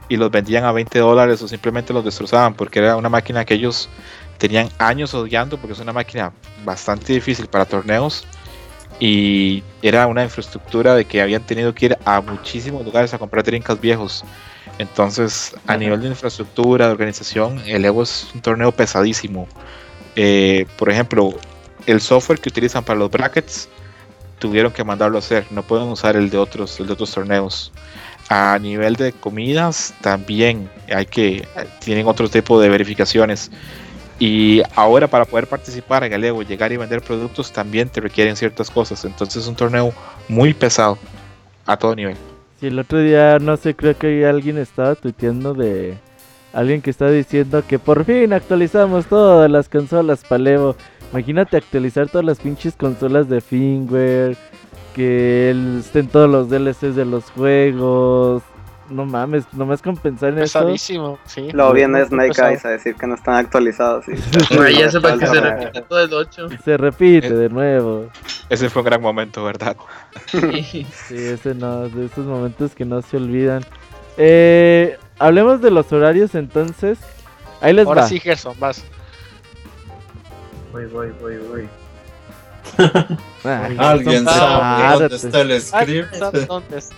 Y 0.09 0.17
los 0.17 0.29
vendían 0.29 0.65
a 0.65 0.73
20 0.73 0.99
dólares 0.99 1.41
o 1.41 1.47
simplemente 1.47 1.93
los 1.93 2.03
destrozaban 2.03 2.53
porque 2.53 2.79
era 2.79 2.97
una 2.97 3.07
máquina 3.07 3.45
que 3.45 3.53
ellos 3.53 3.87
tenían 4.37 4.67
años 4.77 5.13
odiando 5.13 5.57
porque 5.57 5.71
es 5.71 5.79
una 5.79 5.93
máquina 5.93 6.33
bastante 6.65 7.13
difícil 7.13 7.47
para 7.47 7.63
torneos. 7.63 8.25
Y 8.99 9.63
era 9.81 10.05
una 10.07 10.23
infraestructura 10.23 10.95
de 10.95 11.05
que 11.05 11.21
habían 11.21 11.43
tenido 11.43 11.73
que 11.73 11.85
ir 11.87 11.97
a 12.03 12.19
muchísimos 12.19 12.83
lugares 12.83 13.13
a 13.13 13.17
comprar 13.17 13.45
Drinkas 13.45 13.79
viejos 13.79 14.25
entonces, 14.81 15.55
a 15.67 15.77
nivel 15.77 16.01
de 16.01 16.07
infraestructura, 16.07 16.87
de 16.87 16.91
organización, 16.91 17.61
el 17.67 17.85
Evo 17.85 18.01
es 18.01 18.31
un 18.33 18.41
torneo 18.41 18.71
pesadísimo. 18.71 19.47
Eh, 20.15 20.65
por 20.75 20.89
ejemplo, 20.89 21.35
el 21.85 22.01
software 22.01 22.39
que 22.39 22.49
utilizan 22.49 22.83
para 22.83 22.97
los 22.97 23.11
brackets 23.11 23.69
tuvieron 24.39 24.71
que 24.71 24.83
mandarlo 24.83 25.17
a 25.17 25.19
hacer, 25.19 25.45
no 25.51 25.61
pueden 25.61 25.87
usar 25.87 26.15
el 26.15 26.31
de 26.31 26.37
otros, 26.39 26.79
el 26.79 26.87
de 26.87 26.93
otros 26.93 27.11
torneos. 27.11 27.71
A 28.29 28.57
nivel 28.59 28.95
de 28.95 29.13
comidas 29.13 29.93
también 30.01 30.69
hay 30.89 31.05
que 31.05 31.47
tienen 31.79 32.07
otro 32.07 32.27
tipo 32.27 32.59
de 32.59 32.69
verificaciones. 32.69 33.51
Y 34.17 34.63
ahora 34.75 35.07
para 35.07 35.25
poder 35.25 35.47
participar 35.47 36.03
en 36.03 36.13
el 36.13 36.23
Evo, 36.23 36.41
llegar 36.41 36.71
y 36.71 36.77
vender 36.77 37.01
productos 37.01 37.51
también 37.51 37.89
te 37.89 38.01
requieren 38.01 38.35
ciertas 38.35 38.71
cosas. 38.71 39.05
Entonces 39.05 39.43
es 39.43 39.47
un 39.47 39.55
torneo 39.55 39.93
muy 40.27 40.53
pesado 40.55 40.97
a 41.67 41.77
todo 41.77 41.95
nivel. 41.95 42.17
Y 42.61 42.67
el 42.67 42.77
otro 42.77 42.99
día, 42.99 43.39
no 43.39 43.57
sé, 43.57 43.75
creo 43.75 43.97
que 43.97 44.25
alguien 44.25 44.59
estaba 44.59 44.93
tuiteando 44.93 45.55
de 45.55 45.97
alguien 46.53 46.81
que 46.81 46.91
está 46.91 47.09
diciendo 47.09 47.63
que 47.67 47.79
por 47.79 48.05
fin 48.05 48.33
actualizamos 48.33 49.07
todas 49.07 49.49
las 49.49 49.67
consolas 49.67 50.23
Palevo. 50.23 50.75
Imagínate 51.11 51.57
actualizar 51.57 52.07
todas 52.09 52.25
las 52.25 52.39
pinches 52.39 52.75
consolas 52.75 53.27
de 53.29 53.41
firmware, 53.41 54.37
que 54.93 55.55
estén 55.79 56.07
todos 56.07 56.29
los 56.29 56.49
DLCs 56.49 56.95
de 56.95 57.05
los 57.05 57.31
juegos. 57.31 58.43
No 58.91 59.05
mames, 59.05 59.45
nomás 59.53 59.81
con 59.81 59.95
pensar 59.95 60.29
en 60.33 60.39
eso. 60.39 60.77
sí. 60.77 60.97
Luego 61.53 61.73
viene 61.73 62.05
Snake 62.05 62.41
Eyes 62.41 62.65
a 62.65 62.69
decir 62.69 62.95
que 62.95 63.07
no 63.07 63.15
están 63.15 63.35
actualizados. 63.35 64.05
Y... 64.07 64.15
ya 64.77 64.91
sepa 64.91 65.17
que 65.17 65.27
se 65.27 65.41
repite 65.41 65.81
todo 65.81 66.03
el 66.03 66.13
8. 66.13 66.47
Se 66.63 66.77
repite 66.77 67.33
de 67.33 67.49
nuevo. 67.49 68.07
Ese 68.49 68.69
fue 68.69 68.81
un 68.81 68.85
gran 68.85 69.01
momento, 69.01 69.43
¿verdad? 69.43 69.77
sí, 70.27 70.85
ese 71.09 71.55
no, 71.55 71.87
de 71.87 72.05
esos 72.05 72.25
momentos 72.25 72.75
que 72.75 72.85
no 72.85 73.01
se 73.01 73.17
olvidan. 73.17 73.63
Eh, 74.17 74.97
hablemos 75.19 75.61
de 75.61 75.71
los 75.71 75.91
horarios 75.91 76.35
entonces. 76.35 76.99
Ahí 77.61 77.73
les 77.73 77.87
Ahora 77.87 78.01
va. 78.01 78.07
sí, 78.07 78.19
Gerson, 78.19 78.55
vas. 78.59 78.83
Voy, 80.71 80.85
voy, 80.85 81.11
voy, 81.21 81.37
voy. 81.37 81.69
Ah, 83.43 83.69
Alguien 83.77 84.23
sabe 84.25 84.99
dónde 84.99 85.15
está 85.15 85.41
el 85.41 85.61
script. 85.61 86.13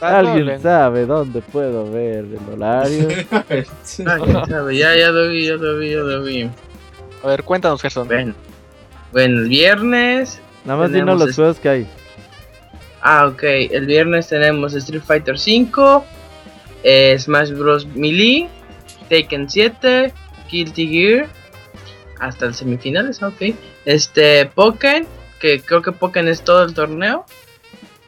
Alguien 0.02 0.62
sabe 0.62 1.06
dónde 1.06 1.42
puedo 1.42 1.90
ver 1.90 2.26
el 2.26 2.40
horario. 2.54 3.08
Alguien 4.06 4.46
sabe, 4.48 4.78
ya, 4.78 4.96
ya 4.96 5.10
lo 5.10 5.30
vi, 5.30 5.48
ya 5.48 5.54
lo 5.54 5.78
vi, 5.78 5.92
ya 5.92 6.00
lo 6.00 6.24
vi. 6.24 6.50
A 7.24 7.28
ver, 7.28 7.44
cuéntanos, 7.44 7.82
Gerson. 7.82 8.08
Bueno, 8.08 8.34
bueno 9.14 9.40
el 9.40 9.48
viernes. 9.48 10.42
Nada 10.66 10.80
más 10.80 10.92
dinos 10.92 11.18
los 11.18 11.36
juegos 11.36 11.60
que 11.60 11.70
hay. 11.70 11.88
Ah, 13.02 13.28
ok. 13.28 13.44
El 13.44 13.86
viernes 13.86 14.28
tenemos 14.28 14.74
Street 14.74 15.04
Fighter 15.06 15.36
V, 15.36 16.04
eh, 16.84 17.18
Smash 17.18 17.52
Bros. 17.52 17.86
Melee, 17.88 18.50
Taken 19.10 19.50
7, 19.50 20.14
Guilty 20.50 20.88
Gear, 20.88 21.28
hasta 22.20 22.46
el 22.46 22.54
semifinales, 22.54 23.22
ok. 23.22 23.54
Este, 23.86 24.46
Pokémon, 24.46 25.08
que 25.44 25.60
creo 25.60 25.82
que 25.82 25.92
Pokémon 25.92 26.30
es 26.30 26.42
todo 26.42 26.64
el 26.64 26.74
torneo. 26.74 27.26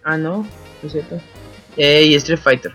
Ah, 0.05 0.17
no, 0.17 0.47
es 0.81 0.93
cierto. 0.93 1.19
Eh, 1.75 2.03
y 2.05 2.15
Street 2.15 2.39
Fighter, 2.39 2.71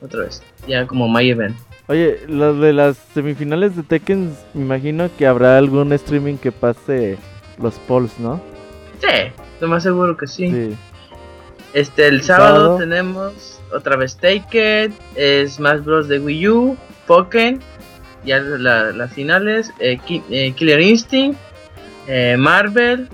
otra 0.00 0.20
vez, 0.20 0.40
ya 0.68 0.86
como 0.86 1.08
My 1.08 1.28
Event. 1.28 1.56
Oye, 1.88 2.20
lo 2.28 2.54
de 2.54 2.72
las 2.72 2.96
semifinales 3.12 3.74
de 3.74 3.82
Tekken, 3.82 4.32
me 4.54 4.62
imagino 4.62 5.10
que 5.18 5.26
habrá 5.26 5.58
algún 5.58 5.92
streaming 5.92 6.36
que 6.36 6.52
pase 6.52 7.18
los 7.58 7.74
polls, 7.88 8.20
¿no? 8.20 8.40
Sí, 9.00 9.32
lo 9.60 9.66
más 9.66 9.82
seguro 9.82 10.16
que 10.16 10.28
sí. 10.28 10.48
sí. 10.48 10.76
Este, 11.72 12.06
el 12.06 12.22
sábado, 12.22 12.78
tenemos 12.78 13.60
otra 13.72 13.96
vez 13.96 14.16
Taken, 14.16 14.94
Smash 15.48 15.80
Bros. 15.80 16.06
de 16.06 16.20
Wii 16.20 16.48
U, 16.48 16.76
Pokémon, 17.08 17.60
ya 18.24 18.38
las 18.38 19.12
finales, 19.12 19.72
eh, 19.80 19.98
eh, 20.30 20.52
Killer 20.52 20.80
Instinct, 20.80 21.36
eh, 22.06 22.36
Marvel, 22.38 23.08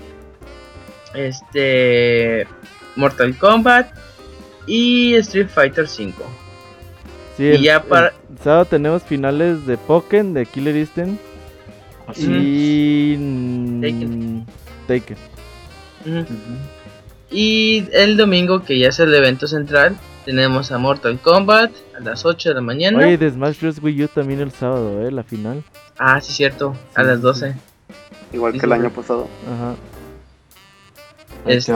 este, 1.13 2.47
Mortal 2.95 3.37
Kombat 3.37 3.93
y 4.67 5.15
Street 5.15 5.47
Fighter 5.47 5.87
5. 5.87 6.23
Sí, 7.37 7.43
y 7.45 7.61
ya 7.63 7.83
para... 7.83 8.07
el 8.07 8.37
sábado 8.43 8.65
tenemos 8.65 9.03
finales 9.03 9.65
de 9.65 9.77
Pokémon, 9.77 10.33
de 10.33 10.45
Killer 10.45 10.75
Instinct 10.75 11.21
y 12.17 13.15
Taken. 13.81 14.45
Taken. 14.87 15.17
Y 17.29 17.85
el 17.93 18.17
domingo, 18.17 18.63
que 18.63 18.77
ya 18.77 18.89
es 18.89 18.99
el 18.99 19.13
evento 19.13 19.47
central, 19.47 19.95
tenemos 20.25 20.71
a 20.71 20.77
Mortal 20.77 21.19
Kombat 21.19 21.71
a 21.97 21.99
las 22.01 22.25
8 22.25 22.49
de 22.49 22.55
la 22.55 22.61
mañana. 22.61 22.97
Oye, 22.99 23.17
de 23.17 23.29
Smash 23.29 23.61
Bros. 23.61 23.81
Wii 23.81 24.03
U 24.03 24.07
también 24.09 24.41
el 24.41 24.51
sábado, 24.51 25.07
¿eh? 25.07 25.11
La 25.11 25.23
final. 25.23 25.63
Ah, 25.97 26.19
sí, 26.19 26.33
cierto, 26.33 26.75
a 26.93 27.03
las 27.03 27.21
12. 27.21 27.55
Igual 28.33 28.59
que 28.59 28.65
el 28.65 28.71
año 28.73 28.89
pasado. 28.89 29.29
Ajá. 29.47 29.75
Este, 31.45 31.73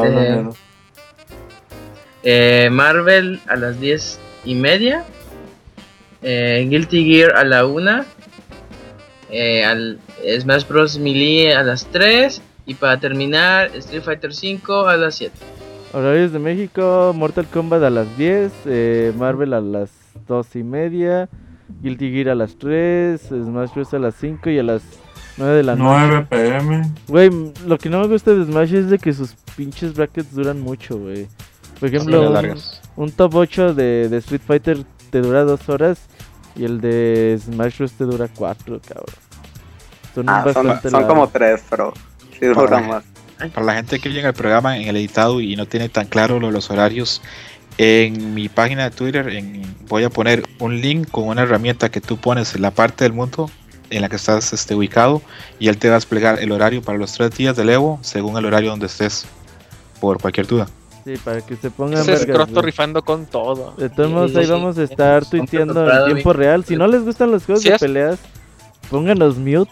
eh, 2.24 2.70
Marvel 2.72 3.40
a 3.48 3.56
las 3.56 3.80
10 3.80 4.20
y 4.46 4.56
media. 4.56 5.04
Eh, 6.22 6.66
Guilty 6.70 7.06
Gear 7.06 7.36
a 7.36 7.44
la 7.44 7.66
1. 7.66 8.04
Eh, 9.30 9.64
al 9.64 10.00
Smash 10.40 10.68
Bros. 10.68 10.98
Melee 10.98 11.54
a 11.54 11.64
las 11.64 11.86
3. 11.88 12.42
Y 12.66 12.74
para 12.74 13.00
terminar, 13.00 13.70
Street 13.76 14.02
Fighter 14.02 14.34
5 14.34 14.88
a 14.88 14.98
las 14.98 15.16
7. 15.16 15.36
Horarios 15.94 16.34
de 16.34 16.40
México, 16.40 17.14
Mortal 17.16 17.46
Kombat 17.46 17.84
a 17.84 17.90
las 17.90 18.18
10, 18.18 18.52
eh, 18.66 19.14
Marvel 19.16 19.54
a 19.54 19.62
las 19.62 19.92
2 20.28 20.58
y 20.58 20.64
media, 20.64 21.30
Guilty 21.82 22.12
Gear 22.12 22.30
a 22.30 22.36
las 22.36 22.58
3, 22.58 23.22
Smash 23.22 23.74
Bros. 23.74 23.94
a 23.94 24.00
las 24.00 24.16
5 24.16 24.50
y 24.50 24.60
a 24.60 24.64
las 24.64 24.82
9 25.38 25.56
de 25.56 25.64
la 25.64 25.76
noche. 25.76 26.08
9 26.08 26.28
pm. 26.30 26.92
Güey, 27.08 27.30
lo 27.66 27.78
que 27.78 27.90
no 27.90 28.00
me 28.00 28.08
gusta 28.08 28.34
de 28.34 28.46
Smash 28.46 28.74
es 28.74 28.90
de 28.90 29.00
que 29.00 29.14
sus 29.14 29.34
pinches 29.56 29.94
brackets 29.94 30.34
duran 30.34 30.62
mucho, 30.62 30.98
güey. 30.98 31.28
Por 31.80 31.90
ejemplo, 31.90 32.32
un, 32.32 32.58
un, 32.96 33.12
top 33.12 33.36
8 33.36 33.74
de, 33.74 34.08
de, 34.10 34.18
Street 34.18 34.42
Fighter 34.46 34.84
te 35.10 35.22
dura 35.22 35.44
2 35.44 35.70
horas 35.70 36.00
y 36.56 36.64
el 36.64 36.80
de 36.80 37.38
Smash 37.44 37.78
Bros. 37.78 37.92
te 37.94 38.06
dura 38.06 38.30
4, 38.34 38.82
cabrón. 38.88 39.16
Son, 40.14 40.30
ah, 40.30 40.46
son, 40.54 40.90
son 40.90 41.08
como 41.08 41.28
3, 41.28 41.62
pero 41.70 41.94
sí 42.40 42.46
duran 42.46 42.88
más. 42.88 43.04
Para 43.54 43.66
la 43.66 43.74
gente 43.76 44.00
que 44.00 44.10
llega 44.10 44.30
al 44.30 44.34
programa 44.34 44.78
en 44.78 44.88
el 44.88 44.96
editado 44.96 45.42
y 45.42 45.58
no 45.58 45.66
tiene 45.66 45.90
tan 45.90 46.08
claro 46.08 46.40
lo, 46.40 46.52
los 46.52 46.70
horarios, 46.72 47.22
en 47.78 48.34
mi 48.34 48.48
página 48.48 48.86
de 48.86 48.92
Twitter 48.92 49.28
en, 49.30 49.62
voy 49.88 50.04
a 50.04 50.10
poner 50.10 50.44
un 50.60 50.80
link 50.80 51.10
con 51.12 51.28
una 51.28 51.42
herramienta 51.42 51.90
que 51.90 52.00
tú 52.00 52.18
pones 52.18 52.56
en 52.56 52.62
la 52.62 52.72
parte 52.72 53.04
del 53.04 53.12
mundo 53.12 53.50
en 53.90 54.02
la 54.02 54.10
que 54.10 54.16
estás 54.16 54.54
este, 54.54 54.76
ubicado 54.76 55.22
y 55.60 55.68
él 55.68 55.78
te 55.78 55.90
va 55.90 55.96
a 55.96 55.98
desplegar 55.98 56.40
el 56.40 56.52
horario 56.52 56.82
para 56.82 56.98
los 56.98 57.14
tres 57.14 57.32
días 57.32 57.56
del 57.56 57.70
Evo 57.70 58.00
según 58.02 58.38
el 58.38 58.46
horario 58.46 58.72
donde 58.72 58.88
estés, 58.88 59.26
por 60.00 60.20
cualquier 60.20 60.48
duda. 60.48 60.68
Sí, 61.04 61.14
para 61.24 61.42
que 61.42 61.56
se 61.56 61.70
pongan 61.70 62.04
Se 62.04 62.12
vergas, 62.12 62.50
rifando 62.52 63.04
con 63.04 63.26
todo. 63.28 63.76
De 63.78 63.90
todos 63.90 64.10
modos, 64.10 64.36
ahí 64.36 64.48
vamos 64.48 64.78
a 64.78 64.84
estar 64.84 65.24
tuiteando 65.24 65.88
en 65.90 66.06
tiempo 66.14 66.34
real. 66.34 66.66
Si 66.66 66.76
no 66.76 66.88
les 66.88 67.04
gustan 67.06 67.32
los 67.32 67.46
juegos 67.46 67.64
de 67.64 67.78
peleas, 67.78 68.20
pónganos 68.90 69.38
mute 69.38 69.72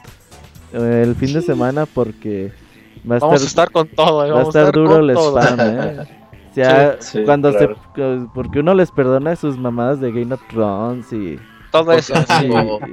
eh, 0.74 1.02
el 1.04 1.16
fin 1.16 1.34
de 1.34 1.42
semana 1.42 1.88
porque 1.88 2.52
Va 3.10 3.18
a 3.18 3.20
vamos 3.20 3.44
estar, 3.44 3.64
a 3.64 3.66
estar 3.66 3.72
con 3.72 3.88
todo. 3.90 4.26
Eh, 4.26 4.32
va 4.32 4.40
a 4.40 4.44
estar, 4.44 4.72
duro 4.72 4.98
el 5.00 5.12
spam, 5.12 5.60
eh. 5.60 6.08
O 6.52 6.56
sea, 6.56 6.98
sí, 7.00 7.18
sí, 7.18 7.24
cuando 7.26 7.50
claro. 7.50 7.76
se. 7.96 8.28
Porque 8.34 8.60
uno 8.60 8.76
les 8.76 8.92
perdona 8.92 9.36
sus 9.36 9.58
mamadas 9.58 10.00
de 10.00 10.12
Game 10.12 10.34
of 10.34 10.42
Thrones 10.50 11.12
y. 11.12 11.40
Todo 11.74 11.92
eso, 11.94 12.14
sí. 12.16 12.50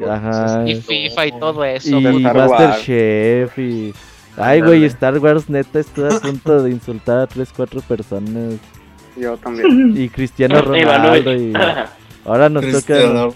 Ajá. 0.08 0.64
Y 0.66 0.76
FIFA 0.76 1.26
y 1.26 1.32
todo 1.38 1.64
eso. 1.64 2.00
Y 2.00 2.20
Masterchef 2.20 3.58
y. 3.58 3.92
Ay, 4.38 4.62
güey, 4.62 4.86
Star 4.86 5.18
Wars 5.18 5.50
neta 5.50 5.80
estoy 5.80 6.10
a 6.10 6.18
punto 6.18 6.62
de 6.62 6.70
insultar 6.70 7.18
a 7.18 7.26
3, 7.26 7.52
4 7.54 7.82
personas. 7.82 8.54
Yo 9.18 9.36
también. 9.36 9.94
Y 9.94 10.08
Cristiano 10.08 10.62
Ronaldo 10.62 11.36
y. 11.36 11.52
Ahora 12.24 12.48
nos 12.48 12.64
toca 12.70 13.30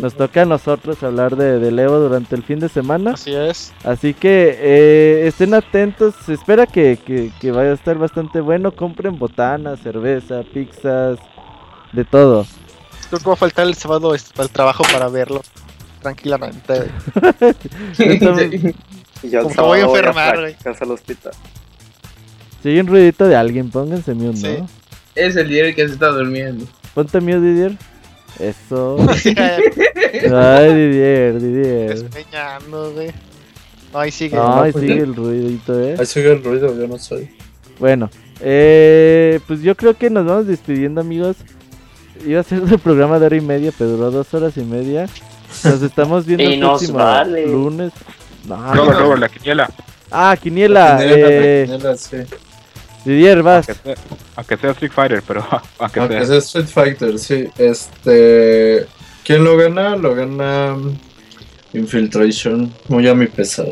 nos 0.00 0.14
toca 0.14 0.42
a 0.42 0.44
nosotros 0.44 1.00
hablar 1.04 1.36
de, 1.36 1.60
de 1.60 1.82
Evo 1.82 2.00
durante 2.00 2.34
el 2.34 2.42
fin 2.42 2.58
de 2.58 2.68
semana. 2.68 3.12
Así 3.12 3.32
es. 3.32 3.72
Así 3.84 4.12
que 4.12 4.58
eh, 4.58 5.26
estén 5.28 5.54
atentos. 5.54 6.16
Se 6.26 6.34
espera 6.34 6.66
que, 6.66 6.98
que, 7.04 7.30
que, 7.40 7.52
vaya 7.52 7.70
a 7.70 7.74
estar 7.74 7.96
bastante 7.96 8.40
bueno. 8.40 8.72
Compren 8.72 9.20
botanas, 9.20 9.78
cerveza, 9.78 10.42
pizzas, 10.52 11.20
de 11.92 12.04
todo. 12.04 12.44
Creo 13.08 13.20
que 13.20 13.26
va 13.26 13.34
a 13.34 13.36
faltar 13.36 13.66
el 13.66 13.74
sábado 13.74 14.14
este, 14.14 14.40
el 14.40 14.50
trabajo 14.50 14.84
para 14.92 15.08
verlo 15.08 15.42
tranquilamente. 16.04 16.90
y 19.22 19.30
yo 19.30 19.42
Como 19.42 19.66
voy 19.66 19.80
a 19.80 19.84
enfermar, 19.84 20.40
güey. 20.40 20.56
al 20.64 20.90
hospital. 20.90 21.32
Si 22.62 22.68
hay 22.68 22.80
un 22.80 22.86
ruidito 22.86 23.26
de 23.26 23.36
alguien, 23.36 23.70
pónganse 23.70 24.14
mute, 24.14 24.36
sí. 24.36 24.56
¿no? 24.58 24.68
Es 25.14 25.36
el 25.36 25.48
Didier 25.48 25.74
que 25.74 25.86
se 25.86 25.94
está 25.94 26.08
durmiendo. 26.08 26.66
Ponte 26.94 27.20
mute, 27.20 27.40
Didier. 27.40 27.76
Eso. 28.38 28.96
Ay, 29.24 30.74
Didier, 30.74 31.40
Didier. 31.40 31.98
Despeñando, 31.98 32.92
güey. 32.92 33.10
No, 33.92 33.98
ahí 34.00 34.10
sigue. 34.10 34.36
No, 34.36 34.62
ahí 34.62 34.72
sigue 34.72 34.98
el 34.98 35.14
ruidito, 35.14 35.80
eh. 35.80 35.96
Ahí 35.98 36.06
sigue 36.06 36.32
el 36.32 36.42
ruido, 36.42 36.76
yo 36.76 36.86
no 36.88 36.98
soy. 36.98 37.30
Bueno, 37.78 38.10
eh, 38.40 39.40
pues 39.46 39.62
yo 39.62 39.76
creo 39.76 39.96
que 39.96 40.10
nos 40.10 40.26
vamos 40.26 40.46
despidiendo, 40.46 41.00
amigos. 41.00 41.36
Iba 42.24 42.40
a 42.40 42.42
ser 42.42 42.62
el 42.62 42.78
programa 42.78 43.18
de 43.18 43.26
hora 43.26 43.36
y 43.36 43.40
media, 43.40 43.72
pero 43.76 43.90
duró 43.90 44.10
dos 44.10 44.32
horas 44.34 44.56
y 44.56 44.62
media. 44.62 45.08
Nos 45.64 45.82
estamos 45.82 46.26
viendo 46.26 46.44
el 46.44 46.60
próximo 46.60 46.98
vale. 46.98 47.46
lunes. 47.46 47.92
No, 48.46 48.74
Robert, 48.74 48.98
Robert, 48.98 49.20
la 49.20 49.28
quiniela. 49.28 49.70
Ah, 50.10 50.36
quiniela. 50.40 50.94
La 50.94 50.98
quiniela, 50.98 51.28
eh... 51.30 51.66
la 51.66 51.76
quiniela, 51.76 51.96
sí. 51.96 52.16
Didier, 53.04 53.42
vas. 53.42 53.68
Aunque 53.68 53.82
sea, 53.82 53.94
aunque 54.36 54.56
sea 54.56 54.70
Street 54.70 54.92
Fighter, 54.92 55.22
pero 55.26 55.44
aunque, 55.78 56.00
aunque 56.00 56.18
sea. 56.18 56.26
sea 56.26 56.38
Street 56.38 56.66
Fighter, 56.66 57.18
sí. 57.18 57.48
Este. 57.58 58.86
¿Quién 59.24 59.44
lo 59.44 59.56
gana? 59.56 59.96
Lo 59.96 60.14
gana 60.14 60.76
Infiltration. 61.72 62.72
Muy 62.88 63.08
a 63.08 63.14
mi 63.14 63.26
pesar. 63.26 63.66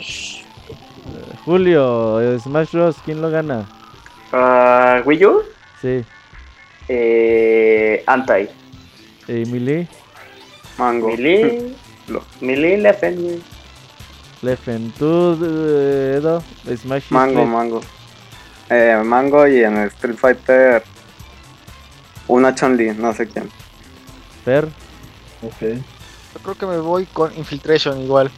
Julio, 1.44 2.20
Smash 2.40 2.72
Bros. 2.72 2.96
¿Quién 3.04 3.20
lo 3.22 3.30
gana? 3.30 3.66
Uh, 4.32 5.06
¿Wii 5.06 5.24
U? 5.26 5.42
Sí. 5.80 6.04
Eh, 6.94 8.04
Anti. 8.06 8.48
¿Y 9.26 9.46
Melee? 9.46 9.88
Mango. 10.76 11.08
Melee. 11.08 11.72
Melee 12.42 12.76
Leffen. 12.76 13.42
Leffen, 14.42 14.92
¿tú, 14.98 15.38
eh, 15.42 16.16
Edo? 16.18 16.42
Smash 16.76 17.04
Mango, 17.08 17.46
Mango. 17.46 17.80
Eh, 18.68 19.00
Mango 19.02 19.48
y 19.48 19.62
en 19.62 19.78
Street 19.84 20.16
Fighter 20.16 20.82
una 22.28 22.54
Chun-Li, 22.54 22.90
no 22.90 23.14
sé 23.14 23.26
quién. 23.26 23.48
Fer. 24.44 24.66
Ok. 25.42 25.60
Yo 26.34 26.40
creo 26.42 26.54
que 26.56 26.66
me 26.66 26.78
voy 26.78 27.06
con 27.06 27.34
Infiltration 27.38 28.02
igual. 28.02 28.30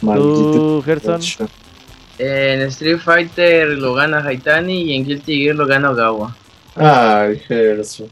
¿Tú, 0.00 0.82
Gerson? 0.86 1.20
En 2.18 2.62
Street 2.62 2.98
Fighter 2.98 3.68
lo 3.68 3.92
gana 3.92 4.24
Haitani 4.24 4.84
y 4.84 4.96
en 4.96 5.04
Guilty 5.04 5.42
Gear 5.42 5.56
lo 5.56 5.66
gana 5.66 5.90
Ogawa. 5.90 6.34
Ay, 6.76 7.38
Gerson. 7.46 8.08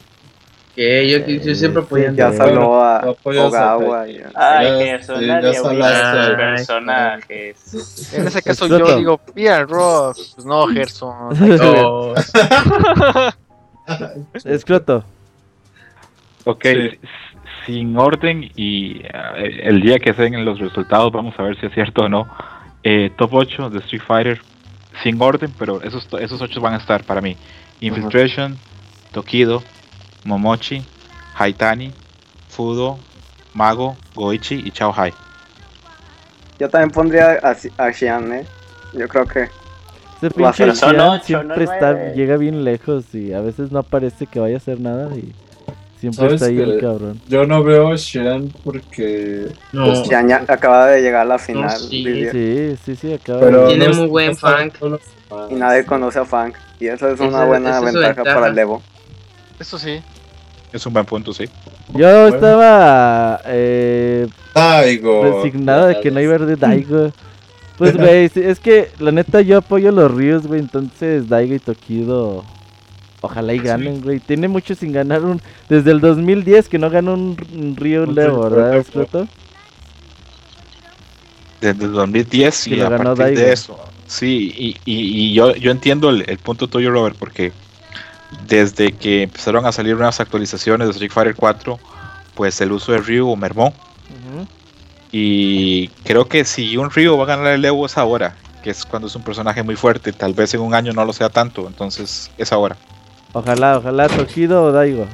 Que 0.74 1.06
yo, 1.10 1.18
yo 1.44 1.54
siempre 1.54 1.82
apoyando. 1.82 2.16
Ya 2.16 2.32
saló 2.32 2.82
a 2.82 3.14
Ogawa. 3.24 4.04
Ay, 4.34 4.66
Gerson, 4.84 5.18
sí, 5.20 5.26
nadie 5.26 5.52
ya 5.52 5.60
apoya 5.60 5.86
a 5.86 5.92
salaste. 5.92 6.32
esos 6.32 6.36
personajes. 6.36 8.14
En 8.14 8.26
ese 8.26 8.42
caso 8.42 8.66
yo 8.68 8.96
digo, 8.96 9.20
mira, 9.34 9.64
Ross. 9.64 10.32
Pues 10.34 10.46
no, 10.46 10.66
Gerson. 10.68 11.14
Oh, 11.62 12.14
Escroto. 14.44 15.04
Ok, 16.44 16.64
Sí. 16.64 16.98
sin 17.66 17.96
orden 17.96 18.50
y 18.56 19.02
eh, 19.04 19.60
el 19.64 19.80
día 19.80 19.98
que 19.98 20.12
se 20.14 20.22
den 20.22 20.44
los 20.44 20.58
resultados 20.58 21.12
vamos 21.12 21.34
a 21.38 21.42
ver 21.42 21.58
si 21.60 21.66
es 21.66 21.74
cierto 21.74 22.02
o 22.02 22.08
no. 22.08 22.28
Eh, 22.82 23.10
top 23.16 23.34
8 23.34 23.70
de 23.70 23.78
Street 23.80 24.02
Fighter, 24.06 24.40
sin 25.02 25.20
orden, 25.22 25.52
pero 25.58 25.80
esos, 25.82 26.06
to- 26.08 26.18
esos 26.18 26.40
8 26.40 26.60
van 26.60 26.74
a 26.74 26.78
estar 26.78 27.04
para 27.04 27.20
mí. 27.20 27.36
Infiltration, 27.86 28.56
Tokido, 29.12 29.62
Momochi, 30.24 30.82
Haitani, 31.38 31.92
Fudo, 32.48 32.98
Mago, 33.54 33.96
Goichi 34.14 34.62
y 34.64 34.70
Chao 34.70 34.92
Hai. 34.96 35.12
Yo 36.58 36.68
también 36.68 36.90
pondría 36.90 37.38
a, 37.42 37.56
a 37.84 37.92
Xian, 37.92 38.32
eh. 38.32 38.46
Yo 38.94 39.08
creo 39.08 39.26
que 39.26 39.48
Ese 40.18 40.30
pinche 40.30 40.72
Xian 40.72 41.20
siempre 41.22 41.66
no 41.66 41.72
está, 41.72 41.92
nueve. 41.92 42.12
llega 42.14 42.36
bien 42.36 42.62
lejos 42.64 43.04
y 43.14 43.32
a 43.32 43.40
veces 43.40 43.72
no 43.72 43.82
parece 43.82 44.26
que 44.26 44.38
vaya 44.38 44.54
a 44.54 44.58
hacer 44.58 44.78
nada 44.80 45.08
y 45.16 45.32
siempre 45.98 46.18
¿Sabes 46.28 46.34
está 46.42 46.46
ahí 46.46 46.58
el 46.60 46.80
cabrón. 46.80 47.20
Yo 47.28 47.46
no 47.46 47.62
veo 47.64 47.92
a 47.92 47.96
Shen 47.96 48.52
porque. 48.64 49.48
no. 49.72 50.04
Xian 50.04 50.28
ya 50.28 50.44
acaba 50.46 50.86
de 50.88 51.00
llegar 51.02 51.22
a 51.22 51.24
la 51.24 51.38
final. 51.38 51.70
sí. 51.70 52.04
Didier, 52.04 52.32
Sí, 52.32 52.76
sí, 52.84 52.96
sí, 52.96 53.12
acaba 53.12 53.40
Pero 53.40 53.62
de... 53.62 53.68
Tiene 53.68 53.88
no 53.88 53.94
muy 53.94 54.06
buen 54.06 54.30
no 54.30 54.36
funk. 54.36 54.80
no 54.82 54.98
Y 55.50 55.54
nadie 55.54 55.84
conoce 55.84 56.18
a 56.18 56.24
Funk. 56.24 56.54
Y 56.80 56.86
eso 56.86 57.08
es 57.08 57.14
Esa- 57.14 57.24
una 57.24 57.44
buena 57.44 57.70
esa 57.70 57.80
ventaja, 57.80 58.06
ventaja. 58.14 58.34
para 58.34 58.48
el 58.48 58.58
Evo. 58.58 58.82
Eso 59.58 59.78
sí. 59.78 60.00
Es 60.72 60.84
un 60.86 60.92
buen 60.94 61.04
punto, 61.04 61.32
sí. 61.32 61.44
Yo 61.94 62.28
estaba 62.28 63.40
eh, 63.44 64.26
Daigo. 64.54 65.42
resignado 65.42 65.86
de 65.86 66.00
que 66.00 66.10
no 66.10 66.20
iba 66.20 66.34
a 66.34 66.38
de 66.38 66.56
Daigo. 66.56 67.12
Pues, 67.78 67.96
güey, 67.96 68.30
es 68.34 68.60
que 68.60 68.90
la 69.00 69.10
neta 69.10 69.40
yo 69.40 69.58
apoyo 69.58 69.88
a 69.88 69.92
los 69.92 70.14
Ríos, 70.14 70.46
güey. 70.46 70.60
Entonces, 70.60 71.28
Daigo 71.28 71.54
y 71.54 71.58
Tokido, 71.58 72.44
ojalá 73.22 73.54
y 73.54 73.58
ganen, 73.58 74.02
güey. 74.02 74.20
Tiene 74.20 74.46
mucho 74.46 74.74
sin 74.76 74.92
ganar 74.92 75.22
un. 75.24 75.40
Desde 75.68 75.90
el 75.90 76.00
2010 76.00 76.68
que 76.68 76.78
no 76.78 76.90
ganó 76.90 77.14
un, 77.14 77.36
un 77.54 77.74
Río 77.76 78.04
Un 78.04 78.14
Levo, 78.14 78.48
¿verdad. 78.48 78.76
Escroto? 78.76 79.26
Desde 81.60 81.84
el 81.86 81.92
2010 81.92 82.64
Que 82.64 82.70
y 82.70 82.76
lo 82.76 82.86
a 82.86 82.90
partir 82.90 83.14
Daigo. 83.16 83.40
de 83.40 83.52
eso. 83.52 83.78
Sí, 84.12 84.52
y, 84.54 84.68
y- 84.84 85.28
y 85.30 85.32
yo, 85.32 85.54
yo 85.56 85.70
entiendo 85.70 86.10
el, 86.10 86.24
el 86.28 86.36
punto 86.36 86.68
tuyo, 86.68 86.90
Robert, 86.90 87.16
porque 87.18 87.50
desde 88.46 88.92
que 88.92 89.22
empezaron 89.22 89.64
a 89.64 89.72
salir 89.72 89.94
unas 89.94 90.20
actualizaciones 90.20 90.86
de 90.88 90.92
Street 90.92 91.10
Fighter 91.10 91.34
4, 91.34 91.78
pues 92.34 92.60
el 92.60 92.72
uso 92.72 92.92
de 92.92 92.98
Ryu 92.98 93.34
mermó. 93.36 93.68
Ujú. 93.68 94.46
Y 95.12 95.88
creo 96.04 96.28
que 96.28 96.44
si 96.44 96.76
un 96.76 96.90
Ryu 96.90 97.16
va 97.16 97.24
a 97.24 97.26
ganar 97.26 97.46
el 97.54 97.64
Evo 97.64 97.86
es 97.86 97.96
ahora, 97.96 98.36
que 98.62 98.68
es 98.70 98.84
cuando 98.84 99.08
es 99.08 99.16
un 99.16 99.22
personaje 99.22 99.62
muy 99.62 99.76
fuerte. 99.76 100.12
Tal 100.12 100.34
vez 100.34 100.52
en 100.52 100.60
un 100.60 100.74
año 100.74 100.92
no 100.92 101.06
lo 101.06 101.14
sea 101.14 101.30
tanto, 101.30 101.66
entonces 101.66 102.30
es 102.36 102.52
ahora. 102.52 102.76
Ojalá, 103.32 103.78
ojalá, 103.78 104.08
Tokido 104.08 104.62
o 104.64 104.72
Daigo. 104.72 105.06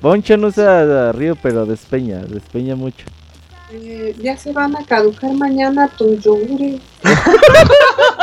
Boncha 0.00 0.38
no 0.38 0.46
usa 0.46 1.12
Río, 1.12 1.36
pero 1.36 1.66
despeña, 1.66 2.20
despeña 2.20 2.74
mucho. 2.74 3.04
Eh, 3.72 4.14
ya 4.22 4.36
se 4.36 4.52
van 4.52 4.76
a 4.76 4.84
caducar 4.84 5.32
mañana 5.32 5.88
tus 5.88 6.22
yogures. 6.22 6.80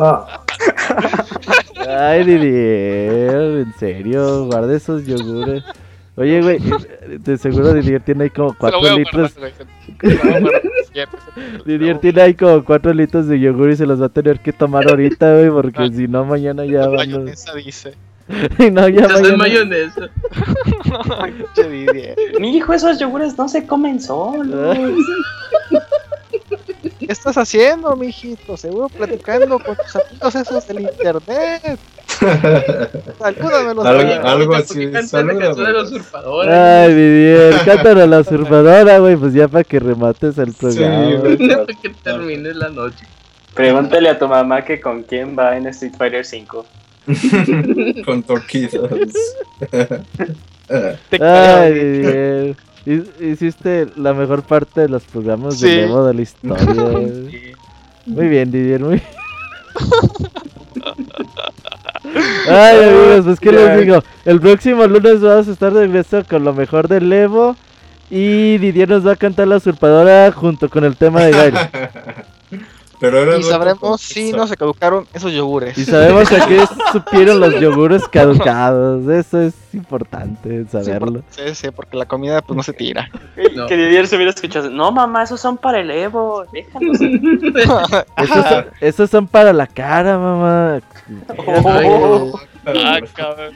Ah, 0.00 0.44
Ay, 1.88 2.24
Didier, 2.24 3.34
en 3.66 3.74
serio, 3.78 4.46
guarda 4.46 4.76
esos 4.76 5.04
yogures. 5.06 5.64
Oye, 6.16 6.42
güey, 6.42 6.58
de 7.18 7.36
seguro 7.38 7.72
Didier 7.74 8.02
tiene 8.02 8.24
ahí 8.24 8.30
como 8.30 8.54
4 8.58 8.96
litros. 8.96 9.34
Didier 11.64 11.98
tiene 11.98 12.20
ahí 12.22 12.34
como 12.34 12.64
4 12.64 12.92
litros 12.92 13.26
de 13.28 13.38
yogur 13.38 13.70
y 13.70 13.76
se 13.76 13.86
los 13.86 14.00
va 14.00 14.06
a 14.06 14.10
tener 14.10 14.40
que 14.40 14.52
tomar 14.52 14.88
ahorita, 14.88 15.32
güey, 15.34 15.50
porque 15.50 15.90
si 15.92 16.08
no, 16.08 16.24
mañana 16.24 16.64
ya 16.64 16.88
van. 16.88 16.96
Mayonesa 16.96 17.54
dice. 17.54 17.94
Y 18.58 18.70
no, 18.70 18.86
ya 18.88 19.08
mañana. 19.08 19.36
mayonesa. 19.38 20.10
Mi 22.40 22.56
hijo, 22.56 22.74
esos 22.74 22.98
yogures 22.98 23.38
no 23.38 23.48
se 23.48 23.66
comen 23.66 24.00
solos. 24.00 24.76
¿Qué 27.08 27.12
estás 27.12 27.38
haciendo, 27.38 27.96
mijito? 27.96 28.54
Seguro 28.58 28.90
platicando 28.90 29.58
con 29.58 29.74
tus 29.76 29.96
amigos 29.96 30.34
esos 30.34 30.68
del 30.68 30.80
internet. 30.82 31.78
Salúdame 33.18 33.74
los 33.74 33.86
Algo- 33.86 34.28
algo 34.28 34.54
así, 34.54 34.92
salúdame. 35.06 36.52
Ay, 36.52 36.92
Didier, 36.94 37.54
cántalo 37.64 38.02
a 38.02 38.06
la 38.06 38.18
usurpadora, 38.20 38.98
güey, 38.98 39.16
pues 39.16 39.32
ya 39.32 39.48
para 39.48 39.64
que 39.64 39.80
remates 39.80 40.36
el 40.36 40.52
programa. 40.52 41.06
Sí, 41.08 41.16
güey. 41.16 41.36
Para 41.48 41.64
que 41.80 41.88
termine 42.04 42.52
la 42.52 42.68
noche. 42.68 43.06
Pregúntale 43.54 44.10
a 44.10 44.18
tu 44.18 44.28
mamá 44.28 44.62
que 44.62 44.78
con 44.78 45.02
quién 45.02 45.34
va 45.34 45.56
en 45.56 45.66
Street 45.68 45.94
Fighter 45.96 46.26
5. 46.26 46.66
con 48.04 48.22
toquidos. 48.22 48.90
Ay, 51.18 51.72
Didier. 51.72 52.56
Hi- 52.88 53.10
Hiciste 53.32 53.88
la 53.96 54.14
mejor 54.14 54.42
parte 54.42 54.80
de 54.82 54.88
los 54.88 55.02
programas 55.04 55.60
de 55.60 55.68
Sí. 55.68 55.78
Evo 55.80 56.04
de 56.06 56.14
la 56.14 56.22
historia. 56.22 56.64
güey. 56.74 57.52
Muy 58.06 58.28
bien, 58.28 58.50
Didier, 58.50 58.80
muy 58.80 59.02
Ay, 62.50 62.82
amigos, 62.84 63.24
pues 63.26 63.40
qué 63.40 63.52
les 63.52 63.80
digo. 63.80 64.02
El 64.24 64.40
próximo 64.40 64.86
lunes 64.86 65.20
vamos 65.20 65.48
a 65.48 65.52
estar 65.52 65.72
de 65.72 65.80
regreso 65.82 66.22
con 66.28 66.42
lo 66.44 66.52
mejor 66.54 66.88
del 66.88 67.12
Evo. 67.12 67.54
Y 68.10 68.56
Didier 68.58 68.88
nos 68.88 69.06
va 69.06 69.12
a 69.12 69.16
cantar 69.16 69.48
la 69.48 69.56
usurpadora 69.56 70.32
junto 70.32 70.70
con 70.70 70.84
el 70.84 70.96
tema 70.96 71.24
de 71.24 71.32
Gail. 71.32 71.54
Pero 73.00 73.18
era 73.22 73.36
Y 73.38 73.42
sabremos 73.44 74.00
si 74.00 74.32
no 74.32 74.46
se 74.46 74.56
caducaron 74.56 75.06
esos 75.14 75.32
yogures. 75.32 75.78
Y 75.78 75.84
sabemos 75.84 76.30
a 76.32 76.46
qué 76.46 76.64
supieron 76.92 77.38
los 77.40 77.58
yogures 77.60 78.08
caducados. 78.08 79.08
Eso 79.08 79.40
es 79.40 79.54
importante 79.72 80.64
Sí, 80.64 80.68
saberlo. 80.70 81.20
por- 81.22 81.24
Sí, 81.30 81.54
sí, 81.54 81.70
porque 81.70 81.96
la 81.96 82.06
comida 82.06 82.42
pues 82.42 82.56
no 82.56 82.62
se 82.62 82.72
tira. 82.72 83.08
No. 83.54 83.66
Que 83.66 83.76
Didier 83.76 84.06
se 84.08 84.16
hubiera 84.16 84.30
escuchado. 84.32 84.68
No, 84.70 84.90
mamá, 84.90 85.22
esos 85.22 85.40
son 85.40 85.56
para 85.58 85.80
el 85.80 85.90
Evo. 85.90 86.44
Déjalos. 86.52 86.98
Esos, 88.16 88.46
son- 88.48 88.66
esos 88.80 89.10
son 89.10 89.26
para 89.28 89.52
la 89.52 89.66
cara, 89.66 90.18
mamá. 90.18 90.80
Oh. 91.46 92.38
Ah, 92.66 92.98
cabrón. 93.14 93.54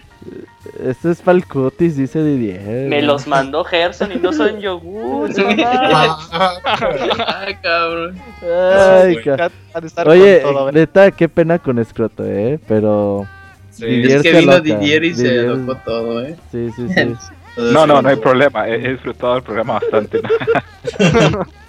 Esto 0.85 1.11
es 1.11 1.21
para 1.21 1.37
el 1.39 1.47
cutis, 1.47 1.97
dice 1.97 2.23
Didier. 2.23 2.89
Me 2.89 3.03
los 3.03 3.27
mandó 3.27 3.65
Gerson 3.65 4.13
y 4.13 4.17
no 4.17 4.33
son 4.33 4.61
yogures, 4.61 5.37
mamá. 5.39 6.19
Ah, 6.33 7.47
cabrón. 7.63 8.19
Ay, 8.43 9.17
No, 9.27 9.37
ca- 9.37 9.51
Han 9.75 9.81
de 9.81 9.87
estar 9.87 10.09
Oye, 10.09 10.41
con 10.43 10.53
todo, 10.55 10.65
¿verdad? 10.67 10.81
neta, 10.81 11.11
qué 11.11 11.29
pena 11.29 11.59
con 11.59 11.79
Escroto, 11.79 12.25
eh. 12.25 12.59
Pero. 12.69 13.27
Sí. 13.71 13.87
Didier 13.87 14.17
Es 14.19 14.23
que 14.23 14.33
se 14.33 14.39
vino. 14.41 14.61
Didier 14.61 15.05
y 15.05 15.15
se 15.15 15.23
Didier- 15.25 15.51
alocó 15.53 15.77
todo, 15.85 16.23
eh. 16.25 16.37
Sí, 16.51 16.71
sí, 16.77 16.89
sí. 16.89 17.15
No, 17.57 17.87
no, 17.87 18.01
no 18.01 18.09
hay 18.09 18.17
problema. 18.17 18.67
He, 18.67 18.79
disfrutado 18.93 19.35
del 19.35 19.43
programa 19.43 19.75
bastante. 19.75 20.23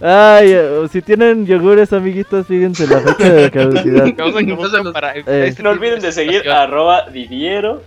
Ay, 0.00 0.52
eh, 0.52 0.86
si 0.92 1.02
tienen 1.02 1.44
yogures, 1.44 1.92
amiguitos, 1.92 2.46
fíjense 2.46 2.86
la 2.86 3.00
fecha 3.00 3.32
de 3.32 3.50
caducidad. 3.52 4.06
Eh, 4.06 5.46
este 5.48 5.62
No 5.62 5.70
olviden 5.70 6.00
de 6.00 6.12
seguir 6.12 6.48
arroba 6.48 7.08
Didiero. 7.10 7.82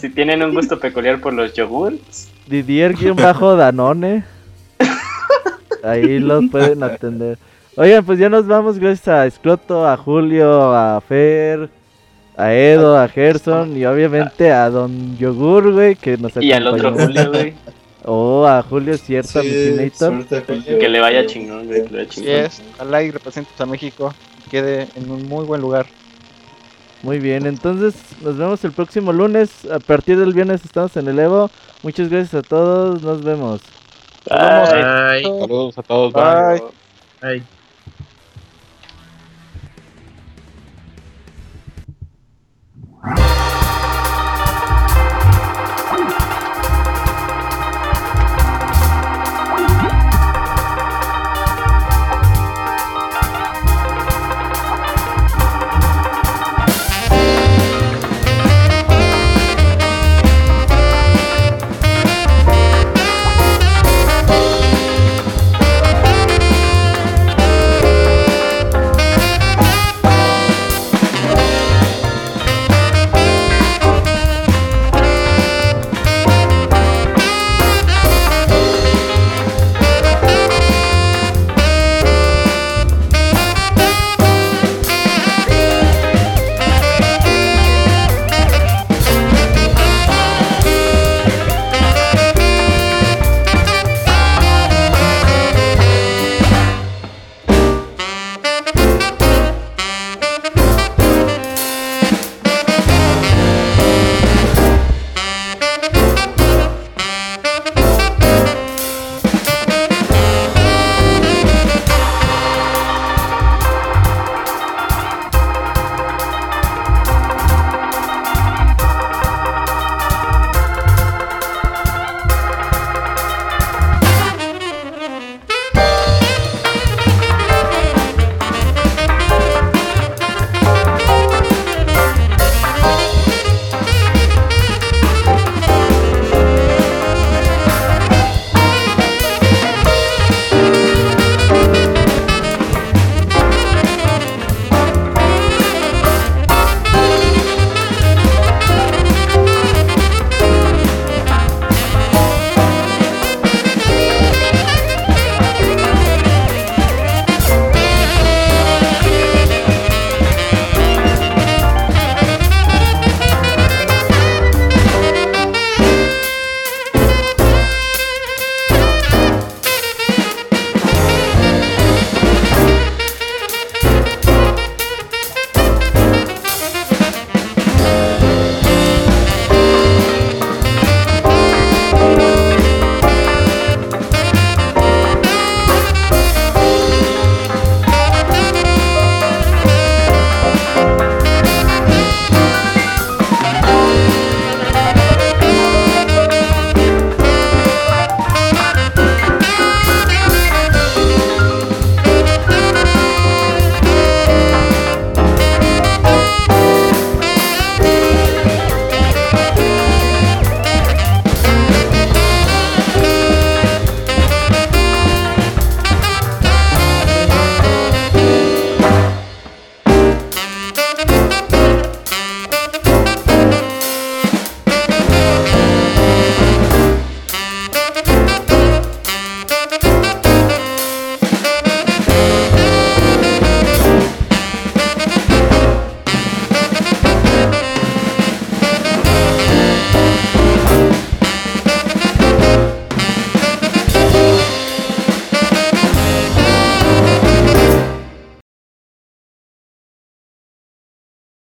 Si 0.00 0.10
tienen 0.10 0.42
un 0.42 0.54
gusto 0.54 0.78
peculiar 0.78 1.20
por 1.20 1.32
los 1.32 1.54
yogures. 1.54 2.28
Didier-Danone. 2.48 4.24
Ahí 5.82 6.18
los 6.18 6.44
pueden 6.50 6.82
atender. 6.82 7.38
Oigan, 7.76 8.04
pues 8.04 8.18
ya 8.18 8.28
nos 8.28 8.46
vamos 8.46 8.78
gracias 8.78 9.08
a 9.08 9.26
Escroto, 9.26 9.86
a 9.86 9.96
Julio, 9.96 10.74
a 10.74 11.00
Fer, 11.00 11.68
a 12.36 12.54
Edo, 12.54 12.96
a 12.96 13.08
Gerson 13.08 13.76
y 13.76 13.84
obviamente 13.84 14.52
a 14.52 14.70
Don 14.70 15.16
Yogur, 15.18 15.72
güey, 15.72 15.96
que 15.96 16.16
nos 16.16 16.36
Y 16.36 16.52
al 16.52 16.66
otro 16.66 16.88
acompañó. 16.88 17.06
Julio, 17.06 17.32
güey. 17.32 17.54
Oh, 18.06 18.46
a 18.46 18.62
Julio, 18.62 18.98
cierto, 18.98 19.40
Sí, 19.40 19.90
Julio. 19.98 20.78
Que 20.78 20.88
le 20.88 21.00
vaya 21.00 21.26
chingón, 21.26 21.66
güey. 21.66 21.84
Que 21.84 21.90
le 21.90 21.96
vaya 21.98 22.08
chingón. 22.08 22.30
es, 22.30 22.62
ojalá 22.74 23.02
y 23.02 23.10
representes 23.10 23.58
a 23.58 23.66
México. 23.66 24.14
Quede 24.50 24.88
en 24.94 25.10
un 25.10 25.26
muy 25.26 25.44
buen 25.46 25.60
lugar. 25.60 25.86
Muy 27.02 27.18
bien, 27.18 27.46
entonces 27.46 27.94
nos 28.22 28.36
vemos 28.36 28.64
el 28.64 28.72
próximo 28.72 29.12
lunes. 29.12 29.64
A 29.70 29.78
partir 29.78 30.18
del 30.18 30.32
viernes 30.32 30.64
estamos 30.64 30.96
en 30.96 31.08
el 31.08 31.18
Evo. 31.18 31.50
Muchas 31.82 32.08
gracias 32.08 32.34
a 32.34 32.42
todos, 32.42 33.02
nos 33.02 33.22
vemos. 33.22 33.60
Saludos 34.26 35.78
a 35.78 35.82
todos. 35.82 36.12
Bye. 36.12 36.62
Bye. 37.20 37.42